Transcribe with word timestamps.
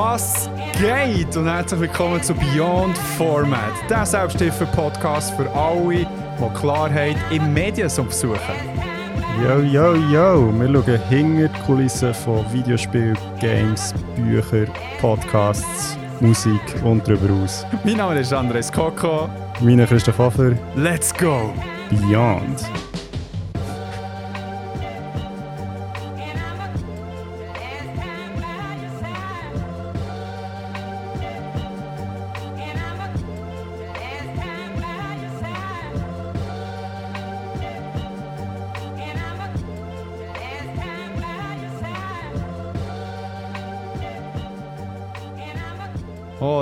Was 0.00 0.48
geht? 0.80 1.36
Und 1.36 1.48
herzlich 1.48 1.80
willkommen 1.80 2.22
zu 2.22 2.32
Beyond 2.32 2.96
Format, 3.16 3.72
der 3.90 4.06
Selbsthilfe-Podcast 4.06 5.34
für 5.34 5.50
alle, 5.50 6.06
die 6.06 6.58
Klarheit 6.60 7.16
im 7.32 7.52
Mediensum 7.52 8.08
suchen. 8.08 8.38
Yo, 9.42 9.58
yo, 9.58 9.96
yo! 9.96 10.52
Wir 10.56 10.68
schauen 10.68 11.00
hinter 11.08 11.48
die 11.48 11.62
Kulissen 11.66 12.14
von 12.14 12.44
Videospielen, 12.52 13.18
Games, 13.40 13.92
Büchern, 14.14 14.70
Podcasts, 15.00 15.98
Musik 16.20 16.60
und 16.84 17.04
darüber 17.08 17.34
aus. 17.42 17.66
Mein 17.82 17.96
Name 17.96 18.20
ist 18.20 18.32
Andres 18.32 18.70
Coco. 18.70 19.28
Mein 19.58 19.70
Name 19.70 19.82
ist 19.82 19.88
Christoph 19.88 20.18
Hofer. 20.18 20.52
Let's 20.76 21.12
go! 21.12 21.52
Beyond. 21.90 22.87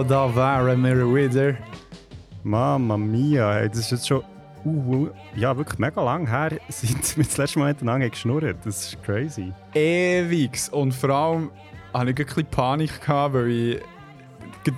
Da 0.08 0.34
wären 0.34 0.84
wir 0.84 1.14
wieder. 1.14 1.56
Mamma 2.44 2.96
mia, 2.96 3.66
das 3.66 3.78
ist 3.78 3.90
jetzt 3.90 4.08
schon 4.08 4.22
uh, 4.64 4.68
uh, 4.68 5.10
ja, 5.34 5.56
wirklich 5.56 5.78
mega 5.80 6.02
lang 6.02 6.28
her, 6.28 6.50
seit 6.68 7.16
wir 7.16 7.24
das 7.24 7.36
letzte 7.36 7.58
Mal 7.58 7.68
miteinander 7.68 8.08
geschnurrt 8.08 8.56
Das 8.64 8.92
ist 8.92 9.02
crazy. 9.02 9.52
Ewig. 9.74 10.58
Und 10.70 10.94
vor 10.94 11.10
allem 11.10 11.50
hatte 11.92 12.10
ich 12.10 12.18
ein 12.18 12.24
bisschen 12.26 12.46
Panik, 12.46 13.00
gehabt, 13.00 13.34
weil 13.34 13.50
ich 13.50 13.82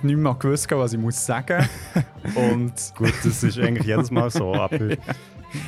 nicht 0.03 0.17
mehr 0.17 0.35
gewusst 0.37 0.69
was 0.71 0.93
ich 0.93 0.99
muss 0.99 1.25
sagen 1.25 1.67
Und 2.35 2.73
Gut, 2.95 3.13
das 3.23 3.43
ist 3.43 3.59
eigentlich 3.59 3.87
jedes 3.87 4.09
Mal 4.11 4.29
so, 4.29 4.53
aber 4.55 4.95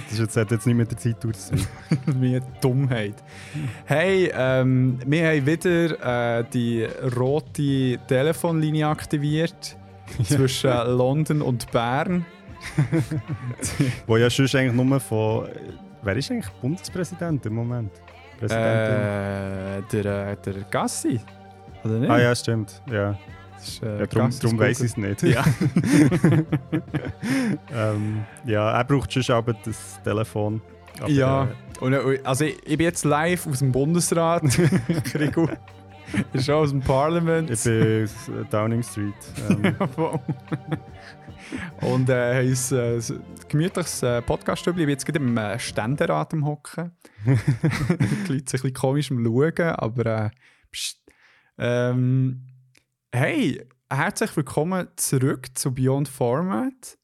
das 0.10 0.20
jetzt, 0.20 0.36
jetzt 0.36 0.68
nicht 0.68 0.76
mit 0.76 0.92
der 0.92 0.98
Zeit 0.98 1.24
durch 1.24 1.38
zu 1.38 1.54
Meine 2.06 2.42
Dummheit. 2.62 3.16
Hey, 3.86 4.32
ähm, 4.34 5.00
wir 5.06 5.28
haben 5.28 5.46
wieder 5.46 6.40
äh, 6.40 6.46
die 6.54 6.88
rote 7.18 8.00
Telefonlinie 8.08 8.88
aktiviert 8.88 9.78
zwischen 10.24 10.70
London 10.70 11.42
und 11.42 11.72
Bern. 11.72 12.26
Wo 14.08 14.18
ja 14.18 14.30
sonst 14.30 14.56
eigentlich 14.56 14.74
nur 14.74 15.00
von. 15.00 15.48
Wer 16.04 16.16
ist 16.16 16.32
eigentlich 16.32 16.50
Bundespräsident 16.62 17.46
im 17.46 17.56
Moment? 17.56 17.92
Äh, 18.42 19.82
der, 19.92 20.06
äh, 20.06 20.38
der 20.44 20.54
Gassi. 20.70 21.20
Oder 21.84 21.94
nicht? 21.96 22.10
Ah 22.10 22.20
ja, 22.20 22.36
stimmt. 22.36 22.82
Ja. 22.92 23.18
Ist, 23.62 23.84
äh, 23.84 24.00
ja, 24.00 24.08
darum 24.08 24.32
darum 24.40 24.60
weiß 24.60 24.80
ich 24.82 24.92
es 24.92 24.98
nicht. 24.98 25.24
Ja. 25.24 25.44
ähm, 27.74 28.26
ja, 28.46 28.72
er 28.72 28.84
braucht 28.84 29.14
schon 29.14 29.36
aber 29.36 29.54
das 29.54 30.02
Telefon. 30.04 30.62
Aber, 31.00 31.10
ja, 31.10 31.48
und, 31.80 31.94
äh, 31.94 32.20
also 32.24 32.46
ich, 32.46 32.58
ich, 32.66 32.78
bin 32.78 32.86
jetzt 32.86 33.06
live 33.06 33.48
aus 33.48 33.60
dem 33.60 33.72
Bundesrat. 33.72 34.44
Krigo 35.06 35.50
ist 36.34 36.46
schon 36.46 36.56
aus 36.56 36.72
dem 36.72 36.82
Parlament. 36.82 37.50
Ich 37.50 37.64
bin 37.64 38.04
aus 38.04 38.30
äh, 38.30 38.44
Downing 38.50 38.84
Street. 38.84 39.14
Ähm. 39.50 39.76
und 41.82 42.10
äh, 42.10 42.36
haben 42.36 42.48
ein 42.48 43.00
äh, 43.00 43.02
gemütliches 43.48 44.04
äh, 44.04 44.22
Podcast-Stübli. 44.22 44.84
Ich 44.84 44.88
bin 44.88 44.94
jetzt 44.94 45.06
gerade 45.06 45.20
im 45.20 45.38
äh, 45.38 45.58
Ständerat 45.60 46.34
am 46.34 46.46
Hocken. 46.46 46.92
ein 47.26 47.40
bisschen 48.28 48.74
komisch 48.74 49.12
am 49.12 49.24
Schauen, 49.24 49.76
aber 49.76 50.06
äh, 50.06 50.30
pst, 50.72 51.00
ähm, 51.58 52.51
Hey, 53.14 53.62
herzlich 53.90 54.38
willkommen 54.38 54.88
zurück 54.96 55.48
zu 55.56 55.74
Beyond 55.74 56.08
Format. 56.08 56.98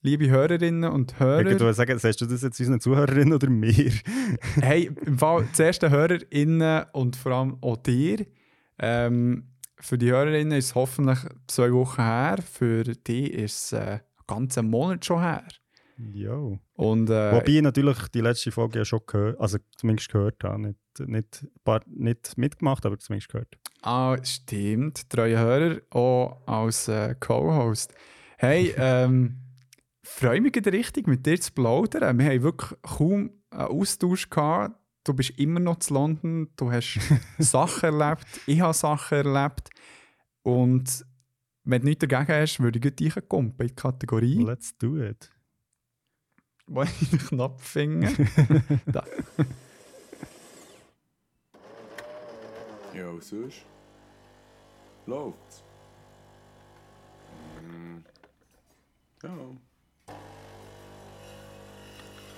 Liebe 0.00 0.30
Hörerinnen 0.30 0.88
und 0.88 1.18
Hörer. 1.18 1.40
Ich 1.40 1.58
würde 1.58 1.74
sagen, 1.74 1.98
sagst 1.98 2.20
du 2.20 2.26
das 2.26 2.42
jetzt 2.42 2.60
unseren 2.60 2.78
Zuhörerinnen 2.78 3.32
oder 3.32 3.50
mir? 3.50 3.90
hey, 4.60 4.92
im 5.04 5.18
Fall 5.18 5.44
zuerst 5.52 5.82
den 5.82 5.90
Hörerinnen 5.90 6.84
und 6.92 7.16
vor 7.16 7.32
allem 7.32 7.58
auch 7.62 7.78
dir. 7.78 8.24
Ähm, 8.78 9.48
für 9.80 9.98
die 9.98 10.12
Hörerinnen 10.12 10.56
ist 10.56 10.66
es 10.66 10.74
hoffentlich 10.76 11.18
zwei 11.48 11.72
Wochen 11.72 12.00
her, 12.00 12.38
für 12.40 12.84
die 12.84 13.28
ist 13.28 13.64
es 13.64 13.72
äh, 13.72 13.80
einen 13.80 14.00
ganzen 14.28 14.70
Monat 14.70 15.04
schon 15.04 15.20
her. 15.20 15.48
Jo. 15.96 16.60
Und, 16.74 17.10
äh, 17.10 17.32
Wobei 17.32 17.48
ich 17.48 17.62
natürlich 17.62 17.98
die 18.14 18.20
letzte 18.20 18.52
Folge 18.52 18.78
ja 18.78 18.84
schon 18.84 19.00
gehört, 19.04 19.40
also 19.40 19.58
zumindest 19.76 20.12
gehört 20.12 20.44
habe. 20.44 20.62
Nicht, 20.62 20.78
nicht, 21.00 21.46
nicht 21.86 22.38
mitgemacht, 22.38 22.86
aber 22.86 22.98
zumindest 22.98 23.30
gehört. 23.30 23.58
Ah, 23.82 24.16
stimmt. 24.22 25.10
Treue 25.10 25.38
Hörer, 25.38 25.80
auch 25.90 26.40
als 26.46 26.88
äh, 26.88 27.14
Co-Host. 27.18 27.92
Hey, 28.38 28.74
ähm, 28.78 29.40
freue 30.02 30.40
mich 30.40 30.54
richtig, 30.66 31.06
mit 31.06 31.26
dir 31.26 31.40
zu 31.40 31.52
plaudern. 31.52 32.18
Wir 32.18 32.26
haben 32.26 32.42
wirklich 32.42 32.80
kaum 32.82 33.30
einen 33.50 33.60
Austausch 33.60 34.30
gehabt. 34.30 34.78
Du 35.04 35.12
bist 35.12 35.38
immer 35.38 35.60
noch 35.60 35.80
zu 35.80 35.92
London, 35.94 36.48
du 36.56 36.72
hast 36.72 36.98
Sachen 37.38 38.00
erlebt, 38.00 38.24
ich 38.46 38.60
habe 38.60 38.72
Sachen 38.72 39.18
erlebt. 39.18 39.68
Und 40.42 41.04
wenn 41.64 41.82
du 41.82 41.88
nichts 41.88 42.06
dagegen 42.06 42.40
hast, 42.40 42.60
würde 42.60 42.78
ich 42.82 42.96
dich 42.96 43.16
reinkommen 43.16 43.54
in 43.58 43.66
die 43.66 43.74
Kategorie. 43.74 44.42
Let's 44.42 44.76
do 44.78 44.96
it. 44.98 45.30
Wo 46.66 46.82
ich 46.82 47.10
den 47.10 47.18
Knopf 47.18 47.62
finde. 47.62 48.08
Ja, 52.94 53.10
sonst? 53.20 53.64
Läuft's? 55.06 55.64
Mm. 57.60 58.04
Ja. 59.22 60.14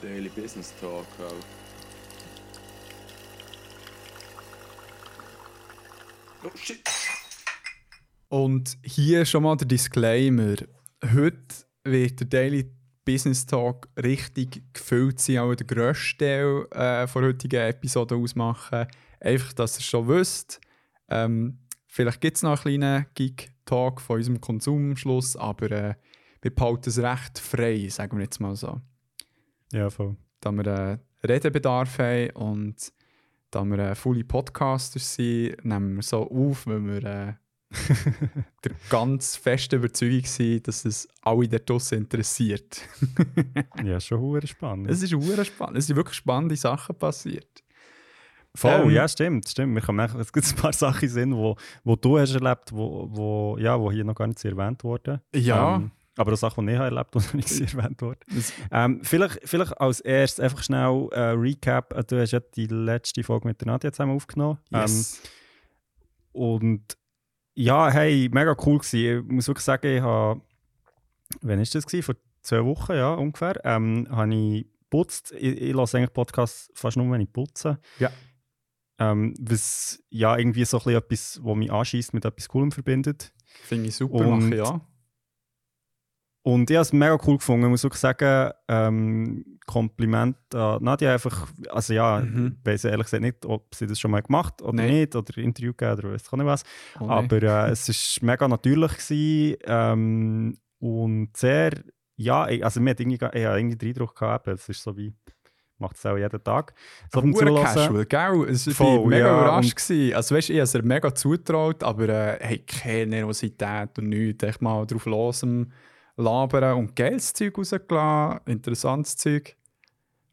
Daily 0.01 0.31
Business 0.31 0.73
Talk 0.81 1.07
halt. 1.19 1.47
Oh 6.43 6.57
shit! 6.57 6.81
Und 8.29 8.79
hier 8.83 9.27
schon 9.27 9.43
mal 9.43 9.57
der 9.57 9.67
Disclaimer. 9.69 10.57
Heute 11.05 11.67
wird 11.85 12.21
der 12.21 12.27
Daily 12.29 12.73
Business 13.05 13.45
Talk 13.45 13.89
richtig 14.03 14.63
gefüllt 14.73 15.21
sein, 15.21 15.39
auch 15.39 15.55
der 15.55 15.67
grösste 15.67 16.17
Teil 16.17 16.67
äh, 16.71 17.07
der 17.07 17.15
heutigen 17.15 17.61
Episode 17.61 18.17
ausmachen. 18.17 18.87
Einfach, 19.21 19.53
dass 19.53 19.79
ihr 19.79 19.83
schon 19.83 20.09
wisst. 20.09 20.61
Ähm, 21.09 21.59
vielleicht 21.87 22.21
gibt 22.21 22.37
es 22.37 22.43
noch 22.43 22.65
einen 22.65 22.81
kleinen 22.81 23.07
Gig-Talk 23.15 24.01
von 24.01 24.17
unserem 24.17 24.41
Konsumschluss, 24.41 25.37
aber 25.37 25.71
äh, 25.71 25.95
wir 26.43 26.55
behalten 26.55 26.89
es 26.89 26.99
recht 26.99 27.39
frei, 27.39 27.89
sagen 27.89 28.19
wir 28.19 28.25
jetzt 28.25 28.41
mal 28.41 28.55
so. 28.57 28.81
Ja, 29.73 29.91
voll. 29.91 30.17
Da 30.41 30.53
wir 30.53 30.67
äh, 30.67 30.99
Redebedarf 31.27 31.99
haben 31.99 32.31
und 32.31 32.93
da 33.51 33.65
wir 33.65 33.79
äh, 33.79 33.95
fully 33.95 34.25
Podcasters 34.25 35.15
sind, 35.15 35.65
nehmen 35.65 35.97
wir 35.97 36.03
so 36.03 36.31
auf, 36.31 36.67
wenn 36.67 36.87
wir 36.87 37.05
äh, 37.05 37.35
der 38.65 38.73
ganz 38.91 39.37
feste 39.37 39.77
Überzeugung 39.77 40.25
sein, 40.25 40.63
dass 40.63 40.85
es 40.85 41.09
alle 41.23 41.49
da 41.49 41.59
draussen 41.59 41.99
interessiert. 41.99 42.81
ja, 43.85 43.99
schon 43.99 44.47
spannend. 44.47 44.91
Es 44.91 45.03
ist 45.03 45.11
spannend. 45.11 45.79
Es 45.79 45.87
sind 45.87 45.97
wirklich 45.97 46.17
spannende 46.17 46.57
Sachen 46.57 46.97
passiert. 46.97 47.65
Voll, 48.57 48.83
ähm, 48.85 48.91
ja, 48.91 49.07
stimmt, 49.07 49.49
stimmt. 49.49 49.75
Wir 49.75 49.83
können 49.83 50.01
es 50.01 50.33
gibt 50.33 50.47
ein 50.49 50.57
paar 50.57 50.73
Sachen 50.73 51.09
sind, 51.09 51.35
wo, 51.35 51.57
wo 51.85 51.95
du 51.95 52.19
hast 52.19 52.35
erlebt, 52.35 52.73
wo, 52.73 53.09
wo, 53.11 53.59
ja, 53.59 53.79
wo 53.79 53.93
hier 53.93 54.05
noch 54.05 54.15
gar 54.15 54.27
nicht 54.27 54.43
erwähnt 54.45 54.83
wurden. 54.83 55.21
Ja. 55.35 55.77
Ähm, 55.77 55.91
aber 56.17 56.33
auch 56.33 56.37
Sachen, 56.37 56.67
die 56.67 56.73
ich 56.73 56.79
habe 56.79 56.95
erlebt 56.95 57.15
und 57.15 57.35
nicht 57.35 57.61
erwähnt 57.75 58.01
wurden. 58.01 58.21
Ähm, 58.71 59.01
vielleicht, 59.03 59.41
vielleicht 59.45 59.79
als 59.79 60.01
erstes 60.01 60.41
einfach 60.41 60.63
schnell 60.63 61.09
äh, 61.13 61.21
Recap. 61.31 61.93
Äh, 61.93 62.05
du 62.05 62.21
hast 62.21 62.33
ja 62.33 62.41
die 62.41 62.67
letzte 62.67 63.23
Folge 63.23 63.49
mit 63.49 63.61
der 63.61 63.67
Nadja 63.67 63.93
zusammen 63.93 64.17
aufgenommen. 64.17 64.59
Yes. 64.71 65.21
Ähm, 65.23 65.31
und 66.33 66.97
ja, 67.55 67.91
hey, 67.91 68.31
mega 68.33 68.57
cool 68.65 68.79
gewesen. 68.79 69.27
Ich 69.27 69.33
muss 69.33 69.49
wirklich 69.49 69.65
sagen, 69.65 69.87
ich 69.87 70.03
habe, 70.03 70.41
wann 71.43 71.59
war 71.59 71.65
das? 71.65 71.87
Gewesen? 71.87 72.03
Vor 72.03 72.17
zwei 72.43 72.65
Wochen, 72.65 72.93
ja, 72.93 73.13
ungefähr, 73.15 73.61
ähm, 73.65 74.07
habe 74.11 74.35
ich 74.35 74.67
putzt. 74.91 75.33
Ich, 75.33 75.61
ich 75.61 75.75
lasse 75.75 75.99
eigentlich 75.99 76.13
Podcasts 76.13 76.71
fast 76.75 76.97
nur, 76.97 77.11
wenn 77.11 77.21
ich 77.21 77.33
putze. 77.33 77.79
Ja. 77.99 78.11
Ähm, 78.99 79.35
was 79.39 80.03
ja 80.09 80.37
irgendwie 80.37 80.65
so 80.65 80.81
ein 80.81 80.95
etwas, 80.95 81.41
was 81.43 81.57
mich 81.57 81.71
anschießt, 81.71 82.15
mit 82.15 82.25
etwas 82.25 82.49
Coolem 82.49 82.73
verbindet. 82.73 83.33
Finde 83.63 83.89
ich 83.89 83.97
super, 83.97 84.27
und, 84.27 84.49
mache 84.49 84.57
ja. 84.57 84.81
Und 86.43 86.71
ich 86.71 86.77
habe 86.77 86.83
es 86.83 86.93
mega 86.93 87.19
cool 87.27 87.39
gefunden. 87.39 87.65
Ich 87.65 87.71
muss 87.71 87.83
wirklich 87.83 88.01
sagen, 88.01 88.53
ähm, 88.69 89.59
Kompliment 89.67 90.37
an 90.55 90.83
Nadja 90.83 91.13
einfach, 91.13 91.49
also 91.71 91.93
ja, 91.93 92.21
mhm. 92.21 92.59
ich 92.61 92.67
weiß 92.67 92.85
ehrlich 92.85 93.07
gesagt 93.07 93.23
nicht, 93.23 93.45
ob 93.45 93.75
sie 93.75 93.89
das 93.89 93.99
schon 93.99 94.13
mal 94.13 94.23
gemacht 94.23 94.63
oder 94.63 94.75
Nein. 94.75 94.93
nicht, 94.93 95.17
oder 95.17 95.37
Interview 95.39 95.73
gegeben 95.73 95.99
oder 95.99 96.13
weiß 96.13 96.31
nicht 96.31 96.47
was. 96.47 96.63
Oh, 97.01 97.09
Aber 97.09 97.43
äh, 97.43 97.71
es 97.73 97.89
war 97.89 98.27
mega 98.27 98.47
natürlich 98.47 98.93
gewesen, 98.93 99.57
ähm, 99.65 100.57
und 100.79 101.37
sehr, 101.37 101.73
ja, 102.17 102.43
also 102.43 102.81
mir 102.81 102.91
hat 102.91 103.01
irgendwie, 103.01 103.17
ich 103.17 103.45
irgendwie 103.45 103.77
den 103.77 103.89
Eindruck 103.89 104.15
gehabt, 104.17 104.47
es 104.47 104.69
ist 104.69 104.83
so 104.83 104.97
wie 104.97 105.13
macht 105.79 105.97
es 105.97 106.07
auch 106.07 106.17
jeden 106.17 106.43
Tag. 106.43 106.75
So 107.13 107.21
beim 107.21 107.35
casual, 107.35 108.07
gell? 108.07 108.49
Es 108.49 108.67
war 108.79 109.05
mega 109.07 109.27
ja, 109.27 109.35
überrascht. 109.35 109.77
gewesen. 109.77 110.15
Also 110.15 110.35
weißt, 110.35 110.51
ich 110.51 110.57
habe 110.57 110.65
es 110.65 110.83
mega 110.83 111.15
zutraut, 111.15 111.83
aber 111.83 112.09
äh, 112.09 112.39
hey, 112.41 112.59
keine 112.59 113.07
Nervosität 113.07 113.99
und 113.99 114.09
nichts. 114.09 114.43
Echt 114.43 114.63
mal 114.63 114.87
drauf 114.87 115.07
los 115.07 115.45
Labern 116.17 116.79
und 116.79 116.97
geiles 116.97 117.33
Zeug 117.33 117.59
rausgelassen, 117.59 118.41
interessantes 118.47 119.17
Zeug. 119.17 119.55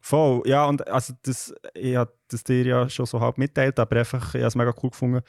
Voll, 0.00 0.42
ja, 0.46 0.66
und 0.66 0.86
also 0.88 1.14
das, 1.22 1.54
ich 1.74 1.96
habe 1.96 2.12
das 2.28 2.44
dir 2.44 2.64
ja 2.64 2.88
schon 2.88 3.06
so 3.06 3.20
halb 3.20 3.38
mitteilt, 3.38 3.78
aber 3.78 3.96
einfach, 3.96 4.34
ich 4.34 4.40
habe 4.40 4.48
es 4.48 4.54
mega 4.54 4.74
cool 4.82 4.90
gefunden, 4.90 5.22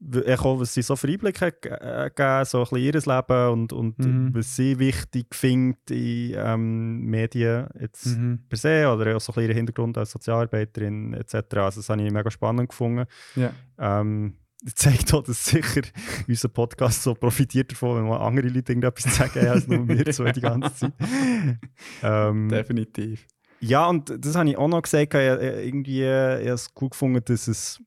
ich 0.00 0.38
auch, 0.40 0.58
was 0.58 0.72
sie 0.72 0.80
so 0.82 0.96
für 0.96 1.08
Einblicke 1.08 1.46
hat 1.46 1.60
ge- 1.62 1.72
äh, 1.72 2.10
gegeben, 2.14 2.44
so 2.46 2.58
ein 2.58 2.64
bisschen 2.70 2.78
ihr 2.78 3.16
Leben 3.16 3.48
und, 3.52 3.72
und 3.74 3.98
Mhm. 3.98 4.30
was 4.34 4.56
sie 4.56 4.78
wichtig 4.78 5.34
findet 5.34 5.90
in 5.90 6.34
ähm, 6.36 7.00
Medien 7.02 7.66
jetzt 7.78 8.06
Mhm. 8.06 8.40
per 8.48 8.58
se 8.58 8.88
oder 8.90 9.14
auch 9.16 9.20
so 9.20 9.32
ein 9.32 9.34
bisschen 9.34 9.50
ihren 9.50 9.56
Hintergrund 9.56 9.98
als 9.98 10.12
Sozialarbeiterin 10.12 11.12
etc. 11.14 11.34
Also 11.58 11.80
das 11.80 11.88
habe 11.90 12.02
ich 12.02 12.10
mega 12.12 12.30
spannend 12.30 12.70
gefunden. 12.70 13.04
Ja. 13.36 13.52
Ähm, 13.78 14.36
das 14.62 14.74
zeigt 14.74 15.12
auch, 15.14 15.22
dass 15.22 15.44
sicher 15.44 15.82
unser 16.28 16.48
Podcast 16.48 17.02
so 17.02 17.14
profitiert 17.14 17.72
davon, 17.72 17.96
wenn 17.98 18.08
mal 18.08 18.18
andere 18.26 18.48
Leute 18.48 18.72
irgendetwas 18.72 19.16
sagen 19.16 19.46
als 19.48 19.66
nur 19.68 19.86
wir 19.88 20.04
zwei 20.12 20.32
die 20.32 20.40
ganze 20.40 20.74
Zeit. 20.74 20.92
ähm, 22.02 22.48
Definitiv. 22.48 23.26
ja, 23.60 23.86
und 23.86 24.12
das 24.18 24.34
habe 24.36 24.48
ich 24.50 24.56
auch 24.56 24.68
noch 24.68 24.82
gesagt. 24.82 25.14
Ich, 25.14 25.20
ich, 25.20 25.66
irgendwie, 25.66 26.02
äh, 26.02 26.40
ich 26.40 26.46
habe 26.46 26.54
es 26.54 26.70
cool 26.80 26.88
gefunden, 26.90 27.22
dass 27.24 27.48
es. 27.48 27.80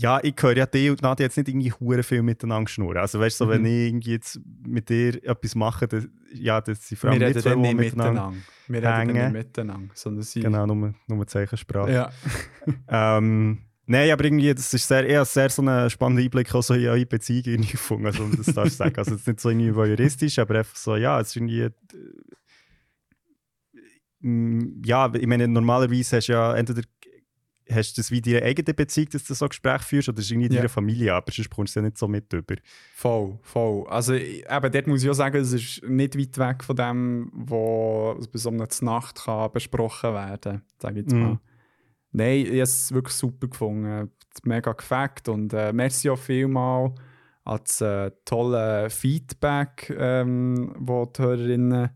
Ja, 0.00 0.20
ich 0.22 0.34
höre 0.40 0.56
ja 0.56 0.66
die 0.66 0.90
und 0.90 1.02
Nadia 1.02 1.26
jetzt 1.26 1.36
nicht 1.36 1.48
irgendwie 1.48 1.72
hure 1.72 2.04
viel 2.04 2.22
miteinander 2.22 2.68
schnurren. 2.68 2.98
Also 2.98 3.18
weißt 3.18 3.40
du, 3.40 3.44
so, 3.46 3.50
wenn 3.50 3.62
Mhm. 3.62 3.66
ich 3.66 3.88
irgendwie 3.88 4.10
jetzt 4.12 4.40
mit 4.64 4.88
dir 4.88 5.24
etwas 5.24 5.56
mache, 5.56 5.88
dann, 5.88 6.08
ja, 6.32 6.60
das 6.60 6.86
sind 6.86 6.98
vor 6.98 7.10
Wir 7.10 7.14
allem 7.14 7.22
reden 7.24 7.34
nicht 7.34 7.46
die 7.46 7.56
nicht 7.58 7.74
miteinander. 7.96 8.32
miteinander. 8.68 9.08
Wir 9.08 9.16
reden 9.16 9.32
nicht 9.32 9.46
miteinander, 9.46 9.90
sondern 9.94 10.22
sie... 10.22 10.40
Genau, 10.40 10.66
nur, 10.66 10.94
nur 11.08 11.26
Zeichensprache. 11.26 11.92
Ja. 11.92 12.10
Ähm, 12.88 13.58
Nein, 13.86 14.10
aber 14.10 14.22
irgendwie, 14.24 14.52
das 14.54 14.72
ist 14.74 14.86
sehr, 14.86 15.06
eher 15.06 15.24
sehr 15.24 15.48
so 15.48 15.62
ein 15.62 15.88
spannender 15.90 16.22
Einblick 16.22 16.54
auch 16.54 16.62
so 16.62 16.74
in 16.74 16.86
eure 16.86 17.06
Beziehung 17.06 17.62
gefunden, 17.62 18.04
also, 18.06 18.22
um 18.22 18.36
das 18.36 18.46
darfst 18.54 18.74
du 18.74 18.84
sagen. 18.84 18.94
Also 18.98 19.12
jetzt 19.12 19.26
nicht 19.26 19.40
so 19.40 19.48
irgendwie 19.48 19.74
voyeuristisch, 19.74 20.38
aber 20.38 20.58
einfach 20.58 20.76
so, 20.76 20.94
ja, 20.96 21.18
es 21.20 21.28
ist 21.28 21.36
irgendwie... 21.36 21.62
Äh, 21.62 21.70
mm, 24.20 24.82
ja, 24.84 25.10
ich 25.14 25.26
meine, 25.26 25.48
normalerweise 25.48 26.18
hast 26.18 26.28
du 26.28 26.32
ja 26.32 26.54
entweder 26.54 26.82
hast 27.70 27.96
du 27.96 28.00
das 28.00 28.10
wie 28.10 28.20
deine 28.20 28.42
eigene 28.42 28.74
Beziehung, 28.74 29.08
dass 29.12 29.24
du 29.24 29.34
so 29.34 29.48
Gespräche 29.48 29.84
führst, 29.84 30.08
oder 30.08 30.18
ist 30.18 30.30
irgendwie 30.30 30.48
Ja. 30.48 30.56
deine 30.56 30.68
Familie, 30.68 31.14
aber 31.14 31.30
sonst 31.32 31.50
kommst 31.50 31.76
du 31.76 31.80
ja 31.80 31.86
nicht 31.86 31.98
so 31.98 32.08
mit 32.08 32.32
über. 32.32 32.56
Voll, 32.94 33.38
voll. 33.42 33.86
Also 33.88 34.14
eben, 34.14 34.72
dort 34.72 34.86
muss 34.86 35.02
ich 35.02 35.10
auch 35.10 35.14
sagen, 35.14 35.36
es 35.38 35.52
ist 35.52 35.82
nicht 35.88 36.18
weit 36.18 36.38
weg 36.38 36.64
von 36.64 36.76
dem, 36.76 37.30
was 37.34 38.28
bei 38.28 38.38
so 38.38 38.48
einer 38.50 38.68
Nacht 38.80 39.24
kann 39.24 39.52
besprochen 39.52 40.14
werden 40.14 40.62
sage 40.78 41.00
ich 41.00 41.06
jetzt 41.06 41.14
mal. 41.14 41.38
Nein, 42.12 42.40
ich 42.40 42.46
habe 42.48 42.60
es 42.62 42.92
wirklich 42.92 43.14
super 43.14 43.48
gefunden. 43.48 44.10
Mega 44.44 44.72
gefällt 44.72 45.28
und 45.28 45.52
äh, 45.52 45.72
merci 45.72 46.08
auch 46.10 46.18
vielmal 46.18 46.94
an 47.44 47.60
das 47.64 47.80
äh, 47.80 48.10
tolle 48.24 48.88
Feedback, 48.88 49.92
ähm, 49.98 50.74
das 50.78 51.12
die 51.12 51.22
Hörerinnen 51.22 51.90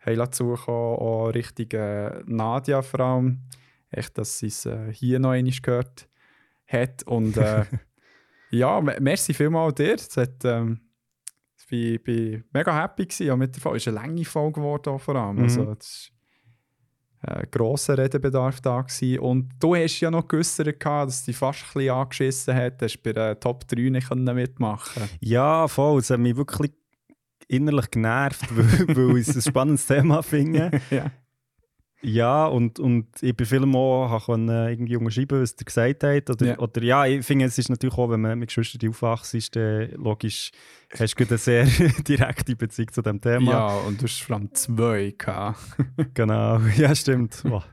haben 0.00 0.16
dazu 0.16 0.54
auch 0.54 1.28
Richtung 1.34 1.70
äh, 1.78 2.22
Nadia 2.26 2.80
vor 2.82 3.00
allem. 3.00 3.40
Echt, 3.96 4.16
dass 4.18 4.38
sie 4.38 4.46
es 4.48 4.66
äh, 4.66 4.92
hier 4.92 5.18
noch 5.18 5.30
einmal 5.30 5.52
gehört 5.62 6.08
hat 6.66 7.02
und 7.04 7.36
äh, 7.36 7.64
ja, 8.50 8.80
me- 8.80 8.96
merci 9.00 9.34
vielmals 9.34 9.74
dir. 9.74 9.94
Es 9.94 10.16
hat, 10.16 10.44
ähm, 10.44 10.80
ich 11.56 11.66
bin, 11.66 12.02
bin 12.02 12.44
mega 12.52 12.82
happy 12.82 13.06
gewesen, 13.06 13.38
mit 13.38 13.54
der 13.54 13.62
Folge. 13.62 13.76
Es 13.78 13.82
ist 13.86 13.88
eine 13.88 13.96
lange 14.06 14.24
Folge 14.24 14.60
geworden 14.60 14.98
vor 14.98 15.16
allem. 15.16 15.36
Mhm. 15.36 15.42
Also, 15.42 15.72
es 15.78 16.10
war 17.22 17.36
ein 17.38 17.48
grosser 17.50 17.96
Redebedarf 17.98 18.60
da. 18.60 18.82
Gewesen. 18.82 19.18
Und 19.20 19.50
du 19.60 19.74
hast 19.74 20.00
ja 20.00 20.10
noch 20.10 20.28
geäussert, 20.28 20.78
gehabt, 20.78 21.08
dass 21.08 21.24
dich 21.24 21.36
fast 21.36 21.60
ein 21.62 21.72
bisschen 21.74 21.90
angeschissen 21.94 22.54
hat, 22.54 22.82
dass 22.82 22.92
du 22.92 22.98
bei 23.02 23.12
der 23.12 23.40
Top 23.40 23.66
3 23.68 23.90
nicht 23.90 24.08
können 24.08 24.34
mitmachen 24.34 25.02
Ja, 25.20 25.66
voll, 25.68 26.00
es 26.00 26.10
hat 26.10 26.20
mich 26.20 26.36
wirklich 26.36 26.72
innerlich 27.48 27.90
genervt, 27.90 28.44
weil, 28.56 28.96
weil 28.96 29.16
ich 29.18 29.28
es 29.28 29.36
ein 29.36 29.42
spannendes 29.42 29.86
Thema 29.86 30.22
finde. 30.22 30.80
ja. 30.90 31.10
Ja, 32.04 32.46
und, 32.46 32.78
und 32.78 33.06
ich 33.22 33.34
Mal 33.50 34.10
habe 34.10 34.24
können, 34.24 34.48
äh, 34.48 34.72
irgendwie 34.72 34.96
unterschreiben, 34.96 35.40
was 35.40 35.52
er 35.52 35.64
gesagt 35.64 36.04
hat. 36.04 36.30
Oder 36.30 36.46
Ja. 36.46 36.52
ja, 36.52 36.58
oder, 36.58 36.82
ja 36.82 37.06
ich 37.06 37.24
finde, 37.24 37.46
es 37.46 37.58
ist 37.58 37.70
natürlich 37.70 37.96
auch, 37.96 38.10
wenn 38.10 38.20
man 38.20 38.38
mit 38.38 38.48
Geschwistern 38.48 38.90
aufwachst, 38.90 39.34
ist 39.34 39.56
dann 39.56 39.90
logisch, 39.92 40.50
hast 40.98 41.18
du 41.18 41.24
eine 41.26 41.38
sehr 41.38 41.64
direkte 42.08 42.56
Beziehung 42.56 42.92
zu 42.92 43.00
dem 43.00 43.20
Thema. 43.20 43.50
ja, 43.50 43.68
und 43.86 44.00
du 44.00 44.04
hast 44.04 44.22
vor 44.22 44.36
allem 44.36 44.52
zwei 44.54 45.14
gehabt. 45.16 45.58
Genau, 46.14 46.58
ja, 46.76 46.94
stimmt. 46.94 47.42
Wow. 47.44 47.64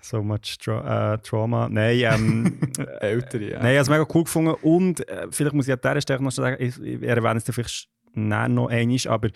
So 0.00 0.22
much 0.22 0.58
tra 0.58 1.14
äh, 1.14 1.18
Trauma. 1.18 1.68
Nein, 1.68 1.98
ähm, 2.00 2.60
Ältere, 3.00 3.50
ja. 3.50 3.58
Nein, 3.62 3.72
ich 3.72 3.78
habe 3.78 3.82
es 3.82 3.88
mega 3.88 4.06
cool 4.14 4.24
gefunden. 4.24 4.54
Und 4.62 5.08
äh, 5.08 5.28
vielleicht 5.30 5.54
muss 5.54 5.68
ich 5.68 5.72
an 5.72 5.80
dieser 5.82 6.00
Stelle 6.00 6.22
noch 6.22 6.32
sagen, 6.32 6.56
ich, 6.62 6.80
ich 6.80 7.02
erwähne 7.02 7.38
es 7.38 7.44
vielleicht 7.44 7.88
noch 8.14 8.68
einmal, 8.68 8.98
aber 9.08 9.28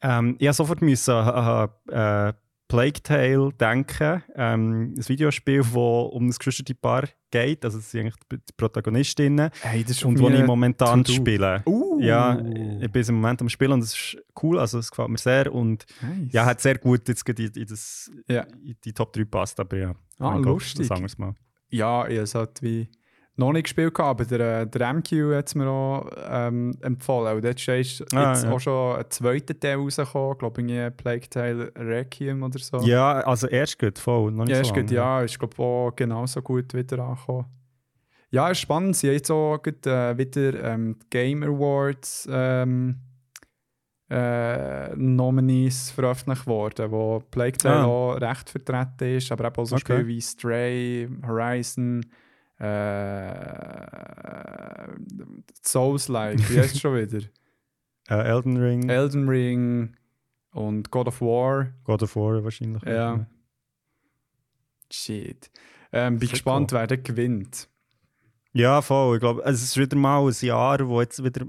ähm, 0.00 0.36
ich 0.38 0.46
habe 0.46 0.54
sofort 0.54 0.82
müssen 0.82 1.12
an 1.14 1.68
äh, 1.90 2.32
Plague 2.68 3.02
Tale 3.02 3.50
denken. 3.54 4.22
Ähm, 4.36 4.94
ein 4.96 5.08
Videospiel, 5.08 5.60
das 5.60 5.74
um 5.74 6.26
ein 6.26 6.30
geschwisterte 6.30 6.74
Paar 6.74 7.08
geht. 7.30 7.64
Also, 7.64 7.78
es 7.78 7.90
sind 7.90 8.02
eigentlich 8.02 8.16
die 8.30 8.52
Protagonistinnen. 8.56 9.50
Hey, 9.62 9.84
das 9.84 10.02
Und 10.04 10.18
wo 10.20 10.28
ich 10.28 10.44
momentan 10.44 11.04
spiele. 11.04 11.62
Uh. 11.66 11.98
Ja, 12.00 12.38
ich 12.38 12.92
bin 12.92 13.02
im 13.08 13.14
Moment 13.16 13.40
am 13.40 13.48
Spielen 13.48 13.72
und 13.72 13.80
es 13.82 13.94
ist 13.94 14.22
cool, 14.42 14.58
also 14.58 14.78
es 14.78 14.90
gefällt 14.90 15.08
mir 15.08 15.18
sehr. 15.18 15.52
Und 15.52 15.86
nice. 16.00 16.32
ja, 16.32 16.44
hat 16.44 16.60
sehr 16.60 16.78
gut 16.78 17.08
jetzt 17.08 17.28
in, 17.28 17.36
in, 17.36 17.66
das, 17.66 18.10
Ja. 18.28 18.42
in 18.62 18.76
die 18.84 18.92
Top 18.92 19.12
3 19.12 19.24
passt, 19.24 19.58
aber 19.58 19.76
ja. 19.76 19.94
Ah, 20.18 20.36
Gott, 20.36 20.44
lustig. 20.44 20.88
Das 20.88 20.90
anderes 20.92 21.18
Mal. 21.18 21.34
Ja, 21.70 22.02
habe 22.02 22.12
es 22.14 22.34
halt 22.34 22.62
wie 22.62 22.88
noch 23.38 23.52
nicht 23.52 23.64
gespielt, 23.64 23.94
gehabt, 23.94 24.20
aber 24.20 24.24
der, 24.38 24.60
äh, 24.62 24.66
der 24.66 24.92
MQ 24.94 25.34
hat 25.34 25.46
es 25.48 25.54
mir 25.54 25.68
auch 25.68 26.10
ähm, 26.28 26.72
empfohlen. 26.82 27.36
Und 27.36 27.44
dort 27.44 27.54
ist 27.56 27.66
jetzt 27.66 28.14
Ah, 28.14 28.34
ja. 28.34 28.50
auch 28.50 28.58
schon 28.60 28.96
ein 28.98 29.04
zweiter 29.10 29.58
Teil 29.58 29.76
rausgekommen, 29.76 30.38
glaube 30.38 30.60
ich, 30.62 30.96
Plague 30.96 31.28
Tale 31.30 31.72
Requiem 31.76 32.42
oder 32.42 32.58
so. 32.58 32.78
Ja, 32.80 33.20
also 33.20 33.46
erst 33.46 33.78
gut, 33.78 33.98
voll. 33.98 34.32
Noch 34.32 34.44
nicht 34.44 34.56
ja, 34.56 34.64
so 34.64 34.72
gut, 34.74 34.90
ja, 34.90 35.22
ist 35.22 35.38
glaube 35.38 35.62
auch 35.62 35.92
genauso 35.94 36.42
gut 36.42 36.74
wieder 36.74 36.98
angekommen. 36.98 37.46
Ja, 38.30 38.50
ist 38.50 38.58
spannend. 38.60 38.96
Sie 38.96 39.06
haben 39.06 39.14
jetzt 39.14 39.30
auch 39.30 39.58
gerade, 39.62 39.90
äh, 40.14 40.18
wieder 40.18 40.62
ähm, 40.62 40.96
Game 41.08 41.42
Awards 41.42 42.28
ähm, 42.30 42.96
äh, 44.10 44.94
Nominees 44.96 45.90
veröffentlicht 45.90 46.46
worden, 46.46 46.90
wo 46.90 47.20
Plague 47.30 47.58
Tale 47.58 47.80
Ah. 47.80 47.84
auch 47.84 48.14
recht 48.20 48.50
vertreten 48.50 49.16
ist, 49.16 49.30
aber 49.32 49.46
eben 49.46 49.56
auch 49.56 49.64
so 49.66 49.76
Okay. 49.76 49.84
Spiele 49.94 50.06
wie 50.06 50.20
Stray, 50.20 51.08
Horizon, 51.26 52.04
äh, 52.58 53.78
Souls-like, 55.64 56.38
wie 56.50 56.58
heißt 56.58 56.74
es 56.74 56.80
schon 56.80 56.94
wieder? 56.96 57.20
Äh, 58.10 58.22
Elden 58.26 58.56
Ring, 58.56 58.88
Elden 58.88 59.28
Ring 59.28 59.94
und 60.52 60.90
God 60.90 61.08
of 61.08 61.20
War. 61.20 61.74
God 61.84 62.02
of 62.02 62.16
War 62.16 62.42
wahrscheinlich. 62.42 62.82
Ja. 62.84 63.26
Shit. 64.90 65.50
Ähm, 65.92 66.18
bin 66.18 66.26
gespannt, 66.30 66.72
wer 66.72 66.86
der 66.86 66.96
gewinnt. 66.96 67.68
Ja, 68.54 68.80
voll. 68.80 69.16
Ich 69.16 69.20
glaube, 69.20 69.42
es 69.44 69.62
ist 69.62 69.76
wieder 69.76 69.94
mal 69.98 70.26
ein 70.26 70.34
Jahr, 70.40 70.88
wo 70.88 71.02
jetzt 71.02 71.22
wieder. 71.22 71.44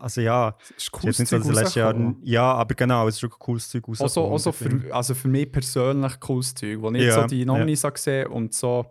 Also 0.00 0.22
ja, 0.22 0.56
Es 0.78 0.86
ist 0.86 0.94
es 0.94 1.04
ist 1.04 1.18
jetzt 1.18 1.32
nicht 1.32 1.44
so, 1.44 1.52
letzte 1.52 1.80
Jahr. 1.80 2.14
Ja, 2.22 2.54
aber 2.54 2.74
genau, 2.74 3.06
es 3.06 3.16
ist 3.16 3.22
wirklich 3.24 3.38
cooles 3.40 3.68
Zeug 3.68 3.84
Also, 3.86 4.04
rausgekommen. 4.24 4.32
also, 4.32 4.52
finde- 4.52 4.86
für, 4.86 4.94
also 4.94 5.14
für 5.14 5.28
mich 5.28 5.52
persönlich 5.52 6.18
cooles 6.20 6.54
Zeug, 6.54 6.80
wo 6.80 6.90
ich 6.92 7.02
Ja, 7.02 7.20
so 7.20 7.26
die 7.26 7.44
Nominees 7.44 7.82
ja. 7.82 7.90
gesehen 7.90 8.28
und 8.28 8.54
so 8.54 8.86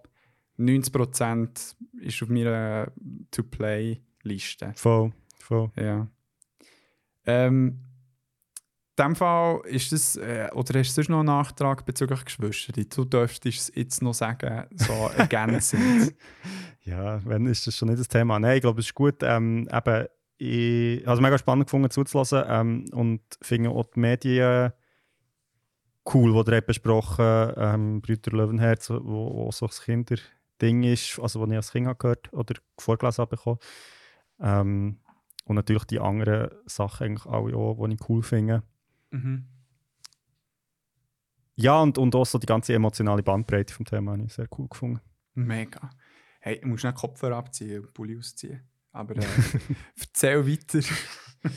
90% 0.59 1.75
ist 2.01 2.23
auf 2.23 2.29
meiner 2.29 2.91
To-Play-Liste. 3.31 4.73
Voll, 4.75 5.11
voll. 5.39 5.71
Ja. 5.75 6.07
Ähm, 7.25 7.79
in 8.97 9.03
dem 9.03 9.15
Fall 9.15 9.61
ist 9.65 9.91
das, 9.91 10.15
äh, 10.15 10.49
oder 10.53 10.79
hast 10.79 10.89
du 10.89 10.93
sonst 10.95 11.09
noch 11.09 11.19
einen 11.19 11.27
Nachtrag 11.27 11.85
bezüglich 11.85 12.25
Geschwister? 12.25 12.73
Du 12.73 13.05
dürftest 13.05 13.69
es 13.69 13.71
jetzt 13.75 14.01
noch 14.01 14.15
sagen, 14.15 14.65
so 14.75 14.93
ergänzend. 15.17 16.15
Ja, 16.81 17.23
wenn 17.25 17.45
ist 17.45 17.67
das 17.67 17.77
schon 17.77 17.89
nicht 17.89 17.99
das 17.99 18.07
Thema. 18.07 18.39
Nein, 18.39 18.55
ich 18.55 18.61
glaube, 18.61 18.79
es 18.79 18.87
ist 18.87 18.95
gut. 18.95 19.21
Ähm, 19.21 19.67
eben, 19.71 20.07
ich 20.37 21.05
habe 21.05 21.15
es 21.15 21.21
mega 21.21 21.37
spannend 21.37 21.67
gefunden 21.67 21.91
zuzulassen 21.91 22.43
ähm, 22.47 22.85
und 22.91 23.21
finde 23.41 23.69
auch 23.69 23.85
die 23.85 23.99
Medien 23.99 24.71
cool, 26.13 26.43
die 26.43 26.51
ihr 26.51 26.61
besprochen 26.61 27.53
ähm, 27.57 28.01
Brüder 28.01 28.31
Löwenherz, 28.31 28.89
wo, 28.89 29.03
wo 29.03 29.51
so 29.51 29.67
ein 29.67 29.71
Kinderding 30.57 30.83
ist, 30.83 31.19
also 31.19 31.41
was 31.41 31.49
ich 31.49 31.55
als 31.55 31.71
Kind 31.71 31.87
habe 31.87 31.97
gehört 31.97 32.31
oder 32.33 32.55
vorgelesen 32.77 33.21
habe. 33.21 33.35
bekommen. 33.35 33.59
Ähm, 34.39 34.99
und 35.45 35.55
natürlich 35.55 35.85
die 35.85 35.99
anderen 35.99 36.51
Sachen 36.65 37.07
eigentlich 37.07 37.25
alle 37.25 37.55
auch, 37.55 37.87
die 37.87 37.93
ich 37.93 38.09
cool 38.09 38.23
finde. 38.23 38.63
mhm. 39.11 39.45
Ja, 41.59 41.81
und, 41.81 41.97
und 41.97 42.13
auch 42.13 42.25
so 42.25 42.37
die 42.37 42.45
ganze 42.45 42.75
emotionale 42.75 43.23
Bandbreite 43.23 43.73
vom 43.73 43.83
Thema 43.83 44.11
habe 44.11 44.23
ich 44.23 44.33
sehr 44.33 44.47
cool 44.59 44.67
gefunden. 44.69 45.01
Mega. 45.33 45.89
Hey, 46.39 46.59
du 46.61 46.67
musst 46.67 46.83
nicht 46.83 46.95
Kopfhörer 46.95 47.37
abziehen 47.37 47.81
und 47.81 47.93
Pulli 47.95 48.15
ausziehen. 48.15 48.61
Aber 48.91 49.15
äh, 49.15 49.25
erzähl 49.99 50.47
weiter. 50.47 50.87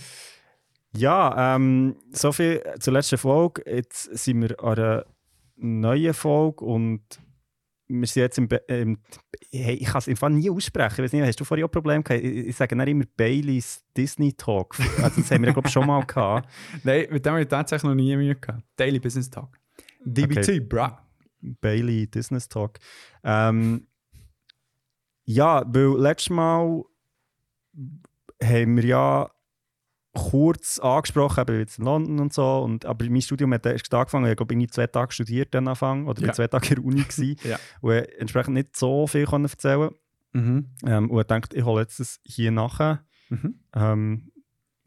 Ja, 0.93 1.55
ähm, 1.55 1.95
so 2.11 2.33
viel 2.33 2.65
zur 2.81 2.95
letzten 2.95 3.17
Folge. 3.17 3.63
Jetzt 3.65 4.03
sind 4.19 4.43
wir 4.43 4.59
an 4.61 4.77
einer 4.77 5.07
neuen 5.55 6.15
Folge 6.15 6.65
und 6.65 7.21
wir 7.93 8.07
sind 8.07 8.23
jetzt 8.23 8.39
im, 8.39 8.49
Be 8.49 8.63
hey, 8.69 9.75
ich 9.75 9.87
kann 9.87 9.99
es 9.99 10.09
einfach 10.09 10.29
nie 10.29 10.49
aussprechen. 10.49 10.93
Ich 10.95 10.99
weiß 11.05 11.13
nicht, 11.13 11.27
hast 11.27 11.41
du 11.41 11.45
vorhin 11.45 11.67
auch 11.67 11.71
Probleme 11.71 12.03
gehabt? 12.03 12.25
Ich, 12.25 12.47
ich 12.49 12.57
sage 12.57 12.77
nicht 12.77 12.89
immer 12.89 13.05
Baileys 13.17 13.85
Disney 13.97 14.33
Talk. 14.33 14.79
Also 15.03 15.21
das 15.21 15.31
haben 15.31 15.45
wir 15.45 15.53
glaube 15.53 15.67
ich 15.69 15.73
schon 15.73 15.87
mal 15.87 16.05
gehabt. 16.05 16.49
Nein, 16.85 17.07
mit 17.11 17.27
dem 17.27 17.33
habe 17.33 17.43
ich 17.43 17.49
tatsächlich 17.49 17.89
noch 17.89 17.95
nie 17.97 18.15
Mühe 18.17 18.37
gehabt. 18.37 18.63
Daily 18.77 19.01
Business 19.01 19.29
Talk. 19.29 19.59
DBT, 20.05 20.39
Okay. 20.39 20.61
bra. 20.61 21.07
Bailey 21.41 22.07
Business 22.07 22.49
Talk. 22.49 22.79
Ähm, 23.25 23.87
ja, 25.25 25.65
weil 25.67 25.99
letztes 26.01 26.31
Mal 26.31 26.83
haben 28.43 28.77
wir 28.77 28.85
ja 28.85 29.31
kurz 30.13 30.79
angesprochen, 30.81 31.41
eben 31.43 31.59
jetzt 31.61 31.79
in 31.79 31.85
London 31.85 32.19
und 32.19 32.33
so, 32.33 32.59
und, 32.61 32.85
aber 32.85 33.05
mein 33.09 33.23
Studium 33.23 33.53
hat 33.55 33.65
erst 33.67 33.93
angefangen, 33.95 34.31
ich 34.31 34.37
glaube, 34.37 34.53
ich 34.55 34.59
zwei 34.71 34.87
Tage 34.89 35.13
studiert 35.13 35.55
dann 35.55 35.69
Anfang, 35.69 36.07
oder 36.07 36.17
bin 36.21 36.27
Ja. 36.29 36.33
zwei 36.33 36.49
Tage 36.49 36.69
in 36.71 36.75
der 36.77 36.85
Uni 36.85 37.03
gewesen, 37.03 37.37
Ja. 37.45 37.59
und 37.81 37.93
entsprechend 37.93 38.55
nicht 38.55 38.77
so 38.77 39.07
viel 39.07 39.27
können 39.27 39.45
erzählen 39.45 39.91
Mhm. 40.33 40.71
ähm, 40.87 41.11
und 41.11 41.21
ich 41.21 41.27
dachte, 41.27 41.57
ich 41.57 41.65
hole 41.65 41.83
jetzt 41.83 41.99
das 41.99 42.21
hier 42.25 42.51
nachher. 42.53 43.05
Mhm. 43.31 43.61
Ähm, 43.75 44.31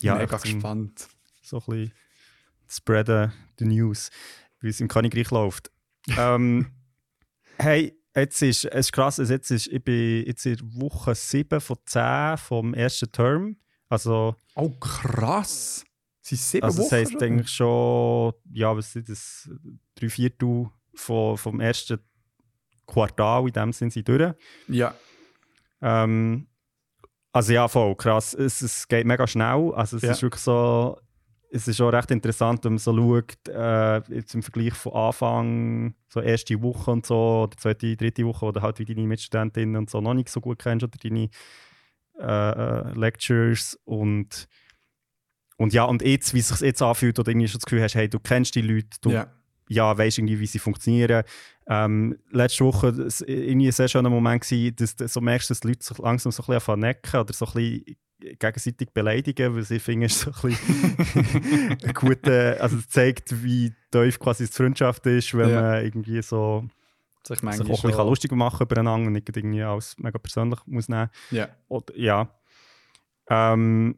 ja, 0.01 0.15
Mega 0.15 0.37
gespannt. 0.37 1.07
so 1.41 1.57
ein 1.57 1.63
bisschen 1.65 1.91
spreaden 2.69 3.33
the 3.59 3.65
news, 3.65 4.09
wie 4.61 4.69
es 4.69 4.79
im 4.79 4.87
Königreich 4.87 5.31
läuft. 5.31 5.69
ähm, 6.17 6.67
hey, 7.57 7.93
jetzt 8.15 8.41
ist 8.41 8.65
es 8.65 8.87
ist 8.87 8.91
krass, 8.93 9.17
jetzt 9.17 9.51
ist, 9.51 9.67
ich 9.67 9.83
bin 9.83 10.25
jetzt 10.25 10.45
in 10.45 10.57
Woche 10.81 11.13
7 11.13 11.59
von 11.61 11.77
10 11.85 12.37
vom 12.37 12.73
ersten 12.73 13.11
Term. 13.11 13.57
Also, 13.93 14.35
Oh, 14.55 14.69
krass. 14.79 15.85
Sie 16.21 16.35
sind 16.35 16.45
sieben 16.47 16.63
also 16.65 16.81
das 16.81 16.91
Wochen 16.91 16.95
heisst 16.95 17.11
schon? 17.11 17.21
eigentlich 17.21 17.49
schon, 17.49 18.33
ja, 18.51 18.75
was 18.75 18.91
sind 18.93 19.07
das, 19.07 19.49
drei 19.93 20.09
Viertel 20.09 20.69
von, 20.95 21.37
vom 21.37 21.59
ersten 21.59 21.99
Quartal, 22.87 23.45
in 23.47 23.53
dem 23.53 23.71
sind 23.71 23.93
sie 23.93 24.03
durch. 24.03 24.33
Ja. 24.67 24.95
Ähm, 25.81 26.47
also 27.31 27.53
ja, 27.53 27.67
voll 27.67 27.95
krass. 27.95 28.33
Es, 28.33 28.61
es 28.61 28.87
geht 28.87 29.05
mega 29.05 29.27
schnell. 29.27 29.71
Also 29.75 29.97
es 29.97 30.03
Ja. 30.03 30.11
ist 30.13 30.21
wirklich 30.23 30.41
so, 30.41 30.97
es 31.51 31.67
ist 31.67 31.79
auch 31.81 31.89
recht 31.91 32.09
interessant, 32.09 32.63
wenn 32.65 32.73
man 32.73 32.79
so 32.79 32.95
schaut, 32.95 33.47
äh, 33.49 33.97
jetzt 34.15 34.33
im 34.33 34.41
Vergleich 34.41 34.73
von 34.73 34.93
Anfang, 34.93 35.93
so 36.09 36.19
erste 36.19 36.59
Woche 36.63 36.89
und 36.89 37.05
so, 37.05 37.43
oder 37.43 37.57
zweite, 37.57 37.95
dritte 37.95 38.25
Woche, 38.25 38.45
oder 38.45 38.61
halt 38.63 38.79
wie 38.79 38.85
deine 38.85 39.05
Mitstudentinnen 39.07 39.75
und 39.75 39.89
so 39.91 40.01
noch 40.01 40.15
nicht 40.15 40.29
so 40.29 40.41
gut 40.41 40.57
kennst, 40.59 40.83
oder 40.83 40.97
deine 40.97 41.29
äh, 42.19 42.23
äh, 42.25 42.93
Lectures 42.93 43.79
und 43.85 44.47
und 45.57 45.71
ja, 45.71 45.83
und 45.83 46.01
jetzt, 46.01 46.33
wie 46.33 46.39
es 46.39 46.49
sich 46.49 46.59
jetzt 46.61 46.81
anfühlt, 46.81 47.19
oder 47.19 47.29
irgendwie 47.29 47.47
schon 47.47 47.59
das 47.59 47.65
Gefühl 47.65 47.83
hast, 47.83 47.95
hey, 47.95 48.09
du 48.09 48.19
kennst 48.19 48.55
die 48.55 48.61
Leute, 48.61 48.97
du 49.01 49.11
ja. 49.11 49.27
ja, 49.69 49.95
weißt 49.97 50.17
irgendwie, 50.17 50.39
wie 50.39 50.47
sie 50.47 50.59
funktionieren. 50.59 51.23
Ähm, 51.67 52.17
letzte 52.31 52.65
Woche 52.65 52.97
war 52.97 53.05
es 53.05 53.21
irgendwie 53.21 53.67
ein 53.67 53.71
sehr 53.71 53.87
schöner 53.87 54.09
Moment, 54.09 54.41
gewesen, 54.43 54.75
dass 54.75 54.95
du 54.95 55.07
so 55.07 55.21
merkst, 55.21 55.49
dass 55.51 55.59
die 55.61 55.67
Leute 55.67 55.85
sich 55.85 55.97
langsam 55.99 56.31
so 56.31 56.43
ein 56.43 56.55
bisschen 56.55 56.79
necken 56.79 57.19
oder 57.19 57.33
so 57.33 57.45
ein 57.45 57.53
bisschen 57.53 57.95
gegenseitig 58.39 58.89
beleidigen, 58.93 59.55
weil 59.55 59.63
sie 59.63 59.79
finden, 59.79 60.05
es 60.05 60.21
so 60.21 60.31
ein 60.31 60.55
bisschen 60.55 61.77
ein 61.83 61.93
guter, 61.93 62.57
also 62.59 62.77
zeigt, 62.87 63.43
wie 63.43 63.71
tief 63.91 64.19
quasi 64.19 64.47
die 64.47 64.51
Freundschaft 64.51 65.05
ist, 65.05 65.33
wenn 65.37 65.49
Ja. 65.51 65.61
man 65.61 65.83
irgendwie 65.85 66.21
so 66.23 66.67
Sich 67.25 67.37
sich 67.37 67.43
manchmal 67.43 67.65
auch 67.67 67.69
ein 67.69 67.81
bisschen 67.81 67.91
schon- 67.93 68.07
lustig 68.07 68.31
machen 68.33 68.63
übereinander 68.63 69.07
und 69.07 69.13
nicht 69.13 69.35
irgendwie 69.35 69.63
alles 69.63 69.97
mega 69.97 70.17
persönlich 70.17 70.59
muss 70.65 70.89
nehmen. 70.89 71.09
Ja. 71.31 71.47
Oder, 71.69 71.97
ja. 71.97 72.29
Ähm, 73.29 73.95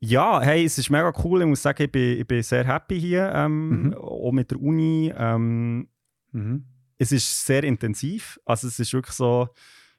ja, 0.00 0.40
hey, 0.40 0.64
es 0.64 0.78
ist 0.78 0.90
mega 0.90 1.12
cool. 1.24 1.42
Ich 1.42 1.46
muss 1.48 1.62
sagen, 1.62 1.82
ich 1.82 1.92
bin, 1.92 2.18
ich 2.20 2.26
bin 2.26 2.42
sehr 2.42 2.64
happy 2.66 3.00
hier, 3.00 3.32
ähm, 3.34 3.82
Mhm. 3.88 3.94
auch 3.94 4.32
mit 4.32 4.50
der 4.50 4.60
Uni. 4.60 5.12
Ähm, 5.16 5.88
Mhm. 6.32 6.64
es 6.98 7.12
ist 7.12 7.44
sehr 7.44 7.64
intensiv. 7.64 8.38
Also 8.44 8.68
es 8.68 8.78
ist 8.78 8.92
wirklich 8.92 9.14
so, 9.14 9.48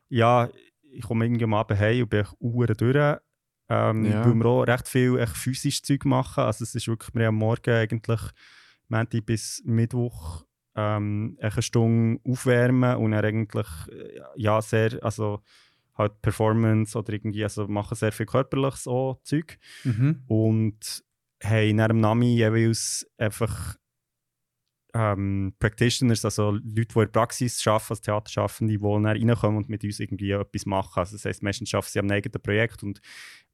ja, 0.07 0.49
ich 0.91 1.01
komme 1.03 1.25
irgendwie 1.25 1.43
am 1.43 1.53
Abend 1.53 1.79
heim 1.79 2.03
und 2.03 2.09
bin 2.09 2.25
Uhren 2.39 2.75
durch. 2.77 3.17
Ähm, 3.71 4.05
Ja. 4.05 4.25
Weil 4.25 4.33
wir 4.33 4.45
auch 4.47 4.63
recht 4.63 4.87
viel 4.87 5.19
echt 5.19 5.37
physisch 5.37 5.83
Zeug 5.83 6.05
machen. 6.05 6.43
Also 6.43 6.63
es 6.63 6.73
ist 6.73 6.87
wirklich, 6.87 7.13
wir 7.13 7.27
haben 7.27 7.35
am 7.35 7.39
Morgen 7.39 7.69
eigentlich 7.71 8.19
Montag 8.87 9.25
bis 9.27 9.61
Mittwoch 9.65 10.43
ähm, 10.79 11.37
eine 11.41 11.61
Stunde 11.61 12.21
aufwärmen 12.29 12.95
und 12.97 13.11
dann 13.11 13.25
eigentlich 13.25 13.67
äh, 13.91 14.19
ja 14.35 14.61
sehr, 14.61 14.97
also 15.03 15.41
halt 15.95 16.21
Performance 16.21 16.97
oder 16.97 17.11
irgendwie, 17.13 17.43
also 17.43 17.67
machen 17.67 17.95
sehr 17.95 18.11
viel 18.13 18.25
körperliches 18.25 18.87
auch 18.87 19.19
Zeug 19.23 19.57
Mhm. 19.83 20.23
und 20.27 21.03
haben 21.43 21.75
nach 21.75 21.87
dem 21.87 21.99
Nami 21.99 22.35
jeweils 22.35 23.05
einfach 23.17 23.75
ähm, 24.93 25.53
Practitioners, 25.59 26.25
also 26.25 26.51
Leute, 26.51 26.61
die 26.63 26.81
in 26.81 26.85
der 26.95 27.05
Praxis 27.07 27.65
arbeiten, 27.67 27.91
als 27.91 28.01
Theaterschaffende, 28.01 28.73
die 28.73 28.79
dann 28.81 29.05
reinkommen 29.05 29.57
und 29.57 29.69
mit 29.69 29.83
uns 29.83 29.99
irgendwie 29.99 30.31
etwas 30.31 30.65
machen. 30.65 30.99
Also 30.99 31.15
das 31.15 31.25
heisst, 31.25 31.43
meistens 31.43 31.73
arbeiten 31.73 31.91
sie 31.91 31.99
am 31.99 32.09
eigenen 32.09 32.41
Projekt 32.41 32.81
und 32.83 32.99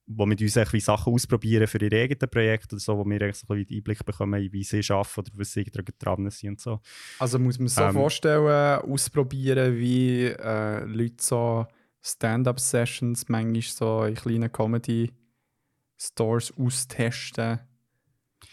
wo 0.07 0.25
mit 0.25 0.41
uns 0.41 0.55
irgendwie 0.55 0.79
Sachen 0.79 1.13
ausprobieren 1.13 1.67
für 1.67 1.81
ihre 1.81 2.01
eigenen 2.03 2.29
Projekte 2.29 2.75
oder 2.75 2.79
so, 2.81 2.97
wo 2.97 3.05
wir 3.05 3.21
eigentlich 3.21 3.35
so 3.37 3.47
ein 3.51 3.63
bisschen 3.65 3.77
Einblick 3.77 4.05
bekommen, 4.05 4.51
wie 4.51 4.63
sie 4.63 4.81
arbeiten 4.93 5.19
oder 5.19 5.31
was 5.35 5.51
sie 5.53 5.63
dran 5.63 6.29
sind 6.29 6.49
und 6.49 6.61
so. 6.61 6.79
Also 7.19 7.39
muss 7.39 7.57
man 7.57 7.67
sich 7.69 7.77
so 7.77 7.83
Ähm, 7.85 7.93
vorstellen, 7.93 8.79
ausprobieren, 8.81 9.75
wie 9.77 10.25
äh, 10.25 10.83
Leute 10.85 11.15
so 11.23 11.65
Stand-up-Sessions 12.03 13.29
manchmal 13.29 13.61
so 13.63 14.03
in 14.03 14.13
kleinen 14.13 14.51
Comedy-Stores 14.51 16.53
austesten, 16.57 17.59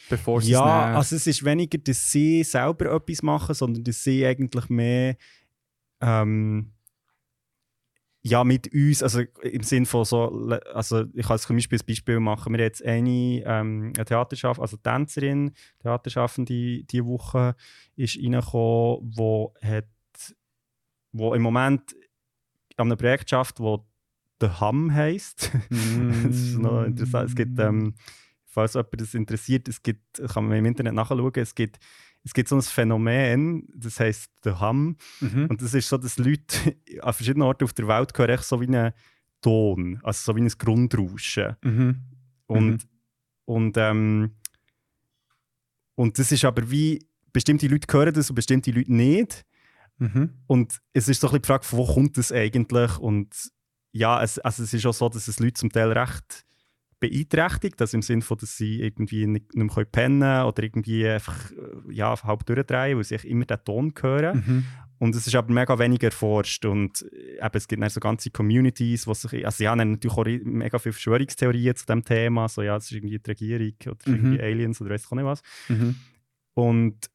bevor 0.09 0.41
sie 0.41 0.53
es 0.53 0.59
Ja, 0.59 0.87
dann- 0.87 0.97
also 0.97 1.17
es 1.17 1.27
ist 1.27 1.45
weniger, 1.45 1.77
dass 1.79 2.11
sie 2.11 2.43
selber 2.45 2.95
etwas 2.95 3.23
machen, 3.23 3.55
sondern 3.55 3.85
dass 3.85 4.03
sie 4.03 4.25
eigentlich 4.25 4.69
mehr 4.71 5.17
ähm, 6.01 6.73
ja, 8.25 8.45
mit 8.45 8.73
uns, 8.73 9.03
also 9.03 9.23
im 9.43 9.63
Sinn 9.63 9.85
von 9.85 10.05
so, 10.05 10.29
also 10.73 11.05
ich 11.13 11.27
kann 11.27 11.39
zum 11.39 11.57
Beispiel 11.57 11.79
ein 11.79 11.87
Beispiel 11.87 12.21
machen, 12.21 12.53
wir 12.53 12.59
haben 12.59 12.65
jetzt 12.65 12.85
eine, 12.85 13.43
ähm, 13.45 13.93
eine 13.97 14.05
Theaterschaff, 14.05 14.61
also 14.61 14.77
Tänzerin, 14.77 15.53
Theaterschaffende 15.81 16.85
diese 16.85 17.05
Woche 17.05 17.57
ist 17.97 18.17
reingekommen, 18.17 19.13
wo 19.17 19.53
hat, 19.61 19.89
wo 21.11 21.35
im 21.35 21.43
Moment 21.43 21.97
an 22.77 22.89
einem 22.89 22.97
Projekt 22.97 23.29
schafft, 23.29 23.59
wo 23.59 23.85
The 24.41 24.49
Hum 24.61 24.93
heisst. 24.93 25.51
das 25.71 26.37
ist 26.37 26.59
noch 26.59 26.85
interessant. 26.85 27.29
Es 27.29 27.37
gibt, 27.37 27.59
ähm, 27.59 27.95
falls 28.47 28.75
jemand 28.75 29.01
das 29.01 29.15
interessiert, 29.15 29.69
es 29.69 29.83
gibt, 29.83 30.23
kann 30.33 30.47
man 30.47 30.59
im 30.59 30.67
Internet 30.67 30.95
nachschauen, 30.95 31.33
es 31.35 31.55
gibt, 31.55 31.79
es 32.25 32.35
gibt 32.35 32.49
so 32.49 32.57
ein 32.57 32.63
Phänomen, 32.63 33.69
das 33.75 33.99
heißt 33.99 34.31
The 34.45 34.53
Hum. 34.61 34.97
Mhm. 35.21 35.47
Und 35.47 35.61
das 35.61 35.75
ist 35.75 35.89
so, 35.89 35.99
dass 35.99 36.19
Leute 36.19 36.77
an 37.03 37.13
verschiedenen 37.13 37.47
Orten 37.47 37.65
auf 37.65 37.73
der 37.73 37.89
Welt 37.89 38.17
hören 38.17 38.31
echt 38.31 38.45
so 38.45 38.61
wie 38.61 38.67
einen 38.67 38.93
Ton, 39.41 39.99
also 40.03 40.33
so 40.33 40.37
wie 40.37 40.43
ein 40.43 40.49
Grundrauschen. 40.49 41.57
Mhm. 41.63 42.01
Und, 42.47 42.87
und, 43.45 43.77
ähm, 43.77 44.37
und 45.97 46.19
das 46.19 46.31
ist 46.31 46.45
aber 46.45 46.71
wie, 46.71 47.05
bestimmte 47.33 47.67
Leute 47.67 47.93
hören 47.93 48.15
das 48.15 48.31
und 48.31 48.37
bestimmte 48.37 48.71
Leute 48.71 48.93
nicht. 48.93 49.45
Mhm. 49.99 50.31
Und 50.47 50.81
es 50.93 51.09
ist 51.09 51.21
so 51.21 51.27
ein 51.27 51.31
bisschen 51.33 51.43
die 51.43 51.47
Frage, 51.47 51.65
von 51.65 51.79
wo 51.79 51.87
kommt 51.87 52.19
das 52.19 52.31
eigentlich? 52.31 52.99
Und 52.99 53.35
ja, 53.93 54.23
es, 54.23 54.39
also 54.39 54.63
es 54.63 54.73
ist 54.73 54.87
auch 54.87 54.95
so, 54.95 55.09
dass 55.09 55.29
es 55.29 55.41
Leute 55.41 55.55
zum 55.55 55.71
Teil 55.71 55.93
recht 55.93 56.45
beeinträchtigt, 57.03 57.81
also 57.81 57.97
im 57.97 58.03
Sinne 58.03 58.23
von, 58.23 58.39
dass 58.39 58.57
sie 58.57 58.81
irgendwie 58.81 59.27
nicht, 59.27 59.55
nicht 59.55 59.77
mehr 59.77 59.85
pennen 59.85 60.21
können 60.21 60.47
oder 60.47 60.63
irgendwie 60.63 61.07
einfach 61.07 61.51
äh, 61.51 61.93
ja, 61.93 62.15
halb 62.23 62.47
durchdrehen, 62.47 62.97
weil 62.97 63.05
sie 63.05 63.17
immer 63.29 63.45
den 63.45 63.59
Ton 63.65 63.93
hören. 64.01 64.45
Mhm. 64.47 64.65
Und 64.99 65.17
es 65.17 65.27
ist 65.27 65.35
aber 65.35 65.53
mega 65.53 65.77
wenig 65.81 66.01
erforscht. 66.05 66.65
Und 66.65 67.03
äh, 67.13 67.45
eben, 67.45 67.51
es 67.55 67.67
gibt 67.67 67.83
dann 67.83 67.91
so 67.91 67.99
ganze 67.99 68.31
Communities, 68.31 69.05
die 69.05 69.15
sich, 69.15 69.45
also 69.45 69.65
ja, 69.65 69.73
haben 69.73 69.91
natürlich 69.91 70.17
auch 70.17 70.25
mega 70.45 70.79
viele 70.79 70.93
Verschwörungstheorien 70.93 71.75
zu 71.75 71.87
dem 71.87 72.05
Thema, 72.05 72.49
so 72.49 72.63
ja, 72.63 72.77
es 72.77 72.85
ist 72.85 72.93
irgendwie 72.93 73.19
die 73.19 73.31
Regierung 73.31 73.75
oder 73.87 73.97
Mhm. 74.07 74.15
irgendwie 74.15 74.41
Aliens 74.41 74.81
oder 74.81 74.91
weiß 74.91 75.05
ich 75.05 75.11
auch 75.11 75.17
nicht 75.17 75.25
was. 75.25 75.43
Mhm. 75.69 75.97
Und, 76.55 77.11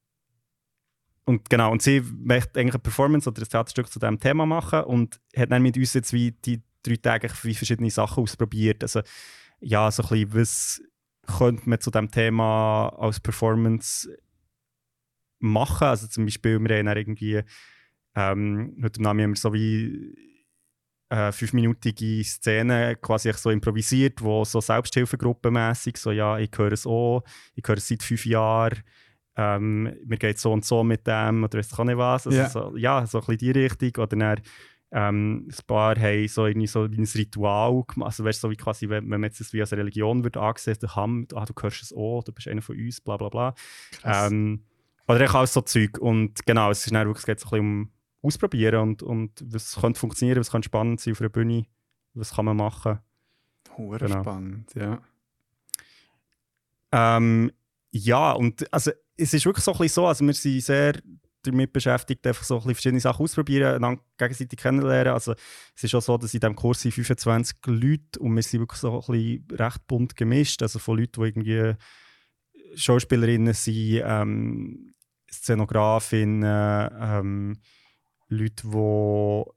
und 1.23 1.49
genau, 1.49 1.71
und 1.71 1.81
sie 1.81 2.01
möchte 2.01 2.59
eigentlich 2.59 2.73
eine 2.73 2.83
Performance 2.83 3.29
oder 3.29 3.41
ein 3.41 3.47
Theaterstück 3.47 3.87
zu 3.89 3.99
diesem 3.99 4.19
Thema 4.19 4.45
machen 4.45 4.81
und 4.81 5.21
hat 5.35 5.51
dann 5.51 5.61
mit 5.61 5.77
uns 5.77 5.93
jetzt 5.93 6.11
wie 6.11 6.31
die 6.31 6.61
drei 6.83 6.97
Tage 6.97 7.29
wie 7.43 7.55
verschiedene 7.55 7.89
Sachen 7.89 8.23
ausprobiert. 8.23 8.83
Also 8.83 9.01
ja, 9.59 9.89
so 9.91 10.03
ein 10.03 10.09
bisschen, 10.09 10.33
was 10.33 10.81
könnte 11.37 11.69
man 11.69 11.79
zu 11.79 11.91
diesem 11.91 12.11
Thema 12.11 12.89
als 12.97 13.19
Performance 13.19 14.09
machen? 15.39 15.87
Also 15.87 16.07
zum 16.07 16.25
Beispiel, 16.25 16.59
wir 16.59 16.77
haben 16.77 16.85
dann 16.85 16.97
irgendwie 16.97 17.43
ähm, 18.15 18.77
heute 18.81 19.01
Namen 19.01 19.21
haben 19.23 19.31
wir 19.31 19.35
so 19.37 19.53
wie 19.53 20.15
äh, 21.09 21.31
fünfminütige 21.31 22.23
Szenen 22.23 22.99
quasi 23.01 23.31
so 23.33 23.49
improvisiert, 23.49 24.21
wo 24.21 24.43
so 24.43 24.59
Selbsthilfegruppenmäßig 24.59 25.97
so 25.97 26.11
ja, 26.11 26.37
ich 26.39 26.51
höre 26.57 26.71
es 26.71 26.85
auch, 26.85 27.23
ich 27.55 27.63
höre 27.67 27.77
es 27.77 27.87
seit 27.87 28.03
fünf 28.03 28.25
Jahren, 28.25 28.83
ähm, 29.35 29.95
mir 30.05 30.17
geht 30.17 30.39
so 30.39 30.51
und 30.51 30.65
so 30.65 30.83
mit 30.83 31.05
dem 31.05 31.43
oder 31.43 31.59
ich 31.59 31.71
auch 31.71 31.83
nicht 31.83 31.97
was. 31.97 32.25
Also 32.27 32.39
Ja. 32.39 32.49
so, 32.49 32.75
ja, 32.75 33.05
so 33.05 33.19
ein 33.19 33.25
bisschen 33.25 33.53
die 33.53 33.59
Richtung. 33.59 34.03
Oder 34.03 34.17
dann, 34.17 34.41
ähm, 34.91 35.47
ein 35.49 35.65
paar 35.67 35.99
haben 35.99 36.27
so, 36.27 36.45
irgendwie 36.45 36.67
so 36.67 36.89
wie 36.91 36.97
ein 36.97 37.03
Ritual 37.03 37.83
gemacht. 37.87 38.07
Also 38.07 38.23
weißt, 38.23 38.41
so 38.41 38.49
wie 38.49 38.55
quasi, 38.55 38.87
wenn, 38.89 39.03
wenn 39.03 39.21
man 39.21 39.23
jetzt 39.23 39.39
das 39.39 39.51
wie 39.53 39.61
als 39.61 39.73
Religion 39.73 40.23
wird 40.23 40.37
angesehen, 40.37 40.77
der 40.81 40.95
Ham, 40.95 41.27
ah, 41.33 41.45
du 41.45 41.53
hörst 41.61 41.83
es 41.83 41.93
auch, 41.93 42.23
du 42.23 42.31
bist 42.31 42.47
einer 42.47 42.61
von 42.61 42.77
uns, 42.77 43.01
bla 43.01 43.17
bla 43.17 43.29
bla. 43.29 43.55
Ähm, 44.03 44.63
Oder 45.07 45.25
ich 45.25 45.33
auch 45.33 45.45
so 45.45 45.61
Zeug. 45.61 45.97
Und 45.97 46.45
genau, 46.45 46.71
es 46.71 46.85
ist 46.85 46.93
dann 46.93 47.07
wirklich, 47.07 47.19
es 47.19 47.25
geht 47.25 47.39
so 47.39 47.47
ein 47.47 47.49
bisschen 47.51 47.65
um 47.65 47.91
Ausprobieren 48.23 48.81
und, 48.81 49.03
und 49.03 49.43
was 49.53 49.75
könnte 49.79 49.99
funktionieren, 49.99 50.39
was 50.39 50.51
könnte 50.51 50.65
spannend 50.65 50.99
sein 50.99 51.13
auf 51.13 51.21
einer 51.21 51.29
Bühne, 51.29 51.65
was 52.13 52.33
kann 52.33 52.45
man 52.45 52.57
machen. 52.57 52.99
Hure 53.77 53.99
Genau. 53.99 54.21
spannend, 54.21 54.73
ja. 54.73 54.99
Ähm, 56.91 57.51
ja, 57.91 58.31
und 58.31 58.71
also, 58.73 58.91
es 59.17 59.33
ist 59.33 59.45
wirklich 59.45 59.63
so 59.63 59.71
ein 59.71 59.77
bisschen 59.77 59.93
so, 59.93 60.07
also 60.07 60.25
wir 60.25 60.33
sind 60.33 60.61
sehr 60.61 61.01
damit 61.51 61.73
beschäftigt, 61.73 62.25
einfach 62.25 62.43
so 62.43 62.55
ein 62.55 62.59
bisschen 62.59 62.75
verschiedene 62.75 62.99
Sachen 62.99 63.23
ausprobieren, 63.23 63.75
einander 63.75 64.01
gegenseitig 64.17 64.59
kennenlernen. 64.59 65.13
Also 65.13 65.33
es 65.75 65.83
ist 65.83 65.95
auch 65.95 66.01
so, 66.01 66.17
dass 66.17 66.33
in 66.33 66.39
diesem 66.39 66.55
Kurs 66.55 66.81
sind 66.81 66.93
25 66.93 67.57
Leute 67.65 68.19
und 68.19 68.35
wir 68.35 68.43
sind 68.43 68.61
wirklich 68.61 68.79
so 68.79 69.01
ein 69.07 69.45
bisschen 69.45 69.47
recht 69.51 69.87
bunt 69.87 70.15
gemischt, 70.15 70.61
also 70.61 70.79
von 70.79 70.97
Leuten, 70.97 71.21
die 71.21 71.27
irgendwie 71.27 71.75
Schauspielerinnen 72.75 73.53
sind, 73.53 74.01
ähm, 74.05 74.93
Szenografinnen, 75.31 76.91
ähm, 76.99 77.57
Leute, 78.29 78.67
die 78.67 79.56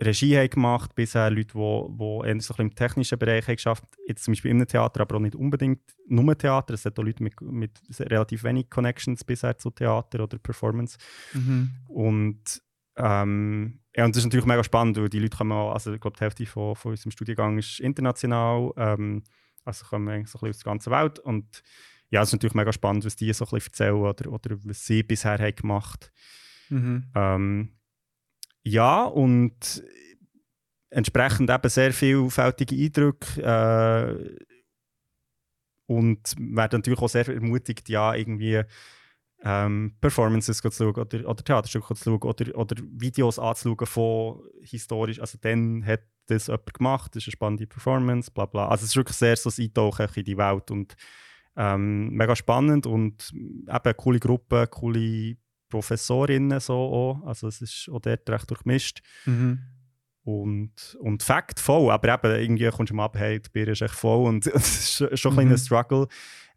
Regie 0.00 0.36
haben 0.36 0.50
gemacht 0.50 0.94
bisher, 0.94 1.30
Leute, 1.30 1.52
die, 1.54 1.98
die 1.98 2.28
eher 2.28 2.40
so 2.40 2.54
ein 2.54 2.66
im 2.66 2.74
technischen 2.74 3.18
Bereich 3.18 3.46
haben 3.46 3.56
geschafft 3.56 3.84
jetzt 4.06 4.24
zum 4.24 4.32
Beispiel 4.32 4.50
im 4.50 4.66
Theater, 4.66 5.00
aber 5.00 5.16
auch 5.16 5.20
nicht 5.20 5.34
unbedingt 5.34 5.80
nur 6.06 6.36
Theater. 6.36 6.74
Es 6.74 6.84
hat 6.84 6.98
auch 6.98 7.02
Leute 7.02 7.22
mit, 7.22 7.40
mit 7.40 7.80
relativ 8.00 8.44
wenig 8.44 8.70
Connections 8.70 9.24
bisher 9.24 9.58
zu 9.58 9.70
Theater 9.70 10.22
oder 10.24 10.38
Performance. 10.38 10.98
Mhm. 11.34 11.70
Und, 11.88 12.62
ähm, 12.96 13.80
ja, 13.94 14.04
und 14.04 14.14
das 14.14 14.22
ist 14.22 14.26
natürlich 14.26 14.46
mega 14.46 14.64
spannend, 14.64 14.96
weil 14.96 15.08
die 15.08 15.18
Leute 15.18 15.36
kommen 15.36 15.52
auch, 15.52 15.72
also 15.72 15.92
ich 15.92 16.00
glaube, 16.00 16.16
die 16.16 16.24
Hälfte 16.24 16.46
von, 16.46 16.74
von 16.76 16.92
unserem 16.92 17.10
Studiengang 17.10 17.58
ist 17.58 17.80
international, 17.80 18.72
ähm, 18.76 19.22
also 19.64 19.84
kommen 19.86 20.08
eigentlich 20.08 20.28
so 20.28 20.38
ein 20.38 20.48
bisschen 20.48 20.50
aus 20.50 20.58
der 20.58 20.72
ganzen 20.72 20.92
Welt. 20.92 21.18
Und 21.18 21.62
ja, 22.08 22.22
es 22.22 22.30
ist 22.30 22.32
natürlich 22.32 22.54
mega 22.54 22.72
spannend, 22.72 23.04
was 23.04 23.16
die 23.16 23.32
so 23.32 23.44
ein 23.44 23.50
bisschen 23.50 23.68
erzählen 23.72 23.94
oder, 23.94 24.32
oder 24.32 24.56
was 24.64 24.86
sie 24.86 25.02
bisher 25.02 25.38
haben 25.38 25.54
gemacht 25.54 26.10
Mhm. 26.70 27.10
ähm, 27.16 27.72
ja, 28.62 29.04
und 29.04 29.82
entsprechend 30.90 31.50
eben 31.50 31.68
sehr 31.68 31.92
vielfältige 31.92 32.74
Eindrücke. 32.74 33.42
Äh, 33.42 34.46
und 35.86 36.36
werden 36.38 36.78
natürlich 36.78 37.00
auch 37.00 37.08
sehr 37.08 37.28
ermutigt, 37.28 37.88
ja, 37.88 38.14
irgendwie 38.14 38.62
ähm, 39.42 39.96
Performances 40.00 40.58
zu 40.58 40.70
schauen 40.70 40.94
oder, 40.94 41.28
oder 41.28 41.44
Theaterstücke 41.44 41.94
zu 41.94 42.04
schauen 42.04 42.22
oder, 42.22 42.56
oder 42.56 42.76
Videos 42.92 43.40
anzuschauen 43.40 43.86
von 43.86 44.42
historisch. 44.62 45.20
Also, 45.20 45.38
dann 45.40 45.84
hat 45.84 46.02
das 46.26 46.46
jemand 46.46 46.74
gemacht, 46.74 47.16
das 47.16 47.24
ist 47.24 47.28
eine 47.28 47.32
spannende 47.32 47.66
Performance, 47.66 48.30
bla 48.30 48.46
bla. 48.46 48.68
Also, 48.68 48.84
es 48.84 48.90
ist 48.90 48.96
wirklich 48.96 49.16
sehr 49.16 49.36
so 49.36 49.50
ein 49.50 49.64
Eintauchen 49.64 50.06
in 50.14 50.24
die 50.24 50.38
Welt 50.38 50.70
und 50.70 50.94
ähm, 51.56 52.10
mega 52.10 52.36
spannend 52.36 52.86
und 52.86 53.32
eben 53.32 53.66
eine 53.66 53.94
coole 53.94 54.20
Gruppe, 54.20 54.68
coole 54.68 55.36
Professorinnen 55.70 56.60
so 56.60 56.74
auch. 56.74 57.26
Also 57.26 57.48
es 57.48 57.62
ist 57.62 57.88
auch 57.90 58.00
dort 58.00 58.28
recht 58.28 58.50
durchmischt. 58.50 59.00
Mhm. 59.24 59.60
Und, 60.22 60.96
und 61.00 61.22
Fakt 61.22 61.58
voll, 61.58 61.90
aber 61.90 62.12
eben 62.14 62.40
irgendwie 62.40 62.68
kommst 62.68 62.90
du 62.90 62.94
am 62.94 63.00
Abend, 63.00 63.18
hey, 63.20 63.40
die 63.40 63.48
Bier 63.48 63.68
ist 63.68 63.80
echt 63.80 63.94
voll 63.94 64.26
und 64.28 64.46
es 64.54 65.00
ist 65.00 65.18
schon, 65.20 65.32
ein 65.38 65.46
Mhm. 65.46 65.50
bisschen 65.50 65.52
ein 65.52 65.58
Struggle. 65.58 66.08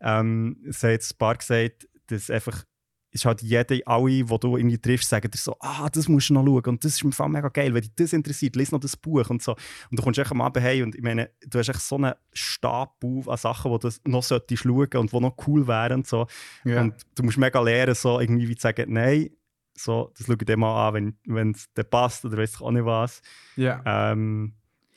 Ähm, 0.02 0.58
es 0.68 0.84
hat 0.84 0.92
jetzt 0.92 1.14
ein 1.14 1.18
paar 1.18 1.36
gesagt, 1.38 1.88
dass 2.08 2.30
einfach 2.30 2.66
ist 3.14 3.26
halt 3.26 3.42
jede, 3.42 3.86
alle, 3.86 4.24
die 4.24 4.40
du 4.40 4.58
irgendwie 4.58 4.78
triffst, 4.78 5.10
sagen 5.10 5.30
dir 5.30 5.38
so, 5.38 5.56
ah, 5.60 5.88
das 5.90 6.08
musst 6.08 6.30
du 6.30 6.34
noch 6.34 6.46
schauen 6.46 6.66
und 6.66 6.84
das 6.84 6.94
ist 6.94 7.04
mir 7.04 7.12
voll 7.12 7.30
mega 7.30 7.48
geil, 7.50 7.74
wenn 7.74 7.82
dich 7.82 7.94
das 7.96 8.12
interessiert, 8.12 8.56
lies 8.56 8.72
noch 8.72 8.80
das 8.80 8.98
Buch 8.98 9.30
und 9.30 9.42
so. 9.42 9.52
Und 9.52 10.00
du 10.00 10.04
kommst 10.04 10.20
echt 10.20 10.32
am 10.32 10.42
Abend 10.42 10.64
heim 10.64 10.86
und 10.86 10.96
ich 10.96 11.02
meine, 11.02 11.30
du 11.48 11.60
hast 11.60 11.70
echt 11.70 11.82
so 11.82 11.96
einen 11.96 12.14
Stapel 12.34 13.24
an 13.28 13.38
Sachen, 13.38 13.72
die 13.72 13.80
du 13.80 14.10
noch 14.10 14.24
solltest 14.24 14.64
schauen 14.64 14.88
und 14.96 15.12
die 15.12 15.20
noch 15.20 15.36
cool 15.48 15.68
wären 15.68 16.00
und 16.00 16.08
so. 16.08 16.26
Ja. 16.64 16.82
Und 16.82 16.96
du 17.16 17.24
musst 17.24 17.38
mega 17.38 17.62
lernen, 17.62 17.96
so 17.96 18.20
irgendwie 18.20 18.50
wie 18.50 18.56
zu 18.56 18.64
sagen, 18.64 18.92
nein, 18.92 19.30
so, 19.76 20.12
das 20.18 20.28
schau 20.28 20.34
ich 20.34 20.40
dir 20.40 20.58
mal 20.58 20.88
an, 20.90 21.16
wenn 21.26 21.52
es 21.52 21.72
dir 21.74 21.84
passt 21.84 22.26
oder 22.26 22.38
weiß 22.38 22.56
ich 22.56 22.62
auch 22.62 22.72
nicht 22.72 22.86
was. 22.86 23.22
ja. 23.56 23.82
Ähm, 23.86 24.54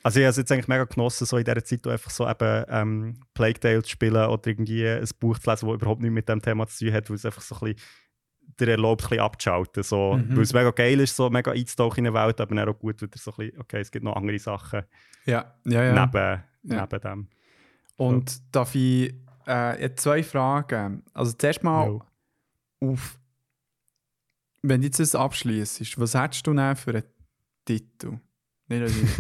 also 0.07 0.21
ich 0.21 0.25
habe 0.25 0.31
es 0.31 0.37
jetzt 0.37 0.53
eigentlich 0.53 0.69
mega 0.69 0.85
genossen, 0.85 1.27
so 1.27 1.37
in 1.37 1.43
dieser 1.43 1.65
Zeit 1.65 1.85
einfach 1.85 2.13
so 2.13 2.29
eben 2.29 2.65
ähm, 2.69 3.21
Plague 3.35 3.59
Tale 3.59 3.83
zu 3.83 3.91
spielen 3.91 4.29
oder 4.29 4.47
irgendwie 4.47 4.87
ein 4.87 5.05
Buch 5.19 5.37
zu 5.41 5.51
lesen, 5.51 5.67
das 5.67 5.75
überhaupt 5.75 6.01
nichts 6.01 6.15
mit 6.15 6.29
dem 6.29 6.41
Thema 6.41 6.69
zu 6.69 6.85
tun 6.85 6.95
hat, 6.95 7.11
weil 7.11 7.17
es 7.17 7.27
einfach 7.27 7.43
so 7.43 7.57
ein 7.57 7.75
bisschen 7.75 7.81
dir 8.59 8.69
erlaubt, 8.69 9.03
ein 9.05 9.09
bisschen 9.09 9.25
abzuschalten. 9.25 9.83
So. 9.83 10.15
Mhm. 10.15 10.37
Weil 10.37 10.43
es 10.43 10.53
mega 10.53 10.71
geil 10.71 11.01
ist, 11.01 11.17
so 11.17 11.29
mega 11.31 11.51
einzutauchen 11.53 12.05
in 12.05 12.07
eine 12.17 12.27
Welt, 12.27 12.41
aber 12.41 12.55
dann 12.55 12.69
auch 12.69 12.79
gut, 12.79 13.01
weil 13.03 13.09
so 13.15 13.31
ein 13.33 13.37
bisschen, 13.37 13.61
okay, 13.61 13.81
es 13.81 13.91
gibt 13.91 14.05
noch 14.05 14.17
andere 14.17 14.39
Sachen 14.39 14.83
ja, 15.25 15.55
ja, 15.65 15.83
ja. 15.83 16.07
neben, 16.07 16.43
Ja. 16.63 16.83
neben 16.83 17.01
dem. 17.01 17.29
Und 17.97 18.41
darf 18.55 18.75
ich 18.75 19.15
äh, 19.47 19.87
ich 19.87 19.97
zwei 19.97 20.23
Fragen? 20.23 21.03
Also 21.13 21.33
zuerst 21.33 21.63
mal 21.63 21.87
Jo. 21.87 22.03
auf, 22.81 23.19
wenn 24.63 24.81
du 24.81 24.87
jetzt 24.87 25.01
das 25.01 25.15
abschließt, 25.15 25.99
was 25.99 26.15
hättest 26.15 26.47
du 26.47 26.55
denn 26.55 26.77
für 26.77 26.91
einen 26.91 27.03
Titel? 27.65 28.19
Nicht, 28.69 28.83
dass 28.83 28.97
ich, 28.97 29.19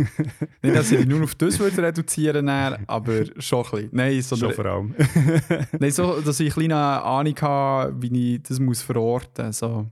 nicht, 0.62 0.76
dass 0.76 0.90
ich 0.90 1.06
nur 1.06 1.22
auf 1.22 1.35
das 1.37 1.59
würde 1.61 1.80
reduzieren 1.80 2.46
dann, 2.46 2.85
aber 2.88 3.24
schon 3.40 3.64
ein 3.64 3.70
bisschen. 3.70 3.88
Nein, 3.92 4.12
Schon 4.14 4.22
sondern, 4.38 4.52
vor 4.54 4.66
allem. 4.66 4.94
nein 5.78 5.90
so, 5.92 6.20
dass 6.20 6.40
ich 6.40 6.46
eine 6.56 6.68
kleine 6.68 6.76
Ahnung 7.02 7.37
habe, 7.40 8.02
wie 8.02 8.35
ich 8.35 8.42
das 8.42 8.59
muss 8.59 8.82
verorten 8.82 9.46
muss. 9.46 9.59
So. 9.59 9.87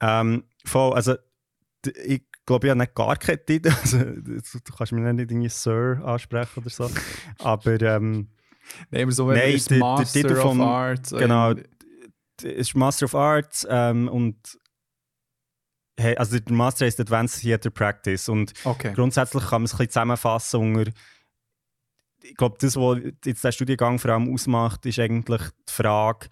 Ähm, 0.00 0.44
voll, 0.64 0.94
also 0.94 1.14
ich 2.04 2.22
glaube, 2.46 2.66
ich 2.66 2.70
habe 2.70 2.80
nicht 2.80 2.94
gar 2.94 3.16
keinen 3.16 3.44
Titel. 3.44 3.70
Also, 3.82 3.98
du 3.98 4.72
kannst 4.76 4.92
mich 4.92 5.02
nicht 5.04 5.30
irgendwie 5.30 5.48
Sir 5.48 6.00
ansprechen 6.04 6.60
oder 6.60 6.70
so. 6.70 6.90
Aber 7.40 7.80
ähm, 7.82 8.28
Nein, 8.90 9.02
aber 9.02 9.12
so 9.12 9.26
Nein, 9.30 9.58
der- 9.58 9.68
der 9.68 9.78
Master 9.78 10.44
of 10.46 10.58
Arts. 10.60 11.10
genau, 11.10 11.52
es 11.52 12.44
ist 12.44 12.74
Master 12.76 13.04
of 13.04 13.14
Arts 13.14 13.66
ähm, 13.68 14.08
und 14.08 14.36
also 16.16 16.38
der 16.38 16.54
Master 16.54 16.86
heißt 16.86 16.98
Advanced 17.00 17.42
Theater 17.42 17.70
Practice 17.70 18.28
und 18.28 18.52
Okay. 18.64 18.92
grundsätzlich 18.94 19.44
kann 19.44 19.62
man 19.62 19.64
es 19.66 19.72
ein 19.72 19.78
bisschen 19.78 19.90
zusammenfassen 19.90 20.60
unter 20.76 20.90
ich 22.26 22.36
glaube, 22.36 22.56
das, 22.58 22.74
was 22.76 22.98
jetzt 23.26 23.44
der 23.44 23.52
Studiengang 23.52 23.98
vor 23.98 24.12
allem 24.12 24.32
ausmacht, 24.32 24.86
ist 24.86 24.98
eigentlich 24.98 25.42
die 25.68 25.72
Frage, 25.72 26.28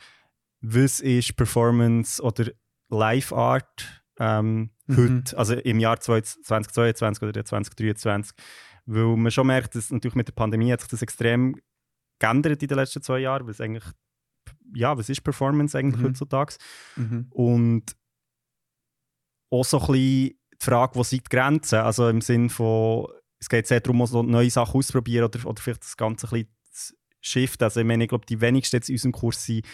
was 0.63 1.01
ist 1.01 1.37
Performance 1.37 2.23
oder 2.23 2.51
Live 2.89 3.33
Art 3.33 4.03
ähm, 4.19 4.71
Mhm. 4.87 4.97
heute, 4.97 5.39
also 5.39 5.55
im 5.55 5.79
Jahr 5.81 6.01
2022 6.01 7.23
oder 7.23 7.45
2023. 7.45 8.35
Weil 8.87 9.17
man 9.17 9.31
schon 9.31 9.47
merkt, 9.47 9.75
dass 9.75 9.91
natürlich 9.91 10.15
mit 10.15 10.29
der 10.29 10.33
Pandemie 10.33 10.73
hat 10.73 10.81
sich 10.81 10.89
das 10.91 11.03
extrem 11.03 11.57
geändert 12.19 12.63
in 12.63 12.69
den 12.69 12.79
letzten 12.79 13.03
zwei 13.03 13.19
Jahren, 13.21 13.47
was 13.47 13.61
eigentlich, 13.61 13.85
ja, 14.75 14.97
was 14.97 15.09
ist 15.09 15.23
Performance 15.23 15.77
eigentlich 15.79 16.01
Mhm. 16.01 16.07
heutzutage? 16.07 16.57
Mhm. 16.97 17.27
Und 17.31 17.97
auch 19.53 19.65
so 19.65 19.79
ein 19.79 19.87
bisschen 19.87 19.95
die 19.95 20.37
Frage, 20.59 20.95
wo 20.97 21.03
sind 21.03 21.25
die 21.27 21.37
Grenzen? 21.37 21.81
Also 21.81 22.09
im 22.09 22.21
Sinn 22.21 22.49
von, 22.49 23.07
es 23.39 23.49
geht 23.49 23.67
sehr 23.67 23.81
darum, 23.81 24.05
so 24.07 24.23
neue 24.23 24.51
Sachen 24.51 24.79
auszuprobieren 24.79 25.27
oder, 25.27 25.47
oder 25.47 25.63
vielleicht 25.63 25.83
das 25.83 25.97
Ganze 25.97 26.27
ein 26.27 26.31
bisschen 26.31 26.49
zu 26.73 26.95
shiften. 27.21 27.65
Also 27.65 27.81
ich 27.81 27.87
meine, 27.87 28.05
ich 28.05 28.09
glaube, 28.09 28.27
die 28.27 28.41
wenigsten 28.41 28.77
jetzt 28.77 28.89
in 28.89 28.95
unserem 28.95 29.13
Kurs 29.13 29.45
sind 29.45 29.67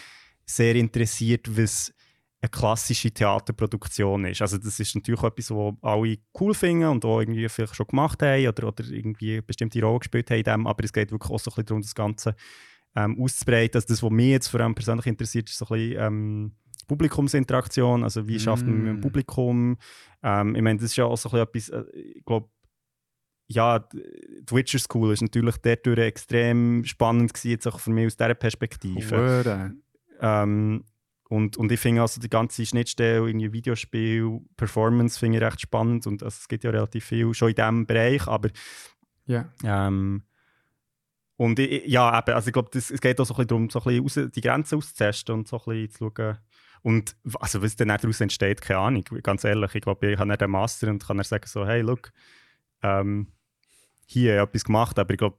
sehr 0.45 0.75
interessiert, 0.75 1.47
was 1.55 1.93
eine 2.41 2.49
klassische 2.49 3.11
Theaterproduktion 3.11 4.25
ist. 4.25 4.41
Also 4.41 4.57
das 4.57 4.79
ist 4.79 4.95
natürlich 4.95 5.23
etwas, 5.23 5.51
was 5.51 5.73
alle 5.81 6.17
cool 6.39 6.53
finden 6.53 6.87
und 6.87 7.03
auch 7.05 7.19
irgendwie 7.19 7.47
vielleicht 7.49 7.75
schon 7.75 7.87
gemacht 7.87 8.21
haben 8.21 8.47
oder, 8.47 8.67
oder 8.69 8.83
irgendwie 8.85 9.41
bestimmte 9.41 9.81
Rolle 9.81 9.99
gespielt 9.99 10.29
haben 10.31 10.37
in 10.37 10.43
dem, 10.43 10.67
aber 10.67 10.83
es 10.83 10.93
geht 10.93 11.11
wirklich 11.11 11.31
auch 11.31 11.39
so 11.39 11.51
ein 11.51 11.55
bisschen 11.55 11.65
darum, 11.65 11.81
das 11.81 11.95
Ganze 11.95 12.35
ähm, 12.95 13.21
auszubreiten. 13.21 13.77
Also 13.77 13.87
das, 13.87 14.01
was 14.01 14.09
mich 14.09 14.29
jetzt 14.29 14.47
vor 14.47 14.61
allem 14.61 14.73
persönlich 14.73 15.05
interessiert, 15.05 15.49
ist 15.49 15.57
so 15.57 15.65
ein 15.65 15.77
bisschen 15.77 16.01
ähm, 16.01 16.55
Publikumsinteraktion, 16.87 18.03
also 18.03 18.27
wie 18.27 18.39
schafft 18.39 18.65
man 18.65 18.77
mit 18.77 18.87
dem 18.87 18.97
Mm. 18.97 19.01
Publikum. 19.01 19.77
Ähm, 20.23 20.55
ich 20.55 20.61
meine, 20.61 20.77
das 20.79 20.85
ist 20.91 20.95
ja 20.97 21.05
auch 21.05 21.17
so 21.17 21.29
ein 21.31 21.45
bisschen 21.51 21.75
etwas, 21.75 21.93
äh, 21.93 21.99
ich 21.99 22.25
glaube, 22.25 22.49
ja, 23.47 23.79
die 23.79 24.01
die 24.43 24.55
Witcher 24.55 24.79
School 24.79 25.11
ist 25.13 25.21
natürlich 25.21 25.57
dadurch 25.57 25.99
extrem 25.99 26.83
spannend 26.85 27.33
gewesen, 27.33 27.49
jetzt 27.51 27.67
auch 27.67 27.79
für 27.79 27.89
mich 27.91 28.05
aus 28.07 28.17
dieser 28.17 28.35
Perspektive. 28.35 29.15
Ähm, 30.21 30.83
und, 31.29 31.57
und 31.57 31.71
ich 31.71 31.79
finde 31.79 32.01
also 32.01 32.19
die 32.19 32.29
ganze 32.29 32.65
Schnittstelle, 32.65 33.27
irgendwie 33.27 33.53
Videospiel, 33.53 34.39
Performance 34.57 35.19
finde 35.19 35.37
ich 35.37 35.43
recht 35.43 35.61
spannend 35.61 36.07
und 36.07 36.23
also, 36.23 36.37
es 36.41 36.47
gibt 36.47 36.63
ja 36.63 36.71
relativ 36.71 37.05
viel 37.05 37.33
schon 37.33 37.49
in 37.49 37.55
diesem 37.55 37.85
Bereich, 37.85 38.27
aber 38.27 38.49
Ja. 39.25 39.51
ähm, 39.63 40.23
und 41.37 41.57
ich, 41.59 41.85
ja, 41.87 42.17
eben, 42.19 42.33
also 42.35 42.47
ich 42.47 42.53
glaube, 42.53 42.69
es 42.77 42.89
geht 42.99 43.19
auch 43.21 43.25
so 43.25 43.33
ein 43.33 43.37
bisschen 43.37 43.47
darum, 43.47 43.69
so 43.69 43.79
ein 43.79 44.03
bisschen 44.03 44.23
raus, 44.25 44.31
die 44.35 44.41
Grenzen 44.41 44.77
auszutesten 44.77 45.35
und 45.35 45.47
so 45.47 45.57
ein 45.57 45.63
bisschen 45.65 45.91
zu 45.91 46.11
schauen. 46.15 46.37
Und 46.81 47.15
also, 47.39 47.61
was 47.61 47.75
dann 47.75 47.89
daraus 47.89 48.21
entsteht, 48.21 48.61
keine 48.61 48.79
Ahnung, 48.79 49.03
ganz 49.23 49.43
ehrlich. 49.43 49.75
Ich 49.75 49.81
glaube, 49.81 50.11
ich 50.11 50.17
habe 50.17 50.37
den 50.37 50.51
Master 50.51 50.87
und 50.87 51.05
kann 51.05 51.17
dann 51.17 51.25
sagen 51.25 51.45
so, 51.47 51.65
hey, 51.65 51.81
look, 51.81 52.11
ähm, 52.81 53.27
hier 54.05 54.33
ich 54.33 54.39
habe 54.39 54.49
etwas 54.49 54.63
gemacht, 54.63 54.97
aber 54.97 55.11
ich 55.11 55.17
glaube, 55.17 55.37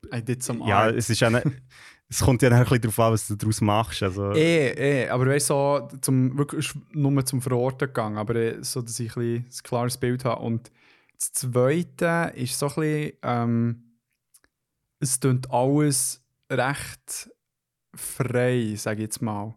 ja, 0.67 0.79
art. 0.79 0.95
es 0.95 1.11
ist 1.11 1.21
nicht, 1.21 1.43
es 2.09 2.21
kommt 2.21 2.43
ja 2.43 2.51
dann 2.51 2.59
ein 2.59 2.65
bisschen 2.65 2.83
darauf 2.83 3.01
an, 3.01 3.13
was 3.13 3.27
du 3.27 3.35
daraus 3.35 3.61
machst. 3.61 4.03
Also, 4.03 4.33
Eh, 4.33 5.05
eh, 5.05 5.09
aber 5.09 5.27
weißt 5.27 5.49
so, 5.49 5.89
zum, 6.01 6.39
wirklich 6.39 6.71
nur 6.93 7.25
zum 7.27 7.43
Verorten 7.43 7.89
gegangen, 7.89 8.19
aber 8.19 8.37
eh, 8.37 8.63
so, 8.63 8.83
dass 8.83 9.01
ich 9.01 9.17
ein, 9.17 9.45
bisschen 9.45 9.45
ein 9.45 9.63
klares 9.65 9.99
Bild 9.99 10.25
habe. 10.25 10.43
Und 10.43 10.71
das 11.19 11.33
Zweite 11.33 12.33
ist 12.37 12.59
so 12.59 12.69
ein 12.69 12.75
bisschen, 12.75 13.13
ähm, 13.23 13.85
es 15.01 15.19
klingt 15.19 15.51
alles 15.51 16.23
recht 16.51 17.31
frei, 17.95 18.75
sage 18.77 18.99
ich 18.99 19.07
jetzt 19.07 19.23
mal. 19.23 19.55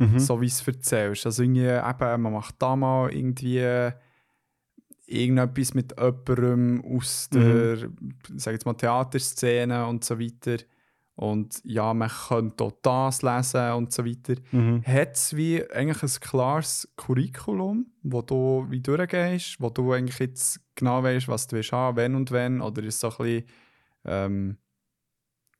Mhm. 0.00 0.18
so 0.18 0.40
wie 0.40 0.46
es 0.46 0.66
erzählst. 0.66 1.26
Also 1.26 1.42
irgendwie 1.42 1.66
eben, 1.66 2.22
man 2.22 2.32
macht 2.32 2.56
da 2.58 2.74
mal 2.74 3.12
irgendwie 3.12 3.92
irgendetwas 5.06 5.74
mit 5.74 5.94
jemandem 5.98 6.84
aus 6.84 7.28
der, 7.30 7.90
sag 8.36 8.52
jetzt 8.52 8.64
mal, 8.64 8.74
Theaterszene 8.74 9.86
und 9.86 10.04
so 10.04 10.18
weiter. 10.18 10.62
Und 11.16 11.60
ja, 11.64 11.92
man 11.92 12.08
könnte 12.08 12.64
auch 12.64 12.72
das 12.80 13.20
lesen 13.20 13.72
und 13.72 13.92
so 13.92 14.06
weiter. 14.06 14.40
Mhm. 14.52 14.82
Hat 14.86 15.16
es 15.16 15.36
wie 15.36 15.62
eigentlich 15.70 16.02
ein 16.02 16.20
klares 16.20 16.90
Curriculum, 16.96 17.88
wo 18.02 18.22
du 18.22 18.64
wie 18.70 18.80
durchgehst, 18.80 19.60
wo 19.60 19.68
du 19.68 19.92
eigentlich 19.92 20.18
jetzt 20.18 20.60
genau 20.76 21.02
weißt, 21.02 21.28
was 21.28 21.46
du 21.46 21.56
willst 21.56 21.72
haben, 21.72 21.98
wenn 21.98 22.14
und 22.14 22.30
wenn? 22.30 22.62
Oder 22.62 22.82
ist 22.84 22.94
es 22.94 23.00
so 23.00 23.10
ein 23.10 23.16
bisschen, 23.18 23.44
ähm, 24.06 24.56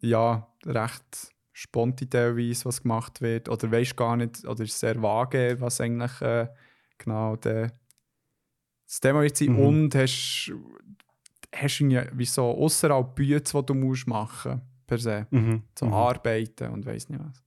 ja, 0.01 0.47
recht 0.65 1.35
spontan 1.61 2.39
was 2.65 2.83
gemacht 2.83 3.21
wird? 3.21 3.49
Oder 3.49 3.71
weißt 3.71 3.97
gar 3.97 4.17
nicht, 4.17 4.47
oder 4.47 4.65
ist 4.65 4.73
es 4.73 4.81
sehr 4.81 5.01
vage, 5.03 5.57
was 5.61 5.81
eigentlich 5.81 6.21
äh, 6.23 6.49
genau 6.97 7.37
der, 7.37 7.73
das 8.87 9.01
Thema 9.01 9.29
sein? 9.29 9.53
Mhm. 9.53 9.59
Und 9.59 9.95
hast, 9.95 10.53
hast 11.55 11.81
irgendwie 11.81 12.03
wie 12.13 12.25
so 12.25 12.45
außerhalb 12.45 13.15
Bücher, 13.15 13.41
die 13.41 13.67
du 13.67 13.75
musst 13.75 14.07
machen 14.07 14.63
per 14.87 14.99
se? 14.99 15.27
Mhm. 15.31 15.63
So 15.79 15.87
Mhm. 15.87 15.93
arbeiten 15.93 16.71
und 16.71 16.87
weiss 16.87 17.09
nicht 17.09 17.21
was. 17.23 17.45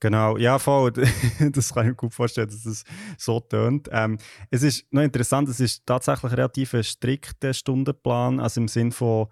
Genau, 0.00 0.36
ja, 0.36 0.58
voll. 0.58 0.92
das 1.52 1.72
kann 1.72 1.84
ich 1.84 1.88
mir 1.90 1.94
gut 1.94 2.14
vorstellen, 2.14 2.46
dass 2.48 2.66
es 2.66 2.84
so 3.16 3.40
tönt. 3.40 3.88
Ähm, 3.90 4.18
es 4.50 4.62
ist 4.62 4.86
noch 4.92 5.02
interessant, 5.02 5.48
es 5.48 5.60
ist 5.60 5.84
tatsächlich 5.86 6.30
relativ 6.30 6.74
ein 6.74 6.84
strikter 6.84 7.52
Stundenplan, 7.54 8.38
also 8.38 8.60
im 8.60 8.68
Sinn 8.68 8.92
von, 8.92 9.28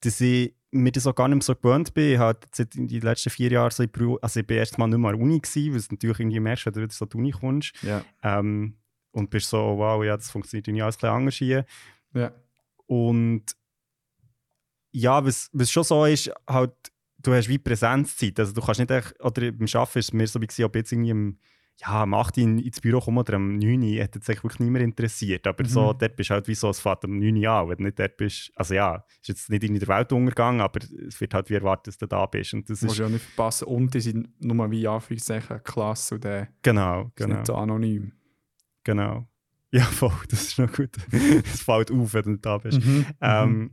dass 0.00 0.20
ich 0.20 0.54
mir 0.72 0.92
das 0.92 1.06
auch 1.06 1.14
gar 1.14 1.28
nicht 1.28 1.36
mehr 1.36 1.42
so 1.42 1.54
gewöhnt 1.54 1.92
bin. 1.94 2.12
Ich 2.12 2.18
habe 2.18 2.38
jetzt 2.56 2.76
in 2.76 2.86
den 2.86 3.00
letzten 3.00 3.30
vier 3.30 3.50
Jahren 3.50 3.70
so 3.70 3.82
also 4.22 4.40
ich 4.40 4.46
bin 4.46 4.56
erst 4.56 4.78
mal 4.78 4.86
nicht 4.86 4.98
mehr 4.98 5.10
an 5.10 5.16
der 5.16 5.24
Uni 5.24 5.40
gewesen, 5.40 5.72
weil 5.72 5.78
es 5.78 5.90
natürlich 5.90 6.20
irgendwie 6.20 6.40
merkst, 6.40 6.66
wenn 6.66 6.72
du 6.72 6.80
wieder 6.82 6.92
so 6.92 7.04
an 7.04 7.08
die 7.10 7.16
Uni 7.16 7.30
kommst 7.32 7.72
Ja. 7.82 8.04
ähm, 8.22 8.76
und 9.10 9.30
bist 9.30 9.48
so, 9.48 9.58
wow, 9.58 10.04
ja, 10.04 10.16
das 10.16 10.30
funktioniert 10.30 10.68
irgendwie 10.68 10.82
alles 10.82 10.96
ein 10.96 11.00
bisschen 11.00 11.14
anders 11.14 11.34
hier. 11.34 11.64
Ja. 12.14 12.32
Und 12.86 13.44
ja, 14.92 15.24
was, 15.24 15.50
was 15.52 15.70
schon 15.70 15.84
so 15.84 16.04
ist, 16.04 16.30
halt, 16.48 16.72
du 17.18 17.32
hast 17.32 17.48
wie 17.48 17.58
Präsenzzeit. 17.58 18.38
Also 18.38 18.52
du 18.52 18.60
kannst 18.60 18.80
nicht 18.80 18.90
echt, 18.90 19.20
oder 19.20 19.52
beim 19.52 19.68
Arbeiten 19.74 19.98
ist 19.98 20.06
es 20.06 20.12
mir 20.12 20.26
so 20.26 20.40
wie 20.40 20.46
gewesen, 20.46 20.64
ob 20.64 20.76
jetzt 20.76 20.92
irgendwie 20.92 21.10
am, 21.12 21.38
ja, 21.80 22.02
am 22.02 22.12
8 22.14 22.36
Uhr 22.36 22.42
in, 22.44 22.58
ins 22.58 22.80
Büro 22.80 23.00
komme 23.00 23.20
oder 23.20 23.34
am 23.34 23.56
9 23.56 23.82
Uhr, 23.82 24.02
hat 24.02 24.14
jetzt 24.14 24.28
wirklich 24.28 24.58
niemand 24.60 24.84
interessiert. 24.84 25.46
Aber 25.46 25.64
so, 25.66 25.92
Mhm. 25.92 25.98
dort 25.98 26.16
bist 26.16 26.28
du 26.30 26.34
halt 26.34 26.46
wie 26.48 26.54
so, 26.54 26.68
es 26.68 26.80
fährt 26.80 27.04
am 27.04 27.18
9 27.18 27.36
Uhr 27.36 27.50
an. 27.50 27.68
Wenn 27.68 27.78
du 27.78 27.84
nicht 27.84 27.98
dort 27.98 28.16
bist, 28.18 28.52
also 28.54 28.74
ja, 28.74 29.04
ist 29.22 29.28
jetzt 29.28 29.48
nicht 29.50 29.64
in 29.64 29.78
der 29.78 29.88
Weltuntergang, 29.88 30.60
aber 30.60 30.80
es 31.08 31.20
wird 31.20 31.32
halt 31.32 31.48
wie 31.48 31.54
erwartet, 31.54 31.88
dass 31.88 31.98
du 31.98 32.06
da 32.06 32.26
bist. 32.26 32.52
Und 32.54 32.68
das 32.68 32.82
musst 32.82 32.92
ist, 32.94 32.98
du 32.98 33.02
ja 33.04 33.08
nicht 33.08 33.24
verpassen. 33.24 33.64
Und 33.68 33.94
die 33.94 34.00
sind 34.00 34.28
nur 34.44 34.70
wie 34.70 34.86
Anführungszeichen 34.86 35.62
Klasse 35.64 36.16
und 36.16 36.24
der 36.24 36.48
genau, 36.62 37.10
genau, 37.16 37.34
nicht 37.36 37.46
so 37.46 37.54
anonym. 37.54 38.12
genau. 38.84 39.26
Ja, 39.72 39.84
voll, 39.84 40.10
das 40.28 40.42
ist 40.48 40.58
noch 40.58 40.72
gut. 40.72 40.90
Es 41.44 41.62
fällt 41.62 41.92
auf, 41.92 42.12
wenn 42.14 42.24
du 42.24 42.36
da 42.38 42.58
bist. 42.58 42.84
Mhm. 42.84 43.06
Ähm, 43.20 43.70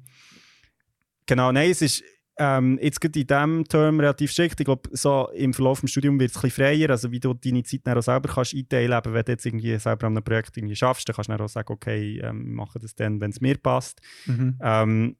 genau, 1.25 1.51
nein, 1.51 1.71
es 1.71 1.81
ist 1.81 2.03
ähm, 2.37 2.79
jetzt 2.81 3.01
gerade 3.01 3.19
in 3.19 3.27
diesem 3.27 3.63
Term 3.65 3.99
relativ 3.99 4.31
strikt. 4.31 4.59
Ich 4.59 4.65
glaube, 4.65 4.89
so 4.93 5.29
im 5.33 5.53
Verlauf 5.53 5.81
des 5.81 5.91
Studiums 5.91 6.19
wird 6.19 6.31
es 6.31 6.37
ein 6.37 6.41
bisschen 6.41 6.65
freier, 6.65 6.89
also 6.89 7.11
wie 7.11 7.19
du 7.19 7.33
deine 7.33 7.63
Zeit 7.63 7.81
dann 7.83 7.97
auch 7.97 8.03
selber 8.03 8.29
kannst 8.29 8.53
einteilen 8.53 8.91
kannst. 8.91 9.13
Wenn 9.13 9.23
du 9.23 9.31
jetzt 9.31 9.45
irgendwie 9.45 9.77
selber 9.77 10.07
an 10.07 10.13
einem 10.13 10.23
Projekt 10.23 10.55
irgendwie 10.55 10.75
schaffst, 10.75 11.09
dann 11.09 11.15
kannst 11.15 11.29
du 11.29 11.33
dann 11.33 11.45
auch 11.45 11.49
sagen, 11.49 11.73
okay, 11.73 12.19
ähm, 12.19 12.45
wir 12.45 12.55
machen 12.55 12.81
das 12.81 12.95
dann, 12.95 13.19
wenn 13.19 13.31
es 13.31 13.41
mir 13.41 13.57
passt. 13.57 14.01
Mhm. 14.25 14.57
Ähm, 14.61 15.15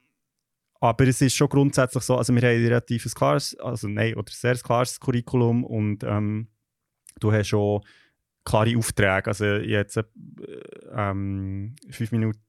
aber 0.79 1.07
es 1.07 1.21
ist 1.21 1.35
schon 1.35 1.49
grundsätzlich 1.49 2.03
so, 2.03 2.17
also 2.17 2.33
wir 2.33 2.41
haben 2.41 2.49
ein 2.49 2.65
relativ 2.65 3.05
ein 3.05 3.11
klares, 3.11 3.57
also 3.59 3.87
nein, 3.87 4.13
oder 4.15 4.31
sehr 4.31 4.55
klares 4.55 4.99
Curriculum 4.99 5.63
und 5.63 6.03
ähm, 6.03 6.47
du 7.19 7.31
hast 7.31 7.47
schon 7.47 7.81
klare 8.45 8.77
Aufträge. 8.77 9.27
Also 9.27 9.45
jetzt 9.45 9.97
äh, 9.97 10.03
ähm, 10.93 11.75
fünf 11.89 12.11
Minuten 12.11 12.39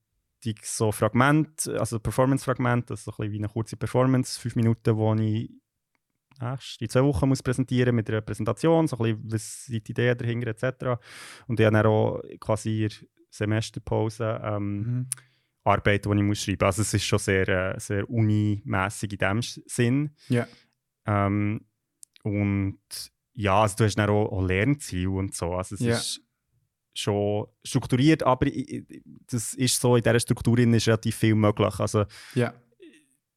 so 0.63 0.93
Fragment, 0.93 1.69
also 1.69 1.99
Performance-Fragment, 1.99 2.91
das 2.91 3.01
ist 3.01 3.05
so 3.07 3.11
ein 3.13 3.17
bisschen 3.17 3.33
wie 3.33 3.39
eine 3.39 3.49
kurze 3.49 3.77
Performance, 3.77 4.41
fünf 4.41 4.57
Minuten, 4.57 4.97
wo 4.97 5.15
ich 5.15 5.51
nächst, 6.41 6.81
in 6.81 6.89
zwei 6.89 7.03
Wochen 7.03 7.29
muss 7.29 7.43
präsentieren 7.43 7.95
mit 7.95 8.09
einer 8.09 8.21
Präsentation, 8.21 8.87
so 8.87 8.97
ein 8.99 9.03
bisschen, 9.17 9.33
was 9.33 9.65
sind 9.67 9.87
die 9.89 9.93
Ideen 9.93 10.17
dahinter 10.19 10.47
etc. 10.49 11.01
Und 11.47 11.59
ich 11.59 11.67
habe 11.67 11.77
dann 11.77 11.87
auch 11.87 12.21
quasi 12.41 12.85
in 12.85 12.91
Semesterpause 13.31 14.41
ähm, 14.43 14.77
Mhm. 14.79 15.07
Arbeiten, 15.65 16.11
die 16.13 16.19
ich 16.19 16.25
muss 16.25 16.43
schreiben 16.43 16.59
muss. 16.61 16.67
Also 16.79 16.83
es 16.83 16.95
ist 16.95 17.05
schon 17.05 17.19
sehr, 17.19 17.49
äh, 17.49 17.81
sehr 17.81 18.09
unimässig 18.09 19.13
in 19.13 19.19
dem 19.19 19.43
Sinn. 19.43 20.15
Ja. 20.29 20.47
Ähm, 21.07 21.67
und 22.23 22.79
ja, 23.35 23.63
also 23.63 23.77
du 23.77 23.85
hast 23.85 23.97
dann 23.97 24.09
auch, 24.11 24.33
auch 24.33 24.43
Lernziele 24.47 25.11
und 25.11 25.35
so. 25.35 25.55
Also 25.55 25.75
es 25.75 25.81
Ja. 25.83 25.97
ist 25.97 26.23
schon 26.99 27.47
strukturiert, 27.65 28.23
aber 28.23 28.47
das 29.31 29.55
ist 29.55 29.81
so, 29.81 29.97
in 29.97 30.03
dieser 30.03 30.21
Struktur 30.21 30.59
ist 30.59 30.87
relativ 30.89 31.17
viel 31.17 31.35
möglich. 31.35 31.79
Also 31.79 32.05
Ja. 32.35 32.53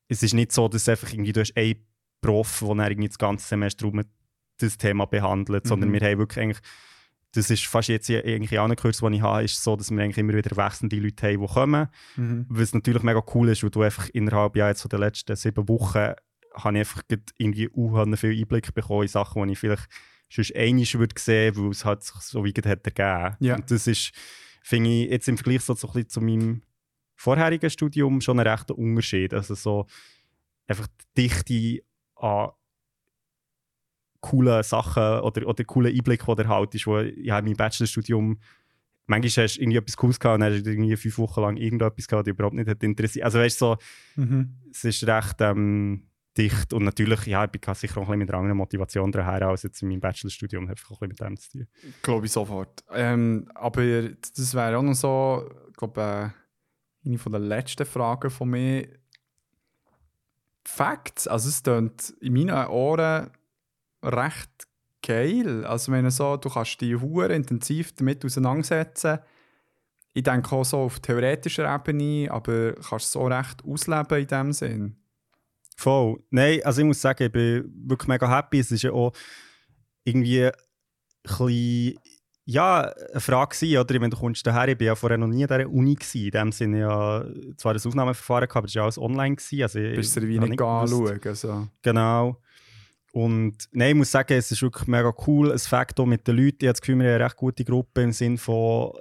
es 0.08 0.24
ist 0.24 0.34
nicht 0.34 0.52
so, 0.52 0.68
dass 0.68 0.90
einfach 0.90 1.12
irgendwie, 1.14 1.32
du 1.34 1.42
hast 1.42 1.56
einen 1.56 1.76
Prof, 2.22 2.64
der 2.66 2.90
irgendwie 2.92 3.08
das 3.10 3.18
ganze 3.18 3.48
Semester 3.48 3.86
rum 3.86 4.04
das 4.58 4.78
Thema 4.78 5.06
behandelt, 5.06 5.66
sondern 5.68 5.90
Mhm. 5.90 5.94
wir 5.94 6.02
haben 6.02 6.18
wirklich 6.20 6.44
eigentlich, 6.44 6.60
das 7.34 7.50
ist 7.50 7.66
fast 7.66 7.88
jetzt 7.90 8.10
eigentlich 8.10 8.60
auch 8.60 8.66
ein 8.70 8.76
Kurs, 8.76 8.98
den 9.00 9.14
ich 9.14 9.22
habe, 9.22 9.44
ist 9.44 9.64
so, 9.64 9.76
dass 9.76 9.90
wir 9.90 10.04
eigentlich 10.04 10.18
immer 10.18 10.34
wieder 10.34 10.56
wechselnde 10.58 10.98
Leute 10.98 11.28
haben, 11.28 11.42
die 11.42 11.48
kommen. 11.54 11.88
Mhm. 12.18 12.46
Was 12.50 12.74
natürlich 12.74 13.04
mega 13.04 13.24
cool 13.34 13.50
ist, 13.50 13.64
weil 13.64 13.70
du 13.70 13.82
einfach 13.84 14.10
innerhalb 14.10 14.56
ja, 14.56 14.68
jetzt 14.68 14.82
von 14.82 14.90
den 14.90 15.00
letzten 15.00 15.36
sieben 15.36 15.68
Wochen 15.68 16.14
habe 16.54 16.74
ich 16.74 16.80
einfach 16.80 17.02
irgendwie 17.38 17.70
uh, 17.74 18.16
viel 18.18 18.38
Einblick 18.42 18.74
bekommen 18.74 19.04
in 19.04 19.08
Sachen, 19.08 19.46
die 19.48 19.54
ich 19.54 19.60
vielleicht 19.60 19.88
sonst 20.32 20.56
einmal 20.56 20.94
würde 20.94 21.16
sehen, 21.20 21.56
weil 21.58 21.70
es 21.72 21.86
halt 21.86 22.04
sich 22.04 22.16
so 22.22 22.44
wie 22.44 22.54
hat 22.54 22.66
ergeben. 22.66 23.36
Ja. 23.40 23.56
Und 23.56 23.70
das 23.70 23.88
ist, 23.88 24.12
finde 24.64 24.90
ich, 24.90 25.10
jetzt 25.10 25.28
im 25.28 25.38
Vergleich 25.38 25.62
so, 25.62 25.74
so 25.76 25.88
ein 25.88 25.94
bisschen 25.94 26.10
zu 26.10 26.22
meinem 26.22 26.62
vorherigen 27.16 27.70
Studium 27.70 28.22
schon 28.22 28.40
ein 28.40 28.48
rechter 28.48 28.78
Unterschied. 28.78 29.34
Also 29.34 29.56
so 29.56 29.86
einfach 30.68 30.88
die 31.18 31.28
Dichte 31.28 31.84
an 32.16 32.52
coolen 34.22 34.64
Sachen 34.64 35.20
oder, 35.22 35.48
oder 35.48 35.64
coolen 35.64 35.96
Einblick, 35.96 36.26
die 36.26 36.36
du 36.36 36.42
erhaltest, 36.44 36.88
wo 36.88 37.00
ja, 37.00 37.40
in 37.40 37.46
meinem 37.46 37.58
Bachelorstudium 37.58 38.40
manchmal 39.08 39.46
hast 39.46 39.58
du 39.58 39.62
irgendwie 39.62 39.78
etwas 39.78 39.98
Cooles 39.98 40.20
gehabt 40.20 40.36
und 40.36 40.42
dann 40.42 40.54
hast 40.54 40.64
du 40.64 40.70
irgendwie 40.72 40.96
fünf 40.96 41.18
Wochen 41.18 41.42
lang 41.42 41.58
irgendetwas 41.58 42.08
gehabt, 42.08 42.28
das 42.28 42.32
überhaupt 42.32 42.56
nicht 42.56 42.70
hat 42.70 42.84
interessiert. 42.84 43.26
Also 43.26 43.40
weißt 43.40 43.60
du, 43.60 43.66
so, 43.66 43.78
Mhm. 44.22 44.56
es 44.72 44.84
ist 44.86 45.06
recht 45.06 45.36
ähm, 45.42 46.08
dicht 46.38 46.74
und 46.74 46.84
natürlich, 46.84 47.26
ja, 47.26 47.44
ich 47.44 47.52
bin 47.52 47.62
sicher 47.74 47.98
auch 47.98 48.10
ein 48.10 48.20
bisschen 48.20 48.20
mit 48.20 48.34
einer 48.34 48.54
Motivation 48.54 49.12
daher 49.12 49.48
als 49.48 49.64
jetzt 49.64 49.82
in 49.82 49.90
meinem 49.90 50.00
Bachelorstudium, 50.00 50.68
einfach 50.70 50.90
ein 50.92 51.10
bisschen 51.10 51.10
mit 51.10 51.20
dem 51.20 51.38
zu 51.38 51.52
tun. 51.52 51.68
Glaube 52.02 52.26
ich 52.26 52.32
sofort. 52.32 52.84
Ähm, 52.92 53.50
aber 53.54 54.10
das 54.10 54.54
wäre 54.54 54.78
auch 54.78 54.82
noch 54.82 54.94
so, 54.94 55.50
ich 55.70 55.78
glaube, 55.78 56.02
äh, 56.02 57.08
eine 57.08 57.18
von 57.18 57.32
der 57.32 57.42
letzten 57.42 57.86
Fragen 57.86 58.30
von 58.30 58.50
mir. 58.50 58.88
Facts, 60.64 61.28
also 61.28 61.50
es 61.50 61.64
klingt 61.64 62.12
in 62.22 62.34
meinen 62.34 62.68
Ohren 62.68 63.32
recht 64.04 64.68
geil. 65.02 65.66
Also 65.66 65.92
wenn 65.92 66.10
so, 66.12 66.38
du 66.38 66.50
kannst 66.50 66.80
dich 66.80 67.00
hure 67.00 67.34
intensiv 67.34 67.94
damit 67.96 68.24
auseinandersetzen. 68.24 69.20
Ich 70.14 70.24
denke 70.24 70.56
auch 70.56 70.66
so 70.66 70.80
auf 70.80 71.00
theoretischer 71.00 71.74
Ebene, 71.74 72.30
aber 72.32 72.74
kannst 72.74 73.06
es 73.06 73.12
so 73.14 73.26
recht 73.26 73.64
ausleben 73.66 74.20
in 74.20 74.28
dem 74.28 74.52
Sinn. 74.52 75.01
Voll. 75.82 76.20
Nein, 76.30 76.60
also 76.64 76.82
ich 76.82 76.86
muss 76.86 77.02
sagen, 77.02 77.24
ich 77.24 77.32
bin 77.32 77.74
wirklich 77.88 78.08
mega 78.08 78.30
happy. 78.30 78.60
Es 78.60 78.72
ist 78.72 78.84
ja 78.84 78.92
auch 78.92 79.14
irgendwie 80.04 80.46
ein 80.46 80.52
bisschen, 81.24 81.98
ja, 82.46 82.82
eine 83.12 83.20
Frage 83.20 83.56
gewesen, 83.56 83.80
oder? 83.80 84.02
Wenn 84.02 84.12
du 84.12 84.18
kommst 84.18 84.46
daher, 84.46 84.68
ich 84.68 84.78
bin 84.78 84.86
ja 84.86 84.96
vorher 84.96 85.18
noch 85.18 85.26
nie 85.26 85.42
in 85.42 85.48
dieser 85.48 85.68
Uni 85.68 85.96
gewesen. 85.96 86.26
In 86.26 86.32
dem 86.32 86.52
Sinne 86.52 86.80
ja 86.82 87.26
zwar 87.58 87.74
ein 87.74 87.82
Aufnahmeverfahren 87.84 88.48
gehabt, 88.48 88.58
aber 88.58 88.68
es 88.68 88.76
war 88.76 88.80
ja 88.80 88.84
alles 88.84 89.00
online 89.00 89.36
gewesen. 89.36 89.64
Also 89.64 89.80
ich, 89.80 89.96
Bist 89.96 90.16
du 90.16 90.22
wie 90.22 90.38
nicht 90.38 90.62
anschauen. 90.62 91.20
Also. 91.26 91.68
Genau. 91.82 92.38
Und 93.14 93.68
nein, 93.72 93.90
ich 93.90 93.96
muss 93.96 94.12
sagen, 94.12 94.34
es 94.34 94.52
ist 94.52 94.62
wirklich 94.62 94.88
mega 94.88 95.12
cool. 95.26 95.52
Ein 95.52 95.58
Fakt 95.58 96.00
auch 96.00 96.06
mit 96.06 96.28
den 96.28 96.38
Leuten. 96.38 96.58
Ich 96.60 96.68
habe 96.68 96.74
das 96.74 96.82
Gefühl, 96.82 97.00
wir 97.00 97.06
haben 97.08 97.16
eine 97.16 97.26
recht 97.26 97.38
gute 97.38 97.66
Gruppe 97.66 98.04
im 98.04 98.12
Sinne 98.12 98.38
von, 98.38 98.94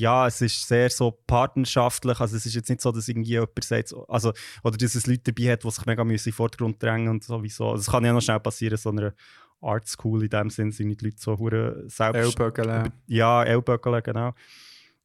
ja, 0.00 0.26
es 0.26 0.40
ist 0.40 0.66
sehr 0.66 0.90
so 0.90 1.10
partnerschaftlich. 1.26 2.18
Also 2.20 2.36
es 2.36 2.46
ist 2.46 2.54
jetzt 2.54 2.68
nicht 2.68 2.80
so, 2.80 2.90
dass 2.90 3.08
irgendwie 3.08 3.30
jemand 3.32 3.62
sagt, 3.62 3.88
so- 3.88 4.06
also, 4.06 4.32
oder 4.64 4.76
dass 4.76 4.94
es 4.94 5.06
Leute 5.06 5.32
dabei 5.32 5.52
hat, 5.52 5.64
die 5.64 5.70
sich 5.70 5.86
mega 5.86 6.02
in 6.02 6.08
den 6.08 6.32
Vordergrund 6.32 6.82
drängen 6.82 7.08
und 7.08 7.22
sowieso. 7.24 7.74
Das 7.74 7.86
kann 7.86 8.04
ja 8.04 8.12
noch 8.12 8.22
schnell 8.22 8.40
passieren, 8.40 8.76
so 8.78 8.90
einer 8.90 9.12
Art 9.60 9.86
School 9.86 10.22
in 10.22 10.30
dem 10.30 10.48
Sinn 10.50 10.72
sind 10.72 11.00
die 11.00 11.04
Leute 11.04 11.18
so 11.20 11.38
hure 11.38 11.84
selbst 11.88 12.16
Ellbogen. 12.38 12.92
ja, 13.06 13.44
Ellböckeln, 13.44 14.02
genau. 14.02 14.32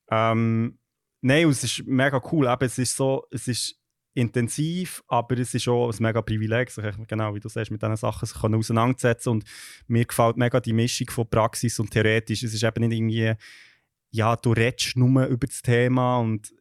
Ähm, 0.09 0.77
nein, 1.21 1.49
es 1.49 1.63
ist 1.63 1.85
mega 1.85 2.21
cool. 2.31 2.47
Eben, 2.47 2.65
es 2.65 2.77
ist 2.77 2.95
so, 2.95 3.25
es 3.31 3.47
ist 3.47 3.75
intensiv, 4.13 5.03
aber 5.07 5.37
es 5.39 5.53
ist 5.53 5.67
auch 5.67 5.91
ein 5.91 5.95
mega 5.99 6.21
Privileg, 6.21 6.71
sich 6.71 6.85
genau 7.07 7.35
wie 7.35 7.41
du 7.41 7.49
sagst, 7.49 7.69
mit 7.69 7.81
diesen 7.81 7.97
Sachen 7.97 8.25
sich 8.25 8.39
können 8.39 8.55
auseinanderzusetzen. 8.55 9.31
Und 9.33 9.43
mir 9.87 10.05
gefällt 10.05 10.37
mega 10.37 10.61
die 10.61 10.71
Mischung 10.71 11.09
von 11.09 11.29
Praxis 11.29 11.77
und 11.79 11.91
Theoretisch. 11.91 12.41
Es 12.43 12.53
ist 12.53 12.63
eben 12.63 12.87
nicht 12.87 12.97
irgendwie, 12.97 13.33
ja, 14.15 14.35
du 14.35 14.51
redest 14.53 14.95
nur 14.97 15.25
über 15.25 15.47
das 15.47 15.61
Thema 15.61 16.17
und 16.19 16.53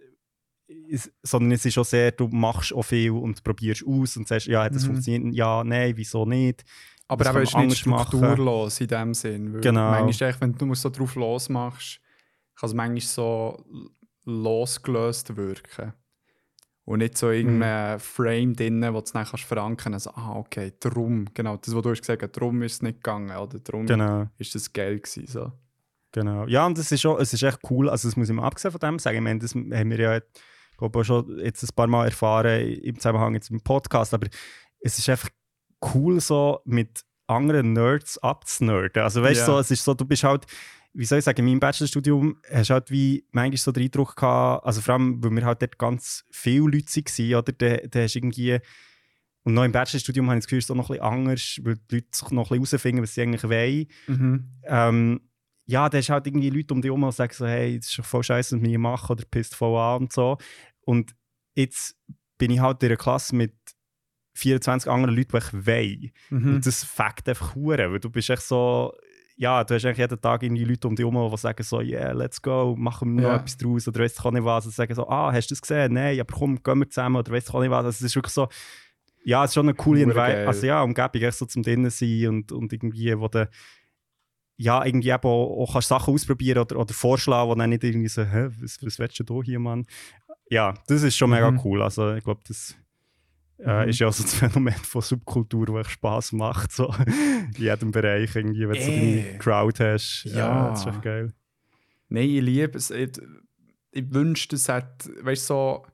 es, 0.90 1.10
sondern 1.22 1.52
es 1.52 1.64
ist 1.64 1.78
auch 1.78 1.84
sehr, 1.84 2.10
du 2.12 2.28
machst 2.28 2.72
auch 2.72 2.82
viel 2.82 3.10
und 3.12 3.42
probierst 3.44 3.84
aus 3.86 4.16
und 4.16 4.26
sagst, 4.28 4.46
ja, 4.46 4.68
das 4.68 4.82
Mhm. 4.82 4.86
funktioniert? 4.94 5.34
Ja, 5.34 5.62
nein, 5.64 5.92
wieso 5.96 6.24
nicht? 6.26 6.64
Aber 7.06 7.24
eben 7.28 7.42
ist 7.42 7.48
nicht 7.54 7.56
anders 7.56 7.86
machen? 7.86 8.06
strukturlos 8.18 8.80
in 8.80 8.88
dem 8.88 9.14
Sinn. 9.14 9.60
Genau. 9.60 9.90
Manchmal, 9.90 10.30
echt, 10.30 10.40
wenn 10.40 10.52
du 10.54 10.74
so 10.74 10.88
drauf 10.90 11.14
losmachst, 11.14 12.00
kann 12.56 12.68
es 12.68 12.74
manchmal 12.74 13.00
so 13.00 13.64
losgelöst 14.24 15.36
wirken. 15.36 15.92
Und 16.86 16.98
nicht 16.98 17.16
so 17.16 17.26
Mhm. 17.28 17.32
irgendein 17.34 17.98
Frame 18.00 18.54
drin, 18.54 18.82
wo 18.82 18.98
du 18.98 19.04
es 19.04 19.12
dann 19.12 19.24
kannst 19.24 19.44
verankern 19.44 19.92
kannst. 19.92 20.08
Also, 20.08 20.20
ah, 20.20 20.36
okay, 20.38 20.72
drum. 20.80 21.26
Genau, 21.32 21.56
das, 21.56 21.74
was 21.74 21.82
du 21.82 21.90
hast 21.90 22.00
gesagt 22.02 22.36
drum 22.38 22.62
ist 22.62 22.74
es 22.74 22.82
nicht 22.82 22.96
gegangen. 23.02 23.34
Oder 23.36 23.58
drum 23.60 23.86
Genau. 23.86 24.26
ist 24.38 24.54
das 24.54 24.70
geil 24.72 24.98
gewesen. 24.98 25.26
So. 25.26 25.52
Genau. 26.14 26.46
Ja, 26.46 26.64
und 26.64 26.78
es 26.78 26.92
ist, 26.92 27.04
auch, 27.06 27.18
es 27.18 27.32
ist 27.32 27.42
echt 27.42 27.58
cool. 27.70 27.90
Also, 27.90 28.06
das 28.08 28.16
muss 28.16 28.28
ich 28.28 28.34
mal 28.34 28.46
abgesehen 28.46 28.70
von 28.70 28.78
dem 28.78 28.98
sagen. 29.00 29.16
Ich 29.16 29.22
meine, 29.22 29.40
das 29.40 29.52
haben 29.54 29.90
wir 29.90 29.98
ja 29.98 30.20
glaube 30.78 31.00
auch 31.00 31.04
schon 31.04 31.38
jetzt 31.40 31.62
ein 31.64 31.68
paar 31.74 31.86
Mal 31.88 32.06
erfahren 32.06 32.60
im 32.68 32.96
Zusammenhang 32.96 33.34
jetzt 33.34 33.50
im 33.50 33.60
Podcast. 33.60 34.14
Aber 34.14 34.28
es 34.80 34.98
ist 34.98 35.08
einfach 35.08 35.28
cool, 35.94 36.20
so 36.20 36.60
mit 36.64 37.02
anderen 37.26 37.72
Nerds 37.72 38.18
abzunerden. 38.18 39.02
Also, 39.02 39.22
weißt 39.22 39.40
du, 39.40 39.40
Ja. 39.40 39.46
so, 39.46 39.58
es 39.58 39.70
ist 39.72 39.82
so, 39.84 39.94
du 39.94 40.04
bist 40.04 40.22
halt, 40.24 40.46
wie 40.92 41.04
soll 41.04 41.18
ich 41.18 41.24
sagen, 41.24 41.40
in 41.40 41.46
meinem 41.46 41.60
Bachelorstudium 41.60 42.36
hast 42.52 42.70
du 42.70 42.74
halt 42.74 42.90
wie 42.92 43.26
manchmal 43.32 43.56
so 43.58 43.72
den 43.72 43.82
Eindruck 43.84 44.14
gehabt, 44.14 44.64
also 44.64 44.80
vor 44.80 44.94
allem, 44.94 45.22
weil 45.24 45.32
wir 45.32 45.44
halt 45.44 45.62
dort 45.62 45.78
ganz 45.78 46.24
viele 46.30 46.66
Leute 46.70 46.86
waren, 46.86 47.34
oder? 47.34 47.52
Da, 47.52 47.76
da 47.88 48.00
hast 48.02 48.14
irgendwie. 48.14 48.58
Und 49.42 49.54
noch 49.54 49.64
im 49.64 49.72
Bachelorstudium 49.72 50.26
habe 50.28 50.38
ich 50.38 50.44
das 50.44 50.46
Gefühl, 50.46 50.58
es 50.60 50.64
ist 50.66 50.70
auch 50.70 50.76
noch 50.76 50.90
ein 50.90 50.96
bisschen 50.96 51.04
anders, 51.12 51.60
weil 51.64 51.76
die 51.90 51.94
Leute 51.96 52.06
sich 52.12 52.30
noch 52.30 52.50
ein 52.50 52.60
bisschen 52.60 52.78
herausfinden, 52.78 53.02
was 53.02 53.14
sie 53.14 53.22
eigentlich 53.22 53.42
wollen 53.44 53.86
Mhm. 54.06 54.48
ähm, 54.64 55.20
ja, 55.66 55.88
da 55.88 55.98
hast 55.98 56.10
halt 56.10 56.26
irgendwie 56.26 56.50
Leute 56.50 56.74
um 56.74 56.82
dich 56.82 56.88
herum, 56.90 57.04
die 57.08 57.12
sagen 57.12 57.32
so, 57.34 57.46
hey, 57.46 57.78
das 57.78 57.88
ist 57.88 57.98
doch 57.98 58.04
voll 58.04 58.22
scheiße, 58.22 58.56
was 58.56 58.62
wir 58.62 58.68
hier 58.68 58.78
machen 58.78 59.12
oder 59.12 59.24
pisst 59.30 59.54
voll 59.54 59.78
an 59.78 60.02
und 60.02 60.12
so. 60.12 60.36
Und 60.82 61.14
jetzt 61.54 61.96
bin 62.38 62.50
ich 62.50 62.60
halt 62.60 62.82
in 62.82 62.88
einer 62.90 62.96
Klasse 62.96 63.34
mit 63.34 63.54
24 64.36 64.90
anderen 64.90 65.14
Leuten, 65.16 65.30
die 65.32 65.38
ich 65.38 65.66
will. 65.66 66.10
Mhm. 66.30 66.54
Und 66.56 66.66
das 66.66 66.84
fängt 66.84 67.28
einfach 67.28 67.54
hure, 67.54 67.92
weil 67.92 68.00
du 68.00 68.10
bist 68.10 68.28
echt 68.30 68.42
so, 68.42 68.92
ja, 69.36 69.64
du 69.64 69.74
hast 69.74 69.84
eigentlich 69.84 69.98
jeden 69.98 70.20
Tag 70.20 70.42
irgendwie 70.42 70.64
Leute 70.64 70.86
um 70.88 70.96
dich 70.96 71.04
herum, 71.06 71.30
die 71.30 71.36
sagen 71.38 71.62
so, 71.62 71.80
yeah, 71.80 72.12
let's 72.12 72.42
go, 72.42 72.74
machen 72.76 73.14
wir 73.16 73.22
noch 73.22 73.28
Ja. 73.30 73.36
etwas 73.36 73.56
draus 73.56 73.88
oder 73.88 74.00
weißt 74.00 74.22
du 74.24 74.30
nicht 74.32 74.44
was. 74.44 74.66
Und 74.66 74.72
sagen 74.74 74.94
so, 74.94 75.08
ah, 75.08 75.32
hast 75.32 75.50
du 75.50 75.54
das 75.54 75.62
gesehen? 75.62 75.94
Nein, 75.94 76.20
aber 76.20 76.34
komm, 76.36 76.62
gehen 76.62 76.78
wir 76.80 76.88
zusammen 76.90 77.16
oder 77.16 77.32
weißt 77.32 77.52
du 77.52 77.60
nicht 77.60 77.70
was. 77.70 77.84
Also, 77.84 77.88
es 77.90 78.02
ist 78.02 78.14
wirklich 78.16 78.32
so, 78.34 78.48
ja, 79.24 79.42
es 79.44 79.50
ist 79.50 79.54
schon 79.54 79.66
eine 79.66 79.74
coole 79.74 80.06
geil. 80.06 80.46
also, 80.46 80.66
ja, 80.66 80.82
Umgebung, 80.82 81.22
echt 81.22 81.38
so 81.38 81.46
zum 81.46 81.62
drinnen 81.62 81.90
sein 81.90 82.26
und, 82.28 82.52
und 82.52 82.72
irgendwie, 82.72 83.18
wo 83.18 83.28
du 83.28 83.48
ja, 84.56 84.84
irgendwie 84.84 85.10
eben 85.10 85.22
auch, 85.24 85.62
auch 85.62 85.72
kannst 85.72 85.88
Sachen 85.88 86.14
ausprobieren 86.14 86.58
oder, 86.58 86.76
oder 86.78 86.94
vorschlagen, 86.94 87.50
wo 87.50 87.54
dann 87.54 87.70
nicht 87.70 87.84
irgendwie 87.84 88.08
so, 88.08 88.22
hä, 88.24 88.48
was, 88.60 88.78
was 88.82 88.98
willst 88.98 89.20
du 89.28 89.42
hier, 89.42 89.58
Mann? 89.58 89.86
Ja, 90.50 90.74
das 90.86 91.02
ist 91.02 91.16
schon 91.16 91.30
mega 91.30 91.50
Mhm. 91.50 91.60
cool. 91.64 91.82
Also 91.82 92.14
ich 92.14 92.22
glaube, 92.24 92.40
das 92.46 92.74
äh, 93.58 93.84
Mhm. 93.84 93.88
ist 93.88 93.98
ja 94.00 94.08
auch 94.08 94.12
so 94.12 94.22
das 94.22 94.34
Phänomen 94.34 94.74
von 94.74 95.00
Subkultur, 95.02 95.68
wo 95.68 95.78
echt 95.78 95.90
Spass 95.90 96.32
macht, 96.32 96.70
so 96.72 96.92
in 97.06 97.52
jedem 97.56 97.90
Bereich 97.92 98.34
irgendwie, 98.36 98.68
wenn 98.68 98.74
du 98.76 98.80
so 98.84 98.90
Eh. 98.92 99.24
deine 99.24 99.38
Crowd 99.38 99.82
hast. 99.82 100.24
Ja. 100.24 100.70
das 100.70 100.80
ist 100.80 100.86
echt 100.86 101.02
geil. 101.02 101.32
Nein, 102.08 102.28
ich 102.28 102.40
liebe 102.42 102.76
es. 102.78 102.90
Ich, 102.90 103.10
ich 103.92 104.12
wünschte, 104.12 104.56
es 104.56 104.68
hat, 104.68 105.08
weißt 105.22 105.42
du, 105.50 105.54
so, 105.54 105.86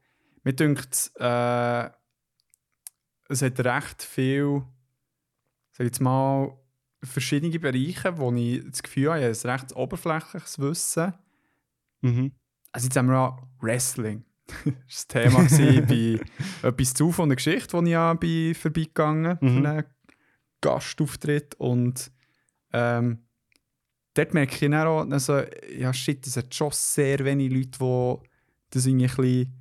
mir 0.42 0.52
dünkt, 0.54 1.12
äh, 1.16 1.88
es 3.28 3.42
hat 3.42 3.60
recht 3.60 4.02
viel, 4.02 4.62
sag 5.72 5.84
jetzt 5.86 6.00
mal, 6.00 6.56
verschiedene 7.02 7.58
Bereiche, 7.58 8.18
wo 8.18 8.32
ich 8.32 8.62
das 8.70 8.82
Gefühl 8.82 9.10
habe, 9.10 9.20
ich 9.30 9.38
habe 9.44 9.48
ein 9.52 9.58
recht 9.60 9.76
oberflächliches 9.76 10.58
Wissen. 10.58 11.14
Mhm. 12.02 12.32
Also 12.72 12.86
jetzt 12.86 12.96
haben 12.96 13.08
wir 13.08 13.18
auch 13.18 13.42
Wrestling. 13.60 14.24
das 14.46 14.64
war 14.66 14.74
das 14.86 15.06
Thema 15.08 15.44
gewesen 15.44 15.86
bei 16.62 16.68
etwas 16.68 16.94
zu 16.94 17.12
von 17.12 17.28
der 17.28 17.36
Geschichte, 17.36 17.72
wo 17.76 17.82
ich 17.82 18.18
bin 18.20 18.54
vorbeigegangen 18.54 19.38
Mhm. 19.40 19.62
für 19.62 19.68
einen 19.68 19.84
Gastauftritt 20.60 21.54
und 21.56 22.12
ähm, 22.72 23.24
dort 24.14 24.34
merke 24.34 24.52
ich 24.54 24.60
dann 24.60 24.74
auch, 24.86 25.08
also, 25.10 25.42
ja 25.74 25.92
shit, 25.92 26.26
es 26.26 26.36
hat 26.36 26.54
schon 26.54 26.70
sehr 26.72 27.24
wenige 27.24 27.54
Leute, 27.54 27.78
die 27.78 28.28
das 28.70 28.86
irgendwie 28.86 29.06
ein 29.06 29.16
bisschen 29.16 29.54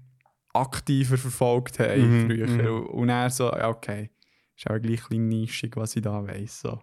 aktiver 0.53 1.17
verfolgt 1.17 1.79
haben 1.79 2.23
Mhm, 2.23 2.25
früher. 2.27 2.47
mhm. 2.47 2.85
Und 2.87 3.09
er 3.09 3.29
so, 3.29 3.45
ja 3.45 3.69
okay, 3.69 4.09
ist 4.57 4.69
auch 4.69 4.79
gleich 4.79 5.03
ein 5.03 5.07
bisschen 5.09 5.27
nischig, 5.29 5.77
was 5.77 5.95
ich 5.95 6.01
da 6.01 6.25
weiss. 6.27 6.59
So. 6.61 6.81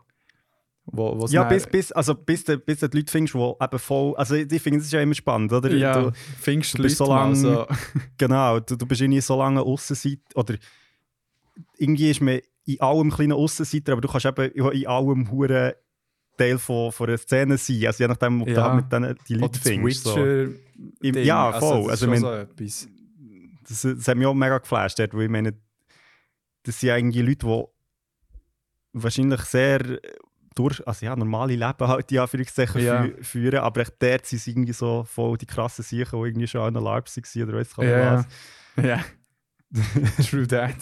Wo, 0.88 1.26
Ja, 1.30 1.42
bis, 1.44 1.66
bis, 1.66 1.90
also 1.92 2.14
bis, 2.14 2.44
du, 2.44 2.58
bis 2.58 2.78
du 2.78 2.88
die 2.88 2.98
Leute 2.98 3.10
findest, 3.10 3.34
die 3.34 3.38
eben 3.64 3.78
voll. 3.78 4.14
Also, 4.16 4.36
ich 4.36 4.62
finde, 4.62 4.78
das 4.78 4.86
ist 4.86 4.92
ja 4.92 5.00
immer 5.00 5.14
spannend, 5.14 5.52
oder? 5.52 5.70
ja, 5.74 6.00
Du, 6.00 6.12
findest 6.40 6.78
du 6.78 6.82
bist 6.82 7.00
Leute 7.00 7.08
so 7.10 7.12
mal 7.14 7.24
lang- 7.24 7.34
so, 7.34 7.66
genau, 8.18 8.60
du, 8.60 8.76
du 8.76 8.86
bist 8.86 9.00
irgendwie 9.00 9.20
so 9.20 9.36
lange 9.36 9.60
Aussenseiter. 9.62 10.20
Oder 10.36 10.54
irgendwie 11.78 12.10
ist 12.10 12.20
man 12.20 12.38
in 12.66 12.80
allem 12.80 13.10
kleinen 13.10 13.32
Aussenseiter, 13.32 13.92
aber 13.92 14.00
du 14.00 14.08
kannst 14.08 14.26
eben 14.26 14.50
in 14.72 14.86
allem 14.86 15.30
Huren 15.30 15.72
Teil 16.38 16.58
von, 16.58 16.92
von 16.92 17.08
einer 17.08 17.18
Szene 17.18 17.56
sein. 17.58 17.86
Also, 17.86 18.04
je 18.04 18.08
nachdem, 18.08 18.42
ob 18.42 18.46
du 18.48 18.54
Ja. 18.54 18.74
mit 18.74 18.92
denen 18.92 19.16
die 19.28 19.34
Leute 19.34 19.58
findest. 19.58 20.04
So. 20.04 20.16
Im- 20.16 20.54
ja, 21.02 21.52
voll. 21.58 21.86
das 21.88 22.00
ist 22.00 22.02
Also, 22.02 22.04
schon 22.06 22.14
ich 22.14 22.20
so 22.20 22.26
mein- 22.26 22.40
etwas. 22.42 22.88
Das, 23.68 23.82
das 23.82 24.06
hat 24.08 24.16
mich 24.16 24.26
auch 24.26 24.34
mega 24.34 24.58
geflasht, 24.58 24.98
dort, 25.00 25.14
weil 25.14 25.22
ich 25.24 25.30
meine, 25.30 25.54
das 26.62 26.78
sind 26.78 26.90
eigentlich 26.90 27.26
Leute, 27.26 27.46
die 27.46 27.62
wahrscheinlich 29.02 29.40
sehr 29.42 30.00
durch, 30.56 30.86
also 30.88 31.06
ja, 31.06 31.14
normale 31.14 31.54
Leben 31.54 31.86
halt 31.88 32.10
in 32.10 32.18
Anführungszeichen 32.18 32.80
Ja. 32.82 33.02
fü- 33.02 33.22
führen, 33.22 33.58
aber 33.60 33.82
echt 33.82 33.94
dort 34.00 34.26
sind 34.26 34.40
sie 34.40 34.50
irgendwie 34.50 34.72
so 34.72 35.04
voll 35.04 35.38
die 35.38 35.46
krassen 35.46 35.84
Sicher, 35.84 36.16
die 36.16 36.28
irgendwie 36.28 36.46
schon 36.48 36.62
an 36.62 36.74
der 36.74 36.82
LARP 36.82 37.06
waren 37.16 37.42
oder 37.48 37.58
weiss 37.58 37.70
ich 37.70 37.78
Ja, 37.78 38.16
was. 38.16 38.84
ja. 38.84 39.04
True 40.30 40.46
that. 40.48 40.76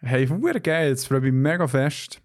hey, 0.00 0.26
hure 0.28 0.60
geil, 0.60 0.90
das 0.92 1.04
freut 1.06 1.22
mich 1.22 1.32
mega 1.32 1.66
fest. 1.66 2.20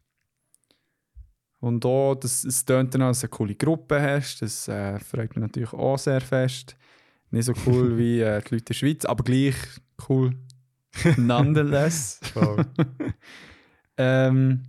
Und 1.59 1.83
auch, 1.85 2.13
dass 2.15 2.43
es 2.43 2.63
tönt 2.65 2.93
dann, 2.93 3.01
dass 3.01 3.21
du 3.21 3.25
eine 3.25 3.29
coole 3.31 3.55
Gruppe 3.55 3.99
hast, 3.99 4.41
das 4.43 4.67
äh, 4.67 4.99
freut 4.99 5.35
mich 5.35 5.41
natürlich 5.41 5.73
auch 5.73 5.97
sehr 5.97 6.21
fest. 6.21 6.77
Nicht 7.31 7.45
so 7.45 7.53
cool 7.65 7.97
wie 7.97 8.21
äh, 8.21 8.41
die 8.41 8.55
Leute 8.55 8.57
in 8.57 8.65
der 8.65 8.73
Schweiz, 8.75 9.05
aber 9.05 9.23
gleich 9.23 9.55
cool. 10.07 10.35
Nonetheless. 11.17 12.19
Ähm, 13.99 14.61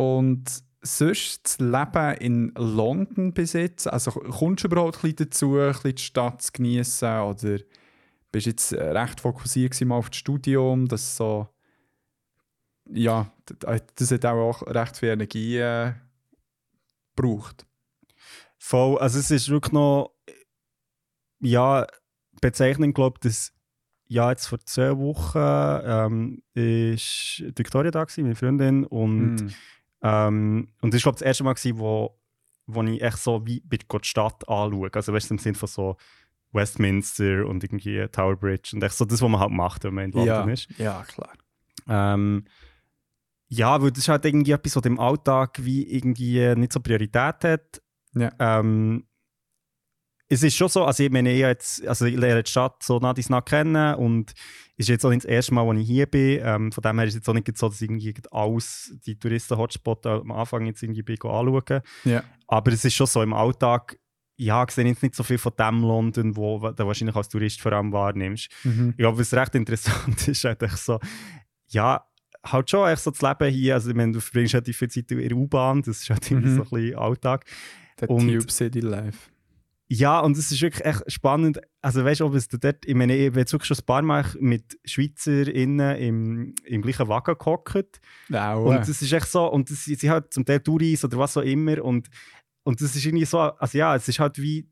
und 0.00 0.44
sonst 0.82 1.44
das 1.44 1.58
Leben 1.58 2.16
in 2.20 2.52
London 2.56 3.34
bis 3.34 3.52
jetzt, 3.52 3.86
also 3.86 4.12
kommst 4.12 4.64
du 4.64 4.68
überhaupt 4.68 4.96
ein 4.96 5.00
bisschen 5.02 5.28
dazu, 5.28 5.58
ein 5.58 5.72
bisschen 5.72 5.94
die 5.94 6.02
Stadt 6.02 6.42
zu 6.42 6.52
genießen 6.52 7.20
oder 7.20 7.58
bist 8.32 8.46
du 8.46 8.50
jetzt 8.50 8.72
äh, 8.72 8.82
recht 8.90 9.20
fokussiert 9.20 9.78
mal 9.82 9.96
auf 9.96 10.08
das 10.08 10.18
Studium, 10.18 10.88
das 10.88 11.16
so 11.16 11.48
ja, 12.92 13.30
d- 13.48 13.80
das 13.94 14.10
hat 14.10 14.24
auch 14.24 14.62
recht 14.66 14.96
viel 14.96 15.10
Energie 15.10 15.58
äh, 15.58 15.92
gebraucht. 17.14 17.66
Voll, 18.58 18.98
also 18.98 19.18
es 19.18 19.30
ist 19.30 19.48
wirklich 19.48 19.72
noch 19.72 20.14
ja, 21.40 21.86
bezeichnend, 22.40 22.94
glaube 22.94 23.18
ich, 23.18 23.28
dass 23.28 23.52
ja, 24.08 24.30
jetzt 24.30 24.46
vor 24.46 24.58
zwei 24.60 24.96
Wochen 24.98 25.38
ähm, 25.84 26.42
ist 26.54 27.44
Victoria 27.56 27.90
da 27.90 28.02
gewesen, 28.04 28.22
meine 28.24 28.34
Freundin, 28.34 28.84
und 28.84 29.36
Mm. 29.36 29.48
Ähm, 30.02 30.68
und 30.80 30.94
das 30.94 31.04
war, 31.04 31.12
glaube 31.12 31.16
ich, 31.16 31.20
das 31.20 31.26
erste 31.26 31.44
Mal, 31.44 31.54
gewesen, 31.54 31.78
wo, 31.78 32.18
wo 32.66 32.82
ich 32.82 33.02
echt 33.02 33.18
so 33.18 33.46
wie 33.46 33.60
bin, 33.60 33.80
die 33.80 33.98
Stadt 34.02 34.48
anschaue. 34.48 34.90
Also, 34.92 35.12
weißt 35.12 35.30
du, 35.30 35.34
im 35.34 35.38
Sinne 35.38 35.56
von 35.56 35.68
so 35.68 35.96
Westminster 36.52 37.46
und 37.46 37.62
irgendwie 37.62 38.06
Tower 38.08 38.36
Bridge 38.36 38.70
und 38.74 38.82
echt 38.82 38.94
so 38.94 39.04
das, 39.04 39.22
was 39.22 39.28
man 39.28 39.40
halt 39.40 39.52
macht, 39.52 39.84
wenn 39.84 39.94
man 39.94 40.06
in 40.06 40.12
London 40.12 40.48
ja, 40.48 40.52
ist. 40.52 40.68
ja, 40.78 41.04
klar. 41.04 41.32
Ähm, 41.88 42.44
ja, 43.48 43.80
weil 43.82 43.90
das 43.90 43.98
ist 43.98 44.08
halt 44.08 44.24
irgendwie 44.24 44.52
etwas, 44.52 44.76
was 44.76 44.84
im 44.84 45.00
Alltag 45.00 45.58
wie 45.60 45.82
irgendwie 45.92 46.54
nicht 46.54 46.72
so 46.72 46.80
Priorität 46.80 47.44
hat. 47.44 47.82
Ja. 48.14 48.30
Ähm, 48.38 49.06
es 50.28 50.44
ist 50.44 50.54
schon 50.54 50.68
so, 50.68 50.84
also 50.84 51.02
ich 51.02 51.10
meine, 51.10 51.32
ich, 51.32 51.40
jetzt, 51.40 51.86
also 51.86 52.04
ich 52.04 52.16
lerne 52.16 52.44
die 52.44 52.50
Stadt 52.50 52.82
so 52.82 52.98
nach 53.00 53.14
dies 53.14 53.28
kennen 53.44 53.96
und 53.96 54.32
ist 54.80 54.88
jetzt 54.88 55.04
auch 55.04 55.10
nicht 55.10 55.24
das 55.24 55.30
erste 55.30 55.54
Mal, 55.54 55.68
als 55.68 55.80
ich 55.80 55.86
hier 55.86 56.06
bin. 56.06 56.40
Ähm, 56.42 56.72
von 56.72 56.82
dem 56.82 56.98
her 56.98 57.06
ist 57.06 57.10
es 57.14 57.16
jetzt 57.20 57.28
auch 57.28 57.34
nicht 57.34 57.56
so, 57.56 57.68
dass 57.68 57.80
ich 57.80 57.88
irgendwie 57.88 58.14
alles 58.30 58.94
die 59.06 59.18
Touristen-Hotspots 59.18 60.06
am 60.06 60.30
Anfang 60.32 60.66
jetzt 60.66 60.82
irgendwie 60.82 61.02
bin 61.02 61.16
anschauen. 61.22 61.80
Ja. 62.04 62.24
Aber 62.48 62.72
es 62.72 62.84
ist 62.84 62.94
schon 62.94 63.06
so 63.06 63.22
im 63.22 63.32
Alltag, 63.32 63.98
ja, 64.36 64.64
ich 64.64 64.70
sehe 64.70 64.86
jetzt 64.86 65.02
nicht 65.02 65.14
so 65.14 65.22
viel 65.22 65.38
von 65.38 65.52
dem 65.58 65.82
London, 65.82 66.34
wo 66.36 66.58
du 66.58 66.86
wahrscheinlich 66.86 67.14
als 67.14 67.28
Tourist 67.28 67.60
vor 67.60 67.72
allem 67.72 67.92
wahrnimmst. 67.92 68.48
Mhm. 68.64 68.90
Ich 68.90 68.96
glaube, 68.96 69.18
was 69.18 69.34
recht 69.34 69.54
interessant 69.54 70.26
ist, 70.28 70.44
halt 70.44 70.62
echt 70.62 70.78
so, 70.78 70.98
ja, 71.68 72.04
halt 72.44 72.70
schon 72.70 72.88
echt 72.88 73.02
so 73.02 73.10
das 73.10 73.20
Leben 73.20 73.52
hier, 73.52 73.74
also 73.74 73.90
ich 73.90 73.96
meine, 73.96 74.12
du 74.12 74.20
verbringst 74.20 74.54
halt 74.54 74.66
viel 74.74 74.88
Zeit 74.90 75.10
in 75.12 75.18
der 75.18 75.32
U-Bahn, 75.36 75.82
das 75.82 76.00
ist 76.02 76.10
halt 76.10 76.30
irgendwie 76.30 76.48
Mhm. 76.48 76.56
so 76.56 76.62
ein 76.62 76.68
bisschen 76.70 76.98
Alltag. 76.98 77.44
Der 78.00 78.08
Tube 78.08 78.50
City 78.50 78.80
Life. 78.80 79.28
Ja, 79.92 80.20
und 80.20 80.36
es 80.36 80.52
ist 80.52 80.62
wirklich 80.62 80.84
echt 80.86 81.10
spannend, 81.10 81.60
also 81.82 82.04
weißt 82.04 82.20
du, 82.20 82.26
ob 82.26 82.34
es 82.34 82.46
dort, 82.46 82.86
ich 82.86 82.94
meine, 82.94 83.16
ich 83.16 83.32
bin 83.32 83.44
schon 83.48 83.60
ein 83.60 83.84
paar 83.84 84.02
Mal 84.02 84.24
mit 84.38 84.78
SchweizerInnen 84.84 85.96
im, 85.96 86.54
im 86.64 86.82
gleichen 86.82 87.08
Wagen 87.08 87.34
gehockt 87.36 88.00
Auch, 88.32 88.66
und 88.66 88.76
das 88.76 89.02
ist 89.02 89.12
echt 89.12 89.26
so, 89.26 89.50
und 89.50 89.68
das, 89.68 89.86
sie 89.86 90.08
halt 90.08 90.32
zum 90.32 90.44
Teil 90.44 90.60
Touris 90.60 91.04
oder 91.04 91.18
was 91.18 91.36
auch 91.36 91.42
immer 91.42 91.82
und, 91.82 92.08
und 92.62 92.80
das 92.80 92.94
ist 92.94 93.04
irgendwie 93.04 93.24
so, 93.24 93.40
also 93.40 93.78
ja, 93.78 93.96
es 93.96 94.06
ist 94.06 94.20
halt 94.20 94.40
wie, 94.40 94.70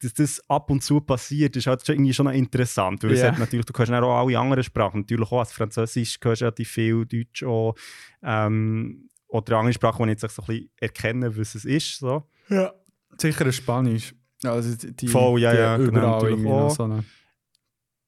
dass 0.00 0.14
das 0.14 0.40
ab 0.48 0.70
und 0.70 0.82
zu 0.82 1.02
passiert, 1.02 1.54
ist 1.54 1.66
halt 1.66 1.84
schon 1.84 1.96
irgendwie 1.96 2.14
schon 2.14 2.26
interessant. 2.28 3.04
Weil 3.04 3.10
Ja. 3.10 3.16
es 3.16 3.22
hat 3.24 3.38
natürlich, 3.38 3.66
du 3.66 3.78
hörst 3.78 3.92
auch 3.92 4.26
alle 4.26 4.38
anderen 4.38 4.64
Sprachen. 4.64 5.00
Natürlich 5.02 5.30
auch 5.30 5.40
als 5.40 5.52
Französisch 5.52 6.18
hörst 6.22 6.40
du 6.40 6.44
relativ 6.46 6.70
viel, 6.70 7.06
Deutsch 7.06 7.44
auch. 7.44 7.74
Ähm, 8.22 9.10
oder 9.28 9.58
andere 9.58 9.74
Sprachen, 9.74 10.00
wo 10.00 10.04
ich 10.04 10.20
jetzt 10.20 10.34
so 10.34 10.42
ein 10.42 10.46
bisschen 10.46 10.70
erkenne, 10.80 11.36
was 11.36 11.54
es 11.54 11.64
ist. 11.64 11.98
So. 11.98 12.24
Ja. 12.48 12.72
Sicher 13.18 13.52
Spanisch. 13.52 14.14
Also 14.44 14.74
die, 14.76 15.08
Voll, 15.08 15.40
ja, 15.40 15.52
die 15.52 15.58
ja, 15.58 15.76
genau, 15.76 15.88
Überall 15.88 16.06
natürlich 16.06 16.38
irgendwie 16.38 16.52
auch. 16.52 16.70
so 16.70 16.82
eine... 16.84 17.04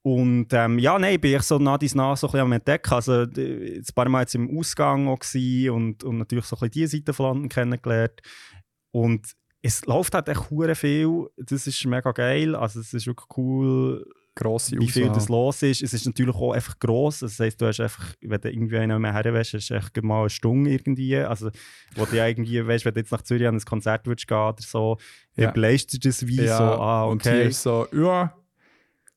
Und 0.07 0.53
ähm, 0.53 0.79
ja, 0.79 0.99
nein, 0.99 1.19
bin 1.19 1.35
ich 1.35 1.43
so 1.43 1.59
nach 1.59 1.79
dies 1.79 1.95
nach 1.95 2.15
so 2.17 2.27
ein 2.27 2.33
bisschen 2.33 2.45
am 2.45 2.53
Entdecken. 2.53 2.93
Also 2.93 3.23
ein 3.23 3.85
paar 3.95 4.09
Mal 4.11 4.21
jetzt 4.21 4.35
im 4.35 4.59
Ausgang 4.59 5.09
auch 5.09 5.19
und, 5.71 6.05
und 6.05 6.19
natürlich 6.19 6.45
so 6.45 6.57
ein 6.57 6.69
bisschen 6.69 6.71
diese 6.71 6.97
Seite 6.99 7.15
von 7.15 7.27
London 7.27 7.49
kennengelernt. 7.49 8.21
Und 8.91 9.33
es 9.63 9.87
läuft 9.87 10.13
halt 10.13 10.29
echt 10.29 10.51
hure 10.51 10.75
viel. 10.75 11.27
Das 11.39 11.67
ist 11.67 11.87
mega 11.87 12.13
geil. 12.13 12.55
Also 12.55 12.81
es 12.81 12.93
ist 12.93 13.07
wirklich 13.07 13.29
cool, 13.39 14.05
grosse 14.35 14.77
wie 14.79 14.89
viel 14.89 15.09
das 15.09 15.29
los 15.29 15.63
ist. 15.63 15.83
Es 15.83 15.93
ist 15.93 16.07
natürlich 16.07 16.35
auch 16.35 16.53
einfach 16.53 16.79
gross. 16.79 17.21
Das 17.21 17.39
heisst, 17.39 17.61
du 17.61 17.67
hast 17.67 17.81
einfach, 17.81 18.15
wenn 18.21 18.41
du 18.41 18.51
irgendwie 18.51 18.79
einen 18.79 19.01
mehr 19.01 19.13
her 19.13 19.25
willst, 19.33 19.55
hast 19.55 19.69
du 19.71 19.75
echt 19.75 20.03
mal 20.03 20.21
eine 20.21 20.31
Stunde 20.31 20.71
irgendwie. 20.71 21.17
Also, 21.17 21.51
wo 21.95 22.05
du 22.05 22.17
ja 22.17 22.27
irgendwie, 22.27 22.67
weißt, 22.67 22.85
wenn 22.85 22.95
du 22.95 23.01
jetzt 23.01 23.13
nach 23.13 23.23
Zürich 23.23 23.47
an 23.47 23.55
ein 23.57 23.61
Konzert 23.65 24.07
würdest 24.07 24.27
gehen 24.27 24.37
oder 24.37 24.57
so, 24.61 24.99
Ja. 25.37 25.45
dann 25.47 25.55
beleist 25.55 25.93
du 25.93 25.99
das 25.99 26.27
wie 26.27 26.43
ja, 26.43 26.57
so, 26.59 26.65
ah, 26.65 27.05
Und 27.05 27.23
hier 27.23 27.33
okay. 27.33 27.49
ist 27.49 27.63
so, 27.63 27.87
ja... 27.93 28.35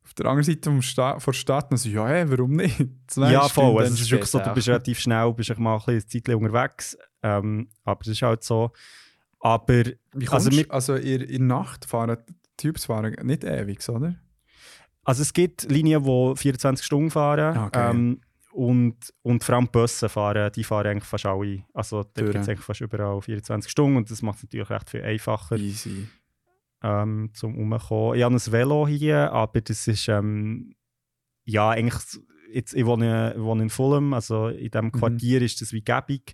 Auf 0.03 0.13
der 0.13 0.27
anderen 0.27 0.45
Seite 0.45 0.69
vom 0.69 0.81
Sta 0.81 1.19
von 1.19 1.33
der 1.33 1.37
Stadt, 1.37 1.69
dann 1.69 1.77
so, 1.77 1.89
ja, 1.89 2.07
hey, 2.07 2.29
warum 2.31 2.51
nicht? 2.55 2.77
Zwei 3.07 3.29
Ja, 3.33 3.49
voll. 3.49 3.77
Also, 3.81 3.93
es 3.93 3.99
ist 4.01 4.09
wirklich 4.09 4.29
so, 4.31 4.39
du 4.39 4.53
bist 4.53 4.69
relativ 4.69 4.99
schnell, 4.99 5.33
bist 5.33 5.49
echt 5.49 5.59
mal 5.59 5.75
ein 5.75 5.81
bisschen 5.85 6.23
Zeit 6.23 6.33
unterwegs. 6.33 6.97
Ähm, 7.21 7.67
aber 7.83 7.99
es 8.01 8.07
ist 8.07 8.21
halt 8.21 8.41
so. 8.43 8.71
Aber 9.41 9.83
Wie 10.13 10.27
also 10.29 10.33
also, 10.35 10.49
mit- 10.51 10.71
also 10.71 10.95
in, 10.95 11.21
in 11.21 11.47
der 11.49 11.57
Nacht 11.57 11.85
fahren 11.85 12.17
die 12.29 12.33
Typs 12.55 12.85
fahren 12.85 13.15
nicht 13.23 13.43
ewig, 13.43 13.87
oder? 13.89 14.15
Also 15.07 15.21
es 15.21 15.31
gibt 15.31 15.71
Linien, 15.71 16.03
die 16.03 16.33
24 16.35 16.85
Stunden 16.85 17.09
fahren. 17.09 17.57
Ah, 17.57 17.69
geil. 17.69 17.91
ähm, 17.95 18.21
und, 18.51 19.13
und 19.21 19.41
vor 19.41 19.55
allem 19.55 19.65
die 19.65 19.71
Busse 19.71 20.09
fahren, 20.09 20.51
die 20.53 20.65
fahren 20.65 20.87
eigentlich 20.87 21.05
fast 21.05 21.25
alle. 21.25 21.63
Also 21.73 22.03
da 22.13 22.23
gibt 22.23 22.35
es 22.35 22.49
eigentlich 22.49 22.65
fast 22.65 22.81
überall 22.81 23.21
24 23.21 23.71
Stunden 23.71 23.95
und 23.95 24.11
das 24.11 24.21
macht 24.21 24.37
es 24.37 24.43
natürlich 24.43 24.69
recht 24.69 24.89
viel 24.89 25.03
einfacher 25.03 25.55
Easy. 25.55 26.09
ähm, 26.83 27.29
zum 27.33 27.57
Umkommen. 27.57 28.17
Ich 28.17 28.23
habe 28.23 28.35
ein 28.35 28.51
Velo 28.51 28.85
hier, 28.85 29.31
aber 29.31 29.61
das 29.61 29.87
ist 29.87 30.09
ähm, 30.09 30.75
ja 31.45 31.69
eigentlich 31.69 32.19
jetzt, 32.51 32.73
ich 32.73 32.85
wohne, 32.85 33.33
wohne 33.37 33.63
in 33.63 33.69
Fulham, 33.69 34.13
also 34.13 34.49
in 34.49 34.71
diesem 34.71 34.91
Quartier 34.91 35.41
ist 35.41 35.61
das 35.61 35.71
wie 35.71 35.81
gäbig. 35.81 36.33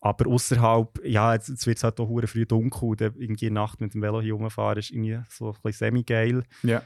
Aber 0.00 0.30
außerhalb, 0.30 1.00
ja, 1.04 1.34
jetzt, 1.34 1.50
jetzt 1.50 1.66
wird 1.66 1.76
es 1.76 1.84
halt 1.84 2.00
auch 2.00 2.08
früh 2.26 2.46
dunkel. 2.46 2.88
und 2.88 3.00
irgendwie 3.02 3.50
Nacht 3.50 3.82
mit 3.82 3.92
dem 3.92 4.00
Velo 4.00 4.22
hier 4.22 4.34
rumfahren 4.34 4.78
ist 4.78 4.90
irgendwie 4.90 5.18
so 5.28 5.48
ein 5.48 5.56
bisschen 5.62 5.88
semi-geil. 5.88 6.42
Ja. 6.62 6.82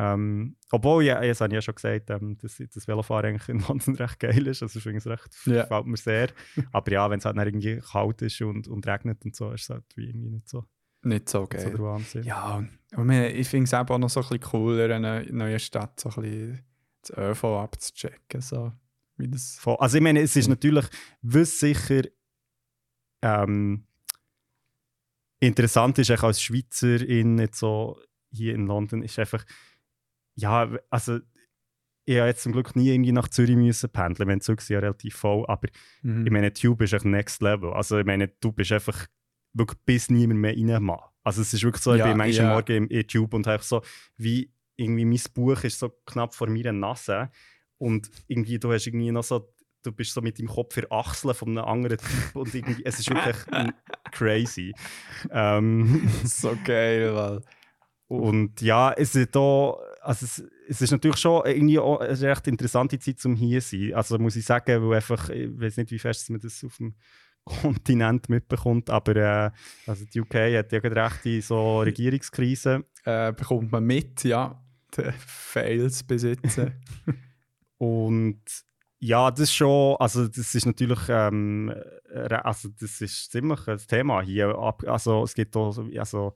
Ähm, 0.00 0.54
obwohl, 0.70 1.02
ja, 1.02 1.20
das 1.20 1.40
habe 1.40 1.52
ich 1.52 1.56
ja 1.56 1.60
schon 1.62 1.74
gesagt, 1.74 2.08
ähm, 2.10 2.38
dass 2.38 2.62
das 2.72 2.86
Velofahren 2.86 3.30
eigentlich 3.30 3.48
in 3.48 3.58
London 3.66 3.96
recht 3.96 4.20
geil 4.20 4.46
ist. 4.46 4.62
Also, 4.62 4.78
es 4.78 4.86
recht, 4.86 5.28
Ja. 5.46 5.62
gefällt 5.62 5.86
mir 5.86 5.96
sehr. 5.96 6.28
Aber 6.70 6.92
ja, 6.92 7.10
wenn 7.10 7.18
es 7.18 7.24
halt 7.24 7.36
dann 7.36 7.44
irgendwie 7.48 7.80
kalt 7.80 8.22
ist 8.22 8.40
und, 8.42 8.68
und 8.68 8.86
regnet 8.86 9.24
und 9.24 9.34
so, 9.34 9.50
ist 9.50 9.62
es 9.62 9.70
halt 9.70 9.84
wie 9.96 10.06
irgendwie 10.06 10.30
nicht 10.30 10.48
so, 10.48 10.64
Nicht 11.02 11.28
so 11.28 11.40
so 11.40 11.46
geil. 11.48 11.70
der 11.70 11.78
Wahnsinn. 11.80 12.22
Ja, 12.22 12.64
und 12.94 13.10
ich, 13.10 13.48
finde 13.48 13.64
es 13.64 13.74
auch 13.74 13.98
noch 13.98 14.08
so 14.08 14.20
ein 14.20 14.28
bisschen 14.28 14.40
cooler, 14.40 14.84
in 14.86 15.04
einer 15.04 15.32
neuen 15.32 15.58
Stadt 15.58 15.98
so 15.98 16.10
ein 16.10 16.22
bisschen 16.22 16.64
das 17.02 17.18
ÖV 17.18 17.44
abzuchecken. 17.44 18.40
So, 18.40 18.72
wie 19.16 19.26
das... 19.26 19.60
Also, 19.66 19.96
ich 19.96 20.02
meine, 20.02 20.20
es 20.20 20.36
ist 20.36 20.46
natürlich, 20.46 20.86
was 21.22 21.58
sicher 21.58 22.02
ähm, 23.22 23.84
interessant 25.40 25.98
ist, 25.98 26.12
auch 26.12 26.22
als 26.22 26.40
Schweizerin 26.40 27.36
jetzt 27.38 27.58
so 27.58 27.98
hier 28.30 28.54
in 28.54 28.66
London, 28.68 29.02
ist 29.02 29.18
einfach, 29.18 29.44
ja, 30.38 30.70
also, 30.90 31.18
ich 32.04 32.16
habe 32.16 32.28
jetzt 32.28 32.42
zum 32.42 32.52
Glück 32.52 32.74
nie 32.74 32.88
irgendwie 32.88 33.12
nach 33.12 33.28
Zürich 33.28 33.56
müssen 33.56 33.90
pendeln, 33.90 34.28
wenn 34.28 34.40
Zug 34.40 34.66
ja 34.70 34.78
relativ 34.78 35.16
voll, 35.16 35.44
aber 35.46 35.68
Mhm. 36.02 36.24
Ich 36.26 36.32
meine, 36.32 36.52
Tube 36.52 36.82
ist 36.84 36.94
echt 36.94 37.04
next 37.04 37.42
level. 37.42 37.72
Also 37.74 37.98
ich 37.98 38.06
meine, 38.06 38.28
du 38.28 38.52
bist 38.52 38.72
einfach 38.72 39.06
wirklich 39.52 39.78
bis 39.84 40.08
niemand 40.10 40.40
mehr 40.40 40.54
rein 40.56 40.82
mag. 40.82 41.02
Also 41.22 41.42
es 41.42 41.52
ist 41.52 41.62
wirklich 41.62 41.82
so, 41.82 41.92
ich 41.92 41.98
Ja, 41.98 42.06
bin 42.06 42.16
manchmal 42.16 42.46
ja. 42.46 42.54
morgen 42.54 42.76
im 42.76 42.88
in 42.88 43.06
Tube 43.06 43.34
und 43.34 43.46
habe 43.46 43.62
so, 43.62 43.82
wie 44.16 44.50
irgendwie 44.76 45.04
mein 45.04 45.20
Buch 45.34 45.62
ist 45.64 45.78
so 45.78 45.90
knapp 46.06 46.34
vor 46.34 46.48
meiner 46.48 46.72
Nase 46.72 47.30
und 47.78 48.10
irgendwie 48.28 48.58
du 48.58 48.72
hast 48.72 48.86
irgendwie 48.86 49.10
noch 49.12 49.24
so, 49.24 49.52
du 49.82 49.92
bist 49.92 50.14
so 50.14 50.22
mit 50.22 50.38
dem 50.38 50.46
Kopf 50.46 50.74
für 50.74 50.90
Achseln 50.90 51.34
von 51.34 51.48
einem 51.50 51.64
anderen 51.66 51.98
Typ 51.98 52.36
und 52.36 52.54
irgendwie, 52.54 52.84
es 52.86 53.00
ist 53.00 53.10
wirklich 53.10 53.36
crazy. 54.12 54.72
Ähm, 55.30 56.08
so 56.24 56.56
geil, 56.64 57.14
weil... 57.14 57.40
und 58.06 58.60
ja, 58.62 58.92
es 58.92 59.14
ist 59.14 59.34
da, 59.36 59.74
also 60.00 60.24
es, 60.24 60.42
es 60.68 60.80
ist 60.82 60.90
natürlich 60.90 61.18
schon 61.18 61.44
irgendwie 61.44 61.78
auch 61.78 62.00
eine 62.00 62.20
recht 62.20 62.46
interessante 62.46 62.98
Zeit 62.98 63.18
zum 63.18 63.34
hier 63.34 63.60
zu 63.60 63.76
sein. 63.76 63.94
Also 63.94 64.18
muss 64.18 64.36
ich 64.36 64.44
sagen, 64.44 64.82
weil 64.82 64.96
einfach, 64.96 65.28
ich 65.30 65.48
weiß 65.60 65.76
nicht, 65.78 65.90
wie 65.90 65.98
fest 65.98 66.30
man 66.30 66.40
das 66.40 66.64
auf 66.64 66.76
dem 66.76 66.94
Kontinent 67.44 68.28
mitbekommt, 68.28 68.90
aber 68.90 69.16
äh, 69.16 69.50
also 69.86 70.04
die 70.04 70.20
UK 70.20 70.34
hat 70.34 70.72
ja 70.72 70.80
gerade 70.80 71.02
recht 71.02 71.24
die 71.24 71.40
so 71.40 71.80
Regierungskrise 71.80 72.84
Äh, 73.04 73.32
bekommt 73.32 73.72
man 73.72 73.84
mit, 73.84 74.24
ja, 74.24 74.62
die 74.96 75.10
Fails 75.18 76.02
besitzen. 76.02 76.72
und 77.78 78.42
ja, 79.00 79.30
das 79.30 79.40
ist 79.40 79.54
schon, 79.54 79.96
also 79.98 80.26
das 80.26 80.54
ist 80.54 80.66
natürlich, 80.66 80.98
ähm, 81.08 81.72
also 82.12 82.68
das 82.80 83.00
ist 83.00 83.30
ziemlich 83.30 83.66
ein 83.68 83.78
Thema 83.78 84.22
hier. 84.22 84.58
Also 84.86 85.22
es 85.22 85.34
gibt 85.34 85.56
auch 85.56 85.70
so, 85.70 85.88
also 85.96 86.34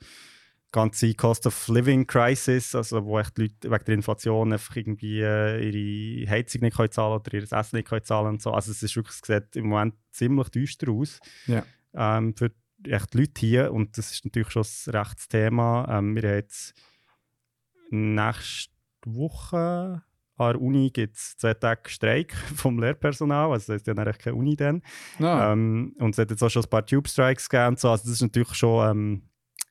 ganze 0.72 1.12
Cost 1.14 1.46
of 1.46 1.68
Living 1.68 2.06
Crisis, 2.06 2.74
also 2.74 3.04
wo 3.04 3.18
echt 3.18 3.37
die 3.37 3.42
Leute 3.42 3.70
wegen 3.70 3.85
der 3.85 3.94
Inflation 3.94 4.52
einfach 4.52 4.74
irgendwie 4.74 5.20
äh, 5.20 5.68
ihre 5.68 6.30
Heizung 6.30 6.62
nicht 6.62 6.76
können 6.76 6.90
zahlen 6.90 7.14
oder 7.20 7.35
ihr 7.35 7.42
Essen 7.52 7.76
nicht 7.76 7.88
können 7.88 8.04
zahlen 8.04 8.28
und 8.28 8.42
so. 8.42 8.50
Also 8.52 8.70
es 8.72 8.82
ist 8.82 8.96
wirklich, 8.96 9.16
es 9.20 9.26
sieht 9.26 9.54
im 9.56 9.66
Moment 9.68 9.94
ziemlich 10.11 10.48
düster 10.48 10.90
aus 10.90 11.20
Ja. 11.46 11.64
ähm, 11.94 12.35
für 12.35 12.50
echt 12.88 13.12
die 13.14 13.18
Leute 13.18 13.40
hier 13.40 13.72
und 13.72 13.96
das 13.98 14.11
ist 14.12 14.24
natürlich 14.24 14.50
schon 14.50 14.64
ein 14.64 14.90
rechtes 14.96 15.28
Thema. 15.28 15.87
Ähm, 15.90 16.16
wir 16.16 16.22
haben 16.22 16.37
jetzt 16.37 16.74
nächste 17.90 18.72
Woche 19.04 20.02
an 20.37 20.52
der 20.52 20.61
Uni 20.61 20.90
gibt 20.90 21.16
es 21.16 21.37
zwei 21.37 21.54
Tage 21.54 21.88
Streik 21.88 22.32
vom 22.56 22.78
Lehrpersonal, 22.80 23.52
also 23.52 23.66
das 23.66 23.74
heisst 23.74 23.87
ja 23.87 23.94
eigentlich 23.94 24.18
keine 24.18 24.37
Uni 24.37 24.56
dann. 24.56 24.82
Ah, 25.20 25.52
Ähm, 25.52 25.94
und 25.98 26.11
es 26.14 26.18
hat 26.18 26.30
jetzt 26.30 26.42
auch 26.42 26.48
schon 26.48 26.64
ein 26.64 26.70
paar 26.70 26.85
Tube-Strikes 26.87 27.48
gegeben 27.48 27.68
und 27.68 27.78
so. 27.80 27.90
Also 27.90 28.04
das 28.04 28.14
ist 28.14 28.22
natürlich 28.22 28.54
schon, 28.54 28.90
ähm, 28.90 29.22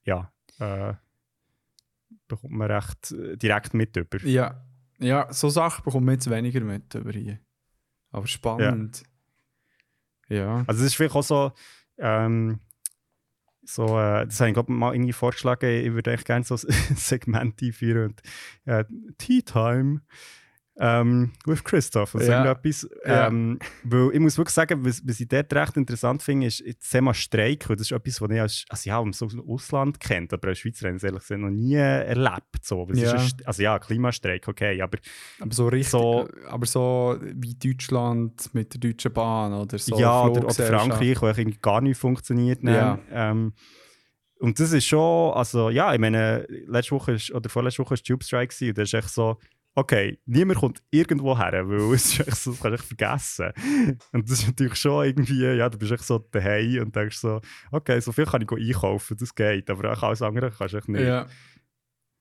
ja, 0.05 0.31
äh, 0.61 0.93
bekommt 2.27 2.53
man 2.53 2.71
recht 2.71 3.11
äh, 3.11 3.37
direkt 3.37 3.73
mit 3.73 3.97
über. 3.97 4.23
ja. 4.25 4.63
ja, 4.99 5.31
so 5.33 5.49
Sachen 5.49 5.83
bekommt 5.83 6.05
man 6.05 6.15
jetzt 6.15 6.29
weniger 6.29 6.61
mit 6.61 6.93
über 6.93 7.11
hier. 7.11 7.39
Aber 8.11 8.27
spannend. 8.27 9.03
Ja. 10.27 10.63
Also 10.67 10.81
es 10.81 10.87
ist 10.87 10.95
vielleicht 10.95 11.15
auch 11.15 11.23
so, 11.23 11.51
ähm, 11.97 12.59
so 13.63 13.85
äh, 13.99 14.25
das 14.25 14.39
habe 14.39 14.49
ich 14.49 14.53
glaube 14.53 14.71
mal 14.71 14.93
irgendwie 14.93 15.13
vorgeschlagen, 15.13 15.69
ich 15.69 15.91
würde 15.93 16.11
eigentlich 16.11 16.25
gerne 16.25 16.45
so 16.45 16.55
ein 16.89 16.95
Segment 16.95 17.61
einführen 17.61 18.11
und 18.11 18.21
äh, 18.65 18.85
Tea 19.17 19.41
Time 19.41 20.01
ähm, 20.79 21.31
with 21.45 21.63
Christoph, 21.63 22.15
also 22.15 22.31
Ja. 22.31 22.43
Ja. 23.05 23.27
Ähm, 23.27 23.59
weil 23.83 24.09
ich 24.13 24.19
muss 24.19 24.37
wirklich 24.37 24.53
sagen, 24.55 24.83
was, 24.85 25.01
was 25.05 25.19
ich 25.19 25.27
dort 25.27 25.53
recht 25.53 25.75
interessant 25.77 26.23
finde, 26.23 26.47
ist 26.47 26.63
das 26.65 26.89
Thema 26.89 27.13
Streik, 27.13 27.67
das 27.67 27.81
ist 27.81 27.91
etwas, 27.91 28.21
was 28.21 28.31
ich 28.31 28.41
als, 28.41 28.65
also 28.69 28.89
ja, 28.89 29.01
dem 29.03 29.49
Ausland 29.49 29.99
kennt, 29.99 30.33
aber 30.33 30.47
als 30.47 30.59
Schweizer 30.59 30.87
habe 30.87 30.95
ich 30.95 31.03
es 31.03 31.03
ehrlich 31.03 31.19
gesagt 31.21 31.41
noch 31.41 31.49
nie 31.49 31.75
erlebt. 31.75 32.63
So. 32.63 32.87
Ja. 32.93 33.13
Ein, 33.13 33.31
also 33.45 33.61
ja, 33.61 33.79
Klimastreik, 33.79 34.47
okay, 34.47 34.81
aber 34.81 34.97
Aber 35.39 35.53
so 35.53 35.67
richtig, 35.67 35.89
So- 35.89 36.27
aber 36.47 36.65
so 36.65 37.17
wie 37.21 37.53
Deutschland 37.55 38.53
mit 38.53 38.73
der 38.73 38.79
Deutschen 38.79 39.11
Bahn 39.13 39.53
oder 39.53 39.77
so. 39.77 39.99
ja, 39.99 40.23
oder, 40.25 40.45
oder. 40.45 40.53
Frankreich, 40.53 41.21
wo 41.21 41.25
eigentlich 41.25 41.37
irgendwie 41.39 41.59
gar 41.61 41.81
nicht 41.81 41.97
funktioniert. 41.97 42.63
ne? 42.63 42.73
Ja. 42.73 42.99
Ähm, 43.11 43.53
und 44.39 44.59
das 44.59 44.71
ist 44.71 44.85
schon, 44.87 45.33
also 45.33 45.69
ja, 45.69 45.93
ich 45.93 45.99
meine, 45.99 46.47
letzte 46.65 46.95
Woche 46.95 47.11
ist, 47.11 47.31
oder 47.31 47.47
vorletzte 47.49 47.83
Woche 47.83 47.91
war 47.91 47.97
Tube 47.97 48.23
Strike 48.23 48.55
und 48.69 48.77
das 48.77 48.89
ist 48.89 48.93
echt 48.95 49.09
so, 49.09 49.37
okay, 49.75 50.19
niemand 50.25 50.59
kommt 50.59 50.83
irgendwo 50.89 51.37
her, 51.37 51.67
weil 51.67 51.93
es 51.93 52.05
ist 52.05 52.19
echt 52.27 52.37
so, 52.37 52.51
das 52.51 52.59
kannst 52.61 52.83
du 52.83 52.87
vergessen. 52.95 53.53
Und 54.11 54.29
das 54.29 54.39
ist 54.39 54.47
natürlich 54.47 54.75
schon 54.75 55.05
irgendwie, 55.05 55.43
ja, 55.43 55.69
du 55.69 55.77
bist 55.77 55.91
echt 55.91 56.03
so 56.03 56.17
daheim 56.19 56.81
und 56.81 56.95
denkst 56.95 57.17
so, 57.17 57.41
okay, 57.71 57.99
so 57.99 58.11
viel 58.11 58.25
kann 58.25 58.41
ich 58.41 58.51
einkaufen, 58.51 59.17
das 59.17 59.33
geht, 59.33 59.69
aber 59.69 59.93
auch 59.93 60.03
alles 60.03 60.21
andere 60.21 60.51
kannst 60.51 60.73
du 60.73 60.77
echt 60.77 60.89
nicht. 60.89 61.01
Ja. 61.03 61.27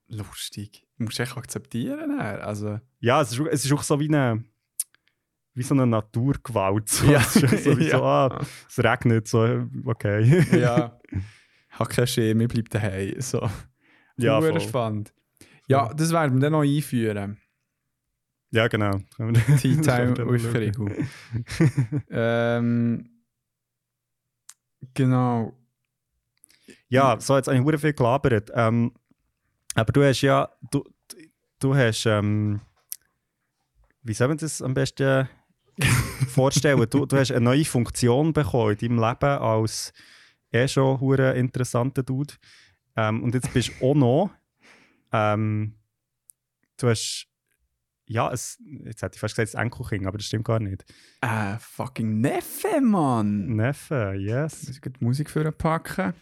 Lustig. 0.07 0.85
Du 0.97 1.05
musst 1.05 1.19
echt 1.19 1.37
akzeptieren. 1.37 2.19
Also, 2.19 2.79
Ja, 2.99 3.21
es 3.21 3.31
ist, 3.31 3.39
es 3.39 3.65
ist 3.65 3.71
auch 3.71 3.83
so 3.83 3.99
wie 3.99 4.09
eine, 4.09 4.43
wie 5.53 5.63
so 5.63 5.73
eine 5.73 5.87
Naturgewalt. 5.87 6.89
So. 6.89 7.05
Ja. 7.05 7.19
Es 7.35 7.35
ist 7.37 7.63
so, 7.63 7.77
wie 7.77 7.89
so, 7.89 7.97
Ja. 7.97 8.27
ah, 8.27 8.45
es 8.69 8.79
regnet, 8.83 9.27
so, 9.27 9.67
okay. 9.85 10.45
ja. 10.59 10.99
Ich 11.73 11.79
habe 11.79 11.89
keinen 11.89 12.07
Schirm, 12.07 12.41
ich 12.41 12.47
bleibe 12.49 12.69
daheim. 12.69 13.21
So. 13.21 13.49
Ja, 14.17 14.41
voll. 14.41 14.59
spannend. 14.59 15.13
Ja, 15.71 15.93
das 15.93 16.11
werden 16.11 16.35
wir 16.35 16.41
dann 16.41 16.51
noch 16.53 16.63
einführen. 16.63 17.37
Ja, 18.51 18.67
genau. 18.67 18.99
Tea 19.59 19.77
Time. 19.77 20.13
Krigu. 20.13 20.89
ähm, 22.09 23.09
genau. 24.93 25.53
Ja, 26.89 27.17
so 27.19 27.37
jetzt 27.37 27.47
eigentlich 27.47 27.79
viel 27.79 27.93
gelabert. 27.93 28.51
Ähm, 28.53 28.91
Aber 29.75 29.93
du 29.93 30.03
hast 30.03 30.21
ja, 30.21 30.49
du, 30.69 30.83
du 31.59 31.73
hast, 31.73 32.05
ähm, 32.05 32.59
wie 34.03 34.13
soll 34.13 34.27
man 34.27 34.37
das 34.37 34.61
am 34.61 34.73
besten 34.73 35.29
vorstellen? 36.27 36.85
Du, 36.89 37.05
du 37.05 37.17
hast 37.17 37.31
eine 37.31 37.39
neue 37.39 37.63
Funktion 37.63 38.33
bekommen 38.33 38.75
in 38.77 38.77
deinem 38.77 38.99
Leben 38.99 39.39
als 39.39 39.93
eh 40.51 40.67
schon 40.67 40.99
hure 40.99 41.33
interessanter 41.37 42.03
Dude. 42.03 42.33
Ähm, 42.97 43.23
und 43.23 43.33
jetzt 43.33 43.53
bist 43.53 43.71
du 43.79 43.85
auch 43.85 43.95
noch, 43.95 44.31
ähm, 45.11 45.75
du 46.77 46.89
hast, 46.89 47.27
ja, 48.05 48.31
es, 48.31 48.57
jetzt 48.83 49.01
hätte 49.01 49.15
ich 49.15 49.19
fast 49.19 49.35
gesagt, 49.35 49.53
das 49.53 49.61
Enkelkind, 49.61 50.05
aber 50.05 50.17
das 50.17 50.27
stimmt 50.27 50.45
gar 50.45 50.59
nicht. 50.59 50.85
Äh, 51.21 51.57
fucking 51.59 52.19
Neffe, 52.21 52.81
Mann! 52.81 53.55
Neffe, 53.55 54.15
yes. 54.17 54.67
Muss 54.67 54.75
ich 54.75 54.81
die 54.81 54.91
Musik 55.03 55.29
für 55.29 55.51
packen? 55.51 56.13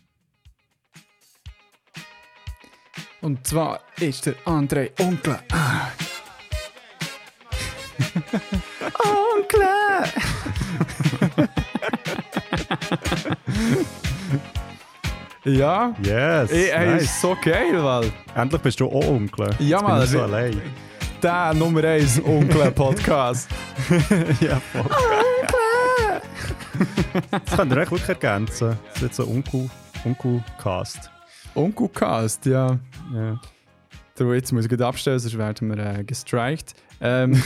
Und 3.22 3.46
zwar 3.46 3.82
ist 4.00 4.26
der 4.26 4.36
André 4.46 4.92
Onkel. 5.02 5.40
Ah. 5.52 5.92
Onkel! 9.04 9.68
ja, 15.46 15.94
Yes, 16.04 16.52
ey, 16.52 16.70
ey, 16.70 16.88
nice. 16.94 17.04
ist 17.04 17.22
so 17.22 17.36
geil, 17.42 17.84
weil 17.84 18.12
Endlich 18.36 18.62
bist 18.62 18.80
du 18.80 18.88
auch 18.88 19.06
Onkel. 19.08 19.50
Ja, 19.60 19.98
Jetzt 20.00 20.06
ich 20.06 20.12
so 20.12 20.22
allein. 20.24 20.62
der 21.24 21.54
Nummer 21.54 21.84
1 21.84 22.24
Onkel-Podcast. 22.24 23.50
ja, 24.42 24.60
voll. 24.72 24.82
Onkel! 24.82 26.22
Das 27.32 27.56
könnt 27.58 27.72
ihr 27.74 27.78
echt 27.78 27.92
wirklich 27.92 28.10
ergänzen. 28.10 28.78
Das 28.94 29.02
wird 29.02 29.16
so 29.16 29.24
Onkel- 29.26 29.70
Onkel-Cast. 30.06 31.10
Onkelcast, 31.56 32.46
ja. 32.46 32.78
Ja. 33.14 33.40
Du, 34.16 34.34
jetzt 34.34 34.52
muss 34.52 34.66
ich 34.66 34.70
gut 34.70 34.82
abstellen, 34.82 35.20
sonst 35.20 35.38
werden 35.38 35.70
wir 35.76 35.78
äh, 36.00 36.04
gestrikt. 36.04 36.74
Ähm, 37.02 37.42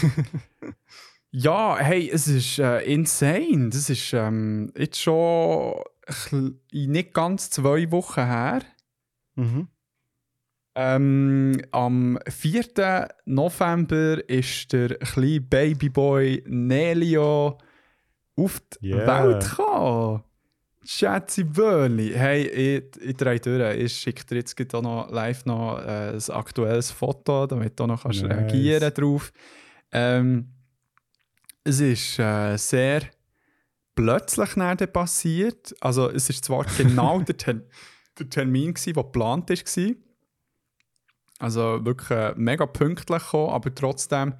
ja, 1.31 1.77
hey, 1.77 2.09
es 2.11 2.27
ist 2.27 2.59
äh, 2.59 2.79
insane. 2.81 3.69
Das 3.71 3.89
ist 3.89 4.11
ähm, 4.13 4.71
jetzt 4.77 4.99
schon 5.01 5.73
ein 5.75 5.81
nicht 6.71 7.13
ganz 7.13 7.49
zwei 7.49 7.91
Wochen 7.91 8.25
her. 8.25 8.61
Mhm. 9.35 9.67
Ähm, 10.75 11.61
am 11.71 12.17
4. 12.27 13.07
November 13.25 14.27
ist 14.27 14.73
der 14.73 14.95
kleine 14.97 15.41
Babyboy 15.41 16.43
Nelio 16.47 17.57
auf 18.35 18.59
die 18.81 18.87
Yeah. 18.89 19.25
Welt 19.25 19.47
gekommen. 19.49 20.23
Schätze 20.83 21.45
Börli. 21.45 22.11
Hey, 22.13 22.47
ich, 22.47 23.01
ich 23.01 23.15
drehe 23.15 23.39
durch. 23.39 23.77
Ich 23.77 23.93
schicke 23.93 24.25
dir 24.25 24.35
jetzt 24.37 24.75
auch 24.75 24.81
noch 24.81 25.09
live 25.11 25.45
noch 25.45 25.77
äh, 25.79 26.09
ein 26.15 26.29
aktuelles 26.31 26.91
Foto, 26.91 27.45
damit 27.47 27.79
du 27.79 27.85
noch 27.87 28.01
kannst 28.03 28.23
Nice. 28.23 28.31
reagieren 28.37 28.93
drauf. 28.93 29.31
Ähm, 29.91 30.49
es 31.63 31.79
ist 31.79 32.19
äh, 32.19 32.57
sehr 32.57 33.03
plötzlich 33.95 34.55
nachher 34.55 34.87
passiert. 34.87 35.75
Also 35.81 36.09
es 36.09 36.29
ist 36.29 36.45
zwar 36.45 36.65
genau 36.77 37.21
der, 37.21 37.37
Ter 37.37 37.61
der 38.19 38.29
Termin, 38.29 38.73
gewesen, 38.73 38.93
der 38.93 39.03
geplant 39.03 39.49
war. 39.49 39.95
Also 41.39 41.83
wirklich 41.85 42.09
äh, 42.11 42.33
mega 42.35 42.65
pünktlich 42.65 43.23
gekommen, 43.23 43.49
aber 43.49 43.73
trotzdem 43.73 44.35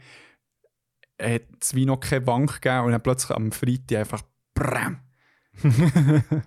hat 1.21 1.41
es 1.59 1.75
wie 1.75 1.85
noch 1.85 1.99
keine 1.99 2.25
Wank 2.27 2.61
gegeben 2.61 2.85
und 2.85 2.91
dann 2.91 3.03
plötzlich 3.03 3.35
am 3.35 3.51
Freitag 3.51 3.99
einfach 3.99 4.21
BRAM! 4.53 4.99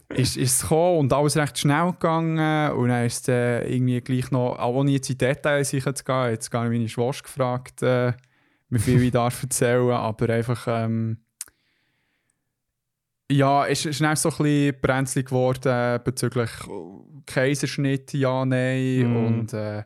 ist, 0.09 0.37
ist 0.37 0.57
es 0.57 0.63
gekommen 0.63 0.99
und 0.99 1.13
alles 1.13 1.37
recht 1.37 1.59
schnell 1.59 1.93
gegangen 1.93 2.73
und 2.73 2.89
dann 2.89 3.07
ist 3.07 3.23
es 3.23 3.29
äh, 3.29 3.73
irgendwie 3.73 4.01
gleich 4.01 4.31
noch, 4.33 4.59
auch 4.59 4.75
ohne 4.75 4.91
jetzt 4.91 5.11
in 5.11 5.19
Details 5.19 5.71
sicher 5.71 5.95
zu 5.95 6.05
gehen, 6.05 6.31
jetzt 6.31 6.51
gar 6.51 6.65
nicht 6.65 6.73
meine 6.73 6.89
Schwester 6.89 7.23
gefragt, 7.23 7.83
äh, 7.83 8.15
wie 8.69 8.79
viel 8.79 9.03
ich 9.03 9.11
darf 9.13 9.43
erzählen, 9.43 9.91
aber 9.91 10.31
einfach 10.31 10.67
ähm, 10.69 11.19
ja, 13.31 13.67
es 13.67 13.85
ist 13.85 13.97
schnell 13.97 14.17
so 14.17 14.29
ein 14.31 14.37
bisschen 14.37 14.81
brenzlig 14.81 15.27
geworden 15.27 16.01
bezüglich 16.05 16.51
Kaiserschnitt, 17.27 18.13
ja, 18.13 18.45
nein 18.45 19.13
Mm. 19.13 19.17
und 19.27 19.53
äh, 19.53 19.83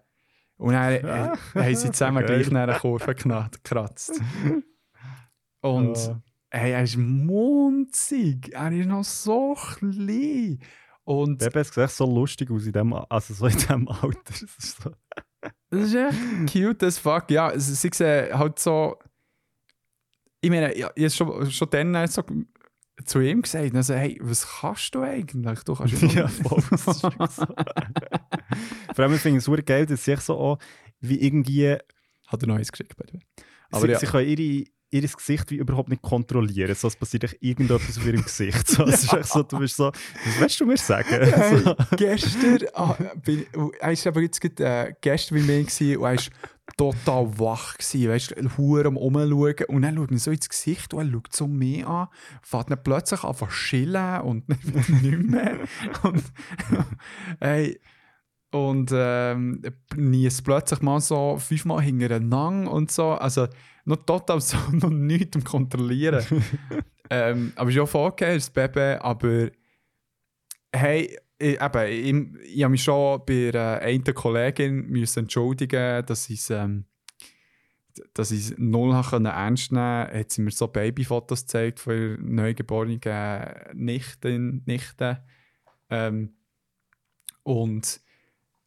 und 0.56 0.72
dann 0.74 0.92
äh, 0.92 1.02
haben 1.54 1.74
sie 1.74 1.90
zusammen 1.90 2.24
Geil. 2.26 2.36
gleich 2.36 2.48
in 2.50 2.56
einer 2.58 2.78
Kurve 2.78 3.14
gekratzt. 3.14 4.20
Und 5.62 5.96
Ja. 5.96 6.20
hey, 6.50 6.72
er 6.72 6.82
ist 6.82 6.96
munzig, 6.96 8.52
er 8.52 8.70
ist 8.72 8.86
noch 8.86 9.04
so 9.04 9.54
klein. 9.54 10.58
Und 11.04 11.38
Bebe 11.38 11.64
sieht 11.64 11.76
echt 11.78 11.94
so 11.94 12.04
lustig 12.04 12.50
aus 12.50 12.66
in 12.66 12.72
dem, 12.72 12.92
also 12.92 13.32
so 13.34 13.46
in 13.46 13.56
dem 13.56 13.88
Alter. 13.88 14.20
Das 14.28 14.42
ist 14.42 14.82
so. 14.82 14.90
das 15.70 15.80
ist 15.80 15.94
echt 15.94 16.52
cute 16.52 16.82
as 16.84 16.98
fuck. 16.98 17.30
Ja, 17.30 17.58
sie 17.58 17.74
sehen 17.74 18.38
halt 18.38 18.58
so. 18.58 18.98
Ich 20.42 20.50
meine, 20.50 20.76
ja, 20.76 20.90
ich 20.94 21.20
habe 21.20 21.40
schon, 21.40 21.50
schon 21.50 21.70
dann 21.70 22.06
so 22.06 22.22
zu 23.04 23.20
ihm 23.20 23.42
gesagt, 23.42 23.74
also, 23.74 23.94
hey, 23.94 24.18
was 24.22 24.46
kannst 24.60 24.94
du 24.94 25.02
eigentlich? 25.02 25.60
Du 25.60 25.74
kannst 25.74 26.00
Ja, 26.02 26.28
voll. 26.28 26.62
Das 26.70 26.86
ist. 26.86 27.00
Vor 28.94 29.04
allem 29.04 29.18
finde 29.18 29.28
ich 29.28 29.36
es 29.36 29.44
super 29.44 29.62
geil, 29.62 29.86
dass 29.86 30.04
sie 30.04 30.12
echt 30.12 30.22
so 30.22 30.36
auch 30.36 30.58
wie 31.00 31.20
irgendwie. 31.20 31.76
Hat 32.26 32.42
er 32.42 32.54
eins 32.54 32.70
geschickt, 32.70 32.94
the 32.96 33.14
way. 33.14 33.20
Aber 33.72 33.86
sie, 33.86 33.92
ja. 33.92 33.98
sie 33.98 34.06
können 34.06 34.28
ihre, 34.28 34.64
ihr 34.90 35.02
Gesicht 35.02 35.50
wie 35.50 35.56
überhaupt 35.56 35.88
nicht 35.88 36.02
kontrollieren. 36.02 36.74
So, 36.74 36.88
es 36.88 36.96
passiert 36.96 37.24
echt 37.24 37.36
irgendetwas 37.40 37.96
auf 37.96 38.06
ihrem 38.06 38.22
Gesicht. 38.22 38.66
So, 38.68 38.84
es 38.84 39.04
ist 39.04 39.12
echt 39.12 39.26
so, 39.26 39.42
du 39.42 39.58
bist 39.58 39.76
so, 39.76 39.86
was 39.86 40.40
willst 40.40 40.60
du 40.60 40.66
mir 40.66 40.76
sagen? 40.76 41.08
Hey, 41.08 41.58
So. 41.58 41.76
gestern, 41.96 42.58
ah, 42.74 42.96
bin, 43.24 43.46
er 43.52 43.60
war 43.60 44.06
aber 44.06 44.20
jetzt 44.20 44.40
gerade, 44.40 44.64
äh, 44.64 44.94
gestern 45.00 45.38
bei 45.38 45.44
mir 45.44 45.64
gewesen, 45.64 45.96
und 45.96 46.04
er 46.04 46.30
total 46.80 47.38
wach, 47.38 47.76
gewesen, 47.76 48.08
weißt 48.08 48.30
du, 48.30 48.56
hure 48.56 48.86
am 48.86 48.96
Umschauen 48.96 49.66
und 49.68 49.82
dann 49.82 49.96
schaut 49.96 50.12
er 50.12 50.18
so 50.18 50.30
ins 50.30 50.48
Gesicht 50.48 50.94
und 50.94 51.06
er 51.06 51.12
schaut 51.12 51.36
so 51.36 51.46
mehr 51.46 51.86
an, 51.86 52.08
fährt 52.40 52.70
dann 52.70 52.82
plötzlich 52.82 53.22
an 53.22 53.34
zu 53.34 53.46
chillen 53.48 54.22
und 54.22 54.48
nicht 55.02 55.18
mehr. 55.18 55.58
Und, 56.02 56.24
hey, 57.40 57.78
und 58.50 58.90
ähm, 58.94 59.60
niest 59.94 60.42
plötzlich 60.42 60.80
mal 60.80 61.00
so 61.00 61.36
fünfmal 61.36 61.82
hintereinander 61.82 62.72
und 62.72 62.90
so, 62.90 63.10
also 63.10 63.46
noch 63.84 64.02
total 64.06 64.40
so, 64.40 64.56
noch 64.72 64.88
nichts 64.88 65.36
am 65.36 65.44
Kontrollieren. 65.44 66.24
ähm, 67.10 67.52
aber 67.56 67.68
ist 67.68 67.76
ja 67.76 67.84
voll 67.84 68.08
okay, 68.08 68.36
das 68.36 68.48
Baby, 68.48 68.96
aber 69.00 69.50
hey, 70.74 71.14
ich, 71.40 71.60
eben, 71.60 72.36
ich, 72.42 72.56
ich 72.56 72.62
habe 72.62 72.70
mich 72.70 72.82
schon 72.82 73.22
bei 73.26 73.48
einer 73.48 73.80
einen 73.80 74.04
Kollegin 74.04 74.86
müssen 74.86 75.20
entschuldigen, 75.20 76.04
dass 76.06 76.28
ich 76.30 76.40
es 76.40 76.50
ähm, 76.50 76.84
dass 78.14 78.30
ich 78.30 78.50
es 78.50 78.54
null 78.58 79.00
können 79.02 79.26
ernst 79.26 79.72
nehmen 79.72 80.04
konnte. 80.04 80.18
Hat 80.18 80.30
sie 80.30 80.42
mir 80.42 80.50
so 80.50 80.68
Babyfotos 80.68 81.42
gezeigt 81.42 81.80
von 81.80 81.94
ihrer 81.94 82.18
neugeborenen 82.18 83.00
Nichte. 83.74 84.38
Nichte. 84.38 85.24
Ähm, 85.88 86.34
und 87.42 88.00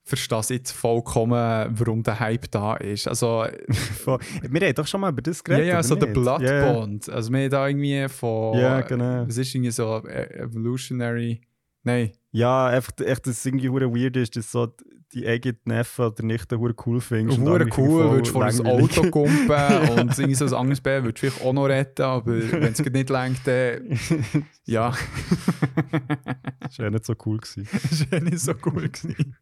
verstehe 0.04 0.40
es 0.40 0.50
jetzt 0.50 0.72
vollkommen, 0.72 1.68
warum 1.72 2.04
der 2.04 2.20
Hype 2.20 2.52
da 2.52 2.76
ist. 2.76 3.08
Also. 3.08 3.46
Wir 4.42 4.68
haben 4.68 4.76
doch 4.76 4.88
schon 4.88 5.02
mal 5.02 5.12
über 5.12 5.22
das 5.22 5.40
ja, 5.40 5.44
geredet. 5.44 5.68
ja, 5.68 5.74
oder 5.76 5.84
so 5.84 5.96
der 5.96 6.10
nicht? 6.10 6.22
Blood 6.22 6.42
Ja, 6.42 6.54
ja. 6.54 6.74
Bond. 6.74 7.10
Also, 7.10 7.32
wir 7.32 7.44
haben 7.44 7.50
da 7.50 7.68
irgendwie 7.68 8.10
von. 8.10 8.58
Ja, 8.58 8.82
genau. 8.82 9.24
Es 9.24 9.38
ist 9.38 9.56
irgendwie 9.56 9.72
so 9.72 10.04
äh, 10.06 10.40
Evolutionary. 10.40 11.42
Nein. 11.84 12.12
Ja, 12.36 12.66
einfach, 12.66 12.94
echt, 12.98 13.28
dass 13.28 13.38
es 13.38 13.46
irgendwie 13.46 13.70
hure 13.70 13.94
weird 13.94 14.18
ist, 14.18 14.36
dass 14.36 14.52
so 14.52 14.68
die 15.14 15.28
eigenen 15.28 15.60
Neffen 15.66 16.06
oder 16.06 16.24
Nichten 16.24 16.58
hure 16.58 16.74
cool 16.84 17.00
findest. 17.00 17.40
Hure 17.40 17.68
cool, 17.78 18.10
würdest 18.10 18.32
vor 18.32 18.44
ein. 18.44 18.66
Auto 18.66 19.04
kumpen 19.12 19.90
und 20.00 20.18
irgendwie 20.18 20.34
so 20.34 20.46
ein 20.46 20.54
anderes 20.56 20.82
Bär 20.82 21.04
würdest 21.04 21.22
du 21.24 21.30
vielleicht 21.30 21.46
auch 21.46 21.54
noch 21.54 21.66
retten, 21.66 22.02
aber 22.02 22.52
wenn 22.52 22.74
es 22.74 22.80
nicht 22.80 23.10
längt, 23.12 23.46
dann 23.46 24.00
ja, 24.66 24.96
Das 26.62 26.80
war 26.80 26.86
ja 26.86 26.90
nicht 26.90 27.06
so 27.06 27.14
cool. 27.24 27.38
Gewesen. 27.38 27.68
das 27.90 28.12
war 28.12 28.20
nicht 28.20 28.40
so 28.40 28.54
cool. 28.66 28.90
gewesen. 28.90 29.36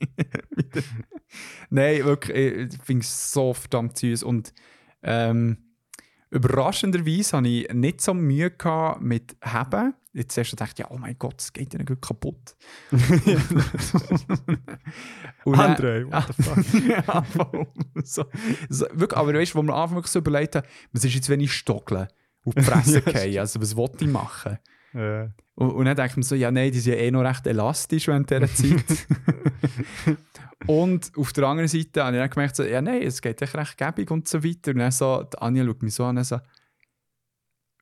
Nein, 1.70 2.04
wirklich, 2.04 2.74
ich 2.74 2.82
finde 2.84 3.04
es 3.04 3.32
so 3.32 3.54
verdammt 3.54 3.98
süß 3.98 4.24
und 4.24 4.54
ähm, 5.02 5.58
überraschenderweise 6.30 7.38
hatte 7.38 7.48
ich 7.48 7.74
nicht 7.74 8.02
so 8.02 8.14
Mühe 8.14 8.52
gehabt 8.52 9.02
mit 9.02 9.38
Heben. 9.42 9.94
Jetzt 10.14 10.38
erst 10.38 10.60
dachte 10.60 10.82
ich, 10.84 10.90
oh 10.92 10.98
mein 10.98 11.16
Gott, 11.18 11.40
es 11.40 11.54
geht 11.54 11.74
ja 11.74 11.82
gut 11.84 12.02
kaputt. 12.02 12.56
Und 15.46 15.56
André, 15.56 16.06
what 16.12 16.26
the 16.36 16.44
fuck? 16.44 16.66
ja, 16.88 17.24
so, 18.04 18.26
so, 18.70 18.86
wirklich, 18.92 19.18
aber 19.18 19.34
weißt 19.34 19.54
du, 19.54 19.60
wo 19.60 19.64
wir 19.64 19.74
am 19.74 19.84
Anfang 19.84 20.04
so 20.06 20.20
überlegt 20.20 20.56
haben, 20.58 20.68
was 20.92 21.06
ist 21.06 21.16
jetzt, 21.16 21.30
wenn 21.30 21.40
ich 21.40 21.54
stockeln 21.54 22.08
auf 22.46 22.54
die 22.56 22.62
Fresse 22.62 23.02
gehe? 23.06 23.40
Also, 23.40 23.62
was 23.62 23.76
wollte 23.76 24.04
ich 24.04 24.12
machen? 24.12 24.58
Äh, 24.94 25.30
Und, 25.56 25.72
und 25.72 25.86
dann 25.86 25.96
denkt 25.96 26.18
man 26.18 26.24
so, 26.24 26.36
ja, 26.36 26.52
nein, 26.52 26.72
die 26.72 26.80
sind 26.80 26.94
ja 26.94 27.00
eh 27.00 27.12
noch 27.12 27.24
recht 27.24 27.48
elastisch 27.48 28.08
während 28.08 28.30
dieser 28.30 28.54
Zeit. 28.54 29.08
und 30.68 31.12
auf 31.18 31.32
der 31.34 31.46
anderen 31.46 31.70
Seite 31.70 32.04
habe 32.04 32.18
ich 32.18 32.22
dann 32.22 32.30
gemerkt, 32.30 32.56
so, 32.58 32.64
ja, 32.64 32.82
nein, 32.82 33.02
es 33.02 33.22
geht 33.22 33.42
echt 33.42 33.56
recht 33.56 33.78
gäbig 33.78 34.12
und 34.12 34.28
so 34.28 34.44
weiter. 34.44 34.72
Und 34.72 34.80
dann 34.80 34.92
so, 34.92 35.26
Anja 35.38 35.64
schaut 35.66 35.84
mich 35.84 35.96
so 35.96 36.04
an 36.04 36.18
und 36.18 36.24
so, 36.26 36.40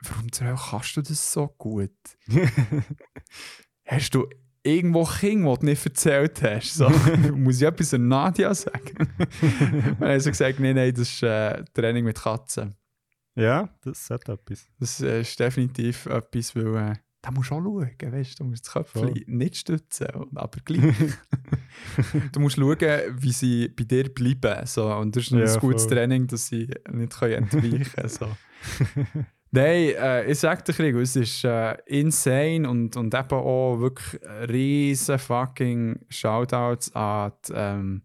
warum 0.03 0.31
zur 0.31 0.47
Hölle 0.47 0.59
kannst 0.69 0.97
du 0.97 1.01
das 1.01 1.33
so 1.33 1.47
gut? 1.57 1.91
Hast 3.85 4.13
du 4.13 4.27
irgendwo 4.63 5.03
Kinder, 5.05 5.53
die 5.53 5.59
du 5.61 5.65
nicht 5.65 5.85
erzählt 5.85 6.41
hast. 6.43 6.75
So, 6.75 6.89
muss 7.35 7.61
ich 7.61 7.67
etwas 7.67 7.93
an 7.93 8.07
Nadia 8.07 8.53
sagen? 8.53 8.97
Und 9.19 10.01
dann 10.01 10.09
hat 10.11 10.21
sie 10.21 10.29
gesagt, 10.31 10.59
nein, 10.59 10.75
nein, 10.75 10.93
das 10.93 11.09
ist 11.09 11.23
äh, 11.23 11.63
Training 11.73 12.05
mit 12.05 12.17
Katzen. 12.17 12.75
Ja, 13.35 13.69
das 13.81 14.09
hat 14.09 14.27
etwas. 14.27 14.67
Das 14.79 14.99
äh, 15.01 15.21
ist 15.21 15.39
definitiv 15.39 16.05
etwas, 16.07 16.55
weil 16.55 16.75
äh, 16.75 16.95
da 17.21 17.31
musst 17.31 17.51
du 17.51 17.55
auch 17.55 17.61
schauen, 17.61 17.89
weißt 18.13 18.39
du, 18.39 18.43
du 18.43 18.49
musst 18.49 18.65
das 18.65 18.73
Köpfchen 18.73 19.01
Voll. 19.01 19.23
nicht 19.27 19.57
stützen, 19.57 20.07
aber 20.35 20.59
gleich. 20.63 20.95
du 22.31 22.39
musst 22.39 22.55
schauen, 22.57 22.77
wie 23.17 23.31
sie 23.31 23.67
bei 23.69 23.83
dir 23.83 24.13
bleiben. 24.13 24.65
So. 24.65 24.93
Und 24.93 25.15
das 25.15 25.23
ist 25.25 25.33
ein 25.33 25.39
Ja, 25.39 25.57
gutes 25.57 25.83
voll. 25.83 25.93
Training, 25.95 26.27
dass 26.27 26.47
sie 26.47 26.69
nicht 26.91 27.17
können 27.17 27.33
entweichen 27.49 27.83
können. 27.83 28.09
So. 28.09 28.27
Nein, 29.51 29.93
äh, 29.97 30.31
ich 30.31 30.39
sag 30.39 30.63
dir, 30.65 30.73
Krigo, 30.73 30.99
es 30.99 31.15
ist 31.15 31.43
äh, 31.43 31.75
insane 31.87 32.69
und, 32.69 32.95
und 32.95 33.13
eben 33.13 33.31
auch 33.31 33.79
wirklich 33.79 34.21
riesen 34.47 35.17
fucking 35.17 35.99
Shoutouts 36.09 36.93
an 36.95 37.31
die, 37.47 37.53
ähm, 37.55 38.01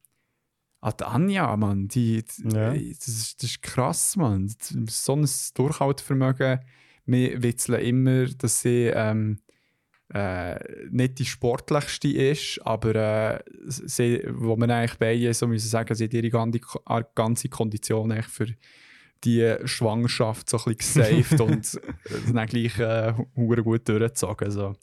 an 0.80 0.92
die 0.98 1.04
Anja, 1.04 1.56
Mann. 1.56 1.88
Die, 1.88 2.24
die, 2.24 2.48
Ja. 2.54 2.72
das, 2.72 3.08
ist, 3.08 3.42
das 3.42 3.50
ist 3.50 3.62
krass, 3.62 4.16
Mann. 4.16 4.54
So 4.88 5.16
ein 5.16 5.28
Durchhaltevermögen. 5.54 6.60
Wir 7.06 7.42
witzeln 7.42 7.80
immer, 7.80 8.26
dass 8.26 8.62
sie 8.62 8.86
ähm, 8.86 9.40
äh, 10.14 10.58
nicht 10.90 11.18
die 11.18 11.24
sportlichste 11.26 12.08
ist, 12.08 12.60
aber 12.64 12.94
äh, 12.94 13.38
sie, 13.66 14.22
wo 14.30 14.56
man 14.56 14.70
eigentlich 14.70 14.98
beide 14.98 15.34
so 15.34 15.46
müssen 15.46 15.68
sagen, 15.68 15.94
sie 15.94 16.04
hat 16.04 16.14
ihre 16.14 16.30
ganze, 16.30 16.60
ganze 17.14 17.48
Kondition 17.48 18.12
eigentlich 18.12 18.28
für 18.28 18.46
die 19.24 19.56
Schwangerschaft 19.64 20.50
so 20.50 20.58
ein 20.58 20.76
bisschen 20.76 21.02
gesaved 21.02 21.40
und 21.40 21.80
dann 22.34 22.46
gleich 22.46 22.78
äh, 22.78 23.14
gut 23.34 23.88
durchgezogen. 23.88 24.50
So. 24.50 24.74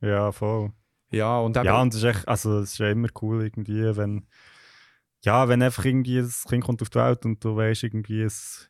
Ja, 0.00 0.32
voll. 0.32 0.72
Ja, 1.10 1.38
und 1.38 1.56
eben, 1.56 1.66
Ja, 1.66 1.80
und 1.82 1.92
es 1.92 2.02
ist 2.02 2.04
echt, 2.04 2.28
also 2.28 2.60
es 2.60 2.72
ist 2.72 2.78
ja 2.78 2.90
immer 2.90 3.08
cool 3.20 3.42
irgendwie, 3.42 3.96
wenn 3.96 4.26
ja, 5.24 5.48
wenn 5.48 5.62
einfach 5.62 5.84
irgendwie 5.84 6.20
das 6.20 6.44
Kind 6.44 6.64
kommt 6.64 6.82
auf 6.82 6.90
die 6.90 6.98
Welt 6.98 7.24
und 7.24 7.44
du 7.44 7.54
weißt 7.56 7.84
irgendwie, 7.84 8.22
es 8.22 8.68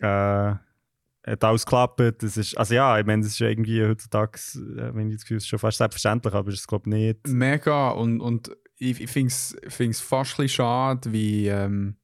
äh, 0.00 0.06
hat 0.06 1.44
alles 1.44 1.64
geklappt. 1.64 2.00
Das 2.22 2.36
ist, 2.36 2.56
also 2.56 2.74
ja, 2.74 2.98
ich 2.98 3.06
meine, 3.06 3.22
das 3.22 3.32
ist 3.32 3.40
irgendwie 3.40 3.84
heutzutage, 3.84 4.38
äh, 4.76 4.94
wenn 4.94 5.08
ich 5.08 5.16
das 5.16 5.22
Gefühl, 5.22 5.38
es 5.38 5.44
ist 5.44 5.48
schon 5.48 5.58
fast 5.58 5.78
selbstverständlich, 5.78 6.34
aber 6.34 6.48
es 6.50 6.60
ist 6.60 6.68
glaube 6.68 6.88
ich 6.90 6.94
nicht. 6.94 7.26
mega. 7.28 7.90
Und, 7.90 8.20
und 8.20 8.50
ich, 8.76 9.00
ich 9.00 9.10
finde 9.10 9.28
es 9.28 10.00
fast 10.00 10.34
ein 10.38 10.44
bisschen 10.44 10.48
schade, 10.48 11.12
wie, 11.12 11.48
ähm, 11.48 11.96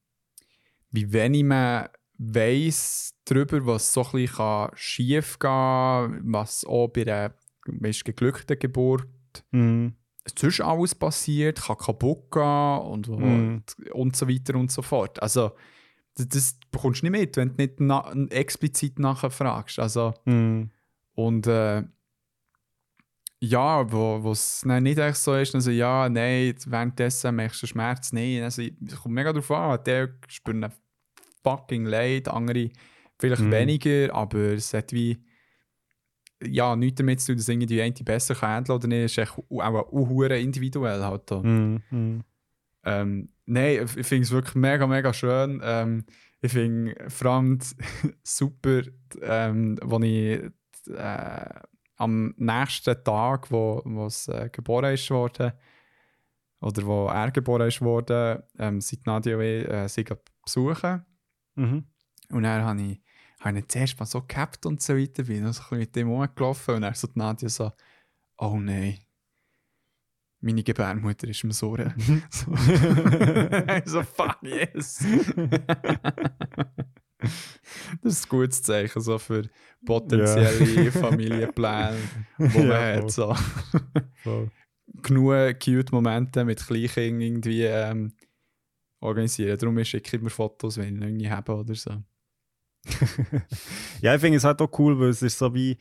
wie 0.91 1.11
wenig 1.11 1.43
man 1.43 1.89
weiss 2.17 3.13
darüber, 3.25 3.65
was 3.65 3.91
so 3.91 4.03
ein 4.05 4.11
bisschen 4.11 4.69
schief 4.75 5.39
gehen 5.39 5.49
kann, 5.49 6.21
was 6.25 6.65
auch 6.65 6.87
bei 6.87 7.01
einer 7.01 7.33
geglückten 7.63 8.59
Geburt 8.59 9.07
Mhm. 9.51 9.95
sonst 10.37 10.61
alles 10.61 10.95
passiert, 10.95 11.61
kann 11.61 11.77
kaputt 11.77 12.31
gehen 12.31 12.79
und, 12.79 13.07
Mhm. 13.09 13.63
und 13.91 14.15
so 14.15 14.29
weiter 14.29 14.55
und 14.55 14.71
so 14.71 14.81
fort. 14.81 15.21
Also, 15.21 15.51
das, 16.15 16.27
das 16.29 16.59
bekommst 16.71 17.01
du 17.03 17.09
nicht 17.09 17.19
mit, 17.19 17.37
wenn 17.37 17.49
du 17.49 17.55
nicht 17.57 17.79
na, 17.79 18.11
explizit 18.29 18.97
nachher 18.99 19.29
fragst. 19.31 19.79
Also, 19.79 20.13
Mhm. 20.25 20.69
und 21.15 21.47
äh, 21.47 21.83
ja, 23.41 23.91
wo 23.91 24.31
es 24.31 24.65
nicht 24.65 24.97
echt 24.97 25.17
so 25.17 25.35
ist, 25.35 25.53
also 25.55 25.71
ja, 25.71 26.09
nein, 26.09 26.55
währenddessen 26.65 27.35
merkst 27.35 27.61
du 27.63 27.67
Schmerz, 27.67 28.11
nein. 28.13 28.43
Also, 28.43 28.61
es 28.61 28.95
kommt 28.95 29.15
mega 29.15 29.31
darauf 29.31 29.51
an, 29.51 29.83
der 29.85 30.09
spürt 30.27 30.71
fucking 31.43 31.85
Leid, 31.85 32.27
andere 32.27 32.69
vielleicht 33.19 33.43
Mhm. 33.43 33.51
weniger, 33.51 34.13
aber 34.13 34.53
es 34.53 34.73
hat 34.73 34.91
wie 34.93 35.23
ja, 36.43 36.75
nichts 36.75 36.97
damit 36.97 37.21
zu 37.21 37.27
tun, 37.27 37.37
dass 37.37 37.47
irgendwie 37.47 37.65
die 37.65 37.81
eine 37.81 37.93
besser 37.93 38.35
kann 38.35 38.49
handeln 38.49 38.75
oder 38.77 38.87
nicht. 38.87 39.05
Es 39.05 39.11
ist 39.13 39.17
echt 39.19 39.37
auch 39.37 39.91
hure 39.91 40.37
individuell 40.39 41.01
halt 41.01 41.31
da. 41.31 41.41
Mhm. 41.41 41.81
Mhm. 41.89 42.23
Ähm, 42.83 43.29
Nein, 43.47 43.83
ich 43.95 44.07
finde 44.07 44.23
es 44.23 44.31
wirklich 44.31 44.55
mega, 44.55 44.87
mega 44.87 45.13
schön. 45.13 45.61
Ähm, 45.63 46.05
ich 46.41 46.51
finde 46.51 46.95
vor 47.09 47.31
allem 47.31 47.59
super, 48.23 48.81
ähm, 49.21 49.77
wo 49.83 49.99
ich 49.99 50.41
äh, 50.89 51.59
am 51.97 52.33
nächsten 52.37 53.03
Tag, 53.03 53.51
wo 53.51 53.81
es 54.05 54.27
äh, 54.27 54.49
geboren 54.51 54.93
ist 54.93 55.09
worden, 55.09 55.53
oder 56.61 56.85
wo 56.85 57.07
er 57.07 57.31
geboren 57.31 57.67
ist 57.67 57.81
worden, 57.81 58.41
ähm, 58.57 58.81
sind 58.81 59.05
Nadia 59.05 59.35
und 59.35 59.43
ich 59.43 59.67
äh, 59.67 59.87
sie 59.87 60.05
besuchen. 60.43 61.05
Mhm. 61.55 61.85
Und 62.29 62.43
dann 62.43 62.63
habe 62.63 62.81
ich, 62.81 63.01
habe 63.39 63.57
ich 63.57 63.63
ihn 63.63 63.69
zuerst 63.69 63.99
mal 63.99 64.05
so 64.05 64.21
gehabt 64.21 64.65
und 64.65 64.81
so 64.81 64.97
weiter, 64.97 65.23
bin 65.23 65.43
noch 65.43 65.53
so 65.53 65.75
mit 65.75 65.95
dem 65.95 66.09
rumgelaufen 66.09 66.75
und 66.75 66.81
dann 66.81 66.93
so 66.93 67.07
die 67.07 67.19
Nadia 67.19 67.49
so, 67.49 67.71
oh 68.37 68.57
nein, 68.57 68.99
meine 70.45 70.63
Gebärmutter 70.63 71.27
ist 71.27 71.43
im 71.43 71.51
Surren. 71.51 71.93
so. 72.29 72.53
Ich 72.53 73.85
so, 73.85 74.03
fuck 74.03 74.37
yes. 74.43 75.03
das 78.01 78.13
ist 78.13 78.25
ein 78.25 78.29
gutes 78.29 78.61
Zeichen 78.61 79.01
so 79.01 79.17
für 79.17 79.43
potenzielle 79.85 80.91
Familienpläne, 80.91 81.97
die 82.37 82.43
man 82.43 82.67
Ja, 82.67 82.95
hat. 82.95 83.11
So. 83.11 83.35
Voll. 84.23 84.49
Genug 85.01 85.59
cute 85.59 85.91
Momente 85.91 86.45
mit 86.45 86.65
Kleinkindern 86.65 87.21
irgendwie 87.21 87.63
ähm, 87.63 88.13
organisieren. 88.99 89.57
Darum 89.57 89.83
schicke 89.83 90.17
ich 90.17 90.23
mir 90.23 90.29
Fotos, 90.29 90.77
wenn 90.77 90.95
ich 90.97 91.01
irgendwie 91.01 91.29
habe 91.29 91.55
oder 91.55 91.75
so. 91.75 92.03
ja, 94.01 94.15
ich 94.15 94.21
finde 94.21 94.37
es 94.37 94.43
halt 94.43 94.61
auch 94.61 94.79
cool, 94.79 94.99
weil 94.99 95.09
es 95.09 95.21
ist 95.21 95.37
so 95.37 95.53
wie, 95.53 95.77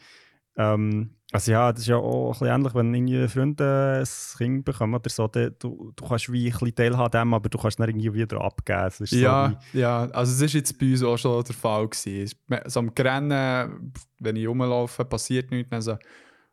ähm, 0.57 1.11
also 1.33 1.51
ja, 1.51 1.73
das 1.73 1.81
ist 1.83 1.89
ja 1.89 1.97
auch 1.97 2.29
ein 2.29 2.33
bisschen 2.33 2.47
ähnlich, 2.55 2.75
wenn 2.77 2.95
irgendwie 2.95 3.27
Freunde 3.29 4.03
ein 4.05 4.37
Kind 4.39 4.65
bekommen 4.65 4.95
oder 4.95 5.11
so, 5.11 5.27
du, 5.27 5.51
du 5.97 6.05
kannst 6.07 6.31
wie 6.33 6.47
ein 6.47 6.53
bisschen 6.53 6.75
teilhaben 6.77 7.11
dem, 7.11 7.35
aber 7.35 7.49
du 7.49 7.59
kannst 7.59 7.81
dann 7.81 7.89
irgendwie 7.89 8.13
wieder 8.15 8.41
abgeben. 8.41 8.91
Ja, 9.11 9.59
so 9.73 9.79
ja, 9.79 10.03
also 10.13 10.33
es 10.33 10.41
ist 10.41 10.53
jetzt 10.53 10.79
bei 10.79 10.93
uns 10.93 11.03
auch 11.03 11.17
schon 11.17 11.43
der 11.43 11.55
Fall 11.55 11.89
gewesen. 11.89 12.37
Es- 12.49 12.73
So 12.73 12.81
am 12.81 12.89
Rennen, 12.97 13.93
wenn 14.21 14.37
ich 14.37 14.47
rumlaufe, 14.47 15.05
passiert 15.05 15.51
nichts, 15.51 15.71
dann 15.71 15.83
so, 15.83 15.99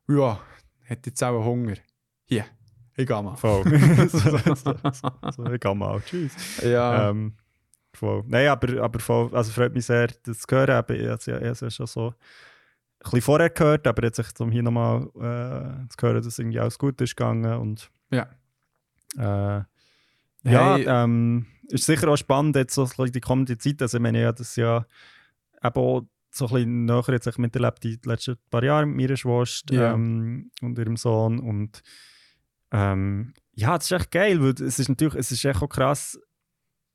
ja, 0.07 0.39
hat 0.89 1.05
jetzt 1.05 1.23
auch 1.23 1.43
Hunger. 1.45 1.75
Hier, 2.25 2.45
ich 2.95 3.05
gehe 3.05 3.21
mal. 3.21 3.35
voll. 3.35 3.63
so, 4.09 4.17
so, 4.55 4.73
so, 5.31 5.45
ich 5.53 5.59
gehe 5.59 5.75
mal, 5.75 6.01
tschüss. 6.01 6.33
Ja, 6.63 7.11
Ähm, 7.11 7.33
voll. 7.93 8.23
Nein, 8.25 8.47
aber, 8.47 8.81
aber 8.81 8.99
voll, 8.99 9.29
also 9.35 9.51
freut 9.51 9.75
mich 9.75 9.85
sehr, 9.85 10.07
das 10.23 10.39
zu 10.39 10.47
hören. 10.55 10.71
Aber 10.71 10.95
ich 10.95 11.03
ja 11.27 11.37
ich 11.37 11.43
es 11.45 11.59
ja 11.59 11.69
schon 11.69 11.85
so 11.85 12.13
ein 13.03 13.11
bisschen 13.11 13.21
vorher 13.21 13.49
gehört, 13.49 13.87
aber 13.87 14.03
jetzt 14.03 14.17
sich 14.17 14.39
um 14.39 14.51
hier 14.51 14.63
nochmal 14.63 15.03
äh, 15.15 15.87
zu 15.89 15.97
hören, 16.01 16.21
dass 16.23 16.39
irgendwie 16.39 16.59
alles 16.59 16.77
gut 16.77 16.99
ist 17.01 17.15
gegangen 17.15 17.59
und 17.59 17.89
ja. 18.11 18.27
äh, 19.17 19.63
Hey. 20.43 20.53
ja, 20.53 21.03
ähm, 21.03 21.45
ist 21.67 21.85
sicher 21.85 22.07
auch 22.07 22.17
spannend 22.17 22.55
jetzt 22.55 22.73
so 22.73 22.87
die 22.87 23.21
kommende 23.21 23.57
Zeit. 23.59 23.79
Also 23.81 23.97
ich 23.97 24.01
meine, 24.01 24.21
ja, 24.21 24.31
das 24.31 24.55
ja 24.55 24.85
eben 25.63 25.75
auch 25.75 26.07
so 26.31 26.47
ein 26.47 26.53
bisschen 26.53 26.85
näher 26.85 27.03
jetzt 27.09 27.27
ich 27.27 27.37
miterlebt 27.37 27.83
die 27.83 27.99
letzten 28.03 28.37
paar 28.49 28.63
Jahre 28.63 28.87
mit 28.87 28.97
meiner 28.97 29.17
Schwester 29.17 29.73
Ja. 29.75 29.93
ähm, 29.93 30.49
und 30.61 30.79
ihrem 30.79 30.97
Sohn 30.97 31.39
und 31.39 31.81
ähm, 32.71 33.33
ja, 33.53 33.77
das 33.77 33.91
ist 33.91 33.99
echt 33.99 34.11
geil, 34.11 34.41
weil 34.41 34.51
es 34.65 34.79
ist 34.79 34.89
natürlich, 34.89 35.13
es 35.15 35.31
ist 35.31 35.45
echt 35.45 35.61
auch 35.61 35.69
krass, 35.69 36.19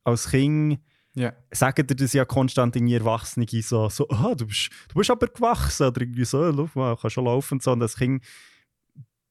als 0.03 0.29
Kind 0.29 0.79
Ja. 1.17 1.33
sagen 1.51 1.87
dir 1.87 1.95
das 1.95 2.13
ja 2.13 2.25
konstant 2.25 2.75
in 2.75 2.87
Erwachsene 2.87 3.47
so, 3.63 3.89
so 3.89 4.07
ah, 4.09 4.35
du, 4.35 4.45
bist, 4.45 4.69
du 4.89 4.99
bist 4.99 5.09
aber 5.09 5.25
gewachsen 5.25 5.87
oder 5.87 6.01
irgendwie 6.01 6.25
so, 6.25 6.43
lauf 6.51 6.75
mal, 6.75 6.95
kannst 6.95 7.15
schon 7.15 7.25
laufen 7.25 7.55
und 7.55 7.63
so. 7.63 7.71
Und 7.71 7.79
das 7.79 7.95
Kind, 7.95 8.23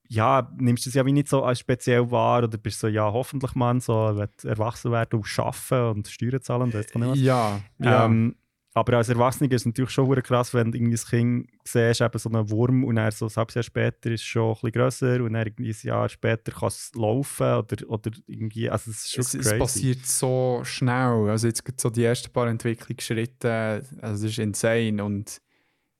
ja, 0.09 0.51
nimmst 0.59 0.85
du 0.85 0.91
es 0.91 0.95
ja 0.95 1.07
wie 1.07 1.13
nicht 1.13 1.29
so 1.29 1.45
als 1.45 1.61
speziell 1.61 2.11
wahr 2.11 2.43
oder 2.43 2.59
bist 2.59 2.81
so, 2.81 2.89
ja, 2.89 3.05
hoffentlich 3.05 3.55
Mann, 3.55 3.79
so, 3.79 4.17
wird 4.17 4.45
erwachsen 4.45 4.91
werden 4.91 5.21
und 5.21 5.39
arbeiten 5.39 5.97
und 5.97 6.09
Steuern 6.09 6.43
zahlen 6.43 6.63
und 6.63 6.75
weiss 6.75 6.87
doch 6.89 7.01
nicht 7.01 7.11
was. 7.11 7.21
Ja, 7.21 7.61
ja. 7.79 8.05
Ähm, 8.07 8.35
aber 8.77 8.99
als 8.99 9.09
Erwachsener 9.09 9.51
ist 9.53 9.63
es 9.63 9.67
natürlich 9.67 9.91
schon 9.91 10.15
krass, 10.23 10.53
wenn 10.53 10.71
du 10.71 10.77
irgendwie 10.77 10.93
das 10.93 11.09
Kind 11.09 11.49
siehst, 11.65 12.03
eben 12.03 12.19
so 12.19 12.29
einen 12.29 12.51
Wurm 12.51 12.85
und 12.85 12.99
er 12.99 13.11
so 13.11 13.25
ein 13.25 13.35
halbes 13.35 13.55
Jahr 13.55 13.63
später 13.63 14.11
ist 14.11 14.21
es 14.21 14.27
schon 14.27 14.51
ein 14.51 14.53
bisschen 14.53 14.73
grösser 14.73 15.25
und 15.25 15.33
dann 15.33 15.47
irgendwie 15.47 15.71
ein 15.71 15.87
Jahr 15.87 16.11
später 16.11 16.53
kann 16.53 16.69
es 16.69 16.93
laufen 16.95 17.55
oder, 17.55 17.89
oder 17.89 18.11
irgendwie, 18.27 18.69
also 18.69 18.91
es 18.91 19.07
ist 19.07 19.13
schon 19.13 19.21
es, 19.23 19.33
crazy. 19.33 19.55
es 19.55 19.59
passiert 19.59 20.07
so 20.07 20.61
schnell. 20.65 21.31
Also 21.31 21.47
jetzt 21.47 21.65
gibt 21.65 21.81
so 21.81 21.89
die 21.89 22.05
ersten 22.05 22.31
paar 22.31 22.49
Entwicklungsschritte, 22.49 23.83
also 24.03 24.27
es 24.27 24.33
ist 24.33 24.39
insane 24.39 25.03
und 25.03 25.41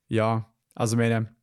ja, 0.09 0.53
also 0.75 0.99
meine, 0.99 1.35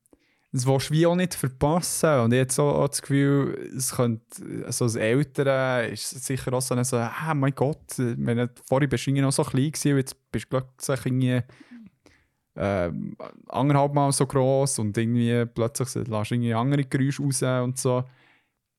das 0.53 0.65
willst 0.67 0.89
du 0.89 0.93
wie 0.93 1.05
auch 1.07 1.15
nicht 1.15 1.33
verpassen 1.33 2.19
und 2.19 2.31
jetzt 2.31 2.55
so 2.55 2.63
auch 2.63 2.87
das 2.87 3.01
Gefühl, 3.01 3.71
es 3.75 3.91
könnte, 3.95 4.71
so 4.71 4.85
als 4.85 4.95
Eltern 4.95 5.91
ist 5.91 6.13
es 6.13 6.25
sicher 6.25 6.53
auch 6.53 6.61
so, 6.61 6.81
so 6.83 6.97
ah 6.97 7.33
mein 7.33 7.53
Gott, 7.55 7.97
ich 7.97 8.17
meine, 8.17 8.49
vorher 8.67 8.87
bist 8.87 9.07
du 9.07 9.11
noch 9.13 9.31
so 9.31 9.43
klein 9.43 9.71
gewesen 9.71 9.97
jetzt 9.97 10.15
bist 10.31 10.45
du 10.45 10.49
plötzlich 10.59 11.05
irgendwie 11.07 11.41
äh, 12.55 12.91
anderthalb 13.47 13.93
Mal 13.93 14.11
so 14.11 14.27
groß 14.27 14.79
und 14.79 14.97
irgendwie 14.97 15.45
plötzlich 15.45 15.93
lässt 16.07 16.31
du 16.31 16.35
irgendwie 16.35 16.53
andere 16.53 16.83
Geräusche 16.85 17.23
raus 17.23 17.41
und 17.63 17.77
so. 17.79 18.03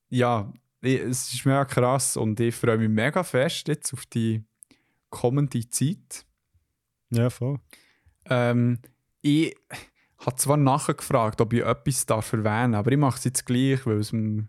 Ja, 0.09 0.51
ich- 0.81 1.01
es 1.01 1.33
ist 1.33 1.45
mega 1.45 1.65
krass 1.65 2.15
und 2.15 2.39
ich 2.39 2.55
freue 2.55 2.77
mich 2.77 2.89
mega 2.89 3.21
fest 3.23 3.67
jetzt 3.67 3.93
auf 3.93 4.05
die 4.05 4.43
kommende 5.09 5.67
Zeit. 5.69 6.25
Ja, 7.09 7.29
voll. 7.29 7.59
Ähm, 8.29 8.79
ich 9.21 9.53
habe 10.25 10.35
zwar 10.37 10.57
nachgefragt, 10.57 11.41
ob 11.41 11.53
ich 11.53 11.63
etwas 11.63 12.05
darf 12.05 12.31
erwähnen 12.33 12.73
darf, 12.73 12.79
aber 12.79 12.91
ich 12.91 12.97
mache 12.97 13.17
es 13.17 13.23
jetzt 13.25 13.45
gleich, 13.45 13.85
weil 13.85 13.97
es 13.99 14.11
mir 14.11 14.47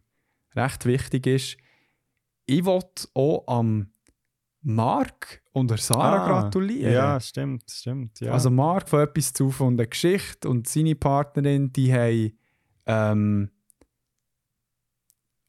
recht 0.55 0.87
wichtig 0.87 1.27
ist. 1.27 1.57
Ich 2.47 2.65
wollte 2.65 3.09
auch 3.15 3.45
am 3.47 3.91
Marc 4.63 5.43
und 5.53 5.71
der 5.71 5.79
Sarah 5.79 6.25
Ah, 6.25 6.27
gratulieren. 6.29 6.93
Ja, 6.93 7.21
stimmt, 7.21 7.65
stimmt. 7.71 8.21
Ja. 8.21 8.33
Also 8.33 8.51
Marc 8.51 8.89
von 8.89 9.01
etwas 9.01 9.33
zu 9.33 9.51
von 9.51 9.77
der 9.77 9.87
Geschichte 9.87 10.49
und 10.49 10.67
seine 10.69 10.95
Partnerin, 10.95 11.73
die 11.73 11.93
haben 11.93 12.39
ähm, 12.87 13.51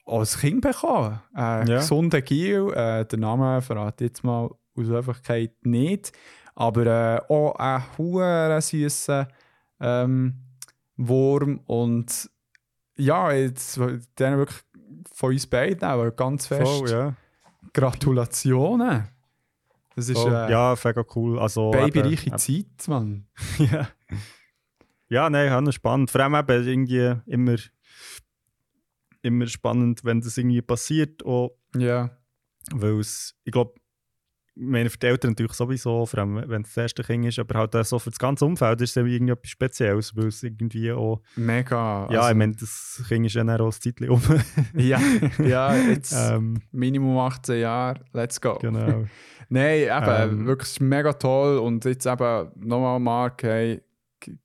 ein 0.06 0.24
Kind 0.24 0.62
bekommen. 0.62 1.20
Äh, 1.36 1.40
Ja. 1.40 1.64
Gesunder 1.80 2.22
Giel, 2.22 2.72
äh, 2.74 3.06
der 3.06 3.20
Name 3.20 3.62
verrate 3.62 4.06
ich 4.06 4.10
jetzt 4.12 4.24
mal 4.24 4.50
aus 4.76 4.90
Öffentlichkeit 4.90 5.54
nicht, 5.66 6.12
aber 6.56 6.86
äh, 6.86 7.22
auch 7.34 7.56
ein 7.56 7.84
hure 7.98 8.60
süßer 8.62 9.28
ähm, 9.80 10.36
Wurm 10.96 11.60
und 11.66 12.30
ja, 12.98 13.32
jetzt 13.32 13.78
denen 14.20 14.38
wirklich 14.38 14.62
von 15.14 15.32
uns 15.32 15.46
beiden 15.48 15.84
auch 15.88 16.16
ganz 16.16 16.48
fest 16.48 16.62
Voll, 16.64 16.90
ja. 16.90 17.16
Gratulationen. 17.74 19.08
Das 19.96 20.10
ist 20.10 20.18
Voll. 20.20 20.34
äh, 20.34 20.52
ja, 20.52 20.76
mega 20.76 21.06
cool. 21.16 21.40
Also, 21.40 21.72
babyreiche 21.72 22.28
eben- 22.28 22.38
Zeit, 22.38 22.88
Mann. 22.88 23.28
ja. 23.58 23.88
ja, 25.10 25.30
nein, 25.30 25.52
spannend. 25.72 26.12
Vor 26.12 26.22
allem 26.22 26.36
eben 26.36 26.68
irgendwie 26.68 27.16
immer, 27.26 27.56
immer 29.22 29.48
spannend, 29.48 30.04
wenn 30.04 30.22
das 30.22 30.38
irgendwie 30.38 30.62
passiert. 30.62 31.26
Auch, 31.26 31.58
Ja. 31.76 32.12
weil 32.72 33.00
es, 33.00 33.36
ich 33.44 33.52
glaube, 33.52 33.74
meine 34.60 34.90
für 34.90 34.98
die 34.98 35.08
Eltern 35.08 35.32
natürlich 35.32 35.54
sowieso, 35.54 36.06
vor 36.06 36.20
allem 36.20 36.44
wenn 36.48 36.64
es 36.64 36.74
das 36.74 36.78
erste 36.78 37.04
Kind 37.04 37.26
ist, 37.26 37.40
aber 37.40 37.60
halt 37.60 37.86
so 37.86 38.00
für 38.00 38.10
das 38.10 38.20
ganze 38.20 38.46
Umfeld 38.46 38.82
ist 38.82 38.92
es 38.92 38.96
irgendwie 38.96 39.32
etwas 39.32 39.50
Spezielles, 39.50 40.16
weil 40.16 40.28
es 40.28 40.44
irgendwie 40.44 40.92
auch, 40.92 41.22
Mega. 41.36 42.08
ja, 42.12 42.20
also, 42.20 42.32
ich 42.32 42.36
meine, 42.36 42.56
das 42.56 43.04
Kind 43.08 43.26
ist 43.26 43.36
ja 43.36 43.44
dann 43.44 43.62
auch 43.62 43.66
ein 43.68 43.72
Zeitchen 43.72 44.10
um. 44.10 44.22
ja, 44.74 45.00
ja, 45.44 45.76
jetzt 45.76 46.14
ähm, 46.14 46.62
Minimum 46.72 47.18
18 47.18 47.60
Jahre, 47.60 48.02
let's 48.14 48.42
go. 48.42 48.58
genau. 48.60 49.06
Nein, 49.50 49.80
eben, 49.84 50.40
Ähm. 50.40 50.46
wirklich 50.46 50.80
mega 50.82 51.14
toll. 51.14 51.58
Und 51.60 51.86
jetzt 51.86 52.06
eben 52.06 52.52
nochmal, 52.56 53.00
Marc, 53.00 53.44
hey, 53.44 53.82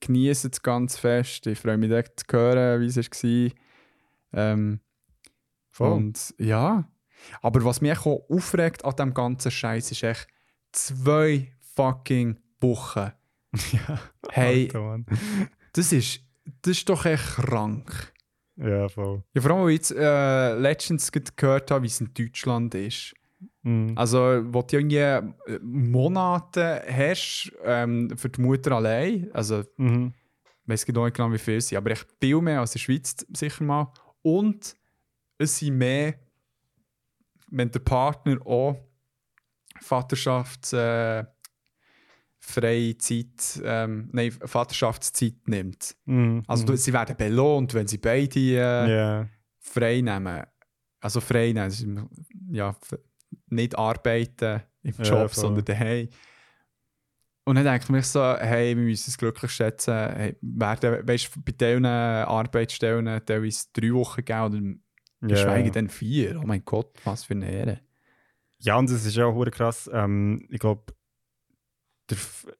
genieße 0.00 0.48
es 0.52 0.62
ganz 0.62 0.96
fest. 0.96 1.46
Ich 1.48 1.58
freue 1.58 1.76
mich 1.76 1.88
direkt 1.88 2.20
zu 2.20 2.26
hören, 2.36 2.80
wie 2.80 2.86
es 2.86 2.96
war. 2.96 3.50
Ähm, 4.34 4.80
Voll. 5.70 5.92
Und 5.92 6.34
ja. 6.38 6.84
Aber 7.40 7.64
was 7.64 7.80
mich 7.80 7.98
auch 7.98 8.28
aufregt 8.28 8.84
an 8.84 8.96
dem 8.96 9.14
ganzen 9.14 9.50
Scheiß 9.50 9.90
ist 9.90 10.02
echt 10.02 10.26
zwei 10.72 11.52
fucking 11.74 12.38
Wochen. 12.60 13.12
ja, 13.72 14.00
Hey, 14.30 14.68
das 15.72 15.92
ist, 15.92 16.20
das 16.62 16.78
ist 16.78 16.88
doch 16.88 17.04
echt 17.04 17.24
krank. 17.36 18.12
Ja, 18.56 18.88
voll. 18.88 19.22
Ja, 19.34 19.40
vor 19.40 19.50
allem, 19.52 19.62
weil 19.64 19.70
ich 19.70 19.76
jetzt 19.78 19.92
äh, 19.92 20.54
letztens 20.58 21.10
gehört 21.10 21.70
habe, 21.70 21.82
wie 21.84 21.88
es 21.88 22.00
in 22.00 22.12
Deutschland 22.14 22.74
ist. 22.74 23.14
Mhm. 23.62 23.92
Also, 23.96 24.18
wo 24.46 24.62
du 24.62 24.76
irgendwie 24.76 24.96
äh, 24.96 25.22
Monate 25.62 26.82
hast 26.90 27.52
ähm, 27.64 28.10
für 28.16 28.28
die 28.28 28.40
Mutter 28.40 28.72
allein, 28.72 29.30
also 29.32 29.62
Mhm. 29.76 30.12
ich 30.64 30.68
weiß 30.68 30.86
genau 30.86 31.04
nicht 31.04 31.16
genau, 31.16 31.32
wie 31.32 31.38
viel 31.38 31.60
sie, 31.60 31.76
aber 31.76 31.90
echt 31.92 32.06
viel 32.20 32.40
mehr 32.40 32.60
als 32.60 32.74
in 32.74 32.78
der 32.78 32.84
Schweiz 32.84 33.16
sicher 33.32 33.64
mal. 33.64 33.92
Und 34.22 34.76
es 35.38 35.58
sind 35.58 35.78
mehr, 35.78 36.14
wenn 37.52 37.70
der 37.70 37.80
Partner 37.80 38.38
auch 38.46 38.76
Vaterschafts 39.80 40.72
äh, 40.72 41.24
Zeit, 42.40 43.62
ähm, 43.64 44.08
nein, 44.12 44.32
Vaterschaftszeit 44.32 45.46
nimmt. 45.46 45.94
Mhm. 46.06 46.42
Also 46.46 46.64
du, 46.66 46.76
sie 46.76 46.92
werden 46.92 47.16
belohnt, 47.16 47.72
wenn 47.74 47.86
sie 47.86 47.98
beide 47.98 48.40
äh, 48.40 48.96
Ja. 48.96 49.28
frei 49.60 50.00
nehmen. 50.00 50.42
Also 51.00 51.20
frei 51.20 51.52
nehmen, 51.52 52.08
ja, 52.50 52.76
nicht 53.46 53.76
arbeiten 53.78 54.62
im 54.82 54.94
Ja, 54.98 55.04
Job, 55.04 55.30
voll. 55.30 55.42
sondern 55.42 55.64
daheim. 55.64 56.08
Und 57.44 57.56
dann 57.56 57.64
denke 57.64 57.84
ich 57.84 57.90
mir 57.90 58.02
so, 58.02 58.36
hey, 58.38 58.76
wir 58.76 58.84
müssen 58.84 59.10
es 59.10 59.18
glücklich 59.18 59.50
schätzen. 59.50 59.94
Hey, 59.94 60.36
werden, 60.40 61.06
weißt, 61.06 61.44
bei 61.44 61.52
diesen 61.52 61.86
Arbeitsstellen 61.86 63.24
teilweise 63.26 63.66
drei 63.72 63.92
Wochen 63.92 64.24
geben 64.24 64.44
oder 64.44 64.60
geschweige 65.22 65.66
Ja. 65.68 65.72
denn 65.72 65.88
vier. 65.88 66.38
Oh 66.42 66.46
mein 66.46 66.64
Gott, 66.64 66.90
was 67.04 67.24
für 67.24 67.34
eine 67.34 67.50
Ehre. 67.50 67.80
Ja, 68.58 68.76
und 68.76 68.90
es 68.90 69.04
ist 69.04 69.18
auch 69.18 69.34
hure 69.34 69.50
krass. 69.50 69.90
Ähm, 69.92 70.46
ich 70.50 70.58
glaube, 70.60 70.92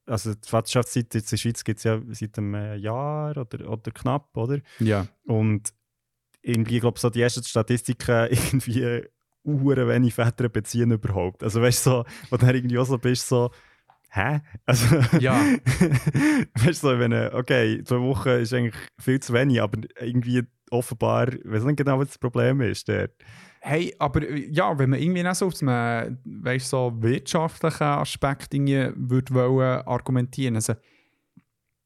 also 0.05 0.33
die 0.33 0.49
Vaterschaftszeit 0.49 1.13
jetzt 1.13 1.31
in 1.31 1.35
der 1.35 1.37
Schweiz 1.37 1.63
gibt 1.63 1.77
es 1.77 1.83
ja 1.83 2.01
seit 2.09 2.37
einem 2.37 2.55
äh, 2.55 2.75
Jahr 2.75 3.37
oder, 3.37 3.69
oder 3.69 3.91
knapp, 3.91 4.35
oder? 4.35 4.59
Ja. 4.79 5.07
Und 5.25 5.73
irgendwie, 6.41 6.75
ich 6.75 6.81
glaube, 6.81 6.99
so 6.99 7.09
die 7.09 7.21
ersten 7.21 7.43
Statistiken 7.43 8.27
irgendwie 8.31 9.03
hure 9.45 9.87
wenig 9.87 10.13
Väter 10.13 10.49
beziehen 10.49 10.91
überhaupt. 10.91 11.43
Also 11.43 11.61
weißt 11.61 11.85
du, 11.85 11.89
so, 11.89 12.05
wo 12.29 12.37
du 12.37 12.45
dann 12.45 12.55
irgendwie 12.55 12.77
auch 12.79 12.85
so 12.85 12.97
bist, 12.97 13.27
so, 13.27 13.51
hä? 14.09 14.41
Also, 14.65 14.95
Ja. 15.19 15.39
weißt 16.55 16.83
du, 16.83 16.87
so, 16.89 16.99
wenn, 16.99 17.13
okay, 17.33 17.83
zwei 17.83 17.99
Wochen 17.99 18.29
ist 18.29 18.53
eigentlich 18.53 18.75
viel 18.99 19.19
zu 19.19 19.33
wenig, 19.33 19.61
aber 19.61 19.79
irgendwie 19.99 20.43
offenbar, 20.73 21.31
ich 21.33 21.39
weiß 21.45 21.63
nicht 21.63 21.77
genau, 21.77 21.99
was 21.99 22.09
das 22.09 22.17
Problem 22.17 22.61
ist. 22.61 22.87
Dort. 22.89 23.11
Hey, 23.61 23.95
aber 23.99 24.27
äh, 24.27 24.49
ja, 24.51 24.77
wenn 24.77 24.89
man 24.89 24.99
irgendwie 24.99 25.25
auch 25.25 25.35
so 25.35 25.47
aus 25.47 25.61
einem 25.61 26.17
weißt, 26.25 26.69
so 26.69 26.91
wirtschaftlichen 26.97 27.83
Aspekt 27.83 28.53
irgendwie 28.53 28.89
würde 28.95 29.33
wollen 29.33 29.81
argumentieren, 29.85 30.55
also 30.55 30.73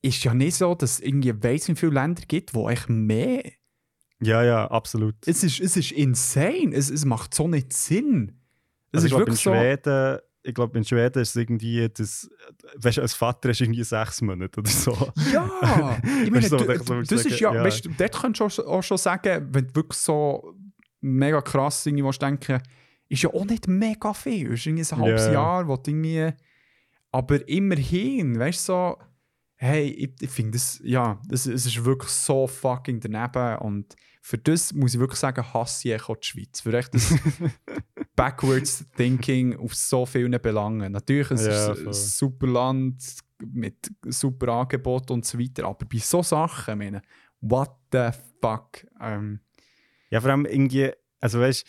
ist 0.01 0.23
ja 0.23 0.33
nicht 0.33 0.55
so, 0.55 0.73
dass 0.75 0.93
es 0.93 0.99
irgendwie 1.01 1.33
weiss, 1.43 1.67
wie 1.67 1.75
viele 1.75 1.93
Länder 1.93 2.23
gibt, 2.27 2.53
wo 2.53 2.69
echt 2.69 2.89
mehr. 2.89 3.43
Ja, 4.21 4.43
ja, 4.43 4.67
absolut. 4.67 5.15
Es 5.25 5.43
ist, 5.43 5.59
es 5.59 5.77
ist 5.77 5.91
insane. 5.91 6.73
Es, 6.73 6.89
es 6.89 7.05
macht 7.05 7.33
so 7.33 7.47
nicht 7.47 7.73
Sinn. 7.73 8.39
Es 8.91 9.03
Also 9.03 9.07
ich 9.07 9.11
ist 9.11 9.15
glaube, 9.15 9.23
in 9.23 9.27
wirklich 9.27 9.43
so. 9.43 9.53
Schweden, 9.53 10.19
ich 10.47 10.53
glaube, 10.55 10.77
in 10.77 10.83
Schweden 10.85 11.21
ist 11.21 11.29
es 11.29 11.35
irgendwie, 11.35 11.87
das, 11.89 12.29
weißt 12.77 12.97
du, 12.97 13.01
als 13.01 13.13
Vater 13.13 13.51
du 13.51 13.63
irgendwie 13.63 13.83
sechs 13.83 14.21
Monate 14.21 14.59
oder 14.59 14.69
so. 14.69 14.91
Ja, 15.33 15.97
ich 16.23 16.31
meine, 16.31 16.43
Weißt 16.43 16.51
du, 16.53 16.57
du, 16.57 16.77
so 16.85 17.01
das 17.01 17.09
sagen, 17.09 17.33
ist 17.33 17.39
ja, 17.39 17.53
ja. 17.53 17.63
weißt 17.63 17.85
du, 17.85 17.89
dort 17.97 18.13
könntest 18.21 18.39
du 18.39 18.45
auch, 18.45 18.51
schon- 18.51 18.65
auch 18.65 18.83
schon 18.83 18.97
sagen, 18.97 19.47
wenn 19.51 19.67
du 19.67 19.75
wirklich 19.75 19.99
so 19.99 20.53
mega 21.01 21.41
krass 21.41 21.85
irgendwie 21.85 22.17
denken, 22.17 22.61
ist 23.09 23.21
ja 23.23 23.29
auch 23.33 23.45
nicht 23.45 23.67
mega 23.67 24.13
viel. 24.13 24.53
Es 24.53 24.61
ist 24.61 24.67
irgendwie 24.67 24.83
ein 24.93 24.97
halbes 24.99 25.25
Ja. 25.27 25.31
Jahr, 25.33 25.67
wo 25.67 25.75
du 25.77 25.91
irgendwie, 25.91 26.29
aber 27.11 27.47
immerhin, 27.47 28.37
weißt 28.39 28.59
du, 28.69 28.71
so, 28.73 28.97
hey, 29.55 29.87
ich, 29.89 30.11
ich 30.21 30.29
finde 30.29 30.51
das, 30.51 30.79
ja, 30.83 31.19
das, 31.27 31.45
es 31.45 31.65
ist 31.65 31.83
wirklich 31.83 32.11
so 32.11 32.47
fucking 32.47 32.99
daneben 32.99 33.57
und 33.59 33.95
für 34.21 34.37
das 34.37 34.73
muss 34.73 34.93
ich 34.93 34.99
wirklich 34.99 35.19
sagen, 35.19 35.41
hasse 35.53 35.89
ich 35.93 36.01
auch 36.09 36.17
die 36.17 36.27
Schweiz. 36.27 36.61
Für 36.61 36.77
echt 36.77 36.93
das 36.93 37.13
backwards 38.17 38.83
thinking 38.97 39.55
auf 39.57 39.73
so 39.73 40.05
vielen 40.05 40.37
Belangen. 40.41 40.91
Natürlich, 40.91 41.31
es 41.31 41.45
Ja, 41.45 41.71
ist 41.71 41.85
ein 41.87 41.93
super 41.93 42.47
Land 42.47 43.01
mit 43.45 43.89
super 44.05 44.49
Angebot 44.51 45.09
und 45.11 45.23
so 45.25 45.39
weiter, 45.39 45.65
aber 45.65 45.85
bei 45.85 45.99
so 45.99 46.21
Sachen, 46.23 46.79
meine, 46.79 47.01
what 47.39 47.71
the 47.93 48.09
fuck? 48.41 48.85
Ähm, 48.99 49.39
Ja, 50.09 50.19
vor 50.19 50.31
allem 50.31 50.45
irgendwie, 50.45 50.91
also 51.21 51.39
weißt 51.39 51.65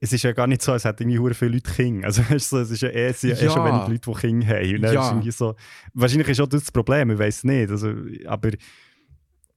es 0.00 0.12
ist 0.12 0.22
ja 0.22 0.30
gar 0.30 0.46
nicht 0.46 0.62
so, 0.62 0.70
als 0.70 0.84
hätten 0.84 1.08
irgendwie 1.10 1.34
viele 1.34 1.52
Leute 1.54 1.72
Kinder. 1.72 2.06
Also 2.06 2.22
weißt 2.30 2.52
du, 2.52 2.58
es 2.58 2.70
ist 2.70 2.82
ja 2.82 2.88
eh, 2.90 3.08
es 3.08 3.22
ja 3.22 3.34
eh 3.34 3.48
schon 3.50 3.64
wenig 3.64 3.88
Leute, 3.88 4.10
die 4.12 4.20
Kinder 4.20 4.46
haben. 4.46 4.74
Und 4.76 4.82
Ja. 4.84 5.02
ist 5.06 5.10
irgendwie 5.10 5.30
so, 5.32 5.56
wahrscheinlich 5.94 6.28
ist 6.28 6.40
auch 6.40 6.46
das 6.46 6.60
das 6.62 6.70
Problem, 6.70 7.10
ich 7.10 7.18
weiß 7.18 7.42
nicht. 7.44 7.70
Also, 7.70 7.92
aber 8.26 8.50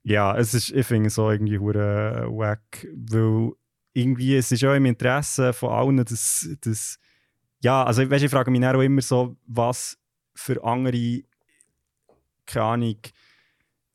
ja, 0.03 0.35
es 0.35 0.55
ist, 0.55 0.71
ich 0.71 0.85
finde 0.87 1.07
es 1.07 1.15
so 1.15 1.29
irgendwie 1.29 1.59
hure 1.59 2.25
wack, 2.31 2.87
weil 2.91 3.51
irgendwie, 3.93 4.35
es 4.35 4.51
ist 4.51 4.61
ja 4.61 4.75
im 4.75 4.85
Interesse 4.85 5.53
von 5.53 5.69
allen, 5.69 5.97
dass, 6.05 6.49
dass 6.61 6.97
ja, 7.63 7.83
also 7.83 8.09
weißt, 8.09 8.23
ich 8.23 8.31
frage 8.31 8.49
mich 8.51 8.65
auch 8.65 8.81
immer 8.81 9.01
so, 9.01 9.37
was 9.45 9.97
für 10.33 10.63
andere, 10.63 11.21
keine 12.45 12.65
Ahnung, 12.65 12.97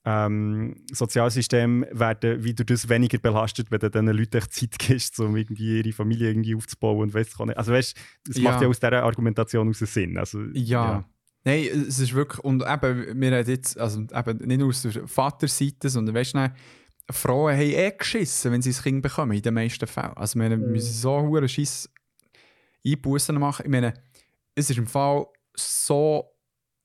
ähm, 0.04 0.76
Sozialsysteme 0.92 1.88
werden 1.90 2.44
wie 2.44 2.54
durch 2.54 2.66
das 2.66 2.88
weniger 2.88 3.18
belastet, 3.18 3.72
wenn 3.72 3.80
du 3.80 3.90
diesen 3.90 4.06
Leuten 4.06 4.36
echt 4.36 4.52
Zeit 4.52 4.78
gibst, 4.78 5.18
um 5.18 5.36
irgendwie 5.36 5.78
ihre 5.78 5.92
Familie 5.92 6.28
irgendwie 6.28 6.54
aufzubauen 6.54 7.12
und 7.12 7.16
ich 7.16 7.40
auch 7.40 7.46
nicht. 7.46 7.58
Also 7.58 7.72
weißt 7.72 7.96
es 8.30 8.36
Ja. 8.36 8.42
macht 8.44 8.62
ja 8.62 8.68
aus 8.68 8.78
dieser 8.78 9.02
Argumentation 9.02 9.68
aus 9.68 9.78
Sinn. 9.80 10.16
Also, 10.16 10.42
Ja. 10.52 11.04
Nein, 11.44 11.64
es 11.88 11.98
ist 12.00 12.12
wirklich, 12.12 12.42
und 12.44 12.62
eben, 12.62 13.20
wir 13.20 13.32
reden 13.32 13.48
jetzt, 13.50 13.78
also 13.78 14.00
eben 14.00 14.38
nicht 14.46 14.58
nur 14.58 14.68
aus 14.68 14.82
der 14.82 15.06
Vaterseite, 15.06 15.88
sondern 15.88 16.14
weißt 16.14 16.34
du, 16.34 16.52
Frauen 17.10 17.54
haben 17.54 17.60
eh 17.62 17.90
geschissen, 17.92 18.52
wenn 18.52 18.62
sie 18.62 18.70
ein 18.70 18.82
Kind 18.82 19.02
bekommen, 19.02 19.32
in 19.36 19.42
den 19.42 19.54
meisten 19.54 19.86
Fällen. 19.86 20.16
Also 20.16 20.38
wir 20.38 20.56
Mhm. 20.56 20.72
müssen 20.72 20.92
so 20.92 21.20
hohe 21.20 21.48
Schiss 21.48 21.88
Einbußen 22.84 23.38
machen. 23.38 23.64
Ich 23.64 23.70
meine, 23.70 23.94
es 24.54 24.70
ist 24.70 24.78
im 24.78 24.86
Fall 24.86 25.26
so 25.56 26.32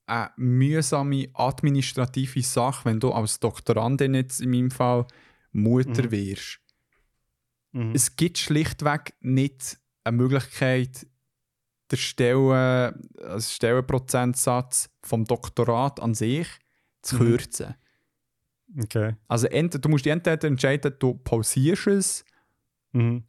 eine 0.06 0.30
mühsame 0.36 1.28
administrative 1.34 2.42
Sache, 2.42 2.84
wenn 2.84 3.00
du 3.00 3.12
als 3.12 3.38
Doktorandin 3.40 4.14
jetzt 4.14 4.40
in 4.40 4.50
meinem 4.50 4.70
Fall 4.70 5.06
Mutter 5.52 6.04
Mhm. 6.04 6.10
wirst. 6.10 6.60
Mhm. 7.72 7.92
Es 7.94 8.16
gibt 8.16 8.38
schlichtweg 8.38 9.14
nicht 9.20 9.78
eine 10.04 10.16
Möglichkeit, 10.16 11.06
den 11.90 11.98
Stellen, 11.98 12.94
also 13.18 13.50
Stellenprozentsatz 13.50 14.90
vom 15.02 15.24
Doktorat 15.24 16.00
an 16.00 16.14
sich 16.14 16.48
zu 17.02 17.16
Mhm. 17.16 17.18
kürzen. 17.18 17.74
Okay. 18.80 19.14
Also 19.28 19.46
ent, 19.48 19.84
du 19.84 19.88
musst 19.88 20.04
dich 20.04 20.12
entweder 20.12 20.46
entscheiden, 20.48 20.94
du 20.98 21.14
pausierst 21.14 21.86
es 21.88 22.24
Mhm. 22.92 23.24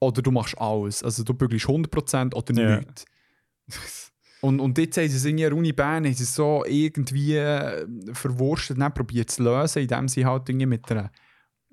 oder 0.00 0.22
du 0.22 0.30
machst 0.30 0.58
alles. 0.58 1.02
Also 1.02 1.24
du 1.24 1.34
bügelst 1.34 1.66
100% 1.68 2.34
oder 2.34 2.54
Ja. 2.54 2.76
nichts. 2.78 3.04
Und, 4.40 4.58
und 4.60 4.76
jetzt 4.78 4.96
haben 4.98 5.08
sie 5.08 5.16
es 5.16 5.24
in 5.24 5.36
der 5.36 5.54
Uni 5.56 5.72
Bern 5.72 6.04
haben 6.04 6.14
sie 6.14 6.24
es 6.24 6.34
so 6.34 6.64
irgendwie 6.66 7.36
äh, 7.36 7.86
verwurstet, 8.12 8.80
dann 8.80 8.92
probiert 8.92 9.30
zu 9.30 9.42
lösen, 9.44 9.82
indem 9.82 10.08
sie 10.08 10.26
halt 10.26 10.48
irgendwie 10.48 10.66
mit 10.66 10.90
einer 10.90 11.10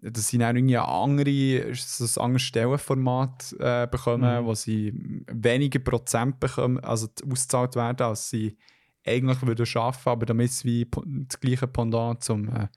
dass 0.02 0.30
sie 0.30 0.38
dann 0.38 0.56
irgendwie 0.56 0.78
eine 0.78 0.88
andere, 0.88 1.74
so 1.76 2.22
ein 2.22 2.26
anderes 2.26 2.44
Stellenformat 2.44 3.54
äh, 3.60 3.86
bekommen, 3.88 4.44
Mhm. 4.44 4.46
wo 4.46 4.54
sie 4.54 4.94
weniger 5.28 5.80
Prozent 5.80 6.40
bekommen, 6.40 6.80
also 6.80 7.10
ausgezahlt 7.30 7.76
werden, 7.76 8.08
als 8.08 8.30
sie 8.30 8.56
eigentlich 9.06 9.42
würden 9.42 9.66
arbeiten, 9.76 10.10
aber 10.10 10.26
damit 10.26 10.50
es 10.50 10.66
wie 10.66 10.88
das 11.28 11.40
gleiche 11.40 11.68
Pendant 11.68 12.24
zum 12.24 12.50
äh, 12.50 12.68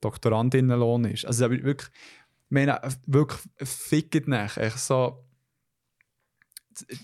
Doktorandinnenlohn 0.00 1.04
ist. 1.04 1.24
Also 1.26 1.44
aber 1.44 1.62
wirklich, 1.62 1.88
ich 1.88 2.50
meine, 2.50 2.80
wirklich 3.06 3.40
fickt 3.62 4.28
nicht. 4.28 4.56
Echt 4.56 4.78
so, 4.78 5.24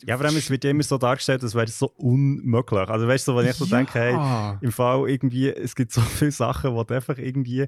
Ja, 0.07 0.17
vor 0.17 0.27
allem 0.27 0.37
es 0.37 0.51
wird 0.51 0.65
ja 0.65 0.71
immer 0.71 0.83
so 0.83 0.97
dargestellt, 0.99 1.43
als 1.43 1.55
wäre 1.55 1.67
es 1.67 1.79
so 1.79 1.91
unmöglich. 1.97 2.89
Also 2.89 3.07
weißt 3.07 3.29
du, 3.29 3.37
wenn 3.37 3.47
ich 3.47 3.57
so 3.57 3.67
denke, 3.67 3.99
hey, 3.99 4.13
Ja. 4.13 4.59
im 4.61 4.73
Fall 4.73 5.09
irgendwie, 5.09 5.49
es 5.49 5.75
gibt 5.75 5.93
so 5.93 6.01
viele 6.01 6.31
Sachen, 6.31 6.73
wo 6.75 6.83
einfach 6.83 7.19
irgendwie, 7.19 7.67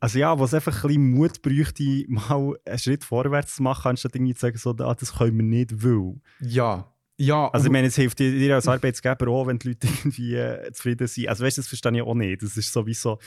also 0.00 0.18
ja, 0.18 0.38
wo 0.38 0.44
es 0.44 0.54
einfach 0.54 0.84
ein 0.84 0.88
bisschen 0.88 1.10
Mut 1.10 1.42
bräuchte, 1.42 2.04
mal 2.08 2.56
einen 2.64 2.78
Schritt 2.78 3.04
vorwärts 3.04 3.56
zu 3.56 3.62
machen, 3.62 3.88
anstatt 3.88 4.14
irgendwie 4.14 4.34
zu 4.34 4.40
sagen, 4.40 4.58
so, 4.58 4.70
ah, 4.70 4.94
das 4.94 5.14
können 5.16 5.36
wir 5.36 5.44
nicht, 5.44 5.82
weil. 5.82 6.20
Ja. 6.40 6.92
Ja, 7.22 7.48
Also 7.48 7.66
ich 7.66 7.72
meine, 7.72 7.88
es 7.88 7.96
hilft 7.96 8.18
dir, 8.18 8.32
dir 8.32 8.54
als 8.54 8.66
Arbeitsgeber 8.66 9.28
auch, 9.28 9.46
wenn 9.46 9.58
die 9.58 9.68
Leute 9.68 9.86
irgendwie 9.86 10.36
äh, 10.36 10.72
zufrieden 10.72 11.06
sind. 11.06 11.28
Also 11.28 11.44
weißt 11.44 11.58
du, 11.58 11.60
das 11.60 11.68
verstehe 11.68 11.92
ich 11.92 12.00
auch 12.00 12.14
nicht. 12.14 12.42
Das 12.42 12.56
ist 12.56 12.72
sowieso 12.72 13.18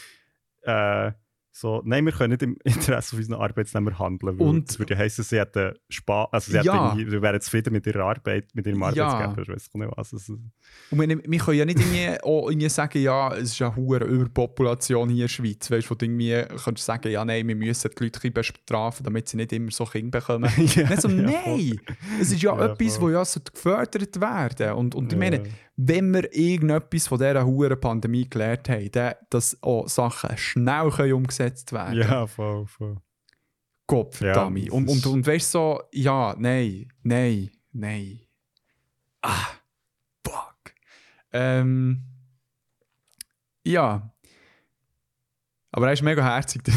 äh, 0.63 1.11
so, 1.55 1.83
nein, 1.85 2.03
wir 2.03 2.11
können 2.11 2.31
nicht 2.31 2.41
im 2.41 2.57
Interesse 2.63 3.11
von 3.11 3.19
unseren 3.19 3.39
Arbeitsnehmern 3.39 3.99
handeln, 3.99 4.39
weil 4.39 4.47
Und- 4.47 4.69
das 4.69 4.79
würde 4.79 4.97
heißen, 4.97 5.23
sie 5.23 5.37
hätten 5.39 5.73
Spaß, 5.87 6.29
also 6.31 6.51
sie 6.51 6.57
hätten 6.57 6.65
Ja. 6.67 6.95
sie 6.97 7.21
wären 7.21 7.39
zufrieden 7.41 7.71
mit 7.73 7.85
ihrer 7.85 8.05
Arbeit, 8.05 8.47
mit 8.55 8.65
ihrem 8.65 8.81
Ja. 8.95 9.05
Arbeitsgeber, 9.07 9.41
ich 9.43 9.49
weiß 9.49 9.69
nicht 9.75 9.91
was. 9.95 10.13
Also, 10.13 10.33
Und 10.89 10.99
wir, 10.99 11.07
wir 11.23 11.39
können 11.39 11.57
ja 11.59 11.65
nicht 11.65 11.79
irgendwie, 11.79 12.19
auch 12.23 12.49
irgendwie 12.49 12.69
sagen, 12.69 13.01
ja, 13.03 13.33
es 13.35 13.51
ist 13.51 13.61
eine 13.61 13.75
hohe 13.75 13.99
Überpopulation 13.99 15.09
hier 15.09 15.15
in 15.15 15.21
der 15.21 15.27
Schweiz. 15.27 15.69
Weißt 15.69 15.85
du, 15.87 15.91
wo 15.91 15.95
du 15.95 16.05
irgendwie 16.05 16.43
kannst 16.63 16.83
sagen, 16.85 17.11
ja, 17.11 17.23
nein, 17.23 17.47
wir 17.47 17.55
müssen 17.55 17.91
die 17.99 18.03
Leute 18.03 18.19
ein 18.27 18.33
bestrafen, 18.33 19.03
damit 19.03 19.29
sie 19.29 19.37
nicht 19.37 19.53
immer 19.53 19.71
so 19.71 19.85
Kinder 19.85 20.19
bekommen. 20.19 20.49
ja, 20.57 20.89
Nicht 20.89 21.01
so, 21.01 21.07
ja, 21.07 21.21
nein! 21.21 21.79
Es 22.19 22.31
ist 22.31 22.41
ja, 22.41 22.55
Ja, 22.57 22.65
etwas, 22.73 22.97
voll. 22.97 23.09
wo 23.11 23.13
ja 23.13 23.23
so 23.25 23.39
gefördert 23.41 24.19
werden. 24.19 24.73
Und, 24.73 24.95
und 24.95 25.05
ich 25.13 25.13
Ja. 25.13 25.19
meine, 25.19 25.43
wenn 25.75 26.13
wir 26.13 26.33
irgendetwas 26.35 27.07
von 27.07 27.17
dieser 27.17 27.45
hohen 27.45 27.79
Pandemie 27.79 28.29
gelernt 28.29 28.69
haben, 28.69 28.91
dann, 28.91 29.15
dass 29.29 29.57
auch 29.61 29.87
Sachen 29.87 30.37
schnell 30.37 30.89
können 30.91 31.13
umgesetzt 31.13 31.73
werden 31.73 31.99
Ja, 31.99 32.27
voll, 32.27 32.67
voll. 32.67 32.97
Gott 33.87 34.15
verdammt. 34.15 34.59
Ja, 34.59 34.71
und, 34.71 34.87
und, 34.87 35.05
und 35.05 35.27
weißt 35.27 35.53
du 35.53 35.57
so, 35.57 35.81
ja, 35.91 36.35
nein, 36.37 36.87
nein, 37.01 37.49
nein. 37.71 38.21
Ah, 39.21 39.47
fuck. 40.25 40.73
Ähm, 41.31 42.03
ja. 43.65 44.09
Aber 45.71 45.87
er 45.87 45.93
ist 45.93 46.01
mega 46.03 46.23
herzig. 46.23 46.61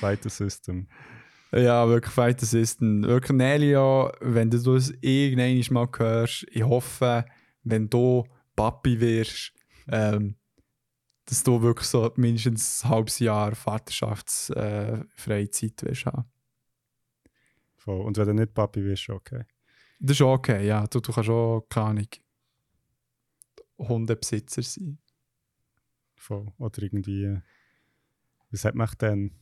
Fighter 0.00 0.30
System. 0.30 0.88
Ja, 1.54 1.88
wirklich 1.88 2.12
Fight 2.12 2.42
Assistant. 2.42 3.06
Wirklich, 3.06 3.36
Nelia, 3.36 4.10
wenn 4.20 4.50
du 4.50 4.58
das 4.58 4.92
irgendwann 5.00 5.74
mal 5.74 5.88
hörst, 5.98 6.46
ich 6.50 6.62
hoffe, 6.62 7.24
wenn 7.62 7.88
du 7.88 8.24
Papi 8.56 8.98
wirst, 9.00 9.52
ähm, 9.88 10.36
dass 11.26 11.42
du 11.42 11.60
wirklich 11.62 11.86
so 11.88 12.10
mindestens 12.16 12.84
ein 12.84 12.90
halbes 12.90 13.18
Jahr 13.18 13.54
Vaterschaftsfreizeit 13.54 15.00
äh, 15.00 15.04
Freizeit 15.14 15.82
wirst 15.82 16.06
haben. 16.06 16.24
Voll. 17.76 18.00
Und 18.00 18.16
wenn 18.16 18.28
du 18.28 18.34
nicht 18.34 18.54
Papi 18.54 18.82
wirst, 18.84 19.08
okay. 19.10 19.44
Das 20.00 20.16
ist 20.16 20.22
okay, 20.22 20.66
ja. 20.66 20.86
Du, 20.86 21.00
du 21.00 21.12
kannst 21.12 21.30
auch, 21.30 21.66
keine 21.68 21.86
Ahnung, 21.86 22.08
Hundebesitzer 23.78 24.62
sein. 24.62 24.98
Voll. 26.16 26.52
Oder 26.58 26.82
irgendwie, 26.82 27.38
was 28.50 28.64
hat 28.64 28.74
man 28.74 28.88
denn? 29.00 29.41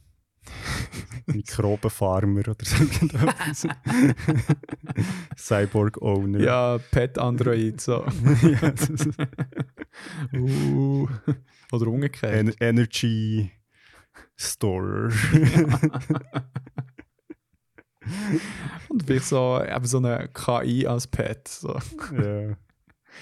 Mikrobenfarmer 1.26 2.40
oder 2.48 2.64
so 2.64 2.82
irgendetwas. 2.82 3.66
Cyborg 5.36 6.00
Owner. 6.02 6.40
Ja, 6.40 6.78
Pet 6.90 7.18
Android, 7.18 7.80
so. 7.80 8.04
Ja, 8.42 8.72
uh. 10.38 11.08
Oder 11.72 11.86
umgekehrt. 11.86 12.34
En 12.34 12.54
Energy 12.60 13.50
Store. 14.36 15.10
Und 18.88 19.02
vielleicht 19.04 19.26
so, 19.26 19.62
eben 19.62 19.84
so 19.84 19.98
eine 19.98 20.28
KI 20.32 20.86
als 20.86 21.06
Pet. 21.06 21.46
So. 21.46 21.78
ja. 22.16 22.56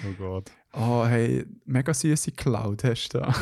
Oh 0.06 0.12
Gott. 0.16 0.50
Oh, 0.72 1.06
hey, 1.06 1.44
mega 1.64 1.92
süße 1.92 2.32
Cloud 2.32 2.84
hast 2.84 3.08
du 3.08 3.18
da. 3.18 3.34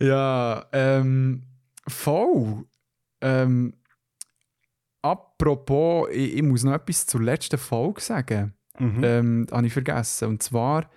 Ja, 0.00 0.66
ähm, 0.72 1.42
voll. 1.86 2.64
Ähm, 3.20 3.74
apropos, 5.02 6.08
ich, 6.10 6.36
ich 6.36 6.42
muss 6.42 6.64
noch 6.64 6.72
etwas 6.72 7.06
zur 7.06 7.22
letzten 7.22 7.58
Folge 7.58 8.00
sagen. 8.00 8.54
Mhm. 8.78 9.04
Ähm, 9.04 9.46
habe 9.50 9.66
ich 9.66 9.72
vergessen. 9.72 10.28
Und 10.28 10.42
zwar 10.42 10.90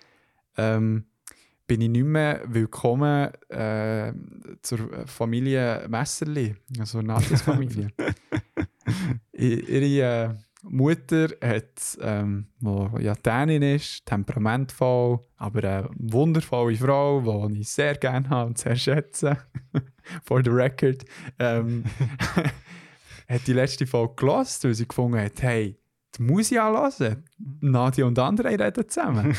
ähm, 0.56 1.04
bin 1.66 1.80
ich 1.80 1.88
nicht 1.88 2.04
mehr 2.04 2.42
willkommen 2.46 3.30
äh, 3.48 4.12
zur 4.62 5.06
Familie 5.06 5.86
Messerli, 5.88 6.54
also 6.78 7.02
Nadias 7.02 7.42
Familie. 7.42 7.88
Ihre 9.32 10.30
äh, 10.30 10.34
Mutter 10.68 11.28
hat, 11.42 11.98
ähm, 12.00 12.46
wo 12.60 12.90
ja 12.98 13.14
Dänin 13.14 13.62
ist, 13.62 14.06
temperamentvoll, 14.06 15.20
aber 15.36 15.64
eine 15.64 15.90
wundervolle 15.96 16.76
Frau, 16.76 17.48
die 17.48 17.60
ich 17.60 17.68
sehr 17.68 17.94
gerne 17.96 18.28
habe 18.30 18.48
und 18.48 18.58
sehr 18.58 18.76
schätze. 18.76 19.36
For 20.24 20.42
the 20.42 20.50
record. 20.50 21.04
Ähm, 21.38 21.84
hat 23.28 23.46
die 23.46 23.52
letzte 23.52 23.86
Folge 23.86 24.14
gelost, 24.16 24.64
weil 24.64 24.74
sie 24.74 24.88
gefunden 24.88 25.18
hat, 25.18 25.42
hey, 25.42 25.78
die 26.16 26.22
muss 26.22 26.50
ich 26.50 26.60
auch 26.60 26.98
hören. 26.98 27.24
Nadia 27.60 28.04
und 28.06 28.18
andere 28.18 28.58
reden 28.58 28.88
zusammen. 28.88 29.34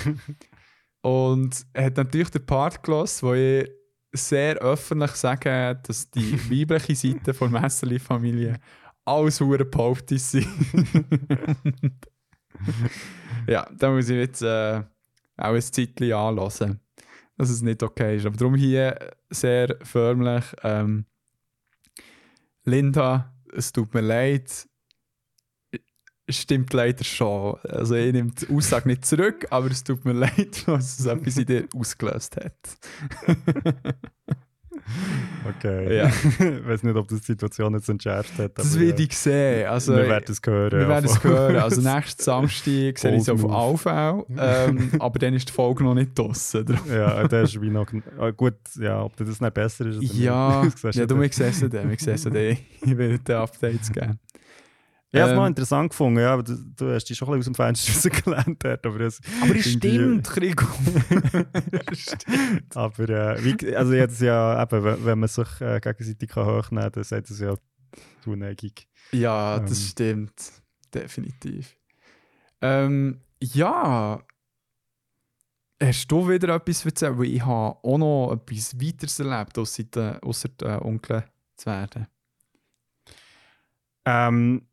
und 1.02 1.66
hat 1.76 1.98
natürlich 1.98 2.30
den 2.30 2.46
Part 2.46 2.84
gelost, 2.84 3.24
wo 3.24 3.34
ich 3.34 3.70
sehr 4.12 4.56
öffentlich 4.58 5.12
sage, 5.12 5.80
dass 5.84 6.10
die 6.10 6.40
weibliche 6.50 6.96
Seite 6.96 7.34
der 7.34 7.50
Messerli-Familie 7.50 8.60
alles 9.06 9.40
hure 9.40 9.66
Behauptungen 9.66 10.20
sind. 10.20 10.48
ja, 13.48 13.68
da 13.78 13.92
muss 13.92 14.10
ich 14.10 14.18
jetzt 14.18 14.42
äh, 14.42 14.84
auch 15.38 15.54
ein 15.54 15.62
Zeitchen 15.62 16.14
anlassen, 16.14 16.80
dass 17.38 17.50
es 17.50 17.62
nicht 17.62 17.84
okay 17.84 18.18
ist. 18.18 18.26
Aber 18.26 18.36
darum 18.36 18.56
hier 18.56 19.16
sehr 19.30 19.78
förmlich, 19.84 20.44
ähm, 20.64 21.06
Linda, 22.64 23.34
es 23.54 23.72
tut 23.72 23.94
mir 23.94 24.02
leid, 24.02 24.68
stimmt 26.28 26.74
leider 26.74 27.04
schon. 27.04 27.60
Also 27.64 27.96
ich 27.96 28.12
nehme 28.12 28.32
die 28.32 28.54
Aussage 28.54 28.88
nicht 28.88 29.06
zurück, 29.06 29.46
aber 29.52 29.70
es 29.70 29.84
tut 29.84 30.04
mir 30.06 30.14
leid, 30.14 30.68
dass 30.68 31.00
es 31.00 31.06
etwas 31.06 31.38
in 31.38 31.46
dir 31.46 31.68
ausgelöst 31.76 32.38
hat. 32.38 32.56
Okay. 35.48 35.98
Ja. 35.98 36.08
ich 36.28 36.68
weiß 36.68 36.84
nicht, 36.84 36.96
ob 36.96 37.08
das 37.08 37.22
die 37.22 37.26
Situation 37.28 37.74
jetzt 37.74 37.90
entschärft 37.90 38.38
hat. 38.38 38.58
Das 38.58 38.80
werde 38.80 39.02
ich 39.04 39.18
sehen. 39.18 39.68
Also, 39.68 39.96
wir 39.96 40.08
werden 40.08 40.26
es 40.28 40.42
hören. 40.46 40.80
Wir 40.80 40.88
werden 40.88 41.06
es 41.06 41.24
hören. 41.24 41.56
Also 41.56 41.82
nächsten 41.82 42.24
Samstag 42.24 42.64
sehe 42.98 43.16
ich 43.16 43.22
es 43.22 43.30
auf 43.30 43.46
AV, 43.46 44.26
ähm, 44.38 44.92
aber 45.00 45.20
dann 45.20 45.34
ist 45.34 45.50
die 45.50 45.54
Folge 45.54 45.84
noch 45.84 45.94
nicht 45.94 46.18
draussen. 46.18 46.66
ja, 46.90 47.28
der 47.28 47.44
ist 47.44 47.60
wie 47.62 47.70
noch. 47.70 47.88
Ah, 48.18 48.32
gut, 48.32 48.56
ja, 48.80 49.04
ob 49.04 49.16
das 49.18 49.40
nicht 49.40 49.54
besser 49.54 49.86
ist. 49.88 49.98
oder 49.98 50.06
Ja, 50.06 50.64
nicht, 50.64 50.78
das 50.84 50.96
ja, 50.96 51.06
du, 51.06 51.20
wir 51.20 51.32
sehen 51.32 51.50
es 51.50 51.60
dann. 51.60 51.90
Wir 51.90 51.98
sehen 52.00 52.14
es 52.16 52.24
dann. 52.24 52.36
Ich 52.36 52.98
werde 52.98 53.20
dir 53.20 53.40
Updates 53.40 53.92
geben. 53.92 54.20
Ich 55.16 55.22
habe 55.22 55.30
es 55.30 55.34
Ähm, 55.34 55.38
mal 55.38 55.48
interessant 55.48 55.90
gefunden, 55.92 56.20
ja, 56.20 56.34
aber 56.34 56.44
du, 56.44 56.56
du 56.76 56.94
hast 56.94 57.06
dich 57.06 57.18
schon 57.18 57.30
ein 57.30 57.40
bisschen 57.40 57.54
aus 57.54 57.58
dem 57.58 57.86
Fenster 57.86 57.94
rausgelernt. 58.12 58.64
dort, 58.64 58.86
Aber, 58.86 59.00
es, 59.00 59.22
Aber 59.42 59.56
es 59.56 59.72
stimmt, 59.72 60.28
Krigo. 60.30 60.66
stimmt. 61.94 62.76
aber 62.76 63.10
äh, 63.10 63.44
wie, 63.44 63.76
also 63.76 63.94
jetzt 63.94 64.22
ja, 64.22 64.62
eben, 64.62 64.84
wenn, 64.84 65.06
wenn 65.06 65.20
man 65.20 65.30
sich 65.30 65.62
äh, 65.62 65.80
gegenseitig 65.80 66.30
kann 66.30 66.46
hochnehmen 66.46 66.84
kann, 66.84 66.92
dann 66.92 67.04
sagt 67.04 67.30
es 67.30 67.40
ja 67.40 67.56
Zuneigung. 68.24 68.72
Ja, 69.12 69.60
das 69.60 69.80
Ähm. 69.80 69.86
stimmt. 69.88 70.52
Definitiv. 70.94 71.76
Ähm, 72.62 73.22
ja. 73.42 74.22
Hast 75.82 76.08
du 76.12 76.28
wieder 76.30 76.56
etwas 76.56 76.80
zu 76.80 76.88
erzählen? 76.88 77.18
Weil 77.18 77.26
ich 77.26 77.46
habe 77.46 77.78
auch 77.84 77.98
noch 77.98 78.34
etwas 78.34 78.80
weiteres 78.82 79.20
erlebt, 79.20 79.58
ausser 79.58 79.84
der, 79.84 80.24
ausser 80.24 80.50
der 80.50 80.84
Onkel 80.84 81.24
zu 81.58 81.66
werden. 81.68 82.08
Ähm, 84.06 84.68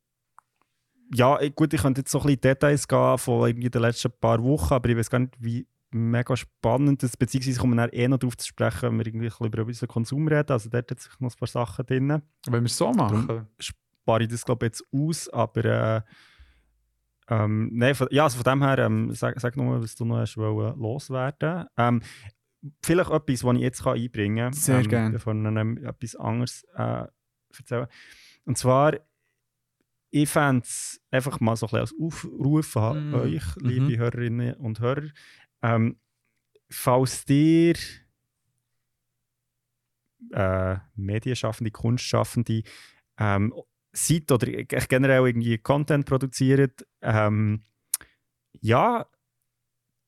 ja, 1.15 1.41
ich- 1.41 1.55
gut, 1.55 1.73
ich 1.75 1.83
könnte 1.83 2.01
jetzt 2.01 2.11
so 2.11 2.19
ein 2.21 2.27
bisschen 2.27 2.41
Details 2.41 2.89
gehen 2.89 3.19
von 3.19 3.47
irgendwie 3.49 3.71
den 3.71 3.83
letzten 3.83 4.11
paar 4.21 4.43
Wochen, 4.43 4.75
aber 4.75 4.89
ich 4.89 4.97
weiß 4.97 5.11
gar 5.11 5.19
nicht, 5.21 5.35
wie 5.39 5.67
mega 5.95 6.35
spannend 6.37 7.03
das, 7.03 7.17
beziehungsweise 7.17 7.53
ich 7.53 7.59
komme 7.59 7.77
dann 7.77 7.91
eh 7.91 8.09
noch 8.09 8.19
darauf 8.19 8.37
zu 8.39 8.47
sprechen, 8.47 8.83
wenn 8.91 8.99
wir 8.99 9.07
irgendwie 9.07 9.31
über 9.47 9.63
unseren 9.67 9.89
Konsum 9.89 10.27
reden, 10.27 10.51
also 10.51 10.71
dort 10.71 10.91
hat 10.91 11.01
sich 11.01 11.13
noch 11.21 11.31
ein 11.31 11.39
paar 11.39 11.49
Sachen 11.49 11.85
drin. 11.85 12.09
Wenn 12.47 12.63
wir 12.63 12.63
es 12.67 12.77
so 12.77 12.91
machen. 12.93 13.47
spare 13.59 14.23
ich 14.23 14.29
das 14.29 14.45
glaube 14.45 14.65
ich 14.67 14.71
jetzt 14.73 14.85
aus, 14.91 15.29
aber 15.29 15.65
äh, 15.67 16.01
ähm, 17.29 17.71
nein, 17.73 17.95
von, 17.95 18.09
ja, 18.11 18.25
also 18.25 18.43
von 18.43 18.45
dem 18.53 18.63
her, 18.63 18.79
ähm, 18.79 19.13
sag, 19.13 19.39
sag 19.41 19.57
nochmal, 19.57 19.81
was 19.83 19.95
du 19.95 20.05
noch 20.05 20.17
hast 20.19 20.37
wollen, 20.37 20.79
loswerden. 20.79 21.67
Ähm, 21.77 22.03
vielleicht 22.83 23.11
etwas, 23.11 23.45
was 23.45 23.55
ich 23.57 23.61
jetzt 23.63 23.83
kann 23.85 23.97
einbringen 23.97 24.45
kann, 24.47 24.53
Sehr 24.53 24.81
ähm, 24.81 24.89
gern. 24.89 25.13
bevor 25.13 25.35
ich 25.35 25.85
etwas 25.85 26.17
anderes 26.17 26.65
äh, 26.77 27.05
erzähle. 27.57 27.89
Und 28.45 28.59
zwar, 28.59 28.95
ich 30.13 30.29
fände 30.29 30.63
es 30.63 31.01
einfach 31.11 31.41
mal 31.41 31.57
so 31.57 31.67
ein 31.67 31.71
bisschen 31.71 31.81
als 31.81 31.95
Aufruf 31.99 32.77
an 32.77 33.11
Mm, 33.11 33.15
euch, 33.15 33.43
liebe 33.57 33.87
mhm. 33.87 33.97
Hörerinnen 33.97 34.55
und 34.55 34.79
Hörer, 34.79 35.09
ähm, 35.63 35.97
falls 36.71 37.25
ihr 37.29 37.75
äh, 40.33 40.77
Medienschaffende, 40.95 41.71
Kunstschaffende 41.71 42.63
ähm, 43.19 43.55
seid 43.93 44.31
oder 44.31 44.47
generell 44.65 45.27
irgendwie 45.27 45.57
Content 45.59 46.05
produziert, 46.05 46.87
ähm, 47.01 47.63
ja, 48.61 49.07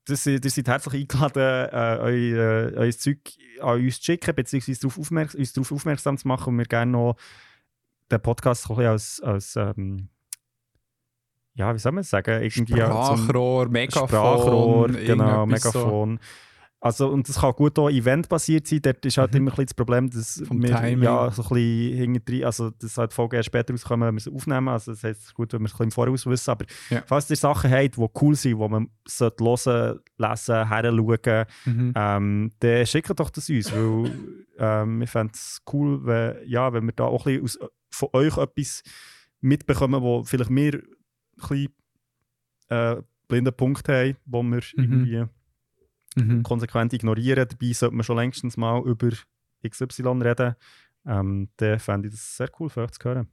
das, 0.05 0.27
ihr 0.27 0.39
seid 0.43 0.69
herzlich 0.69 1.03
eingeladen, 1.03 1.71
äh, 1.73 1.99
euer, 1.99 2.73
äh, 2.73 2.77
euer 2.77 2.93
Zeug 2.93 3.21
an 3.61 3.81
uns 3.81 3.97
zu 3.97 4.05
schicken, 4.05 4.35
beziehungsweise 4.35 4.81
darauf 4.81 4.99
aufmerks 4.99 5.35
uns 5.35 5.55
darauf 5.55 5.73
aufmerksam 5.73 6.19
zu 6.19 6.29
machen 6.29 6.53
und 6.53 6.59
wir 6.59 6.67
gerne 6.67 6.93
noch 6.93 7.17
den 8.11 8.21
Podcast 8.21 8.69
ein 8.71 8.87
als, 8.87 9.21
als 9.23 9.57
ähm, 9.57 10.09
ja, 11.57 11.73
wie 11.73 11.79
soll 11.79 11.93
man 11.93 12.03
sagen, 12.03 12.43
irgendwie 12.43 12.73
Sprachrohr, 12.73 13.69
Megafon. 13.69 14.09
Sprachrohr, 14.09 14.89
genau, 14.89 15.43
irgendetwas 15.45 15.73
so. 15.73 15.79
Megafon. 15.79 16.19
Also, 16.81 17.09
und 17.09 17.27
das 17.27 17.41
kann 17.41 17.53
gut 17.53 17.79
auch 17.79 17.89
eventbasiert 17.89 18.67
sein. 18.67 18.81
Dort 18.83 19.07
ist 19.07 19.17
halt 19.17 19.31
Mhm. 19.33 19.37
immer 19.39 19.51
ein 19.53 19.55
bisschen 19.55 19.67
das 19.69 19.75
Problem, 19.75 20.11
dass 20.11 20.43
Vom 20.47 20.63
wir 20.63 20.77
Timing. 20.77 21.03
ja, 21.05 21.31
so 21.31 21.43
ein 21.43 21.49
bisschen 21.49 22.13
hinterher, 22.13 22.45
also 22.47 22.71
das 22.73 22.99
halt 22.99 23.13
die 23.13 23.15
Folge 23.15 23.37
erst 23.39 23.47
später 23.47 23.73
rauskommen, 23.73 24.07
wenn 24.07 24.15
wir 24.17 24.21
sie 24.21 24.31
aufnehmen. 24.31 24.69
Also 24.69 24.93
das 24.93 25.03
heißt, 25.03 25.19
es 25.21 25.27
ist 25.29 25.35
gut, 25.35 25.55
wenn 25.55 25.61
wir 25.63 25.67
es 25.67 25.73
ein 25.73 25.77
bisschen 25.79 25.85
im 25.87 25.91
Voraus 25.93 26.27
wissen. 26.27 26.51
Aber 26.51 26.67
Ja. 26.91 27.03
falls 27.07 27.31
ihr 27.31 27.37
Sachen 27.37 27.71
habt, 27.71 27.97
die 27.97 28.07
cool 28.21 28.35
sind, 28.35 28.61
die 28.61 28.69
man 28.69 28.91
sollte 29.09 29.45
hören, 29.45 30.01
lesen, 30.19 30.69
heranschauen, 30.69 31.45
Mhm. 31.65 31.93
ähm, 31.97 32.51
dann 32.59 32.87
schickt 32.87 33.19
doch 33.19 33.31
das 33.31 33.49
uns, 33.49 33.73
weil 33.73 34.13
ähm, 34.59 35.01
wir 35.01 35.09
fänden 35.09 35.33
es 35.35 35.63
cool, 35.73 36.05
wenn, 36.05 36.37
ja, 36.47 36.71
wenn 36.75 36.85
wir 36.85 36.93
da 36.93 37.05
auch 37.05 37.25
ein 37.27 37.41
bisschen 37.41 37.63
aus, 37.63 37.71
von 37.95 38.09
euch 38.13 38.37
etwas 38.37 38.83
mitbekommen, 39.41 40.03
wo 40.03 40.25
vielleicht 40.25 40.51
wir 40.51 40.75
ein 40.75 40.83
bisschen 41.37 41.75
äh, 42.69 42.97
blinden 43.29 43.55
Punkt 43.55 43.89
haben, 43.89 44.17
wo 44.27 44.43
wir 44.43 44.63
irgendwie 44.77 45.25
Mhm. 46.17 46.45
konsequent 46.45 46.93
ignorieren. 46.93 47.49
Dabei 47.49 47.73
sollte 47.73 47.97
man 47.97 48.05
schon 48.05 48.17
längstens 48.17 48.57
mal 48.57 48.81
über 48.87 49.11
XY 49.69 50.23
reden. 50.23 50.55
Ähm, 51.07 51.49
dann 51.57 51.81
fände 51.81 52.07
ich 52.09 52.15
das 52.15 52.37
sehr 52.37 52.49
cool 52.61 52.71
für 52.71 52.83
euch 52.83 52.93
zu 52.93 53.05
hören. 53.05 53.29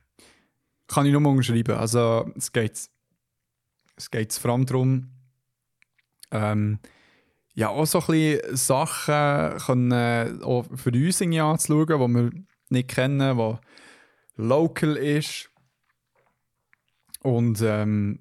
Kann 0.87 1.05
ich 1.05 1.13
nur 1.13 1.23
unterschreiben. 1.25 1.75
Also 1.77 2.31
es 2.35 2.51
geht, 2.51 2.89
es 3.95 4.09
geht 4.11 4.33
vor 4.33 4.51
allem 4.51 4.65
darum, 4.65 5.11
ähm, 6.31 6.79
ja, 7.53 7.69
auch 7.69 7.85
so 7.85 7.99
ein 7.99 8.05
bisschen 8.07 8.55
Sachen 8.57 9.57
können, 9.59 9.91
äh, 9.91 10.43
auch 10.43 10.65
für 10.75 10.91
uns 10.91 11.21
anzuschauen, 11.21 11.87
die 11.87 12.15
wir 12.15 12.31
nicht 12.69 12.89
kennen, 12.89 13.37
die 13.37 13.57
local 14.41 14.97
ist. 14.97 15.49
Und 17.21 17.61
ähm, 17.61 18.19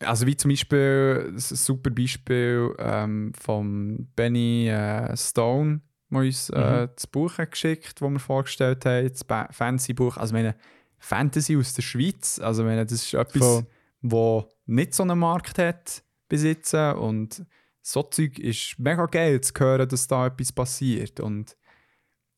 also 0.00 0.26
wie 0.26 0.36
zum 0.36 0.50
Beispiel, 0.50 1.30
ein 1.32 1.38
super 1.38 1.90
Beispiel 1.90 2.74
ähm, 2.78 3.32
von 3.40 4.08
Benny 4.16 4.68
äh, 4.68 5.16
Stone, 5.16 5.80
der 6.10 6.20
uns 6.20 6.50
äh, 6.50 6.88
das 6.94 7.06
Buch 7.06 7.38
hat 7.38 7.52
geschickt, 7.52 8.00
das 8.00 8.10
wir 8.10 8.18
vorgestellt 8.18 8.84
haben, 8.84 9.08
das 9.08 9.24
Ba- 9.24 9.48
Fantasy-Buch. 9.50 10.16
Also 10.16 10.34
ich 10.34 10.42
meine, 10.42 10.56
Fantasy 10.98 11.56
aus 11.56 11.74
der 11.74 11.82
Schweiz, 11.82 12.38
also 12.40 12.64
meine, 12.64 12.84
das 12.84 12.92
ist 12.92 13.14
etwas, 13.14 13.42
Voll. 13.42 13.66
wo 14.02 14.48
nicht 14.66 14.94
so 14.94 15.02
einen 15.02 15.18
Markt 15.18 15.58
hat 15.58 16.02
jetzt 16.30 16.74
und 16.74 17.46
so 17.80 18.02
Zeug 18.02 18.38
ist 18.40 18.76
mega 18.78 19.06
geil 19.06 19.40
zu 19.40 19.52
hören, 19.56 19.88
dass 19.88 20.08
da 20.08 20.26
etwas 20.26 20.50
passiert 20.52 21.20
und 21.20 21.56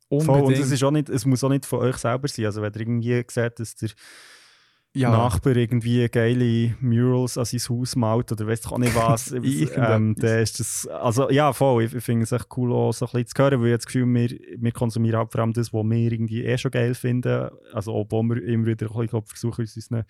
Voll, 0.08 0.20
unbedingt, 0.20 0.46
und 0.46 0.64
es, 0.64 0.70
ist 0.70 0.84
auch 0.84 0.90
nicht, 0.90 1.08
es 1.08 1.26
muss 1.26 1.42
auch 1.42 1.48
nicht 1.48 1.66
von 1.66 1.80
euch 1.80 1.96
selber 1.96 2.28
sein. 2.28 2.46
Also 2.46 2.62
wenn 2.62 2.72
ihr 2.72 2.80
irgendwie 2.80 3.24
seht, 3.28 3.58
dass 3.58 3.74
der 3.74 3.90
ja, 4.96 5.10
Nachbar 5.10 5.54
irgendwie 5.56 6.08
geile 6.08 6.74
Murals 6.80 7.36
an 7.36 7.44
sein 7.44 7.60
Haus 7.68 7.96
malt 7.96 8.32
oder 8.32 8.46
weißt 8.46 8.66
auch 8.72 8.78
nicht 8.78 8.94
was, 8.94 9.30
ähm, 9.32 10.14
dann 10.16 10.38
ist 10.38 10.58
das, 10.58 10.86
also 10.86 11.30
ja 11.30 11.52
voll, 11.52 11.84
ich, 11.84 11.94
ich 11.94 12.02
finde 12.02 12.22
es 12.24 12.32
echt 12.32 12.46
cool 12.56 12.72
auch 12.72 12.92
so 12.92 13.04
ein 13.04 13.12
bisschen 13.12 13.26
zu 13.26 13.42
hören, 13.42 13.60
weil 13.60 13.68
ich 13.68 13.76
das 13.76 13.86
Gefühl, 13.86 14.06
wir, 14.06 14.30
wir 14.56 14.72
konsumieren 14.72 15.18
halt 15.18 15.32
vor 15.32 15.42
allem 15.42 15.52
das, 15.52 15.72
was 15.74 15.84
wir 15.84 16.12
irgendwie 16.12 16.44
eh 16.44 16.56
schon 16.56 16.70
geil 16.70 16.94
finden, 16.94 17.50
also 17.74 17.94
obwohl 17.94 18.22
wir 18.22 18.42
immer 18.44 18.66
wieder 18.66 18.86
ein 18.86 19.00
bisschen, 19.06 19.22
versuchen, 19.22 19.60
uns 19.60 19.76
unseren 19.76 20.04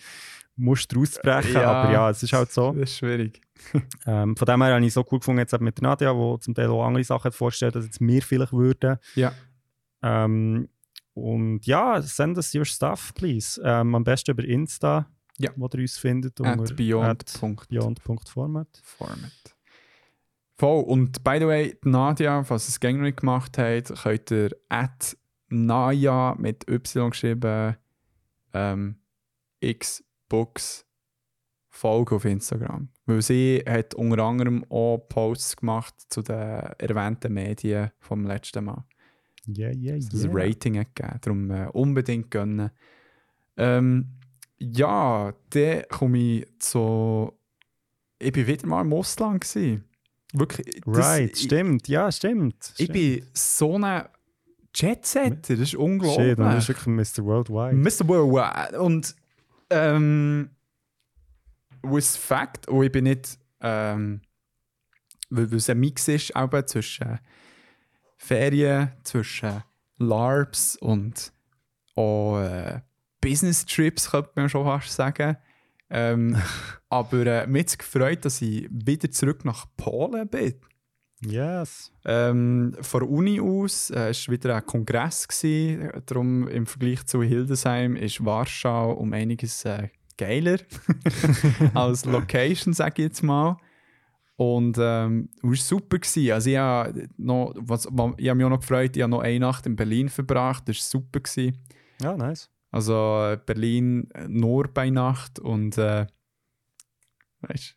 Muster 0.54 1.00
auszubrechen, 1.00 1.54
Ja. 1.54 1.72
aber 1.72 1.92
ja, 1.92 2.10
es 2.10 2.22
ist 2.22 2.32
halt 2.32 2.52
so. 2.52 2.70
das 2.72 2.90
ist 2.90 2.98
schwierig. 2.98 3.40
Ähm, 4.06 4.36
von 4.36 4.46
dem 4.46 4.62
her 4.62 4.74
habe 4.74 4.84
ich 4.84 4.92
so 4.92 5.04
cool 5.10 5.18
gefunden, 5.18 5.40
jetzt 5.40 5.58
mit 5.60 5.78
der 5.78 5.82
Nadja, 5.82 6.12
die 6.12 6.40
zum 6.40 6.54
Teil 6.54 6.68
auch 6.68 6.84
andere 6.84 7.02
Sachen 7.02 7.24
hat 7.24 7.34
vorgestellt, 7.34 7.74
dass 7.74 7.86
jetzt 7.86 8.00
wir 8.00 8.22
vielleicht 8.22 8.52
würden. 8.52 8.98
Ja. 9.16 9.32
Ähm, 10.06 10.68
und 11.14 11.66
ja, 11.66 12.00
send 12.02 12.36
us 12.36 12.54
your 12.54 12.64
stuff, 12.64 13.14
please. 13.14 13.60
Ähm, 13.64 13.94
am 13.94 14.04
besten 14.04 14.32
über 14.32 14.44
Insta, 14.44 15.08
Ja. 15.38 15.50
wo 15.56 15.66
ihr 15.72 15.80
uns 15.80 15.96
findet. 15.98 16.38
Unter 16.40 16.74
beyond. 16.74 17.38
beyond.format. 17.68 18.80
Format. 18.84 19.32
Voll. 20.58 20.84
Und 20.84 21.22
by 21.24 21.36
the 21.38 21.46
way, 21.46 21.78
Nadia, 21.82 22.42
falls 22.44 22.66
ihr 22.66 22.70
es 22.70 22.80
gängig 22.80 23.02
nicht 23.02 23.20
gemacht 23.20 23.58
habt, 23.58 23.94
könnt 24.02 24.30
ihr 24.30 24.50
at 24.68 25.16
Naya 25.48 26.34
mit 26.38 26.68
Y 26.68 27.10
geschrieben 27.10 27.76
ähm, 28.52 28.96
Xbox 29.62 30.86
folgen 31.68 32.14
auf 32.16 32.24
Instagram. 32.24 32.88
Weil 33.04 33.22
sie 33.22 33.62
hat 33.68 33.94
unter 33.94 34.22
anderem 34.22 34.64
auch 34.70 34.98
Posts 35.08 35.56
gemacht 35.58 35.94
zu 36.08 36.22
den 36.22 36.36
erwähnten 36.78 37.32
Medien 37.34 37.90
vom 37.98 38.24
letzten 38.26 38.64
Mal. 38.64 38.84
Yeah, 39.48 39.72
yeah, 39.72 39.94
Also 39.94 40.08
das 40.10 40.24
yeah. 40.24 40.32
Rating 40.34 40.78
hat 40.78 40.94
gegeben. 40.94 41.18
Darum 41.20 41.50
äh, 41.50 41.66
unbedingt 41.72 42.30
gönnen. 42.30 42.70
Ähm, 43.56 44.06
ja, 44.58 45.32
dann 45.50 45.82
komme 45.90 46.18
ich 46.18 46.46
zu. 46.58 47.32
Ich 48.18 48.32
bin 48.32 48.46
wieder 48.46 48.66
mal 48.66 48.80
im 48.82 48.92
Ausland. 48.92 49.42
Gewesen. 49.42 49.84
Wirklich. 50.32 50.80
das- 50.84 50.96
Right, 50.98 51.30
ich, 51.32 51.44
stimmt, 51.44 51.88
ja, 51.88 52.10
stimmt. 52.10 52.56
Ich 52.78 52.84
stimmt. 52.86 52.92
bin 52.92 53.26
so 53.32 53.78
ein 53.78 54.04
Jet-Setter. 54.74 55.54
Das 55.56 55.60
ist 55.60 55.74
unglaublich. 55.74 56.28
Shit, 56.30 56.38
das 56.38 56.68
ist 56.68 56.68
wirklich 56.68 57.16
Mr. 57.18 57.24
Worldwide. 57.24 57.74
Mr. 57.76 58.08
Worldwide. 58.08 58.80
Und 58.80 59.14
ähm, 59.70 60.50
with 61.82 62.16
fact, 62.16 62.68
und 62.68 62.82
ich 62.84 62.92
bin 62.92 63.04
nicht, 63.04 63.38
ähm, 63.60 64.20
weil, 65.30 65.50
weil 65.50 65.58
es 65.58 65.70
ein 65.70 65.78
Mix 65.80 66.08
ist 66.08 66.34
auch 66.36 66.50
zwischen 66.64 67.18
Ferien, 68.16 68.92
zwischen 69.02 69.62
LARPs 69.98 70.76
und 70.76 71.32
auch 71.94 72.40
äh, 72.40 72.80
Business 73.20 73.64
Trips, 73.64 74.10
könnte 74.10 74.30
man 74.34 74.48
schon 74.48 74.64
fast 74.64 74.92
sagen. 74.92 75.36
Ähm, 75.88 76.36
aber 76.88 77.26
äh, 77.26 77.46
mir 77.46 77.60
hat 77.60 77.78
gefreut, 77.78 78.24
dass 78.24 78.42
ich 78.42 78.68
wieder 78.70 79.10
zurück 79.10 79.44
nach 79.44 79.66
Polen 79.76 80.28
bin. 80.28 80.54
Yes. 81.24 81.92
Ähm, 82.04 82.76
von 82.80 83.00
der 83.00 83.10
Uni 83.10 83.40
aus 83.40 83.90
äh, 83.90 84.10
es 84.10 84.28
war 84.28 84.32
wieder 84.34 84.56
ein 84.56 84.66
Kongress. 84.66 85.26
Gewesen. 85.26 85.90
Darum 86.04 86.46
im 86.48 86.66
Vergleich 86.66 87.06
zu 87.06 87.22
Hildesheim 87.22 87.96
ist 87.96 88.24
Warschau 88.24 88.92
um 88.92 89.12
einiges 89.12 89.64
äh, 89.64 89.88
geiler 90.18 90.58
als 91.74 92.04
Location, 92.04 92.74
sage 92.74 93.02
ich 93.02 93.08
jetzt 93.08 93.22
mal. 93.22 93.56
Und 94.36 94.76
ähm, 94.78 95.30
es 95.38 95.42
war 95.42 95.54
super. 95.56 95.98
Gewesen. 95.98 96.30
Also 96.32 96.50
ich 96.50 96.56
habe 96.58 97.08
noch, 97.16 97.54
was, 97.56 97.86
ich 97.86 98.28
habe 98.28 98.34
mich 98.34 98.44
auch 98.44 98.50
noch 98.50 98.60
gefreut, 98.60 98.94
ich 98.96 99.02
habe 99.02 99.10
noch 99.10 99.20
eine 99.20 99.40
Nacht 99.40 99.64
in 99.66 99.76
Berlin 99.76 100.08
verbracht. 100.10 100.68
Das 100.68 100.76
war 100.76 101.00
super. 101.00 101.20
Gewesen. 101.20 101.56
Ja, 102.02 102.16
nice. 102.16 102.50
Also 102.70 102.92
äh, 103.32 103.38
Berlin 103.44 104.10
äh, 104.12 104.28
nur 104.28 104.68
bei 104.68 104.90
Nacht 104.90 105.38
und 105.38 105.78
äh, 105.78 106.06
weißt 107.40 107.76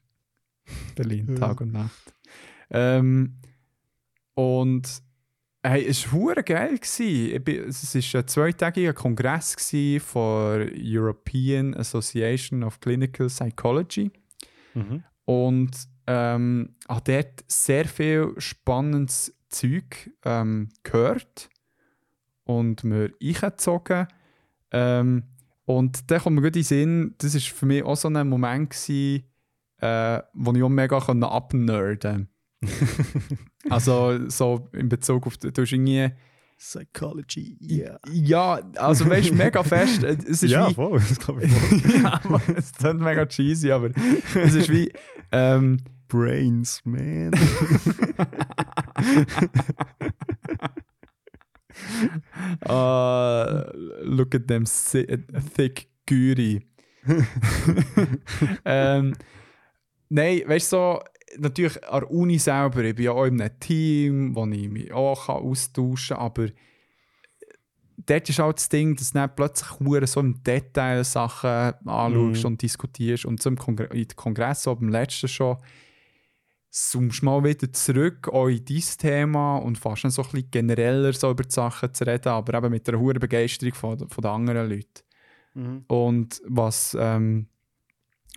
Berlin. 0.96 1.36
Tag 1.38 1.62
und 1.62 1.72
Nacht. 1.72 2.14
Ähm, 2.70 3.38
und 4.34 5.02
hey, 5.64 5.86
es 5.88 6.12
war 6.12 6.36
geil. 6.44 6.78
Gewesen. 6.78 7.44
Bin- 7.44 7.64
Es 7.70 7.96
war 8.14 8.22
ein 8.22 8.28
zweitägiger 8.28 8.94
Kongress 8.94 9.56
von 10.02 10.70
European 10.76 11.74
Association 11.76 12.64
of 12.64 12.80
Clinical 12.82 13.28
Psychology. 13.28 14.12
Mhm. 14.74 15.04
Und 15.26 15.72
ähm, 16.12 16.76
habe 16.90 17.02
dort 17.06 17.44
sehr 17.48 17.86
viel 17.86 18.34
spannendes 18.40 19.32
Zeug 19.50 20.10
ähm, 20.26 20.70
gehört 20.82 21.50
und 22.46 22.84
mir 22.84 23.12
eingezogen. 23.22 24.08
Ähm, 24.72 25.24
Und 25.66 26.10
dann 26.10 26.20
kommt 26.20 26.36
mir 26.36 26.42
gut 26.42 26.56
in 26.56 26.62
den 26.62 26.64
Sinn, 26.64 27.16
das 27.20 27.36
war 27.36 27.42
für 27.42 27.66
mich 27.68 27.84
auch 27.84 27.96
so 27.96 28.08
ein 28.08 28.28
Moment, 28.28 28.72
gewesen, 28.72 29.24
äh, 29.82 30.20
wo 30.34 30.52
ich 30.54 30.64
auch 30.64 30.70
mega 30.70 30.98
abnerden 30.98 32.00
konnte. 32.00 32.28
also 33.70 34.28
so 34.30 34.68
in 34.74 34.90
Bezug 34.90 35.28
auf, 35.28 35.38
du 35.38 35.50
hast 35.56 35.72
irgendwie... 35.72 36.10
Psychology, 36.58 37.56
yeah. 37.62 38.00
Ja, 38.12 38.60
also 38.76 39.08
weißt 39.08 39.30
du, 39.30 39.36
mega 39.36 39.64
fest. 39.64 40.04
äh, 40.04 40.18
Es 40.28 40.44
ist 40.44 40.52
ja, 40.52 40.70
wie, 40.70 40.74
voll, 40.74 41.00
das 41.00 41.20
glaube 41.20 41.44
ich 41.46 41.52
voll. 41.54 42.02
ja, 42.02 42.20
es 42.58 42.74
klingt 42.74 43.00
mega 43.00 43.26
cheesy, 43.28 43.72
aber 43.72 43.92
es 44.36 44.56
ist 44.56 44.70
wie... 44.70 44.92
Ähm, 45.32 45.78
Brains, 46.10 46.82
man. 46.84 47.32
Uh, 52.68 53.64
look 54.04 54.36
at 54.36 54.48
them 54.48 54.66
thick 54.66 55.88
Güri. 56.06 56.62
ähm, 58.66 59.14
nein, 60.10 60.42
weißt 60.46 60.74
du, 60.74 60.76
so, 60.76 61.00
natürlich 61.38 61.84
an 61.88 62.02
der 62.02 62.12
Uni 62.12 62.40
selber, 62.40 62.84
ich 62.84 62.96
bin 62.96 63.06
ja 63.06 63.12
auch 63.12 63.26
in 63.26 63.40
einem 63.42 63.60
Team, 63.60 64.36
wo 64.36 64.46
ich 64.48 64.70
mich 64.70 64.92
auch 64.92 65.28
kann 65.28 65.38
austauschen 65.38 66.18
kann, 66.18 66.26
aber 66.26 66.48
dort 68.06 68.30
ist 68.30 68.40
auch 68.40 68.54
das 68.54 68.70
Ding, 68.70 68.96
dass 68.96 69.12
du 69.12 69.28
plötzlich 69.28 69.70
so 70.10 70.20
im 70.20 70.44
Detail 70.44 71.04
Sachen 71.04 71.74
anschaust 71.88 72.44
Mhm. 72.44 72.46
und 72.46 72.62
diskutierst 72.62 73.26
und 73.26 73.42
zum 73.42 73.56
Kongre 73.58 73.86
in 73.86 74.08
den 74.08 74.16
Kongress, 74.16 74.64
so 74.64 74.76
beim 74.76 74.90
letzten 74.90 75.28
schon, 75.28 75.58
zoomst 76.70 77.24
mal 77.24 77.44
wieder 77.44 77.72
zurück 77.74 78.28
auch 78.28 78.48
in 78.48 78.64
dein 78.64 78.84
Thema 78.98 79.58
und 79.58 79.78
fast 79.78 80.04
so 80.10 80.22
ein 80.22 80.30
bisschen 80.32 80.52
genereller 80.52 81.14
so 81.14 81.32
über 81.32 81.44
die 81.44 81.52
Sachen 81.52 81.94
zu 81.94 82.06
reden, 82.06 82.30
aber 82.30 82.58
eben 82.58 82.72
mit 82.72 82.88
einer 82.88 83.00
hohen 83.00 83.20
Begeisterung 83.20 83.74
von, 83.74 84.10
von 84.10 84.22
den 84.22 84.32
anderen 84.32 84.70
Leuten. 84.70 85.04
Mhm. 85.56 85.84
Und 85.88 86.42
was 86.46 86.96
ähm, 87.00 87.48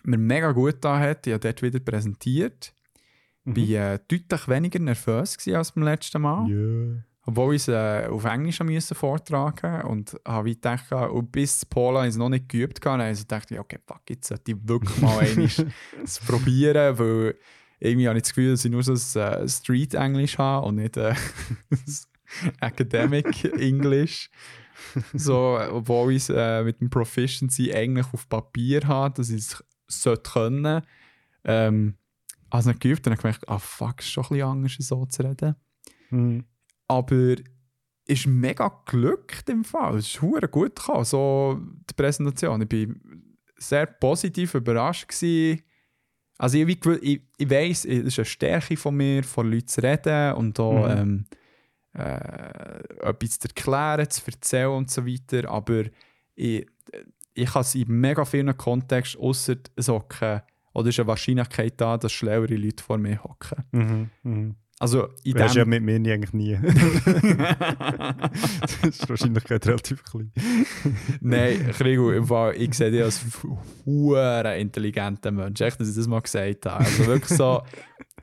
mir 0.05 0.18
mega 0.18 0.53
gut 0.53 0.76
da 0.80 0.99
hat, 0.99 1.26
ich 1.26 1.35
habe 1.35 1.41
dort 1.41 1.62
wieder 1.62 1.80
präsentiert, 1.80 2.74
Mhm. 3.45 3.55
bin 3.55 3.72
äh, 3.72 3.99
deutlich 4.09 4.49
weniger 4.49 4.78
nervös 4.78 5.37
als 5.49 5.72
beim 5.72 5.85
letzten 5.85 6.22
Mal. 6.22 6.49
Ja. 6.49 7.03
Obwohl 7.24 7.55
ich 7.55 7.62
es 7.62 7.68
äh, 7.68 8.09
auf 8.09 8.24
Englisch 8.24 8.61
müssen 8.61 8.95
vortragen 8.97 9.83
und 9.83 10.18
habe 10.26 10.47
wie 10.47 10.55
gedacht, 10.55 10.91
und 10.93 11.30
bis 11.30 11.61
zu 11.61 11.66
Polen 11.66 12.05
ich 12.05 12.11
es 12.11 12.16
noch 12.16 12.28
nicht 12.28 12.49
geübt. 12.49 12.85
Dann 12.85 13.01
also 13.01 13.24
dachte 13.26 13.55
ich, 13.55 13.61
okay, 13.61 13.78
fuck, 13.87 14.03
jetzt 14.09 14.26
sollte 14.26 14.53
ich 14.53 14.59
wirklich 14.62 15.01
mal 15.01 15.18
einmal 15.20 15.49
es 16.03 16.18
probieren, 16.18 16.99
weil 16.99 17.37
irgendwie 17.83 18.09
habe 18.09 18.18
ich 18.18 18.22
das 18.22 18.35
Gefühl, 18.35 18.53
dass 18.53 18.64
ich 18.64 18.70
nur 18.70 18.83
so 18.83 18.93
ein 18.93 19.22
äh, 19.22 19.49
Street-Englisch 19.49 20.39
habe 20.39 20.66
und 20.66 20.76
nicht 20.76 20.97
äh, 20.97 21.14
das 21.70 22.09
Academic 22.61 23.45
English. 23.45 24.30
So, 25.14 25.59
obwohl 25.70 26.12
ich 26.12 26.28
es 26.28 26.30
äh, 26.30 26.62
mit 26.62 26.80
dem 26.80 26.91
Proficiency 26.91 27.72
eigentlich 27.72 28.07
auf 28.12 28.28
Papier 28.28 28.87
habe, 28.87 29.14
dass 29.14 29.30
ich 29.30 29.41
es 29.41 29.64
sollte 29.89 30.30
können. 30.30 30.83
Ähm, 31.45 31.97
also 32.51 32.70
nicht 32.70 32.80
geübt 32.80 33.07
und 33.07 33.07
dann 33.07 33.18
habe 33.18 33.30
ich 33.30 33.41
gemerkt, 33.41 33.49
ah 33.49 33.59
fuck, 33.59 34.01
ist 34.01 34.11
schon 34.11 34.24
ein 34.24 34.28
bisschen 34.28 34.49
anders, 34.49 34.76
so 34.78 35.07
zu 35.07 35.22
reden. 35.22 35.57
Mhm. 36.11 36.45
Aber 36.89 37.37
ist 38.07 38.26
mega 38.26 38.68
geglückt 38.85 39.49
im 39.49 39.64
Fall. 39.64 39.97
Es 39.97 40.07
ist 40.07 40.22
hure 40.22 40.49
gut 40.49 40.76
gekommen, 40.76 41.05
so 41.05 41.59
die 41.61 41.95
Präsentation. 41.95 42.62
Ich 42.62 42.68
bin 42.68 43.01
sehr 43.57 43.87
positiv 43.87 44.55
überrascht 44.55 45.09
gewesen. 45.09 45.62
Also 46.43 46.59
ich, 46.59 46.84
ich, 47.03 47.20
ich 47.38 47.51
weiss, 47.51 47.84
es 47.84 48.03
ist 48.05 48.18
eine 48.18 48.24
Stärke 48.24 48.76
von 48.76 48.97
mir, 48.97 49.22
vor 49.22 49.45
Leuten 49.45 49.68
zu 49.68 49.80
reden 49.80 50.32
und 50.32 50.59
auch 50.59 50.88
ähm, 50.88 51.24
äh, 51.93 52.99
etwas 53.01 53.38
zu 53.38 53.47
erklären, 53.47 54.11
zu 54.11 54.22
erzählen 54.26 54.70
und 54.70 54.90
so 54.90 55.07
weiter. 55.07 55.49
Aber 55.49 55.84
ich, 56.34 56.66
ich 57.34 57.49
kann 57.49 57.62
es 57.62 57.76
in 57.76 57.86
mega 57.86 58.24
vielen 58.24 58.57
Kontexten 58.57 59.20
außer 59.20 59.55
es 59.76 59.86
hocken 59.86 60.43
oder 60.72 60.88
ist 60.88 60.99
eine 60.99 61.07
Wahrscheinlichkeit 61.07 61.80
da, 61.80 61.97
dass 61.97 62.11
schlauere 62.11 62.57
Leute 62.57 62.82
vor 62.82 62.99
mir 62.99 63.22
hocken. 63.22 63.64
Mhm. 63.70 64.11
Mhm. 64.24 64.57
Also 64.83 65.11
in 65.22 65.37
ja 65.37 65.64
mit 65.64 65.85
mir 65.85 65.95
eigentlich 65.95 66.33
nie. 66.33 66.59
das 68.83 68.83
ist 68.83 69.09
Wahrscheinlichkeit 69.09 69.64
relativ 69.64 70.03
klein. 70.03 70.33
Nein, 71.20 71.70
Krigo, 71.70 72.11
im 72.11 72.26
Fall, 72.26 72.57
ich 72.57 72.74
sehe 72.74 72.91
dich 72.91 73.01
als 73.01 73.20
hure 73.87 74.59
Mensch. 75.30 75.61
Echt, 75.61 75.80
dass 75.80 75.89
ich 75.89 75.95
das 75.95 76.09
mal 76.09 76.18
gesagt 76.18 76.66
habe. 76.66 76.85
Also 76.85 77.07
wirklich 77.07 77.28
so, 77.39 77.62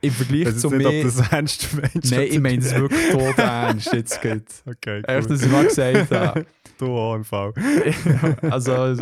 im 0.01 0.11
Vergleich 0.11 0.57
zu 0.57 0.69
nicht, 0.69 0.85
ob 0.85 0.91
mir... 0.91 1.03
du 1.03 1.07
das 1.07 1.31
ernst 1.31 1.69
meinst. 1.77 2.11
Nein, 2.11 2.27
ich 2.29 2.39
meine 2.41 2.57
es 2.57 2.75
wirklich 2.75 3.09
tot 3.09 3.37
ernst. 3.37 3.93
Jetzt 3.93 4.21
gut. 4.21 4.43
Okay, 4.65 5.01
Echt, 5.07 5.29
dass 5.29 5.41
ich 5.41 5.49
mal 5.49 5.63
gesagt 5.63 6.11
habe. 6.11 6.45
Du 6.77 6.87
auch 6.87 7.15
im 7.15 7.23
Fall. 7.23 7.53
also, 8.41 8.95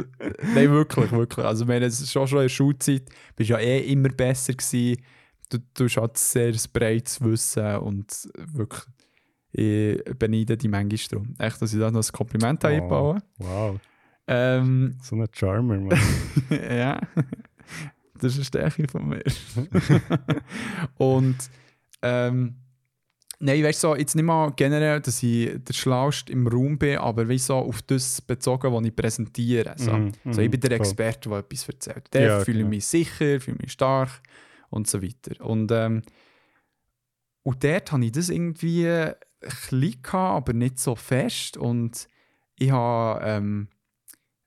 nein, 0.53 0.69
wirklich, 0.69 1.11
wirklich. 1.11 1.43
Also, 1.43 1.65
meine, 1.65 1.87
es 1.87 2.11
schon 2.11 2.27
schon 2.27 2.37
in 2.37 2.43
der 2.43 2.49
Schulzeit, 2.49 3.01
bist 3.35 3.49
ja 3.49 3.57
eh 3.57 3.79
immer 3.91 4.09
besser 4.09 4.53
gewesen. 4.53 5.01
Du, 5.49 5.57
du 5.73 5.85
hast 5.85 5.97
halt 5.97 6.17
sehr 6.17 6.53
breites 6.73 7.21
Wissen 7.21 7.77
und 7.77 8.29
wirklich, 8.37 8.83
ich 9.51 10.03
beneide 10.19 10.57
die 10.57 10.67
manchmal 10.67 10.99
drum. 11.09 11.35
Echt, 11.39 11.61
dass 11.61 11.73
ich 11.73 11.79
da 11.79 11.89
noch 11.89 12.03
ein 12.05 12.11
Kompliment 12.11 12.63
Oh. 12.65 12.67
einbauen. 12.67 13.21
Wow, 13.37 13.79
Ähm, 14.27 14.97
so 15.01 15.15
ein 15.15 15.27
Charmer, 15.31 15.77
Mann. 15.79 15.97
ja, 16.49 16.99
das 18.15 18.33
ist 18.33 18.35
eine 18.37 18.45
Stärke 18.45 18.87
von 18.89 19.07
mir. 19.07 19.23
und 20.97 21.37
ähm, 22.01 22.55
nein, 23.39 23.63
weißt 23.63 23.83
du, 23.83 23.87
so, 23.89 23.95
jetzt 23.95 24.15
nicht 24.15 24.25
mal 24.25 24.51
generell, 24.55 24.99
dass 24.99 25.23
ich 25.23 25.51
der 25.63 25.73
Schlauste 25.73 26.31
im 26.31 26.45
Raum 26.47 26.77
bin, 26.77 26.97
aber 26.97 27.27
wie 27.29 27.37
so 27.39 27.55
auf 27.55 27.81
das 27.83 28.21
bezogen, 28.21 28.71
was 28.73 28.85
ich 28.85 28.95
präsentiere. 28.95 29.73
So. 29.77 29.93
Mhm, 29.93 30.11
so, 30.31 30.41
ich 30.41 30.51
bin 30.51 30.59
der 30.59 30.71
voll. 30.71 30.79
Experte, 30.79 31.29
der 31.29 31.39
etwas 31.39 31.67
erzählt. 31.69 32.13
Der 32.13 32.21
Ja, 32.27 32.39
fühle 32.41 32.57
ich 32.57 32.63
genau. 32.63 32.69
mich 32.69 32.85
sicher, 32.85 33.39
fühle 33.39 33.57
mich 33.61 33.71
stark 33.71 34.09
und 34.69 34.87
so 34.87 35.01
weiter. 35.01 35.43
Und, 35.45 35.71
ähm, 35.71 36.01
und 37.43 37.63
dort 37.63 37.91
hatte 37.91 38.05
ich 38.05 38.11
das 38.11 38.29
irgendwie 38.29 38.87
ein 38.87 39.15
bisschen, 39.39 40.01
gehabt, 40.01 40.49
aber 40.49 40.53
nicht 40.53 40.79
so 40.79 40.95
fest. 40.95 41.57
Und 41.57 42.07
ich 42.57 42.71
habe 42.71 43.21
ähm, 43.23 43.69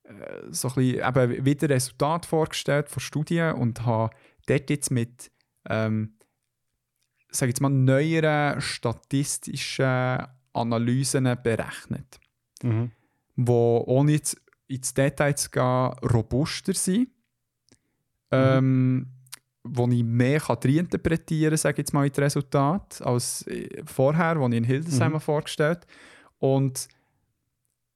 äh, 0.04 0.12
so 0.50 0.68
ein 0.68 0.74
bisschen 0.74 1.08
eben 1.08 1.44
wieder 1.44 1.68
Resultate 1.70 2.28
vorgestellt 2.28 2.88
von 2.88 3.00
Studien 3.00 3.54
und 3.54 3.86
habe 3.86 4.14
dort 4.46 4.68
jetzt 4.68 4.90
mit, 4.90 5.30
ähm, 5.68 6.14
sage 7.30 7.50
ich 7.50 7.54
jetzt 7.54 7.60
mal, 7.60 7.70
neueren 7.70 8.60
statistischen 8.60 10.26
Analysen 10.52 11.24
berechnet 11.42 12.18
Mhm. 12.62 12.90
wo 13.36 13.82
ohne 13.86 14.12
jetzt 14.12 14.38
ins 14.66 14.92
Detail 14.92 15.34
zu 15.34 15.50
gehen, 15.50 15.92
robuster 16.10 16.74
sind. 16.74 17.08
Ähm, 18.30 19.06
wo 19.62 19.86
ich 19.88 20.02
mehr 20.02 20.40
kann 20.40 20.58
reinterpretieren 20.64 21.50
kann, 21.50 21.58
sage 21.58 21.74
ich 21.74 21.78
jetzt 21.78 21.92
mal, 21.92 22.06
in 22.06 22.12
das 22.12 22.18
Resultat, 22.18 23.02
als 23.02 23.46
äh, 23.46 23.82
vorher, 23.84 24.36
als 24.36 24.50
ich 24.52 24.56
in 24.58 24.64
Hildesheim 24.64 25.12
Mhm. 25.12 25.20
vorgestellt 25.20 25.86
Und 26.38 26.88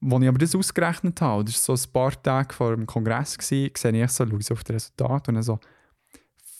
als 0.03 0.23
ich 0.23 0.29
aber 0.29 0.39
das 0.39 0.55
ausgerechnet 0.55 1.21
habe, 1.23 1.45
das 1.45 1.67
war 1.69 1.77
so 1.77 1.89
ein 1.89 1.93
paar 1.93 2.23
Tage 2.23 2.55
vor 2.55 2.77
dem 2.77 2.85
Kongress, 2.87 3.39
gewesen, 3.39 3.71
sehe 3.77 4.05
ich 4.05 4.11
so, 4.11 4.27
schaue 4.27 4.39
ich 4.39 4.53
auf 4.53 4.63
das 4.65 4.75
Resultat 4.77 5.29
und 5.29 5.35
dann 5.35 5.43
so, 5.43 5.59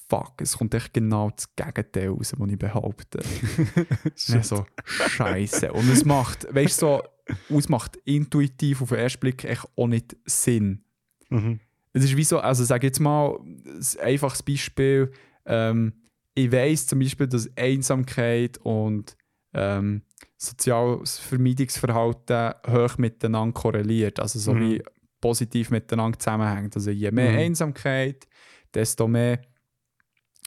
fuck, 0.09 0.41
es 0.41 0.57
kommt 0.57 0.75
echt 0.75 0.95
genau 0.95 1.31
das 1.31 1.55
Gegenteil 1.55 2.09
raus, 2.09 2.33
was 2.37 2.51
ich 2.51 2.59
behaupte. 2.59 3.19
Dann 4.29 4.43
so, 4.43 4.65
Scheiße. 4.85 5.73
Und 5.73 5.91
es 5.91 6.05
macht, 6.05 6.47
weißt 6.55 6.83
du, 6.83 7.03
so, 7.49 7.57
es 7.59 7.69
macht 7.69 7.97
intuitiv 8.05 8.83
auf 8.83 8.91
den 8.91 8.99
ersten 8.99 9.21
Blick 9.21 9.45
echt 9.45 9.67
auch 9.77 9.87
nicht 9.87 10.17
Sinn. 10.27 10.85
Mhm. 11.31 11.61
Es 11.95 12.05
ist 12.05 12.17
wie 12.17 12.25
so, 12.25 12.39
also 12.41 12.63
sage 12.65 12.89
jetzt 12.89 13.01
mal, 13.01 13.39
ein 13.41 13.83
einfaches 14.03 14.43
Beispiel. 14.43 15.11
Ähm, 15.47 15.93
ich 16.35 16.51
weiß 16.51 16.89
zum 16.89 16.99
Beispiel, 16.99 17.29
dass 17.29 17.49
Einsamkeit 17.57 18.59
und 18.59 19.17
ähm, 19.55 20.03
soziales 20.37 21.19
Vermeidungsverhalten 21.19 22.55
hoch 22.69 22.99
miteinander 22.99 23.53
korreliert. 23.55 24.19
Also 24.21 24.39
so 24.41 24.53
Mhm. 24.55 24.61
wie 24.61 24.83
positiv 25.21 25.71
miteinander 25.71 26.19
zusammenhängt. 26.19 26.75
Also 26.77 26.91
je 26.91 27.11
mehr 27.13 27.31
Mhm. 27.33 27.39
Einsamkeit, 27.39 28.27
desto 28.75 29.07
mehr 29.09 29.41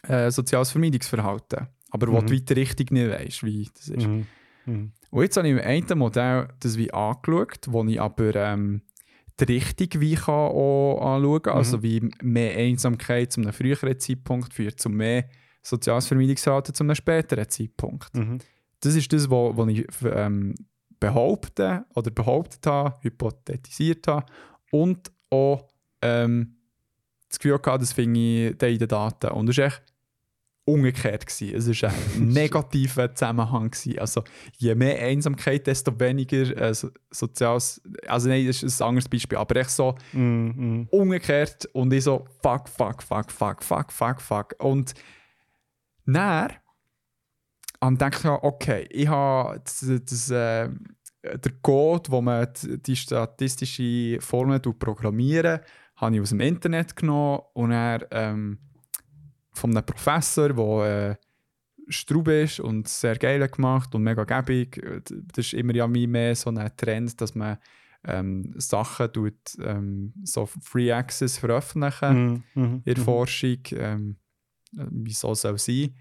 äh, 0.03 0.29
soziales 0.29 0.71
Vermeidungsverhalten. 0.71 1.67
Aber 1.91 2.07
wo 2.07 2.19
Mhm. 2.21 2.27
du 2.27 2.33
weiter 2.35 2.55
richtig 2.57 2.91
nicht 2.91 3.09
weißt, 3.09 3.43
wie 3.43 3.69
das 3.73 3.87
ist. 3.87 4.05
Mhm. 4.05 4.27
Mhm. 4.65 4.91
Und 5.09 5.23
jetzt 5.23 5.37
habe 5.37 5.47
ich 5.47 5.53
im 5.53 5.61
einen 5.61 5.97
Modell 5.97 6.49
das 6.59 6.77
wie 6.77 6.91
angeschaut, 6.93 7.61
wo 7.69 7.83
ich 7.85 8.01
aber 8.01 8.35
ähm, 8.35 8.81
die 9.45 9.53
Richtung 9.53 10.01
wie 10.01 10.15
kann 10.15 10.33
auch 10.33 10.99
anschauen 11.01 11.41
kann. 11.41 11.57
Also 11.57 11.83
wie 11.83 12.09
mehr 12.21 12.57
Einsamkeit 12.57 13.31
zu 13.31 13.41
einem 13.41 13.53
früheren 13.53 13.99
Zeitpunkt 13.99 14.53
führt 14.53 14.79
zu 14.79 14.89
mehr 14.89 15.29
soziales 15.61 16.07
Vermeidungsverhalten 16.07 16.73
zu 16.73 16.83
einem 16.83 16.95
späteren 16.95 17.49
Zeitpunkt. 17.49 18.15
Mhm. 18.15 18.39
Das 18.79 18.95
ist 18.95 19.11
das, 19.11 19.29
was 19.29 19.67
ich 19.69 19.85
ähm, 20.03 20.55
behaupte 20.99 21.85
oder 21.95 22.11
behauptet 22.11 22.65
habe, 22.65 22.95
hypothetisiert 23.01 24.07
habe 24.07 24.25
und 24.71 25.11
auch 25.29 25.67
ähm, 26.01 26.57
das 27.27 27.39
Gefühl 27.39 27.53
hatte, 27.55 27.79
das 27.79 27.93
finde 27.93 28.19
ich 28.19 28.61
in 28.61 28.79
den 28.79 28.87
Daten. 28.87 29.31
Und 29.31 29.47
das 29.47 29.57
ist 29.57 29.63
echt 29.63 29.83
umgekehrt. 30.67 31.25
Gewesen. 31.25 31.55
Es 31.55 31.81
war 31.81 31.89
ein 31.91 32.27
negativer 32.33 33.13
Zusammenhang. 33.15 33.71
Gewesen. 33.71 33.99
Also, 33.99 34.23
je 34.57 34.75
mehr 34.75 34.99
Einsamkeit, 35.01 35.65
desto 35.65 35.97
weniger 35.99 36.55
äh, 36.57 36.73
so, 36.73 36.89
soziales. 37.09 37.81
Also, 38.07 38.29
nein, 38.29 38.45
das 38.45 38.61
ist 38.63 38.81
ein 38.81 38.89
anderes 38.89 39.09
Beispiel. 39.09 39.37
Aber 39.37 39.55
echt 39.55 39.71
so 39.71 39.95
Mm, 40.13 40.19
mm. 40.81 40.87
umgekehrt 40.91 41.65
und 41.73 41.91
ich 41.93 42.03
so 42.03 42.25
fuck, 42.41 42.67
fuck, 42.69 43.01
fuck, 43.01 43.31
fuck, 43.31 43.63
fuck, 43.63 43.91
fuck, 43.91 44.21
fuck. 44.21 44.55
Und 44.59 44.93
dann 46.05 46.53
und 47.79 48.01
denke 48.01 48.17
ich, 48.19 48.25
okay, 48.25 48.87
ich 48.89 49.07
habe 49.07 49.59
das, 49.63 49.85
das, 50.05 50.29
äh, 50.31 50.69
der 51.23 51.51
Code, 51.61 52.09
wo 52.11 52.21
man 52.21 52.47
die- 52.63 52.95
statistische 52.95 54.17
Formel 54.21 54.59
programmieren, 54.59 55.59
habe 55.97 56.15
ich 56.15 56.21
aus 56.21 56.29
dem 56.29 56.39
Internet 56.39 56.95
genommen 56.95 57.41
und 57.53 57.69
dann 57.71 58.03
ähm, 58.11 58.57
von 59.57 59.71
einem 59.71 59.85
Professor, 59.85 60.53
der 60.53 61.09
äh, 61.11 61.15
Straub 61.89 62.27
ist 62.27 62.59
und 62.59 62.87
sehr 62.87 63.17
geil 63.17 63.47
gemacht 63.47 63.93
und 63.95 64.03
mega 64.03 64.23
gäbig. 64.23 64.81
Das 65.05 65.45
ist 65.45 65.53
immer 65.53 65.73
ja 65.73 65.87
mehr 65.87 66.35
so 66.35 66.49
ein 66.49 66.71
Trend, 66.75 67.19
dass 67.21 67.35
man 67.35 67.57
ähm, 68.03 68.53
Sachen 68.57 69.11
tut, 69.11 69.35
ähm, 69.61 70.13
so 70.23 70.45
Free 70.45 70.91
Access 70.91 71.37
veröffentlichen 71.37 72.43
Mm, 72.53 72.59
mm, 72.59 72.81
in 72.85 72.93
der 72.93 72.99
mm. 72.99 73.03
Forschung, 73.05 73.59
ähm, 73.71 74.17
äh, 74.77 74.85
wie 74.91 75.13
soll 75.13 75.33
es 75.33 75.45
auch 75.45 75.57
sein. 75.57 75.95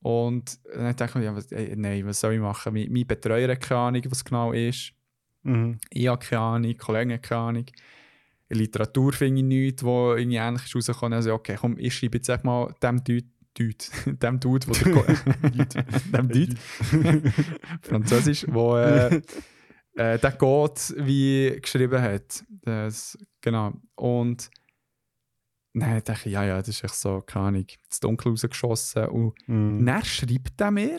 Und 0.00 0.60
dann 0.74 0.94
dachte 0.96 1.04
ich 1.04 1.14
mir, 1.16 1.24
ja, 1.24 1.36
was, 1.36 1.50
ey, 1.52 1.74
nein, 1.76 2.06
was 2.06 2.20
soll 2.20 2.34
ich 2.34 2.40
machen? 2.40 2.72
Mein, 2.74 2.92
mein 2.92 3.06
Betreuer 3.06 3.50
hat 3.50 3.60
keine 3.60 3.80
Ahnung, 3.80 4.02
was 4.08 4.24
genau 4.24 4.52
ist. 4.52 4.92
Mhm. 5.42 5.78
Ich 5.90 6.06
habe 6.08 6.24
keine 6.24 6.42
Ahnung, 6.42 6.76
Kollegen 6.76 7.12
haben 7.12 7.22
keine 7.22 7.40
Ahnung. 7.40 7.66
In 8.48 8.58
Literatur 8.58 9.12
finde 9.12 9.40
ich 9.40 9.44
nichts, 9.46 9.82
wo 9.82 10.14
irgendwie 10.14 10.36
ähnlich 10.36 10.64
ist 10.64 10.74
rausgekommen. 10.76 11.14
Also, 11.14 11.34
okay, 11.34 11.56
komm, 11.60 11.76
ich 11.78 11.94
schreibe 11.94 12.18
jetzt 12.18 12.44
mal 12.44 12.72
dem 12.82 13.02
Dude, 13.02 13.26
Dude, 13.54 13.76
dem 14.22 14.38
Dude, 14.40 14.66
wo 14.68 14.72
der 14.72 15.66
dem 16.12 16.28
Dude, 16.28 16.54
Französisch, 17.82 18.46
wo 18.48 18.76
äh, 18.76 19.16
äh, 19.94 20.18
der 20.18 20.32
Code 20.32 20.80
wie 20.98 21.58
geschrieben 21.60 22.00
hat. 22.00 22.44
Das, 22.62 23.18
genau. 23.40 23.72
Und 23.94 24.50
dann 25.74 26.02
dachte 26.04 26.28
ich, 26.28 26.32
ja, 26.34 26.44
ja, 26.44 26.58
das 26.58 26.68
ist 26.68 26.84
echt 26.84 26.94
so, 26.94 27.20
keine 27.22 27.46
Ahnung, 27.46 27.66
ins 27.84 28.00
Dunkel 28.00 28.30
rausgeschossen. 28.30 29.06
Und 29.08 29.34
Mm. 29.46 29.84
dann 29.84 30.04
schreibt 30.04 30.60
er 30.60 30.70
mir. 30.70 30.98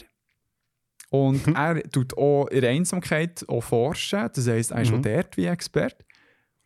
Und 1.09 1.47
er 1.55 1.81
tut 1.83 2.17
auch 2.17 2.47
in 2.47 2.61
der 2.61 2.71
Einsamkeit 2.71 3.45
auch 3.47 3.61
forschen. 3.63 4.29
Das 4.33 4.47
heisst, 4.47 4.71
er 4.71 4.81
ist 4.81 4.91
auch 4.91 4.97
Mhm. 4.97 5.01
dort 5.03 5.37
wie 5.37 5.45
Experte. 5.45 6.03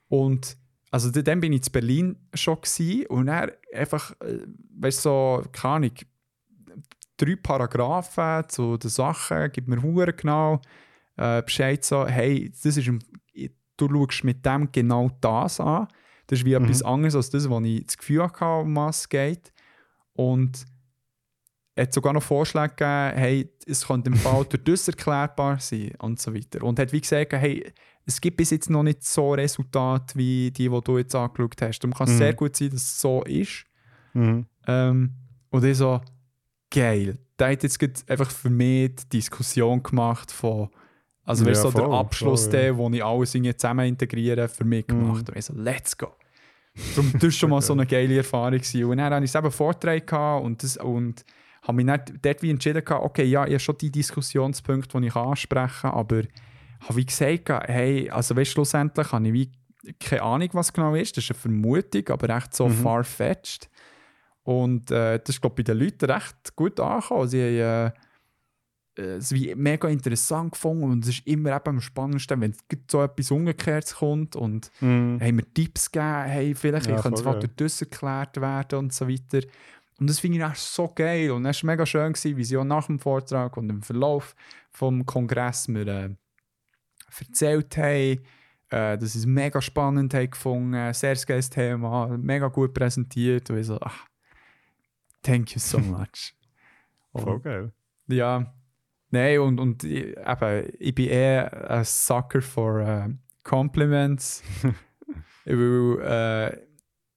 Und 0.07 0.57
also 0.91 1.09
dann 1.09 1.39
bin 1.39 1.53
ich 1.53 1.65
in 1.65 1.71
Berlin 1.71 2.17
schon 2.33 2.59
gewesen, 2.61 3.07
und 3.07 3.27
er 3.29 3.57
einfach, 3.73 4.11
äh, 4.21 4.45
weißt 4.77 4.99
du, 4.99 5.09
so, 5.09 5.43
keine 5.51 5.75
Ahnung, 5.75 5.91
drei 7.17 7.35
Paragraphen 7.37 8.49
zu 8.49 8.77
den 8.77 8.89
Sachen, 8.89 9.51
gibt 9.51 9.67
mir 9.67 9.81
Huren 9.81 10.13
genau 10.15 10.61
äh, 11.17 11.41
Bescheid 11.41 11.83
so, 11.83 12.05
hey, 12.05 12.49
das 12.51 12.77
ist, 12.77 12.91
du 13.77 13.87
schaust 13.89 14.23
mit 14.23 14.45
dem 14.45 14.71
genau 14.71 15.09
das 15.21 15.59
an. 15.59 15.87
Das 16.27 16.39
ist 16.39 16.45
wie 16.45 16.57
Mhm. 16.57 16.65
etwas 16.65 16.83
anderes 16.83 17.15
als 17.15 17.29
das, 17.29 17.49
was 17.49 17.63
ich 17.63 17.85
das 17.85 17.97
Gefühl 17.97 18.23
hatte, 18.23 18.45
um 18.45 18.75
was 18.75 19.01
es 19.01 19.09
geht. 19.09 19.53
Und 20.13 20.65
er 21.75 21.83
hat 21.83 21.93
sogar 21.93 22.13
noch 22.13 22.23
Vorschläge 22.23 22.69
gegeben, 22.75 23.17
hey, 23.17 23.49
es 23.65 23.87
könnte 23.87 24.09
im 24.09 24.17
Fall 24.17 24.45
durch 24.49 24.63
das 24.63 24.87
erklärbar 24.87 25.59
sein 25.59 25.93
und 25.99 26.19
so 26.19 26.33
weiter. 26.33 26.63
Und 26.63 26.79
hat 26.79 26.91
wie 26.91 27.01
gesagt, 27.01 27.33
hey, 27.33 27.71
es 28.05 28.19
gibt 28.19 28.37
bis 28.37 28.49
jetzt 28.51 28.69
noch 28.69 28.83
nicht 28.83 29.03
so 29.03 29.33
Resultate 29.33 30.15
wie 30.15 30.51
die, 30.51 30.69
die 30.69 30.81
du 30.81 30.97
jetzt 30.97 31.15
angeschaut 31.15 31.61
hast. 31.61 31.79
Darum 31.79 31.93
kann 31.93 32.07
es 32.07 32.13
Mhm. 32.13 32.17
sehr 32.17 32.33
gut 32.33 32.55
sein, 32.55 32.69
dass 32.71 32.81
es 32.81 32.99
so 33.01 33.23
ist. 33.23 33.65
Mhm. 34.13 34.45
Ähm, 34.67 35.11
und 35.49 35.63
ich 35.63 35.77
so, 35.77 36.01
geil. 36.69 37.17
Der 37.37 37.51
hat 37.51 37.63
jetzt 37.63 38.09
einfach 38.09 38.29
für 38.29 38.49
mich 38.49 38.95
die 38.95 39.09
Diskussion 39.17 39.81
gemacht 39.81 40.31
von, 40.31 40.69
also 41.23 41.45
weißt 41.45 41.63
Ja, 41.63 41.69
so 41.71 41.77
der 41.77 41.85
voll, 41.85 41.95
Abschluss, 41.95 42.43
voll, 42.43 42.51
der, 42.51 42.77
wo 42.77 42.89
ich 42.89 43.03
alles 43.03 43.35
irgendwie 43.35 43.55
zusammen 43.55 43.87
integriere, 43.87 44.47
für 44.47 44.63
mich 44.63 44.85
Mhm. 44.87 44.99
gemacht. 44.99 45.29
Und 45.29 45.37
ich 45.37 45.45
so, 45.45 45.53
let's 45.55 45.97
go. 45.97 46.13
Darum, 46.95 47.11
das 47.13 47.23
war 47.23 47.31
schon 47.31 47.49
mal 47.49 47.61
so 47.61 47.73
eine 47.73 47.85
geile 47.85 48.17
Erfahrung. 48.17 48.51
Gewesen. 48.59 48.85
Und 48.85 48.97
dann 48.97 49.13
hatte 49.13 49.25
ich 49.25 49.31
selber 49.31 49.51
Vorträge 49.51 50.05
gehabt 50.05 50.43
und, 50.45 50.63
das, 50.63 50.77
und 50.77 51.23
habe 51.63 51.75
mich 51.75 51.85
dann 51.85 52.01
dort 52.21 52.41
wie 52.41 52.49
entschieden, 52.49 52.83
okay, 52.87 53.25
ja, 53.25 53.45
ich 53.45 53.51
habe 53.53 53.59
schon 53.59 53.77
die 53.77 53.91
Diskussionspunkte, 53.91 54.99
die 54.99 55.07
ich 55.07 55.15
ansprechen 55.15 55.81
kann, 55.81 55.91
aber 55.91 56.21
habe 56.81 56.95
wie 56.97 57.05
gesagt, 57.05 57.49
hey, 57.67 58.09
also 58.09 58.35
weißt, 58.35 58.51
schlussendlich 58.51 59.11
habe 59.11 59.27
ich 59.27 59.33
wie 59.33 59.51
keine 59.99 60.21
Ahnung, 60.21 60.49
was 60.53 60.71
genau 60.73 60.93
ist. 60.93 61.17
Das 61.17 61.23
ist 61.23 61.31
eine 61.31 61.39
Vermutung, 61.39 62.07
aber 62.09 62.29
echt 62.37 62.53
so 62.55 62.67
Mhm. 62.67 62.73
far-fetched. 62.73 63.69
Und 64.43 64.91
äh, 64.91 65.19
das 65.19 65.35
ist, 65.35 65.41
glaube 65.41 65.59
ich, 65.61 65.65
bei 65.65 65.73
den 65.73 65.79
Leuten 65.83 66.05
recht 66.11 66.55
gut 66.55 66.79
angekommen. 66.79 67.27
Sie 67.27 67.41
haben 67.41 67.91
äh, 68.97 69.01
äh, 69.01 69.15
es 69.17 69.31
wie 69.31 69.55
mega 69.55 69.87
interessant 69.87 70.51
gefunden 70.53 70.83
und 70.83 71.03
es 71.05 71.09
ist 71.19 71.27
immer 71.27 71.55
eben 71.55 71.67
am 71.67 71.81
spannendsten, 71.81 72.41
wenn 72.41 72.55
so 72.89 73.01
etwas 73.01 73.31
Umgekehrtes 73.31 73.95
kommt 73.95 74.35
und 74.35 74.69
Mm. 74.81 75.17
haben 75.19 75.35
mir 75.35 75.53
Tipps 75.53 75.91
gegeben, 75.91 76.23
hey, 76.25 76.55
vielleicht 76.55 76.87
Ja, 76.89 77.01
könnte 77.01 77.19
es 77.19 77.25
geil. 77.25 77.39
durch 77.39 77.55
das 77.55 77.81
erklärt 77.81 78.39
werden 78.41 78.79
und 78.79 78.93
so 78.93 79.07
weiter. 79.07 79.47
Und 79.99 80.09
das 80.09 80.19
finde 80.19 80.39
ich 80.39 80.43
echt 80.43 80.57
so 80.57 80.87
geil 80.87 81.31
und 81.31 81.45
es 81.45 81.63
war 81.63 81.71
mega 81.71 81.85
schön, 81.85 82.13
gewesen, 82.13 82.35
wie 82.37 82.43
sie 82.43 82.57
auch 82.57 82.63
nach 82.63 82.87
dem 82.87 82.97
Vortrag 82.99 83.55
und 83.57 83.69
im 83.69 83.81
Verlauf 83.83 84.35
vom 84.71 85.05
Kongress 85.05 85.67
mir 85.67 85.87
äh, 85.87 86.09
erzählt 87.19 87.75
haben, 87.77 88.19
äh, 88.69 88.97
dass 88.97 89.13
sie 89.13 89.19
es 89.19 89.25
mega 89.25 89.61
spannend 89.61 90.13
haben 90.13 90.29
gefunden, 90.29 90.93
sehr 90.93 91.15
geiles 91.15 91.49
Thema, 91.49 92.07
mega 92.17 92.47
gut 92.47 92.73
präsentiert 92.73 93.49
und 93.49 93.57
ich 93.57 93.67
so, 93.67 93.77
ach, 93.81 94.05
thank 95.21 95.53
you 95.53 95.59
so 95.59 95.77
much. 95.79 96.33
Voll 97.13 97.33
Und- 97.35 97.43
geil. 97.43 97.71
ja, 98.07 98.53
nein, 99.09 99.39
und, 99.39 99.59
und 99.59 99.83
ich, 99.83 100.15
eben, 100.17 100.69
ich 100.79 100.95
bin 100.95 101.07
eher 101.07 101.69
ein 101.71 101.83
Sucker 101.85 102.41
for 102.41 102.79
äh, 102.79 103.09
Compliments. 103.43 104.43
will, 105.45 105.99
äh, 106.03 106.57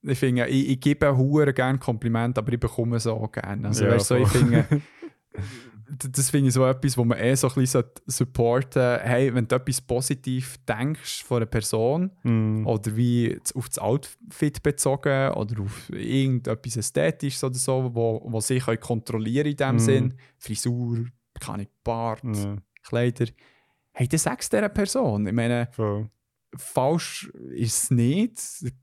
ich 0.07 0.19
finde, 0.19 0.47
ich, 0.49 0.69
ich 0.71 0.81
gebe 0.81 1.17
hure 1.17 1.53
gerne 1.55 1.79
Komplimente, 1.79 2.41
aber 2.41 2.53
ich 2.53 2.61
bekomme 2.61 2.97
es 2.97 3.07
auch 3.07 3.31
gerne. 3.31 3.69
Also, 3.69 3.85
Ja, 3.85 3.93
weißt 3.93 4.07
so, 4.07 4.17
ich 4.17 4.29
voll. 4.29 4.41
finde, 4.41 4.67
das 5.89 6.31
finde 6.31 6.49
ich 6.49 6.55
so 6.55 6.65
etwas, 6.67 6.97
wo 6.97 7.05
man 7.05 7.19
eh 7.19 7.35
so 7.35 7.49
ein 7.49 7.55
bisschen 7.55 7.83
sollte 7.83 8.03
supporten 8.07 8.99
Hey, 9.01 9.35
wenn 9.35 9.47
du 9.49 9.57
etwas 9.57 9.81
positiv 9.81 10.57
denkst 10.67 11.25
von 11.25 11.39
einer 11.39 11.47
Person, 11.47 12.11
Mm. 12.23 12.67
oder 12.67 12.97
wie 12.97 13.39
auf 13.55 13.69
das 13.69 13.79
Outfit 13.79 14.63
bezogen 14.63 15.31
oder 15.33 15.61
auf 15.63 15.91
irgendetwas 15.91 16.77
Ästhetisches 16.77 17.45
oder 17.45 17.55
so, 17.57 17.91
wo, 17.95 18.23
wo 18.25 18.41
sie 18.41 18.59
können 18.59 18.81
kontrollieren 18.81 19.47
in 19.49 19.57
dem 19.57 19.75
Mhm. 19.75 19.79
Sinn. 19.79 20.15
Frisur, 20.39 21.07
keine 21.41 21.69
Bart, 21.83 22.23
Ja, 22.25 22.57
Kleider. 22.83 23.27
Hey, 23.93 24.09
das 24.09 24.23
sagst 24.25 24.53
du 24.53 24.57
dieser 24.57 24.69
Person. 24.69 25.27
Ich 25.27 25.33
meine, 25.33 25.69
voll. 25.73 26.09
falsch 26.57 27.31
ist 27.55 27.85
es 27.85 27.91
nicht. 27.91 28.39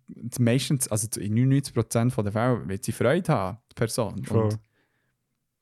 Die 0.08 0.42
Meistens, 0.42 0.88
also 0.90 1.08
in 1.20 1.34
99% 1.36 2.24
der 2.24 2.32
Fälle 2.32 2.68
wird 2.68 2.84
sie 2.84 2.92
Freude 2.92 3.32
haben, 3.34 3.58
die 3.72 3.76
Person. 3.76 4.24
Voll. 4.24 4.44
Und 4.44 4.60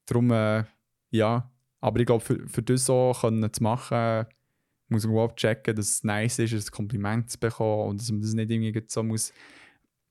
darum, 0.06 0.32
äh, 0.32 0.64
ja. 1.12 1.52
Aber 1.82 2.00
ich 2.00 2.06
glaube, 2.06 2.24
für, 2.24 2.48
für 2.48 2.62
das 2.62 2.86
so 2.86 3.14
können 3.20 3.52
zu 3.54 3.64
machen, 3.64 4.26
muss 4.90 5.06
man 5.06 5.14
überhaupt 5.14 5.40
checken, 5.40 5.76
dass 5.76 5.90
es 5.90 6.04
nice 6.04 6.40
ist, 6.40 6.54
ein 6.54 6.72
Kompliment 6.72 7.30
zu 7.30 7.40
bekommen 7.40 7.90
und 7.90 8.02
dass 8.02 8.12
man 8.12 8.22
das 8.22 8.34
nicht 8.34 8.52
irgendwie 8.52 8.84
so 8.88 9.04
muss 9.04 9.34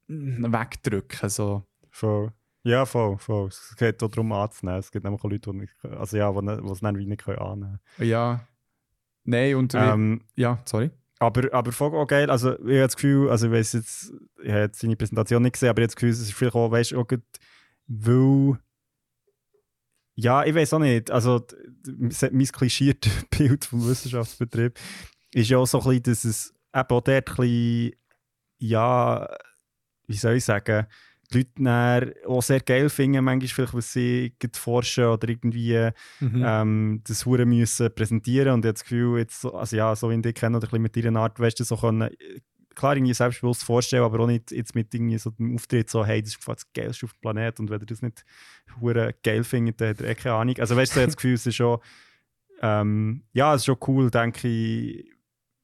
wegdrücken 0.09 1.29
so. 1.29 1.67
Voll. 1.91 2.33
Ja, 2.65 2.85
voll, 2.87 3.19
voll. 3.19 3.49
Es 3.49 3.75
geht 3.77 4.03
auch 4.03 4.11
darum 4.11 4.33
anzunehmen. 4.33 4.81
Es 4.81 4.91
gibt 4.91 5.05
nämlich 5.05 5.23
auch 5.23 5.31
Leute, 5.31 5.51
die, 5.51 5.59
nicht, 5.59 5.75
also 5.85 6.17
ja, 6.17 6.33
die, 6.33 6.63
die 6.63 6.71
es 6.71 6.81
dann 6.81 6.99
wie 6.99 7.07
nicht 7.07 7.25
können 7.25 7.39
annehmen 7.39 7.81
Ja. 7.99 8.47
Nein, 9.25 9.57
und 9.57 9.75
können. 9.75 9.93
Ähm, 9.93 10.21
ja, 10.37 10.59
sorry. 10.65 10.91
aber, 11.19 11.53
aber 11.53 11.73
voll 11.73 11.95
auch 11.95 12.07
geil. 12.07 12.31
Also, 12.31 12.55
ich 12.55 12.77
habe 12.77 12.79
das 12.79 12.97
Gefühl, 12.97 13.31
also 13.31 13.47
ich 13.47 13.53
weiß 13.53 13.73
jetzt, 13.75 14.13
ich 14.43 14.51
habe 14.51 14.61
jetzt 14.61 14.81
seine 14.81 14.97
Präsentation 14.97 15.43
nicht 15.43 15.53
gesehen, 15.53 15.69
aber 15.69 15.81
ich 15.81 15.85
habe 15.85 15.89
das 15.89 15.97
Gefühl, 15.97 16.11
es 16.11 16.21
ist 16.21 16.33
vielleicht 16.33 16.55
auch, 16.55 16.71
weißt 16.71 16.93
du, 16.93 17.01
auch 17.01 17.07
gut, 17.07 17.23
weil. 17.87 18.59
Ja, 20.21 20.45
ich 20.45 20.53
weiß 20.53 20.73
auch 20.75 20.81
nicht. 20.81 21.13
Also, 21.13 21.47
mein 21.87 22.47
klischiertes 22.47 23.13
Bild 23.31 23.65
vom 23.65 23.89
Wissenschaftsbetrieb 23.89 24.77
ist 25.33 25.49
ja 25.49 25.59
auch 25.59 25.67
so 25.67 25.79
ein 25.81 25.85
bisschen, 25.85 26.03
dass 26.03 26.25
es 26.25 26.55
eben 26.75 26.89
auch 26.89 27.01
dort 27.01 27.09
ein 27.09 27.23
bisschen, 27.23 27.93
ja, 28.59 29.29
wie 30.09 30.17
soll 30.17 30.35
ich 30.35 30.45
sagen, 30.45 30.87
die 31.33 31.47
Leute 31.61 32.15
auch 32.27 32.43
sehr 32.43 32.59
geil 32.61 32.89
finden, 32.89 33.23
manchmal 33.23 33.49
vielleicht, 33.49 33.75
was 33.75 33.93
sie 33.93 34.35
forschen 34.55 35.05
oder 35.05 35.29
irgendwie 35.29 35.91
Mhm. 36.19 36.43
ähm, 36.45 37.01
das 37.07 37.25
Hure 37.25 37.47
müssen 37.47 37.95
präsentieren 37.95 38.55
und 38.55 38.65
habe 38.65 38.73
das 38.73 38.83
Gefühl, 38.83 39.19
jetzt, 39.21 39.41
so- 39.43 39.55
also 39.55 39.77
ja, 39.77 39.95
so 39.95 40.11
wie 40.11 40.15
ich 40.17 40.23
dich 40.23 40.35
kenne 40.35 40.57
oder 40.57 40.67
ein 40.67 40.71
bisschen 40.71 40.83
mit 40.83 40.97
deiner 40.97 41.21
Art, 41.21 41.39
weißt 41.39 41.61
du, 41.61 41.65
so 41.65 41.77
können, 41.77 42.01
äh, 42.11 42.41
klar 42.79 42.97
irgendwie 42.97 43.15
selbstbewusst 43.15 43.65
vorstellen, 43.65 44.05
aber 44.05 44.21
auch 44.21 44.27
nicht 44.27 44.51
jetzt 44.51 44.75
mit 44.75 44.95
irgendwie 44.95 45.19
so 45.19 45.31
dem 45.31 45.55
Auftritt 45.55 45.91
so, 45.91 46.05
hey, 46.05 46.23
das 46.23 46.31
ist 46.37 46.49
das 46.49 46.73
Geilste 46.73 47.07
auf 47.07 47.13
dem 47.13 47.21
Planeten 47.21 47.63
und 47.63 47.71
wenn 47.71 47.81
ihr 47.81 47.87
das 47.87 48.01
nicht 48.03 48.25
Hure 48.81 49.15
geil 49.23 49.45
findet, 49.45 49.81
dann 49.81 49.91
hat 49.91 50.01
ihr 50.01 50.09
eh 50.09 50.15
keine 50.15 50.37
Ahnung. 50.37 50.57
Also 50.59 50.77
weißt 50.77 50.97
du, 50.97 51.01
so, 51.01 51.07
das 51.07 51.17
Gefühl, 51.17 51.35
es 51.35 51.47
ist 51.47 51.57
schon, 51.57 51.79
ähm, 52.63 53.23
ja, 53.33 53.55
es 53.55 53.63
ist 53.63 53.67
schon 53.67 53.79
cool, 53.87 54.11
denke 54.11 54.49
ich, 54.49 55.11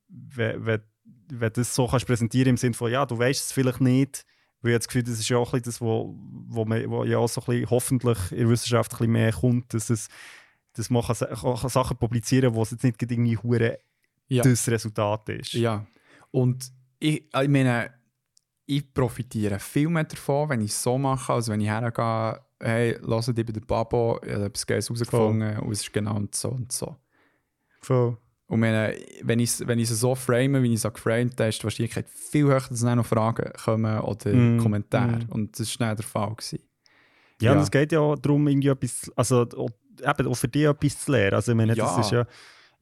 wenn, 0.08 0.66
wenn, 0.66 0.80
wenn 1.28 1.52
du 1.52 1.60
das 1.60 1.74
so 1.74 1.86
kannst 1.86 2.06
präsentieren 2.06 2.50
im 2.50 2.56
Sinne 2.56 2.74
von, 2.74 2.90
ja, 2.90 3.06
du 3.06 3.18
weißt 3.18 3.46
es 3.46 3.52
vielleicht 3.52 3.80
nicht, 3.80 4.24
Weil 4.60 4.70
ich 4.70 4.74
habe 4.74 4.78
das 4.78 4.88
Gefühl, 4.88 5.02
das 5.02 5.18
ist 5.18 5.28
ja 5.28 5.36
auch 5.36 5.52
ein 5.52 5.60
bisschen 5.60 5.72
das, 5.72 5.80
wo, 5.80 6.14
wo, 6.48 6.64
man, 6.64 6.88
wo 6.90 7.04
ja 7.04 7.18
auch 7.18 7.28
so 7.28 7.40
ein 7.42 7.46
bisschen 7.46 7.70
hoffentlich 7.70 8.18
in 8.32 8.38
der 8.38 8.48
Wissenschaft 8.48 8.92
ein 8.92 8.98
bisschen 8.98 9.12
mehr 9.12 9.32
kommt, 9.32 9.74
dass, 9.74 9.90
es, 9.90 10.08
dass 10.72 10.88
man 10.90 11.02
kann, 11.02 11.16
kann 11.16 11.68
Sachen 11.70 11.96
publizieren 11.96 12.50
kann, 12.50 12.54
wo 12.54 12.62
es 12.62 12.70
jetzt 12.70 12.82
nicht 12.84 13.00
irgendwie 13.02 13.36
hure 13.36 13.78
Ja. 14.28 14.42
das 14.42 14.68
Resultat 14.68 15.28
ist. 15.28 15.52
Ja. 15.52 15.86
Und 16.30 16.72
ich, 17.04 17.24
ich 17.42 17.48
meine, 17.48 17.90
ich 18.66 18.94
profitiere 18.94 19.58
viel 19.58 19.88
mehr 19.88 20.04
davon, 20.04 20.48
wenn 20.48 20.60
ich 20.62 20.70
es 20.70 20.82
so 20.82 20.96
mache, 20.96 21.32
als 21.34 21.48
wenn 21.48 21.60
ich 21.60 21.68
hergehe, 21.68 22.40
hey, 22.60 22.96
hört 23.06 23.28
ich 23.28 23.46
bei 23.46 23.52
der 23.52 23.60
Babo, 23.60 24.18
ich 24.24 24.32
habe 24.32 24.44
etwas 24.46 24.66
Geiles 24.66 24.88
herausgefunden 24.88 25.58
und 25.58 25.72
es 25.72 25.80
ist 25.82 25.92
genau 25.92 26.20
so 26.30 26.48
und 26.50 26.72
so. 26.72 26.96
Voll. 27.82 28.16
Und 28.46 28.60
meine, 28.60 28.94
wenn 29.22 29.38
ich 29.38 29.50
es 29.50 29.66
wenn 29.66 29.78
ich's 29.78 29.90
so 29.98 30.14
frame, 30.14 30.62
wie 30.62 30.72
ich 30.74 30.84
es 30.84 30.92
geframed 30.92 31.32
habe, 31.40 31.48
ist 31.48 31.58
die 31.60 31.64
Wahrscheinlichkeit 31.64 32.08
viel 32.08 32.44
höher, 32.44 32.60
dass 32.60 32.80
dann 32.80 32.98
noch 32.98 33.06
Fragen 33.06 33.50
kommen 33.64 34.00
oder 34.00 34.32
Mm, 34.34 34.58
Kommentare. 34.58 35.24
mm. 35.26 35.32
Und 35.32 35.52
das 35.52 35.60
war 35.60 35.66
schnell 35.66 35.96
der 35.96 36.04
Fall. 36.04 36.34
Gewesen. 36.34 36.60
Ja, 37.40 37.50
Ja. 37.50 37.56
und 37.56 37.62
es 37.62 37.70
geht 37.70 37.92
ja 37.92 38.14
darum, 38.16 38.46
irgendwie 38.48 38.68
etwas, 38.68 39.10
also 39.16 39.42
eben 39.42 40.26
auch 40.28 40.34
für 40.36 40.48
dich 40.48 40.64
etwas 40.64 40.98
zu 41.04 41.12
lernen. 41.12 41.34
Also 41.34 41.52
ich 41.52 41.56
meine, 41.56 41.74
Ja. 41.74 41.84
das 41.84 42.06
ist 42.06 42.12
ja 42.12 42.26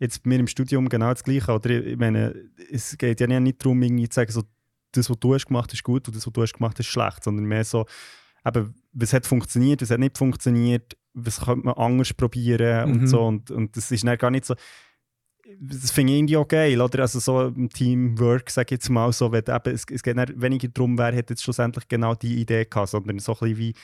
jetzt 0.02 0.22
bei 0.22 0.28
mir 0.30 0.40
im 0.40 0.46
Studium 0.46 0.88
genau 0.88 1.10
das 1.10 1.22
Gleiche. 1.24 1.52
Oder 1.52 1.70
ich 1.70 1.96
meine, 1.96 2.34
es 2.70 2.96
geht 2.98 3.20
ja 3.20 3.26
nicht 3.40 3.64
darum, 3.64 3.82
irgendwie 3.82 4.08
zu 4.08 4.16
sagen, 4.16 4.32
so, 4.32 4.42
das, 4.92 5.08
was 5.08 5.18
du 5.18 5.34
hast 5.34 5.46
gemacht, 5.46 5.72
ist 5.72 5.82
gut 5.82 6.06
und 6.08 6.16
das, 6.16 6.26
was 6.26 6.32
du 6.32 6.42
hast 6.42 6.52
gemacht, 6.54 6.78
ist 6.78 6.86
schlecht, 6.86 7.24
sondern 7.24 7.46
mehr 7.46 7.64
so, 7.64 7.86
eben, 8.46 8.74
was 8.92 9.12
hat 9.12 9.26
funktioniert, 9.26 9.80
was 9.80 9.90
hat 9.90 10.00
nicht 10.00 10.18
funktioniert, 10.18 10.96
was 11.14 11.40
könnte 11.40 11.64
man 11.66 11.74
anders 11.74 12.12
probieren 12.12 12.90
Mhm. 12.90 13.00
und 13.00 13.06
so. 13.06 13.22
Und, 13.22 13.50
und 13.50 13.76
das 13.76 13.90
ist 13.90 14.04
dann 14.04 14.18
gar 14.18 14.30
nicht 14.30 14.44
so, 14.44 14.54
das 15.60 15.90
finde 15.90 16.12
ich 16.12 16.18
irgendwie 16.18 16.36
auch 16.36 16.46
geil, 16.48 16.80
oder? 16.80 17.00
Also 17.00 17.18
so 17.20 17.48
im 17.48 17.68
Teamwork, 17.68 18.50
sage 18.50 18.66
ich 18.66 18.70
jetzt 18.80 18.88
mal 18.90 19.12
so, 19.12 19.32
wenn 19.32 19.44
eben, 19.46 19.74
es, 19.74 19.84
es 19.90 20.02
geht 20.02 20.16
weniger 20.40 20.68
darum, 20.68 20.98
wer 20.98 21.14
hat 21.16 21.30
jetzt 21.30 21.42
schlussendlich 21.42 21.88
genau 21.88 22.14
die 22.14 22.40
Idee 22.40 22.64
gehabt, 22.64 22.88
sondern 22.90 23.18
so 23.18 23.32
ein 23.32 23.38
bisschen 23.38 23.58
wie, 23.58 23.74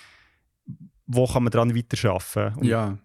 wo 1.06 1.26
kann 1.26 1.42
man 1.44 1.50
daran 1.50 1.74
weiterarbeiten? 1.74 2.58
Und 2.58 2.66
Ja, 2.66 2.98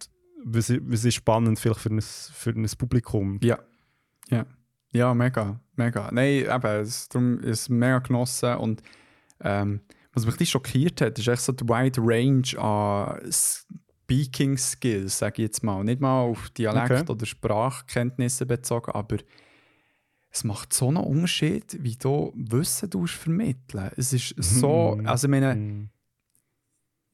was, 0.45 0.69
was 0.81 1.05
ist 1.05 1.15
spannend 1.15 1.59
vielleicht 1.59 1.79
für 1.79 1.89
ein, 1.89 2.01
für 2.01 2.49
ein 2.51 2.67
Publikum? 2.77 3.39
ja, 3.43 3.59
ja. 4.29 4.45
Ja, 4.95 5.11
mega, 5.15 5.59
mega. 5.75 6.11
Nein, 6.11 6.45
eben, 6.45 6.81
es, 6.81 7.09
darum 7.09 7.39
ist 7.39 7.61
es 7.61 7.69
mega 7.69 7.97
genossen. 7.97 8.55
Und 8.57 8.83
ähm, 9.41 9.81
was 10.13 10.27
mich 10.39 10.49
schockiert 10.51 11.01
hat, 11.01 11.17
ist 11.17 11.27
echt 11.27 11.41
so 11.41 11.51
die 11.51 11.65
wide 11.67 11.99
range 11.99 12.55
an 12.61 13.19
Speaking 13.31 14.55
Skills, 14.55 15.17
sage 15.17 15.41
ich 15.41 15.47
jetzt 15.47 15.63
mal. 15.63 15.83
Nicht 15.83 15.99
mal 15.99 16.21
auf 16.21 16.51
Dialekt 16.51 16.91
Okay. 16.91 17.11
oder 17.11 17.25
Sprachkenntnisse 17.25 18.45
bezogen, 18.45 18.91
aber 18.91 19.17
es 20.29 20.43
macht 20.43 20.73
so 20.73 20.89
einen 20.89 20.97
Unterschied, 20.97 21.75
wie 21.81 21.95
du 21.95 22.31
Wissen 22.35 22.91
vermitteln. 23.07 23.89
Es 23.97 24.13
ist 24.13 24.35
so, 24.37 24.95
Mhm. 24.95 25.07
also 25.07 25.25
ich 25.27 25.31
meine, 25.31 25.89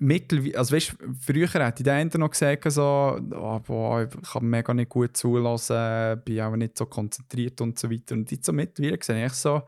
Mittel, 0.02 0.56
also 0.56 0.76
weißt, 0.76 0.96
früher 1.20 1.48
hätte 1.50 1.84
der 1.84 1.96
eine 1.96 2.10
noch 2.18 2.32
gesagt, 2.32 2.72
so, 2.72 3.20
oh, 3.32 3.60
boah, 3.60 4.04
ich 4.04 4.32
kann 4.32 4.46
mega 4.46 4.74
nicht 4.74 4.90
gut 4.90 5.18
zulassen, 5.18 6.22
bin 6.24 6.40
auch 6.42 6.56
nicht 6.56 6.78
so 6.78 6.86
konzentriert 6.86 7.60
und 7.60 7.78
so 7.78 7.92
weiter. 7.92 8.16
Und 8.16 8.32
jetzt 8.32 8.46
so 8.46 8.54
mittlerweile 8.54 8.98
sehe 9.04 9.26
ich 9.26 9.34
so, 9.34 9.62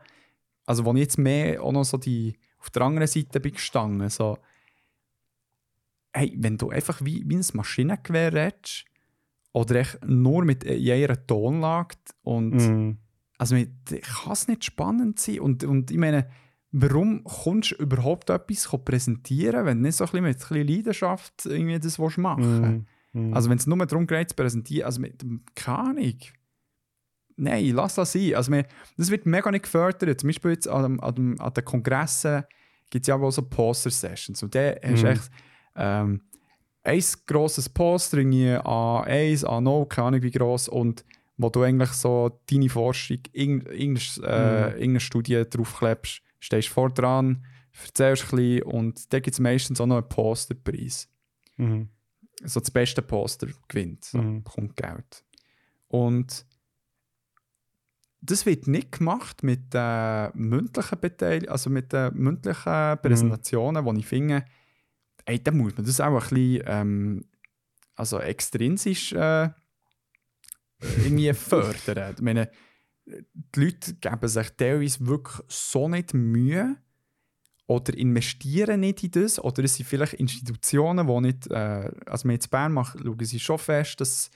also 0.64 0.84
wo 0.86 0.92
ich 0.94 1.00
jetzt 1.00 1.18
mehr 1.18 1.62
auch 1.62 1.72
noch 1.72 1.84
so 1.84 1.98
die, 1.98 2.38
auf 2.58 2.70
der 2.70 2.82
anderen 2.82 3.06
Seite 3.08 3.40
bin 3.40 3.52
gestanden, 3.52 4.08
so, 4.08 4.38
hey, 6.14 6.34
wenn 6.38 6.56
du 6.56 6.70
einfach 6.70 7.00
wie, 7.04 7.24
wie 7.28 7.36
ein 7.36 7.44
Maschinengewehr 7.52 8.32
redest, 8.32 8.84
oder 9.54 9.74
echt 9.76 9.98
nur 10.06 10.46
mit 10.46 10.64
jeder 10.64 11.26
Tonlage 11.26 11.96
und 12.22 12.54
Mhm. 12.54 12.96
also 13.36 13.54
mit- 13.54 13.70
kann 14.02 14.32
es 14.32 14.48
nicht 14.48 14.64
spannend 14.64 15.20
sein. 15.20 15.40
Und, 15.40 15.62
und 15.64 15.90
ich 15.90 15.98
meine, 15.98 16.30
warum 16.72 17.22
kommst 17.24 17.72
du 17.72 17.74
überhaupt 17.76 18.30
etwas 18.30 18.68
präsentieren, 18.84 19.66
wenn 19.66 19.78
du 19.78 19.82
nicht 19.84 19.96
so 19.96 20.04
ein 20.04 20.10
bisschen 20.10 20.24
mit 20.24 20.36
ein 20.36 20.38
bisschen 20.48 20.66
Leidenschaft 20.68 21.46
irgendwie 21.46 21.78
das 21.78 21.98
willst 21.98 22.18
machen 22.18 22.86
Mhm. 23.12 23.20
Mhm. 23.28 23.34
Also 23.34 23.50
wenn 23.50 23.58
es 23.58 23.66
nur 23.66 23.84
darum 23.86 24.06
geht, 24.06 24.30
zu 24.30 24.36
präsentieren, 24.36 24.86
also 24.86 25.00
mit 25.00 25.22
keine 25.54 25.78
Ahnung. 25.78 26.18
Nein, 27.36 27.70
lass 27.74 27.94
das 27.94 28.12
sein. 28.12 28.34
Also 28.34 28.50
mir, 28.50 28.66
das 28.96 29.10
wird 29.10 29.26
mega 29.26 29.50
nicht 29.50 29.64
gefördert. 29.64 30.20
Zum 30.20 30.28
Beispiel 30.28 30.52
jetzt 30.52 30.68
an, 30.68 31.00
an, 31.00 31.38
an 31.40 31.54
den 31.54 31.64
Kongressen 31.64 32.44
gibt 32.90 33.04
es 33.04 33.08
ja 33.08 33.16
auch 33.16 33.30
so 33.30 33.42
Poster-Sessions. 33.42 34.42
Und 34.42 34.54
da 34.54 34.74
hast 34.82 35.02
du 35.02 35.06
Mhm. 35.06 35.12
echt 35.12 35.30
ähm, 35.76 36.20
ein 36.84 37.02
grosses 37.26 37.68
Poster, 37.68 38.18
irgendwie 38.18 38.50
A1, 38.50 39.44
A0, 39.44 39.88
keine 39.88 40.08
Ahnung 40.08 40.22
wie 40.22 40.30
gross, 40.30 40.68
und 40.68 41.04
wo 41.38 41.48
du 41.48 41.62
eigentlich 41.62 41.90
so 41.92 42.38
deine 42.50 42.68
Forschung, 42.68 43.18
irgend- 43.32 43.68
irgendeine, 43.68 44.26
äh, 44.26 44.60
Mhm. 44.66 44.72
irgendeine 44.74 45.00
Studie 45.00 45.42
draufklebst, 45.48 46.20
stehst 46.42 46.68
vor 46.68 46.90
dran, 46.90 47.44
erzählst 47.84 48.24
ein 48.32 48.36
bisschen 48.36 48.62
und 48.64 49.12
da 49.12 49.20
gibt 49.20 49.34
es 49.34 49.40
meistens 49.40 49.80
auch 49.80 49.86
noch 49.86 49.98
einen 49.98 50.08
Posterpreis 50.08 51.08
Mhm. 51.56 51.88
so 52.44 52.58
das 52.60 52.70
beste 52.70 53.02
Poster 53.02 53.46
gewinnt, 53.68 54.04
so, 54.04 54.18
Mhm. 54.18 54.42
bekommt 54.42 54.76
Geld. 54.76 55.24
Und 55.88 56.44
das 58.20 58.46
wird 58.46 58.66
nicht 58.66 58.92
gemacht 58.98 59.42
mit 59.42 59.72
den 59.74 60.30
mündlichen 60.34 60.98
Beteiligung, 61.00 61.50
also 61.52 61.70
mit 61.70 61.92
den 61.92 62.14
mündlichen 62.14 62.98
Präsentationen, 63.02 63.84
wo 63.84 63.92
ich 63.92 64.06
finde, 64.06 64.44
ey, 65.24 65.42
da 65.42 65.50
muss 65.52 65.76
man 65.76 65.84
das 65.86 66.00
auch 66.00 66.06
ein 66.06 66.18
bisschen 66.20 66.62
ähm, 66.66 67.24
also 67.94 68.18
extrinsisch 68.18 69.12
äh, 69.12 69.50
irgendwie 70.80 71.32
fördern. 71.34 72.14
Ich 72.16 72.22
meine, 72.22 72.50
die 73.06 73.60
Leute 73.60 73.94
geben 73.94 74.28
sich 74.28 74.50
teilweise 74.56 75.06
wirklich 75.06 75.44
so 75.48 75.88
nicht 75.88 76.14
Mühe 76.14 76.76
oder 77.66 77.96
investieren 77.96 78.80
nicht 78.80 79.02
in 79.02 79.10
das 79.10 79.38
oder 79.42 79.64
es 79.64 79.76
sind 79.76 79.86
vielleicht 79.86 80.14
Institutionen, 80.14 81.06
die 81.06 81.20
nicht, 81.20 81.46
äh, 81.50 81.90
also 82.06 82.28
wir 82.28 82.34
jetzt 82.34 82.50
Bern 82.50 82.72
machen, 82.72 83.00
schauen 83.04 83.24
sie 83.24 83.40
schon 83.40 83.58
fest, 83.58 84.00
dass 84.00 84.30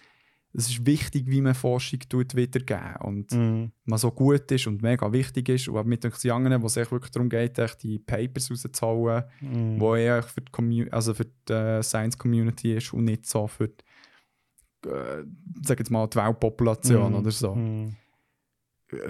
es 0.53 0.71
ist 0.71 0.87
wichtig, 0.87 1.27
wie 1.27 1.43
man 1.43 1.55
Forschung 1.55 1.99
tut, 2.09 2.35
wiedergeben 2.35 2.97
und 3.03 3.31
Mhm. 3.33 3.73
man 3.85 3.99
so 3.99 4.11
gut 4.11 4.51
ist 4.53 4.67
und 4.67 4.81
mega 4.81 5.13
wichtig 5.13 5.49
ist 5.51 5.69
und 5.69 5.87
mit 5.87 6.03
den 6.03 6.31
anderen, 6.31 6.63
wo 6.63 6.67
es 6.67 6.77
wirklich 6.77 7.11
darum 7.11 7.29
geht, 7.29 7.59
echt 7.59 7.83
die 7.83 7.99
Papers 7.99 8.51
rauszuhauen, 8.51 9.25
Mhm. 9.43 9.79
wo 9.81 9.95
eher 9.97 10.23
für 10.23 10.41
die, 10.41 10.91
also 10.93 11.13
für 11.13 11.27
die 11.27 11.53
äh, 11.53 11.83
Science 11.83 12.17
Community 12.17 12.75
ist 12.75 12.93
und 12.95 13.05
nicht 13.05 13.27
so 13.27 13.47
für 13.47 13.69
die, 13.69 14.89
äh, 14.89 15.25
sag 15.63 15.79
jetzt 15.79 15.91
mal, 15.91 16.07
die 16.09 16.17
Weltpopulation 16.17 17.13
Mhm. 17.13 17.19
oder 17.19 17.31
so. 17.33 17.55
Mhm. 17.55 17.97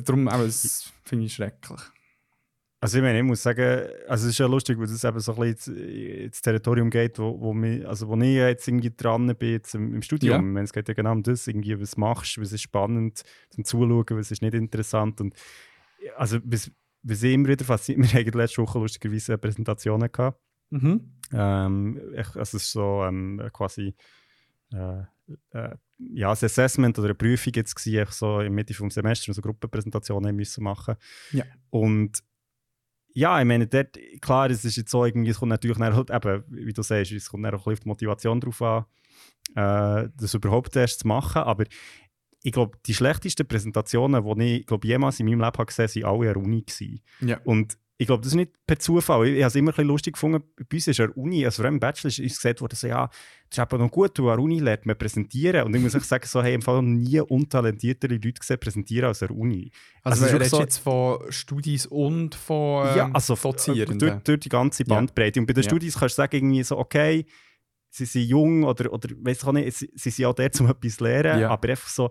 Darum, 0.05 0.28
aber 0.28 0.44
das 0.44 0.93
finde 1.05 1.27
ich 1.27 1.35
schrecklich. 1.35 1.81
Also 2.78 2.98
ich 2.98 3.03
meine, 3.03 3.19
ich 3.19 3.24
muss 3.24 3.43
sagen, 3.43 3.89
also 4.07 4.27
es 4.27 4.32
ist 4.32 4.39
ja 4.39 4.47
lustig, 4.47 4.78
weil 4.78 4.86
das 4.86 5.03
eben 5.03 5.19
so 5.19 5.35
ein 5.35 5.55
bisschen 5.55 5.77
ins, 5.77 6.24
ins 6.24 6.43
Territorium 6.43 6.90
geht, 6.90 7.19
wo, 7.19 7.40
wo, 7.40 7.55
mich, 7.55 7.86
also 7.86 8.07
wo 8.09 8.16
ich 8.16 8.35
jetzt 8.35 8.69
irgendwie 8.69 8.93
dran 8.94 9.35
bin 9.36 9.53
jetzt 9.53 9.74
im, 9.74 9.94
im 9.94 10.03
Studium. 10.03 10.31
Ja. 10.32 10.39
Ich 10.39 10.44
meine, 10.44 10.65
Es 10.65 10.73
geht 10.73 10.86
ja 10.89 10.94
genau 10.94 11.12
um 11.12 11.23
das, 11.23 11.47
irgendwie, 11.47 11.81
was 11.81 11.97
machst 11.97 12.39
was 12.39 12.53
ist 12.53 12.62
spannend 12.62 13.23
zum 13.51 13.65
Zuschauen, 13.65 14.05
was 14.11 14.31
ist 14.31 14.43
nicht 14.43 14.55
interessant. 14.55 15.20
Und 15.20 15.35
also 16.16 16.39
was, 16.44 16.70
was 17.03 17.23
ich 17.23 17.32
immer 17.32 17.48
wieder 17.48 17.65
fasziniert, 17.65 18.12
wir 18.12 18.20
hatten 18.20 18.39
letzte 18.39 18.62
Woche 18.62 18.78
lustigerweise 18.78 19.32
eine 19.32 19.39
Präsentation 19.39 20.01
gehabt. 20.12 20.40
Mhm. 20.70 21.12
Ähm, 21.32 22.01
also 22.15 22.40
es 22.40 22.55
ist 22.55 22.73
so 22.73 23.05
ähm, 23.05 23.40
quasi 23.53 23.94
äh, 24.73 25.03
äh, 25.51 25.77
ja, 25.98 26.28
ein 26.28 26.32
Assessment 26.32 26.98
oder 26.98 27.09
eine 27.09 27.15
Prüfung 27.15 27.53
jetzt 27.55 27.74
gewesen, 27.74 28.01
einfach 28.01 28.12
so 28.12 28.40
in 28.40 28.55
Mitte 28.55 28.74
des 28.74 28.94
Semesters, 28.94 29.36
so 29.36 29.43
Gruppenpräsentationen 29.43 30.28
haben 30.28 30.36
müssen 30.36 30.65
machen. 30.65 30.97
Ja. 31.32 31.44
Und 31.70 32.23
ja, 33.12 33.40
ich 33.40 33.47
meine, 33.47 33.66
dort, 33.66 33.98
klar, 34.20 34.51
es 34.51 34.65
ist 34.65 34.77
jetzt 34.77 34.90
so 34.90 35.05
irgendwie, 35.05 35.31
es 35.31 35.39
kommt 35.39 35.51
natürlich 35.51 35.78
dann 35.78 35.94
halt 35.94 36.11
eben, 36.11 36.44
wie 36.48 36.73
du 36.73 36.82
sagst, 36.82 37.12
es 37.12 37.31
kommt 37.31 37.44
dann 37.44 37.55
auch 37.55 37.66
ein 37.66 37.70
bisschen 37.70 37.90
auf 37.90 37.97
die 37.97 38.07
Motivation 38.07 38.40
drauf 38.40 38.62
an, 38.62 38.85
äh, 39.55 40.11
das 40.16 40.35
überhaupt 40.35 40.77
erst 40.77 41.01
zu 41.01 41.09
machen, 41.09 41.43
aber 41.43 41.65
ich 42.43 42.53
glaube, 42.53 42.78
die 42.86 42.94
schlechtesten 42.94 43.48
Präsentationen, 43.48 44.23
die 44.39 44.61
ich 44.61 44.66
glaube, 44.66 44.86
jemals 44.86 45.19
in 45.19 45.27
meinem 45.27 45.40
Leben 45.40 45.47
habe 45.47 45.66
gesehen 45.66 45.89
habe, 45.89 46.03
waren 46.03 46.20
alle 46.20 46.28
an 46.28 46.35
der 46.35 46.43
Uni. 46.44 46.62
Gewesen. 46.62 47.01
Ja. 47.20 47.40
Und 47.44 47.78
ich 47.98 48.06
glaube, 48.06 48.20
das 48.23 48.32
ist 48.32 48.36
nicht 48.36 48.52
per 48.66 48.78
Zufall. 48.78 49.27
Ich, 49.27 49.36
ich 49.36 49.43
habe 49.43 49.48
es 49.48 49.55
immer 49.55 49.70
ein 49.70 49.74
bisschen 49.74 49.89
lustig 49.89 50.12
gefunden. 50.14 50.43
Bei 50.56 50.77
uns 50.77 50.86
ist 50.86 51.01
an 51.01 51.06
der 51.09 51.16
Uni, 51.16 51.44
also 51.47 51.56
vor 51.56 51.64
allem 51.64 51.74
im 51.77 51.81
Bachelor, 51.81 52.09
ist, 52.09 52.18
gesagt 52.18 52.60
worden, 52.60 52.77
so, 52.77 52.86
ja, 52.86 53.06
das 53.48 53.59
ist 53.59 53.73
eben 53.73 53.82
noch 53.82 53.90
gut, 53.90 54.18
du 54.18 54.28
an 54.28 54.36
der 54.36 54.44
Uni 54.44 54.59
lernt 54.59 54.85
man 54.85 54.98
präsentieren. 54.98 55.64
Und 55.64 55.74
ich 55.74 55.81
muss 55.81 55.94
echt 55.94 56.05
sagen, 56.05 56.27
so, 56.27 56.43
hey, 56.43 56.52
im 56.55 56.60
Fall 56.62 56.74
noch 56.77 56.82
nie 56.82 57.20
untalentiertere 57.20 58.14
Leute 58.14 58.32
gesehen 58.40 58.59
präsentieren 58.60 59.09
als 59.09 59.23
an 59.23 59.28
der 59.28 59.36
Uni. 59.39 59.70
Also, 60.02 60.24
Also 60.24 60.27
du 60.27 60.32
wirklich 60.40 60.51
so- 60.51 60.60
jetzt 60.60 60.78
von 60.78 61.20
Studis 61.32 61.86
und 61.86 62.35
von 62.35 62.86
ähm, 62.89 62.97
ja, 62.97 63.10
also 63.12 63.32
f- 63.32 63.43
Dozierenden. 63.43 63.98
durch, 63.98 64.14
durch 64.24 64.40
die 64.40 64.48
ganze 64.51 64.82
Ja. 64.82 64.89
Bandbreite. 64.94 65.40
Und 65.40 65.47
bei 65.47 65.55
den 65.55 65.62
Ja. 65.64 65.70
Studis 65.70 65.98
kannst 65.98 66.18
du 66.18 66.23
sagen, 66.23 66.36
irgendwie 66.36 66.62
so, 66.64 66.77
okay, 66.77 67.24
sie 67.89 68.05
sind 68.05 68.24
jung 68.24 68.64
oder, 68.64 68.93
oder 68.93 69.09
weiss 69.23 69.43
ich 69.43 69.52
nicht, 69.52 69.74
sie, 69.74 69.90
sie 69.94 70.10
sind 70.10 70.27
auch 70.27 70.35
der, 70.35 70.51
um 70.60 70.68
etwas 70.68 70.97
zu 70.97 71.05
lernen, 71.05 71.40
Ja. 71.40 71.48
aber 71.51 71.70
einfach 71.70 71.89
so, 71.89 72.10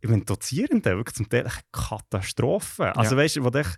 ich 0.00 0.08
meine, 0.08 0.24
Dozierende, 0.24 0.96
wirklich 0.96 1.14
zum 1.16 1.28
Teil 1.28 1.42
eine 1.42 1.50
Katastrophe. 1.72 2.96
Also 2.96 3.14
Ja. 3.16 3.22
weißt 3.22 3.36
du, 3.36 3.44
wo 3.44 3.48
echt 3.50 3.76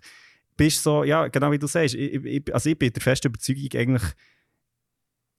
bist 0.59 0.83
so, 0.83 1.03
ja, 1.03 1.27
genau 1.29 1.51
wie 1.51 1.57
du 1.57 1.65
sagst, 1.67 1.95
ich, 1.95 2.13
ich, 2.23 2.53
also 2.53 2.69
ich 2.69 2.77
bin 2.77 2.93
der 2.93 3.01
festen 3.01 3.29
Überzeugung, 3.29 3.67
eigentlich, 3.73 4.03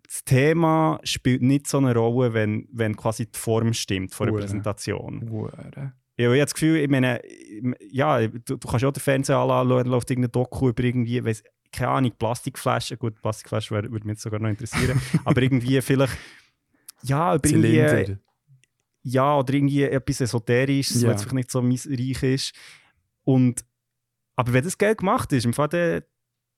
das 0.04 0.24
Thema 0.24 0.98
spielt 1.04 1.42
nicht 1.42 1.68
so 1.68 1.78
eine 1.78 1.94
Rolle, 1.94 2.34
wenn, 2.34 2.66
wenn 2.72 2.96
quasi 2.96 3.26
die 3.30 3.38
Form 3.38 3.72
stimmt 3.72 4.12
von 4.12 4.26
der. 4.26 4.34
Präsentation. 4.40 5.30
Hure. 5.30 5.52
Ja, 5.76 5.92
ich 6.18 6.26
habe 6.26 6.38
das 6.38 6.54
Gefühl, 6.54 6.76
ich 6.78 6.88
meine, 6.90 7.20
ja, 7.90 8.26
du, 8.26 8.56
du 8.56 8.58
kannst 8.58 8.82
ja 8.82 8.88
auch 8.88 8.92
den 8.92 9.00
Fernseher 9.00 9.36
anschauen, 9.38 9.86
läuft 9.86 10.10
irgendein 10.10 10.32
Doku 10.32 10.68
über 10.70 10.82
irgendwie, 10.82 11.24
weiss, 11.24 11.42
keine 11.72 11.90
Ahnung, 11.92 12.12
Plastikflaschen, 12.18 12.98
gut, 12.98 13.20
Plastikflaschen 13.22 13.76
würde 13.76 13.90
mich 13.90 14.04
jetzt 14.14 14.22
sogar 14.22 14.40
noch 14.40 14.48
interessieren, 14.48 15.00
aber 15.24 15.40
irgendwie 15.42 15.80
vielleicht, 15.80 16.16
ja, 17.02 17.36
über 17.36 17.48
irgendwie, 17.48 17.86
Zylinder. 17.86 18.18
ja, 19.04 19.38
oder 19.38 19.54
irgendwie 19.54 19.82
etwas 19.84 20.20
Esoterisches, 20.20 21.02
Ja. 21.02 21.10
was 21.10 21.22
vielleicht 21.22 21.34
nicht 21.34 21.50
so 21.50 21.60
reich 21.60 22.22
ist. 22.24 22.52
Und, 23.24 23.64
aber 24.40 24.52
wenn 24.52 24.64
das 24.64 24.76
Geld 24.78 24.98
gemacht 24.98 25.32
ist, 25.32 25.44
im 25.44 25.52
Fall, 25.52 25.68
dann, 25.68 26.02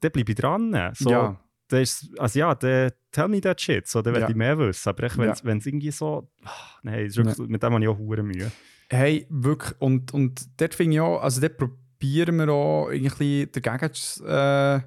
dann 0.00 0.10
bleibe 0.12 0.32
ich 0.32 0.38
dran. 0.38 0.92
So, 0.94 1.10
ja, 1.10 1.40
das 1.68 1.80
ist, 2.02 2.18
also 2.18 2.38
ja, 2.38 2.54
dann 2.54 2.90
tell 3.10 3.28
me 3.28 3.40
that 3.40 3.60
shit, 3.60 3.86
so, 3.86 4.02
dann 4.02 4.14
Ja. 4.14 4.28
ich 4.28 4.34
mehr 4.34 4.58
wissen. 4.58 4.88
Aber 4.88 5.02
echt, 5.04 5.16
wenn 5.18 5.26
Ja. 5.26 5.32
es 5.32 5.66
irgendwie 5.66 5.90
so, 5.90 6.28
ach, 6.44 6.78
nein, 6.82 7.06
ist 7.06 7.16
wirklich, 7.16 7.38
mit 7.48 7.62
dem 7.62 7.72
habe 7.72 7.82
ich 7.82 7.88
auch 7.88 7.98
hure 7.98 8.22
Mühe. 8.22 8.50
hey, 8.90 9.26
wirklich, 9.30 9.74
und, 9.80 10.12
und 10.12 10.60
dort 10.60 10.74
finde 10.74 10.94
ich 10.96 11.00
auch, 11.00 11.20
also 11.22 11.40
dort 11.40 11.56
probieren 11.56 12.36
wir 12.36 12.48
auch 12.50 12.90
irgendwie 12.90 13.46
dagegen 13.50 13.92
zu 13.94 14.24
äh, 14.26 14.80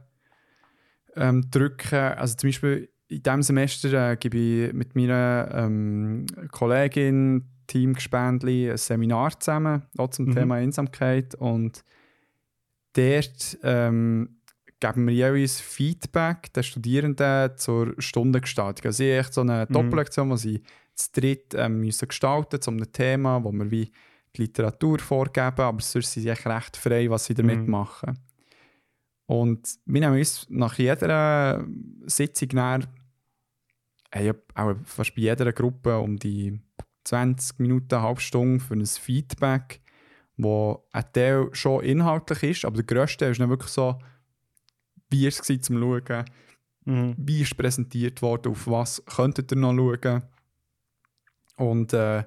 ähm, 1.16 1.50
drücken. 1.50 1.96
Also 1.96 2.36
zum 2.36 2.50
Beispiel 2.50 2.90
in 3.08 3.24
diesem 3.24 3.42
Semester 3.42 4.12
äh, 4.12 4.16
gebe 4.18 4.38
ich 4.38 4.74
mit 4.74 4.96
meiner 4.96 5.50
ähm, 5.54 6.26
Kollegin, 6.52 7.46
Team 7.68 7.94
Gespendli, 7.94 8.70
ein 8.70 8.78
Seminar 8.78 9.40
zusammen, 9.40 9.84
auch 9.98 10.10
zum 10.10 10.26
Mhm. 10.26 10.34
Thema 10.36 10.56
Einsamkeit. 10.56 11.34
Und 11.36 11.84
dort 12.96 13.58
ähm, 13.64 14.38
geben 14.80 15.08
wir 15.08 15.14
jeweils 15.14 15.60
Feedback 15.62 16.52
den 16.54 16.64
Studierenden 16.64 17.58
zur 17.58 17.94
Stundengestaltung. 18.00 18.86
Also 18.88 19.04
haben 19.04 19.20
echt 19.20 19.34
so 19.34 19.42
eine 19.42 19.66
Mhm. 19.70 19.74
Doppellektion, 19.74 20.30
wo 20.30 20.36
sie 20.36 20.62
zu 20.96 21.10
dritt 21.14 21.54
ähm, 21.56 21.80
müssen 21.80 22.08
gestalten 22.08 22.62
zu 22.62 22.72
einem 22.72 22.92
Thema, 22.92 23.44
wo 23.44 23.52
wir 23.52 23.70
wie 23.72 23.92
die 24.36 24.42
Literatur 24.42 25.00
vorgeben, 25.00 25.62
aber 25.62 25.82
sonst 25.82 26.12
sind 26.12 26.24
sie 26.24 26.30
echt 26.30 26.46
recht 26.46 26.78
frei, 26.78 27.10
was 27.10 27.26
sie 27.26 27.34
damit 27.34 27.60
Mhm. 27.62 27.70
machen. 27.72 28.20
Und 29.28 29.68
wir 29.86 30.02
nehmen 30.02 30.18
uns 30.20 30.46
nach 30.50 30.78
jeder 30.78 31.66
Sitzung 32.06 32.50
dann, 32.50 32.88
hey, 34.12 34.32
auch 34.54 34.76
fast 34.84 35.16
bei 35.16 35.22
jeder 35.22 35.52
Gruppe 35.52 35.98
um 35.98 36.18
die 36.18 36.60
20 37.06 37.60
Minuten, 37.60 37.96
eine 37.96 38.04
halbe 38.04 38.22
Stunde 38.22 38.60
für 38.64 38.76
ein 38.76 38.86
Feedback, 38.86 39.82
wo 40.38 40.86
ein 40.92 41.06
Teil 41.14 41.50
schon 41.54 41.84
inhaltlich 41.84 42.44
ist, 42.44 42.66
aber 42.66 42.76
der 42.82 42.86
grösste 42.86 43.18
Teil 43.20 43.32
ist 43.32 43.40
dann 43.40 43.50
wirklich 43.50 43.72
so, 43.72 43.98
wie 45.10 45.28
ist 45.28 45.40
es 45.40 45.48
gewesen, 45.48 45.64
zum 45.64 45.80
Schauen, 45.80 46.26
Mhm. 46.88 47.16
wie 47.18 47.42
ist 47.42 47.58
präsentiert 47.58 48.22
worden, 48.22 48.52
auf 48.52 48.68
was 48.68 49.04
könntet 49.06 49.52
ihr 49.52 49.58
noch 49.58 49.74
schauen. 49.74 50.22
Und 51.58 51.94
äh, 51.94 52.24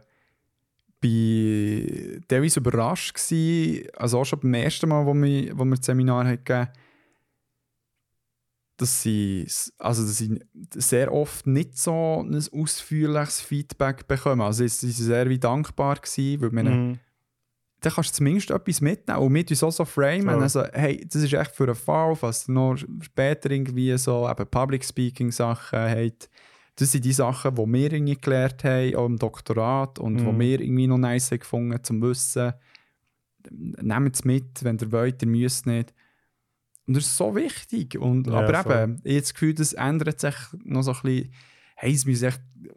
bin 1.00 2.24
teilweise 2.26 2.58
überrascht 2.60 3.14
gewesen, 3.14 3.86
also 3.96 4.18
auch 4.20 4.24
schon 4.24 4.40
beim 4.40 4.54
ersten 4.54 4.88
Mal, 4.88 5.06
wo 5.06 5.14
wir, 5.14 5.56
wo 5.56 5.64
wir 5.64 5.76
das 5.76 5.86
Seminar 5.86 6.24
gegeben 6.36 6.68
dass 8.80 9.02
sie, 9.02 9.44
also 9.78 10.02
dass 10.04 10.18
sie 10.18 10.38
sehr 10.74 11.12
oft 11.12 11.48
nicht 11.48 11.76
so 11.76 12.22
ein 12.22 12.36
ausführliches 12.52 13.40
Feedback 13.40 14.06
bekommen. 14.06 14.40
Also 14.40 14.64
sie 14.66 14.92
sind 14.92 14.92
sehr 15.06 15.28
wie 15.28 15.38
dankbar 15.40 15.96
gewesen, 15.96 16.40
weil 16.40 16.50
man 16.50 16.66
Mhm. 16.90 16.98
Dann 17.80 17.92
kannst 17.92 18.10
du 18.10 18.14
zumindest 18.16 18.50
etwas 18.50 18.80
mitnehmen 18.80 19.20
und 19.20 19.32
mit 19.32 19.50
uns 19.50 19.62
auch 19.62 19.70
so 19.70 19.84
framen. 19.84 20.24
Voll. 20.28 20.42
Also, 20.42 20.64
hey, 20.72 21.06
das 21.08 21.22
ist 21.22 21.32
echt 21.32 21.52
für 21.54 21.64
einen 21.64 21.74
Fall, 21.76 22.16
falls 22.16 22.48
ihr 22.48 22.52
noch 22.54 22.76
später 23.00 23.50
irgendwie 23.50 23.96
so 23.98 24.28
eben 24.28 24.46
Public 24.48 24.84
Speaking 24.84 25.30
Sachen 25.30 25.78
habt. 25.78 26.28
Das 26.76 26.92
sind 26.92 27.04
die 27.04 27.12
Sachen, 27.12 27.54
die 27.54 27.62
wir 27.72 27.92
irgendwie 27.92 28.16
gelernt 28.16 28.62
haben, 28.64 28.94
auch 28.96 29.06
im 29.06 29.16
Doktorat 29.18 29.98
und 29.98 30.24
wo 30.24 30.32
Mhm. 30.32 30.40
wir 30.40 30.60
irgendwie 30.60 30.86
noch 30.86 30.98
nice 30.98 31.30
gefunden 31.30 31.82
zum 31.82 32.00
Wissen. 32.02 32.52
Nehmt 33.50 34.14
es 34.14 34.24
mit, 34.24 34.62
wenn 34.64 34.78
ihr 34.78 34.92
wollt, 34.92 35.22
ihr 35.22 35.28
müsst 35.28 35.66
nicht. 35.66 35.94
Und 36.86 36.96
das 36.96 37.04
ist 37.04 37.16
so 37.16 37.34
wichtig. 37.34 37.98
Und, 37.98 38.26
Ja, 38.26 38.34
aber 38.40 38.62
voll. 38.62 38.72
eben, 38.82 39.00
ich 39.04 39.12
habe 39.12 39.20
das 39.20 39.34
Gefühl, 39.34 39.54
das 39.54 39.72
ändert 39.74 40.20
sich 40.20 40.34
noch 40.64 40.82
so 40.82 40.92
ein 40.92 41.00
bisschen. 41.02 41.32
Hey, 41.76 41.92
es 41.94 42.06
müssen 42.06 42.24
echt 42.28 42.40
ein 42.40 42.70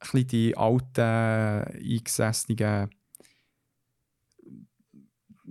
bisschen 0.00 0.26
die 0.28 0.56
alten, 0.56 1.00
eingesessenen 1.00 2.90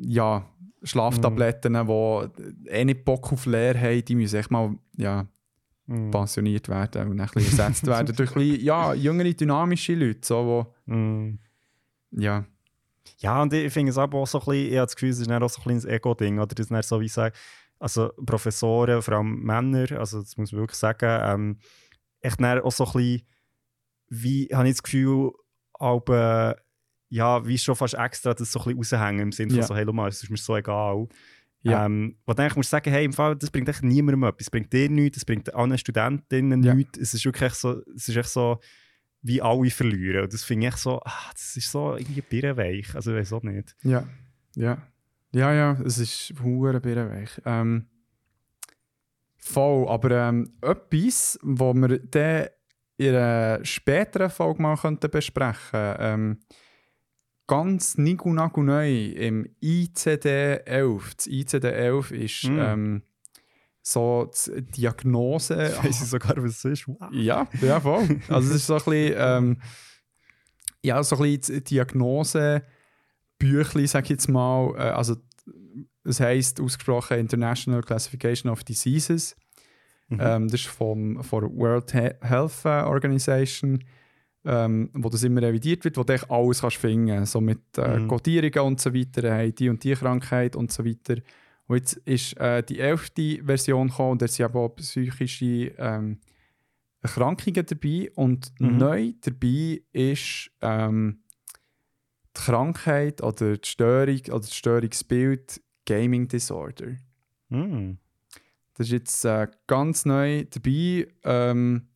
ja, 0.05 0.45
Schlaftabletten, 0.83 1.73
die 1.73 2.69
eh 2.69 2.85
nicht 2.85 3.05
Bock 3.05 3.31
auf 3.31 3.45
Leer 3.45 3.79
haben, 3.79 4.03
die 4.05 4.15
müssen 4.15 4.37
echt 4.39 4.51
mal 4.51 4.75
ja, 4.97 5.25
Mhm. 5.85 6.11
pensioniert 6.11 6.69
werden 6.69 7.09
und 7.09 7.19
ein 7.19 7.27
bisschen 7.33 7.59
ersetzt 7.59 7.85
werden 7.87 8.15
durch 8.15 8.33
bisschen, 8.33 8.61
ja, 8.63 8.93
jüngere, 8.93 9.33
dynamische 9.33 9.95
Leute, 9.95 10.19
so, 10.23 10.45
wo, 10.45 10.93
Mhm. 10.93 11.39
ja, 12.11 12.45
Ja, 13.17 13.41
und 13.41 13.51
ich 13.53 13.71
finde 13.73 13.89
es 13.91 13.97
aber 13.97 14.17
auch 14.19 14.27
so 14.27 14.39
ein 14.39 14.45
bisschen, 14.45 14.65
ich 14.67 14.77
habe 14.77 14.85
das 14.85 14.95
Gefühl, 14.95 15.09
es 15.09 15.19
ist 15.19 15.29
auch 15.29 15.49
so 15.49 15.59
ein 15.59 15.63
kleines 15.63 15.83
Ego-Ding, 15.85 16.39
oder? 16.39 16.55
Das 16.55 16.71
ist 16.71 16.87
so 16.87 17.01
wie 17.01 17.09
sagen, 17.09 17.35
also 17.79 18.11
Professoren, 18.25 19.01
vor 19.01 19.15
allem 19.15 19.41
Männer, 19.43 19.91
also 19.99 20.21
das 20.21 20.37
muss 20.37 20.53
man 20.53 20.61
wirklich 20.61 20.79
sagen, 20.79 21.19
ähm, 21.21 21.57
echt 22.21 22.41
auch 22.41 22.71
so 22.71 22.85
ein 22.85 22.91
bisschen, 22.93 23.21
wie, 24.07 24.47
habe 24.53 24.67
ich 24.69 24.75
das 24.75 24.83
Gefühl, 24.83 25.31
aber, 25.73 26.55
ja, 27.13 27.45
wie 27.45 27.59
schon 27.59 27.75
fast 27.75 27.93
extra 27.93 28.33
das 28.33 28.51
so 28.51 28.59
ein 28.59 28.75
bisschen 28.75 28.97
raushängen, 28.97 29.21
im 29.21 29.31
Sinne 29.31 29.51
von 29.51 29.59
Ja. 29.59 29.67
so, 29.67 29.75
hey, 29.75 29.85
mal, 29.85 30.09
es 30.09 30.23
ist 30.23 30.31
mir 30.31 30.37
so 30.37 30.55
egal. 30.57 31.07
Ja. 31.61 31.85
Ähm, 31.85 32.17
wo 32.25 32.33
dann 32.33 32.51
musst 32.55 32.71
du 32.71 32.75
sagen, 32.75 32.89
hey, 32.91 33.05
im 33.05 33.13
Fall, 33.13 33.35
das 33.35 33.51
bringt 33.51 33.69
echt 33.69 33.83
niemandem 33.83 34.23
etwas, 34.23 34.47
es 34.47 34.49
bringt 34.49 34.73
dir 34.73 34.89
nichts, 34.89 35.17
es 35.17 35.25
bringt 35.25 35.53
allen 35.53 35.77
Studentinnen 35.77 36.63
Ja. 36.63 36.73
nichts, 36.73 36.97
es 36.97 37.13
ist 37.13 37.23
wirklich 37.23 37.51
echt 37.51 37.55
so, 37.57 37.83
es 37.95 38.09
ist 38.09 38.15
echt 38.17 38.29
so, 38.29 38.59
wie 39.21 39.39
alle 39.43 39.69
verlieren. 39.69 40.23
Und 40.23 40.33
das 40.33 40.43
finde 40.43 40.65
ich 40.65 40.73
echt 40.73 40.81
so, 40.81 40.99
ah, 41.05 41.29
das 41.33 41.55
ist 41.55 41.71
so 41.71 41.95
irgendwie 41.95 42.21
birrenweich. 42.21 42.95
Also 42.95 43.11
ich 43.11 43.19
weiß 43.19 43.33
auch 43.33 43.43
nicht. 43.43 43.75
ja, 43.83 44.07
ja, 44.55 44.81
ja, 45.31 45.53
ja, 45.53 45.77
es 45.85 45.99
ist 45.99 46.33
hure 46.41 46.79
birrenweich. 46.81 47.39
Ähm, 47.45 47.85
voll, 49.37 49.87
aber 49.87 50.11
ähm, 50.29 50.51
etwas, 50.61 51.37
wo 51.43 51.73
wir 51.75 51.99
dann 51.99 52.47
in 52.97 53.15
einer 53.15 53.63
späteren 53.63 54.29
Folge 54.31 54.61
mal 54.63 54.77
könnten 54.77 55.09
besprechen 55.11 55.95
ähm, 55.99 56.39
ganz 57.53 57.97
nigu 57.97 58.33
neu 58.33 59.05
im 59.11 59.47
ICD-11. 59.61 61.01
Das 61.17 61.27
ICD-11 61.27 62.11
ist 62.11 62.43
Mm. 62.45 62.59
ähm, 62.59 63.01
so 63.81 64.31
die 64.47 64.61
Diagnose. 64.81 65.73
Ich 65.89 65.99
sogar, 65.99 66.37
was 66.37 66.63
es 66.63 66.65
ist. 66.65 66.87
Wow. 66.87 67.09
Ja, 67.11 67.47
ja, 67.61 67.79
voll. 67.79 68.21
Also 68.29 68.49
es 68.49 68.55
ist 68.55 68.67
so 68.67 68.75
ein 68.75 68.83
bisschen, 68.83 69.15
ähm, 69.17 69.57
ja, 70.81 71.03
so 71.03 71.17
ein 71.17 71.21
bisschen 71.21 71.55
die 71.57 71.63
Diagnose, 71.63 72.63
Büchli, 73.39 73.87
sag 73.87 74.05
ich 74.05 74.11
jetzt 74.11 74.29
mal, 74.29 74.73
äh, 74.75 74.79
also 74.91 75.15
es 76.05 76.19
heisst 76.19 76.59
ausgesprochen 76.61 77.19
International 77.19 77.81
Classification 77.81 78.51
of 78.51 78.63
Diseases. 78.63 79.35
Mhm. 80.09 80.19
Ähm, 80.21 80.47
das 80.47 80.61
ist 80.61 80.67
vom, 80.67 81.23
von 81.23 81.41
der 81.41 81.53
World 81.55 81.91
He 81.91 82.09
Health 82.21 82.65
äh, 82.65 82.83
Organization, 82.83 83.83
ähm, 84.45 84.89
wo 84.93 85.09
das 85.09 85.23
immer 85.23 85.41
revidiert 85.41 85.83
wird, 85.85 85.97
wo 85.97 86.03
du 86.03 86.13
alles 86.29 86.61
kannst 86.61 86.77
finden 86.77 87.25
so 87.25 87.39
mit 87.41 87.61
äh, 87.77 87.99
Mhm. 87.99 88.07
Codierungen 88.07 88.59
und 88.59 88.81
so 88.81 88.93
weiter, 88.93 89.33
hey, 89.33 89.53
die 89.53 89.69
und 89.69 89.83
die 89.83 89.93
Krankheit 89.93 90.55
und 90.55 90.71
so 90.71 90.83
weiter. 90.85 91.15
Und 91.67 91.77
jetzt 91.77 91.93
ist 92.05 92.37
äh, 92.37 92.61
die 92.61 92.79
elfte 92.79 93.43
Version 93.43 93.87
gekommen 93.87 94.11
und 94.11 94.21
da 94.21 94.27
sind 94.27 94.53
auch 94.53 94.69
psychische 94.75 95.71
ähm, 95.77 96.19
Erkrankungen 97.01 97.65
dabei 97.65 98.11
und 98.15 98.51
Mhm. 98.59 98.77
neu 98.77 99.13
dabei 99.21 99.81
ist 99.93 100.51
ähm, 100.61 101.19
die 102.35 102.41
Krankheit 102.41 103.21
oder 103.21 103.57
die 103.57 103.67
Störung 103.67 104.19
oder 104.27 104.39
das 104.39 104.53
Störungsbild 104.55 105.61
Gaming 105.85 106.27
Disorder. 106.27 106.95
Mm. 107.49 107.97
Das 108.75 108.87
ist 108.87 108.91
jetzt 108.93 109.25
äh, 109.25 109.47
ganz 109.67 110.05
neu 110.05 110.45
dabei. 110.45 111.07
Ähm, 111.23 111.89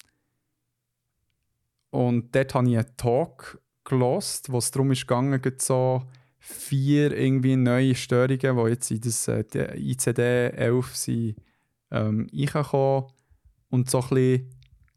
und 1.89 2.35
dort 2.35 2.53
habe 2.53 2.69
ich 2.69 2.77
einen 2.77 2.97
Talk 2.97 3.59
gelost, 3.83 4.51
wo 4.51 4.57
es 4.57 4.71
darum 4.71 4.91
gerade 4.93 5.55
so 5.59 6.03
vier 6.39 7.15
irgendwie 7.15 7.55
neue 7.55 7.95
Störungen, 7.95 8.39
die 8.57 8.69
jetzt 8.71 8.91
in 8.91 9.01
das 9.01 9.27
äh, 9.27 9.43
ICD-11 9.75 10.83
sind, 10.93 11.35
ähm, 11.91 12.27
reingekommen 12.33 13.05
und 13.69 13.89
so 13.89 13.99
ein 14.01 14.09
bisschen, 14.09 14.49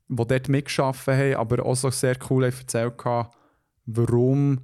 die 0.09 0.27
dort 0.27 0.49
mitgeschaffen 0.49 1.15
haben, 1.15 1.35
aber 1.37 1.65
auch 1.65 1.77
so 1.77 1.91
sehr 1.91 2.17
cool 2.29 2.45
haben 2.47 2.57
erzählt 2.59 3.05
haben, 3.05 3.29
warum 3.87 4.61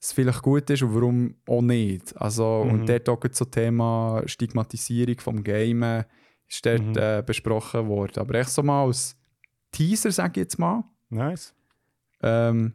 es 0.00 0.12
vielleicht 0.12 0.42
gut 0.42 0.68
ist 0.70 0.82
und 0.82 0.94
warum 0.94 1.34
auch 1.46 1.62
nicht. 1.62 2.14
Also, 2.20 2.64
Mhm. 2.64 2.70
Und 2.72 2.88
dort 2.88 3.08
auch 3.08 3.20
so 3.30 3.44
Thema 3.44 4.22
Stigmatisierung 4.26 5.18
vom 5.20 5.42
Gamen 5.42 6.04
ist 6.48 6.64
dort 6.66 6.82
Mhm. 6.82 6.96
äh, 6.96 7.22
besprochen 7.24 7.86
worden. 7.88 8.18
Aber 8.18 8.34
echt 8.34 8.50
so 8.50 8.62
mal 8.62 8.84
als 8.84 9.16
Teaser, 9.70 10.10
sage 10.10 10.40
ich 10.40 10.44
jetzt 10.44 10.58
mal, 10.58 10.84
Nice. 11.08 11.54
Ähm, 12.22 12.74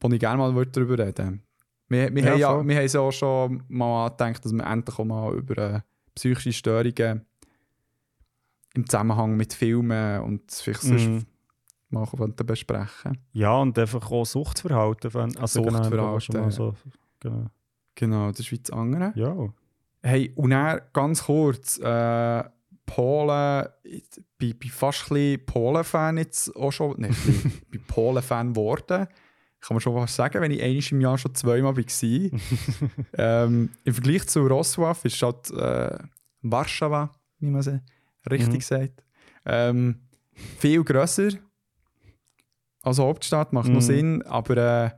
wo 0.00 0.08
ich 0.08 0.20
gerne 0.20 0.38
mal 0.38 0.54
würde 0.54 0.70
darüber 0.70 0.98
reden 1.04 1.42
Wir, 1.88 2.14
wir, 2.14 2.22
Ja, 2.24 2.30
haben 2.32 2.38
ja, 2.40 2.66
wir 2.68 2.76
haben 2.76 2.86
ja 2.86 3.00
auch 3.00 3.12
schon 3.12 3.62
mal 3.68 4.06
angedenkt, 4.06 4.44
dass 4.44 4.52
wir 4.52 4.64
endlich 4.66 4.98
auch 4.98 5.04
mal 5.04 5.34
über 5.34 5.56
äh, 5.58 5.80
psychische 6.14 6.52
Störungen 6.52 7.24
im 8.74 8.86
Zusammenhang 8.88 9.36
mit 9.36 9.52
Filmen 9.54 10.20
und 10.22 10.50
vielleicht 10.52 10.82
sonst 10.82 11.08
Mhm. 11.08 11.26
mal 11.90 12.06
besprechen 12.44 13.18
Ja, 13.32 13.56
und 13.58 13.78
einfach 13.78 14.10
auch 14.10 14.24
Suchtverhalten. 14.26 15.14
wenn- 15.14 15.36
Also 15.38 15.62
Suchtverhalten, 15.62 15.90
Genau, 15.98 16.20
schon 16.20 16.36
mal 16.40 16.50
so, 16.50 16.74
genau. 17.20 17.46
Genau, 17.94 18.28
das 18.30 18.40
ist 18.40 18.52
wie 18.52 18.58
das 18.58 18.70
andere. 18.70 19.12
Ja. 19.14 19.34
Hey, 20.02 20.30
und 20.36 20.50
dann 20.50 20.80
ganz 20.92 21.24
kurz, 21.24 21.78
äh, 21.78 22.44
Polen, 22.86 23.66
ich 23.82 24.04
bin, 24.38 24.56
bin 24.58 24.70
fast 24.70 25.10
ein 25.10 25.44
Polen-Fan 25.44 26.16
jetzt 26.18 26.54
auch 26.56 26.70
schon, 26.70 26.96
bin, 26.96 27.14
bin 27.68 27.82
Polen-Fan 27.86 28.54
geworden. 28.54 29.06
Kann 29.60 29.74
man 29.74 29.80
schon 29.80 29.94
was 29.94 30.14
sagen, 30.14 30.40
wenn 30.40 30.52
ich 30.52 30.62
einiges 30.62 30.92
im 30.92 31.00
Jahr 31.00 31.18
schon 31.18 31.34
zweimal 31.34 31.76
war. 31.76 31.84
ähm, 33.18 33.70
Im 33.84 33.94
Vergleich 33.94 34.26
zu 34.28 34.40
Rosław 34.40 35.04
ist 35.04 35.20
halt 35.22 35.50
äh, 35.50 35.98
Warschau, 36.42 37.08
wie 37.40 37.50
man 37.50 37.60
es 37.60 37.70
richtig 38.30 38.58
Mhm. 38.58 38.60
sagt, 38.60 39.02
ähm, 39.44 40.00
viel 40.58 40.84
grösser 40.84 41.30
als 42.82 42.98
Hauptstadt, 42.98 43.52
macht 43.52 43.66
noch 43.68 43.76
Mhm. 43.76 43.80
Sinn, 43.80 44.22
aber 44.22 44.56
äh, 44.56 44.90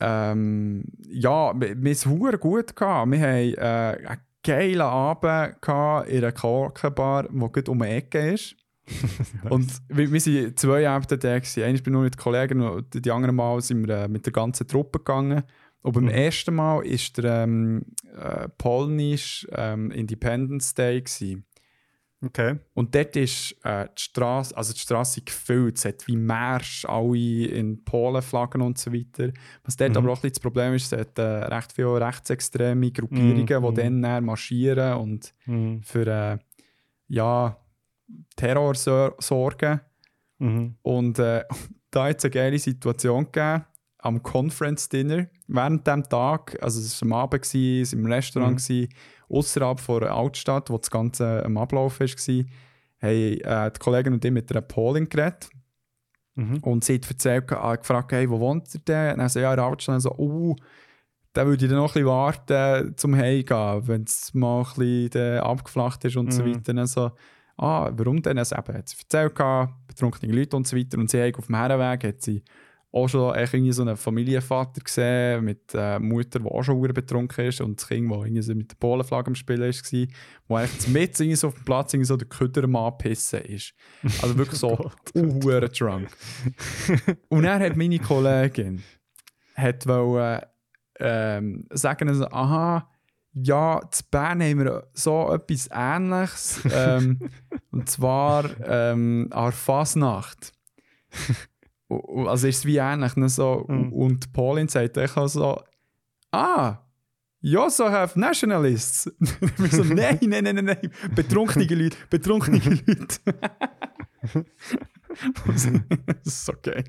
ähm, 0.00 0.84
ja, 1.08 1.52
wir, 1.58 1.68
wir 1.70 1.74
haben 1.76 1.86
es 1.86 2.40
gut 2.40 2.76
gehabt. 2.76 3.10
Wir 3.10 3.20
haben 3.20 3.54
äh, 3.54 4.16
geilen 4.50 4.80
Abend 4.80 5.62
gehabt 5.62 6.08
in 6.08 6.18
einer 6.18 6.32
Korkenbar, 6.32 7.28
die 7.28 7.52
gerade 7.52 7.70
um 7.70 7.78
die 7.78 7.88
Ecke 7.88 8.32
ist. 8.32 8.56
Und 9.48 9.70
wir, 9.88 10.10
wir 10.10 10.20
sind 10.20 10.58
zwei 10.58 10.88
Abende 10.88 11.16
da. 11.18 11.38
gewesen. 11.38 11.62
Einmal 11.62 11.80
bin 11.82 11.92
ich 11.92 11.92
nur 11.92 12.02
mit 12.02 12.16
Kollegen 12.16 12.60
und 12.60 13.04
die 13.04 13.10
anderen 13.12 13.36
Mal 13.36 13.60
sind 13.60 13.86
wir 13.86 13.96
äh, 13.96 14.08
mit 14.08 14.26
der 14.26 14.32
ganzen 14.32 14.66
Truppe 14.66 14.98
gegangen. 14.98 15.44
Und 15.82 15.92
beim 15.92 16.04
Mhm. 16.04 16.10
ersten 16.10 16.54
Mal 16.56 16.78
war 16.78 17.22
der 17.22 17.42
ähm, 17.44 17.84
äh, 18.16 18.48
Polnisch 18.58 19.46
ähm, 19.52 19.92
Independence 19.92 20.74
Day. 20.74 21.00
Gewesen. 21.00 21.44
Okay. 22.22 22.58
Und 22.74 22.94
dort 22.94 23.16
ist 23.16 23.56
äh, 23.64 23.86
die 23.96 24.02
Straße, 24.02 24.54
also 24.56 24.74
die 24.74 24.78
Straße 24.80 25.22
gefüllt. 25.22 25.78
Es 25.78 25.86
hat 25.86 26.06
wie 26.06 26.16
Märsch, 26.16 26.84
alle 26.84 27.46
in 27.46 27.82
Polen 27.82 28.20
Flaggen 28.20 28.60
und 28.60 28.76
so 28.76 28.92
weiter. 28.92 29.32
Was 29.64 29.76
dort 29.76 29.92
Mhm. 29.92 29.96
aber 29.96 30.08
auch 30.12 30.16
ein 30.18 30.20
bisschen 30.22 30.32
das 30.34 30.40
Problem 30.40 30.74
ist, 30.74 30.92
es 30.92 31.00
hat 31.00 31.18
äh, 31.18 31.22
recht 31.22 31.72
viele 31.72 31.98
rechtsextreme 32.00 32.90
Gruppierungen, 32.92 33.46
die 33.46 33.54
Mhm. 33.54 33.74
dann, 33.74 34.02
dann 34.02 34.24
marschieren 34.24 34.98
und 34.98 35.32
Mhm. 35.46 35.82
für 35.82 36.06
äh, 36.06 36.38
ja, 37.08 37.56
Terror 38.36 38.74
sor- 38.74 39.14
sorgen. 39.18 39.80
Mhm. 40.38 40.76
Und 40.82 41.18
äh, 41.18 41.44
da 41.90 42.04
hat 42.08 42.18
es 42.18 42.24
eine 42.24 42.30
geile 42.32 42.58
Situation 42.58 43.24
gegeben 43.32 43.64
am 44.02 44.22
Conference 44.22 44.88
Dinner 44.88 45.26
während 45.46 45.86
dem 45.86 46.02
Tag. 46.08 46.56
Also 46.62 46.80
es 46.80 47.00
war 47.02 47.06
am 47.06 47.12
Abend, 47.14 47.42
gewesen, 47.42 47.82
es 47.82 47.92
war 47.92 47.98
im 48.00 48.06
Restaurant, 48.12 48.52
Mhm. 48.52 48.56
gewesen, 48.56 48.88
außerhalb 49.30 49.84
der 50.00 50.14
Altstadt, 50.14 50.70
wo 50.70 50.78
das 50.78 50.90
Ganze 50.90 51.44
am 51.44 51.56
Ablaufen 51.56 52.06
war, 52.08 52.44
haben 53.02 53.40
äh, 53.40 53.70
die 53.70 53.78
Kollegen 53.78 54.14
und 54.14 54.24
ich 54.24 54.30
mit 54.30 54.50
einer 54.50 54.60
Polin 54.60 55.08
geredet. 55.08 55.48
Mhm. 56.34 56.58
Und 56.58 56.84
sie 56.84 56.94
hat 56.96 57.08
erzählt, 57.08 57.50
ah, 57.52 57.76
gefragt, 57.76 58.12
hey, 58.12 58.28
wo 58.30 58.38
wohnt 58.40 58.72
ihr 58.74 58.80
denn? 58.80 59.12
Und 59.12 59.18
dann 59.18 59.28
so, 59.28 59.40
ja, 59.40 59.50
in 59.52 59.56
der 59.56 59.64
Altstadt. 59.66 59.94
Und 59.96 60.00
so, 60.00 60.14
uh, 60.18 60.56
dann 61.32 61.46
würde 61.46 61.64
ich 61.64 61.70
dann 61.70 61.78
noch 61.78 61.90
ein 61.90 62.02
bisschen 62.02 62.06
warten 62.06 62.96
zum 62.96 63.14
Heimgehen, 63.16 63.88
wenn 63.88 64.02
es 64.02 64.34
mal 64.34 64.60
ein 64.60 64.64
bisschen 64.64 65.10
dann 65.10 65.38
abgeflacht 65.40 66.04
ist 66.04 66.16
und 66.16 66.32
so 66.32 66.42
Mhm. 66.42 66.54
weiter. 66.54 66.74
Dann 66.74 66.86
so, 66.86 67.10
ah, 67.56 67.90
warum 67.94 68.22
denn? 68.22 68.38
Also 68.38 68.56
eben, 68.56 68.74
hat 68.74 68.88
sie 68.88 68.96
erzählt, 68.98 69.34
betrunkene 69.86 70.32
Leute 70.32 70.56
und 70.56 70.66
so 70.66 70.76
weiter. 70.76 70.98
Und 70.98 71.10
sie 71.10 71.22
hat 71.22 71.38
auf 71.38 71.46
dem 71.46 71.54
Herrenweg 71.56 72.04
hat 72.04 72.22
sie 72.22 72.42
auch 72.92 73.08
schon 73.08 73.34
echt 73.34 73.54
irgendwie 73.54 73.72
so 73.72 73.82
einen 73.82 73.96
Familienvater 73.96 74.80
gesehen 74.80 75.44
mit 75.44 75.74
äh, 75.74 75.98
Mutter, 75.98 76.40
die 76.40 76.46
auch 76.46 76.62
schon 76.62 76.80
betrunken 76.80 77.46
ist 77.46 77.60
und 77.60 77.80
das 77.80 77.88
Kind, 77.88 78.10
das 78.10 78.24
irgendwie 78.24 78.42
so 78.42 78.54
mit 78.54 78.70
der 78.72 78.76
Polenflagge 78.76 79.28
am 79.28 79.34
Spielen 79.34 79.60
war, 79.60 80.06
wo 80.48 80.56
eigentlich 80.56 80.88
mit 80.88 81.20
irgendwie 81.20 81.36
so 81.36 81.48
auf 81.48 81.54
dem 81.54 81.64
Platz 81.64 81.94
irgendwie 81.94 82.06
so 82.06 82.16
der 82.16 82.28
Köder 82.28 82.64
am 82.64 82.76
Anpissen 82.76 83.42
ist. 83.42 83.74
Also 84.22 84.36
wirklich 84.36 84.58
so 84.58 84.90
uhuere 85.14 85.68
drunk. 85.68 86.08
Und 87.28 87.44
er 87.44 87.60
hat 87.60 87.76
meine 87.76 87.98
Kollegin 87.98 88.82
hat 89.60 89.86
wollen, 89.86 90.40
ähm, 90.98 91.66
sagen, 91.70 92.08
also, 92.08 92.26
aha, 92.26 92.88
ja, 93.32 93.80
zu 93.90 94.02
Bern 94.10 94.42
haben 94.42 94.64
wir 94.64 94.88
so 94.92 95.32
etwas 95.32 95.68
Ähnliches. 95.72 96.60
ähm, 96.72 97.30
und 97.70 97.88
zwar 97.88 98.44
ähm, 98.64 99.28
an 99.30 99.52
Fasnacht. 99.52 100.52
Also 102.26 102.46
ist 102.48 102.58
es 102.58 102.64
wie 102.66 102.76
ähnlich. 102.78 103.16
ne, 103.16 103.28
So, 103.28 103.64
Mhm. 103.68 103.92
Und 103.92 104.32
Pauline 104.32 104.68
sagt 104.68 104.98
auch 104.98 105.28
so, 105.28 105.60
ah, 106.32 106.78
you 107.40 107.60
also 107.60 107.90
have 107.90 108.18
nationalists. 108.18 109.10
wir 109.20 109.68
so, 109.68 109.82
nein, 109.94 110.18
nein, 110.22 110.44
nein, 110.44 110.54
nein, 110.56 110.64
nein, 110.64 110.90
betrunkene 111.14 111.64
Leute, 111.74 111.96
betrunkene 112.08 112.58
Leute. 112.86 113.20
das 115.46 115.66
ist 116.24 116.44
so 116.46 116.52
geil. 116.62 116.84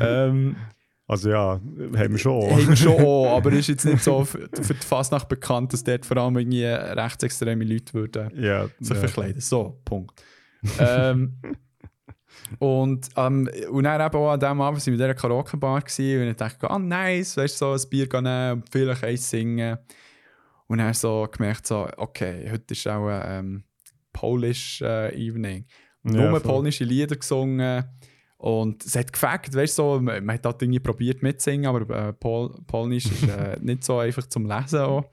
ähm, 0.00 0.56
Also 1.06 1.30
ja, 1.30 1.60
haben 1.60 2.10
wir 2.10 2.18
schon. 2.18 2.50
haben 2.50 2.68
wir 2.68 2.76
schon 2.76 3.00
auch, 3.04 3.36
aber 3.36 3.52
ist 3.52 3.68
jetzt 3.68 3.84
nicht 3.84 4.02
so 4.02 4.24
für, 4.24 4.48
die 4.48 4.74
Fasnacht 4.86 5.28
bekannt, 5.28 5.72
dass 5.72 5.84
dort 5.84 6.04
vor 6.04 6.16
allem 6.18 6.36
irgendwie 6.36 6.64
rechtsextreme 6.64 7.64
Leute 7.64 7.94
würden 7.94 8.30
ja, 8.36 8.68
sich 8.80 8.90
ja. 8.90 8.94
verkleiden. 8.96 9.40
So, 9.40 9.80
Punkt. 9.84 10.22
ähm, 10.78 11.38
und, 12.58 13.08
ähm, 13.16 13.48
und 13.70 13.84
dann 13.84 14.00
eben 14.00 14.16
auch 14.16 14.30
an 14.30 14.40
diesem 14.40 14.60
Abend 14.60 14.82
sind 14.82 14.98
wir 14.98 15.04
in 15.04 15.10
dieser 15.10 15.20
Karaoke-Bar 15.20 15.74
und 15.76 15.98
ich 15.98 16.36
dachte, 16.36 16.70
ah 16.70 16.78
nice, 16.78 17.36
weißt 17.36 17.60
du, 17.60 17.76
so 17.76 17.84
ein 17.84 17.90
Bier 17.90 18.08
nehmen 18.20 18.52
und 18.52 18.68
vielleicht 18.70 19.04
eins 19.04 19.30
singen. 19.30 19.78
Und 20.66 20.78
dann 20.78 20.92
so 20.94 21.26
gemerkt, 21.30 21.66
so, 21.66 21.88
okay, 21.96 22.48
heute 22.50 22.74
ist 22.74 22.86
auch 22.86 23.08
ein 23.08 23.38
ähm, 23.38 23.64
Polish 24.12 24.82
äh, 24.82 25.14
Evening. 25.14 25.64
Ja, 26.04 26.12
Nur 26.12 26.30
voll. 26.30 26.40
polnische 26.40 26.84
Lieder 26.84 27.16
gesungen. 27.16 27.84
Und 28.36 28.84
es 28.84 28.94
hat 28.94 29.12
gefällt, 29.12 29.54
weißt 29.54 29.78
du, 29.78 29.82
so, 29.82 30.00
man, 30.00 30.24
man 30.24 30.34
hat 30.34 30.44
halt 30.44 30.62
irgendwie 30.62 30.78
probiert 30.78 31.22
mitzusingen, 31.22 31.66
aber 31.66 32.08
äh, 32.08 32.12
Pol 32.12 32.54
Polnisch 32.66 33.06
ist 33.06 33.28
äh, 33.28 33.58
nicht 33.62 33.82
so 33.82 33.98
einfach 33.98 34.26
zum 34.26 34.46
Lesen. 34.46 34.80
Auch. 34.80 35.10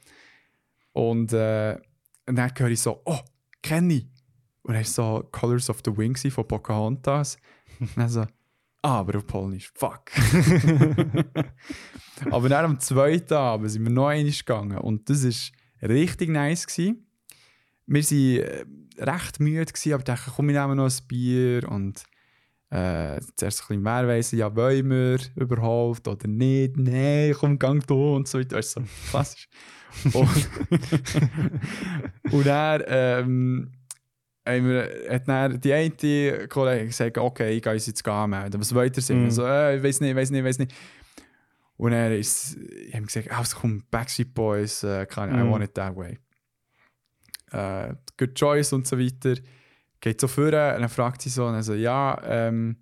Und, 0.94 1.34
äh, 1.34 1.78
und 2.28 2.36
dann 2.36 2.52
höre 2.56 2.70
ich 2.70 2.82
so, 2.82 3.02
oh, 3.06 3.20
kenne 3.62 3.94
ich. 3.96 4.08
Und 4.66 4.74
ist 4.74 4.96
so 4.96 5.24
Colors 5.32 5.70
of 5.70 5.82
the 5.86 5.92
gewesen 5.92 6.32
von 6.32 6.48
Pocahontas. 6.48 7.38
Und 7.80 7.96
dann 7.96 8.10
so, 8.10 8.22
ah, 8.22 9.00
aber 9.00 9.20
auf 9.20 9.28
Polnisch, 9.28 9.72
fuck. 9.76 10.10
aber 12.32 12.50
dann 12.50 12.66
am 12.66 12.80
zweiten 12.80 13.36
Abend 13.36 13.70
sind 13.70 13.84
wir 13.84 13.92
noch 13.92 14.08
einmal 14.08 14.32
gegangen 14.32 14.80
und 14.80 15.08
das 15.08 15.24
war 15.24 15.90
richtig 15.90 16.30
nice. 16.30 16.66
Gewesen. 16.66 17.06
Wir 17.86 18.04
waren 18.04 18.66
äh, 18.98 19.04
recht 19.04 19.40
müde, 19.40 19.66
gewesen, 19.66 19.94
aber 19.94 20.04
dachten, 20.04 20.32
komm, 20.36 20.48
wir 20.48 20.60
nehmen 20.60 20.78
noch 20.78 20.86
ein 20.86 21.08
Bier 21.08 21.70
und 21.70 22.04
äh, 22.72 23.22
zuerst 23.36 23.62
ein 23.62 23.68
bisschen 23.68 23.84
mehr 23.84 24.08
weiss, 24.08 24.32
ja, 24.32 24.56
wollen 24.56 24.90
wir 24.90 25.20
überhaupt 25.36 26.08
oder 26.08 26.28
nicht, 26.28 26.76
nein, 26.78 27.36
komm, 27.40 27.60
gang 27.60 27.86
du 27.86 28.16
und 28.16 28.28
so 28.28 28.40
weiter. 28.40 28.58
Weißt 28.58 28.78
du, 28.78 28.82
so 28.82 28.88
klassisch. 29.12 29.48
und, 30.14 30.50
und 32.32 32.48
dann, 32.48 32.84
ähm, 32.88 33.72
haben 34.46 34.68
wir, 34.70 34.90
hat 35.10 35.28
dann 35.28 35.60
die 35.60 35.74
eine 35.74 36.48
Kollegin 36.48 36.88
gesagt, 36.88 37.18
okay, 37.18 37.56
ich 37.58 37.64
gehe 37.64 37.74
uns 37.74 37.88
jetzt 37.88 38.08
anmelden. 38.08 38.60
Was 38.60 38.74
wollt 38.76 38.96
ihr 38.98 39.04
singen? 39.04 39.26
Mhm. 39.26 39.32
So, 39.32 39.46
äh, 39.46 39.78
ich 39.78 39.84
weiß 39.84 40.02
nicht, 40.02 40.16
weiß 40.16 40.32
nicht, 40.32 40.44
weiß 40.44 40.60
nicht. 40.60 40.74
Und 41.78 41.92
dann 41.92 42.12
ist, 42.14 42.56
ich 42.58 42.94
habe 42.94 43.06
gesagt, 43.06 43.32
ah, 43.32 43.42
es 43.42 43.56
kommt 43.56 43.90
Backstreet 43.92 44.34
Boys, 44.34 44.84
äh, 44.84 45.06
keine 45.06 45.34
Ahnung, 45.34 45.42
I 45.42 45.48
Mhm. 45.48 45.52
want 45.52 45.64
it 45.66 45.74
that 45.74 45.96
way. 45.96 46.20
Äh, 47.52 47.96
good 48.18 48.36
choice 48.36 48.72
und 48.74 48.88
so 48.88 48.98
weiter. 49.00 49.36
Geht 50.00 50.22
so 50.22 50.28
vor 50.28 50.46
und 50.46 50.52
dann 50.52 50.90
fragt 50.90 51.22
sie 51.22 51.30
so, 51.30 51.46
und 51.48 51.56
also, 51.56 51.74
ja, 51.74 52.22
ähm, 52.24 52.78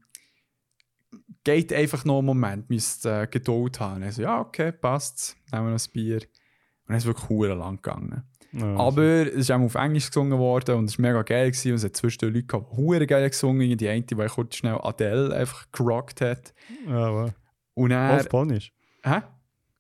geht 1.44 1.74
einfach 1.74 2.06
noch 2.06 2.18
einen 2.20 2.26
Moment, 2.28 2.70
müsst 2.70 3.06
äh, 3.06 3.28
Geduld 3.28 3.80
haben. 3.80 4.04
Also, 4.04 4.22
ja, 4.22 4.40
okay, 4.40 4.72
passt, 4.72 5.36
nehmen 5.52 5.68
wir 5.68 5.72
noch 5.74 5.80
ein 5.80 5.92
Bier. 5.94 6.18
Und 6.18 6.90
dann 6.90 6.98
ist 6.98 7.04
es 7.04 7.08
wirklich 7.08 7.50
lang 7.58 7.78
gegangen. 7.78 8.24
Ja, 8.54 8.76
Aber 8.78 9.28
es 9.28 9.34
ist 9.34 9.52
auch 9.52 9.60
auf 9.60 9.76
Englisch 9.76 10.08
gesungen 10.08 10.38
worden 10.38 10.76
und 10.76 10.86
es 10.86 11.00
war 11.00 11.08
mega 11.08 11.22
geil. 11.24 11.50
Gewesen. 11.50 11.72
Und 11.72 11.76
es 11.78 11.84
hat 11.84 11.96
zwischendurch 11.96 12.36
Leute 12.36 12.48
gehabt, 12.48 12.72
die 12.72 12.78
hure 12.78 13.08
geil 13.08 13.30
gesungen 13.30 13.78
Die 13.78 13.90
eine, 13.90 14.04
die 14.04 14.16
kurz 14.16 14.56
schnell 14.56 14.78
Adele 14.82 15.36
einfach 15.36 15.66
gerockt 15.72 16.22
hat. 16.22 16.54
ja, 16.88 17.12
wow. 17.12 17.32
Und 17.74 17.90
dann... 17.90 18.20
auf 18.20 18.30
Polnisch. 18.30 18.72
Hä? 19.04 19.22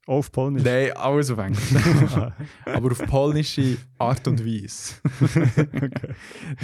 Auf 0.06 0.32
Polnisch. 0.32 0.64
Nein, 0.64 0.92
alles 0.98 1.32
auf 1.32 1.38
Englisch. 1.38 1.72
Aber 2.66 2.92
auf 2.92 3.06
polnische 3.06 3.78
Art 4.00 4.28
und 4.28 4.44
Weise. 4.44 4.96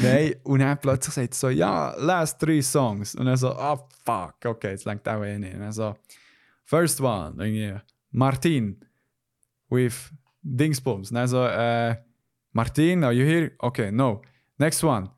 Nein, 0.01 0.35
und 0.43 0.59
dann 0.59 0.77
plötzlich 0.79 1.13
sagt 1.13 1.33
so, 1.35 1.49
ja, 1.49 1.95
last 1.97 2.39
three 2.39 2.61
songs. 2.61 3.15
Und 3.15 3.27
dann 3.27 3.37
so, 3.37 3.49
ah, 3.51 3.87
fuck, 4.03 4.35
okay, 4.43 4.71
jetzt 4.71 4.85
lenkt 4.85 5.07
auch 5.07 5.23
eh 5.23 5.37
nicht. 5.37 5.53
Und 5.53 5.61
dann 5.61 5.71
so, 5.71 5.95
first 6.65 6.99
one, 6.99 7.35
irgendwie, 7.37 7.79
Martin 8.11 8.83
with 9.69 10.11
Dingsbums. 10.41 11.11
Und 11.11 11.15
dann 11.15 11.27
so, 11.27 11.45
äh, 11.45 11.95
Martin, 12.51 13.03
are 13.03 13.13
you 13.13 13.25
here? 13.25 13.51
Okay, 13.59 13.91
no. 13.91 14.21
Next 14.57 14.83
one. 14.83 15.09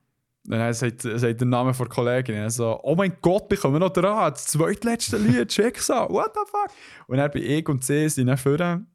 Und 0.48 0.58
dann 0.58 0.74
sagt, 0.74 1.02
sagt 1.02 1.40
der 1.40 1.48
Name 1.48 1.72
der 1.72 1.88
Kollegin. 1.88 2.36
Und 2.36 2.42
dann 2.42 2.50
so, 2.50 2.80
oh 2.84 2.96
mein 2.96 3.16
Gott, 3.22 3.50
wir 3.50 3.58
kommen 3.58 3.80
noch 3.80 3.92
dran. 3.92 4.32
Das 4.32 4.48
zweitletzte 4.48 5.18
Lied, 5.18 5.50
check's 5.50 5.90
an. 5.90 6.10
What 6.10 6.34
the 6.34 6.42
fuck? 6.46 6.72
Und 7.08 7.32
bin 7.32 7.44
ich 7.44 7.68
und 7.70 7.84
sie 7.84 8.10
sind 8.10 8.28
dann 8.28 8.38
vorne, 8.38 8.86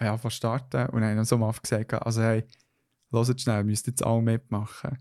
ja, 0.00 0.16
von 0.16 0.30
starten. 0.30 0.88
Und 0.90 1.04
haben 1.04 1.24
so 1.24 1.38
mal 1.38 1.52
gesagt, 1.52 1.94
also 1.94 2.22
hey, 2.22 2.44
hört 3.12 3.40
schnell, 3.40 3.64
müsst 3.64 3.86
jetzt 3.86 4.04
alle 4.04 4.20
mitmachen. 4.20 4.98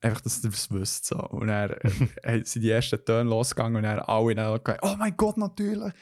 Einfach, 0.00 0.20
dass 0.20 0.44
ihr 0.44 0.50
das 0.50 0.70
wisst. 0.70 1.06
So. 1.06 1.18
Und 1.18 1.48
äh, 1.48 2.44
sind 2.44 2.62
die 2.62 2.70
ersten 2.70 3.04
Töne 3.04 3.28
losgegangen 3.28 3.76
und 3.76 3.82
dann 3.82 3.98
alle 3.98 4.34
dann 4.34 4.60
oh 4.82 4.94
mein 4.96 5.16
Gott, 5.16 5.36
natürlich. 5.36 5.92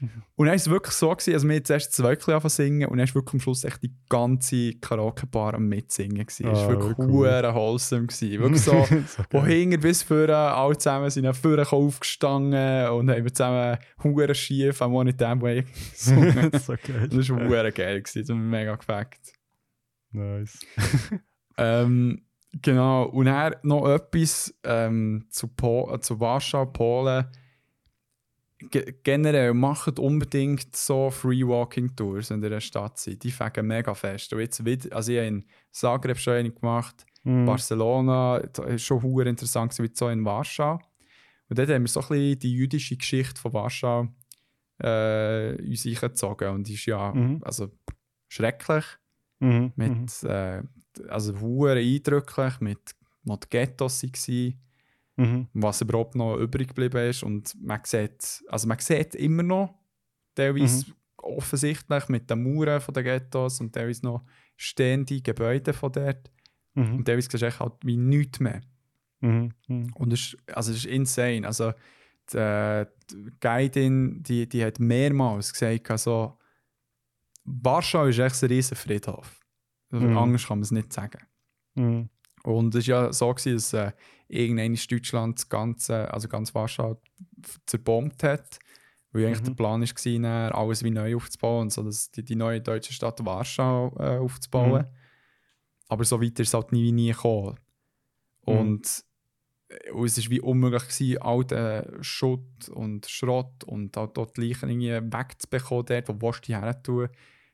Und 0.00 0.46
dann 0.46 0.48
war 0.48 0.54
es 0.54 0.68
wirklich 0.68 0.94
so, 0.94 1.10
gewesen, 1.10 1.34
also 1.34 1.48
wir 1.48 1.56
haben 1.56 1.64
zuerst 1.64 1.92
zwei 1.92 2.16
Klöpfe 2.16 2.48
singen 2.48 2.88
und 2.88 2.98
dann 2.98 3.06
war 3.08 3.14
wirklich 3.14 3.34
am 3.34 3.40
Schluss 3.40 3.64
echt 3.64 3.82
die 3.82 3.94
ganze 4.08 4.74
Karaoke-Bar 4.74 5.54
am 5.54 5.68
Mitsingen. 5.68 6.26
Es 6.28 6.42
war 6.42 6.52
Ah, 6.52 6.68
wirklich 6.68 6.98
cool. 6.98 7.54
wholesome. 7.54 8.06
Gewesen. 8.06 8.40
Wirklich 8.40 8.62
so, 8.62 8.72
so 9.06 9.22
wo 9.30 9.40
geil. 9.40 9.50
hinten 9.52 9.80
bis 9.80 10.02
vorne, 10.02 10.36
alle 10.36 10.76
zusammen 10.78 11.10
sind 11.10 11.24
dann 11.24 11.34
vorne 11.34 11.70
aufgestanden 11.70 12.88
und 12.90 13.10
haben 13.10 13.34
zusammen 13.34 13.78
Huren 14.02 14.34
schief 14.34 14.80
am 14.82 14.94
One 14.94 15.16
Time 15.16 15.40
Way 15.42 15.64
gesungen. 15.92 16.50
so 16.60 16.74
geil. 16.86 17.08
Das 17.08 17.28
war 17.30 17.38
Huren 17.48 17.72
geil, 17.74 18.02
gewesen. 18.02 18.20
das 18.22 18.28
hat 18.30 18.36
mich 18.36 18.50
mega 18.50 18.74
gefällt. 18.76 19.08
Nice. 20.12 20.58
Ähm, 21.56 22.26
genau, 22.62 23.04
und 23.04 23.26
dann 23.26 23.54
noch 23.62 23.88
etwas 23.88 24.52
ähm, 24.64 25.26
zu, 25.30 25.46
po 25.46 25.88
äh, 25.94 26.00
zu 26.00 26.18
Warschau, 26.18 26.66
Polen. 26.66 27.26
Ge 28.70 28.94
generell 29.02 29.54
macht 29.54 29.98
unbedingt 29.98 30.74
so 30.76 31.10
Free 31.10 31.46
Walking 31.46 31.94
Tours 31.96 32.30
in 32.30 32.40
der 32.40 32.60
Stadt 32.60 32.98
seid. 32.98 33.22
Die 33.22 33.30
fegen 33.30 33.66
mega 33.66 33.94
fest. 33.94 34.32
Und 34.32 34.40
jetzt 34.40 34.64
wieder, 34.64 34.94
also 34.96 35.12
ich 35.12 35.18
habe 35.18 35.28
in 35.28 35.44
Zagreb 35.70 36.18
schon 36.18 36.34
eine 36.34 36.50
gemacht, 36.50 37.04
Mhm. 37.26 37.46
Barcelona, 37.46 38.42
schon 38.76 39.02
hure 39.02 39.26
interessant 39.28 39.78
wie 39.78 39.90
so 39.94 40.08
in 40.10 40.24
Warschau. 40.26 40.78
Und 41.48 41.58
dort 41.58 41.70
haben 41.70 41.82
wir 41.84 41.88
so 41.88 42.00
ein 42.00 42.08
bisschen 42.08 42.38
die 42.40 42.52
jüdische 42.52 42.96
Geschichte 42.98 43.40
von 43.40 43.52
Warschau 43.54 44.08
äh, 44.82 45.54
uns 45.62 45.86
eingezogen. 45.86 46.48
Und 46.50 46.68
die 46.68 46.74
ist 46.74 46.86
ja 46.86 47.12
Mhm. 47.14 47.40
also, 47.44 47.70
schrecklich 48.28 48.84
Mhm. 49.40 49.72
mit 49.76 50.22
äh, 50.24 50.62
also 51.08 51.40
hure 51.40 51.78
eindrücklich 51.78 52.60
mit 52.60 52.78
wo 53.24 53.36
die 53.36 53.48
Ghettos 53.48 54.02
waren, 54.02 54.60
Mhm. 55.16 55.48
was 55.52 55.80
überhaupt 55.80 56.14
noch 56.16 56.36
übrig 56.36 56.68
geblieben 56.68 57.08
ist 57.08 57.22
und 57.22 57.54
man 57.62 57.80
sieht 57.84 58.42
also 58.48 58.66
man 58.66 58.78
sieht 58.80 59.14
immer 59.14 59.42
noch 59.44 59.74
teilweise 60.34 60.86
offensichtlich 61.18 62.08
mit 62.08 62.28
den 62.28 62.42
Mauern 62.42 62.82
den 62.92 63.04
Ghettos 63.04 63.60
und 63.60 63.72
teilweise 63.72 64.04
noch 64.04 64.24
stehende 64.56 65.20
Gebäude 65.20 65.72
von 65.72 65.92
dort 65.92 66.30
Mhm. 66.76 66.96
und 66.96 67.04
teilweise 67.04 67.28
siehst 67.30 67.42
du 67.42 67.60
halt 67.60 67.74
wie 67.84 67.96
nichts 67.96 68.40
mehr 68.40 68.60
Mhm. 69.20 69.52
Mhm. 69.68 69.92
und 69.94 70.12
es 70.12 70.20
ist, 70.34 70.36
also 70.52 70.72
es 70.72 70.78
ist 70.78 70.86
insane 70.86 71.46
also 71.46 71.72
die, 72.32 72.36
äh, 72.38 72.86
die 73.10 73.30
Guidin 73.40 74.22
die, 74.22 74.48
die 74.48 74.64
hat 74.64 74.80
mehrmals 74.80 75.52
gesagt 75.52 75.90
also 75.92 76.36
Warschau 77.44 78.06
ist 78.06 78.18
echt 78.18 78.42
ein 78.42 78.48
riesen 78.48 78.76
Friedhof 78.76 79.38
Mhm. 79.90 80.16
anders 80.18 80.46
kann 80.48 80.58
man 80.58 80.62
es 80.64 80.70
nicht 80.72 80.92
sagen 80.92 81.20
Mhm. 81.76 82.08
Und 82.44 82.74
es 82.74 82.86
war 82.88 83.04
ja 83.06 83.12
so, 83.12 83.32
gewesen, 83.32 83.54
dass 83.56 83.72
äh, 83.72 83.92
irgendwann 84.28 84.74
in 84.74 84.80
Deutschland 84.90 85.38
das 85.38 85.48
ganze, 85.48 86.12
also 86.12 86.28
ganz 86.28 86.54
Warschau 86.54 87.00
zerbombt 87.66 88.22
hat. 88.22 88.58
Weil 89.12 89.26
eigentlich 89.26 89.40
Mhm. 89.42 89.44
der 89.46 89.54
Plan 89.54 89.80
war, 89.82 90.22
dann 90.22 90.52
alles 90.52 90.82
wie 90.82 90.90
neu 90.90 91.14
aufzubauen 91.16 91.62
und 91.62 91.72
so 91.72 91.82
dass 91.84 92.10
die, 92.10 92.24
die 92.24 92.34
neue 92.34 92.60
deutsche 92.60 92.92
Stadt 92.92 93.24
Warschau 93.24 93.94
äh, 93.98 94.18
aufzubauen. 94.18 94.82
Mhm. 94.82 94.88
Aber 95.88 96.04
so 96.04 96.20
weit 96.20 96.40
ist 96.40 96.48
es 96.48 96.54
halt 96.54 96.72
nie, 96.72 96.90
nie 96.90 97.12
gekommen. 97.12 97.56
Mhm. 98.46 98.52
Und, 98.58 99.04
äh, 99.68 99.90
und 99.92 100.06
es 100.06 100.18
war 100.18 100.30
wie 100.30 100.40
unmöglich, 100.40 100.82
gewesen, 100.82 101.18
all 101.22 101.44
den 101.44 102.02
Schutt 102.02 102.68
und 102.70 103.06
Schrott 103.06 103.62
und 103.64 103.96
auch 103.96 104.08
dort 104.12 104.36
die 104.36 104.48
Leichen 104.48 104.68
irgendwie 104.68 105.16
wegzubekommen, 105.16 105.86
dort, 105.86 106.08
wo 106.20 106.32
du 106.32 106.40
die 106.40 106.56
her 106.56 106.82
tun. 106.82 107.08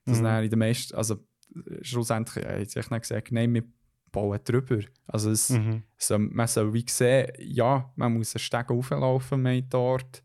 Dass 0.07 0.21
Mhm. 0.21 0.25
in 0.45 0.51
den 0.51 0.59
meisten, 0.59 0.95
also 0.97 1.17
äh, 1.55 1.85
schlussendlich 1.85 2.43
äh, 2.45 2.61
hat 2.63 2.71
sich 2.71 2.87
dann 2.87 3.01
gesagt, 3.01 3.33
nein, 3.33 3.53
wir 3.53 3.65
bauen 4.13 4.41
drüber. 4.45 4.81
Also 5.07 5.31
es, 5.31 5.51
Mhm. 5.51 5.83
so, 5.97 6.19
man 6.19 6.47
soll 6.47 6.73
wie 6.73 6.85
sehen, 6.89 7.33
ja, 7.39 7.91
man 7.97 8.13
muss 8.15 8.35
einen 8.35 8.41
Steg 8.41 8.71
auflaufen, 8.71 9.43
man 9.43 9.69
dort. 9.69 10.23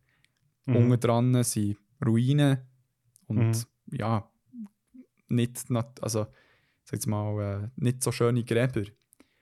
Mhm. 0.65 0.75
Unten 0.75 0.99
dran 0.99 1.43
sind 1.43 1.77
Ruinen 2.05 2.57
und 3.27 3.37
Mhm. 3.49 3.63
ja, 3.97 4.29
nicht, 5.27 5.65
also, 6.01 6.27
sag 6.83 7.07
mal, 7.07 7.63
äh, 7.65 7.69
nicht 7.75 8.03
so 8.03 8.11
schöne 8.11 8.43
Gräber. 8.43 8.83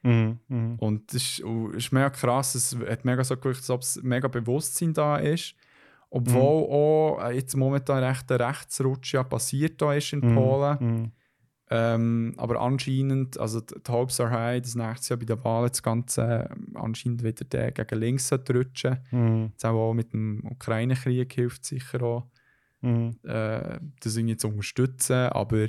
Mhm. 0.02 0.40
Mhm. 0.48 0.76
Und 0.80 1.14
es 1.14 1.40
ist, 1.40 1.46
ist 1.76 1.92
mega 1.92 2.10
krass, 2.10 2.56
es 2.56 2.76
hat 2.76 3.06
mega 3.06 3.24
so 3.24 3.38
gewirkt, 3.38 3.60
als 3.60 3.70
ob 3.70 3.82
es 3.82 4.02
mega 4.04 4.28
Bewusstsein 4.28 4.94
da 4.94 5.18
ist. 5.18 5.56
Obwohl 6.10 6.70
auch 6.70 7.24
äh, 7.24 7.36
jetzt 7.36 7.56
momentan 7.56 8.04
recht 8.04 8.32
ein 8.32 8.40
Rechtsrutsch 8.42 9.14
ja 9.14 9.24
passiert 9.24 9.82
da 9.82 9.94
ist 9.94 10.14
in 10.14 10.20
Mhm. 10.20 10.36
Polen. 10.36 11.12
Ähm, 11.76 12.36
aber 12.38 12.62
anscheinend, 12.62 13.40
also 13.40 13.60
die 13.60 13.74
die 13.84 13.92
Hopes 13.92 14.20
are 14.20 14.30
high, 14.30 14.62
dass 14.62 14.76
nächstes 14.76 15.10
Jahr 15.10 15.18
bei 15.18 15.26
den 15.26 15.44
Wahlen 15.44 15.70
das 15.70 15.82
Ganze 15.82 16.48
ähm, 16.52 16.76
anscheinend 16.76 17.24
wieder 17.24 17.46
der 17.46 17.72
gegen 17.72 18.00
links 18.00 18.32
rutschen. 18.32 19.00
Mhm. 19.10 19.50
Jetzt 19.54 19.66
auch 19.66 19.94
mit 19.96 20.14
dem 20.14 20.46
Ukraine-Krieg 20.46 21.34
hilft 21.34 21.66
sicher 21.66 22.04
auch, 22.04 22.28
Mhm. 22.82 23.18
äh, 23.24 23.80
das 24.02 24.18
irgendwie 24.18 24.38
zu 24.38 24.50
unterstützen. 24.50 25.30
Aber 25.30 25.68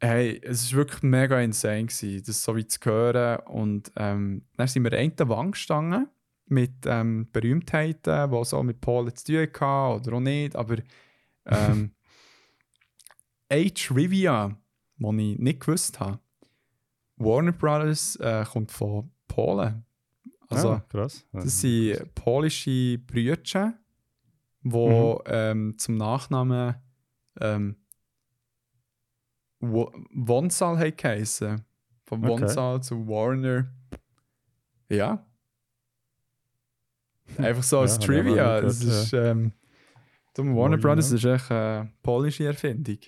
hey, 0.00 0.40
es 0.44 0.70
war 0.72 0.78
wirklich 0.78 1.02
mega 1.02 1.40
insane, 1.40 1.86
gewesen, 1.86 2.22
das 2.24 2.44
so 2.44 2.54
wie 2.54 2.66
zu 2.66 2.78
hören. 2.84 3.40
Und 3.46 3.90
ähm, 3.96 4.42
dann 4.56 4.68
sind 4.68 4.84
wir 4.84 4.96
an 4.96 5.16
der 5.16 5.28
Wand 5.30 5.52
gestanden 5.52 6.08
mit 6.46 6.74
ähm, 6.86 7.28
Berühmtheiten, 7.32 8.30
die 8.30 8.44
so 8.44 8.62
mit 8.62 8.80
Polen 8.80 9.16
zu 9.16 9.24
tun 9.24 9.48
hatten 9.60 10.00
oder 10.00 10.16
auch 10.16 10.20
nicht. 10.20 10.54
Aber 10.54 10.76
ähm, 11.46 11.90
eine 13.48 13.72
Trivia, 13.74 14.56
die 14.98 15.32
ich 15.32 15.38
nicht 15.38 15.60
gewusst 15.60 16.00
habe. 16.00 16.18
Warner 17.16 17.52
Brothers 17.52 18.16
äh, 18.16 18.44
kommt 18.44 18.72
von 18.72 19.10
Polen. 19.28 19.84
Also, 20.48 20.70
ah, 20.72 20.80
krass. 20.88 21.26
das 21.32 21.60
sind 21.60 22.14
polische 22.14 22.98
Brüder, 22.98 23.74
die 24.62 25.18
ähm, 25.26 25.74
zum 25.78 25.96
Nachnamen 25.96 26.74
ähm, 27.40 27.76
Wo- 29.60 29.92
Wonsal 30.12 30.92
geheissen. 30.92 31.64
Von 32.04 32.22
Okay. 32.24 32.42
Wonsal 32.42 32.82
zu 32.82 33.06
Warner. 33.08 33.66
Ja. 34.90 35.24
Einfach 37.38 37.62
so 37.62 37.78
als 37.80 37.94
Ja, 37.96 38.00
Trivia. 38.02 38.60
Das 38.60 38.80
gehört, 38.80 39.02
ist, 39.04 39.12
ähm, 39.14 39.52
Warner 40.36 40.76
Brothers 40.76 41.10
ist 41.12 41.24
echt 41.24 41.50
eine 41.50 41.90
polnische 42.02 42.44
Erfindung. 42.44 42.98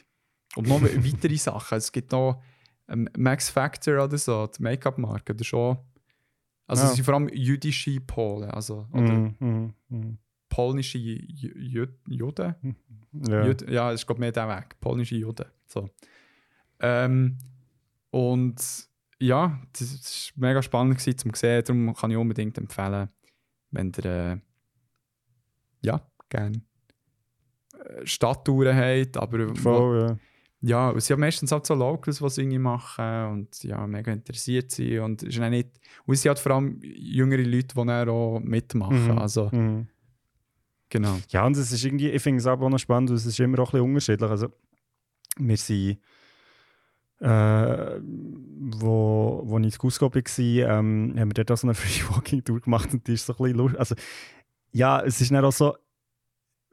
Und 0.54 0.68
noch 0.68 0.80
weitere 0.82 1.36
Sachen. 1.36 1.78
Es 1.78 1.90
gibt 1.92 2.12
noch 2.12 2.42
ähm, 2.88 3.08
Max 3.18 3.50
Factor 3.50 4.04
oder 4.04 4.16
so, 4.16 4.46
die 4.46 4.62
Make-up-Marke, 4.62 5.32
oder 5.34 5.44
schon. 5.44 5.76
Also 6.68 6.82
Ja. 6.84 6.88
es 6.90 6.96
sind 6.96 7.04
vor 7.04 7.14
allem 7.14 7.28
jüdische 7.28 8.00
Polen, 8.00 8.50
also 8.50 8.86
oder 8.92 9.02
Mhm. 9.12 9.36
Mhm. 9.40 9.74
Mhm. 9.88 10.18
polnische 10.48 10.98
Ju- 10.98 11.88
Juden. 12.08 12.76
Ja. 13.12 13.44
Jud- 13.44 13.68
ja, 13.70 13.92
es 13.92 14.06
geht 14.06 14.18
mehr 14.18 14.32
der 14.32 14.48
Weg. 14.48 14.78
Polnische 14.80 15.16
Juden. 15.16 15.46
So. 15.66 15.90
Ähm, 16.80 17.38
und 18.10 18.88
ja, 19.18 19.60
das 19.72 20.32
war 20.36 20.48
mega 20.48 20.62
spannend 20.62 20.98
gewesen, 20.98 21.18
zum 21.18 21.34
sehen. 21.34 21.64
Darum 21.64 21.94
kann 21.94 22.10
ich 22.10 22.16
unbedingt 22.16 22.56
empfehlen, 22.58 23.08
wenn 23.70 23.92
ihr 23.98 24.04
äh, 24.04 24.36
ja, 25.82 26.00
gerne 26.28 26.60
äh, 27.84 28.06
Stadttouren 28.06 28.76
habt, 28.76 29.16
aber 29.16 29.48
wo, 29.50 29.54
Voll, 29.54 30.00
ja. 30.08 30.18
Ja, 30.62 30.92
sind 30.98 31.08
ja 31.08 31.16
meistens 31.16 31.52
halt 31.52 31.66
so 31.66 31.74
Locals, 31.74 32.18
die 32.18 32.40
Dinge 32.40 32.58
machen 32.58 33.26
und 33.32 33.62
ja, 33.62 33.86
mega 33.86 34.12
interessiert 34.12 34.70
sind. 34.70 35.00
Und 35.00 35.22
es 35.22 35.28
ist 35.30 35.38
dann 35.38 35.50
nicht, 35.50 35.68
und 36.06 36.14
es 36.14 36.22
sind 36.22 36.30
halt 36.30 36.38
vor 36.38 36.52
allem 36.52 36.80
jüngere 36.82 37.42
Leute, 37.42 37.74
die 37.74 37.86
dann 37.86 38.08
auch 38.08 38.40
mitmachen. 38.40 39.04
Mhm. 39.12 39.18
Also, 39.18 39.48
Mhm. 39.52 39.86
genau. 40.88 41.18
Ja, 41.28 41.46
und 41.46 41.56
es 41.56 41.70
ist 41.72 41.84
irgendwie, 41.84 42.10
ich 42.10 42.22
finde 42.22 42.38
es 42.40 42.46
auch 42.46 42.58
noch 42.58 42.78
spannend, 42.78 43.10
es 43.10 43.26
ist 43.26 43.38
immer 43.38 43.58
auch 43.60 43.74
ein 43.74 43.80
bisschen 43.80 43.88
unterschiedlich. 43.90 44.30
Also, 44.30 44.48
wir 45.38 45.56
sind, 45.56 45.98
äh, 47.20 48.00
wo, 48.00 49.42
wo 49.44 49.58
ich 49.58 49.64
in 49.64 49.78
Cusco 49.78 50.12
war, 50.14 50.22
ähm, 50.38 51.14
haben 51.18 51.30
wir 51.30 51.34
dort 51.34 51.52
auch 51.52 51.56
so 51.56 51.66
eine 51.66 51.74
Free-Walking-Tour 51.74 52.60
gemacht 52.60 52.92
und 52.92 53.06
die 53.06 53.14
ist 53.14 53.26
so 53.26 53.32
ein 53.34 53.36
bisschen 53.38 53.58
lustig. 53.58 53.78
Also, 53.78 53.94
ja, 54.72 55.00
es 55.02 55.20
ist 55.20 55.30
dann 55.30 55.44
auch 55.44 55.52
so, 55.52 55.76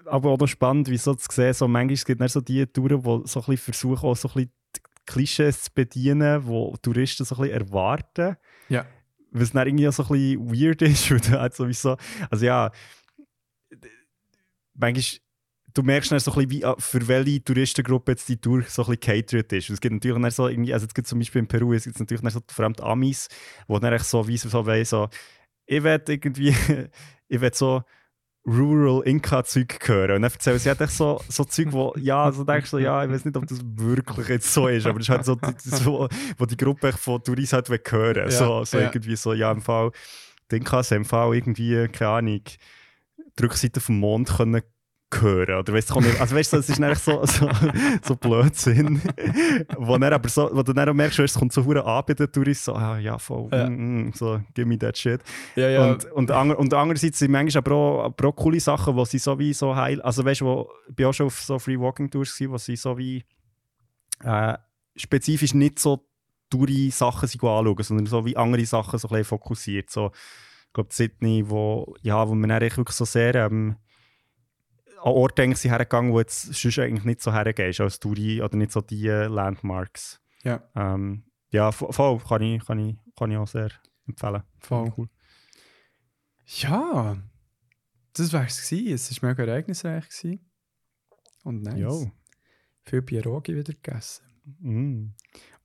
aber 0.06 0.32
auch 0.32 0.40
noch 0.40 0.48
spannend, 0.48 0.90
wie 0.90 0.98
so 0.98 1.14
zu 1.16 1.28
sehen, 1.32 1.54
so 1.54 1.68
manchmal 1.68 1.98
gibt 2.06 2.22
es 2.22 2.34
so 2.34 2.42
die 2.42 2.66
Touren, 2.68 3.02
die 3.02 3.28
so 3.28 3.40
ein 3.40 3.46
bisschen 3.46 3.58
versuchen, 3.58 4.10
auch 4.10 4.16
so 4.16 4.30
ein 4.30 4.34
bisschen 4.34 4.52
die 4.76 4.82
Klischees 5.06 5.64
zu 5.64 5.72
bedienen, 5.74 6.46
die 6.46 6.78
Touristen 6.82 7.26
so 7.26 7.36
ein 7.36 7.42
bisschen 7.42 7.62
erwarten. 7.62 8.38
Ja. 8.70 8.86
Was 9.32 9.52
dann 9.52 9.68
irgendwie 9.68 9.88
auch 9.88 9.94
so 9.94 10.04
ein 10.04 10.10
bisschen 10.10 10.50
weird 10.50 10.82
ist, 10.82 11.10
du 11.30 11.40
halt 11.40 11.56
sowieso, 11.56 11.98
also 12.30 12.46
ja, 12.46 12.72
manchmal, 14.74 15.20
du 15.74 15.82
merkst 15.82 16.12
dann 16.12 16.20
so 16.20 16.32
ein 16.32 16.36
bisschen, 16.36 16.52
wie, 16.52 16.66
ah, 16.66 16.76
für 16.78 17.08
welche 17.08 17.44
Touristengruppe 17.44 18.12
jetzt 18.12 18.30
die 18.30 18.38
Tour 18.38 18.64
so 18.68 18.84
ein 18.84 18.90
bisschen 18.92 19.00
catered 19.00 19.52
ist. 19.54 19.70
Und 19.70 19.76
es 19.76 19.82
gibt 19.82 19.94
natürlich 19.94 20.22
dann 20.22 20.32
so 20.32 20.48
irgendwie, 20.48 20.74
also 20.74 20.86
jetzt 20.86 20.94
gibt 20.94 21.08
zum 21.08 21.20
Beispiel 21.20 21.40
in 21.40 21.48
Peru, 21.48 21.74
es 21.74 21.86
gibt 21.86 22.00
natürlich 22.00 22.22
dann 22.22 22.32
so 22.32 22.40
die 22.40 22.84
Amis, 22.84 23.28
wo 23.68 23.80
dann 23.80 23.98
so 24.00 24.28
wie 24.28 24.38
so 24.38 24.66
wollen, 24.66 24.86
so, 24.86 25.10
ich 25.66 25.84
will 25.84 26.02
irgendwie, 26.08 26.50
ich 27.28 27.42
will 27.42 27.54
so 27.54 27.84
Rural 28.46 29.02
Inca-Zeug 29.06 29.80
hören. 29.88 30.16
Und 30.16 30.22
dann 30.24 30.32
erzählen 30.32 30.60
sie 30.60 30.70
halt 30.70 30.82
echt 30.82 30.94
so, 30.94 31.22
so 31.30 31.46
Zeug, 31.46 31.68
wo, 31.72 31.94
ja, 31.98 32.32
so 32.32 32.44
denkst 32.44 32.72
du, 32.72 32.78
so, 32.78 32.80
ja, 32.80 33.04
ich 33.04 33.10
weiß 33.10 33.26
nicht, 33.26 33.38
ob 33.38 33.48
das 33.48 33.60
wirklich 33.64 34.28
jetzt 34.28 34.54
so 34.54 34.68
ist, 34.68 34.86
aber 34.86 35.00
es 35.00 35.06
ist 35.06 35.10
halt 35.10 35.26
so, 35.26 35.36
das, 35.36 35.86
wo, 35.86 36.08
die 36.46 36.58
Gruppe 36.58 36.92
von 36.92 37.24
Touristen 37.24 37.56
halt 37.56 37.70
will 37.70 37.82
hören. 37.90 38.30
Ja, 38.30 38.32
so, 38.32 38.64
so 38.66 38.78
ja. 38.78 38.86
irgendwie 38.86 39.16
so, 39.16 39.34
ja, 39.34 39.52
im 39.52 39.62
Fall, 39.62 39.92
Incas 40.52 40.92
haben 40.92 40.98
im 40.98 41.06
Fall 41.06 41.34
irgendwie, 41.34 41.88
keine 41.88 42.12
Ahnung, 42.12 42.42
die 43.18 43.44
Rückseite 43.44 43.80
vom 43.80 44.00
Mond 44.00 44.30
können 44.38 44.62
hören. 45.22 45.60
Oder 45.60 45.74
weißt, 45.74 45.96
nicht, 45.96 46.20
also 46.22 46.36
weißt 46.36 46.54
du, 46.54 46.58
es 46.58 46.70
ist 46.70 46.82
eigentlich 46.82 47.00
so, 47.00 47.26
so, 47.26 47.50
so 48.02 48.16
Blödsinn. 48.16 49.02
wo, 49.78 49.98
dann 49.98 50.14
aber 50.14 50.30
so, 50.30 50.50
wo 50.54 50.64
du 50.64 50.74
dann 50.74 50.96
merkst, 50.96 51.20
es 51.20 51.34
kommt 51.34 51.54
so 51.54 51.64
hure 51.66 51.86
an 51.86 52.04
bei 52.08 52.14
den 52.14 52.32
Touristen, 52.32 52.72
so, 52.72 52.76
ah, 52.76 52.98
ja, 52.98 53.18
voll, 53.18 53.50
Ja. 53.52 53.70
mm, 53.70 54.08
mm, 54.08 54.14
so, 54.14 54.42
give 54.54 54.68
me 54.68 54.78
that 54.78 54.98
shit. 54.98 55.22
Ja, 55.56 55.70
ja. 55.70 55.92
Und, 55.92 56.06
und, 56.12 56.32
ander, 56.32 56.58
und 56.58 56.74
andererseits 56.74 57.20
sind 57.20 57.32
manchmal 57.32 57.64
auch, 57.72 58.14
auch 58.22 58.36
coole 58.36 58.60
Sachen, 58.60 58.96
wo 58.96 59.06
sie 59.06 59.20
so 59.20 59.38
wie 59.40 59.54
so 59.54 59.76
heil, 59.76 60.02
also 60.02 60.24
weißt 60.26 60.42
du, 60.42 60.68
ich 60.90 60.96
bin 60.96 61.06
auch 61.06 61.14
schon 61.14 61.28
auf 61.28 61.42
so 61.42 61.60
Free 61.60 61.80
Walking 61.80 62.10
Tours 62.10 62.40
wo 62.48 62.58
sie 62.58 62.76
so 62.76 62.98
wie 62.98 63.24
äh, 64.24 64.58
spezifisch 64.96 65.54
nicht 65.54 65.80
so 65.80 66.06
dure 66.50 66.92
Sachen 66.92 67.28
sich 67.28 67.42
anschauen, 67.42 67.84
sondern 67.84 68.06
so 68.06 68.26
wie 68.26 68.38
andere 68.38 68.66
Sachen 68.66 69.00
so 69.00 69.08
ein 69.08 69.12
bisschen 69.12 69.26
fokussiert. 69.26 69.90
So, 69.90 70.12
ich 70.68 70.74
glaube, 70.74 70.94
Sydney, 70.94 71.50
wo, 71.50 71.96
ja, 72.02 72.28
wo 72.28 72.36
man 72.36 72.52
eigentlich 72.52 72.78
wirklich 72.78 72.96
so 72.96 73.06
sehr 73.06 73.36
ähm, 73.36 73.76
an 75.04 75.12
Orte 75.12 75.44
eigentlich 75.44 75.60
sind 75.60 75.72
hergegangen, 75.72 76.12
wo 76.14 76.20
jetzt 76.20 76.54
sonst 76.54 76.80
eigentlich 76.80 77.04
nicht 77.06 77.22
so 77.22 77.32
hergehst 77.34 77.82
als 77.82 78.00
Touri 78.00 78.42
oder 78.42 78.56
nicht 78.58 78.72
so 78.72 78.82
die 78.82 79.08
äh, 79.08 79.28
Landmarks. 79.28 80.22
Ja. 80.44 80.64
Ähm, 80.76 81.26
ja, 81.52 81.70
vo- 81.70 81.92
voll, 81.92 82.20
kann 82.20 82.42
ich, 82.42 82.66
kann, 82.66 82.80
ich, 82.80 82.96
kann 83.18 83.32
ich 83.32 83.38
auch 83.38 83.48
sehr 83.48 83.70
empfehlen. 84.08 84.44
Voll. 84.60 84.94
Cool. 84.98 85.10
Ja, 86.46 87.18
das 88.14 88.34
war 88.34 88.46
es. 88.46 88.72
Es 88.72 89.22
war 89.22 89.30
mega 89.30 89.44
ereignisreich. 89.44 90.08
gewesen. 90.10 90.50
Und 91.44 91.62
nice. 91.64 91.80
Jo. 91.80 92.12
Viel 92.84 93.02
Pierogi 93.02 93.56
wieder 93.56 93.74
gegessen. 93.74 94.24
Mm. 94.60 95.14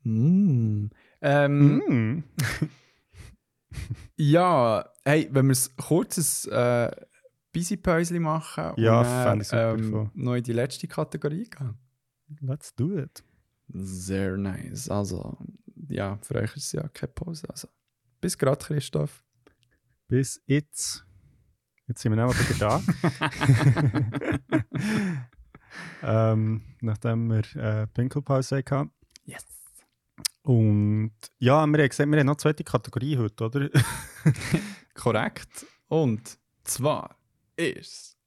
Mm. 0.05 0.91
Ähm, 1.21 1.83
Mm. 1.89 2.25
Ja, 4.17 4.89
hey, 5.05 5.29
wenn 5.31 5.49
wir 5.49 5.55
ein 5.57 5.77
kurzes 5.77 6.49
äh, 7.59 7.77
Busy-Päuschen 7.77 8.23
machen 8.23 8.73
Ja, 8.77 9.01
und 9.01 9.07
dann, 9.07 9.25
fände 9.25 9.43
ich 9.43 9.49
super, 9.49 9.75
ähm, 9.75 10.11
noch 10.15 10.35
in 10.35 10.43
die 10.43 10.53
letzte 10.53 10.89
Kategorie 10.89 11.49
gehen. 11.49 11.77
Let's 12.41 12.75
do 12.75 12.99
it. 12.99 13.25
Sehr 13.69 14.37
nice. 14.37 14.89
Also, 14.89 15.37
ja, 15.89 16.19
für 16.23 16.37
euch 16.37 16.57
ist 16.57 16.67
es 16.67 16.73
ja 16.73 16.89
keine 16.89 17.13
Pause. 17.13 17.49
Also, 17.51 17.69
bis 18.21 18.37
gerade, 18.37 18.65
Christoph. 18.65 19.25
Bis 20.09 20.43
jetzt. 20.47 21.05
Jetzt 21.87 22.03
sind 22.03 22.13
wir 22.13 22.17
nämlich 22.17 22.57
wieder 22.57 22.81
da. 22.81 22.83
ähm, 26.33 26.63
nachdem 26.81 27.31
wir 27.31 27.57
äh, 27.57 27.87
Pinkelpause 27.87 28.59
hatten. 28.59 28.91
Yes. 29.25 29.45
Und 30.43 31.13
ja, 31.39 31.67
wir 31.67 31.79
haben 31.79 31.89
gesehen, 31.89 32.11
wir 32.11 32.19
haben 32.19 32.27
noch 32.27 32.35
eine 32.35 32.39
zweite 32.39 32.65
Kategorie 32.65 33.19
heute, 33.19 33.45
oder? 33.45 33.69
Korrekt. 34.95 35.67
Und 35.89 36.39
zwar 36.65 37.18
ist 37.59 38.18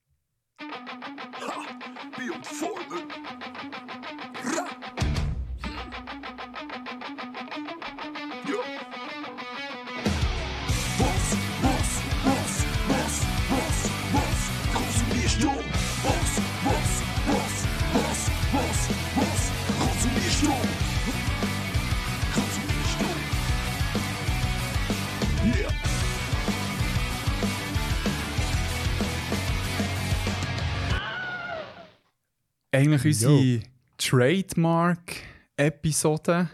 eigentlich 32.71 33.05
unsere 33.05 33.59
Trademark-Episode, 33.97 36.49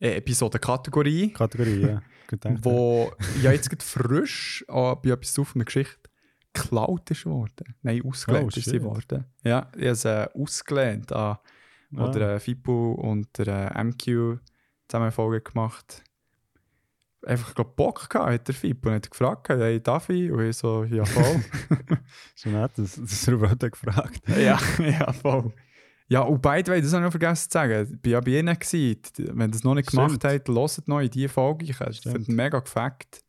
äh, 0.00 0.16
Episode-Kategorie. 0.16 1.32
Kategorie, 1.32 1.80
ja. 1.80 2.02
Gedacht, 2.26 2.54
wo 2.62 3.12
ja 3.42 3.52
jetzt 3.52 3.68
gerade 3.68 3.84
frisch 3.84 4.64
äh, 4.68 4.94
bei 4.96 5.10
etwas 5.10 5.38
auf 5.38 5.54
einer 5.54 5.66
Geschichte 5.66 6.08
geklaut 6.54 7.10
ist 7.10 7.26
worden. 7.26 7.74
Nein, 7.82 8.00
ausgelehnt 8.02 8.46
Oh, 8.46 8.48
ist 8.58 8.64
sie 8.64 8.82
worden. 8.82 9.26
Ja, 9.42 9.70
ich 9.76 9.82
habe 9.82 9.90
es 9.90 10.04
äh, 10.06 10.26
ausgelehnt 10.34 11.12
an, 11.12 11.36
Ah. 11.96 12.08
oder 12.08 12.34
äh, 12.34 12.40
FIPO 12.40 12.94
und 12.94 13.28
der 13.38 13.76
äh, 13.76 13.84
MQ 13.84 14.38
zusammen 14.88 15.12
Folge 15.12 15.42
gemacht. 15.42 16.02
Einfach, 17.26 17.54
Bock 17.64 18.08
gehabt 18.10 18.30
hat 18.32 18.48
der 18.48 18.54
FIPO 18.54 18.88
und 18.88 18.94
hat 18.96 19.10
gefragt, 19.10 19.48
hey, 19.48 19.80
darf 19.82 20.08
ich? 20.10 20.30
Und 20.30 20.48
ich 20.48 20.56
so, 20.56 20.84
ja 20.84 21.04
voll. 21.06 21.42
Schon 22.36 22.52
nett, 22.52 22.72
das, 22.76 22.96
das 22.96 23.12
ist 23.12 23.28
er 23.28 23.34
überhaupt 23.34 23.60
gefragt. 23.60 24.22
ja, 24.28 24.58
ja, 24.78 25.12
voll. 25.12 25.52
Ja, 26.08 26.20
und 26.20 26.42
by 26.42 26.62
the 26.64 26.70
way, 26.70 26.82
das 26.82 26.92
habe 26.92 27.02
ich 27.02 27.06
noch 27.06 27.10
vergessen 27.12 27.50
zu 27.50 27.54
sagen. 27.54 28.00
Ich 28.02 28.04
war 28.04 28.12
ja 28.12 28.20
bei 28.20 28.38
ihnen. 28.38 28.58
Gewesen. 28.58 29.00
Wenn 29.16 29.48
ihr 29.48 29.52
das 29.52 29.64
noch 29.64 29.74
nicht 29.74 29.90
gemacht 29.90 30.10
Stimmt. 30.10 30.24
habt, 30.24 30.48
hört 30.48 30.88
noch 30.88 31.00
in 31.00 31.10
diese 31.10 31.28
Folge. 31.30 31.64
Ich 31.64 31.80
habe 31.80 31.90
es 31.90 32.28
mega 32.28 32.58
gefackt. 32.60 33.22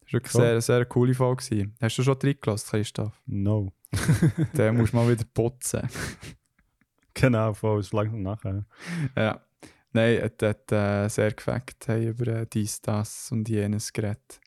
Das 0.00 0.06
war 0.08 0.12
wirklich 0.14 0.32
Voll. 0.32 0.40
sehr, 0.42 0.60
sehr 0.62 0.84
coole 0.86 1.14
Folge. 1.14 1.44
Gewesen. 1.44 1.76
Hast 1.80 1.98
du 1.98 2.02
schon 2.02 2.16
reingelassen, 2.22 2.70
Christoph? 2.70 3.20
No. 3.26 3.72
Den 4.56 4.76
musst 4.76 4.92
du 4.92 4.96
mal 4.96 5.08
wieder 5.10 5.24
putzen. 5.34 5.88
Genau, 7.12 7.52
voll, 7.54 7.80
ist 7.80 7.92
langsam 7.92 8.22
nachher. 8.22 8.64
ja. 9.16 9.40
Nein, 9.94 10.18
er 10.18 10.48
hat 10.48 10.72
äh, 10.72 11.08
sehr 11.08 11.32
gefackt 11.32 11.86
hey, 11.88 12.08
über 12.08 12.26
äh, 12.26 12.46
dies, 12.52 12.80
das 12.82 13.30
und 13.32 13.48
jenes 13.48 13.92
geredet. 13.92 14.40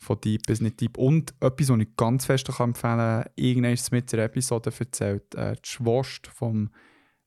Von 0.00 0.20
Deep 0.20 0.42
bis 0.46 0.60
nicht 0.60 0.80
Deep. 0.80 0.96
Und 0.98 1.34
etwas, 1.40 1.70
was 1.70 1.78
ich 1.78 1.96
ganz 1.96 2.24
fest 2.26 2.48
kann 2.48 2.70
empfehlen 2.70 2.98
kann, 2.98 3.24
irgendwann 3.36 3.72
ist 3.72 3.82
es 3.82 3.90
mit 3.90 4.12
der 4.12 4.24
Episode 4.24 4.72
erzählt. 4.78 5.34
Äh, 5.34 5.54
die 5.54 5.68
Schwester 5.68 6.30
vom 6.30 6.70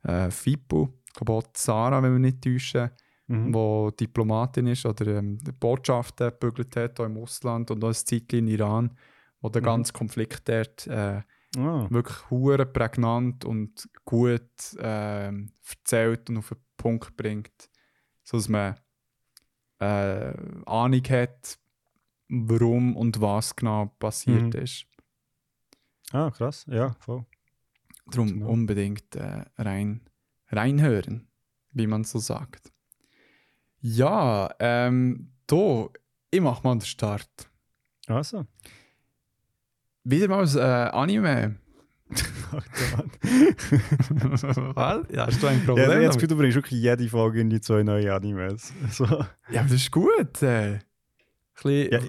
äh, 0.03 0.30
FIPU, 0.30 0.89
ich 1.07 1.13
glaube 1.13 1.34
auch 1.34 1.43
Sarah, 1.55 2.01
wenn 2.03 2.13
wir 2.13 2.19
nicht 2.19 2.41
täuschen, 2.43 2.91
Mhm. 3.27 3.53
wo 3.53 3.91
Diplomatin 3.91 4.68
ist 4.68 4.85
oder 4.85 5.07
ähm, 5.19 5.38
Botschaften 5.57 6.31
gebügelt 6.31 6.76
hat 6.76 6.97
hier 6.97 7.05
im 7.05 7.18
Ausland 7.18 7.72
und 7.72 7.81
auch 7.81 7.88
ein 7.89 7.93
Zeitchen 7.93 8.39
in 8.39 8.47
Iran, 8.49 8.97
wo 9.39 9.47
der 9.47 9.61
Mhm. 9.61 9.65
ganze 9.65 9.93
Konflikt 9.93 10.49
dort 10.49 10.85
äh, 10.88 11.22
Ah, 11.57 11.85
wirklich 11.89 12.30
hure 12.30 12.65
prägnant 12.65 13.43
und 13.45 13.88
gut 14.05 14.49
ähm, 14.80 15.51
erzählt 15.69 16.30
und 16.30 16.38
auf 16.38 16.49
den 16.49 16.57
Punkt 16.81 17.15
bringt, 17.15 17.69
sodass 18.23 18.49
man 18.49 18.75
äh, 19.79 20.33
Ahnung 20.65 21.03
hat, 21.09 21.59
warum 22.27 22.95
und 22.95 23.21
was 23.21 23.55
genau 23.55 23.85
passiert 23.99 24.53
Mhm. 24.55 24.61
ist. 24.61 24.85
ah, 26.11 26.31
krass, 26.31 26.65
ja, 26.67 26.93
voll. 26.99 27.25
Darum 28.07 28.27
Genau. 28.33 28.49
unbedingt 28.49 29.15
äh, 29.15 29.45
rein, 29.57 30.01
reinhören, 30.49 31.27
wie 31.73 31.87
man 31.87 32.03
so 32.03 32.19
sagt. 32.19 32.71
Ja, 33.79 34.53
ähm, 34.59 35.31
da, 35.47 35.87
ich 36.31 36.41
mach 36.41 36.63
mal 36.63 36.75
den 36.75 36.81
Start. 36.81 37.49
Also, 38.07 38.45
Wieder 40.03 40.27
mal 40.27 40.47
ein 40.47 40.57
äh, 40.57 40.89
Anime. 40.91 41.59
Was? 44.75 45.05
Ja, 45.11 45.27
hast 45.27 45.41
du 45.41 45.47
ein 45.47 45.59
ja, 45.59 45.65
Problem? 45.65 45.89
jetzt 45.89 45.91
damit? 45.91 46.13
Gefühl, 46.13 46.27
du 46.27 46.35
bringst 46.38 46.55
wirklich 46.55 46.81
jede 46.81 47.07
Folge 47.07 47.39
in 47.41 47.49
die 47.49 47.61
zwei 47.61 47.83
neue 47.83 48.13
Animes. 48.13 48.73
So. 48.91 49.05
Ja, 49.05 49.61
aber 49.61 49.69
das 49.69 49.73
ist 49.73 49.91
gut. 49.91 50.41
Äh. 50.43 50.79
Ja, 51.63 51.99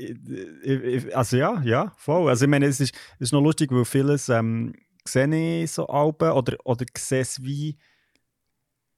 also 1.15 1.37
ja, 1.37 1.61
ja, 1.63 1.93
voll. 1.99 2.31
Also 2.31 2.47
ich 2.47 2.51
meine, 2.51 2.65
es 2.67 2.81
ist, 2.81 2.95
es 3.17 3.21
ist 3.29 3.33
noch 3.33 3.43
lustig, 3.43 3.71
weil 3.71 3.85
vieles 3.85 4.31
ähm, 4.31 4.73
sehe 5.07 5.63
ich 5.63 5.71
so 5.73 5.87
Alben 5.89 6.31
oder, 6.33 6.57
oder 6.65 6.87
sehe 6.97 7.21
es 7.21 7.43
wie 7.43 7.77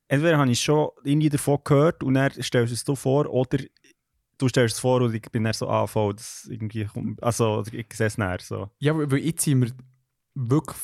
entweder 0.09 0.39
habe 0.39 0.51
ich 0.51 0.61
schon 0.61 0.91
irgendwie 1.03 1.29
davon 1.29 1.59
gehört 1.65 2.03
und 2.03 2.15
dann 2.15 2.31
stellst 2.41 2.71
du 2.71 2.75
es 2.75 2.85
dir 2.85 2.97
vor 2.97 3.29
oder 3.29 3.59
du 4.39 4.49
stellst 4.49 4.77
es 4.77 4.81
vor 4.81 5.01
und 5.03 5.15
ich 5.15 5.23
bin 5.23 5.45
dann 5.45 5.53
so 5.53 5.69
ah, 5.69 5.87
voll, 5.87 6.15
das 6.15 6.47
irgendwie 6.49 6.85
kommt- 6.85 7.23
also 7.23 7.63
ich 7.73 7.87
sehe 7.93 8.07
es 8.07 8.19
näher 8.19 8.39
so. 8.41 8.71
ja, 8.79 8.93
aber 8.93 9.19
jetzt 9.19 9.45
sind 9.45 9.63
wir 9.63 9.71
wirklich, 10.35 10.77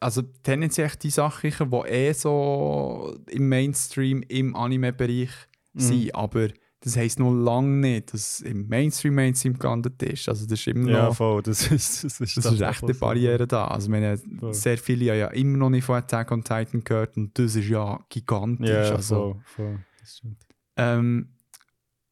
also 0.00 0.22
tendenziell 0.42 0.86
echt 0.86 1.02
die 1.02 1.10
Sachen, 1.10 1.50
die 1.70 1.76
eh 1.88 2.12
so 2.12 3.16
im 3.28 3.48
Mainstream, 3.48 4.22
im 4.28 4.54
Anime-Bereich 4.56 5.30
Mhm. 5.74 5.80
sind, 5.80 6.14
aber 6.14 6.48
das 6.80 6.96
heisst 6.96 7.18
noch 7.18 7.32
lange 7.32 7.68
nicht, 7.76 8.12
dass 8.14 8.38
es 8.38 8.40
im 8.40 8.68
Mainstream-Mainstream 8.68 9.58
gelandet 9.58 10.02
ist. 10.02 10.28
Also 10.28 10.46
das 10.46 10.60
ist 10.60 10.66
immer 10.68 10.90
Ja, 10.90 11.06
noch, 11.08 11.16
voll, 11.16 11.42
das 11.42 11.70
ist 11.70 12.04
das 12.04 12.20
ist, 12.20 12.36
das 12.36 12.52
ist 12.52 12.60
echt 12.60 12.82
eine 12.84 12.94
Barriere 12.94 13.46
da. 13.46 13.66
Also 13.66 13.90
meine, 13.90 14.16
Voll. 14.16 14.54
sehr 14.54 14.78
viele 14.78 15.10
haben 15.10 15.18
ja 15.18 15.26
immer 15.28 15.58
noch 15.58 15.70
nicht 15.70 15.84
von 15.84 15.96
Attack 15.96 16.30
on 16.32 16.42
Titan 16.42 16.82
gehört 16.84 17.16
und 17.16 17.38
das 17.38 17.54
ist 17.56 17.68
ja 17.68 18.00
gigantisch. 18.08 18.68
Ja, 18.68 18.94
also, 18.96 19.14
voll, 19.14 19.42
voll, 19.44 19.78
das 20.00 20.16
stimmt. 20.16 20.46
Ähm, 20.76 21.34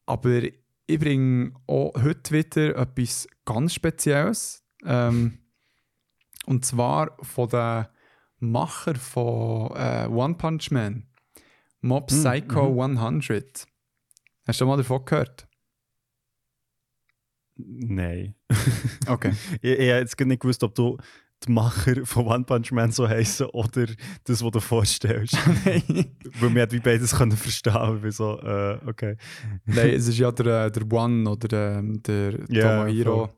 aber 0.04 0.42
ich 0.42 0.98
bringe 1.00 1.52
auch 1.66 1.92
heute 2.02 2.32
wieder 2.34 2.76
etwas 2.76 3.26
ganz 3.44 3.74
Spezielles. 3.74 4.62
Ähm, 4.84 5.38
und 6.46 6.64
zwar 6.64 7.16
von 7.22 7.48
den 7.48 7.86
Macher 8.38 8.94
von 8.94 9.70
äh, 9.76 10.08
One 10.10 10.34
Punch 10.34 10.70
Man. 10.70 11.04
Mob 11.80 12.10
Hm, 12.10 12.16
Psycho 12.18 12.70
mhm. 12.70 12.98
100. 12.98 13.66
Hast 14.46 14.60
du 14.60 14.66
mal 14.66 14.76
davon 14.76 15.04
gehört? 15.04 15.48
Nein. 17.56 18.34
Okay. 19.08 19.32
ich, 19.62 19.70
ich 19.70 19.90
habe 19.90 20.00
jetzt 20.00 20.16
gar 20.16 20.26
nicht 20.26 20.42
gewusst, 20.42 20.64
ob 20.64 20.74
du 20.74 20.96
die 21.46 21.52
Macher 21.52 22.04
von 22.04 22.26
One 22.26 22.44
Punch 22.44 22.72
Man 22.72 22.90
so 22.90 23.08
heißen 23.08 23.46
oder 23.46 23.86
das, 24.24 24.42
was 24.42 24.50
du 24.50 24.58
vorstellst. 24.58 25.36
Weil 26.40 26.54
wir 26.54 26.72
wie 26.72 26.80
beides 26.80 27.14
können 27.14 27.36
verstehen 27.36 28.02
wie 28.02 28.10
so, 28.10 28.40
äh, 28.40 28.80
okay. 28.86 29.16
Nein, 29.64 29.90
es 29.90 30.08
ist 30.08 30.18
ja 30.18 30.32
der, 30.32 30.70
der 30.70 30.90
One 30.90 31.30
oder 31.30 31.78
ähm, 31.78 32.02
der 32.02 32.40
Ja, 32.48 32.78
Tomohiro, 32.78 33.26
voll. 33.26 33.34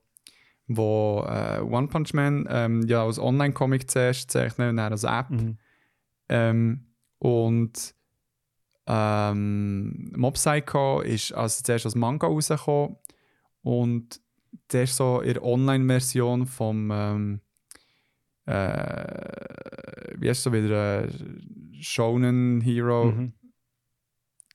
Wo 0.68 1.24
äh, 1.26 1.60
One 1.60 1.88
Punch 1.88 2.12
Man 2.14 2.46
ähm, 2.50 2.82
ja 2.86 3.04
als 3.04 3.18
Online-Comic 3.18 3.90
zuerst 3.90 4.30
zeichnet 4.30 4.70
und 4.70 4.76
dann 4.76 4.92
als 4.92 5.04
App. 5.04 5.30
Mhm. 5.30 5.58
Ähm, 6.28 6.86
und 7.18 7.94
ähm, 8.86 10.12
Mob 10.16 10.34
Psycho 10.34 11.00
ist 11.00 11.32
also 11.32 11.62
zuerst 11.62 11.84
als 11.86 11.94
Manga 11.94 12.26
rausgekommen 12.26 12.96
und 13.62 14.20
der 14.72 14.84
ist 14.84 14.96
so 14.96 15.20
in 15.20 15.34
der 15.34 15.42
Online-Version 15.44 16.46
vom 16.46 16.90
ähm, 16.92 17.40
äh, 18.46 20.14
wie 20.16 20.28
heißt 20.28 20.42
so 20.42 20.52
wieder 20.52 21.04
äh, 21.04 21.10
Shonen 21.80 22.60
Hero 22.60 23.12
Mhm. 23.12 23.32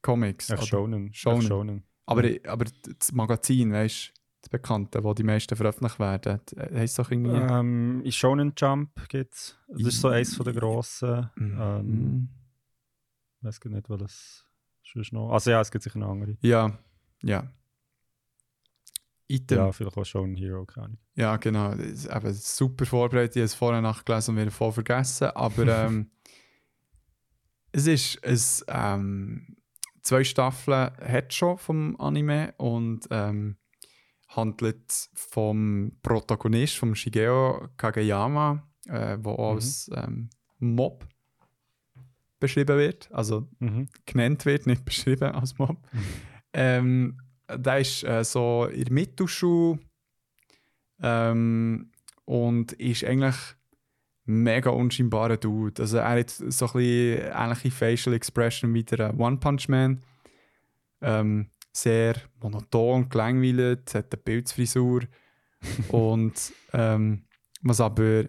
Comics. 0.02 0.52
Ach? 0.52 0.62
Shonen. 0.64 1.14
Shonen. 1.14 1.42
Shonen. 1.42 1.84
Aber, 2.06 2.24
aber 2.46 2.66
das 3.00 3.14
Magazin, 3.14 3.72
weißt 3.72 4.10
du, 4.10 4.22
das 4.44 4.50
Bekannte, 4.50 5.04
wo 5.06 5.14
die 5.14 5.24
meisten 5.24 5.56
veröffentlicht 5.56 6.00
werden, 6.00 6.42
das 6.46 6.72
heisst 6.74 7.00
doch 7.00 7.10
irgendwie. 7.10 7.36
Ähm, 7.38 8.02
in 8.04 8.12
Shonen 8.12 8.54
Jump 8.58 9.08
gibt 9.08 9.34
es. 9.34 9.58
Das 9.70 9.82
ist 9.82 10.02
so 10.02 10.10
eins 10.10 10.36
von 10.36 10.44
der 10.44 10.54
grossen. 10.54 11.30
Mhm. 11.36 11.58
Ähm, 11.62 12.30
ich 13.40 13.46
weiß 13.46 13.60
nicht, 13.66 13.90
was 13.90 14.00
das 14.00 14.46
sonst 14.84 15.14
noch. 15.14 15.32
Also 15.32 15.52
ja, 15.52 15.62
es 15.62 15.72
gibt 15.72 15.84
sicher 15.84 15.98
noch 15.98 16.10
andere. 16.10 16.38
Ja, 16.42 16.78
ja. 17.24 17.50
Item. 19.30 19.58
Ja, 19.58 19.66
Ja, 19.68 19.72
vielleicht 19.72 19.98
auch 19.98 20.04
Shonen 20.06 20.36
Hero, 20.36 20.66
keine 20.66 20.98
Ahnung. 21.16 21.40
genau. 21.40 21.76
Das 21.76 21.88
ist 21.88 22.14
eben 22.14 22.34
super 22.34 22.86
vorbereitet. 22.86 23.38
Ich 23.38 23.40
habe 23.40 23.46
es 23.46 23.54
vorher 23.54 23.82
nachgelesen 23.82 24.36
und 24.36 24.42
wieder 24.42 24.52
voll 24.52 24.74
vergessen. 24.74 25.28
Aber 25.28 25.68
ähm, 25.86 26.12
es 27.72 27.88
ist 27.88 28.20
es, 28.24 28.66
ähm, 28.68 29.56
zwei 30.02 30.26
Staffeln 30.26 30.92
hat 30.98 31.34
schon 31.34 31.58
vom 31.58 31.96
Anime 31.98 32.54
und 32.58 33.08
ähm, 33.10 33.56
handelt 34.36 35.10
vom 35.14 35.92
Protagonist, 36.02 36.78
vom 36.78 36.96
Shigeo 36.96 37.68
Kageyama, 37.78 38.68
äh, 38.88 39.18
wo 39.22 39.32
Mhm. 39.34 39.40
als 39.40 39.92
ähm, 39.96 40.30
Mob 40.60 41.06
beschrieben 42.40 42.78
wird. 42.78 43.10
Also 43.12 43.48
Mhm. 43.60 43.88
genannt 44.06 44.46
wird, 44.46 44.68
nicht 44.68 44.84
beschrieben 44.86 45.32
als 45.32 45.58
Mob. 45.58 45.78
Ähm, 46.56 47.18
der 47.50 47.80
ist 47.80 48.04
äh, 48.04 48.24
so 48.24 48.66
in 48.66 48.84
der 48.84 48.94
Mittelschule 48.94 49.80
ähm, 51.02 51.90
und 52.26 52.74
ist 52.74 53.04
eigentlich 53.04 53.36
mega 54.26 54.70
unscheinbarer 54.70 55.38
Dude. 55.38 55.82
Also 55.82 55.98
er 55.98 56.20
hat 56.20 56.30
so 56.30 56.44
ein 56.68 56.72
bisschen 56.74 57.32
ähnliche 57.34 57.72
Facial 57.72 58.16
Expression 58.16 58.74
wie 58.74 58.84
der 58.84 59.10
äh, 59.10 59.14
One 59.18 59.38
Punch 59.38 59.68
Man. 59.68 60.04
Ähm, 61.02 61.50
sehr 61.74 62.16
monoton, 62.40 63.10
gelangweilt, 63.10 63.94
hat 63.94 64.14
eine 64.14 64.22
Pilzfrisur. 64.22 65.02
und 65.90 66.54
ähm, 66.74 67.26
was 67.62 67.82
aber 67.82 68.26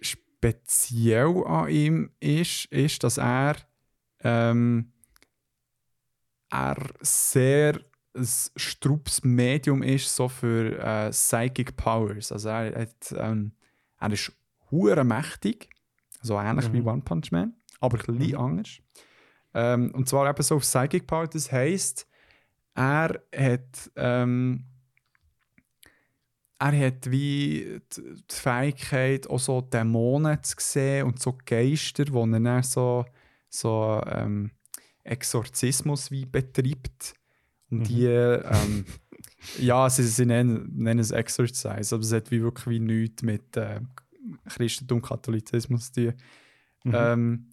speziell 0.00 1.44
an 1.46 1.68
ihm 1.68 2.10
ist, 2.20 2.66
ist, 2.66 3.02
dass 3.04 3.18
er 3.18 3.56
ähm, 4.22 4.92
er 6.50 6.76
sehr 7.00 7.80
ein 8.12 8.26
strubes 8.56 9.22
Medium 9.22 9.82
ist 9.82 10.14
so 10.14 10.28
für 10.28 10.78
äh, 10.78 11.10
Psychic 11.10 11.76
Powers. 11.76 12.32
Also 12.32 12.48
er, 12.48 12.82
hat, 12.82 13.14
ähm, 13.16 13.52
er 14.00 14.12
ist 14.12 14.32
hure 14.70 15.04
mächtig, 15.04 15.70
so 16.20 16.38
ähnlich 16.38 16.72
wie 16.72 16.80
Mhm. 16.80 16.88
One 16.88 17.02
Punch 17.02 17.30
Man, 17.30 17.54
aber 17.80 17.98
ein 17.98 18.18
bisschen 18.18 18.36
anders. 18.36 18.78
Ähm, 19.54 19.92
und 19.94 20.08
zwar 20.08 20.28
eben 20.28 20.42
so 20.42 20.56
auf 20.56 20.62
Psychic 20.62 21.06
Power, 21.06 21.28
das 21.28 21.52
heisst, 21.52 22.06
er 22.74 23.22
hat 23.34 23.90
ähm, 23.96 24.64
er 26.60 26.86
hat 26.86 27.10
wie 27.10 27.80
die 27.96 28.34
Fähigkeit, 28.34 29.28
auch 29.30 29.38
so 29.38 29.62
Dämonen 29.62 30.42
zu 30.42 30.56
sehen 30.58 31.06
und 31.06 31.18
so 31.18 31.36
Geister, 31.46 32.04
wo 32.10 32.26
er 32.26 32.38
dann 32.38 32.62
so, 32.62 33.06
so 33.48 34.00
ähm, 34.06 34.50
Exorzismus 35.02 36.10
wie 36.10 36.26
betreibt. 36.26 37.14
Und 37.70 37.80
Mhm. 37.80 37.84
die, 37.84 38.04
ähm, 38.04 38.84
ja, 39.58 39.88
sie, 39.88 40.02
sie 40.02 40.26
nennen, 40.26 40.70
nennen 40.76 41.00
es 41.00 41.12
Exorcise, 41.12 41.94
aber 41.94 42.04
es 42.04 42.12
hat 42.12 42.30
wie 42.30 42.42
wirklich 42.42 42.66
wie 42.66 42.80
nichts 42.80 43.22
mit 43.22 43.56
äh, 43.56 43.80
Christentum, 44.48 45.00
Katholizismus 45.00 45.92
zu 45.92 46.10
tun. 46.10 46.14
Mhm. 46.84 46.92
Ähm, 46.94 47.49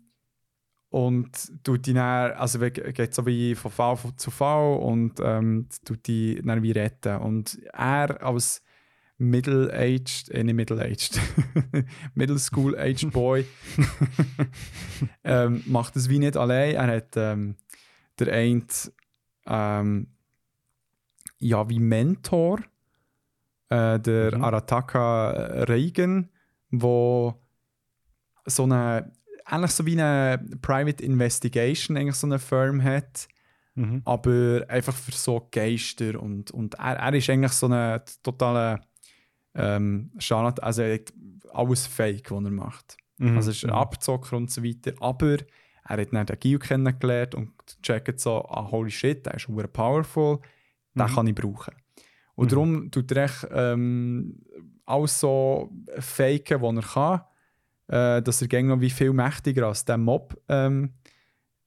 und 0.90 1.64
tut 1.64 1.86
die 1.86 1.94
dann, 1.94 2.32
also 2.32 2.60
geht 2.60 3.14
so 3.14 3.26
wie 3.26 3.56
von 3.56 3.72
Fall 3.72 3.98
zu 4.16 4.32
Fall 4.32 4.78
und 4.78 5.20
ähm, 5.22 5.68
tut 5.84 6.08
die 6.08 6.42
dann 6.44 6.64
wie 6.64 6.72
retten. 6.72 7.18
Und 7.18 7.60
er 7.74 8.24
als 8.24 8.62
Middle-aged, 9.18 10.30
äh, 10.30 10.44
nicht 10.44 10.56
Middle-aged, 10.56 11.20
Middle 12.14 12.40
School-aged 12.40 13.12
Boy 13.12 13.46
ähm, 15.24 15.64
macht 15.66 15.96
es 15.96 16.08
wie 16.10 16.20
nicht 16.20 16.38
allein. 16.38 16.76
Er 16.76 16.88
hat 16.88 17.18
ähm, 17.18 17.56
der 18.20 18.34
eine 18.34 18.66
ähm, 19.46 20.08
ja 21.40 21.68
wie 21.70 21.80
Mentor, 21.80 22.60
äh, 23.70 24.00
der 24.00 24.38
Mhm. 24.38 24.44
Arataka 24.44 25.64
Reigen, 25.64 26.30
wo 26.70 27.42
so 28.46 28.64
eine 28.64 29.12
eigentlich 29.50 29.72
so 29.72 29.86
wie 29.86 29.94
eine 30.00 30.44
Private 30.62 31.04
Investigation 31.04 31.98
eigentlich 31.98 32.16
so 32.16 32.28
eine 32.28 32.40
Firm 32.40 32.84
hat, 32.84 33.28
Mhm. 33.76 34.02
aber 34.06 34.66
einfach 34.70 34.96
für 34.96 35.12
so 35.12 35.48
Geister 35.52 36.20
und, 36.20 36.50
und 36.50 36.74
er, 36.80 36.96
er 36.98 37.14
ist 37.14 37.30
eigentlich 37.30 37.52
so 37.52 37.68
eine 37.68 38.04
totale 38.24 38.82
ähm, 39.54 40.12
Charlatan, 40.18 40.64
also 40.66 40.82
er 40.82 40.96
hat 40.96 41.14
alles 41.54 41.86
Fake, 41.88 42.32
was 42.32 42.44
er 42.44 42.52
macht. 42.52 42.98
Mhm. 43.20 43.38
Also 43.38 43.50
er 43.52 43.56
ist 43.56 43.64
ein 43.66 43.70
Abzocker 43.72 44.36
und 44.38 44.50
so 44.52 44.64
weiter, 44.64 44.94
aber 45.00 45.38
er 45.84 45.98
hat 45.98 46.12
dann 46.14 46.26
den 46.26 46.40
Gil 46.40 46.58
kennengelernt 46.60 47.36
und 47.36 47.52
checkt 47.84 48.20
so, 48.20 48.44
ah, 48.50 48.68
holy 48.72 48.90
shit, 48.92 49.26
der 49.26 49.36
ist 49.36 49.46
super 49.46 49.68
powerful, 49.68 50.40
den 50.96 51.06
Mhm. 51.06 51.14
kann 51.16 51.28
ich 51.28 51.36
brauchen. 51.36 51.76
Und 52.36 52.46
Mhm. 52.46 52.50
darum 52.50 52.92
tut 52.92 53.12
er 53.12 53.24
echt, 53.26 53.48
ähm, 53.52 54.42
alles 54.86 55.20
so 55.20 55.70
faken, 56.00 56.62
was 56.62 56.76
er 56.76 56.82
kann, 56.94 57.22
äh, 57.88 58.22
dass 58.22 58.42
er 58.42 58.64
noch 58.64 58.82
wie 58.82 58.90
viel 58.90 59.14
mächtiger 59.14 59.68
als 59.68 59.86
der 59.86 59.98
Mob 59.98 60.36
ähm, 60.50 60.94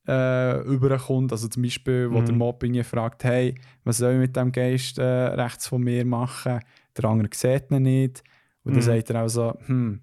äh, 0.09 0.61
überkommt. 0.63 1.33
Also 1.33 1.49
zum 1.49 1.63
Beispiel, 1.63 2.11
wo 2.11 2.21
Mhm. 2.21 2.27
der 2.27 2.35
Mob 2.35 2.63
ihn 2.65 2.83
fragt, 2.85 3.25
hey, 3.25 3.55
was 3.85 3.99
soll 3.99 4.13
ich 4.15 4.19
mit 4.19 4.37
dem 4.37 4.51
Geist 4.53 4.99
äh, 4.99 5.03
rechts 5.05 5.69
von 5.69 5.83
mir 5.83 6.05
machen? 6.05 6.61
Der 6.97 7.05
andere 7.05 7.29
sieht 7.35 7.71
ihn 7.71 7.83
nicht. 7.83 8.23
Und 8.65 8.73
dann 8.75 8.83
Mhm. 8.83 8.87
sagt 8.87 9.11
er 9.11 9.23
auch 9.25 9.29
so, 9.29 9.55
hm, 9.67 10.01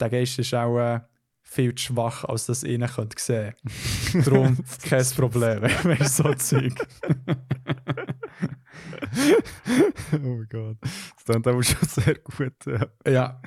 der 0.00 0.08
Geist 0.10 0.38
ist 0.38 0.54
auch 0.54 0.78
äh, 0.78 1.00
viel 1.42 1.74
zu 1.74 1.84
schwach, 1.92 2.24
als 2.24 2.46
das 2.46 2.62
ihr 2.64 2.74
ihn 2.74 2.86
könnt 2.86 3.18
sehen 3.18 3.54
Darum 4.24 4.56
kein 4.88 5.04
Problem, 5.16 5.62
wenn 5.82 5.98
ihr 5.98 6.08
so 6.08 6.32
Zeug. 6.34 6.74
oh 10.12 10.18
mein 10.18 10.48
Gott. 10.50 10.76
Das 10.80 11.24
klingt 11.24 11.46
aber 11.46 11.62
schon 11.62 11.88
sehr 11.88 12.14
gut. 12.16 12.54
Ja. 12.66 12.86
Ja. 13.10 13.42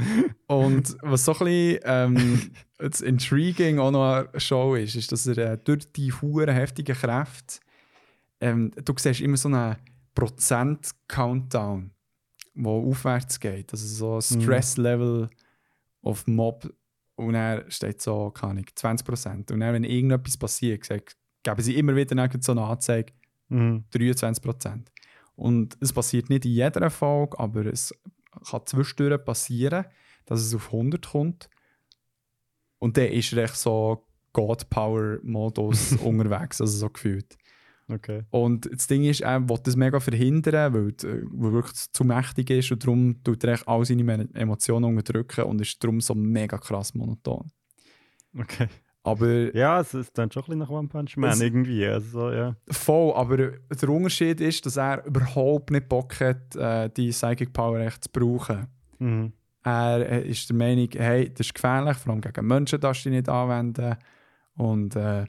Und 0.48 0.96
was 1.02 1.26
so 1.26 1.34
ein 1.34 1.40
bisschen 1.40 1.80
ähm, 1.84 2.52
das 2.78 3.02
Intriguing 3.02 3.80
auch 3.80 3.92
noch 3.92 4.04
an 4.04 4.28
der 4.34 4.40
Show 4.40 4.76
ist, 4.76 4.96
ist, 4.96 5.12
dass 5.12 5.28
er 5.28 5.38
äh, 5.38 5.58
durch 5.58 5.92
die 5.92 6.12
hure 6.12 6.52
heftigen 6.54 6.96
Kräfte, 6.96 7.60
ähm, 8.40 8.72
du 8.84 8.94
siehst 8.98 9.22
immer 9.22 9.38
so 9.38 9.50
einen 9.50 9.78
Prozent-Countdown, 10.16 11.92
der 12.56 12.72
aufwärts 12.72 13.40
geht. 13.40 13.72
Also 13.72 14.20
so 14.22 14.36
ein 14.36 14.42
Stress-Level 14.42 15.30
auf 16.02 16.28
Mob 16.28 16.72
und 17.16 17.36
er 17.36 17.70
steht 17.70 18.02
so, 18.02 18.32
keine 18.32 18.52
Ahnung, 18.52 18.66
20%. 18.76 19.52
Und 19.52 19.60
dann, 19.60 19.74
wenn 19.74 19.84
irgendetwas 19.84 20.38
passiert, 20.38 20.86
sagt, 20.86 21.16
geben 21.44 21.62
sie 21.62 21.78
immer 21.78 21.96
wieder 21.96 22.30
so 22.42 22.52
eine 22.52 22.64
Anzeige, 22.64 23.14
Mhm. 23.50 23.84
23%. 23.94 24.88
Und 25.44 25.76
es 25.82 25.92
passiert 25.92 26.30
nicht 26.30 26.46
in 26.46 26.54
jeder 26.54 26.90
Folge, 26.90 27.38
aber 27.38 27.66
es 27.66 27.94
kann 28.50 28.62
zwischendurch 28.66 29.26
passieren, 29.26 29.84
dass 30.26 30.40
es 30.40 30.56
auf 30.56 30.68
100 30.68 31.06
kommt. 31.06 31.50
Und 32.80 32.96
dann 32.96 33.08
ist 33.08 33.34
er 33.34 33.44
echt 33.44 33.58
so 33.58 34.08
God-Power-Modus 34.32 35.98
unterwegs, 36.02 36.62
also 36.62 36.78
so 36.78 36.90
gefühlt. 36.90 37.38
Okay. 37.90 38.24
Und 38.30 38.72
das 38.74 38.88
Ding 38.88 39.04
ist, 39.04 39.20
er 39.20 39.50
will 39.50 39.60
das 39.62 39.76
mega 39.76 40.00
verhindern, 40.00 40.74
weil, 40.74 40.94
weil 40.94 41.50
er 41.50 41.54
wirklich 41.56 41.92
zu 41.92 42.06
mächtig 42.06 42.50
ist 42.50 42.72
und 42.72 42.82
darum 42.82 43.22
tut 43.22 43.44
er 43.44 43.60
all 43.68 43.84
seine 43.84 44.30
Emotionen 44.36 44.86
unterdrücken 44.86 45.44
und 45.44 45.60
ist 45.60 45.84
darum 45.84 46.00
so 46.00 46.16
mega 46.16 46.58
krass 46.58 46.94
monoton. 46.94 47.52
Okay. 48.40 48.70
Aber 49.04 49.54
Ja, 49.54 49.82
es 49.82 49.94
ist 49.94 50.18
dann 50.18 50.32
schon 50.32 50.44
ein 50.44 50.46
bisschen 50.46 50.60
nach 50.60 50.70
One 50.70 50.88
Punch 50.88 51.18
Man 51.18 51.40
irgendwie. 51.40 51.86
Also, 51.86 52.32
ja. 52.32 52.56
Voll, 52.70 53.14
aber 53.14 53.38
der 53.38 53.90
Unterschied 53.90 54.40
ist, 54.40 54.66
dass 54.66 54.78
er 54.78 55.06
überhaupt 55.06 55.72
nicht 55.72 55.90
Bock 55.90 56.20
hat, 56.22 56.56
äh, 56.56 56.90
die 56.90 57.10
Psychic 57.10 57.52
Power 57.52 57.80
echt 57.80 58.06
zu 58.06 58.10
brauchen. 58.12 58.68
Mhm. 59.00 59.34
Er 59.64 60.10
äh, 60.10 60.28
ist 60.28 60.50
der 60.50 60.56
Meinung, 60.56 60.90
hey, 60.94 61.30
das 61.30 61.48
ist 61.48 61.54
gefährlich, 61.54 61.98
vor 61.98 62.14
allem 62.14 62.22
gegen 62.22 62.48
Menschen 62.48 62.80
darfst 62.80 63.06
du 63.06 63.10
dich 63.10 63.18
nicht 63.20 63.30
anwenden. 63.30 63.98
Und 64.56 64.96
äh, 64.96 65.26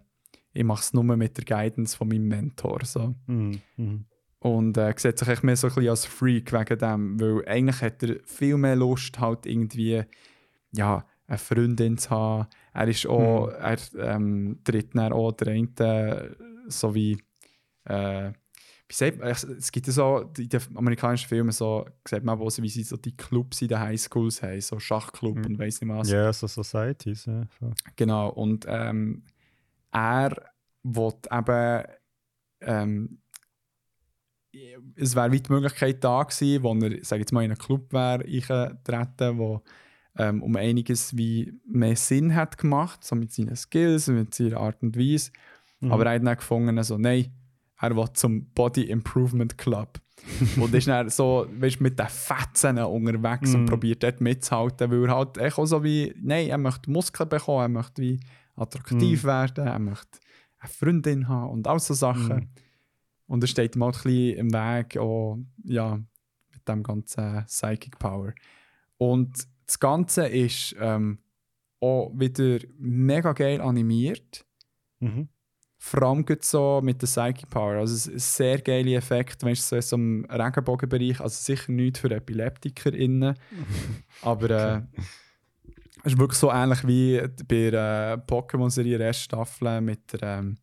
ich 0.52 0.64
mache 0.64 0.80
es 0.80 0.92
nur 0.92 1.02
mit 1.04 1.36
der 1.36 1.44
Guidance 1.44 1.96
von 1.96 2.08
meinem 2.08 2.28
Mentor. 2.28 2.80
So. 2.84 3.14
Mhm. 3.26 3.60
Mhm. 3.76 4.04
Und 4.38 4.76
äh, 4.76 4.92
sieht 4.96 5.18
sich 5.18 5.28
echt 5.28 5.42
mehr 5.42 5.56
so 5.56 5.68
ein 5.68 5.74
bisschen 5.74 5.90
als 5.90 6.06
Freak 6.06 6.52
wegen 6.52 6.78
dem, 6.78 7.20
weil 7.20 7.48
eigentlich 7.48 7.82
hat 7.82 8.02
er 8.02 8.16
viel 8.24 8.56
mehr 8.56 8.76
Lust, 8.76 9.18
halt 9.18 9.46
irgendwie, 9.46 10.02
ja, 10.72 11.04
eine 11.26 11.38
Freundin 11.38 11.96
zu 11.98 12.10
haben. 12.10 12.46
Er 12.74 12.88
ist 12.88 13.06
auch, 13.06 13.48
er 13.48 13.78
ähm, 13.98 14.58
tritt 14.64 14.94
dann 14.94 15.12
auch 15.12 15.32
der 15.32 15.48
eine, 15.54 16.36
so 16.68 16.94
wie, 16.94 17.16
äh, 17.84 18.32
wie 18.88 18.94
sagt 18.94 19.18
man, 19.18 19.28
es 19.28 19.72
gibt 19.72 19.86
ja 19.86 19.92
so, 19.92 20.30
in 20.36 20.48
den 20.48 20.60
amerikanischen 20.74 21.28
Filmen 21.28 21.52
so, 21.52 21.86
sieht 22.06 22.24
man 22.24 22.38
auch, 22.38 22.50
wie 22.58 22.68
sie 22.68 22.82
so 22.82 22.96
die 22.96 23.16
Clubs 23.16 23.62
in 23.62 23.68
den 23.68 23.78
Highschools 23.80 24.42
haben, 24.42 24.60
so 24.60 24.78
Schachclub 24.78 25.36
Mhm. 25.36 25.44
und 25.46 25.58
weiss 25.58 25.80
nicht 25.80 25.90
was. 25.90 26.10
Ja, 26.10 26.32
so 26.32 26.46
Societies. 26.46 27.26
Ja. 27.26 27.46
Genau, 27.96 28.28
und 28.30 28.66
ähm, 28.68 29.22
er 29.92 30.36
will 30.82 31.12
eben, 31.30 31.84
ähm, 32.60 33.18
es 34.96 35.14
wäre 35.16 35.32
weit 35.32 35.48
die 35.48 35.52
Möglichkeit 35.52 36.02
da 36.04 36.22
gewesen, 36.22 36.62
wo 36.62 36.74
er, 36.74 36.98
sag 37.04 37.18
jetzt 37.18 37.32
mal, 37.32 37.44
in 37.44 37.50
einen 37.50 37.58
Club 37.58 37.92
wäre 37.92 38.24
eingetreten, 38.24 39.38
wo 39.38 39.62
ähm, 40.16 40.42
um 40.42 40.56
einiges 40.56 41.16
wie 41.16 41.52
mehr 41.66 41.96
Sinn 41.96 42.34
hat 42.34 42.58
gemacht, 42.58 43.02
so 43.04 43.14
mit 43.16 43.32
seinen 43.32 43.56
Skills, 43.56 44.08
mit 44.08 44.34
seiner 44.34 44.58
Art 44.58 44.82
und 44.82 44.96
Weise. 44.96 45.30
Mhm. 45.80 45.92
Aber 45.92 46.06
er 46.06 46.14
hat 46.14 46.26
dann 46.26 46.36
gefunden, 46.36 46.82
so, 46.82 46.98
nein, 46.98 47.32
er 47.80 47.96
will 47.96 48.12
zum 48.14 48.46
Body 48.52 48.84
Improvement 48.84 49.58
Club. 49.58 50.00
und 50.56 50.72
ist 50.72 50.86
dann 50.86 51.10
so, 51.10 51.46
weißt, 51.58 51.80
mit 51.80 51.98
den 51.98 52.06
Fetzen 52.08 52.78
unterwegs 52.78 53.52
und 53.54 53.62
Mhm. 53.62 53.66
probiert 53.66 54.02
dort 54.02 54.20
mitzuhalten, 54.20 54.90
weil 54.90 55.04
er 55.08 55.16
halt 55.16 55.38
auch 55.40 55.66
so 55.66 55.82
wie, 55.82 56.14
nein, 56.22 56.48
er 56.48 56.56
möchte 56.56 56.90
Muskeln 56.90 57.28
bekommen, 57.28 57.62
er 57.62 57.68
möchte 57.68 58.00
wie 58.00 58.20
attraktiv 58.54 59.24
werden, 59.24 59.66
er 59.66 59.78
möchte 59.80 60.18
eine 60.60 60.70
Freundin 60.70 61.28
haben 61.28 61.50
und 61.50 61.66
all 61.66 61.80
so 61.80 61.92
Sachen. 61.94 62.36
Mhm. 62.36 62.48
Und 63.26 63.42
er 63.44 63.48
steht 63.48 63.74
ihm 63.74 63.82
halt 63.84 63.96
ein 63.96 64.02
bisschen 64.02 64.38
im 64.38 64.52
Weg, 64.52 64.96
auch, 64.96 65.38
ja, 65.64 65.96
mit 66.52 66.68
dem 66.68 66.82
ganzen 66.84 67.44
Psychic 67.46 67.98
Power. 67.98 68.32
Und 68.96 69.46
das 69.66 69.78
Ganze 69.80 70.26
ist 70.26 70.74
ähm, 70.78 71.18
auch 71.80 72.10
wieder 72.14 72.58
mega 72.78 73.32
geil 73.32 73.60
animiert. 73.60 74.44
Mhm. 75.00 75.28
Vor 75.76 76.02
allem 76.02 76.24
so 76.40 76.80
mit 76.82 77.02
der 77.02 77.06
Psychic 77.06 77.50
Power. 77.50 77.74
Also 77.74 77.94
es 77.94 78.06
ist 78.06 78.14
ein 78.14 78.18
sehr 78.46 78.58
geile 78.62 78.94
Effekt, 78.94 79.42
wenn 79.42 79.52
es 79.52 79.68
so 79.68 79.78
so 79.80 79.96
einem 79.96 80.24
Regenbogenbereich, 80.30 81.20
also 81.20 81.36
sicher 81.36 81.72
nicht 81.72 81.98
für 81.98 82.10
EpileptikerInnen, 82.10 83.34
aber 84.22 84.50
äh, 84.50 84.82
es 86.04 86.12
ist 86.12 86.18
wirklich 86.18 86.38
so 86.38 86.50
ähnlich 86.50 86.86
wie 86.86 87.20
bei 87.46 87.70
der 87.70 88.26
Pokémon-Serie 88.26 88.96
der 88.98 89.08
ersten 89.08 89.24
Staffel 89.24 89.80
mit 89.82 90.12
der 90.20 90.38
ähm, 90.38 90.56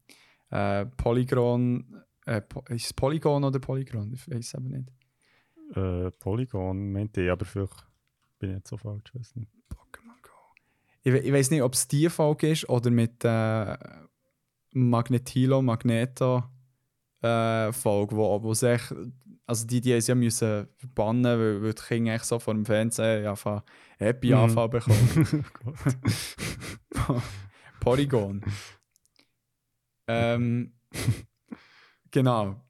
äh, 0.50 0.86
Polygon, 0.86 2.04
äh, 2.26 2.42
Po- 2.42 2.64
ist 2.70 2.86
es 2.86 2.94
Polygon 2.94 3.44
oder 3.44 3.60
Polygon? 3.60 4.14
Ich 4.14 4.28
weiß 4.28 4.40
es 4.48 4.56
aber 4.56 4.70
nicht. 4.70 4.90
Äh, 5.76 6.12
Polygon 6.20 6.92
meinte 6.92 7.22
ich, 7.22 7.30
aber 7.32 7.46
vielleicht 7.46 7.88
bin 8.42 8.50
ich 8.52 8.56
jetzt 8.58 8.70
so 8.70 8.78
falsch. 8.78 9.14
Nicht. 9.14 9.50
Pokémon 9.70 10.22
Go. 10.22 10.30
Ich, 11.04 11.14
ich 11.14 11.32
weiß 11.32 11.52
nicht, 11.52 11.62
ob 11.62 11.74
es 11.74 11.88
die 11.88 12.10
Folge 12.10 12.50
ist 12.52 12.68
oder 12.68 12.90
mit 12.92 13.24
äh, 13.24 13.78
Magnetilo, 14.74 15.62
Magneto 15.62 16.44
äh, 17.22 17.72
Folge, 17.72 18.16
wo, 18.16 18.42
wo 18.42 18.54
sich, 18.54 18.82
also 19.46 19.68
die, 19.68 19.80
die 19.82 19.92
es 19.94 20.08
ja 20.08 20.16
müssen 20.16 20.68
verbannen, 20.78 21.24
weil, 21.24 21.62
weil 21.62 21.74
die 21.74 21.82
Kinder 21.84 22.12
eigentlich 22.14 22.24
so 22.24 22.40
vor 22.40 22.54
dem 22.54 22.66
Fernsehen 22.66 23.36
von 23.36 23.62
Happy 23.98 24.30
Mhm. 24.30 24.36
Anfall 24.36 24.70
bekommen. 24.70 25.46
Oh. 27.08 27.20
Polygon. 27.80 28.44
ähm, 30.08 30.74
genau. 32.12 32.62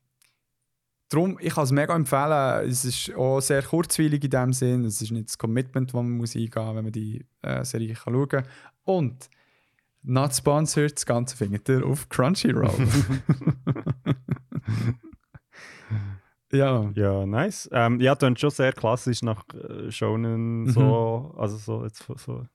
Darum, 1.11 1.37
ich 1.41 1.53
kann 1.53 1.65
es 1.65 1.71
mega 1.73 1.93
empfehlen. 1.93 2.69
Es 2.69 2.85
ist 2.85 3.13
auch 3.15 3.41
sehr 3.41 3.61
kurzweilig 3.63 4.23
in 4.23 4.29
dem 4.29 4.53
Sinn. 4.53 4.85
Es 4.85 5.01
ist 5.01 5.11
nicht 5.11 5.27
das 5.27 5.37
Commitment, 5.37 5.89
das 5.89 5.93
man 5.93 6.09
muss 6.09 6.35
eingehen 6.37 6.51
muss, 6.65 6.75
wenn 6.75 6.83
man 6.85 6.91
die 6.93 7.25
äh, 7.41 7.65
Serie 7.65 7.93
kann 7.95 8.13
schauen 8.13 8.29
kann. 8.29 8.45
Und 8.85 9.29
not 10.03 10.33
sponsored, 10.33 10.95
das 10.95 11.05
Ganze 11.05 11.35
findet 11.35 11.67
ihr 11.67 11.85
auf 11.85 12.07
Crunchyroll. 12.07 12.71
ja. 16.53 16.91
Ja, 16.95 17.25
nice. 17.25 17.69
Ähm, 17.73 17.99
ja, 17.99 18.15
dann 18.15 18.37
schon 18.37 18.49
sehr 18.51 18.71
klassisch 18.71 19.21
nach 19.21 19.43
äh, 19.53 19.91
Shonen, 19.91 20.63
Mhm. 20.63 20.69
so, 20.69 21.35
also 21.37 21.57
so 21.57 21.83
jetzt 21.83 22.05
so, 22.17 22.45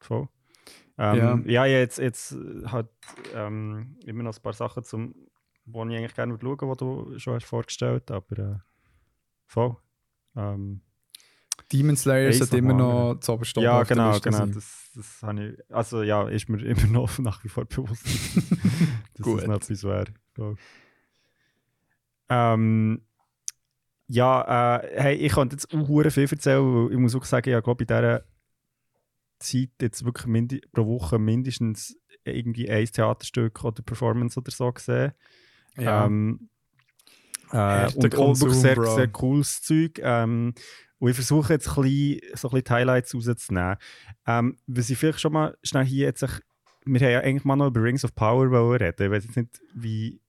voll. 0.00 0.28
Ähm, 0.98 1.48
ja. 1.48 1.64
jetzt, 1.64 1.98
jetzt 1.98 2.32
äh, 2.32 2.66
hat 2.66 2.90
ähm, 3.34 3.96
immer 4.04 4.22
noch 4.22 4.36
ein 4.36 4.42
paar 4.42 4.52
Sachen, 4.52 4.84
zum, 4.84 5.14
wo 5.64 5.84
ich 5.84 5.96
eigentlich 5.96 6.14
gerne 6.14 6.38
schauen 6.40 6.60
würde, 6.60 6.84
die 6.84 7.12
du 7.12 7.18
schon 7.18 7.34
hast 7.34 7.44
vorgestellt 7.44 8.10
aber 8.10 8.38
äh, 8.38 8.56
voll. 9.46 9.76
Ähm, 10.36 10.82
Demon 11.72 11.96
Slayer 11.96 12.32
sollte 12.32 12.56
noch 12.56 12.58
immer 12.58 12.74
noch 12.74 13.20
zu 13.20 13.32
oberst 13.32 13.56
oben 13.56 13.64
ja, 13.64 13.82
genau, 13.82 14.18
genau. 14.20 14.46
Das, 14.46 14.90
das 14.94 15.22
habe 15.22 15.44
ich, 15.44 15.74
also 15.74 16.02
ja, 16.02 16.28
ist 16.28 16.48
mir 16.48 16.62
immer 16.64 16.86
noch 16.86 17.18
nach 17.18 17.42
wie 17.44 17.48
vor 17.48 17.64
bewusst, 17.64 18.04
dass 19.14 19.24
Gut. 19.24 19.40
das 19.40 19.46
noch 19.46 19.56
etwas 19.56 19.84
wäre. 19.84 20.06
ich. 20.36 20.58
Ähm, 22.28 23.02
ja, 24.08 24.76
äh, 24.76 25.00
hey, 25.00 25.14
ich 25.16 25.32
könnte 25.32 25.56
jetzt 25.56 25.72
auch 25.72 25.86
viel 25.86 26.28
erzählen, 26.30 26.62
weil 26.62 26.92
ich 26.92 26.98
muss 26.98 27.14
auch 27.14 27.24
sagen, 27.24 27.54
ich 27.54 27.64
glaube, 27.64 27.84
in 27.84 27.86
dieser 27.86 28.24
Zeit 29.38 29.70
jetzt 29.80 30.04
wirklich 30.04 30.62
pro 30.72 30.86
Woche 30.86 31.18
mindestens 31.18 31.96
irgendwie 32.24 32.70
ein 32.70 32.86
Theaterstück 32.86 33.64
oder 33.64 33.82
Performance 33.82 34.38
oder 34.38 34.50
so 34.50 34.72
gesehen. 34.72 35.12
Ja. 35.76 36.06
Ähm, 36.06 36.48
äh, 37.52 37.92
und 37.94 38.14
Konsum, 38.14 38.48
wirklich 38.48 38.62
sehr, 38.62 38.74
Bro. 38.76 38.94
sehr 38.94 39.08
cooles 39.08 39.62
Zeug. 39.62 39.98
Ähm, 40.02 40.54
und 40.98 41.10
ich 41.10 41.16
versuche 41.16 41.52
jetzt 41.52 41.68
ein 41.68 41.82
bisschen, 41.82 42.20
so 42.34 42.48
ein 42.48 42.52
bisschen 42.52 42.64
die 42.64 42.70
Highlights 42.70 43.14
rauszunehmen. 43.14 43.76
Ähm, 44.26 44.56
was 44.66 44.90
ich 44.90 44.98
vielleicht 44.98 45.20
schon 45.20 45.32
mal 45.32 45.56
schnell 45.62 45.84
hier 45.84 46.06
jetzt... 46.06 46.22
Wir 46.84 47.00
haben 47.00 47.12
ja 47.12 47.20
eigentlich 47.20 47.44
mal 47.44 47.56
noch 47.56 47.68
über 47.68 47.82
Rings 47.82 48.04
of 48.04 48.14
Power 48.14 48.50
reden. 48.80 48.94
Ich 48.98 49.10
weiß 49.10 49.24
jetzt 49.24 49.36
nicht, 49.36 49.60
wie, 49.74 50.20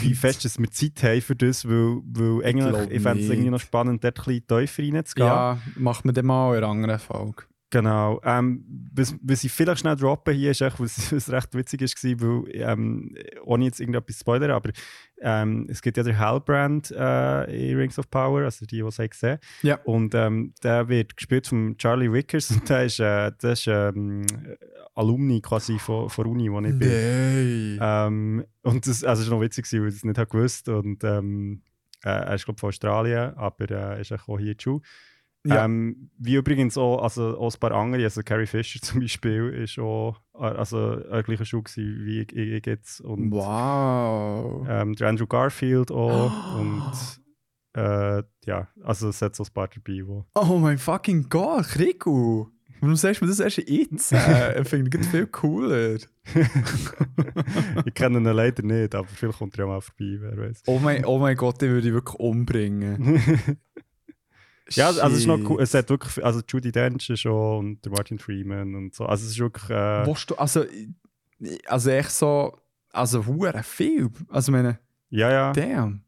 wie 0.00 0.14
fest 0.14 0.44
dass 0.44 0.58
wir 0.58 0.70
Zeit 0.70 1.02
haben 1.02 1.20
für 1.20 1.36
das, 1.36 1.68
weil, 1.68 2.00
weil 2.04 2.44
eigentlich, 2.44 2.68
glaub 2.68 2.90
ich 2.90 3.02
fände 3.02 3.22
es 3.22 3.28
irgendwie 3.28 3.50
noch 3.50 3.60
spannend, 3.60 4.02
dort 4.02 4.18
ein 4.18 4.24
bisschen 4.24 4.46
tiefer 4.46 4.96
reinzugehen. 4.96 5.26
ja, 5.26 5.58
machen 5.76 6.04
wir 6.04 6.12
dann 6.12 6.26
mal 6.26 6.56
in 6.56 6.64
einer 6.64 6.72
anderen 6.72 6.98
Folge. 6.98 7.42
Genau. 7.70 8.18
Ähm, 8.24 8.64
was, 8.94 9.14
was 9.20 9.44
ich 9.44 9.52
vielleicht 9.52 9.80
schnell 9.80 9.96
droppen 9.96 10.34
hier 10.34 10.52
ist, 10.52 10.62
echt, 10.62 10.80
was, 10.80 11.12
was 11.12 11.30
recht 11.30 11.54
witzig 11.54 11.82
ist, 11.82 12.02
weil, 12.02 12.44
ähm, 12.54 13.14
ohne 13.44 13.66
jetzt 13.66 13.80
irgendetwas 13.80 14.16
zu 14.16 14.20
spoilern, 14.20 14.50
aber 14.50 14.70
ähm, 15.20 15.66
es 15.68 15.82
gibt 15.82 15.96
ja 15.98 16.02
den 16.02 16.16
Hellbrand 16.16 16.90
äh, 16.92 17.70
in 17.70 17.76
Rings 17.76 17.98
of 17.98 18.08
Power, 18.10 18.42
also 18.44 18.64
die, 18.64 18.76
die 18.76 18.80
es 18.80 18.96
gesehen 18.96 19.38
Ja. 19.62 19.78
Und 19.84 20.14
ähm, 20.14 20.54
der 20.62 20.88
wird 20.88 21.16
gespielt 21.16 21.46
von 21.46 21.76
Charlie 21.76 22.10
Wickers 22.10 22.50
und 22.52 22.68
der 22.68 22.84
ist, 22.84 23.00
äh, 23.00 23.32
der 23.42 23.52
ist 23.52 23.66
ähm, 23.66 24.24
Alumni 24.94 25.40
quasi 25.42 25.78
von, 25.78 26.08
von 26.08 26.26
Uni, 26.26 26.50
wo 26.50 26.60
ich 26.60 26.78
bin. 26.78 27.78
Nein. 27.78 27.78
Ähm, 27.80 28.44
und 28.62 28.86
das 28.86 29.04
also, 29.04 29.22
das 29.22 29.30
war 29.30 29.38
noch 29.38 29.44
witzig, 29.44 29.70
weil 29.72 29.88
ich 29.88 29.96
es 29.96 30.04
nicht 30.04 30.18
habe 30.18 30.30
gewusst 30.30 30.68
und 30.68 31.04
ähm, 31.04 31.62
äh, 32.04 32.10
er 32.10 32.34
ist, 32.34 32.44
glaube 32.44 32.56
ich, 32.56 32.60
von 32.60 32.68
Australien, 32.68 33.34
aber 33.36 33.70
äh, 33.70 34.00
ist 34.00 34.12
auch 34.12 34.38
hier 34.38 34.52
in 34.52 34.56
die 34.56 34.62
Schule. 34.62 34.80
Ja. 35.44 35.64
Ähm, 35.64 36.10
wie 36.18 36.34
übrigens 36.34 36.76
auch, 36.76 37.02
also 37.02 37.38
auch 37.38 37.54
ein 37.54 37.60
paar 37.60 37.72
andere, 37.72 38.04
also 38.04 38.22
Carrie 38.22 38.46
Fisher 38.46 38.80
zum 38.82 39.00
Beispiel, 39.00 39.48
ist 39.50 39.78
auch 39.78 40.20
also, 40.32 40.96
der 40.96 41.22
gleichen 41.22 41.46
Schule 41.46 41.62
gewesen 41.64 42.04
wie 42.04 42.20
ich, 42.20 42.36
ich 42.36 42.66
jetzt. 42.66 43.00
Und 43.00 43.30
wow. 43.30 44.66
ähm, 44.68 44.94
der 44.94 45.08
Andrew 45.08 45.26
Garfield 45.26 45.90
auch. 45.90 46.56
Und 46.58 46.92
äh, 47.74 48.22
ja, 48.44 48.68
also 48.82 49.08
es 49.08 49.22
hat 49.22 49.36
so 49.36 49.44
ein 49.44 49.52
paar 49.52 49.68
dabei, 49.68 50.02
wo 50.06 50.24
Oh 50.34 50.58
mein 50.58 50.78
fucking 50.78 51.28
Gott, 51.28 51.78
Riku. 51.78 52.46
Warum 52.80 52.94
sagst 52.94 53.20
du 53.20 53.24
mir 53.24 53.30
das 53.30 53.40
erst 53.40 53.68
jetzt? 53.68 54.12
Äh, 54.12 54.60
ich 54.60 54.68
finde 54.68 54.98
es 54.98 55.08
viel 55.08 55.26
cooler. 55.26 55.94
ich 57.84 57.94
kenne 57.94 58.18
ihn 58.18 58.24
leider 58.24 58.62
nicht, 58.62 58.94
aber 58.94 59.08
vielleicht 59.08 59.38
kommt 59.38 59.56
er 59.56 59.64
ja 59.64 59.66
mal 59.66 59.80
vorbei, 59.80 60.16
wer 60.20 60.36
weiß. 60.36 60.62
Oh 60.66 60.78
mein, 60.78 61.04
oh 61.04 61.18
mein 61.18 61.36
Gott, 61.36 61.60
den 61.60 61.70
würde 61.70 61.88
ich 61.88 61.94
wirklich 61.94 62.18
umbringen. 62.20 63.20
Ja, 64.70 64.88
also 64.88 65.02
es 65.06 65.18
ist 65.18 65.26
noch 65.26 65.38
cool. 65.48 65.62
Es 65.62 65.74
hat 65.74 65.88
wirklich, 65.88 66.24
also 66.24 66.40
Judy 66.46 66.72
Dench 66.72 67.08
ist 67.10 67.20
schon 67.20 67.58
und 67.58 67.84
der 67.84 67.92
Martin 67.92 68.18
Freeman 68.18 68.74
und 68.74 68.94
so. 68.94 69.06
Also 69.06 69.24
es 69.24 69.32
ist 69.32 69.38
wirklich. 69.38 69.70
Äh, 69.70 70.04
du, 70.04 70.34
also, 70.36 70.64
also 71.66 71.90
echt 71.90 72.10
so, 72.10 72.58
also 72.90 73.26
hure 73.26 73.62
viel. 73.62 74.10
Also 74.28 74.52
meine, 74.52 74.78
ja, 75.10 75.30
ja. 75.30 75.52
damn. 75.52 76.02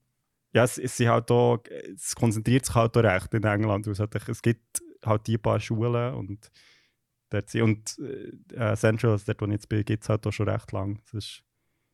Ja, 0.53 0.65
es, 0.65 0.79
es, 0.79 0.97
sind 0.97 1.09
halt 1.09 1.31
auch, 1.31 1.59
es 1.95 2.15
konzentriert 2.15 2.67
sich 2.67 2.75
halt 2.75 2.97
auch 2.97 3.03
recht 3.03 3.33
in 3.35 3.45
England. 3.45 3.87
weil 3.87 4.09
Es, 4.29 4.43
gibt 4.43 4.83
halt 5.05 5.27
die 5.27 5.39
paar 5.39 5.61
Schulen 5.61 6.15
und 6.15 6.51
dort 7.31 7.55
und 7.55 7.99
äh, 7.99 8.77
Central, 8.77 9.13
also 9.13 9.25
dort 9.27 9.41
wo 9.41 9.47
ich 9.47 9.53
jetzt 9.53 9.69
bin, 9.69 9.85
gibt 9.85 10.03
es 10.03 10.09
halt 10.09 10.27
auch 10.27 10.33
schon 10.33 10.49
recht 10.49 10.73
lang. 10.73 11.01
Das 11.05 11.25
ist, 11.25 11.43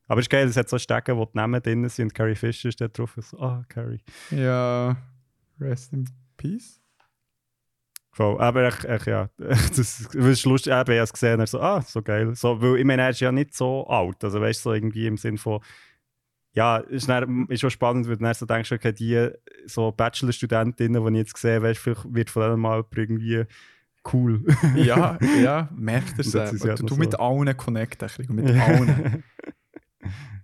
aber 0.09 0.21
es 0.21 0.25
ist 0.25 0.31
geil, 0.31 0.49
es 0.49 0.57
hat 0.57 0.69
so 0.69 0.79
Stecken, 0.79 1.17
wo 1.19 1.27
die 1.27 1.37
Namen 1.37 1.63
drin 1.63 1.89
sind 1.89 2.07
und 2.07 2.15
Carrie 2.15 2.35
Fisher 2.35 2.73
steht 2.73 2.97
drauf. 2.97 3.17
Ich 3.19 3.27
so, 3.27 3.39
ah, 3.39 3.63
Carrie. 3.69 4.01
Ja, 4.31 4.97
rest 5.61 5.93
in 5.93 6.09
peace. 6.37 6.81
Voll. 8.13 8.41
Aber 8.41 8.69
ich, 8.69 8.83
ich, 8.85 9.05
ja, 9.07 9.29
das, 9.37 9.69
das 10.13 10.15
ist 10.15 10.47
lustig, 10.47 10.73
eben, 10.73 10.91
ich 10.91 10.97
habe 10.97 11.01
es 11.01 11.13
gesehen, 11.13 11.39
er 11.39 11.47
so, 11.47 11.61
ah, 11.61 11.83
so 11.83 12.01
geil. 12.01 12.35
So, 12.35 12.63
weil, 12.63 12.79
ich 12.79 12.85
meine, 12.85 13.03
er 13.03 13.11
ist 13.11 13.21
ja 13.21 13.31
nicht 13.31 13.55
so 13.55 13.87
alt, 13.87 14.25
also 14.25 14.41
weißt 14.41 14.65
du, 14.65 14.71
so 14.71 14.73
irgendwie 14.73 15.07
im 15.07 15.19
Sinn 15.19 15.37
von, 15.37 15.61
ja, 16.55 16.79
ist, 16.79 17.11
dann, 17.11 17.47
ist 17.49 17.61
schon 17.61 17.69
spannend, 17.71 18.09
weil 18.09 18.17
du 18.17 18.25
dann 18.25 18.33
so 18.33 18.47
denkst, 18.47 18.73
okay, 18.73 18.95
die 18.95 19.29
so 19.67 19.93
Bachelorstudentinnen, 19.93 21.05
die 21.05 21.21
ich 21.21 21.27
jetzt 21.27 21.37
sehe, 21.37 21.61
weißt, 21.61 21.79
vielleicht 21.79 22.15
wird 22.15 22.31
von 22.31 22.43
denen 22.43 22.61
mal 22.61 22.83
irgendwie 22.95 23.45
cool. 24.15 24.43
Ja, 24.75 25.19
ja, 25.43 25.69
merkt 25.77 26.13
er 26.13 26.25
Das 26.25 26.33
ja 26.33 26.75
Du, 26.75 26.85
du 26.87 26.95
so. 26.95 26.97
mit 26.97 27.21
allen 27.21 27.55
connecten, 27.57 28.09
mit 28.35 28.49
allen. 28.59 29.23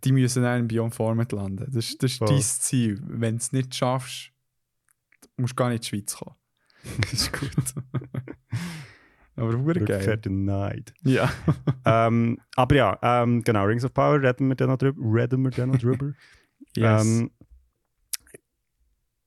Die 0.04 0.12
müssen 0.12 0.42
dann 0.42 0.60
in 0.60 0.68
Beyond 0.68 0.94
Format 0.94 1.32
landen. 1.32 1.64
Das, 1.72 1.96
das 1.96 2.12
ist 2.12 2.18
Voll. 2.18 2.28
dein 2.28 2.40
Ziel. 2.42 3.00
Wenn 3.06 3.36
du 3.36 3.38
es 3.38 3.52
nicht 3.52 3.74
schaffst, 3.74 4.31
musst 5.36 5.56
gar 5.56 5.68
nicht 5.68 5.92
in 5.92 6.00
die 6.00 6.04
Schweiz 6.04 6.16
kommen. 6.16 6.36
das 7.00 7.12
ist 7.12 7.32
gut. 7.32 7.50
Aber 9.36 9.58
hure 9.58 9.80
geil. 9.80 10.04
Rückkehr 10.04 10.30
Neid. 10.30 10.92
Ja. 11.02 11.32
ähm, 11.86 12.38
aber 12.54 12.76
ja, 12.76 12.98
ähm, 13.02 13.42
genau, 13.42 13.64
Rings 13.64 13.84
of 13.84 13.94
Power, 13.94 14.20
reden 14.20 14.48
wir 14.48 14.54
dann 14.56 14.68
noch 14.68 14.76
drüber. 14.76 15.00
Reden 15.02 15.42
wir 15.42 15.50
dann 15.50 15.70
noch 15.70 15.78
drüber. 15.78 16.12
Yes. 16.76 17.06
Ähm, 17.06 17.30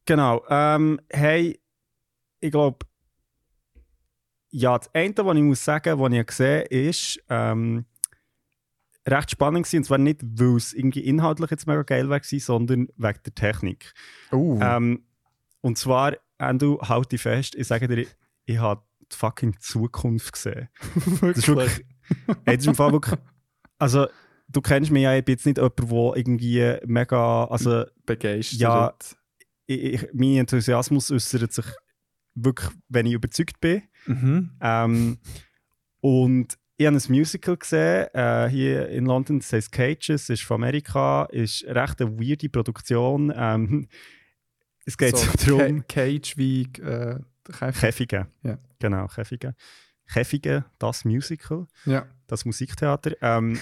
genau. 0.05 0.43
Ähm, 0.47 0.99
hey, 1.09 1.59
ich 2.39 2.51
glaube, 2.51 2.85
ja, 4.51 4.77
das 4.77 4.93
eine, 4.93 5.13
was 5.17 5.35
ich 5.35 5.43
muss 5.43 5.65
sagen, 5.65 5.99
was 5.99 6.13
ich 6.13 6.25
gesehen 6.25 6.59
habe, 6.59 6.75
ist 6.75 7.23
ähm, 7.29 7.85
recht 9.07 9.31
spannend 9.31 9.65
gewesen. 9.65 9.77
Und 9.77 9.83
zwar 9.85 9.97
nicht, 9.97 10.21
weil 10.23 10.55
es 10.55 10.73
irgendwie 10.73 11.01
inhaltlich 11.01 11.51
jetzt 11.51 11.67
mega 11.67 11.81
geil 11.81 12.09
war, 12.09 12.21
sondern 12.23 12.87
wegen 12.95 13.19
der 13.25 13.35
Technik. 13.35 13.93
uh, 14.31 14.59
Ähm, 14.61 15.03
und 15.65 15.79
zwar, 15.79 16.15
Andrew, 16.37 16.77
halt 16.79 17.11
dich 17.11 17.23
fest, 17.23 17.55
ich 17.55 17.65
sage 17.65 17.87
dir, 17.87 18.05
ich 18.45 18.57
habe 18.59 18.83
die 19.01 19.15
fucking 19.15 19.59
Zukunft 19.59 20.33
gesehen. 20.33 20.69
Das 21.21 21.39
ist 21.39 21.47
wirklich. 21.47 21.83
Hey, 22.45 22.55
das 22.55 22.57
ist 22.57 22.67
im 22.67 22.75
Fall 22.75 22.91
wirklich. 22.91 23.19
Also, 23.79 24.05
du 24.47 24.61
kennst 24.61 24.91
mich 24.91 25.01
ja, 25.01 25.15
ich 25.15 25.25
bin 25.25 25.33
jetzt 25.33 25.47
nicht 25.47 25.57
jemand, 25.57 25.79
der 25.79 26.17
irgendwie 26.17 26.77
mega. 26.85 27.45
Also, 27.45 27.85
begeistert. 28.05 28.59
ja, 28.59 28.93
ich, 29.65 29.93
ich, 29.95 30.07
mein 30.13 30.37
Enthusiasmus 30.37 31.09
äußert 31.09 31.51
sich 31.51 31.65
wirklich, 32.35 32.69
wenn 32.89 33.07
ich 33.07 33.13
überzeugt 33.13 33.59
bin. 33.59 33.81
Mhm. 34.05 34.51
Ähm, 34.61 35.17
und 35.99 36.59
ich 36.77 36.85
habe 36.85 36.95
ein 36.95 37.03
Musical 37.11 37.57
gesehen, 37.57 38.07
äh, 38.13 38.47
hier 38.51 38.89
in 38.89 39.07
London, 39.07 39.39
das 39.39 39.51
heißt 39.51 39.71
Cages, 39.71 40.29
ist 40.29 40.43
von 40.43 40.61
Amerika, 40.61 41.25
ist 41.31 41.63
recht 41.63 41.99
eine 42.01 42.19
weirde 42.19 42.49
Produktion. 42.49 43.33
Ähm, 43.35 43.87
es 44.85 44.97
geht 44.97 45.17
so, 45.17 45.57
darum. 45.57 45.79
Ca- 45.87 46.05
Cage 46.05 46.37
wie 46.37 46.63
äh, 46.81 47.19
Käfig. 47.51 47.79
Käfige. 47.81 48.27
Ja. 48.43 48.57
Genau, 48.79 49.07
Käfige. 49.07 49.55
Käfige, 50.11 50.65
das 50.79 51.05
Musical, 51.05 51.67
Ja. 51.85 52.05
das 52.27 52.45
Musiktheater. 52.45 53.13
Ähm, 53.21 53.59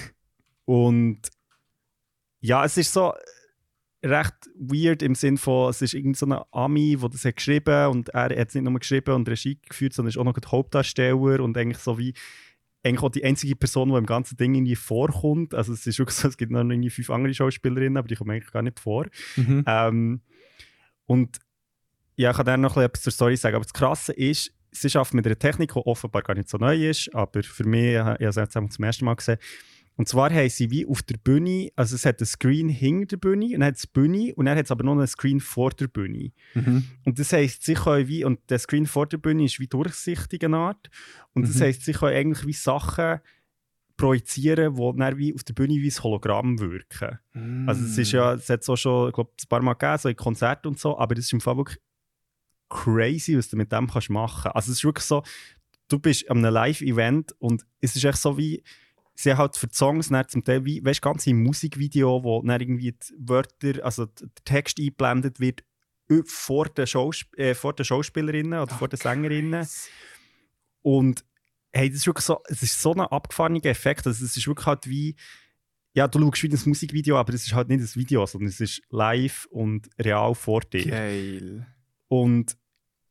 und 0.66 1.20
ja, 2.42 2.66
es 2.66 2.78
ist 2.78 2.92
so 2.94 3.14
recht 4.04 4.34
weird 4.56 5.02
im 5.02 5.16
Sinn 5.16 5.38
von, 5.38 5.70
es 5.70 5.82
ist 5.82 5.94
irgendein 5.94 6.30
so 6.30 6.46
Ami, 6.52 6.98
der 7.00 7.10
das 7.10 7.24
hat 7.24 7.38
geschrieben 7.38 7.88
und 7.92 8.10
er 8.10 8.24
hat 8.24 8.50
es 8.50 8.54
nicht 8.56 8.64
nur 8.64 8.78
geschrieben 8.78 9.16
und 9.16 9.30
Regie 9.30 9.58
geführt, 9.62 9.94
sondern 9.94 10.10
ist 10.10 10.18
auch 10.18 10.26
noch 10.26 10.34
der 10.34 10.52
Hauptdarsteller 10.52 11.42
und 11.42 11.58
eigentlich 11.58 11.78
so 11.78 11.98
wie 11.98 12.14
eigentlich 12.86 13.02
auch 13.02 13.12
die 13.12 13.24
einzige 13.24 13.56
Person, 13.56 13.90
die 13.90 13.96
im 13.96 14.06
ganzen 14.06 14.36
Ding 14.36 14.56
irgendwie 14.56 14.76
vorkommt. 14.76 15.54
Also 15.54 15.72
es 15.72 15.88
ist 15.88 15.98
wirklich 16.00 16.18
so, 16.18 16.28
es 16.28 16.36
gibt 16.36 16.52
noch 16.52 16.60
irgendwie 16.60 16.90
fünf 16.90 17.10
andere 17.12 17.34
Schauspielerinnen, 17.34 17.96
aber 17.96 18.10
die 18.10 18.16
kommen 18.16 18.32
eigentlich 18.32 18.52
gar 18.52 18.62
nicht 18.62 18.82
vor. 18.82 19.06
Mhm. 19.38 19.64
Ähm, 19.66 20.22
und 21.06 21.38
ja, 22.16 22.32
ich 22.32 22.38
kann 22.38 22.46
dann 22.46 22.62
noch 22.62 22.78
ein 22.78 22.84
etwas 22.84 23.02
zur 23.02 23.12
Story 23.12 23.36
sagen. 23.38 23.56
Aber 23.56 23.66
das 23.66 23.74
Krasse 23.74 24.14
ist, 24.14 24.52
sie 24.72 24.90
schafft 24.90 25.14
mit 25.14 25.26
einer 25.26 25.38
Technik, 25.38 25.74
die 25.74 25.80
offenbar 25.80 26.22
gar 26.22 26.36
nicht 26.36 26.50
so 26.50 26.58
neu 26.58 26.90
ist, 26.90 27.14
aber 27.14 27.42
für 27.44 27.64
mich, 27.66 27.94
ich 27.94 27.98
habe 28.00 28.24
es 28.24 28.36
jetzt 28.36 28.54
zum 28.54 28.84
ersten 28.84 29.06
Mal 29.06 29.16
gesehen. 29.16 29.38
Und 29.96 30.08
zwar 30.08 30.32
haben 30.34 30.50
sie 30.50 30.72
wie 30.72 30.88
auf 30.88 31.04
der 31.04 31.18
Bühne, 31.18 31.70
also 31.76 31.96
es 31.96 32.06
hat 32.06 32.20
einen 32.20 32.26
Screen 32.26 32.68
hinter 32.70 33.18
der 33.18 33.18
Bühne, 33.18 33.46
und 33.46 33.52
dann 33.60 33.66
hat 33.66 33.76
es 33.76 33.84
die 33.84 33.90
Bühne 33.94 34.34
und 34.36 34.46
dann 34.46 34.58
hat 34.58 34.66
es 34.66 34.72
aber 34.72 34.84
noch 34.84 34.94
einen 34.94 35.06
Screen 35.06 35.40
vor 35.40 35.70
der 35.70 35.88
Bühne. 35.88 36.32
Mhm. 36.56 36.84
Und 37.06 37.20
das 37.20 37.32
heisst, 37.32 37.64
sie 37.64 37.76
können 37.76 38.08
wie, 38.08 38.24
und 38.24 38.40
der 38.50 38.58
Screen 38.58 38.88
vor 38.88 39.06
der 39.06 39.18
Bühne 39.20 39.46
ist 39.46 39.60
wie 39.60 39.68
durchsichtig 39.68 40.44
eine 40.44 40.58
Art. 40.58 40.90
Und 41.34 41.48
das 41.48 41.56
Mhm. 41.58 41.62
heisst, 41.62 41.86
sie 41.86 41.94
können 41.94 42.16
eigentlich 42.16 42.48
wie 42.48 42.54
Sachen 42.54 43.20
projizieren, 43.98 44.76
die 44.76 44.98
dann 44.98 45.18
wie 45.18 45.34
auf 45.34 45.44
der 45.44 45.54
Bühne 45.54 45.76
wie 45.76 45.90
ein 45.90 46.04
Hologramm 46.04 46.60
wirken. 46.60 47.20
Also 47.68 47.86
es 47.86 47.98
ist 47.98 48.12
ja, 48.12 48.34
es 48.34 48.50
hat 48.50 48.62
es 48.62 48.70
auch 48.70 48.76
schon, 48.76 49.10
ich 49.10 49.14
glaube, 49.14 49.32
ein 49.32 49.48
paar 49.50 49.62
Mal 49.62 49.74
gegeben, 49.74 49.98
so 49.98 50.10
in 50.10 50.16
Konzerten 50.16 50.68
und 50.68 50.80
so, 50.80 50.98
aber 50.98 51.16
das 51.16 51.26
ist 51.26 51.34
im 51.34 51.42
Fall 51.42 51.58
wirklich 51.58 51.80
crazy, 52.70 53.38
was 53.38 53.50
du 53.50 53.58
mit 53.58 53.72
dem 53.72 53.88
kannst 53.88 54.10
machen. 54.10 54.52
Also 54.52 54.72
es 54.72 54.80
ist 54.80 54.84
wirklich 54.84 55.06
so, 55.06 55.24
du 55.90 56.00
bist 56.00 56.30
an 56.30 56.40
einem 56.40 56.54
Live-Event 56.54 57.34
und 57.40 57.66
es 57.82 57.96
ist 57.96 58.04
echt 58.04 58.18
so 58.18 58.38
wie, 58.38 58.64
sie 59.14 59.32
haben 59.32 59.38
halt 59.38 59.58
für 59.58 59.68
die 59.68 59.76
Songs 59.76 60.10
dann 60.10 60.28
zum 60.28 60.44
Teil 60.44 60.66
wie, 60.66 60.84
weißt 60.84 61.04
du, 61.04 61.10
ganze 61.10 61.34
Musikvideo, 61.34 62.24
wo 62.24 62.42
dann 62.42 62.60
irgendwie 62.60 62.94
die 62.94 63.14
Wörter, 63.18 63.86
also 63.86 64.08
der 64.08 64.30
Text 64.44 64.80
eingeblendet 64.80 65.40
wird 65.40 65.64
vor 66.26 66.66
den, 66.66 66.88
Schausp 66.88 67.38
äh, 67.38 67.56
vor 67.56 67.74
den 67.74 67.86
Schauspielerinnen 67.86 68.60
oder 68.60 68.74
vor 68.76 68.88
den 68.88 68.98
Sängerinnen. 68.98 69.68
Und 70.82 71.26
hey, 71.74 71.90
das 71.90 72.00
ist 72.00 72.08
wirklich 72.08 72.26
so, 72.26 72.40
es 72.48 72.62
ist 72.62 72.82
so 72.82 72.94
ein 72.94 73.02
abgefahrener 73.02 73.66
Effekt. 73.66 74.06
Also 74.08 74.24
es 74.24 74.38
ist 74.38 74.48
wirklich 74.48 74.68
halt 74.68 74.88
wie, 74.88 75.16
ja, 75.94 76.08
du 76.08 76.20
schaust 76.20 76.44
wie 76.44 76.50
ein 76.50 76.60
Musikvideo, 76.66 77.18
aber 77.18 77.34
es 77.34 77.46
ist 77.46 77.54
halt 77.54 77.70
nicht 77.70 77.82
ein 77.82 77.96
Video, 77.96 78.26
sondern 78.26 78.50
es 78.50 78.60
ist 78.60 78.82
live 78.90 79.48
und 79.50 79.90
real 80.00 80.36
vor 80.36 80.62
dir. 80.62 80.86
Geil. 80.86 81.68
Und 82.08 82.56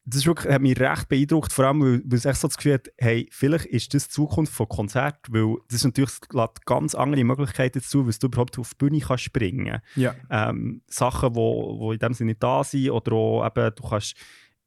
das 0.04 0.18
ist 0.18 0.26
wirklich, 0.26 0.52
hat 0.52 0.62
mich 0.62 0.78
recht 0.80 1.08
beeindruckt, 1.08 1.52
vor 1.52 1.64
allem, 1.64 1.80
weil, 1.80 2.02
weil 2.04 2.18
es 2.18 2.24
echt 2.24 2.40
so 2.40 2.48
das 2.48 2.56
Gefühl 2.56 2.74
hat, 2.74 2.88
hey, 2.98 3.28
vielleicht 3.30 3.66
ist 3.66 3.94
das 3.94 4.08
die 4.08 4.14
Zukunft 4.14 4.52
von 4.52 4.68
Konzert, 4.68 5.18
weil 5.28 5.56
das 5.68 5.76
ist 5.76 5.84
natürlich 5.84 6.12
lässt 6.32 6.66
ganz 6.66 6.94
andere 6.96 7.22
Möglichkeiten 7.22 7.78
dazu, 7.78 8.06
was 8.06 8.18
du 8.18 8.26
überhaupt 8.26 8.58
auf 8.58 8.74
die 8.74 8.78
Bühne 8.78 8.98
kannst 8.98 9.22
springen. 9.22 9.80
Ja. 9.94 10.16
Ähm, 10.28 10.82
Sachen, 10.88 11.32
die 11.32 11.36
wo, 11.36 11.78
wo 11.78 11.92
in 11.92 12.00
dem 12.00 12.14
Sinne 12.14 12.32
nicht 12.32 12.42
da 12.42 12.64
sind, 12.64 12.90
oder 12.90 13.12
auch 13.12 13.46
eben, 13.46 13.74
du 13.76 13.88
kannst, 13.88 14.16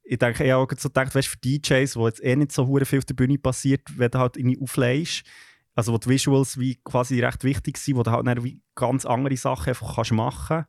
ich 0.05 0.19
denke, 0.19 0.43
ich 0.43 0.51
habe 0.51 0.63
auch 0.63 0.77
so 0.77 0.89
gedacht, 0.89 1.15
weißt, 1.15 1.27
für 1.27 1.37
DJs, 1.37 1.95
wo 1.95 2.07
jetzt 2.07 2.23
eh 2.23 2.35
nicht 2.35 2.51
so 2.51 2.65
viel 2.65 2.99
auf 2.99 3.05
der 3.05 3.13
Bühne 3.15 3.37
passiert, 3.37 3.81
wenn 3.97 4.11
du 4.11 4.19
halt 4.19 4.37
irgendwie 4.37 4.61
auflegst, 4.61 5.25
also 5.73 5.93
wo 5.93 5.97
die 5.97 6.09
Visuals 6.09 6.59
wie 6.59 6.75
quasi 6.83 7.19
recht 7.19 7.43
wichtig 7.43 7.77
sind, 7.77 7.97
wo 7.97 8.03
du 8.03 8.11
halt 8.11 8.25
dann 8.25 8.43
wie 8.43 8.61
ganz 8.75 9.05
andere 9.05 9.35
Sachen 9.35 9.69
einfach 9.69 9.95
kannst 9.95 10.11
machen 10.11 10.65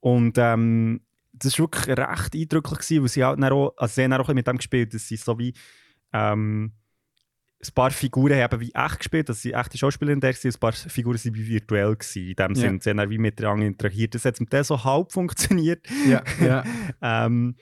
Und 0.00 0.38
ähm, 0.38 1.00
das 1.32 1.58
war 1.58 1.64
wirklich 1.64 1.88
recht 1.98 2.34
eindrücklich, 2.34 2.78
gewesen, 2.78 3.02
weil 3.02 3.08
sie 3.08 3.24
halt 3.24 3.42
dann 3.42 3.52
auch, 3.52 3.74
also 3.76 3.94
sie 3.94 4.04
haben 4.04 4.12
auch 4.12 4.28
mit 4.28 4.46
dem 4.46 4.56
gespielt, 4.56 4.94
dass 4.94 5.08
sie 5.08 5.16
so 5.16 5.38
wie 5.38 5.52
ähm, 6.12 6.72
ein 7.62 7.74
paar 7.74 7.90
Figuren 7.90 8.40
haben 8.40 8.60
wie 8.60 8.72
echt 8.72 8.98
gespielt, 8.98 9.28
dass 9.28 9.42
sie 9.42 9.52
echte 9.52 9.76
Schauspielerinnen 9.76 10.20
da 10.20 10.28
waren, 10.28 10.36
ein 10.44 10.60
paar 10.60 10.72
Figuren 10.72 11.18
sind 11.18 11.34
wie 11.34 11.48
virtuell 11.48 11.96
gewesen, 11.96 12.28
in 12.28 12.36
dem. 12.36 12.54
Sinne, 12.54 12.78
sie 12.80 12.90
haben 12.90 12.96
dann 12.98 13.10
wie 13.10 13.18
miteinander 13.18 13.66
interagiert. 13.66 14.14
Das 14.14 14.24
hat 14.24 14.36
zum 14.36 14.48
Teil 14.48 14.64
so 14.64 14.82
halb 14.84 15.12
funktioniert, 15.12 15.86
Ja, 16.06 16.22
ja. 16.40 16.64
ähm, 17.26 17.56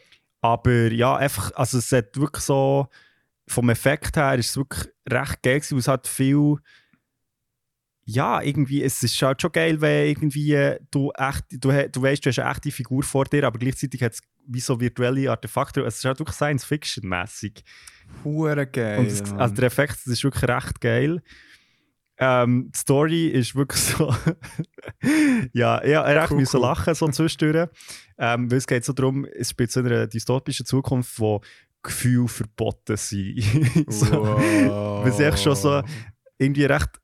aber 0.44 0.92
ja, 0.92 1.16
einfach, 1.16 1.52
also 1.54 1.78
es 1.78 1.90
hat 1.90 2.18
wirklich 2.18 2.44
so, 2.44 2.86
vom 3.48 3.70
Effekt 3.70 4.18
her 4.18 4.34
ist 4.34 4.50
es 4.50 4.56
wirklich 4.58 4.92
recht 5.08 5.42
geil 5.42 5.54
gewesen, 5.54 5.72
weil 5.72 5.80
es 5.80 5.88
hat 5.88 6.06
viel, 6.06 6.56
ja, 8.04 8.42
irgendwie, 8.42 8.82
es 8.82 9.02
ist 9.02 9.22
halt 9.22 9.40
schon 9.40 9.52
geil, 9.52 9.80
wenn 9.80 10.06
irgendwie 10.06 10.76
du 10.90 11.10
echt, 11.12 11.44
du, 11.50 11.70
du 11.90 12.02
weißt, 12.02 12.26
du 12.26 12.28
hast 12.28 12.38
eine 12.40 12.50
echte 12.50 12.70
Figur 12.70 13.02
vor 13.02 13.24
dir, 13.24 13.46
aber 13.46 13.58
gleichzeitig 13.58 14.02
hat 14.02 14.12
es 14.12 14.20
wie 14.46 14.60
so 14.60 14.78
virtuelle 14.78 15.30
Artefakte, 15.30 15.80
es 15.80 15.96
ist 15.96 16.04
halt 16.04 16.18
wirklich 16.18 16.36
Science-Fiction-mäßig. 16.36 17.64
Hure 18.22 18.66
geil. 18.66 18.98
Und 18.98 19.30
Mann. 19.30 19.40
also 19.40 19.54
der 19.54 19.64
Effekt 19.64 19.96
das 20.04 20.08
ist 20.08 20.24
wirklich 20.24 20.44
recht 20.46 20.78
geil. 20.82 21.22
Ähm, 22.18 22.70
die 22.72 22.78
Story 22.78 23.26
ist 23.28 23.56
wirklich 23.56 23.80
so. 23.80 24.14
ja, 25.52 25.82
habe 25.82 26.06
recht 26.06 26.30
Cool, 26.30 26.38
müssen 26.38 26.56
cool. 26.56 26.62
lachen 26.62 26.94
so 26.94 27.08
zwischendurch. 27.08 27.68
Ähm, 28.18 28.50
weil 28.50 28.58
es 28.58 28.66
geht 28.66 28.84
so 28.84 28.92
darum, 28.92 29.24
es 29.24 29.50
spielt 29.50 29.72
so 29.72 29.80
in 29.80 29.86
einer 29.86 30.06
dystopischen 30.06 30.66
Zukunft, 30.66 31.18
wo 31.18 31.40
Gefühle 31.82 32.28
verboten 32.28 32.96
sind. 32.96 33.42
so, 33.88 34.06
wow. 34.10 35.04
weil 35.04 35.12
sie 35.12 35.24
echt 35.24 35.42
schon 35.42 35.56
so 35.56 35.82
irgendwie 36.38 36.64
recht 36.64 37.00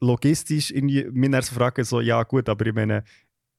logistisch 0.00 0.70
irgendwie 0.70 1.06
mir 1.12 1.42
so 1.42 1.54
fragen, 1.54 1.84
so, 1.84 2.00
ja 2.00 2.22
gut, 2.24 2.48
aber 2.48 2.66
ich 2.66 2.74
meine, 2.74 3.04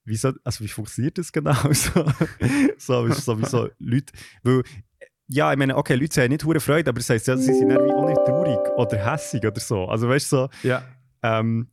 wieso, 0.05 0.33
also 0.43 0.63
wie 0.63 0.67
funktioniert 0.67 1.17
das 1.17 1.31
genau? 1.31 1.55
so, 1.71 2.05
so, 2.77 3.05
ist 3.05 3.25
sowieso 3.25 3.69
Leute, 3.79 4.13
weil, 4.43 4.63
ja, 5.27 5.51
ich 5.51 5.57
meine, 5.57 5.75
okay, 5.77 5.95
Leute 5.95 6.21
haben 6.21 6.29
nicht 6.31 6.43
hure 6.43 6.59
Freude, 6.59 6.89
aber 6.89 6.99
das 6.99 7.09
heisst 7.09 7.27
ja, 7.27 7.37
sie 7.37 7.53
sind 7.53 7.69
dann 7.69 7.83
wie 7.83 7.95
auch 7.95 8.05
nicht 8.05 8.23
traurig 8.25 8.59
oder 8.75 8.97
hässig 8.97 9.45
oder 9.45 9.59
so. 9.59 9.85
Also 9.85 10.07
weißt 10.09 10.31
du, 10.31 10.35
so, 10.35 10.49
Ja. 10.67 10.83
ähm, 11.23 11.69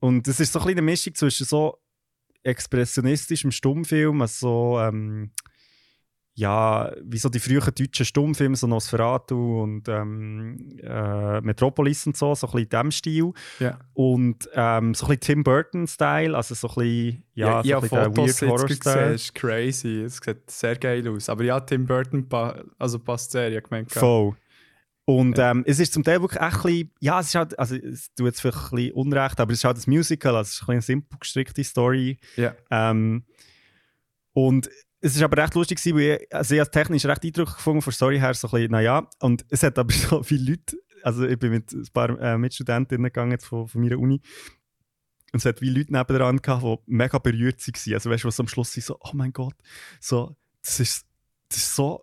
und 0.00 0.26
das 0.26 0.40
ist 0.40 0.52
so 0.52 0.60
ein 0.60 0.68
eine 0.68 0.82
Mischung 0.82 1.14
zwischen 1.14 1.44
so 1.46 1.78
expressionistischem 2.42 3.50
Stummfilm, 3.50 4.22
also 4.22 4.74
so, 4.76 4.80
ähm, 4.80 5.32
ja, 6.34 6.92
wie 7.02 7.18
so 7.18 7.28
die 7.28 7.40
frühen 7.40 7.60
deutschen 7.60 8.06
Stummfilme, 8.06 8.56
so 8.56 8.66
Nosferatu 8.66 9.62
und 9.62 9.88
ähm, 9.88 10.78
äh, 10.82 11.40
Metropolis 11.40 12.06
und 12.06 12.16
so, 12.16 12.34
so 12.34 12.46
ein 12.46 12.52
bisschen 12.52 12.64
in 12.64 12.68
diesem 12.68 12.90
Stil. 12.90 13.32
Ja. 13.58 13.78
Und 13.94 14.48
ähm, 14.54 14.94
so 14.94 15.06
ein 15.06 15.08
bisschen 15.08 15.20
Tim 15.20 15.44
Burton-Style, 15.44 16.36
also 16.36 16.54
so 16.54 16.68
ein 16.68 16.74
bisschen, 16.74 17.24
ja, 17.34 17.62
ja, 17.62 17.80
so 17.80 17.86
ich 17.86 17.92
ein 17.92 17.98
bisschen 17.98 17.98
der 17.98 18.04
Fotos 18.04 18.16
Weird 18.16 18.28
jetzt 18.28 18.38
gesehen, 18.38 18.50
Horror-Style. 18.50 19.14
ist 19.14 19.34
crazy. 19.34 20.02
Es 20.02 20.16
sieht 20.16 20.50
sehr 20.50 20.76
geil 20.76 21.08
aus. 21.08 21.28
Aber 21.28 21.44
ja, 21.44 21.60
Tim 21.60 21.86
Burton 21.86 22.28
pa 22.28 22.62
also 22.78 22.98
passt 22.98 23.32
sehr, 23.32 23.52
ich 23.52 23.62
gemeint. 23.62 23.90
Voll. 23.92 24.34
Und 25.04 25.38
ähm, 25.40 25.64
es 25.66 25.80
ist 25.80 25.92
zum 25.92 26.04
Teil 26.04 26.22
wirklich 26.22 26.40
echt 26.40 26.56
ein 26.56 26.62
bisschen, 26.62 26.90
ja, 27.00 27.20
es 27.20 27.26
ist 27.26 27.34
halt, 27.34 27.58
also 27.58 27.74
es 27.74 28.14
tut 28.14 28.26
jetzt 28.26 28.40
vielleicht 28.40 28.58
ein 28.58 28.76
bisschen 28.76 28.92
Unrecht, 28.92 29.40
aber 29.40 29.52
es 29.52 29.58
ist 29.58 29.64
halt 29.64 29.76
ein 29.76 29.90
Musical, 29.90 30.36
also 30.36 30.48
es 30.48 30.54
ist 30.54 30.62
ein 30.62 30.66
bisschen 30.66 30.72
eine 30.72 30.82
simpel 30.82 31.18
gestrickte 31.18 31.64
Story. 31.64 32.18
Ja. 32.36 32.54
Ähm, 32.70 33.24
und 34.32 34.70
es 35.00 35.16
ist 35.16 35.22
aber 35.22 35.42
recht 35.42 35.54
lustig 35.54 35.78
gewesen, 35.78 35.96
weil 35.96 36.20
ich, 36.22 36.34
also 36.34 36.54
ich 36.54 36.60
habe 36.60 36.70
technisch 36.70 37.04
recht 37.04 37.24
eindrücklich 37.24 37.56
gefunden, 37.56 37.82
von 37.82 37.92
Story 37.92 38.18
her 38.18 38.34
so 38.34 38.48
ein 38.48 38.50
bisschen, 38.50 38.70
naja, 38.72 39.08
und 39.20 39.44
es 39.48 39.62
hat 39.62 39.78
aber 39.78 39.92
so 39.94 40.22
viele 40.22 40.50
Leute, 40.50 40.76
also 41.02 41.26
ich 41.26 41.38
bin 41.38 41.50
mit 41.50 41.72
ein 41.72 41.86
paar 41.92 42.18
äh, 42.20 42.36
Mitstudentinnen 42.38 43.04
gegangen 43.04 43.32
jetzt 43.32 43.46
von, 43.46 43.66
von 43.66 43.80
meiner 43.80 43.98
Uni. 43.98 44.20
Und 45.32 45.38
es 45.38 45.44
hat 45.44 45.60
wie 45.60 45.70
Leute 45.70 45.92
nebendran 45.92 46.42
gehabt, 46.42 46.64
die 46.64 46.78
mega 46.86 47.18
berührt 47.18 47.66
waren, 47.66 47.94
also 47.94 48.10
weißt 48.10 48.24
du, 48.24 48.28
was 48.28 48.40
am 48.40 48.48
Schluss 48.48 48.72
sind, 48.72 48.84
so, 48.84 48.98
oh 49.00 49.12
mein 49.14 49.32
Gott, 49.32 49.54
so, 50.00 50.36
das 50.62 50.80
ist, 50.80 51.06
das 51.48 51.58
ist 51.58 51.74
so, 51.74 52.02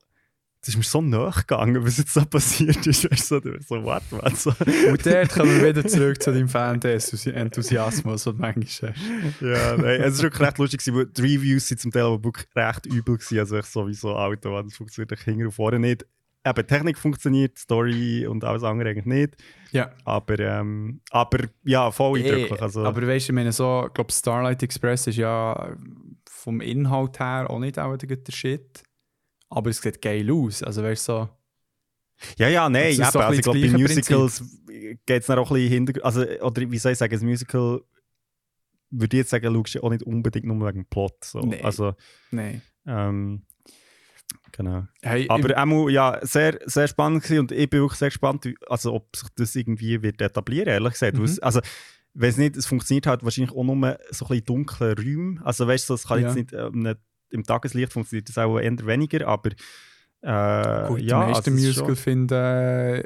das 0.62 0.70
ist 0.70 0.78
mir 0.78 0.84
so 0.84 1.02
nachgegangen, 1.02 1.86
was 1.86 1.98
jetzt 1.98 2.14
so 2.14 2.26
passiert 2.26 2.86
ist, 2.88 3.10
weißt 3.10 3.32
du, 3.32 3.60
so, 3.66 3.84
what, 3.84 4.04
man, 4.12 4.36
so. 4.36 4.50
Und 4.90 5.06
dort 5.06 5.30
kommen 5.30 5.62
wir 5.62 5.70
wieder 5.70 5.88
zurück 5.88 6.22
zu 6.22 6.32
deinem 6.34 6.50
Fan-Enthusiasmus, 6.50 8.24
den 8.24 8.36
du 8.36 8.42
manchmal 8.42 8.94
hast. 8.94 9.42
Ja, 9.42 9.78
nein, 9.78 10.02
es 10.02 10.16
ist 10.16 10.24
wirklich 10.24 10.42
recht 10.48 10.58
lustig, 10.58 10.82
weil 10.94 11.06
die 11.06 11.22
Reviews 11.22 11.68
sind 11.68 11.80
zum 11.80 11.92
Teil 11.92 12.04
aber 12.04 12.24
wirklich 12.24 12.48
recht 12.56 12.86
übel 12.88 13.18
gewesen, 13.18 13.40
also 13.40 13.58
ich 13.58 13.66
sowieso 13.66 14.16
Auto, 14.16 14.62
das 14.62 14.74
funktioniert 14.76 15.20
hinten 15.20 15.46
und 15.46 15.52
vorne 15.52 15.80
nicht. 15.80 16.06
Eben, 16.46 16.68
Technik 16.68 16.98
funktioniert, 16.98 17.58
Story 17.58 18.26
und 18.26 18.44
alles 18.44 18.64
andere 18.64 18.90
eigentlich 18.90 19.06
nicht, 19.06 19.36
Ja. 19.72 19.92
aber, 20.06 20.40
ähm, 20.40 21.02
aber 21.12 21.40
ja, 21.64 21.92
voll 21.92 22.20
eindrücklich. 22.20 22.62
Also, 22.62 22.86
Aber 22.86 23.06
weißt 23.06 23.28
du, 23.28 23.32
ich 23.32 23.36
meine, 23.36 23.52
so, 23.52 23.86
ich 23.88 23.94
glaube, 23.94 24.14
Starlight 24.14 24.64
Express 24.64 25.08
ist 25.08 25.18
ja 25.18 25.76
vom 26.30 26.62
Inhalt 26.62 27.20
her 27.20 27.48
auch 27.50 27.60
nicht 27.60 27.78
auch 27.78 27.98
der 27.98 28.32
Shit. 28.32 28.84
Aber 29.50 29.70
es 29.70 29.82
sieht 29.82 30.02
geil 30.02 30.30
aus. 30.32 30.62
Also 30.64 30.84
weißt 30.84 31.08
du, 31.08 31.12
so. 31.14 31.30
ja, 32.38 32.50
ja, 32.50 32.70
nein, 32.70 32.98
das 32.98 33.14
eben, 33.16 33.22
also 33.24 33.34
ich 33.38 33.42
glaube, 33.42 33.60
bei 33.62 33.68
das 33.68 33.82
Musicals 33.82 34.44
geht 35.06 35.24
es 35.24 35.30
auch 35.30 35.52
ein 35.52 35.54
bisschen 35.56 35.70
hinter, 35.86 36.06
also, 36.06 36.22
oder 36.24 36.70
wie 36.72 36.78
soll 36.78 36.92
ich 36.94 36.98
sagen, 36.98 37.18
ein 37.20 37.26
Musical 37.26 37.82
würde 38.90 39.18
ich 39.18 39.20
jetzt 39.20 39.30
sagen, 39.32 39.54
schaust 39.54 39.76
du 39.76 39.84
auch 39.84 39.90
nicht 39.90 40.04
unbedingt 40.04 40.46
nur 40.46 40.60
wegen 40.68 40.80
dem 40.84 40.86
Plot. 40.86 41.24
So. 41.24 41.40
Nee. 41.42 41.62
Also, 41.62 41.94
Nein. 42.32 42.62
ähm, 42.86 43.44
genau. 44.52 44.88
Hey, 45.02 45.28
Aber 45.30 45.58
auch 45.62 45.90
ja, 45.90 46.20
sehr, 46.26 46.60
sehr 46.66 46.88
spannend 46.88 47.24
gewesen 47.24 47.40
und 47.42 47.52
ich 47.52 47.70
bin 47.70 47.82
wirklich 47.82 48.00
sehr 48.00 48.10
gespannt, 48.10 48.48
also 48.68 48.94
ob 48.94 49.16
sich 49.16 49.28
das 49.36 49.56
irgendwie 49.56 50.02
wird 50.02 50.22
etablieren, 50.22 50.68
ehrlich 50.70 50.94
gesagt. 50.94 51.18
Mhm. 51.18 51.24
Es- 51.26 51.40
Also, 51.40 51.60
wenn 52.14 52.30
es 52.30 52.38
nicht, 52.38 52.58
es 52.58 52.66
funktioniert 52.66 53.06
halt 53.08 53.24
wahrscheinlich 53.24 53.56
auch 53.56 53.64
nur 53.64 53.76
so 54.10 54.26
ein 54.26 54.30
bisschen 54.30 54.46
dunkle 54.46 54.96
Räume. 54.98 55.40
Also 55.46 55.68
weißt 55.68 55.90
du, 55.90 55.94
es 55.94 56.08
kann 56.08 56.22
Ja. 56.22 56.28
jetzt 56.28 56.36
nicht 56.36 56.54
ähm, 56.54 56.80
nicht- 56.82 56.98
im 57.30 57.44
Tageslicht 57.44 57.94
funktioniert 57.94 58.30
das 58.30 58.38
auch 58.38 58.60
eher 58.60 58.86
weniger, 58.86 59.28
aber 59.28 59.52
äh, 60.22 60.88
Gut, 60.88 61.02
ja, 61.02 61.26
die 61.26 61.32
meisten 61.32 61.52
also 61.54 61.68
Musical 61.68 61.96
finden 61.96 62.34
äh, 62.34 63.04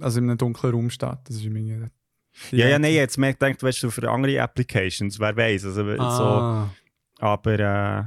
also 0.00 0.18
in 0.18 0.28
einem 0.30 0.38
dunklen 0.38 0.72
Raum 0.72 0.90
statt. 0.90 1.20
Das 1.24 1.36
ist 1.36 1.44
irgendwie. 1.44 1.86
Ja, 2.52 2.68
ja, 2.68 2.78
nein, 2.78 2.94
jetzt 2.94 3.18
merkt 3.18 3.40
gedacht, 3.40 3.62
weißt 3.62 3.82
du, 3.82 3.90
für 3.90 4.08
andere 4.10 4.40
Applications, 4.40 5.18
wer 5.18 5.36
weiß. 5.36 5.64
Also, 5.64 5.84
so, 5.96 6.02
Ah, 6.02 6.70
aber 7.18 7.52
äh, 7.54 8.04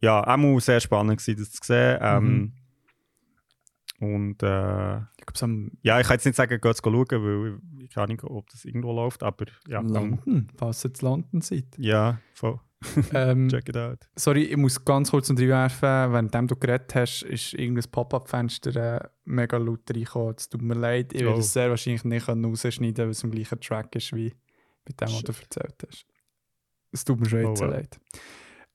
ja, 0.00 0.26
auch 0.26 0.60
sehr 0.60 0.80
spannend 0.80 1.18
gewesen, 1.18 1.38
das 1.38 1.50
zu 1.52 1.60
sehen. 1.64 1.98
Ähm, 2.00 2.24
Mhm. 2.24 2.52
Und 4.00 4.42
äh, 4.44 4.98
ich 4.98 5.42
am 5.42 5.72
ja, 5.82 5.98
ich 5.98 6.06
kann 6.06 6.14
jetzt 6.14 6.24
nicht 6.24 6.36
sagen, 6.36 6.60
geht 6.60 6.76
schauen, 6.76 7.06
weil 7.10 7.58
ich, 7.80 7.84
ich 7.84 7.90
keine 7.90 8.04
Ahnung, 8.04 8.20
ob 8.38 8.48
das 8.48 8.64
irgendwo 8.64 8.92
läuft, 8.92 9.24
aber 9.24 9.46
ja, 9.66 9.82
dann, 9.82 9.92
London, 9.92 10.48
falls 10.56 10.84
ihr 10.84 10.90
in 10.90 11.00
London 11.00 11.40
seid. 11.40 11.64
ja, 11.78 12.20
voll. 12.32 12.60
ähm, 13.12 13.48
Check 13.48 13.68
it 13.70 13.76
out. 13.76 13.98
sorry, 14.16 14.44
ich 14.44 14.56
muss 14.56 14.84
ganz 14.84 15.10
kurz 15.10 15.28
noch 15.28 15.38
reinwerfen, 15.38 16.12
während 16.12 16.50
du 16.50 16.54
geredet 16.56 16.94
hast, 16.94 17.22
ist 17.22 17.54
irgendein 17.54 17.90
Pop-Up-Fenster 17.90 18.76
äh, 18.76 19.08
mega 19.24 19.56
laut 19.56 19.80
reingekommen. 19.90 20.34
Es 20.36 20.48
tut 20.48 20.62
mir 20.62 20.74
leid, 20.74 21.12
ich 21.12 21.22
Oh. 21.22 21.26
werde 21.26 21.40
es 21.40 21.52
sehr 21.52 21.70
wahrscheinlich 21.70 22.04
nicht 22.04 22.26
können 22.26 22.44
rausschneiden 22.44 23.04
weil 23.04 23.10
es 23.10 23.24
im 23.24 23.30
gleichen 23.32 23.60
Track 23.60 23.94
ist 23.96 24.12
wie 24.14 24.30
bei 24.84 24.92
dem, 25.06 25.12
was 25.12 25.22
du 25.22 25.32
erzählt 25.32 25.74
hast. 25.88 26.06
Es 26.92 27.04
tut 27.04 27.18
mir 27.20 27.28
schon 27.28 27.44
Oh 27.44 27.48
jetzt 27.50 27.58
so 27.58 27.64
well. 27.64 27.72
leid. 27.72 28.00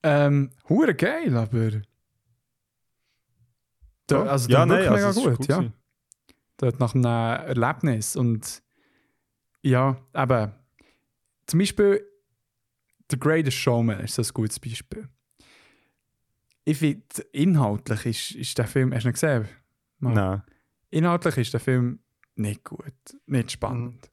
Ähm, 0.04 0.50
hure 0.68 0.94
geil, 0.96 1.36
aber. 1.38 1.72
Da, 4.08 4.24
also, 4.24 4.50
Ja, 4.50 4.66
nein, 4.66 4.88
also 4.88 5.22
mega 5.22 5.32
ist 5.32 5.38
gut, 5.38 5.48
ja. 5.48 5.72
Dort 6.58 6.80
nach 6.80 6.94
einem 6.94 7.06
Erlebnis. 7.06 8.16
Und 8.16 8.62
ja, 9.62 9.96
eben, 10.14 10.52
zum 11.48 11.60
Beispiel 11.60 12.06
The 13.14 13.20
Greatest 13.20 13.58
Showman 13.58 14.00
ist 14.00 14.16
so 14.16 14.24
ein 14.24 14.28
gutes 14.34 14.60
Beispiel. 14.60 15.08
Ich 16.66 16.78
finde, 16.80 17.04
inhaltlich 17.32 18.06
ist, 18.08 18.32
ist 18.32 18.58
der 18.58 18.66
Film, 18.66 18.92
hast 18.92 19.04
du 19.04 19.10
ihn 19.10 19.14
gesehen? 19.14 19.48
Mal. 20.00 20.14
Nein. 20.14 20.42
Inhaltlich 20.90 21.38
ist 21.38 21.54
der 21.54 21.60
Film 21.60 22.00
nicht 22.36 22.64
gut, 22.64 22.94
nicht 23.28 23.52
spannend. 23.52 24.10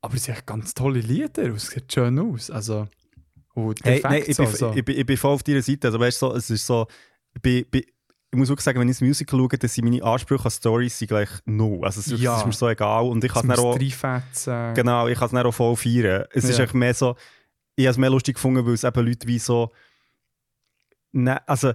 Aber 0.00 0.14
es 0.14 0.24
sind 0.24 0.36
echt 0.36 0.46
ganz 0.46 0.72
tolle 0.72 1.00
Lieder, 1.00 1.42
es 1.54 1.66
sieht 1.68 1.92
schön 1.92 2.18
aus. 2.18 2.50
Also, 2.50 2.88
und 3.52 3.84
Hey, 3.84 4.00
nein, 4.02 4.22
ich 4.26 4.36
bin, 4.38 4.46
so. 4.46 4.72
ich, 4.72 4.82
bin, 4.84 4.96
ich 4.98 5.04
bin 5.04 5.16
voll 5.18 5.34
auf 5.34 5.42
deiner 5.42 5.60
Seite. 5.60 5.88
Also, 5.88 6.00
weißt 6.00 6.18
so, 6.18 6.34
es 6.34 6.48
ist 6.48 6.64
so, 6.66 6.86
ich, 7.34 7.42
bin, 7.42 7.66
ich 7.72 7.84
muss 8.38 8.48
wirklich 8.48 8.64
sagen, 8.64 8.80
wenn 8.80 8.88
ich 8.88 8.98
ein 9.00 9.06
Musical 9.08 9.38
schaue, 9.38 9.48
dann 9.58 9.68
sind 9.68 9.84
meine 9.84 10.02
Ansprüche 10.02 10.44
an 10.46 10.50
Stories 10.50 10.98
sind 10.98 11.08
gleich 11.08 11.28
null. 11.44 11.84
Also, 11.84 12.00
es 12.00 12.06
ist, 12.06 12.20
Ja. 12.20 12.38
ist 12.38 12.46
mir 12.46 12.52
so 12.52 12.68
egal. 12.68 13.04
Und 13.04 13.22
ich 13.24 13.32
kann 13.32 13.50
es 13.50 13.58
auch, 13.58 13.76
genau, 14.74 15.06
ich 15.08 15.18
kann 15.18 15.28
es 15.36 15.44
auch 15.44 15.52
voll 15.52 15.76
feiern. 15.76 16.24
Es 16.32 16.44
ist 16.44 16.56
Ja. 16.56 16.64
echt 16.64 16.72
mehr 16.74 16.94
so, 16.94 17.14
ich 17.80 17.86
habe 17.86 17.92
es 17.92 17.98
mehr 17.98 18.10
lustig 18.10 18.34
gefunden, 18.34 18.64
weil 18.66 18.74
es 18.74 18.84
eben 18.84 19.06
Leute 19.06 19.26
wie 19.26 19.38
so, 19.38 19.70
ne, 21.12 21.46
also, 21.48 21.72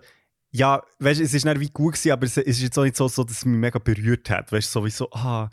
ja, 0.51 0.81
weißt 0.99 1.19
du, 1.19 1.23
es 1.23 1.33
ist 1.33 1.45
nicht 1.45 1.59
wie 1.59 1.69
gut 1.69 1.93
gewesen, 1.93 2.11
aber 2.11 2.25
es, 2.25 2.37
ist 2.37 2.61
jetzt 2.61 2.77
auch 2.77 2.83
nicht 2.83 2.95
so, 2.95 3.07
so 3.07 3.23
dass 3.23 3.37
es 3.37 3.45
mich 3.45 3.57
mega 3.57 3.79
berührt 3.79 4.29
hat. 4.29 4.51
Weißt 4.51 4.73
du, 4.73 4.79
so 4.79 4.85
wie 4.85 4.89
so, 4.89 5.09
ah, 5.11 5.49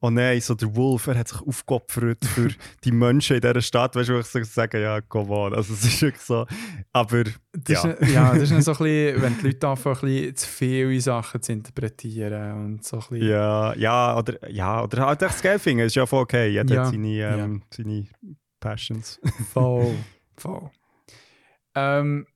oh 0.00 0.08
nein, 0.08 0.40
so 0.40 0.54
der 0.54 0.74
Wolf, 0.74 1.06
er 1.08 1.18
hat 1.18 1.28
sich 1.28 1.42
aufgeopfert 1.42 2.24
für 2.24 2.48
die 2.84 2.92
Menschen 2.92 3.36
in 3.36 3.42
dieser 3.42 3.60
Stadt. 3.60 3.94
Weißt 3.94 4.08
du, 4.08 4.14
wo 4.14 4.20
ich 4.20 4.26
so 4.26 4.42
sage, 4.44 4.80
ja, 4.80 5.00
come 5.02 5.30
on. 5.30 5.54
Also, 5.54 5.74
es 5.74 5.84
ist 5.84 6.00
wirklich 6.00 6.22
so, 6.22 6.46
aber, 6.92 7.24
Das 7.52 7.82
ja. 7.82 7.90
Ist, 7.90 8.12
ja, 8.12 8.34
das 8.34 8.50
ist 8.50 8.64
so 8.64 8.72
ein 8.72 8.78
bisschen, 8.78 9.22
wenn 9.22 9.38
die 9.38 9.46
Leute 9.46 9.68
anfangen, 9.68 9.96
ein 9.96 10.00
bisschen 10.06 10.36
zu 10.36 10.48
viele 10.48 11.00
Sachen 11.00 11.42
zu 11.42 11.52
interpretieren 11.52 12.64
und 12.64 12.84
so 12.84 12.96
ein 12.96 13.00
bisschen... 13.10 13.28
Ja, 13.28 13.74
ja, 13.74 14.16
oder, 14.16 14.50
ja, 14.50 14.82
oder 14.82 15.06
halt 15.06 15.20
echt 15.20 15.34
das 15.34 15.42
geil 15.42 15.58
finden, 15.58 15.84
ist 15.84 15.96
ja 15.96 16.06
voll 16.06 16.22
okay. 16.22 16.48
Jeder 16.48 16.74
Ja, 16.74 16.84
hat 16.84 16.92
seine, 16.92 17.08
ähm, 17.08 17.62
seine 17.70 18.06
Passions. 18.60 19.20
Voll, 19.52 19.94
voll. 20.36 20.70
Ähm, 21.74 22.26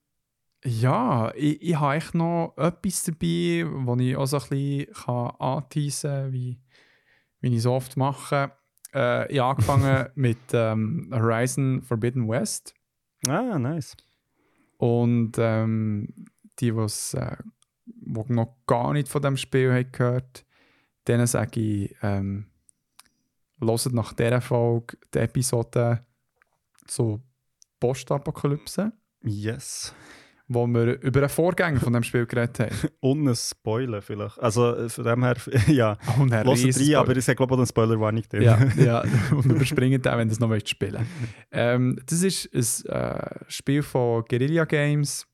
ja, 0.64 1.32
ich, 1.34 1.62
ich 1.62 1.76
habe 1.78 1.94
echt 1.96 2.14
noch 2.14 2.54
etwas 2.56 3.04
dabei, 3.04 3.64
wo 3.66 3.96
ich 3.96 4.16
auch 4.16 4.26
so 4.26 4.36
ein 4.38 4.48
bisschen 4.48 4.92
kann 4.94 5.30
anteasen 5.38 6.10
kann, 6.10 6.32
wie, 6.32 6.60
wie 7.40 7.54
ich 7.56 7.62
so 7.62 7.72
oft 7.72 7.96
mache. 7.96 8.52
Äh, 8.94 9.32
ich 9.32 9.38
habe 9.38 9.50
angefangen 9.50 10.08
mit 10.14 10.38
ähm, 10.52 11.10
Horizon 11.12 11.82
Forbidden 11.82 12.28
West 12.28 12.74
Ah, 13.28 13.58
nice. 13.58 13.96
und 14.78 15.32
ähm, 15.38 16.08
die, 16.58 16.72
die's, 16.72 17.14
äh, 17.14 17.36
die 17.86 18.32
noch 18.32 18.56
gar 18.66 18.92
nicht 18.92 19.08
von 19.08 19.22
dem 19.22 19.36
Spiel 19.36 19.72
haben 19.72 19.92
gehört 19.92 20.44
denen 21.08 21.26
sage 21.26 21.60
ich, 21.60 21.96
ähm, 22.02 22.46
hört 23.60 23.92
nach 23.92 24.12
dieser 24.12 24.40
Folge 24.40 24.96
die 25.14 25.18
Episode 25.18 26.04
zu 26.90 27.22
Postapokalypse, 27.78 28.92
Yes. 29.22 29.94
wo 30.48 30.66
wir 30.66 31.00
über 31.02 31.20
einen 31.20 31.28
Vorgänger 31.28 31.80
von 31.80 31.92
dem 31.92 32.02
Spiel 32.02 32.26
geredet 32.26 32.58
haben. 32.60 32.88
Und 33.00 33.28
ein 33.28 33.34
Spoiler 33.36 34.02
vielleicht. 34.02 34.38
Also 34.38 34.74
äh, 34.74 34.88
von 34.88 35.04
dem 35.04 35.22
her, 35.22 35.36
ja, 35.68 35.92
riesen 36.42 36.82
rein, 36.82 36.94
aber 36.96 37.14
hat 37.14 37.36
glaube 37.36 37.52
ich 37.52 37.54
auch 37.54 37.58
eine 37.58 37.66
Spoiler-Warning 37.66 38.24
drin. 38.28 38.42
ja, 38.42 38.64
ja, 38.76 39.04
und 39.30 39.46
überspringen 39.46 40.02
den, 40.02 40.12
wenn 40.18 40.28
ihr 40.28 40.32
es 40.32 40.40
noch 40.40 40.48
wollt 40.48 40.68
spielen 40.68 41.06
ähm, 41.52 41.98
Das 42.06 42.22
ist 42.22 42.52
ein 42.88 42.92
äh, 42.92 43.44
Spiel 43.48 43.82
von 43.82 44.24
Guerilla 44.28 44.64
Games, 44.64 45.26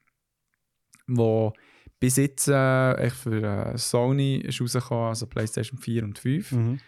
wo 1.06 1.52
bis 1.98 2.16
jetzt 2.16 2.48
äh, 2.48 3.10
für 3.10 3.42
äh, 3.72 3.78
Sony 3.78 4.36
ist 4.36 4.60
rausgekommen, 4.60 5.08
also 5.08 5.26
PlayStation 5.26 5.78
4 5.78 6.04
und 6.04 6.18
5. 6.18 6.52
Mhm. 6.52 6.80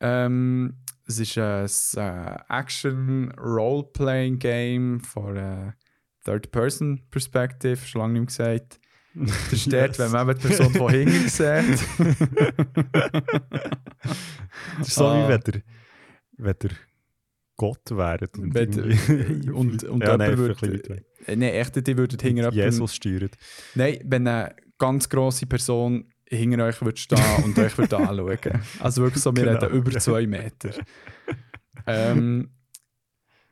Ähm, 0.00 0.74
es 1.08 1.18
ist 1.18 1.36
ein 1.38 1.66
äh, 1.96 2.36
Action-Role-Playing-Game 2.48 5.00
von 5.00 5.72
Third-Person-Perspective, 6.24 7.76
schon 7.86 8.00
lange 8.02 8.20
nicht 8.20 8.38
mehr 8.38 8.56
gesagt. 8.58 8.80
Das 9.14 9.52
ist 9.52 9.66
dort, 9.72 9.96
Yes. 9.96 9.98
wenn 9.98 10.12
man 10.26 10.36
die 10.38 10.46
Person 10.46 10.72
von 10.74 10.90
hinten 10.92 11.28
sieht. 11.38 11.78
So 14.82 15.06
Ah. 15.06 15.24
wie 15.24 15.28
wenn 15.32 15.40
der, 15.40 15.62
wenn 16.36 16.54
der 16.62 16.70
Gott 17.56 17.90
wären. 17.90 18.28
Und, 18.38 18.54
Wenn- 18.54 19.50
und, 19.52 19.82
und 19.84 20.02
ja, 20.02 20.16
nein, 20.16 20.38
würde... 20.38 21.02
Äh, 21.26 21.34
Nein, 21.36 21.54
echt, 21.54 21.74
die 21.84 21.96
würden 21.96 22.16
jemandem... 22.20 22.52
Jesus 22.54 22.94
steuert. 22.94 23.36
Nein, 23.74 23.98
wenn 24.04 24.26
eine 24.28 24.54
ganz 24.78 25.08
grosse 25.08 25.46
Person 25.46 26.08
hinter 26.30 26.64
euch 26.64 26.80
würde 26.82 26.98
stehen 27.00 27.44
und 27.44 27.58
euch 27.58 27.76
würde 27.78 27.96
anschauen. 27.98 28.38
Also 28.80 29.02
wirklich 29.02 29.22
so, 29.22 29.34
wir 29.34 29.44
Genau. 29.44 29.58
reden 29.60 29.74
über 29.74 29.90
zwei 29.98 30.26
Meter. 30.26 30.70
ähm, 31.86 32.50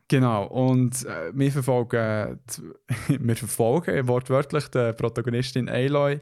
genau, 0.08 0.46
und 0.46 1.04
äh, 1.06 1.32
wir 1.34 1.52
verfolgen, 1.52 2.38
die- 2.50 3.18
wir 3.26 3.36
verfolgen 3.36 4.06
wortwörtlich 4.08 4.68
die 4.68 4.92
Protagonistin 4.92 5.68
Aloy, 5.68 6.20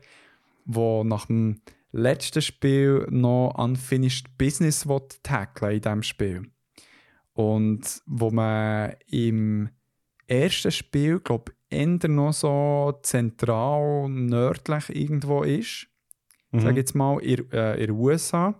die 0.64 1.02
nach 1.04 1.26
dem 1.26 1.60
letzten 1.92 2.42
Spiel 2.42 3.06
noch 3.10 3.54
Unfinished 3.56 4.36
Business 4.38 4.88
will 4.88 5.02
tackeln 5.22 5.72
in 5.76 5.80
diesem 5.82 6.02
Spiel. 6.02 6.42
Und 7.34 8.00
wo 8.06 8.30
man 8.30 8.94
im 9.08 9.68
ersten 10.26 10.70
Spiel, 10.72 11.20
glaube 11.20 11.52
ich, 11.70 11.76
eher 11.78 12.08
noch 12.08 12.32
so 12.32 12.98
zentral 13.02 14.08
nördlich 14.08 14.88
irgendwo 14.90 15.42
ist, 15.42 15.88
Mhm. 16.54 16.60
sage 16.60 16.76
jetzt 16.76 16.94
mal, 16.94 17.18
in, 17.20 17.50
äh, 17.52 17.74
in 17.74 17.86
den 17.88 17.90
USA, 17.96 18.54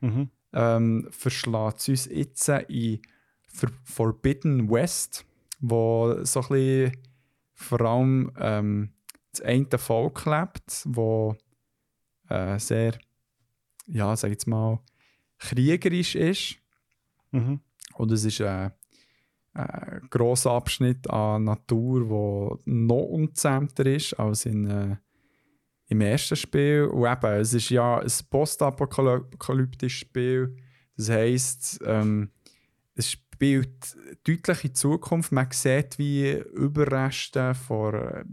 Mhm. 0.00 0.30
ähm, 0.52 1.08
verschlägt 1.10 1.78
es 1.78 1.88
uns 1.88 2.06
jetzt 2.06 2.48
in 2.68 3.00
For 3.46 3.70
Forbidden 3.84 4.70
West, 4.70 5.24
wo 5.60 6.22
so 6.24 6.40
ein 6.40 6.48
bisschen 6.48 6.92
vor 7.54 7.80
allem 7.80 8.30
ähm, 8.38 8.90
das 9.32 9.40
eine 9.42 9.66
Volk 9.78 10.24
lebt, 10.26 10.84
wo 10.86 11.36
äh, 12.28 12.58
sehr, 12.58 12.96
ja, 13.86 14.14
sag 14.16 14.28
ich 14.28 14.34
jetzt 14.34 14.46
mal, 14.46 14.78
kriegerisch 15.38 16.14
ist. 16.14 16.56
Mhm. 17.32 17.60
Und 17.94 18.12
es 18.12 18.24
ist 18.24 18.40
ein, 18.40 18.72
ein 19.54 20.06
grosser 20.10 20.52
Abschnitt 20.52 21.08
an 21.10 21.44
Natur, 21.44 22.00
der 22.64 22.72
noch 22.72 23.02
unzähmter 23.08 23.86
ist 23.86 24.14
als 24.14 24.46
in, 24.46 24.66
äh, 24.70 24.96
im 25.88 26.00
ersten 26.00 26.36
Spiel. 26.36 26.84
Und 26.84 27.06
eben, 27.06 27.40
es 27.40 27.54
ist 27.54 27.70
ja 27.70 27.98
ein 27.98 28.10
postapokalyptisches 28.30 29.98
Spiel. 30.00 30.56
Das 30.96 31.10
heisst, 31.10 31.80
ähm, 31.84 32.30
es 32.94 33.10
spielt 33.12 33.96
deutlich 34.26 34.64
in 34.64 34.74
Zukunft. 34.74 35.32
Man 35.32 35.48
sieht 35.50 35.98
wie 35.98 36.32
Überreste 36.32 37.54
von 37.54 37.94
äh, 37.94 38.24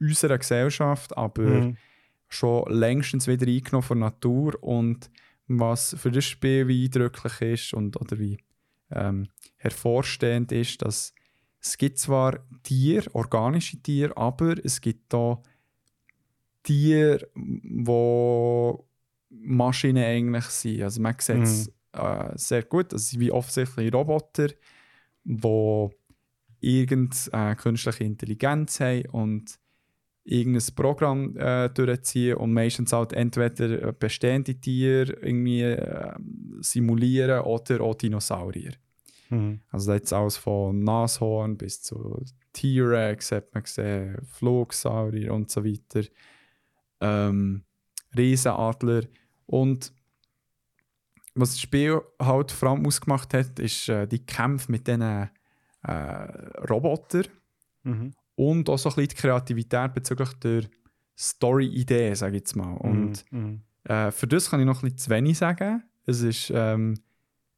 unserer 0.00 0.38
Gesellschaft, 0.38 1.16
aber 1.16 1.42
Mhm. 1.42 1.76
schon 2.28 2.64
längstens 2.72 3.26
wieder 3.26 3.46
eingenommen 3.46 3.82
von 3.82 3.98
Natur 3.98 4.62
und 4.62 5.10
was 5.48 5.94
für 5.98 6.10
das 6.10 6.24
Spiel 6.24 6.66
wie 6.68 6.84
eindrücklich 6.84 7.40
ist 7.40 7.74
und 7.74 8.00
oder 8.00 8.18
wie 8.18 8.38
ähm, 8.90 9.28
hervorstehend 9.56 10.50
ist, 10.52 10.82
dass 10.82 11.12
es 11.60 11.76
gibt 11.76 11.98
zwar 11.98 12.40
Tiere, 12.62 13.14
organische 13.14 13.80
Tiere, 13.82 14.16
aber 14.16 14.54
es 14.64 14.80
gibt 14.80 15.12
auch 15.14 15.42
Tiere, 16.62 17.28
wo 17.34 18.86
Maschinen 19.30 20.04
eigentlich 20.04 20.44
sind. 20.44 20.82
Also 20.82 21.00
man 21.00 21.14
sieht 21.18 21.42
es 21.42 21.72
äh, 21.92 22.32
sehr 22.36 22.62
gut. 22.64 22.92
Das 22.92 23.10
sind 23.10 23.20
wie 23.20 23.32
offensichtlich 23.32 23.92
Roboter, 23.92 24.48
die 25.24 25.88
irgendeine 26.60 27.56
künstliche 27.56 28.04
Intelligenz 28.04 28.80
haben 28.80 29.06
und 29.06 29.58
irgendein 30.24 30.74
Programm 30.76 31.36
äh, 31.36 31.68
durchziehen 31.70 32.36
und 32.36 32.52
meistens 32.52 32.92
halt 32.92 33.12
entweder 33.12 33.88
äh, 33.88 33.92
bestehende 33.98 34.54
Tiere 34.54 35.12
irgendwie 35.20 35.62
äh, 35.62 36.14
simulieren 36.60 37.40
oder 37.40 37.80
auch 37.80 37.94
Dinosaurier. 37.94 38.72
Mhm. 39.30 39.60
Also 39.70 39.92
jetzt 39.92 40.12
alles 40.12 40.36
von 40.36 40.84
Nashorn 40.84 41.56
bis 41.56 41.82
zu 41.82 42.22
T-Rex 42.52 43.32
hat 43.32 43.52
man 43.54 43.64
gesehen, 43.64 44.18
Flugsaurier 44.30 45.32
und 45.32 45.50
so 45.50 45.64
weiter. 45.64 46.06
Ähm, 47.02 47.64
Riesenadler. 48.16 49.02
Und 49.46 49.92
was 51.34 51.50
das 51.50 51.60
Spiel 51.60 52.00
halt 52.20 52.50
vor 52.52 52.70
allem 52.70 52.86
ausgemacht 52.86 53.32
hat, 53.34 53.58
ist 53.58 53.88
äh, 53.88 54.06
die 54.06 54.24
Kämpfe 54.24 54.70
mit 54.70 54.86
diesen 54.86 55.02
äh, 55.02 55.92
Robotern 56.70 57.26
Mhm. 57.84 58.12
und 58.36 58.68
auch 58.70 58.78
so 58.78 58.88
ein 58.90 58.94
bisschen 58.94 59.08
die 59.08 59.14
Kreativität 59.16 59.92
bezüglich 59.94 60.32
der 60.34 60.62
Story-Idee, 61.18 62.14
sage 62.14 62.36
ich 62.36 62.40
jetzt 62.42 62.54
mal. 62.56 62.74
Und 62.76 63.24
Mhm. 63.32 63.62
äh, 63.84 64.10
für 64.12 64.26
das 64.28 64.50
kann 64.50 64.60
ich 64.60 64.66
noch 64.66 64.78
ein 64.82 64.82
bisschen 64.82 64.98
zu 64.98 65.10
wenig 65.10 65.38
sagen. 65.38 65.82
Es 66.06 66.20
ist 66.20 66.52
ähm, 66.54 66.94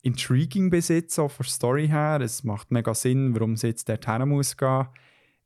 intriguing 0.02 0.70
bis 0.70 0.88
jetzt, 0.88 1.18
auch 1.18 1.30
von 1.30 1.44
der 1.44 1.50
Story 1.52 1.88
her. 1.88 2.20
Es 2.22 2.44
macht 2.44 2.70
mega 2.70 2.94
Sinn, 2.94 3.34
warum 3.34 3.52
es 3.52 3.62
jetzt 3.62 3.88
dorthin 3.88 4.28
muss 4.28 4.56
gehen. 4.56 4.86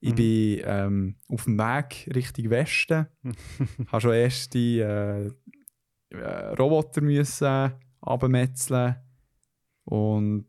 Ich 0.01 0.13
Mhm. 0.13 0.17
bin 0.17 0.61
ähm, 0.65 1.17
auf 1.29 1.45
dem 1.45 1.59
Weg 1.59 2.09
Richtung 2.15 2.51
Westen. 2.51 3.07
habe 3.89 4.01
schon 4.01 4.13
erst 4.15 4.55
die 4.55 4.79
äh, 4.79 5.31
äh, 6.11 6.55
Roboter 6.59 7.01
müssen 7.01 7.73
abmetzeln 8.01 8.97
und 9.85 10.47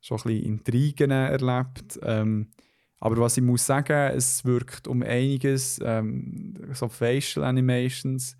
schon 0.00 0.18
ein 0.18 0.22
bisschen 0.24 0.44
Intrigen 0.44 1.10
erlebt. 1.10 1.98
Ähm, 2.02 2.50
aber 2.98 3.18
was 3.18 3.36
ich 3.36 3.42
muss 3.44 3.66
sagen, 3.66 4.16
es 4.16 4.44
wirkt 4.44 4.88
um 4.88 5.02
einiges, 5.02 5.78
ähm, 5.84 6.54
so 6.72 6.88
Facial 6.88 7.44
Animations, 7.44 8.36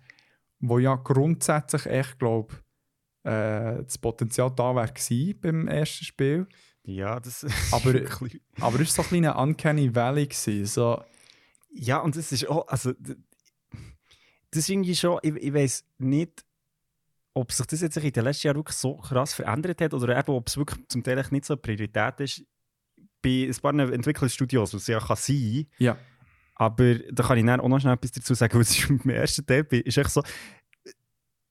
wo 0.59 0.79
ja 0.79 0.95
grundsätzlich 0.95 1.85
echt, 1.85 2.19
glaube 2.19 2.55
äh, 3.23 3.83
das 3.83 3.97
Potenzial 3.97 4.51
da 4.55 4.75
wäre 4.75 5.33
beim 5.35 5.67
ersten 5.67 6.05
Spiel. 6.05 6.47
Ja, 6.85 7.19
das 7.19 7.45
Aber- 7.73 7.93
wirklich- 7.93 8.41
Aber 8.59 8.79
es 8.79 8.95
war 8.97 9.03
so 9.03 9.09
ein 9.09 9.09
bisschen 9.09 9.25
eine 9.25 9.37
Uncanny 9.37 9.93
Valley. 9.93 10.27
Gewesen, 10.27 10.65
so, 10.65 11.03
Ja, 11.71 11.97
und 11.99 12.15
das 12.15 12.31
ist 12.31 12.47
auch, 12.47 12.67
also, 12.67 12.93
das 14.51 14.59
ist 14.59 14.69
irgendwie 14.69 14.95
schon, 14.95 15.19
ich, 15.23 15.35
ich 15.35 15.53
weiß 15.53 15.83
nicht, 15.97 16.45
ob 17.33 17.51
sich 17.51 17.65
das 17.65 17.81
jetzt 17.81 17.97
in 17.97 18.11
den 18.11 18.23
letzten 18.23 18.47
Jahren 18.47 18.57
wirklich 18.57 18.77
so 18.77 18.95
krass 18.95 19.33
verändert 19.33 19.81
hat 19.81 19.93
oder 19.93 20.17
eben, 20.17 20.31
ob 20.31 20.47
es 20.47 20.55
wirklich 20.55 20.87
zum 20.87 21.03
Teil 21.03 21.21
nicht 21.31 21.43
so 21.45 21.53
eine 21.55 21.61
Priorität 21.61 22.19
ist. 22.21 22.43
Bei 23.21 23.49
ein 23.49 23.55
paar 23.61 23.73
Entwicklungsstudios, 23.91 24.73
was 24.73 24.81
es 24.83 24.87
ja 24.87 24.99
kann 24.99 25.17
sein 25.17 25.65
ja. 25.79 25.97
aber 26.53 26.95
da 27.11 27.23
kann 27.23 27.37
ich 27.39 27.45
dann 27.45 27.59
auch 27.59 27.67
noch 27.67 27.79
schnell 27.81 27.95
etwas 27.95 28.11
dazu 28.11 28.33
sagen, 28.35 28.57
was 28.59 28.71
ich 28.71 28.89
im 28.89 29.09
ersten 29.09 29.45
Teil 29.45 29.65
ist 29.71 29.97
echt 29.97 30.11
so, 30.11 30.23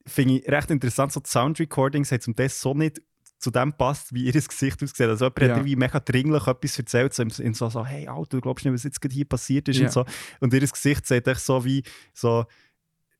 finde 0.06 0.39
ich 0.39 0.48
recht 0.48 0.70
interessant, 0.70 1.12
so 1.12 1.20
die 1.20 1.28
Sound-Recordings 1.28 2.12
haben 2.12 2.20
zum 2.20 2.36
Teil 2.36 2.48
so 2.48 2.73
nicht 2.74 3.02
zu 3.39 3.51
dem 3.51 3.73
passt, 3.74 4.15
wie 4.15 4.24
ihr 4.24 4.32
Gesicht 4.32 4.82
aussieht. 4.82 5.01
Also 5.09 5.27
jemand 5.27 5.40
Ja. 5.40 5.48
hat 5.48 5.56
irgendwie 5.59 5.77
mega 5.77 6.01
dringlich 6.01 6.47
etwas 6.47 6.78
erzählt, 6.78 7.12
so, 7.15 7.23
in 7.23 7.55
so, 7.55 7.69
so 7.69 7.85
hey 7.85 8.09
Alter, 8.09 8.36
du 8.36 8.40
glaubst 8.40 8.65
nicht, 8.65 8.74
was 8.74 8.85
jetzt 8.85 9.01
hier 9.11 9.24
passiert 9.27 9.69
ist 9.69 9.78
Ja. 9.78 9.86
und 9.86 9.93
so. 9.93 10.05
Und 10.40 10.55
ihr 10.55 10.61
Gesicht 10.61 11.06
sagt 11.06 11.28
echt 11.28 11.40
so 11.40 11.65
wie, 11.65 11.82
so, 12.15 12.44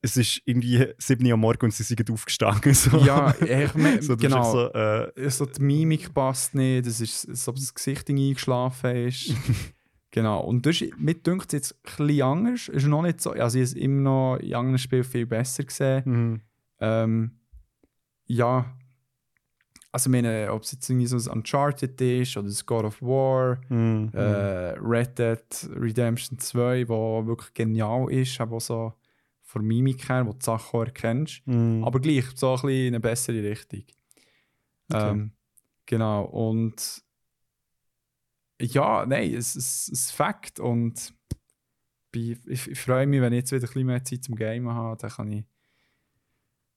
es 0.01 0.17
ist 0.19 0.43
irgendwie 0.45 0.87
7 0.99 1.27
Uhr 1.27 1.33
am 1.33 1.41
Morgen 1.41 1.65
und 1.67 1.73
sie 1.75 1.83
sind 1.83 2.11
aufgestanden. 2.11 2.75
So. 2.75 2.99
Ja, 2.99 3.35
ich 3.41 3.75
me- 3.75 4.03
so, 4.03 4.17
genau. 4.17 4.51
So, 4.53 4.71
äh, 4.73 5.31
so 5.31 5.47
die 5.47 5.63
Mimik 5.63 6.13
passt 6.15 6.55
nicht, 6.55 6.87
es 6.87 7.01
ist, 7.01 7.29
als 7.29 7.49
ob 7.49 7.57
das 7.57 7.73
Gesicht 7.75 8.09
eingeschlafen 8.11 8.95
ist. 8.97 9.33
genau. 10.11 10.41
Und 10.41 10.65
das 10.67 10.81
ist, 10.83 10.99
mir 10.99 11.15
dünkt 11.15 11.47
es 11.47 11.53
jetzt 11.53 11.73
ein 11.85 11.97
bisschen 12.07 12.23
anders. 12.23 12.69
Ist 12.69 12.87
noch 12.87 13.03
nicht 13.03 13.21
so, 13.21 13.31
also 13.33 13.59
ich 13.59 13.63
habe 13.63 13.63
es 13.63 13.73
immer 13.75 14.01
noch 14.03 14.37
in 14.37 14.55
anderen 14.55 14.79
Spielen 14.79 15.05
viel 15.05 15.27
besser 15.27 15.65
gesehen. 15.65 16.03
mhm. 16.05 16.41
Ähm, 16.81 17.31
ja, 18.27 18.77
also 19.95 20.09
ich 20.11 20.13
meine, 20.13 20.53
ob 20.53 20.63
es 20.65 20.73
jetzt 20.73 20.91
irgendwie 20.91 21.07
so 21.07 21.17
ein 21.31 21.37
Uncharted 21.39 22.01
ist 22.01 22.37
oder 22.37 22.49
das 22.49 22.67
God 22.67 22.85
of 22.85 23.01
War, 23.01 23.61
Mhm. 23.69 24.11
äh, 24.13 24.71
Red 24.81 25.19
Dead 25.19 25.69
Redemption 25.77 26.39
2, 26.39 26.89
wo 26.89 27.25
wirklich 27.27 27.55
genial 27.55 28.11
ist, 28.11 28.41
aber 28.41 28.57
auch 28.57 28.61
so 28.61 28.93
von 29.43 29.65
Mimik 29.65 30.09
her, 30.09 30.27
wo 30.27 30.33
du 30.33 30.39
die 30.39 30.45
Sachen 30.45 30.81
auch 30.81 30.85
erkennst. 30.85 31.47
Mhm. 31.47 31.85
Aber 31.85 32.01
gleich, 32.01 32.25
so 32.35 32.49
ein 32.51 32.55
bisschen 32.55 32.71
in 32.71 32.87
eine 32.89 33.01
bessere 33.01 33.43
Richtung. 33.43 33.85
Okay. 34.93 35.11
Ähm, 35.11 35.31
genau, 35.87 36.25
und 36.25 37.03
ja, 38.61 39.07
nein, 39.07 39.33
es 39.35 39.55
ist 39.57 39.89
ist 39.89 40.11
Fakt 40.13 40.59
und 40.61 41.15
ich, 42.17 42.39
ich 42.47 42.81
freue 42.81 43.07
mich, 43.07 43.21
wenn 43.21 43.33
ich 43.33 43.39
jetzt 43.39 43.53
wieder 43.53 43.63
ein 43.65 43.67
bisschen 43.67 43.87
mehr 43.87 44.05
Zeit 44.05 44.25
zum 44.25 44.35
Gamen 44.37 44.71
habe, 44.71 44.97
dann 44.97 45.11
kann 45.11 45.31
ich 45.33 45.45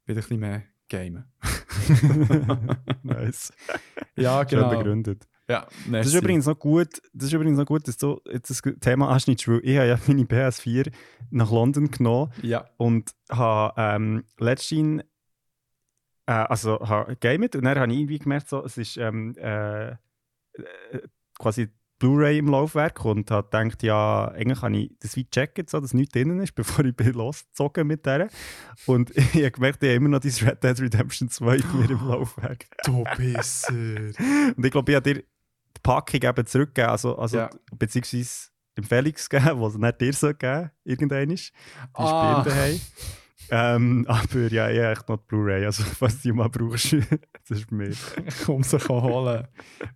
wieder 0.06 0.20
ein 0.20 0.22
bisschen 0.22 0.40
mehr 0.40 0.64
gamen. 0.90 1.26
nice. 3.04 3.54
Ja, 4.16 4.48
Schön 4.48 4.60
genau. 4.60 4.78
begründet. 4.78 5.28
Ja, 5.50 5.68
Das 5.90 6.08
ist, 6.08 6.14
übrigens 6.14 6.46
noch 6.46 6.60
gut, 6.60 7.02
das 7.14 7.28
ist 7.28 7.34
übrigens 7.34 7.58
noch 7.58 7.66
gut, 7.66 7.88
dass 7.88 7.98
du 7.98 8.20
jetzt 8.30 8.50
das 8.50 8.62
Thema 8.82 9.10
anschneidest, 9.10 9.48
weil 9.48 9.62
ich 9.64 9.78
habe 9.78 9.88
ja 9.88 10.00
meine 10.08 10.24
PS4 10.24 10.92
nach 11.30 11.52
London 11.52 11.90
genommen 11.90 12.34
Ja, 12.42 12.70
und 12.76 13.12
habe 13.30 13.74
ähm, 13.78 14.26
letztens 14.40 15.04
äh, 16.26 16.34
also 16.34 16.80
habe 16.82 17.16
gegamet 17.16 17.56
und 17.56 17.64
dann 17.64 17.80
habe 17.80 17.92
ich 17.92 18.00
irgendwie 18.00 18.20
gemerkt, 18.20 18.50
so, 18.50 18.64
es 18.66 18.78
ist 18.78 18.98
ähm, 18.98 19.36
äh, 19.38 19.92
äh, 19.92 19.96
quasi 21.40 21.70
Blu-ray 22.00 22.38
im 22.38 22.48
Laufwerk 22.50 23.04
und 23.06 23.32
habe 23.32 23.48
gedacht, 23.50 23.82
ja, 23.84 24.28
eigentlich 24.30 24.60
kann 24.60 24.74
ich 24.76 24.92
das 25.00 25.16
wie 25.16 25.28
checken, 25.30 25.66
so, 25.68 25.80
dass 25.80 25.94
nichts 25.94 26.14
drin 26.14 26.40
ist, 26.40 26.54
bevor 26.56 26.86
ich 26.86 26.96
bin 26.96 27.14
losgezogen 27.14 27.88
mit 27.88 28.06
der. 28.06 28.30
Und 28.86 29.10
ich 29.18 29.36
habe 29.36 29.52
gemerkt, 29.52 29.82
ich 29.84 29.90
habe 29.90 29.96
immer 29.96 30.10
noch 30.10 30.20
dieses 30.20 30.46
Red 30.46 30.64
Dead 30.64 30.80
Redemption 30.80 31.30
2 31.30 31.58
bei 31.58 31.74
mir 31.74 31.90
im 31.90 32.08
Laufwerk. 32.08 32.66
du 32.86 33.04
Pisser. 33.16 33.74
Und 34.56 34.66
ich 34.66 34.72
glaube, 34.72 34.92
ich 34.92 34.96
habe 34.96 35.14
dir 35.14 35.24
Packung 35.84 36.22
eben 36.22 36.46
zurückgeben, 36.46 36.90
also, 36.90 37.18
also 37.18 37.38
Ja. 37.38 37.50
beziehungsweise 37.78 38.50
dem 38.78 38.84
Felix 38.84 39.28
geben, 39.30 39.60
was 39.62 39.74
er 39.74 39.80
nicht 39.80 40.02
dir 40.02 40.14
soll 40.14 40.34
geben 40.36 40.70
irgendwann 40.84 41.32
ist. 41.32 41.52
Die 41.52 42.02
Ah. 42.02 42.06
ist 42.06 42.12
bei 42.12 42.52
ihm 42.52 42.56
daheim. 42.58 42.82
Ähm, 43.50 44.06
aber 44.10 44.48
ja, 44.52 44.70
ich 44.70 44.78
habe 44.80 44.92
echt 44.92 45.10
noch 45.10 45.18
die 45.18 45.24
Blu-ray, 45.28 45.66
also 45.66 45.84
falls 45.84 46.22
du 46.22 46.30
die 46.30 46.34
mal 46.34 46.50
brauchst, 46.50 46.94
das 47.48 47.60
ist 47.60 47.72
mir. 47.72 47.92
Komm 48.46 48.64
sie 48.64 48.78
holen. 48.90 49.48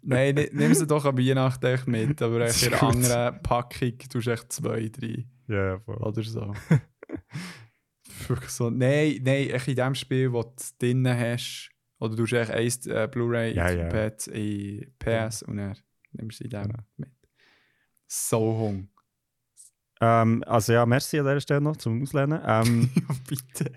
Nein, 0.02 0.36
ni- 0.36 0.50
nimm 0.54 0.74
sie 0.74 0.88
doch 0.88 1.04
an 1.06 1.18
Weihnachten 1.18 1.66
echt 1.66 1.88
mit, 1.88 2.22
aber 2.22 2.42
echt 2.42 2.64
in 2.68 2.74
einer 2.74 2.84
anderen 2.84 3.42
Packung 3.42 3.98
tust 3.98 4.28
du 4.28 4.32
echt 4.32 4.54
zwei, 4.54 4.90
drei 4.90 5.26
Ja, 5.48 5.80
voll. 5.80 5.98
oder 5.98 6.24
so. 6.24 6.54
Wirklich 8.28 8.50
so. 8.52 8.70
Nein, 8.70 9.20
nein, 9.24 9.50
echt 9.50 9.68
in 9.68 9.76
dem 9.76 9.96
Spiel, 9.96 10.32
wo 10.32 10.44
du 10.44 10.54
es 10.58 10.78
drin 10.78 11.08
hast, 11.08 11.70
oder 12.00 12.16
du 12.16 12.24
hast 12.24 12.34
echt 12.34 12.52
eins 12.52 12.86
äh, 12.88 13.08
Blu-ray 13.12 13.56
Ja, 13.56 13.68
in 13.70 13.80
ja. 13.80 13.88
Pad 13.90 14.28
in 14.28 14.94
PS 15.00 15.44
und 15.44 15.58
dann 15.58 15.76
nimmst 16.14 16.40
du 16.40 16.44
sie 16.48 16.56
in 16.56 16.62
dem 16.64 16.72
mit. 16.98 17.10
So 18.08 18.40
hung. 18.40 18.90
Ähm, 20.02 20.44
also 20.48 20.74
ja, 20.74 20.86
merci 20.86 21.20
an 21.20 21.26
dieser 21.26 21.40
Stelle 21.42 21.62
noch 21.62 21.78
zum 21.78 22.02
Auslehnen. 22.02 22.42
Ähm, 22.46 22.90
Ja, 22.96 23.16
bitte. 23.28 23.72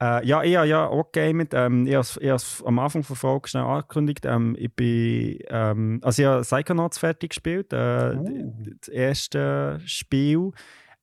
Äh, 0.00 0.26
ja, 0.26 0.42
ich 0.42 0.56
habe 0.56 0.66
ja 0.66 0.86
auch 0.86 1.12
gegamet. 1.12 1.52
Ähm, 1.54 1.86
ich 1.86 1.94
habe 1.94 2.34
es- 2.34 2.62
am 2.66 2.78
Anfang 2.80 3.02
der 3.02 3.14
Folge 3.16 3.48
schnell 3.48 3.62
angekündigt. 3.62 4.24
Ähm, 4.26 4.56
ich 4.58 4.74
bin, 4.74 5.38
ähm, 5.48 6.00
also 6.02 6.22
ich 6.22 6.26
habe 6.28 6.42
Psychonauts 6.42 6.98
fertig 6.98 7.30
gespielt, 7.30 7.72
äh, 7.72 8.16
d- 8.16 8.74
das 8.80 8.88
erste 8.88 9.80
Spiel. 9.86 10.50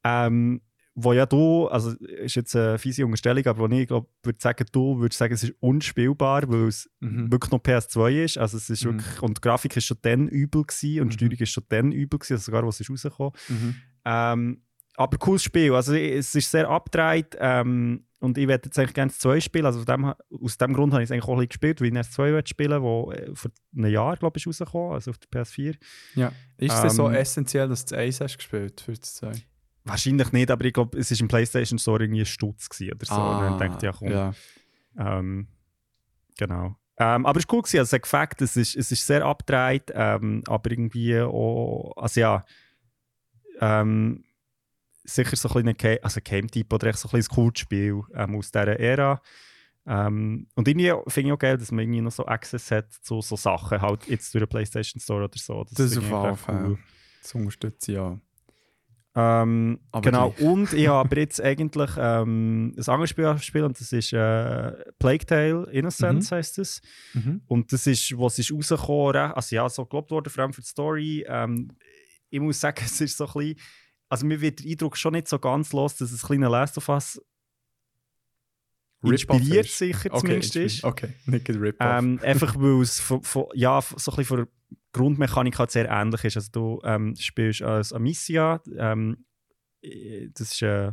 Ähm, 0.04 0.62
wo 1.04 1.14
ja 1.14 1.26
du, 1.26 1.68
also 1.68 1.92
ist 1.92 2.36
jetzt 2.36 2.56
eine 2.56 2.78
fiese 2.78 3.06
Unterstellung, 3.06 3.46
aber 3.46 3.70
wo 3.70 3.74
ich 3.76 3.88
glaube, 3.88 4.08
würde 4.24 4.40
sagen, 4.42 4.66
du 4.72 5.00
würdest 5.00 5.18
sagen, 5.20 5.34
es 5.34 5.44
ist 5.44 5.54
unspielbar, 5.60 6.50
weil 6.50 6.68
es 6.68 6.90
Mhm. 7.00 7.32
wirklich 7.32 7.52
noch 7.52 7.60
PS2 7.60 8.24
ist. 8.26 8.38
Also 8.38 8.58
es 8.58 8.70
ist 8.70 8.84
Mhm. 8.86 8.94
wirklich, 9.00 9.22
und 9.22 9.38
die 9.38 9.42
Grafik 9.42 9.76
ist 9.78 9.86
schon 9.86 9.98
dann 10.02 10.28
übel 10.28 10.64
gewesen 10.64 11.02
und 11.02 11.08
Mhm. 11.08 11.10
die 11.10 11.16
Steuerung 11.18 11.38
ist 11.40 11.52
schon 11.52 11.64
dann 11.70 11.92
übel 11.92 12.20
gewesen, 12.20 12.34
also 12.34 12.44
sogar 12.46 12.66
was 12.66 12.80
ist 12.80 12.90
rausgekommen. 12.90 13.32
Mhm. 13.50 13.76
Ähm, 14.06 14.62
aber 14.96 15.18
cooles 15.18 15.44
Spiel. 15.44 15.74
Also 15.74 15.94
es 15.94 16.36
ist 16.36 16.52
sehr 16.52 16.70
abgedreht 16.70 17.38
ähm, 17.40 18.04
und 18.20 18.38
ich 18.38 18.48
werde 18.50 18.66
jetzt 18.66 18.78
eigentlich 18.78 18.94
gerne 18.96 19.12
das 19.12 19.20
2 19.20 19.40
spielen. 19.40 19.66
Also 19.66 19.80
aus 19.80 19.86
dem, 19.86 20.04
aus 20.44 20.58
dem 20.58 20.74
Grund 20.74 20.92
habe 20.92 21.02
ich 21.04 21.08
es 21.08 21.12
eigentlich 21.12 21.24
auch 21.24 21.30
ein 21.30 21.36
bisschen 21.38 21.50
gespielt, 21.50 21.80
weil 21.80 21.88
ich 21.88 21.94
das 21.94 22.12
2 22.12 22.42
spielen 22.46 22.82
wo 22.82 23.12
äh, 23.14 23.34
vor 23.34 23.50
einem 23.78 23.92
Jahr, 23.92 24.18
glaube 24.18 24.38
ich, 24.38 24.46
ist 24.46 24.48
rausgekommen, 24.62 24.94
also 24.94 25.12
auf 25.12 25.18
der 25.20 25.30
PS4. 25.46 25.76
Ja. 26.16 26.34
Ist 26.58 26.74
es 26.74 26.82
denn 26.82 26.90
so 26.90 27.08
Ähm, 27.08 27.16
essentiell, 27.16 27.70
dass 27.70 27.86
du 27.86 27.96
das 27.96 28.00
Eis 28.04 28.20
hast 28.20 28.38
gespielt 28.38 28.82
für 28.82 28.92
das 28.92 29.16
2? 29.16 29.32
Wahrscheinlich 29.90 30.32
nicht, 30.32 30.52
aber 30.52 30.66
ich 30.66 30.74
glaube, 30.74 30.98
es 30.98 31.12
war 31.12 31.20
im 31.20 31.28
PlayStation 31.28 31.80
Store 31.80 32.04
irgendwie 32.04 32.22
ein 32.22 32.26
Stutz 32.26 32.70
gewesen 32.70 32.94
oder 32.94 33.06
so. 33.06 33.16
und 33.16 33.42
dann 33.42 33.58
denkt 33.58 33.84
ja, 33.84 33.92
komm, 33.92 34.12
ja. 34.12 34.34
Ähm, 34.98 35.48
genau. 36.38 36.76
Ähm, 36.98 37.26
aber 37.26 37.40
es 37.40 37.48
war 37.48 37.56
cool, 37.56 37.62
gewesen, 37.62 37.80
also 37.80 37.90
es 37.90 37.94
hat 37.94 38.02
gefällt, 38.04 38.42
es 38.42 38.58
ist, 38.58 38.76
es 38.76 38.92
ist 38.92 39.08
sehr 39.08 39.24
abgedreht, 39.24 39.92
ähm, 39.94 40.44
aber 40.48 40.72
irgendwie 40.72 41.20
auch, 41.22 41.94
also 41.96 42.20
ja, 42.20 42.46
ähm, 43.62 44.24
sicher 45.06 45.36
so 45.36 45.50
ein 45.50 45.66
bisschen 45.66 45.92
ein 45.92 46.04
also 46.04 46.20
Game-Typ 46.24 46.74
oder 46.74 46.88
echt 46.88 47.00
so 47.00 47.08
ein 47.08 47.12
bisschen 47.12 47.36
cooles 47.36 47.60
Spiel 47.60 48.02
ähm, 48.14 48.36
aus 48.36 48.52
dieser 48.52 48.80
Ära. 48.80 49.22
Ähm, 49.86 50.48
und 50.56 50.68
irgendwie 50.68 50.94
finde 51.10 51.30
ich 51.30 51.34
auch 51.34 51.40
geil, 51.40 51.58
dass 51.58 51.72
man 51.72 51.84
irgendwie 51.84 52.02
noch 52.02 52.12
so 52.12 52.26
Access 52.26 52.70
hat 52.70 52.94
zu 52.94 53.22
so 53.22 53.36
Sachen, 53.36 53.82
halt 53.82 54.08
jetzt 54.08 54.34
durch 54.34 54.44
den 54.44 54.50
PlayStation 54.50 55.02
Store 55.02 55.24
oder 55.24 55.38
so. 55.38 55.64
Das 55.64 55.80
ist 55.80 55.98
finde 55.98 56.16
auf 56.16 56.26
jeden 56.26 56.38
Fall. 56.38 56.78
Das 57.22 57.34
unterstütze 57.34 57.92
ich 57.92 57.98
ja. 57.98 58.20
Ähm, 59.16 59.80
genau, 60.02 60.30
gleich. 60.32 60.48
und 60.48 60.74
ich 60.74 60.88
habe 60.88 61.00
aber 61.00 61.18
jetzt 61.18 61.42
eigentlich 61.42 61.92
ähm, 61.98 62.76
ein 62.78 62.88
anderes 62.88 63.10
Spiel 63.10 63.34
gespielt 63.34 63.66
und 63.66 63.80
das 63.80 63.92
ist 63.92 64.14
äh, 64.14 64.72
Plague 65.00 65.26
Tale 65.26 65.68
Innocence 65.72 66.32
heisst 66.32 66.60
es. 66.60 66.82
Mhm. 67.14 67.42
Und 67.48 67.74
das 67.74 67.88
ist, 67.88 68.18
was 68.18 68.38
ist 68.38 68.52
rausgekommen, 68.52 69.32
also 69.34 69.56
ja, 69.56 69.68
so 69.68 69.86
gelobt 69.86 70.12
worden, 70.12 70.30
vor 70.30 70.44
allem 70.44 70.54
für 70.54 70.62
die 70.62 70.68
Story. 70.68 71.26
Ähm, 71.28 71.72
ich 72.30 72.40
muss 72.40 72.60
sagen, 72.60 72.82
es 72.86 73.02
ist 73.02 73.18
so 73.18 73.26
ein 73.26 73.34
bisschen, 73.34 73.60
also 74.10 74.26
mir 74.26 74.40
wird 74.42 74.64
der 74.64 74.72
Eindruck 74.72 74.96
schon 74.96 75.14
nicht 75.14 75.28
so 75.28 75.40
ganz 75.40 75.74
los, 75.74 75.96
dass 75.96 76.12
es 76.12 76.24
ein 76.24 76.28
kleiner 76.28 76.50
Last 76.50 76.78
of 76.78 76.88
Us 76.90 77.20
inspiriert 79.02 79.68
sicher 79.68 80.10
Okay, 80.12 80.20
zumindest 80.20 80.56
ist. 80.56 80.84
Okay, 80.84 81.14
nicht 81.26 81.50
Rip-Off. 81.50 82.00
Ähm, 82.00 82.20
einfach 82.22 82.56
weil 82.58 82.82
es 82.82 83.00
von, 83.00 83.24
von, 83.24 83.46
ja, 83.54 83.82
so 83.82 84.12
ein 84.12 84.18
bisschen 84.18 84.26
von 84.26 84.48
Grundmechanik 84.92 85.60
halt 85.60 85.72
sehr 85.72 85.90
ähnlich 85.90 86.24
ist. 86.26 86.38
Also 86.38 86.50
du 86.52 86.82
ähm, 86.84 87.16
spielst 87.16 87.62
als 87.62 87.94
Amicia, 87.94 88.62
ähm, 88.78 89.26
äh, 89.82 90.30
das 90.34 90.54
ist 90.54 90.62
äh, 90.62 90.92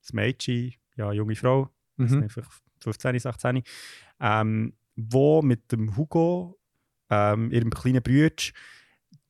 das 0.00 0.12
Mädchen, 0.12 0.74
ja, 0.96 1.12
junge 1.12 1.36
Frau, 1.36 1.70
mhm. 1.96 2.22
einfach 2.22 2.50
15, 2.80 3.18
16, 3.18 3.62
ähm, 4.20 4.74
wo 4.96 5.42
mit 5.42 5.70
dem 5.72 5.96
Hugo, 5.96 6.58
ähm, 7.10 7.50
ihrem 7.50 7.70
kleinen 7.70 8.02
Bruder, 8.02 8.52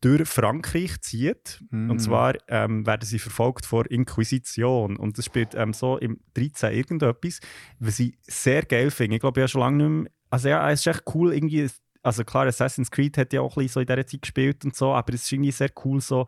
durch 0.02 0.28
Frankreich 0.28 1.00
zieht. 1.00 1.62
Mhm. 1.70 1.90
Und 1.90 1.98
zwar 2.00 2.34
ähm, 2.48 2.84
werden 2.86 3.06
sie 3.06 3.18
verfolgt 3.18 3.64
vor 3.64 3.88
Inquisition. 3.90 4.96
Und 4.96 5.16
das 5.16 5.24
spielt 5.24 5.54
ähm, 5.54 5.72
so 5.72 5.96
im 5.96 6.20
13 6.34 6.72
irgendetwas, 6.72 7.40
was 7.78 8.00
ich 8.00 8.18
sehr 8.22 8.64
geil 8.64 8.90
finde. 8.90 9.16
Ich 9.16 9.20
glaube, 9.20 9.40
ich 9.40 9.42
habe 9.42 9.48
schon 9.48 9.60
lange 9.60 9.76
nicht 9.76 10.02
mehr... 10.02 10.12
Also 10.28 10.48
ja, 10.48 10.70
es 10.70 10.80
ist 10.80 10.86
echt 10.88 11.04
cool, 11.14 11.32
irgendwie... 11.32 11.68
Also 12.02 12.24
klar, 12.24 12.46
Assassin's 12.46 12.90
Creed 12.90 13.16
hat 13.18 13.32
ja 13.32 13.40
auch 13.40 13.56
ein 13.56 13.62
bisschen 13.62 13.74
so 13.74 13.80
in 13.80 13.86
dieser 13.86 14.06
Zeit 14.06 14.22
gespielt 14.22 14.64
und 14.64 14.74
so, 14.74 14.92
aber 14.92 15.14
es 15.14 15.22
ist 15.22 15.32
irgendwie 15.32 15.52
sehr 15.52 15.70
cool 15.84 16.00
so... 16.00 16.26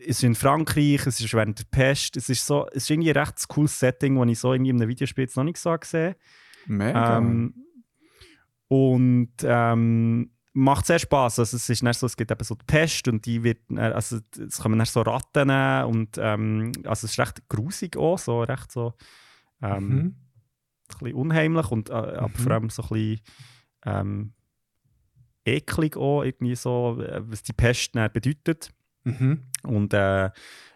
Es 0.00 0.18
ist 0.18 0.24
in 0.24 0.34
Frankreich, 0.34 1.06
es 1.06 1.20
ist 1.20 1.32
während 1.32 1.58
der 1.60 1.64
Pest, 1.70 2.16
es 2.16 2.28
ist 2.28 2.44
so... 2.44 2.66
Es 2.68 2.82
ist 2.84 2.90
irgendwie 2.90 3.10
ein 3.10 3.16
recht 3.16 3.46
cooles 3.48 3.78
Setting, 3.78 4.16
das 4.18 4.28
ich 4.28 4.38
so 4.38 4.52
irgendwie 4.52 4.70
in 4.70 4.76
einem 4.80 4.88
Videospiel 4.88 5.24
jetzt 5.24 5.36
noch 5.36 5.44
nicht 5.44 5.58
so 5.58 5.72
gesehen 5.78 6.14
Mega. 6.66 7.18
ähm, 7.18 7.54
und 8.68 9.32
ähm, 9.42 10.30
macht 10.52 10.86
sehr 10.86 10.98
Spaß. 10.98 11.38
Also 11.38 11.56
es 11.56 11.68
ist 11.70 11.82
nicht 11.82 11.98
so, 11.98 12.06
es 12.06 12.16
gibt 12.16 12.30
eben 12.30 12.44
so 12.44 12.54
die 12.54 12.64
Pest 12.66 13.08
und 13.08 13.24
die 13.24 13.42
wird, 13.44 13.60
also 13.76 14.18
es 14.38 14.58
kommen 14.58 14.78
dann 14.78 14.86
so 14.86 15.02
Ratten 15.02 15.50
und 15.84 16.18
ähm, 16.18 16.72
also 16.84 17.06
es 17.06 17.12
ist 17.12 17.18
recht 17.18 17.48
grusig 17.48 17.96
auch, 17.96 18.18
so 18.18 18.42
recht 18.42 18.70
so 18.72 18.94
ähm, 19.62 19.88
Mhm. 19.88 19.98
ein 19.98 20.98
bisschen 21.00 21.14
unheimlich 21.14 21.70
und 21.70 21.90
äh, 21.90 21.92
aber 21.92 22.28
Mhm. 22.28 22.34
vor 22.34 22.52
allem 22.52 22.70
so 22.70 22.82
ein 22.82 22.88
bisschen 22.88 23.20
ähm, 23.86 24.32
eklig 25.56 25.96
auch, 25.96 26.22
irgendwie 26.22 26.54
so, 26.56 27.00
äh, 27.00 27.20
was 27.26 27.42
die 27.42 27.52
Pest 27.52 27.92
bedeutet. 27.92 28.70
Mhm. 29.04 29.44
Und 29.62 29.94
äh, 29.94 30.30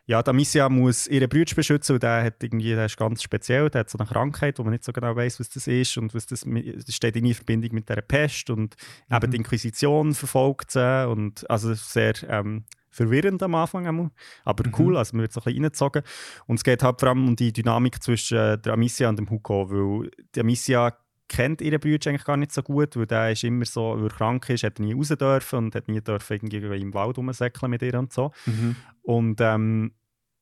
ja, 0.07 0.23
die 0.23 0.31
Amicia 0.31 0.69
muss 0.69 1.07
ihren 1.07 1.29
Bruder 1.29 1.55
beschützen 1.55 1.95
und 1.95 2.03
der, 2.03 2.25
hat 2.25 2.43
irgendwie, 2.43 2.71
der 2.75 2.87
ist 2.87 2.97
ganz 2.97 3.23
speziell, 3.23 3.71
der 3.71 3.81
hat 3.81 3.91
so 3.91 3.99
eine 3.99 4.09
Krankheit, 4.09 4.59
wo 4.59 4.65
man 4.65 4.73
nicht 4.73 4.85
so 4.85 4.93
genau 4.93 5.15
weiß, 5.15 5.39
was 5.39 5.49
das 5.51 5.67
ist 5.69 5.97
und 5.97 6.13
was 6.15 6.27
das, 6.27 6.45
das 6.45 6.95
steht 6.95 7.17
in 7.17 7.33
Verbindung 7.35 7.73
mit 7.75 7.89
der 7.89 8.01
Pest 8.03 8.51
und 8.51 8.75
eben 9.11 9.27
Mhm. 9.27 9.31
die 9.31 9.37
Inquisition 9.37 10.13
verfolgt 10.15 10.73
sie 10.73 11.09
und 11.09 11.49
also 11.49 11.73
sehr 11.75 12.15
ähm, 12.29 12.65
verwirrend 12.91 13.43
am 13.43 13.55
Anfang, 13.55 13.87
einmal, 13.87 14.11
aber 14.45 14.67
Mhm. 14.67 14.75
cool, 14.79 14.97
also 14.97 15.17
man 15.17 15.23
wird 15.23 15.33
so 15.33 15.41
ein 15.41 15.45
bisschen 15.45 15.63
reingezogen 15.63 16.03
und 16.47 16.57
es 16.57 16.65
geht 16.65 16.83
halt 16.83 17.01
vor 17.01 17.09
allem 17.11 17.29
um 17.29 17.37
die 17.37 17.53
Dynamik 17.53 18.03
zwischen 18.03 18.37
äh, 18.39 18.59
der 18.59 18.73
Amicia 18.75 19.09
und 19.09 19.19
dem 19.19 19.31
Hugo, 19.31 19.71
weil 19.71 20.11
die 20.35 20.41
Amicia 20.41 20.93
kennt 21.33 21.61
ihren 21.61 21.81
Bruder 21.81 22.11
eigentlich 22.11 22.25
gar 22.25 22.37
nicht 22.37 22.53
so 22.53 22.63
gut, 22.63 22.97
weil 22.97 23.07
der 23.07 23.33
ist 23.33 23.45
immer 23.45 23.65
so, 23.65 23.97
weil 23.97 24.05
er 24.05 24.11
krank 24.11 24.49
ist, 24.51 24.63
hat 24.65 24.79
er 24.79 24.85
nie 24.85 24.93
raus 24.95 25.09
dürfen 25.09 25.59
und 25.59 25.75
hat 25.75 25.89
nie 25.89 26.01
dürfen 26.01 26.33
irgendwie 26.41 26.81
im 26.81 26.95
Wald 26.95 27.17
rumsäckeln 27.19 27.71
mit 27.71 27.83
ihr 27.83 27.95
und 27.99 28.13
so. 28.13 28.31
Mhm. 28.47 28.77
Und, 29.03 29.41
ähm, 29.41 29.93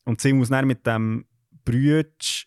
und 0.05 0.21
sie 0.21 0.33
muss 0.33 0.49
dann 0.49 0.67
mit 0.67 0.87
dem 0.87 1.25
Brütsch 1.65 2.47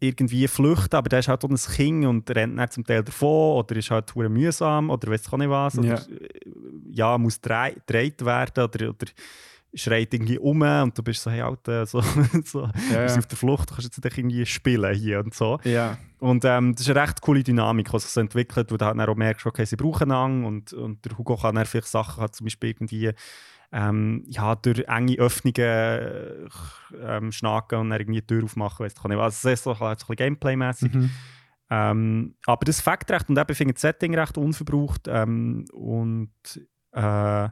irgendwie 0.00 0.46
flüchten, 0.48 0.96
aber 0.96 1.08
der 1.08 1.20
ist 1.20 1.28
halt 1.28 1.44
auch 1.44 1.48
ein 1.48 1.56
Kind 1.56 2.04
und 2.04 2.28
rennt 2.30 2.58
dann 2.58 2.70
zum 2.70 2.84
Teil 2.84 3.02
davon 3.02 3.58
oder 3.58 3.76
ist 3.76 3.90
halt 3.90 4.14
hure 4.14 4.28
mühsam 4.28 4.90
oder 4.90 5.10
weiß 5.10 5.22
ich 5.26 5.32
auch 5.32 5.38
nicht 5.38 5.48
was. 5.50 5.78
Oder, 5.78 5.88
Ja. 5.88 5.94
äh, 5.94 6.40
ja, 6.90 7.18
muss 7.18 7.40
gedreht 7.40 8.24
werden 8.24 8.64
oder, 8.64 8.90
oder 8.90 9.06
schreit 9.74 10.14
irgendwie 10.14 10.38
um 10.38 10.62
und 10.62 10.96
du 10.96 11.02
bist 11.02 11.22
so, 11.22 11.30
hey 11.30 11.42
Alter, 11.42 11.86
so, 11.86 12.00
so, 12.44 12.62
Ja, 12.62 12.68
du 12.68 13.02
bist 13.02 13.16
ja. 13.16 13.18
auf 13.18 13.26
der 13.26 13.38
Flucht, 13.38 13.70
du 13.70 13.74
kannst 13.74 13.96
jetzt 13.96 14.04
nicht 14.04 14.18
irgendwie 14.18 14.46
spielen 14.46 14.94
hier 14.94 15.20
und 15.20 15.34
so. 15.34 15.58
ja. 15.64 15.98
Und 16.20 16.44
ähm, 16.46 16.72
das 16.72 16.86
ist 16.86 16.90
eine 16.90 17.02
recht 17.02 17.20
coole 17.20 17.42
Dynamik, 17.42 17.90
die 17.90 17.98
sich 17.98 18.10
so 18.10 18.20
entwickelt, 18.20 18.72
wo 18.72 18.78
du 18.78 18.86
halt 18.86 18.98
dann 18.98 19.08
auch 19.08 19.14
merkst, 19.14 19.44
okay, 19.44 19.66
sie 19.66 19.76
brauchen 19.76 20.10
einander 20.10 20.48
und, 20.48 20.72
und 20.72 21.04
der 21.04 21.18
Hugo 21.18 21.36
kann 21.36 21.56
dann 21.56 21.66
vielleicht 21.66 21.88
Sachen, 21.88 22.22
halt 22.22 22.34
zum 22.34 22.46
Beispiel 22.46 22.70
irgendwie 22.70 23.12
ähm, 23.72 24.24
ja, 24.28 24.54
durch 24.54 24.84
enge 24.86 25.16
Öffnungen 25.16 25.56
äh, 25.58 26.48
ähm, 27.02 27.32
schnacken 27.32 27.78
und 27.80 27.90
dann 27.90 28.00
irgendwie 28.00 28.20
die 28.20 28.26
Tür 28.26 28.44
aufmachen, 28.44 28.86
auch 28.86 29.08
nicht. 29.08 29.18
Also 29.18 29.48
es 29.48 29.58
ist 29.58 29.64
so, 29.64 29.74
so 29.74 29.84
ein 29.84 29.96
bisschen 29.96 30.16
Gameplay-mäßig. 30.16 30.94
Mhm. 30.94 31.10
Ähm, 31.70 32.34
aber 32.46 32.64
das 32.64 32.80
Fakt 32.80 33.10
recht 33.10 33.28
und 33.28 33.38
eben 33.38 33.54
finde 33.54 33.74
das 33.74 33.82
Setting 33.82 34.16
recht 34.16 34.38
unverbraucht 34.38 35.08
ähm, 35.08 35.64
und 35.72 36.30
äh, 36.92 37.48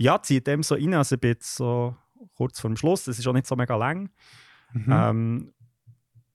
ja, 0.00 0.22
zieht 0.22 0.46
dem 0.46 0.62
so 0.62 0.74
rein, 0.74 0.94
also 0.94 1.14
ich 1.14 1.20
bin 1.20 1.32
jetzt 1.32 1.54
so 1.56 1.94
kurz 2.34 2.58
vor 2.58 2.70
dem 2.70 2.76
Schluss, 2.76 3.06
es 3.06 3.18
ist 3.18 3.26
auch 3.26 3.34
nicht 3.34 3.46
so 3.46 3.54
mega 3.54 3.76
lang. 3.76 4.08
Mhm. 4.72 4.86
Ähm, 4.88 5.52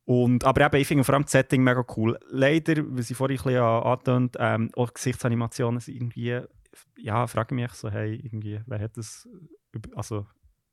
und, 0.05 0.43
aber 0.43 0.67
eben, 0.67 0.75
ich 0.75 0.87
finde 0.87 1.03
vor 1.03 1.15
allem 1.15 1.23
das 1.23 1.31
Setting 1.31 1.63
mega 1.63 1.83
cool. 1.97 2.19
Leider, 2.29 2.75
wie 2.75 3.01
ich 3.01 3.17
vorhin 3.17 3.39
ein 3.39 3.43
bisschen 3.43 3.59
angetönt 3.59 4.37
ähm, 4.39 4.69
auch 4.75 4.93
Gesichtsanimationen 4.93 5.79
sind 5.79 5.95
irgendwie, 5.95 6.41
ja, 6.97 7.25
frage 7.25 7.55
mich 7.55 7.71
so, 7.71 7.89
hey, 7.89 8.13
irgendwie, 8.15 8.61
wer 8.67 8.79
hat 8.79 8.97
das, 8.97 9.27
also 9.95 10.27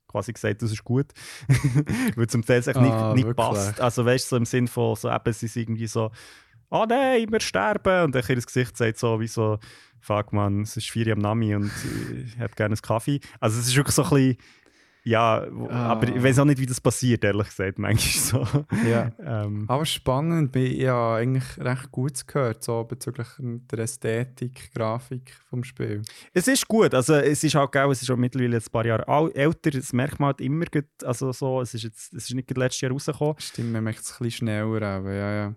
quasi 0.06 0.34
gesagt, 0.34 0.60
das 0.60 0.70
ist 0.70 0.84
gut, 0.84 1.06
weil 2.16 2.26
zum 2.26 2.44
Teil 2.44 2.60
es 2.60 2.68
Ah, 2.68 3.14
nicht, 3.14 3.36
passt. 3.36 3.80
Also 3.80 4.04
weißt 4.04 4.26
du, 4.26 4.28
so 4.28 4.36
im 4.36 4.44
Sinn 4.44 4.68
von, 4.68 4.96
so 4.96 5.10
eben, 5.10 5.32
sie 5.32 5.46
sind 5.46 5.62
irgendwie 5.62 5.86
so 5.86 6.10
«Ah 6.72 6.86
nein, 6.88 7.26
wir 7.30 7.40
sterben!» 7.40 8.04
Und 8.04 8.14
dann 8.14 8.24
ihr 8.28 8.36
Gesicht 8.36 8.76
sagt 8.76 8.98
so 8.98 9.20
wie 9.20 9.28
so 9.28 9.58
«Fuck 10.00 10.32
man, 10.32 10.62
es 10.62 10.76
ist 10.76 10.90
4 10.90 11.06
Uhr 11.08 11.12
am 11.12 11.18
Nami 11.20 11.54
und 11.54 11.70
ich 12.24 12.38
hätte 12.38 12.54
gerne 12.56 12.74
einen 12.74 12.82
Kaffee.» 12.82 13.20
Also 13.40 13.60
es 13.60 13.68
ist 13.68 13.76
wirklich 13.76 13.94
so 13.94 14.02
ein 14.04 14.10
bisschen 14.10 14.36
ja, 15.04 15.44
Ah. 15.68 15.90
aber 15.90 16.08
ich 16.14 16.22
weiß 16.22 16.38
auch 16.38 16.44
nicht, 16.44 16.60
wie 16.60 16.66
das 16.66 16.80
passiert, 16.80 17.24
ehrlich 17.24 17.48
gesagt, 17.48 17.78
manchmal 17.78 18.46
so. 18.46 18.64
Ja. 18.88 19.10
ähm, 19.18 19.64
Aber 19.66 19.84
spannend, 19.84 20.54
ich 20.54 20.78
ja 20.78 21.16
eigentlich 21.16 21.58
recht 21.58 21.90
gut 21.90 22.24
gehört, 22.26 22.62
so 22.62 22.84
bezüglich 22.84 23.26
der 23.38 23.80
Ästhetik, 23.80 24.70
Grafik 24.72 25.32
vom 25.50 25.64
Spiel. 25.64 26.02
es 26.32 26.46
ist 26.46 26.68
gut, 26.68 26.94
also 26.94 27.14
es 27.14 27.42
ist 27.42 27.54
halt, 27.56 27.72
gell, 27.72 27.90
es 27.90 28.00
ist 28.02 28.06
schon 28.06 28.20
mittlerweile 28.20 28.58
ein 28.58 28.62
paar 28.70 28.86
Jahre 28.86 29.34
älter, 29.34 29.72
das 29.72 29.92
merkt 29.92 30.20
man 30.20 30.28
halt 30.28 30.40
immer, 30.40 30.66
gut, 30.66 30.86
also 31.02 31.32
so, 31.32 31.60
es 31.60 31.74
ist 31.74 31.82
jetzt, 31.82 32.12
es 32.14 32.28
ist 32.28 32.34
nicht 32.34 32.56
letztes 32.56 32.82
Jahr 32.82 32.92
rausgekommen, 32.92 33.34
Stimmt, 33.38 33.72
man 33.72 33.82
möchte 33.82 34.02
es 34.02 34.12
ein 34.12 34.18
bisschen 34.24 34.46
schneller 34.46 34.82
aber 34.82 35.12
ja, 35.12 35.34
ja. 35.34 35.54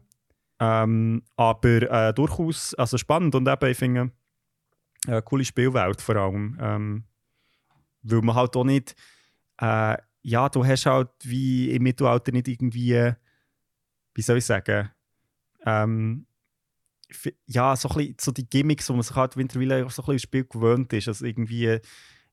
Ähm, 0.60 1.24
aber 1.36 1.82
äh, 2.10 2.14
durchaus 2.14 2.74
also 2.76 2.98
spannend 2.98 3.36
und 3.36 3.48
eben, 3.48 3.70
ich 3.70 3.78
finde, 3.78 4.12
eine 5.08 5.22
coole 5.22 5.46
Spielwelt 5.46 6.02
vor 6.02 6.16
allem, 6.16 6.58
ähm, 6.62 7.04
weil 8.04 8.22
man 8.22 8.36
halt 8.36 8.56
auch 8.56 8.64
nicht, 8.64 8.96
äh, 9.60 9.98
ja, 10.22 10.50
du 10.50 10.66
hast 10.66 10.86
halt 10.86 11.10
wie 11.24 11.72
im 11.72 11.84
Mittelalter 11.84 12.32
nicht 12.32 12.48
irgendwie, 12.48 13.14
wie 14.14 14.22
soll 14.22 14.38
ich 14.38 14.46
sagen, 14.46 14.90
ähm, 15.66 16.26
ja, 17.46 17.76
so, 17.76 17.90
ein 17.90 17.96
bisschen, 17.98 18.16
so 18.20 18.32
die 18.32 18.50
Gimmicks, 18.50 18.90
wo 18.90 18.94
man 18.94 19.04
sich 19.04 19.16
halt 19.16 19.36
mittlerweile 19.36 19.90
so 19.90 20.02
ein 20.02 20.06
bisschen 20.06 20.20
Spiel 20.20 20.46
gewöhnt 20.46 20.92
ist, 20.94 21.08
also 21.08 21.26
irgendwie, 21.26 21.80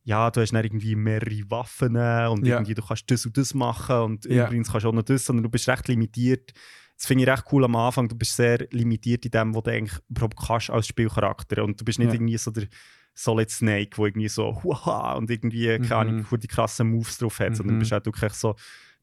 ja, 0.05 0.31
du 0.31 0.41
hast 0.41 0.53
dann 0.53 0.65
irgendwie 0.65 0.97
mehrere 0.97 1.51
Waffen 1.51 1.97
und 1.97 2.47
irgendwie, 2.47 2.75
du 2.75 2.83
kannst 2.83 3.11
das 3.11 3.27
und 3.27 3.37
das 3.37 3.55
machen 3.55 3.97
und 3.97 4.25
Ja. 4.25 4.47
übrigens 4.47 4.71
kannst 4.71 4.85
du 4.85 4.89
auch 4.89 4.95
noch 4.95 5.03
das, 5.03 5.25
sondern 5.25 5.45
du 5.45 5.51
bist 5.51 5.69
recht 5.69 5.89
limitiert. 5.89 6.53
Das 6.97 7.07
finde 7.07 7.25
ich 7.25 7.31
recht 7.31 7.45
cool 7.53 7.65
am 7.65 7.75
Anfang, 7.77 8.09
du 8.09 8.15
bist 8.17 8.37
sehr 8.37 8.59
limitiert 8.71 9.25
in 9.25 9.31
dem, 9.33 9.55
was 9.55 9.63
du 9.65 9.71
eigentlich 9.73 9.99
überhaupt 10.09 10.37
kannst 10.37 10.71
als 10.71 10.87
Spielcharakter 10.87 11.65
und 11.65 11.81
du 11.81 11.85
bist 11.85 11.99
nicht 11.99 12.09
Ja. 12.09 12.15
irgendwie 12.15 12.37
so 12.39 12.51
der 12.51 12.69
Solid 13.15 13.51
Snake, 13.51 13.91
wo 13.99 14.07
irgendwie 14.07 14.29
so 14.29 14.63
huha 14.63 15.15
und 15.15 15.29
irgendwie, 15.31 15.67
keine 15.81 15.97
Ahnung, 15.97 16.17
Mhm. 16.17 16.27
wo 16.31 16.37
die 16.37 16.47
krassen 16.47 16.91
Moves 16.91 17.19
drauf 17.19 17.41
hat, 17.41 17.57
sondern 17.57 17.75
Mhm. 17.77 17.81
du 17.81 17.83
bist 17.83 17.93
halt 17.93 18.07
wirklich 18.07 18.33
so 18.33 18.55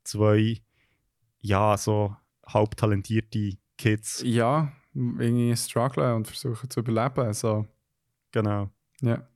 zwei, 0.03 0.57
ja, 1.41 1.77
so 1.77 2.15
halbtalentierte 2.47 3.57
Kids. 3.77 4.21
Ja, 4.25 4.71
irgendwie 4.93 5.55
strugglen 5.55 6.15
und 6.15 6.27
versuchen 6.27 6.69
zu 6.69 6.79
überleben. 6.79 7.33
So. 7.33 7.65
Genau. 8.31 8.69
Ja. 9.01 9.27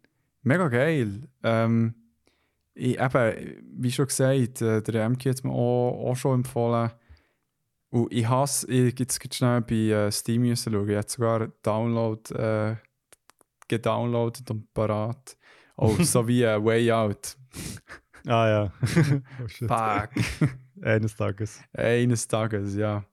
Mega 0.42 0.68
geil. 0.68 1.28
Ähm, 1.44 1.94
ich, 2.74 3.00
eben, 3.00 3.64
wie 3.78 3.92
schon 3.92 4.08
gesagt, 4.08 4.62
äh, 4.62 4.82
der 4.82 5.04
MG 5.06 5.30
hat 5.30 5.44
mir 5.44 5.52
auch, 5.52 6.10
auch 6.12 6.16
schon 6.16 6.40
empfohlen. 6.40 6.92
Und 7.94 8.12
ich 8.12 8.28
hasse, 8.28 8.66
ich 8.72 8.98
jetzt 8.98 9.36
schnell 9.36 9.62
bei 9.62 9.76
äh, 9.76 10.12
Steam 10.12 10.42
müssen 10.42 10.74
schauen. 10.74 10.90
Ich 10.90 10.96
habe 10.96 11.08
sogar 11.08 11.48
Download 11.62 12.34
äh, 12.34 12.76
gedownloadet 13.68 14.50
und 14.50 14.74
parat. 14.74 15.38
Oh, 15.78 15.96
so 16.00 16.28
wie 16.28 16.42
äh, 16.42 16.60
Way 16.64 16.92
Out. 16.92 17.38
Ah 18.26 18.50
ja. 18.50 18.74
oh. 19.44 19.48
Fuck. 19.68 20.10
Eines 20.82 21.16
Tages. 21.16 21.62
Eines 21.72 22.28
Tages, 22.28 22.74
ja. 22.74 23.06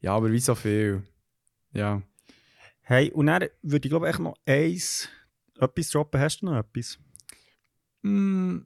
Ja, 0.00 0.12
aber 0.14 0.30
wie 0.30 0.40
so 0.40 0.54
viel. 0.54 1.02
Ja. 1.72 2.02
Hey, 2.82 3.10
und 3.10 3.28
dann 3.28 3.48
würde 3.62 3.86
ich 3.86 3.90
glaube 3.90 4.10
echt 4.10 4.18
noch 4.18 4.36
eins, 4.44 5.08
etwas 5.58 5.88
droppen. 5.88 6.20
Hast 6.20 6.42
du 6.42 6.46
noch 6.46 6.58
etwas? 6.58 6.98
Mm. 8.02 8.58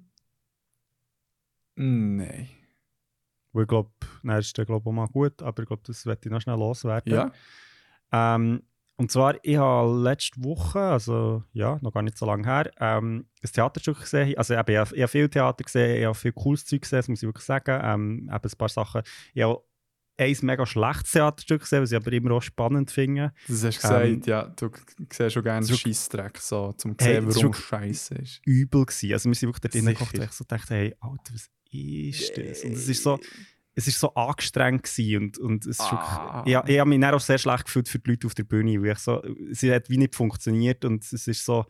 Nein. 1.76 2.48
Weil 3.52 3.62
ich 3.62 3.68
glaube, 3.68 3.90
dann 4.22 4.38
ist 4.38 4.56
der 4.56 4.64
glaube 4.64 4.88
auch 4.88 4.92
mal 4.92 5.06
gut, 5.08 5.42
aber 5.42 5.62
ich 5.62 5.68
glaube, 5.68 5.82
das 5.86 6.06
werde 6.06 6.20
ich 6.24 6.30
noch 6.30 6.40
schnell 6.40 6.56
loswerden. 6.56 7.12
Ja? 7.12 7.32
Ähm, 8.12 8.62
und 8.96 9.10
zwar, 9.10 9.36
ich 9.42 9.56
habe 9.56 10.00
letzte 10.00 10.42
Woche, 10.44 10.78
also 10.78 11.42
ja, 11.52 11.78
noch 11.82 11.92
gar 11.92 12.02
nicht 12.02 12.16
so 12.16 12.26
lange 12.26 12.46
her, 12.46 12.70
ähm, 12.78 13.26
ein 13.42 13.50
Theaterstück 13.52 14.00
gesehen. 14.00 14.36
Also 14.36 14.54
eben, 14.54 14.70
ich 14.70 14.76
habe, 14.76 14.94
ich 14.94 15.02
habe 15.02 15.08
viel 15.08 15.28
Theater 15.28 15.64
gesehen, 15.64 15.98
ich 15.98 16.04
habe 16.04 16.14
viel 16.14 16.32
cooles 16.32 16.64
Zeug 16.64 16.82
gesehen, 16.82 16.98
das 16.98 17.08
muss 17.08 17.22
ich 17.22 17.26
wirklich 17.26 17.44
sagen. 17.46 17.80
Ähm, 17.82 18.18
eben 18.22 18.30
ein 18.30 18.58
paar 18.58 18.68
Sachen. 18.68 19.02
Ich 19.34 19.42
habe 19.42 19.62
ein 20.18 20.36
mega 20.42 20.66
schlechtes 20.66 21.12
Theaterstück 21.12 21.62
gesehen, 21.62 21.82
was 21.82 21.90
ich 21.90 21.96
aber 21.96 22.12
immer 22.12 22.32
auch 22.32 22.42
spannend 22.42 22.90
finde. 22.90 23.32
Das 23.48 23.64
hast 23.64 23.78
du 23.78 23.80
gesagt, 23.80 24.06
Ähm, 24.06 24.22
ja. 24.26 24.44
Du 24.44 24.70
siehst 25.10 25.32
schon 25.32 25.42
gerne 25.42 25.60
das 25.60 25.70
einen 25.70 25.76
ist 25.76 25.80
Scheissdreck, 25.80 26.38
so, 26.38 26.72
zum 26.74 26.94
Hey, 27.00 27.14
sehen, 27.14 27.26
das 27.26 27.36
ist 27.36 27.42
warum 27.42 27.54
es 27.54 27.60
scheiße 27.60 28.14
ist. 28.16 28.40
Übel 28.44 28.84
gewesen. 28.86 29.12
Also 29.12 29.28
wir 29.28 29.34
sind 29.34 29.48
wirklich 29.48 29.60
dort 29.62 29.72
Sicher. 29.72 29.86
reingekocht 29.86 30.18
und 30.18 30.24
ich 30.24 30.32
so 30.32 30.44
dachte, 30.46 30.74
hey, 30.74 30.94
Alter, 31.00 31.34
was 31.34 31.50
ist 31.72 32.36
das? 32.36 32.62
Und 32.64 32.72
es 32.72 32.88
ist 32.88 33.02
so, 33.02 33.18
es 33.74 33.86
ist 33.88 33.98
so 33.98 34.14
angestrengt 34.14 34.82
gewesen 34.82 35.22
und, 35.22 35.38
und 35.38 35.66
es 35.66 35.78
ist 35.78 35.80
Ah. 35.80 36.36
wirklich, 36.36 36.52
ja, 36.52 36.64
ich 36.66 36.78
habe 36.78 36.90
mich 36.90 37.00
dann 37.00 37.14
auch 37.14 37.20
sehr 37.20 37.38
schlecht 37.38 37.64
gefühlt 37.64 37.88
für 37.88 37.98
die 37.98 38.10
Leute 38.10 38.26
auf 38.26 38.34
der 38.34 38.44
Bühne, 38.44 38.82
weil 38.82 38.92
ich 38.92 38.98
so, 38.98 39.22
sie 39.50 39.72
hat 39.72 39.88
wie 39.88 39.96
nicht 39.98 40.14
funktioniert 40.14 40.84
und 40.84 41.02
es 41.10 41.26
ist 41.26 41.44
so, 41.44 41.64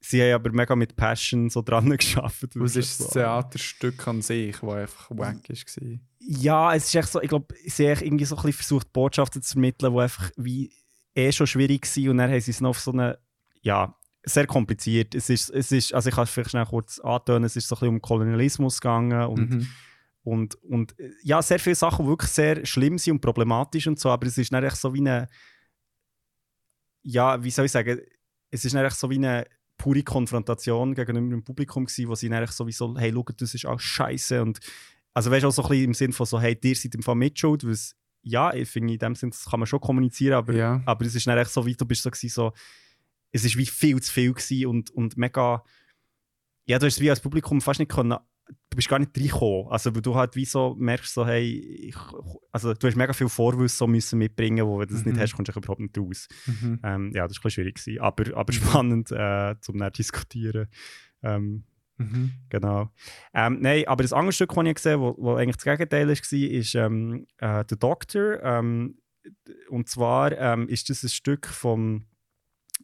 sie 0.00 0.22
haben 0.22 0.34
aber 0.34 0.52
mega 0.52 0.76
mit 0.76 0.94
Passion 0.94 1.50
so 1.50 1.60
dran 1.62 1.90
geschafft. 1.96 2.50
Was 2.54 2.76
Und 2.76 2.80
ist 2.80 2.98
so, 2.98 3.04
das 3.04 3.12
Theaterstück 3.14 4.06
an 4.06 4.22
sich, 4.22 4.56
das 4.60 4.70
einfach 4.70 5.10
wack 5.10 5.48
war? 5.48 5.98
Ja, 6.20 6.74
es 6.74 6.84
ist 6.86 6.94
echt 6.94 7.08
so, 7.08 7.20
ich 7.20 7.28
glaube, 7.28 7.54
sie 7.66 7.88
haben 7.90 8.04
irgendwie 8.04 8.24
so 8.24 8.36
ein 8.36 8.42
bisschen 8.42 8.58
versucht, 8.58 8.92
Botschaften 8.92 9.42
zu 9.42 9.52
vermitteln, 9.52 9.92
die 9.94 10.00
einfach 10.00 10.30
wie 10.36 10.70
eh 11.14 11.32
schon 11.32 11.46
schwierig 11.48 11.84
waren 11.96 12.08
und 12.10 12.18
dann 12.18 12.30
haben 12.30 12.40
sie 12.40 12.50
es 12.52 12.60
noch 12.60 12.70
auf 12.70 12.78
so 12.80 12.92
eine, 12.92 13.18
ja, 13.62 13.96
sehr 14.24 14.46
kompliziert. 14.46 15.14
Es 15.14 15.30
ist, 15.30 15.50
es 15.50 15.72
ist, 15.72 15.94
also 15.94 16.08
ich 16.08 16.14
kann 16.14 16.24
es 16.24 16.30
vielleicht 16.30 16.50
schnell 16.50 16.66
kurz 16.66 16.98
antönen, 17.00 17.44
es 17.44 17.56
ist 17.56 17.68
so 17.68 17.76
ein 17.76 17.78
bisschen 17.80 17.94
um 17.94 18.02
Kolonialismus 18.02 18.80
gegangen 18.80 19.22
und 19.28 19.50
Mhm. 19.50 19.66
Und, 20.24 20.56
und 20.56 20.94
ja, 21.22 21.40
sehr 21.40 21.58
viele 21.58 21.76
Sachen, 21.76 22.04
die 22.04 22.10
wirklich 22.10 22.30
sehr 22.30 22.66
schlimm 22.66 22.98
sind 22.98 23.14
und 23.14 23.20
problematisch 23.20 23.86
und 23.86 23.98
so, 23.98 24.10
aber 24.10 24.26
es 24.26 24.36
ist 24.36 24.52
nicht 24.52 24.76
so 24.76 24.92
wie 24.92 24.98
eine, 25.00 25.26
ja, 27.02 27.42
wie 27.42 27.50
soll 27.50 27.64
ich 27.64 27.72
sagen, 27.72 27.98
es 28.50 28.64
ist 28.64 28.74
nicht 28.74 28.92
so 28.92 29.08
wie 29.08 29.16
eine 29.16 29.46
pure 29.78 30.02
Konfrontation 30.02 30.94
gegenüber 30.94 31.30
dem 31.30 31.44
Publikum 31.44 31.84
gewesen, 31.86 32.08
wo 32.08 32.14
sie 32.14 32.28
dann 32.28 32.42
echt 32.42 32.52
so 32.52 32.66
wie 32.66 32.72
so, 32.72 32.94
hey, 32.98 33.12
schau, 33.14 33.24
das 33.36 33.54
ist 33.54 33.64
auch 33.64 33.78
scheiße 33.80 34.42
und 34.42 34.58
also 35.14 35.30
weißt 35.30 35.44
du, 35.44 35.48
auch 35.48 35.52
so 35.52 35.62
ein 35.62 35.68
bisschen 35.68 35.84
im 35.84 35.94
Sinn 35.94 36.12
von 36.12 36.26
so, 36.26 36.38
hey, 36.40 36.54
dir 36.58 36.74
seid 36.76 36.94
im 36.94 37.02
Fall 37.02 37.14
mitschuld, 37.14 37.64
weil 37.66 37.76
ja, 38.22 38.52
ich 38.52 38.68
finde, 38.68 38.92
in 38.92 38.98
dem 38.98 39.14
Sinn, 39.14 39.30
das 39.30 39.46
kann 39.46 39.60
man 39.60 39.66
schon 39.66 39.80
kommunizieren, 39.80 40.34
aber, 40.34 40.52
Ja. 40.52 40.82
aber 40.84 41.06
es 41.06 41.14
ist 41.14 41.26
nicht 41.26 41.48
so 41.48 41.64
wie, 41.64 41.74
du 41.74 41.86
bist 41.86 42.02
so 42.02 42.10
gewesen, 42.10 42.28
so, 42.28 42.52
es 43.32 43.44
ist 43.44 43.56
wie 43.56 43.66
viel 43.66 44.00
zu 44.00 44.12
viel 44.12 44.32
gewesen 44.32 44.66
und, 44.66 44.90
und 44.90 45.16
mega, 45.16 45.62
ja, 46.64 46.78
du 46.78 46.86
hast 46.86 46.94
es 46.94 47.00
wie 47.00 47.10
als 47.10 47.20
Publikum 47.20 47.60
fast 47.60 47.78
nicht 47.80 47.90
können, 47.90 48.16
du 48.70 48.76
bist 48.76 48.88
gar 48.88 48.98
nicht 48.98 49.16
reingekommen. 49.16 49.68
Also, 49.70 49.94
weil 49.94 50.02
du 50.02 50.14
halt 50.14 50.34
wie 50.36 50.44
so 50.44 50.74
merkst, 50.78 51.12
so, 51.12 51.26
hey, 51.26 51.48
ich, 51.48 51.96
also 52.52 52.72
du 52.74 52.86
hast 52.86 52.96
mega 52.96 53.12
viel 53.12 53.28
Vorwissen 53.28 53.76
so 53.76 53.86
müssen 53.86 54.18
mitbringen, 54.18 54.66
wo 54.66 54.78
wenn 54.78 54.88
du 54.88 54.94
das 54.94 55.04
Mhm. 55.04 55.12
nicht 55.12 55.20
hast, 55.20 55.34
kommst 55.34 55.54
du 55.54 55.58
überhaupt 55.58 55.80
nicht 55.80 55.98
raus. 55.98 56.28
Mhm. 56.46 56.80
Ähm, 56.82 57.12
ja, 57.14 57.26
das 57.28 57.36
war 57.36 57.40
ein 57.40 57.42
bisschen 57.42 57.50
schwierig, 57.50 57.74
gewesen, 57.76 58.00
aber, 58.00 58.36
aber 58.36 58.52
spannend 58.82 59.10
äh, 59.12 59.54
zum 59.60 59.78
diskutieren. 59.92 60.68
Ähm, 61.22 61.64
Mhm. 62.00 62.30
genau. 62.48 62.92
Ähm, 63.34 63.58
Nein, 63.60 63.82
aber 63.88 64.04
das 64.04 64.12
andere 64.12 64.32
Stück, 64.32 64.54
das 64.54 64.64
ich 64.66 64.74
gesehen 64.76 65.00
habe, 65.00 65.14
wo 65.18 65.34
eigentlich 65.34 65.56
das 65.56 65.64
Gegenteil 65.64 66.06
war, 66.06 66.12
ist 66.12 66.74
ähm, 66.76 67.26
äh, 67.38 67.64
«The 67.68 67.76
Doctor». 67.76 68.40
Ähm, 68.40 68.98
und 69.68 69.88
zwar 69.88 70.30
ähm, 70.38 70.68
ist 70.68 70.88
das 70.90 71.02
ein 71.02 71.08
Stück 71.08 71.48
von 71.48 72.06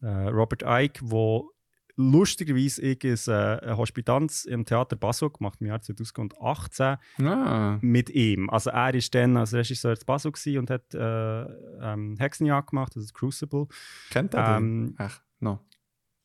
äh, 0.03 0.07
Robert 0.29 0.62
Icke, 0.66 1.01
wo 1.03 1.51
lustigerweise 1.97 2.83
ich 2.83 3.05
ein, 3.05 3.33
äh, 3.33 3.61
eine 3.65 3.77
Hospitanz 3.77 4.45
im 4.47 4.65
Theater 4.65 4.97
Basel 4.97 5.31
gemacht 5.31 5.61
im 5.61 5.69
Jahr 5.69 5.81
2018 5.81 6.97
Ah. 7.23 7.79
mit 7.83 8.11
ihm. 8.11 8.51
Also 8.51 8.71
er 8.71 8.93
war 8.95 9.01
dann 9.12 9.37
als 9.37 9.53
Regisseur 9.55 9.93
in 9.93 9.99
Basel 10.05 10.33
und 10.59 10.71
hat 10.71 10.93
äh, 10.95 11.43
ähm, 11.81 12.16
Hexenjagd 12.19 12.71
gemacht, 12.71 12.97
also 12.97 13.12
Crucible. 13.12 13.66
Kennt 14.11 14.35
er 14.35 14.59
den? 14.59 14.65
Ähm, 14.89 14.95
Ach, 14.99 15.21
no. 15.39 15.61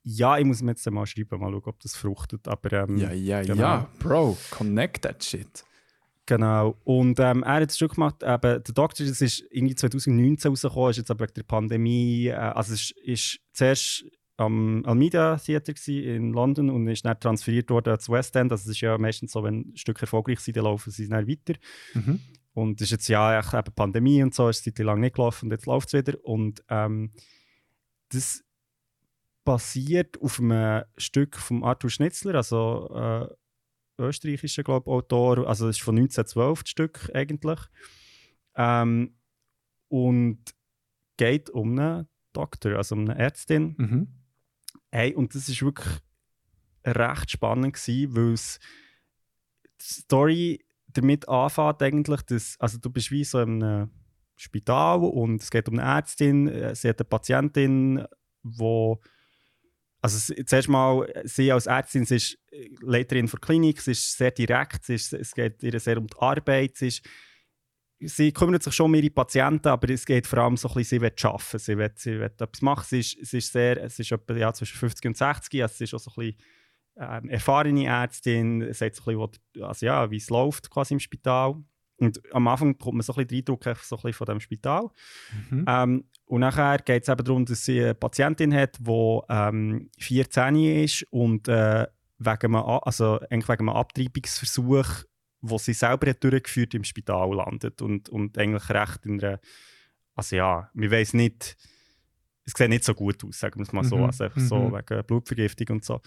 ja, 0.03 0.39
ich 0.39 0.45
muss 0.45 0.61
mir 0.63 0.71
jetzt 0.71 0.89
mal 0.89 1.05
schreiben, 1.05 1.39
mal 1.39 1.51
schauen, 1.51 1.61
ob 1.65 1.79
das 1.81 1.95
fruchtet. 1.95 2.47
Aber, 2.47 2.71
ähm, 2.73 2.97
Ja, 2.97 3.11
ja, 3.11 3.41
genau. 3.43 3.55
ja. 3.61 3.89
Bro, 3.99 4.37
connect 4.49 5.03
that 5.03 5.23
shit. 5.23 5.63
Genau. 6.29 6.77
Und 6.83 7.19
ähm, 7.19 7.41
er 7.41 7.55
hat 7.55 7.69
das 7.69 7.75
Stück 7.75 7.95
gemacht, 7.95 8.21
eben, 8.21 8.39
der 8.39 8.59
Doktor, 8.59 9.03
das 9.03 9.19
ist 9.19 9.43
irgendwie 9.49 9.73
2019 9.73 10.51
rausgekommen, 10.51 10.91
ist 10.91 10.97
jetzt 10.97 11.09
aber 11.09 11.21
wegen 11.21 11.33
der 11.33 11.43
Pandemie, 11.43 12.27
äh, 12.27 12.35
also 12.35 12.75
es 12.75 12.91
ist, 12.91 12.97
ist 12.97 13.39
zuerst 13.51 14.05
am 14.37 14.85
Almeida 14.85 15.37
Theater 15.37 15.73
in 15.87 16.31
London 16.31 16.69
und 16.69 16.87
ist 16.87 17.03
dann 17.03 17.19
transferiert 17.19 17.71
worden 17.71 17.99
zu 17.99 18.11
West 18.11 18.35
End. 18.35 18.51
Also 18.51 18.69
es 18.69 18.75
ist 18.75 18.81
ja 18.81 18.95
meistens 18.99 19.31
so, 19.31 19.43
wenn 19.43 19.75
Stücke 19.75 20.01
erfolgreich 20.01 20.39
sind, 20.39 20.55
dann 20.55 20.65
laufen 20.65 20.91
sie 20.91 21.09
dann 21.09 21.27
weiter. 21.27 21.59
Mhm. 21.95 22.19
Und 22.53 22.79
es 22.79 22.85
ist 22.85 22.91
jetzt 22.91 23.07
ja 23.07 23.39
echt 23.39 23.55
eben 23.55 23.73
Pandemie 23.73 24.21
und 24.21 24.35
so, 24.35 24.49
ist 24.49 24.63
Zeit 24.63 24.77
lang 24.77 24.99
nicht 24.99 25.15
gelaufen 25.15 25.45
und 25.45 25.51
jetzt 25.51 25.65
läuft 25.65 25.87
es 25.87 25.93
wieder. 25.93 26.23
Und 26.23 26.63
ähm, 26.69 27.11
das 28.09 28.43
basiert 29.45 30.21
auf 30.21 30.39
einem 30.39 30.83
Stück 30.95 31.37
von 31.37 31.63
Arthur 31.63 31.89
Schnitzler, 31.89 32.35
also 32.35 32.87
äh, 32.93 33.33
österreichischer 33.99 34.63
glaub, 34.63 34.87
Autor, 34.87 35.47
also 35.47 35.67
das 35.67 35.77
ist 35.77 35.83
von 35.83 35.97
1912 35.97 36.63
das 36.63 36.69
Stück 36.69 37.11
eigentlich. 37.13 37.59
Ähm, 38.55 39.15
und 39.87 40.39
geht 41.17 41.49
um 41.49 41.77
einen 41.77 42.07
Doktor, 42.33 42.77
also 42.77 42.95
um 42.95 43.01
eine 43.01 43.17
Ärztin. 43.17 43.75
Mhm. 43.77 44.07
Hey, 44.91 45.13
und 45.13 45.35
das 45.35 45.49
ist 45.49 45.61
wirklich 45.61 45.87
recht 46.85 47.31
spannend 47.31 47.75
gewesen, 47.75 48.15
weil 48.15 48.33
es 48.33 48.59
die 49.81 50.01
Story 50.01 50.65
damit 50.87 51.27
anfängt 51.27 51.83
eigentlich, 51.83 52.21
dass, 52.23 52.55
also 52.59 52.77
du 52.79 52.89
bist 52.89 53.11
wie 53.11 53.23
so 53.23 53.39
in 53.41 53.63
einem 53.63 53.91
Spital 54.35 54.99
und 54.99 55.41
es 55.41 55.51
geht 55.51 55.67
um 55.67 55.77
eine 55.77 55.97
Ärztin, 55.97 56.47
äh, 56.47 56.73
sie 56.75 56.89
hat 56.89 56.99
eine 56.99 57.09
Patientin, 57.09 58.05
wo 58.41 59.01
also 60.01 60.33
zuerst 60.45 60.69
mal, 60.69 61.11
sie 61.25 61.51
als 61.51 61.65
Ärztin, 61.65 62.05
sie 62.05 62.15
ist 62.17 62.37
äh, 62.51 62.69
Leiterin 62.81 63.25
der 63.25 63.39
Klinik, 63.39 63.81
sie 63.81 63.91
ist 63.91 64.17
sehr 64.17 64.31
direkt, 64.31 64.87
ist, 64.89 65.13
es 65.13 65.33
geht 65.33 65.61
ihr 65.61 65.79
sehr 65.79 65.97
um 65.97 66.07
die 66.07 66.17
Arbeit, 66.17 66.77
sie, 66.77 66.87
ist, 66.87 67.05
sie 67.99 68.31
kümmert 68.31 68.63
sich 68.63 68.73
schon 68.73 68.85
um 68.85 68.95
ihre 68.95 69.09
Patienten, 69.09 69.67
aber 69.67 69.89
es 69.89 70.05
geht 70.05 70.25
vor 70.25 70.39
allem 70.39 70.57
so 70.57 70.69
ein 70.69 70.75
bisschen, 70.75 70.99
sie 70.99 71.01
will 71.01 71.13
arbeiten, 71.23 71.59
sie 71.59 71.77
will, 71.77 71.91
sie 71.95 72.11
will 72.11 72.21
etwas 72.23 72.61
machen, 72.61 72.85
sie 72.87 72.99
ist, 72.99 73.25
sie 73.25 73.37
ist 73.39 73.51
sehr, 73.51 73.89
sie 73.89 74.03
ist 74.03 74.11
etwa 74.11 74.33
ja, 74.35 74.53
zwischen 74.53 74.77
50 74.77 75.05
und 75.05 75.17
60, 75.17 75.61
also 75.61 75.75
sie 75.75 75.83
ist 75.83 75.93
auch 75.93 75.99
so 75.99 76.11
ein 76.11 76.15
bisschen 76.15 76.41
ähm, 76.97 77.29
erfahrene 77.29 77.85
Ärztin, 77.85 78.73
sagt 78.73 78.95
so 78.95 79.11
ein 79.11 79.17
bisschen, 79.17 79.63
also 79.63 79.85
ja, 79.85 80.11
wie 80.11 80.17
es 80.17 80.29
läuft 80.29 80.69
quasi 80.69 80.93
im 80.93 80.99
Spital. 80.99 81.55
Und 81.99 82.21
am 82.33 82.47
Anfang 82.47 82.77
bekommt 82.77 82.95
man 82.95 83.01
so 83.03 83.13
ein 83.13 83.27
bisschen 83.27 83.27
den 83.27 83.37
Eindruck 83.39 83.63
so 83.63 83.69
ein 83.69 84.01
bisschen 84.01 84.13
von 84.13 84.27
dem 84.27 84.39
Spital. 84.39 84.89
Mhm. 85.49 85.65
Ähm, 85.67 86.03
und 86.25 86.41
nachher 86.41 86.77
geht 86.79 87.03
es 87.03 87.09
eben 87.09 87.23
darum, 87.23 87.45
dass 87.45 87.65
sie 87.65 87.81
eine 87.81 87.95
Patientin 87.95 88.53
hat, 88.53 88.77
die 88.79 89.19
ähm, 89.29 89.89
14 89.99 90.55
ist 90.55 91.05
und 91.09 91.47
äh, 91.47 91.87
wegen 92.19 92.55
einem, 92.55 92.55
also 92.55 93.19
eigentlich 93.29 93.49
wegen 93.49 93.69
einem 93.69 93.77
Abtreibungsversuch, 93.77 94.87
wo 95.41 95.57
sie 95.57 95.73
selber 95.73 96.09
hat 96.09 96.23
durchgeführt 96.23 96.73
im 96.73 96.83
Spital 96.83 97.33
landet 97.33 97.81
und, 97.81 98.09
und 98.09 98.37
eigentlich 98.37 98.69
recht 98.69 99.05
in 99.05 99.21
einer, 99.23 99.39
also 100.15 100.35
ja, 100.35 100.69
wir 100.73 100.91
weiß 100.91 101.13
nicht, 101.15 101.57
es 102.45 102.53
sieht 102.53 102.69
nicht 102.69 102.83
so 102.83 102.93
gut 102.93 103.23
aus, 103.23 103.39
sagen 103.39 103.59
wir 103.59 103.63
es 103.63 103.73
mal 103.73 103.83
so, 103.83 103.97
Mhm, 103.97 104.03
also 104.05 104.23
einfach 104.23 104.41
so 104.41 104.59
mhm. 104.59 104.73
wegen 104.73 105.03
Blutvergiftung 105.05 105.77
und 105.77 105.85
so. 105.85 106.01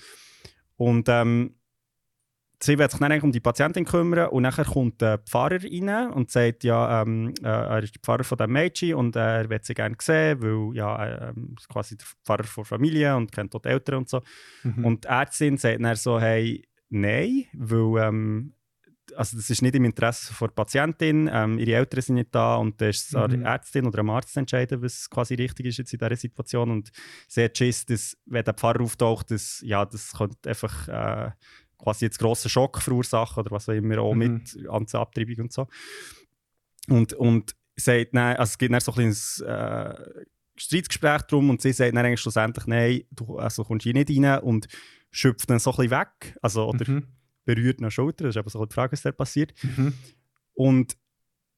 Und 0.76 1.08
ähm, 1.08 1.54
sie 2.62 2.78
wird 2.78 2.90
sich 2.90 3.00
dann 3.00 3.10
eigentlich 3.10 3.24
um 3.24 3.32
die 3.32 3.40
Patientin 3.40 3.84
kümmern 3.84 4.28
und 4.28 4.42
nachher 4.42 4.64
kommt 4.64 5.00
der 5.00 5.18
Pfarrer 5.18 5.58
rein 5.62 6.10
und 6.12 6.30
sagt, 6.30 6.64
ja, 6.64 7.02
ähm, 7.02 7.34
äh, 7.42 7.46
er 7.46 7.82
ist 7.82 7.94
der 7.94 8.00
Pfarrer 8.00 8.24
von 8.24 8.38
dem 8.38 8.52
Mädchen 8.52 8.94
und 8.94 9.16
er 9.16 9.48
wird 9.50 9.64
sie 9.64 9.74
gerne 9.74 9.96
sehen, 10.00 10.42
weil 10.42 10.76
ja, 10.76 10.96
er 10.96 11.28
ähm, 11.30 11.54
ist 11.58 11.68
quasi 11.68 11.96
der 11.96 12.06
Pfarrer 12.24 12.44
von 12.44 12.62
der 12.62 12.68
Familie 12.68 13.16
und 13.16 13.32
kennt 13.32 13.52
dort 13.54 13.66
Eltern 13.66 13.96
und 13.96 14.08
so. 14.08 14.20
Mhm. 14.62 14.84
Und 14.84 15.04
die 15.04 15.08
Ärztin 15.08 15.56
sagt 15.56 15.82
dann 15.82 15.96
so, 15.96 16.20
hey, 16.20 16.62
nein, 16.88 17.44
weil 17.52 18.06
ähm, 18.06 18.54
also 19.16 19.36
das 19.36 19.50
ist 19.50 19.62
nicht 19.62 19.74
im 19.74 19.84
Interesse 19.84 20.32
der 20.40 20.48
Patientin, 20.48 21.28
ähm, 21.30 21.58
ihre 21.58 21.74
Eltern 21.74 22.00
sind 22.00 22.14
nicht 22.14 22.34
da 22.34 22.56
und 22.56 22.80
dann 22.80 22.90
ist 22.90 23.08
es 23.08 23.14
an 23.14 23.30
Mhm. 23.30 23.42
der 23.42 23.52
Ärztin 23.52 23.86
oder 23.86 23.98
am 23.98 24.10
Arzt 24.10 24.32
zu 24.32 24.40
entscheiden, 24.40 24.82
was 24.82 25.10
quasi 25.10 25.34
richtig 25.34 25.66
ist 25.66 25.78
jetzt 25.78 25.92
in 25.92 25.98
dieser 25.98 26.16
Situation 26.16 26.70
und 26.70 26.90
sie 27.28 27.44
hat 27.44 27.58
Schiss, 27.58 27.84
dass 27.84 28.16
wenn 28.26 28.44
der 28.44 28.54
Pfarrer 28.54 28.80
auftaucht, 28.82 29.30
dass, 29.30 29.60
ja, 29.64 29.84
das 29.84 30.12
könnte 30.16 30.48
einfach 30.48 30.88
äh, 30.88 31.30
quasi 31.82 32.04
jetzt 32.06 32.18
grossen 32.18 32.48
Schock 32.48 32.80
verursachen 32.80 33.40
oder 33.40 33.50
was 33.50 33.68
auch 33.68 33.72
immer, 33.74 33.98
auch 33.98 34.14
Mhm. 34.14 34.18
mit 34.18 34.64
ganzer 34.64 35.00
Abtreibung 35.00 35.40
und 35.40 35.52
so. 35.52 35.66
Und, 36.88 37.12
und 37.14 37.54
sagt 37.76 38.14
dann, 38.14 38.36
also 38.36 38.50
es 38.50 38.58
gibt 38.58 38.72
dann 38.72 38.80
so 38.80 38.92
ein 38.92 38.94
kleines 38.94 39.40
äh, 39.40 39.94
Streitgespräch 40.56 41.22
drum 41.22 41.50
und 41.50 41.60
sie 41.62 41.72
sagt 41.72 41.96
dann 41.96 42.04
eigentlich 42.04 42.20
schlussendlich, 42.20 42.66
nein, 42.66 43.02
du 43.10 43.38
also 43.38 43.64
kommst 43.64 43.84
hier 43.84 43.94
nicht 43.94 44.10
rein 44.10 44.40
und 44.42 44.68
schöpft 45.10 45.48
dann 45.50 45.58
so 45.58 45.70
ein 45.72 45.76
bisschen 45.76 45.90
weg, 45.90 46.36
also 46.42 46.68
oder 46.68 46.88
Mhm. 46.90 47.06
berührt 47.44 47.80
nach 47.80 47.90
Schulter, 47.90 48.24
das 48.24 48.34
ist 48.36 48.38
aber 48.38 48.50
so 48.50 48.64
die 48.66 48.74
Frage, 48.74 48.92
was 48.92 49.02
da 49.02 49.12
passiert. 49.12 49.52
Mhm. 49.62 49.94
Und 50.54 50.96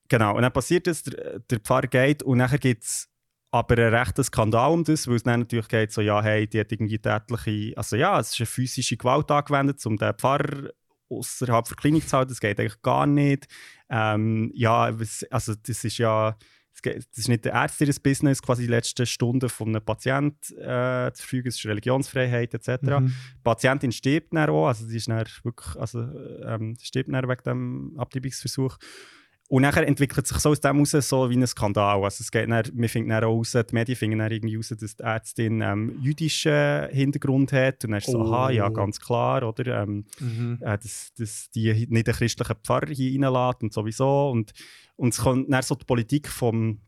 genau, 0.09 0.37
und 0.37 0.43
dann 0.43 0.53
passiert 0.53 0.87
es, 0.87 1.03
der, 1.03 1.41
der 1.41 1.61
Pfarrer 1.61 1.89
geht 1.89 2.23
und 2.23 2.39
nachher 2.39 2.59
gibt 2.59 2.85
es 2.85 3.09
aber 3.55 3.79
einen 3.79 3.95
rechten 3.95 4.25
Skandal 4.25 4.73
um 4.73 4.83
das, 4.83 5.07
weil 5.07 5.15
es 5.15 5.23
dann 5.23 5.41
natürlich 5.41 5.69
geht, 5.69 5.93
so, 5.93 6.01
ja, 6.01 6.21
hey, 6.21 6.49
die 6.49 6.59
hat 6.59 6.73
irgendwie 6.73 6.99
tätliche, 6.99 7.77
also 7.79 7.95
ja, 7.95 8.19
es 8.19 8.33
ist 8.33 8.41
eine 8.41 8.47
physische 8.47 8.97
Gewalt 8.97 9.31
angewendet, 9.31 9.85
um 9.87 9.97
den 9.97 10.13
Pfarrer 10.15 10.71
außerhalb 11.09 11.65
der 11.69 11.77
Klinik 11.77 12.09
zu 12.09 12.17
halten, 12.17 12.31
das 12.31 12.41
geht 12.41 12.59
eigentlich 12.59 12.83
gar 12.83 13.07
nicht. 13.07 13.47
Ähm, 13.89 14.51
ja, 14.55 14.93
also 15.31 15.55
das 15.55 15.85
ist 15.85 15.99
ja, 15.99 16.37
das 16.83 17.07
ist 17.15 17.29
nicht 17.29 17.45
der 17.45 17.53
Ärzte 17.53 17.85
ihres 17.85 18.01
Business, 18.01 18.43
quasi 18.43 18.63
die 18.63 18.71
letzten 18.71 19.07
Stunden 19.07 19.49
von 19.49 19.69
einem 19.69 19.85
Patienten 19.85 20.59
äh, 20.59 21.13
zu 21.15 21.23
verfügen, 21.23 21.47
es 21.47 21.55
ist 21.55 21.67
Religionsfreiheit 21.67 22.55
etc. 22.55 22.83
Mhm. 22.83 23.07
Die 23.07 23.43
Patientin 23.45 23.93
stirbt 23.93 24.35
dann 24.35 24.51
auch, 24.51 24.67
also 24.67 24.85
sie 24.85 24.97
ist 24.97 25.07
dann 25.07 25.25
wirklich, 25.45 25.77
also, 25.77 26.01
ähm, 26.45 26.77
stirbt 26.83 27.09
dann 27.09 27.29
wegen 27.29 27.43
dem 27.45 27.95
Abtreibungsversuch. 27.99 28.79
Und 29.51 29.61
nachher 29.63 29.87
entwickelt 29.87 30.27
sich 30.27 30.39
so 30.39 30.51
aus 30.51 30.61
dem 30.61 30.77
heraus 30.77 30.91
so 31.09 31.29
wie 31.29 31.37
ein 31.37 31.47
Skandal. 31.47 32.03
Also 32.03 32.23
es 32.23 32.31
geht 32.31 32.49
dann, 32.51 32.65
wir 32.73 32.89
finden 32.89 33.11
dann 33.11 33.25
auch 33.25 33.37
raus, 33.37 33.53
die 33.53 33.75
Medien 33.75 33.95
finden 33.97 34.19
dann 34.19 34.33
irgendwie 34.33 34.57
raus, 34.57 34.69
dass 34.77 34.97
die 34.97 35.03
Ärztin 35.03 35.61
ähm, 35.61 35.99
jüdischen 36.01 36.89
Hintergrund 36.89 37.53
hat. 37.53 37.85
Und 37.85 37.91
dann 37.91 37.99
ist 37.99 38.07
so, 38.07 38.19
Oh. 38.19 38.23
aha, 38.33 38.51
ja, 38.51 38.69
ganz 38.71 38.99
klar, 38.99 39.43
oder? 39.47 39.83
Ähm, 39.83 40.07
Mhm. 40.19 40.59
äh, 40.63 40.79
dass, 40.79 41.13
dass 41.19 41.51
die 41.51 41.87
nicht 41.91 42.07
den 42.07 42.15
christlichen 42.15 42.57
Pfarrer 42.65 42.89
hier 42.89 43.21
reinlässt 43.23 43.63
und 43.63 43.73
sowieso. 43.75 44.31
Und, 44.31 44.53
und 44.97 45.13
es 45.13 45.21
kommt 45.21 45.53
dann 45.53 45.63
so 45.63 45.75
die 45.75 45.85
Politik 45.85 46.29
vom, 46.29 46.81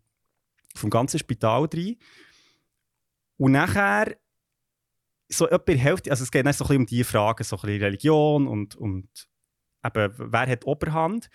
vom 0.74 0.88
ganzen 0.88 1.18
Spital 1.18 1.68
rein. 1.72 1.96
Und 3.36 3.52
nachher, 3.52 4.16
so 5.28 5.46
etwa 5.46 5.58
der 5.58 5.76
Hälfte, 5.76 6.10
also 6.10 6.22
es 6.24 6.30
geht 6.30 6.46
dann 6.46 6.52
so 6.54 6.64
ein 6.64 6.68
bisschen 6.68 6.80
um 6.82 6.86
die 6.86 7.04
Fragen, 7.04 7.44
so 7.44 7.56
ein 7.56 7.60
bisschen 7.62 7.82
Religion 7.82 8.46
und, 8.48 8.76
und 8.76 9.08
eben, 9.84 10.14
wer 10.16 10.46
hat 10.46 10.64
Oberhand. 10.66 11.28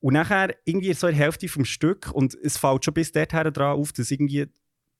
Und 0.00 0.14
nachher 0.14 0.54
irgendwie 0.64 0.92
so 0.92 1.08
in 1.08 1.16
der 1.16 1.24
Hälfte 1.24 1.48
vom 1.48 1.64
Stück 1.64 2.10
und 2.12 2.34
es 2.34 2.56
fällt 2.56 2.84
schon 2.84 2.94
bis 2.94 3.10
dorthin 3.10 3.52
dran 3.52 3.76
auf, 3.76 3.92
dass 3.92 4.10
irgendwie 4.10 4.46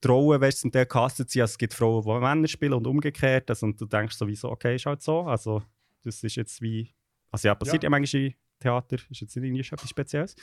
die 0.02 0.08
Rollen, 0.08 0.40
weißt 0.40 0.60
zum 0.60 0.72
Teil 0.72 0.86
castet 0.86 1.30
sind, 1.30 1.42
also 1.42 1.52
es 1.52 1.58
gibt 1.58 1.74
Frauen, 1.74 2.02
die 2.02 2.20
Männer 2.20 2.48
spielen 2.48 2.72
und 2.72 2.86
umgekehrt. 2.86 3.48
Also, 3.50 3.66
und 3.66 3.80
du 3.80 3.86
denkst 3.86 4.16
sowieso, 4.16 4.50
okay, 4.50 4.76
ist 4.76 4.86
halt 4.86 5.02
so. 5.02 5.22
Also, 5.22 5.62
das 6.04 6.22
ist 6.22 6.36
jetzt 6.36 6.60
wie. 6.62 6.94
Also, 7.30 7.48
ja, 7.48 7.54
passiert 7.54 7.82
ja, 7.82 7.90
manchmal 7.90 8.22
im 8.22 8.34
Theater, 8.60 8.96
ist 8.96 9.20
jetzt 9.20 9.36
nicht 9.36 9.44
irgendwie 9.44 9.60
etwas 9.60 9.88
Spezielles. 9.88 10.36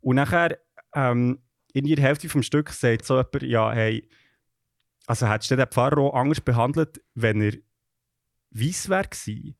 Und 0.00 0.16
nachher, 0.16 0.58
ähm, 0.94 1.42
in 1.72 1.84
der 1.84 2.02
Hälfte 2.02 2.28
vom 2.28 2.42
Stück 2.42 2.70
sagt 2.70 3.04
so 3.04 3.16
jemand, 3.16 3.42
ja, 3.42 3.72
hey, 3.72 4.08
also 5.06 5.28
hättest 5.28 5.50
du 5.50 5.56
den 5.56 5.66
Pfarrer 5.66 5.98
auch 5.98 6.14
anders 6.14 6.40
behandelt, 6.40 7.02
wenn 7.14 7.40
er 7.40 7.52
weiss 8.50 8.88
wäre 8.88 9.04
gewesen? 9.04 9.56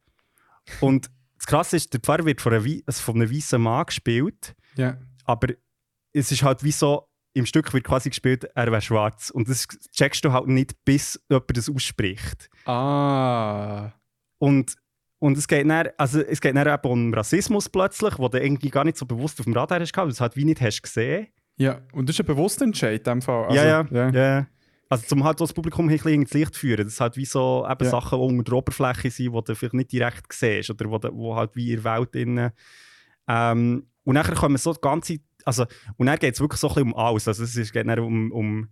Und 0.80 1.10
das 1.36 1.46
Krasse 1.46 1.76
ist, 1.76 1.92
der 1.92 2.00
Pfarrer 2.00 2.24
wird 2.24 2.40
von, 2.40 2.52
einer, 2.54 2.64
Wei- 2.64 2.82
also 2.86 3.02
von 3.02 3.16
einem 3.16 3.30
weißen 3.30 3.60
Mann 3.60 3.86
gespielt, 3.86 4.54
Ja. 4.76 4.96
aber 5.24 5.48
es 6.12 6.32
ist 6.32 6.42
halt 6.42 6.62
wie 6.64 6.72
so, 6.72 7.06
im 7.34 7.44
Stück 7.44 7.72
wird 7.74 7.84
quasi 7.84 8.08
gespielt, 8.08 8.44
er 8.54 8.72
wäre 8.72 8.80
schwarz. 8.80 9.28
Und 9.28 9.48
das 9.48 9.66
checkst 9.94 10.24
du 10.24 10.32
halt 10.32 10.46
nicht, 10.48 10.74
bis 10.86 11.20
jemand 11.28 11.54
das 11.56 11.68
ausspricht. 11.68 12.48
Ah. 12.64 13.92
Und, 14.38 14.74
und 15.18 15.36
es 15.36 15.46
geht 15.46 15.68
dann, 15.68 15.88
also 15.98 16.20
es 16.20 16.40
geht 16.40 16.56
dann 16.56 16.66
eben 16.66 16.88
um 16.90 17.12
Rassismus 17.14 17.68
plötzlich, 17.68 18.18
wo 18.18 18.28
du 18.28 18.40
irgendwie 18.42 18.70
gar 18.70 18.84
nicht 18.84 18.96
so 18.96 19.04
bewusst 19.06 19.38
auf 19.40 19.44
dem 19.44 19.52
Radar 19.54 19.80
hast, 19.80 19.94
weil 19.96 20.06
du 20.06 20.10
es 20.12 20.20
halt 20.20 20.36
wie 20.36 20.44
nicht 20.46 20.60
hast 20.60 20.82
gesehen. 20.82 21.28
Ja, 21.58 21.80
und 21.92 22.08
das 22.08 22.16
ist 22.16 22.20
ein 22.20 22.26
bewusster 22.26 22.64
Entscheid 22.64 22.98
in 23.00 23.04
dem 23.04 23.22
Fall. 23.22 23.44
Also, 23.46 23.56
ja, 23.56 23.64
ja, 23.64 23.86
ja. 23.90 24.10
ja. 24.10 24.46
Also 24.88 25.06
zum 25.06 25.24
halt 25.24 25.40
das 25.40 25.52
Publikum 25.52 25.86
ein 25.86 25.96
bisschen 25.96 26.22
ins 26.22 26.32
Licht 26.32 26.54
zu 26.54 26.60
führen, 26.60 26.84
dass 26.84 27.00
halt 27.00 27.16
wie 27.16 27.24
so 27.24 27.66
eben 27.68 27.84
Ja. 27.84 27.90
Sachen 27.90 28.20
unter 28.20 28.44
der 28.44 28.54
Oberfläche 28.54 29.10
sind, 29.10 29.34
die 29.34 29.44
du 29.44 29.54
vielleicht 29.54 29.74
nicht 29.74 29.92
direkt 29.92 30.32
siehst 30.32 30.70
oder 30.70 30.88
wo, 30.90 31.00
wo 31.12 31.34
halt 31.34 31.56
wie 31.56 31.72
in 31.72 31.82
der 31.82 31.98
Welt 31.98 32.14
innen. 32.14 32.52
Ähm, 33.26 33.86
und 34.04 34.14
nachher 34.14 34.36
kommen 34.36 34.56
so 34.56 34.72
die 34.72 34.80
ganze, 34.80 35.18
also 35.44 35.66
und 35.96 36.06
dann 36.06 36.18
geht 36.18 36.34
es 36.34 36.40
wirklich 36.40 36.60
so 36.60 36.68
ein 36.68 36.74
bisschen 36.74 36.92
um 36.92 36.96
alles. 36.96 37.26
Also 37.26 37.42
es 37.42 37.72
geht 37.72 37.88
dann 37.88 37.98
um, 37.98 38.30
um 38.30 38.68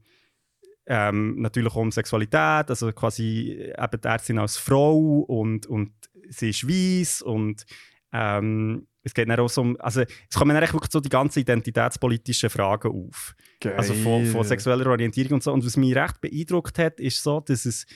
ähm, 0.86 1.40
natürlich 1.40 1.74
um 1.74 1.90
Sexualität, 1.90 2.68
also 2.68 2.92
quasi 2.92 3.72
eben 3.76 4.00
die 4.00 4.08
Ärztin 4.08 4.38
als 4.38 4.56
Frau 4.56 5.20
und, 5.20 5.66
und 5.66 5.92
sie 6.28 6.50
ist 6.50 6.68
weiss 6.68 7.22
und 7.22 7.66
ähm, 8.12 8.86
es 9.04 9.14
geht 9.14 9.28
dann 9.28 9.38
auch 9.38 9.48
so 9.48 9.60
um, 9.60 9.76
also 9.80 10.00
es 10.02 10.36
kommen 10.36 10.54
dann 10.54 10.62
wirklich 10.62 10.90
so 10.90 10.98
die 11.00 11.08
ganzen 11.10 11.40
identitätspolitischen 11.40 12.50
Fragen 12.50 12.90
auf. 12.90 13.36
Geil. 13.60 13.74
Also 13.76 13.94
von, 13.94 14.26
von 14.26 14.44
sexueller 14.44 14.86
Orientierung 14.86 15.34
und 15.34 15.42
so. 15.42 15.52
Und 15.52 15.64
was 15.64 15.76
mich 15.76 15.94
recht 15.94 16.20
beeindruckt 16.20 16.78
hat, 16.78 16.98
ist 16.98 17.22
so, 17.22 17.40
dass 17.40 17.64
es 17.66 17.86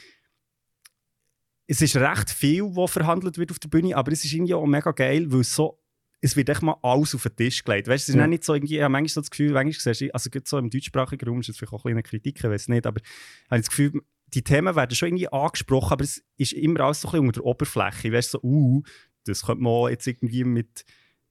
es 1.66 1.82
ist 1.82 1.97
recht 1.97 2.30
viel, 2.30 2.62
was 2.62 2.93
verhandelt 2.93 3.36
wird 3.36 3.51
auf 3.51 3.59
der 3.59 3.68
Bühne, 3.68 3.94
aber 3.94 4.12
es 4.12 4.24
ist 4.24 4.32
irgendwie 4.32 4.55
auch 4.55 4.64
mega 4.64 4.90
geil, 4.93 5.30
weil 5.30 5.40
es 5.40 5.55
so 5.55 5.78
es 6.20 6.35
wird 6.36 6.48
echt 6.48 6.62
mal 6.62 6.76
alles 6.82 7.14
auf 7.14 7.22
den 7.22 7.36
Tisch 7.36 7.62
gelegt. 7.62 7.86
Weißt, 7.86 8.05
es 8.05 8.14
ist 8.14 8.14
Ja. 8.16 8.26
nicht 8.26 8.43
so 8.43 8.52
irgendwie, 8.55 8.76
ich 8.76 8.82
habe 8.82 8.90
manchmal 8.90 9.09
so 9.09 9.20
das 9.20 9.30
Gefühl, 9.30 9.52
manchmal 9.52 9.94
siehst 9.94 10.01
du, 10.01 10.12
also 10.12 10.30
so 10.44 10.59
im 10.59 10.68
deutschsprachigen 10.68 11.28
Raum 11.28 11.40
ist 11.40 11.48
das 11.48 11.56
vielleicht 11.56 11.72
auch 11.72 11.85
ein 11.85 11.93
eine 11.93 12.02
Kritik, 12.02 12.39
ich 12.39 12.43
weiß 12.43 12.68
nicht, 12.68 12.86
aber 12.86 13.01
ich 13.01 13.51
habe 13.51 13.60
das 13.60 13.68
Gefühl, 13.68 14.02
die 14.35 14.43
Themen 14.43 14.74
werden 14.74 14.94
schon 14.94 15.09
irgendwie 15.09 15.32
angesprochen, 15.32 15.93
aber 15.93 16.05
es 16.05 16.22
ist 16.36 16.52
immer 16.52 16.80
alles 16.80 17.01
so 17.02 17.09
ein 17.09 17.12
bisschen 17.12 17.26
unter 17.28 17.40
der 17.40 17.47
Oberfläche. 17.47 18.12
Weißt 18.12 18.35
du, 18.35 18.39
so, 18.39 18.47
uh, 18.47 18.82
das 19.24 19.47
könnte 19.47 19.62
man 19.62 19.90
jetzt 19.90 20.06
irgendwie 20.06 20.44
mit, 20.44 20.85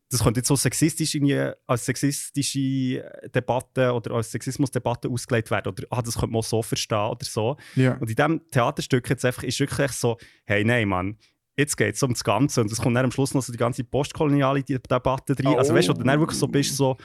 das 0.10 0.24
könnte 0.24 0.40
jetzt 0.40 0.48
so 0.48 0.56
sexistisch 0.56 1.16
irgendwie 1.16 1.52
als 1.66 1.86
sexistische 1.86 3.04
Debatte 3.34 3.92
oder 3.94 4.16
als 4.16 4.32
Sexismusdebatte 4.32 5.10
ausgelegt 5.10 5.52
werden 5.52 5.70
oder 5.70 5.84
ah, 5.90 6.02
das 6.02 6.16
könnte 6.16 6.34
man 6.34 6.42
so 6.42 6.62
verstehen 6.62 6.98
oder 7.10 7.26
so. 7.26 7.58
Ja. 7.76 7.94
Und 7.98 8.10
in 8.10 8.16
diesem 8.16 8.48
Theaterstück 8.50 9.10
jetzt 9.10 9.26
einfach, 9.26 9.44
ist 9.44 9.60
wirklich 9.60 9.92
so, 9.92 10.18
hey, 10.46 10.64
nein, 10.64 10.88
Mann, 10.88 11.18
jetzt 11.58 11.76
geht 11.76 11.96
es 11.96 12.04
um 12.04 12.14
das 12.14 12.24
Ganze. 12.24 12.62
Und 12.62 12.72
es 12.72 12.80
kommt 12.80 12.96
dann 12.96 13.06
am 13.06 13.12
Schluss 13.12 13.34
noch 13.34 13.42
so 13.42 13.52
die 13.52 13.58
ganze 13.58 13.84
postkoloniale 13.84 14.64
De- 14.64 14.80
Debatte 14.80 15.36
rein. 15.44 15.58
Also 15.58 15.74
weißt 15.74 15.90
du, 15.90 15.94
du 15.94 16.04
dann 16.04 16.20
wirklich 16.20 16.40
so 16.40 16.48
bist, 16.48 16.78
so, 16.78 16.96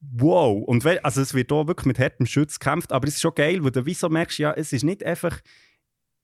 wow. 0.00 0.62
Und 0.66 0.84
we- 0.84 1.02
also 1.02 1.22
es 1.22 1.32
wird 1.32 1.50
auch 1.52 1.66
wirklich 1.66 1.86
mit 1.86 1.98
hartem 1.98 2.26
Schutz 2.26 2.58
gekämpft, 2.58 2.92
aber 2.92 3.08
es 3.08 3.14
ist 3.14 3.20
schon 3.22 3.34
geil, 3.34 3.64
weil 3.64 3.70
du 3.70 3.86
wieso 3.86 4.08
merkst, 4.08 4.38
ja, 4.38 4.52
es 4.52 4.72
ist 4.72 4.82
nicht 4.82 5.02
einfach, 5.04 5.40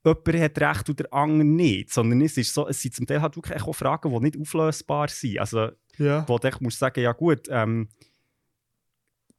jemand 0.04 0.28
hat 0.40 0.60
recht 0.60 0.88
oder 0.90 1.04
der 1.04 1.12
andere 1.14 1.46
nicht, 1.48 1.92
sondern 1.92 2.20
es 2.20 2.36
ist 2.36 2.52
so, 2.54 2.68
es 2.68 2.80
sind 2.80 2.94
zum 2.94 3.06
Teil 3.06 3.22
halt 3.22 3.36
wirklich 3.36 3.62
auch 3.62 3.72
Fragen, 3.74 4.10
die 4.10 4.20
nicht 4.20 4.38
auflösbar 4.38 5.08
sind. 5.08 5.38
Also 5.40 5.70
ja. 5.98 6.24
wo 6.28 6.38
du 6.38 6.48
echt 6.48 6.60
musst 6.60 6.78
sagen, 6.78 7.00
ja 7.00 7.12
gut, 7.12 7.46
ähm, 7.50 7.88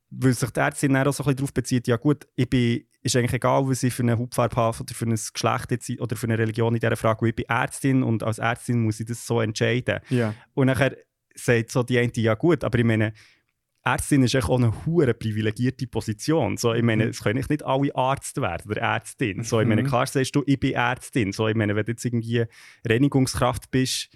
weil 0.10 0.34
sich 0.34 0.50
die 0.52 0.60
Ärztin 0.60 0.96
auch 0.96 1.12
so 1.12 1.24
ein 1.24 1.26
bisschen 1.26 1.36
darauf 1.38 1.54
bezieht, 1.54 1.88
ja 1.88 1.98
gut, 1.98 2.28
ich 2.36 2.50
bin, 2.50 2.86
ist 3.02 3.16
eigentlich 3.16 3.34
egal, 3.34 3.68
was 3.68 3.84
ich 3.84 3.94
für 3.94 4.04
eine 4.04 4.18
Hautfarbe 4.18 4.56
habe 4.56 4.80
oder 4.80 4.94
für 4.94 5.06
ein 5.06 5.12
Geschlecht 5.12 5.72
jetzt, 5.72 5.90
oder 6.00 6.16
für 6.16 6.28
eine 6.28 6.38
Religion 6.38 6.74
in 6.74 6.80
dieser 6.80 6.96
Frage, 6.96 7.22
weil 7.22 7.30
ich 7.30 7.36
bin 7.36 7.46
Ärztin 7.50 8.04
und 8.04 8.24
als 8.24 8.40
Ärztin 8.40 8.84
muss 8.84 9.00
ich 9.00 9.06
das 9.06 9.26
so 9.28 9.42
entscheiden. 9.42 10.00
Ja. 10.10 10.34
Und 10.54 10.68
nachher 10.68 10.96
sagt 11.36 11.72
so 11.72 11.84
die 11.84 12.00
eine, 12.00 12.12
ja 12.16 12.36
gut, 12.36 12.64
aber 12.64 12.80
ich 12.80 12.86
meine, 12.86 13.14
Ärztin 13.84 14.24
ist 14.24 14.34
echt 14.36 14.50
auch 14.50 14.58
eine 14.58 14.86
hure 14.86 15.14
privilegierte 15.14 15.88
Position. 15.88 16.58
So, 16.58 16.74
ich 16.74 16.84
meine, 16.84 17.06
Mhm. 17.06 17.10
es 17.12 17.24
können 17.24 17.44
nicht 17.50 17.64
alle 17.64 17.96
Arzt 17.96 18.42
werden 18.42 18.70
oder 18.72 18.82
Ärztin. 18.82 19.44
So, 19.44 19.62
ich 19.62 19.68
meine, 19.68 19.84
Mhm. 19.84 19.88
klar 19.88 20.08
sagst 20.08 20.36
du, 20.36 20.44
ich 20.46 20.60
bin 20.60 20.74
Ärztin. 20.74 21.32
So, 21.32 21.48
ich 21.48 21.56
meine, 21.56 21.74
wenn 21.76 21.86
du 21.86 21.92
jetzt 21.94 22.04
irgendwie 22.04 22.46
Reinigungskraft 22.86 23.72
bist, 23.72 24.10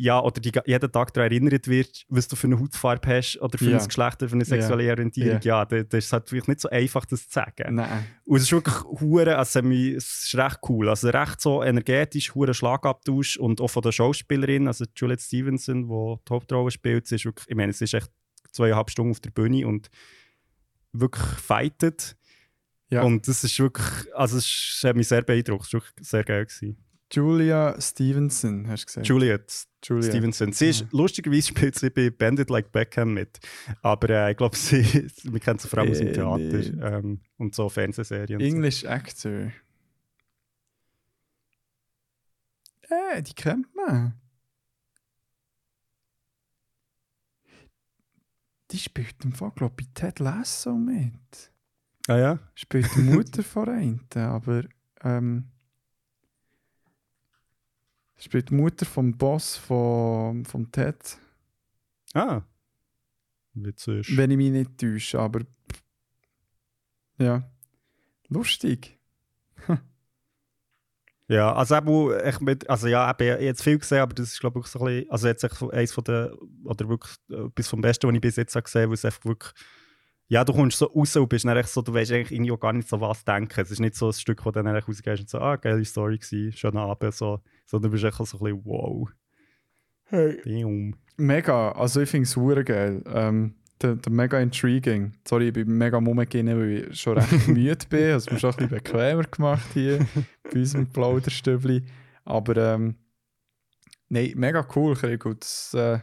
ja, 0.00 0.20
oder 0.22 0.40
die, 0.40 0.52
jeden 0.64 0.92
Tag 0.92 1.12
daran 1.12 1.30
erinnert 1.32 1.66
wird, 1.66 2.04
was 2.08 2.28
du 2.28 2.36
für 2.36 2.46
eine 2.46 2.58
Hautfarbe 2.60 3.08
hast 3.16 3.36
oder 3.42 3.58
für 3.58 3.68
Ja. 3.70 3.78
ein 3.78 3.84
Geschlecht 3.86 4.22
oder 4.22 4.28
für 4.28 4.36
eine 4.36 4.44
sexuelle 4.44 4.88
Orientierung, 4.92 5.40
ja, 5.42 5.64
dann 5.64 5.88
dann 5.88 5.98
ist 5.98 6.04
es 6.06 6.12
halt 6.12 6.28
vielleicht 6.28 6.46
nicht 6.46 6.60
so 6.60 6.68
einfach, 6.70 7.04
das 7.04 7.28
zu 7.28 7.32
sagen. 7.34 7.74
Nein. 7.74 8.06
Und 8.24 8.36
es 8.36 8.44
ist 8.44 8.52
wirklich 8.52 8.76
hure, 8.84 9.36
also 9.36 9.58
es 9.60 10.24
ist 10.24 10.34
recht 10.36 10.60
cool. 10.68 10.88
Also 10.88 11.08
recht 11.08 11.40
so 11.40 11.64
energetisch, 11.64 12.32
hure 12.32 12.54
Schlagabtausch 12.54 13.38
und 13.38 13.60
auch 13.60 13.66
von 13.68 13.82
der 13.82 13.90
Schauspielerin, 13.90 14.68
also 14.68 14.84
Juliette 14.96 15.22
Stevenson, 15.22 15.88
die 15.88 16.16
die 16.28 16.32
Hauptrolle 16.32 16.70
spielt, 16.70 17.08
sie 17.08 17.16
ist 17.16 17.24
wirklich, 17.24 17.48
ich 17.48 17.56
meine, 17.56 17.70
es 17.70 17.80
ist 17.80 17.92
echt 17.92 18.10
zweieinhalb 18.52 18.90
Stunden 18.90 19.10
auf 19.10 19.20
der 19.20 19.30
Bühne 19.30 19.66
und 19.66 19.88
wirklich 20.92 21.24
fightet. 21.24 22.16
Ja. 22.90 23.02
Und 23.02 23.26
das 23.26 23.42
ist 23.42 23.58
wirklich, 23.58 23.86
also 24.14 24.38
es 24.38 24.80
hat 24.84 24.94
mich 24.94 25.08
sehr 25.08 25.22
beeindruckt, 25.22 25.66
es 25.66 25.72
war 25.74 25.80
wirklich 25.82 26.08
sehr 26.08 26.22
geil. 26.24 26.46
Gewesen. 26.46 26.76
Julia 27.10 27.80
Stevenson, 27.80 28.68
hast 28.68 28.82
du 28.82 28.86
gesagt? 28.86 29.06
Juliette 29.08 29.54
Julia. 29.82 30.10
Stevenson. 30.10 30.52
Sie 30.52 30.68
ist, 30.68 30.80
Ja. 30.80 30.86
lustigerweise 30.92 31.48
spielt 31.48 31.74
sie 31.78 31.88
bei 31.90 32.10
Bandit 32.10 32.50
Like 32.50 32.70
Beckham 32.70 33.14
mit. 33.14 33.38
Aber 33.82 34.10
äh, 34.10 34.30
ich 34.32 34.36
glaube, 34.36 34.56
sie, 34.56 35.08
wir 35.22 35.40
kennen 35.40 35.58
sie 35.58 35.68
vor 35.68 35.78
allem 35.78 35.90
aus 35.92 35.98
dem 35.98 36.08
Äh, 36.08 36.12
Theater 36.12 36.98
ähm, 36.98 37.20
und 37.38 37.54
so 37.54 37.68
Fernsehserien. 37.68 38.40
und 38.40 38.46
so. 38.48 38.54
English 38.56 38.84
Actor. 38.84 39.52
Äh, 42.90 43.22
die 43.22 43.34
kennt 43.34 43.74
man. 43.74 44.14
Die 48.70 48.78
spielt 48.78 49.24
im 49.24 49.32
Fall, 49.32 49.52
glaube 49.52 49.76
ich, 49.80 49.86
bei 49.88 49.92
Ted 49.94 50.18
Lasso 50.18 50.74
mit. 50.74 51.52
Ah 52.06 52.18
ja? 52.18 52.38
Spielt 52.54 52.94
die 52.96 53.00
Mutter 53.00 53.42
von 53.42 53.68
einem, 53.68 54.00
aber 54.14 54.64
ähm, 55.02 55.48
spielt 58.18 58.50
die 58.50 58.54
Mutter 58.54 58.86
vom 58.86 59.16
Boss 59.16 59.56
von, 59.56 60.44
vom 60.44 60.70
Ted. 60.70 61.18
Ah. 62.14 62.42
Witzig. 63.54 64.16
Wenn 64.16 64.30
ich 64.30 64.36
mich 64.36 64.50
nicht 64.50 64.78
täusche, 64.78 65.18
aber 65.18 65.40
ja. 67.18 67.50
Lustig. 68.28 68.98
Ja, 71.30 71.52
also 71.52 71.76
eben, 71.76 72.26
ich 72.26 72.40
mit, 72.40 72.70
also 72.70 72.86
ja, 72.86 73.10
eben, 73.10 73.22
ich 73.22 73.32
habe 73.32 73.44
jetzt 73.44 73.62
viel 73.62 73.78
gesehen, 73.78 74.00
aber 74.00 74.14
das 74.14 74.32
ist 74.32 74.40
glaube 74.40 74.60
ich 74.60 74.66
so 74.66 74.78
ein 74.78 74.86
bisschen, 74.86 75.10
also 75.10 75.28
jetzt 75.28 75.62
eins 75.74 75.92
von 75.92 76.04
der, 76.04 76.34
oder 76.64 76.88
wirklich 76.88 77.14
etwas 77.28 77.68
vom 77.68 77.82
Besten, 77.82 78.08
was 78.08 78.14
ich 78.14 78.20
bis 78.22 78.36
jetzt 78.36 78.56
habe 78.56 78.62
gesehen 78.62 78.80
habe, 78.80 78.88
weil 78.88 78.94
es 78.94 79.04
einfach 79.04 79.24
wirklich, 79.26 79.52
ja, 80.28 80.44
du 80.44 80.52
kommst 80.52 80.78
so 80.78 80.86
raus 80.86 81.16
und 81.16 81.28
bist 81.28 81.44
dann 81.46 81.62
so, 81.64 81.82
du 81.82 81.92
weißt 81.94 82.12
eigentlich 82.12 82.32
irgendwie 82.32 82.52
auch 82.52 82.60
gar 82.60 82.72
nicht 82.72 82.88
so 82.88 83.00
was 83.00 83.24
denken. 83.24 83.60
Es 83.60 83.70
ist 83.70 83.80
nicht 83.80 83.94
so 83.94 84.08
ein 84.08 84.12
Stück, 84.12 84.44
wo 84.44 84.50
du 84.50 84.62
dann 84.62 84.76
rausgehst 84.76 85.20
und 85.22 85.28
so, 85.30 85.38
ah, 85.38 85.56
geile 85.56 85.84
Story 85.84 86.18
gewesen, 86.18 86.52
schöner 86.52 86.82
Abend, 86.82 87.14
so, 87.14 87.40
sondern 87.66 87.90
du 87.90 87.94
bist 87.94 88.04
echt 88.04 88.16
so 88.16 88.38
ein 88.38 88.44
bisschen, 88.44 88.64
wow, 88.64 89.08
Hey. 90.10 90.40
damn. 90.44 90.94
Mega, 91.18 91.72
also 91.72 92.00
ich 92.00 92.08
finde 92.08 92.24
es 92.24 92.36
hure 92.36 92.64
geil. 92.64 93.02
Ähm, 93.12 93.54
der, 93.82 93.96
der 93.96 94.12
mega 94.12 94.40
intriguing. 94.40 95.12
Sorry, 95.26 95.48
ich 95.48 95.52
bin 95.52 95.68
mega 95.76 95.98
rumgegangen, 95.98 96.58
weil 96.58 96.90
ich 96.90 97.00
schon 97.00 97.18
recht 97.18 97.48
müde 97.48 97.86
bin. 97.90 98.12
Also 98.12 98.32
mir 98.32 98.38
schon 98.38 98.50
ein 98.50 98.56
bisschen 98.56 98.70
bequemer 98.70 99.24
gemacht 99.24 99.66
hier 99.74 100.06
bei 100.44 100.60
unserem 100.60 100.86
Plauderstübli. 100.86 101.82
Aber 102.24 102.56
ähm, 102.56 102.94
nein, 104.08 104.32
mega 104.36 104.66
cool, 104.74 104.94
Krieg. 104.96 105.22
Das 105.40 105.74
äh, 105.74 105.98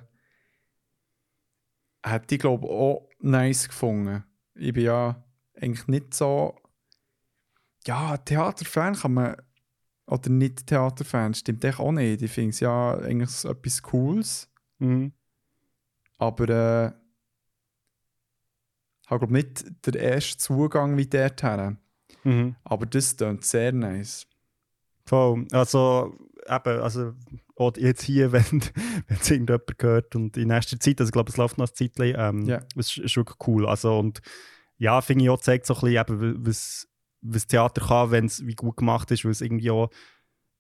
hätte 2.06 2.36
ich 2.36 2.42
glaube 2.42 2.68
auch 2.68 3.10
nice 3.20 3.68
gefunden. 3.68 4.24
Ich 4.54 4.74
bin 4.74 4.86
ja 4.86 5.24
eigentlich 5.60 5.88
nicht 5.88 6.14
so. 6.14 6.56
Ja, 7.86 8.18
Theaterfan 8.18 8.96
kann 8.96 9.14
man. 9.14 9.36
Oder 10.08 10.30
nicht 10.30 10.68
Theaterfan, 10.68 11.34
stimmt 11.34 11.64
echt 11.66 11.80
auch 11.80 11.92
nicht. 11.92 12.22
Ich 12.22 12.32
finde 12.32 12.52
es 12.52 12.60
ja 12.60 12.96
eigentlich 13.00 13.32
so 13.32 13.50
etwas 13.50 13.82
Cooles. 13.82 14.52
Mhm. 14.78 15.14
Aber 16.18 16.50
äh, 16.50 16.88
ich 19.02 19.10
habe 19.10 19.20
glaube 19.20 19.34
nicht 19.34 19.66
den 19.86 19.96
ersten 19.96 20.40
Zugang 20.40 20.96
wie 20.98 21.08
dorthin. 21.08 21.78
Mhm. 22.24 22.56
Aber 22.64 22.86
das 22.86 23.18
klingt 23.18 23.46
sehr 23.46 23.72
nice. 23.72 24.28
Voll. 25.06 25.48
Also, 25.52 26.18
eben, 26.48 26.82
also, 26.82 27.14
auch 27.56 27.76
jetzt 27.78 28.04
hier, 28.04 28.32
wenn, 28.32 28.62
es 29.08 29.32
irgendjemand 29.32 29.78
gehört 29.78 30.16
und 30.16 30.38
in 30.38 30.50
nächster 30.50 30.80
Zeit, 30.80 31.00
also 31.00 31.10
ich 31.10 31.14
glaube, 31.14 31.30
es 31.30 31.38
läuft 31.38 31.58
noch 31.58 31.68
ein 31.70 31.76
Zeitchen, 31.76 32.14
ähm, 32.18 32.46
Ja. 32.46 32.62
es 32.76 32.98
ist, 32.98 33.16
wirklich 33.18 33.38
cool. 33.48 33.68
Also, 33.68 33.98
und 33.98 34.22
ja, 34.78 35.02
finde 35.02 35.24
ich 35.26 35.30
auch, 35.30 35.40
zeigt 35.40 35.66
so 35.66 35.74
ein 35.76 35.82
bisschen, 35.82 36.16
eben, 36.18 36.46
was, 36.46 36.88
was 37.22 37.48
Theater 37.48 37.86
kann, 37.86 38.12
wenn 38.12 38.26
es 38.26 38.46
wie 38.46 38.56
gut 38.56 38.78
gemacht 38.78 39.10
ist, 39.12 39.24
weil 39.26 39.32
es 39.32 39.42
irgendwie 39.42 39.72
auch, 39.72 39.90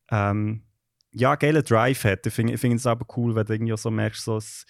ähm, 0.10 0.64
ja, 1.12 1.36
geilen 1.36 1.64
Drive 1.64 2.04
hat. 2.04 2.26
Ich 2.28 2.34
finde 2.34 2.54
ich 2.54 2.60
finde 2.60 2.78
es 2.78 2.86
aber 2.86 3.06
cool, 3.16 3.36
wenn 3.36 3.46
du 3.46 3.54
irgendwie 3.54 3.74
auch 3.74 3.78
so 3.78 3.90
merkst, 3.92 4.24
so, 4.24 4.38
es, 4.38 4.66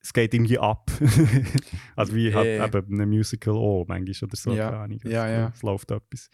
es 0.00 0.12
geht 0.12 0.32
irgendwie 0.34 0.58
ab. 0.58 0.90
also 1.96 2.14
wie 2.14 2.34
halt 2.34 2.46
Ja. 2.58 2.66
eben 2.66 3.00
ein 3.00 3.08
Musical 3.08 3.54
auch 3.54 3.84
manchmal 3.86 4.28
oder 4.28 4.36
so. 4.36 4.52
Ja. 4.52 4.70
keine 4.70 4.82
Ahnung. 4.82 5.00
Ja, 5.04 5.26
es, 5.26 5.32
ja. 5.32 5.52
es 5.54 5.62
läuft 5.62 5.90
etwas. 5.90 6.30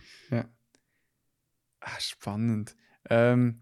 Ah, 1.81 2.01
spannend. 2.01 2.77
Ähm, 3.11 3.61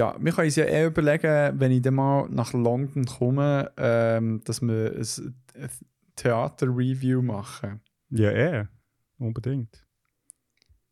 ja, 0.00 0.16
wir 0.18 0.32
können 0.32 0.46
uns 0.46 0.56
ja 0.56 0.64
eh 0.64 0.86
überlegen, 0.86 1.60
wenn 1.60 1.72
ich 1.72 1.82
dann 1.82 1.94
mal 1.94 2.26
nach 2.30 2.54
London 2.54 3.04
komme, 3.04 3.70
ähm, 3.76 4.40
dass 4.44 4.62
wir 4.62 4.94
ein, 4.96 5.34
ein 5.62 5.70
Theater-Review 6.16 7.20
machen. 7.20 7.82
Ja, 8.08 8.30
eh. 8.30 8.64
Unbedingt. 9.18 9.86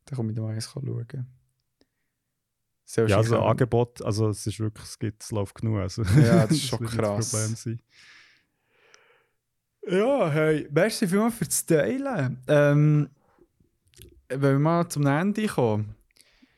Dann 0.04 0.16
komme 0.16 0.30
ich 0.30 0.36
dann 0.36 0.44
mal 0.44 0.52
eins 0.52 0.70
schauen. 0.70 1.26
Sehr 2.84 3.08
Ja, 3.08 3.16
also 3.16 3.38
Angebot, 3.38 4.02
also 4.02 4.28
es 4.28 4.46
ist 4.46 4.60
wirklich, 4.60 4.84
es, 4.84 4.98
gibt, 4.98 5.22
es 5.22 5.30
läuft 5.30 5.54
genug. 5.54 5.78
Also, 5.78 6.02
Ja, 6.02 6.46
das 6.46 6.50
ist 6.58 6.66
schon 6.66 6.82
das 6.82 6.90
krass. 6.94 7.30
Problem 7.30 7.56
sein. 7.56 7.80
Ja, 9.86 10.30
hey, 10.30 10.68
merci 10.70 11.08
vielmals 11.08 11.34
für 11.34 11.46
das 11.46 11.64
Teilen. 11.64 12.42
Ähm, 12.46 13.08
wenn 14.28 14.40
wir 14.42 14.58
mal 14.58 14.86
zum 14.86 15.06
Ende 15.06 15.46
kommen. 15.46 15.94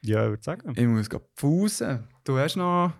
Ja, 0.02 0.24
ich 0.24 0.30
würde 0.30 0.42
sagen. 0.42 0.72
Ich 0.74 0.86
muss 0.86 1.08
gerade 1.08 1.26
pausen. 1.36 2.09
Du 2.24 2.38
hast 2.38 2.56
noch. 2.56 2.92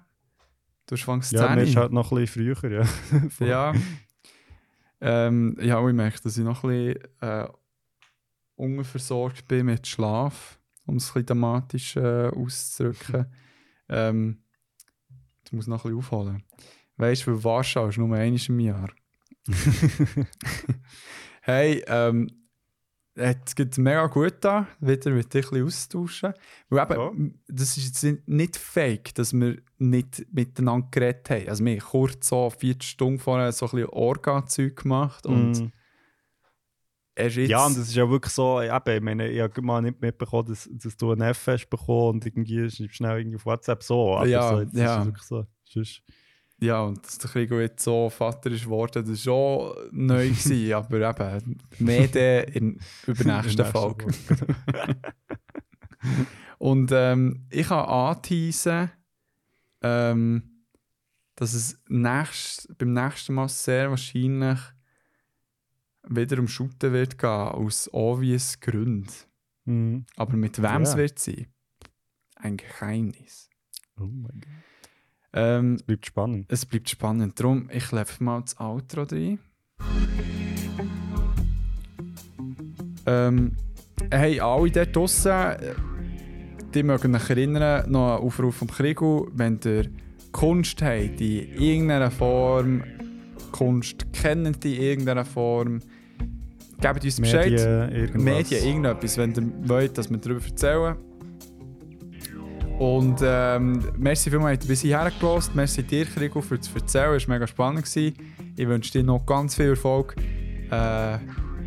Du 0.86 0.96
fängst 0.96 1.32
Ja, 1.32 1.54
mir 1.54 1.62
ist 1.62 1.72
10. 1.72 1.76
halt 1.78 1.92
noch 1.92 2.10
ein 2.12 2.18
bisschen 2.18 2.56
früher, 2.56 2.84
ja. 3.40 3.46
Ja. 3.46 3.74
ähm, 5.00 5.56
ja, 5.60 5.86
ich 5.86 5.94
merke, 5.94 6.20
dass 6.22 6.36
ich 6.36 6.44
noch 6.44 6.64
ein 6.64 6.70
bisschen 6.94 7.20
äh, 7.20 7.48
unversorgt 8.56 9.46
bin 9.46 9.66
mit 9.66 9.86
Schlaf, 9.86 10.58
um 10.86 10.96
es 10.96 11.08
ein 11.10 11.12
bisschen 11.14 11.26
thematisch 11.26 11.96
äh, 11.96 12.28
auszudrücken. 12.28 13.26
ähm, 13.88 14.42
ich 15.44 15.52
muss 15.52 15.66
noch 15.66 15.84
ein 15.84 15.90
bisschen 15.90 15.98
aufholen. 15.98 16.44
Weißt 16.96 17.26
du, 17.26 17.42
Warschau 17.44 17.88
ist 17.88 17.98
nur 17.98 18.14
einmal 18.16 18.40
im 18.48 18.60
Jahr. 18.60 18.90
Hey, 21.42 21.82
ähm, 21.86 22.28
es 23.14 23.54
geht 23.54 23.76
mega 23.76 24.06
gut 24.06 24.44
an, 24.46 24.66
wieder 24.80 25.10
mit 25.10 25.34
dich 25.34 25.50
ein 25.52 25.64
austauschen. 25.64 26.32
Weil 26.68 26.84
eben, 26.92 27.00
Ja. 27.00 27.30
das 27.48 27.76
ist 27.76 28.02
jetzt 28.04 28.28
nicht 28.28 28.56
fake, 28.56 29.14
dass 29.14 29.32
wir 29.32 29.58
nicht 29.78 30.26
miteinander 30.32 30.88
geredet 30.90 31.28
haben. 31.30 31.48
Also 31.48 31.64
wir 31.64 31.72
haben 31.72 31.80
kurz 31.80 32.28
so 32.28 32.48
40 32.50 32.82
Stunden 32.88 33.18
vorher 33.18 33.52
so 33.52 33.66
ein 33.66 33.70
bisschen 33.72 33.88
Orga-Zeug 33.90 34.76
gemacht 34.76 35.26
und 35.26 35.60
Mm. 35.60 35.72
Ja, 37.18 37.66
und 37.66 37.76
das 37.76 37.88
ist 37.88 37.94
ja 37.96 38.08
wirklich 38.08 38.32
so, 38.32 38.62
eben, 38.62 38.94
ich 38.96 39.02
meine, 39.02 39.28
ich 39.28 39.40
habe 39.40 39.60
mal 39.60 39.82
nicht 39.82 40.00
mitbekommen, 40.00 40.48
dass, 40.48 40.66
dass 40.72 40.96
du 40.96 41.10
einen 41.10 41.20
Neffe 41.20 41.52
hast 41.52 41.68
bekommen 41.68 42.08
und 42.14 42.24
irgendwie 42.26 42.70
schreibst 42.70 42.96
schnell 42.96 43.18
irgendwie 43.18 43.36
auf 43.36 43.44
WhatsApp 43.44 43.82
so. 43.82 44.14
Aber 44.16 44.26
Ja, 44.26 44.48
so, 44.48 44.60
jetzt 44.62 44.74
ja. 44.74 44.94
Ist 44.94 45.00
es 45.00 45.06
wirklich 45.06 45.24
so. 45.24 45.46
Sonst, 45.64 46.02
Ja, 46.60 46.82
und 46.82 47.04
dass 47.06 47.16
der 47.18 47.30
Krigo 47.30 47.58
jetzt 47.58 47.82
so 47.82 48.10
Vater 48.10 48.50
ist 48.50 48.64
geworden, 48.64 49.02
das 49.06 49.26
war 49.26 49.72
schon 49.72 49.88
neu 49.92 50.28
gewesen, 50.28 50.72
aber 50.74 51.10
eben, 51.10 51.58
mehr 51.78 52.06
dann 52.08 52.54
in 52.54 52.80
nächsten 53.06 53.64
Folge. 53.64 54.06
Und 56.58 56.90
ähm, 56.92 57.46
ich 57.50 57.68
kann 57.68 57.86
anteasen, 57.86 58.90
ähm, 59.82 60.64
dass 61.36 61.54
es 61.54 61.78
nächst, 61.88 62.76
beim 62.76 62.92
nächsten 62.92 63.32
Mal 63.34 63.48
sehr 63.48 63.88
wahrscheinlich 63.88 64.58
wieder 66.06 66.38
um 66.38 66.48
Shooten 66.48 66.92
wird 66.92 67.16
gehen, 67.18 67.30
aus 67.30 67.88
obvious 67.92 68.60
Gründen. 68.60 69.08
Mhm. 69.64 70.04
Aber 70.16 70.36
mit 70.36 70.60
wem 70.62 70.82
es 70.82 70.92
Ja. 70.92 70.98
wird 70.98 71.18
sein? 71.18 71.46
Ein 72.36 72.56
Geheimnis. 72.58 73.48
Oh 73.98 74.04
mein 74.04 74.40
Gott. 74.40 74.69
Ähm, 75.32 75.78
Bleibt 75.86 76.06
spannend. 76.06 76.46
es 76.48 76.66
bleibt 76.66 76.88
spannend. 76.88 77.38
Darum, 77.38 77.68
ich 77.72 77.92
lebe 77.92 78.10
mal 78.18 78.40
das 78.40 78.58
Outro 78.58 79.02
rein. 79.02 79.38
Ähm, 83.06 83.52
hey, 84.10 84.40
alle 84.40 84.70
dort 84.70 84.94
draussen, 84.94 85.56
die 86.74 86.82
mögen 86.82 87.14
euch 87.14 87.30
erinnern, 87.30 87.90
noch 87.90 88.16
einen 88.16 88.26
Aufruf 88.26 88.56
vom 88.56 88.68
Krigu, 88.68 89.28
wenn 89.32 89.58
ihr 89.64 89.86
Kunst 90.32 90.82
habt, 90.82 91.20
in 91.20 91.54
irgendeiner 91.54 92.10
Form, 92.10 92.82
Kunst 93.52 94.12
kennt 94.12 94.64
in 94.64 94.72
irgendeiner 94.72 95.24
Form, 95.24 95.80
gebt 96.80 97.04
uns 97.04 97.20
Bescheid. 97.20 97.50
Medien, 97.50 97.92
irgendwas. 97.92 98.22
Medien, 98.22 98.64
irgendetwas, 98.64 99.18
wenn 99.18 99.34
ihr 99.34 99.68
wollt, 99.68 99.98
dass 99.98 100.10
wir 100.10 100.18
darüber 100.18 100.44
erzählen. 100.44 100.96
Und 102.80 103.20
ähm, 103.22 103.82
merci 103.98 104.30
vielmals, 104.30 104.60
dass 104.60 104.64
ihr 104.66 104.70
bis 104.70 104.80
hierher 104.80 105.10
gelassen 105.20 105.52
Merci 105.54 105.82
dir, 105.82 106.06
Krigo, 106.06 106.40
für 106.40 106.56
das 106.56 106.74
Erzählen. 106.74 107.14
Es 107.14 107.28
war 107.28 107.34
mega 107.34 107.46
spannend. 107.46 107.84
Gewesen. 107.84 108.14
Ich 108.56 108.66
wünsche 108.66 108.90
dir 108.92 109.02
noch 109.04 109.26
ganz 109.26 109.54
viel 109.54 109.68
Erfolg. 109.68 110.16
Äh, 110.70 111.18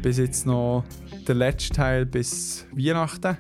bis 0.01 0.17
jetzt 0.17 0.47
noch 0.47 0.83
der 1.27 1.35
letzte 1.35 1.75
Teil 1.75 2.07
bis 2.07 2.65
Weihnachten. 2.71 3.37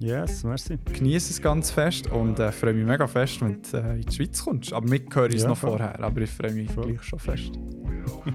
Yes, 0.00 0.44
merci. 0.44 0.76
Genieße 0.92 1.32
es 1.32 1.40
ganz 1.40 1.70
fest 1.70 2.12
und 2.12 2.38
äh, 2.40 2.52
freue 2.52 2.74
mich 2.74 2.84
mega 2.84 3.06
fest, 3.06 3.40
wenn 3.40 3.62
du 3.62 3.78
äh, 3.78 3.94
in 3.96 4.02
die 4.02 4.14
Schweiz 4.14 4.44
kommst. 4.44 4.74
Aber 4.74 4.86
mit 4.86 5.12
höre 5.16 5.30
ich 5.30 5.36
es 5.36 5.42
Ja, 5.44 5.48
noch 5.48 5.56
voll. 5.56 5.70
vorher, 5.78 5.98
aber 6.04 6.20
ich 6.20 6.30
freue 6.30 6.52
mich 6.52 6.70
Voll. 6.70 6.92
gleich 6.92 7.02
schon 7.04 7.18
fest. 7.18 7.52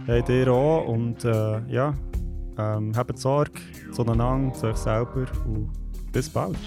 Hey, 0.08 0.24
dir 0.24 0.52
auch 0.52 0.88
und 0.88 1.24
äh, 1.26 1.62
ja, 1.72 1.94
ähm, 2.58 2.92
habt 2.96 3.20
Sorge 3.20 3.52
zueinander, 3.92 4.52
zu 4.56 4.66
euch 4.66 4.78
selber 4.78 5.28
und 5.46 5.70
bis 6.12 6.28
bald. 6.28 6.58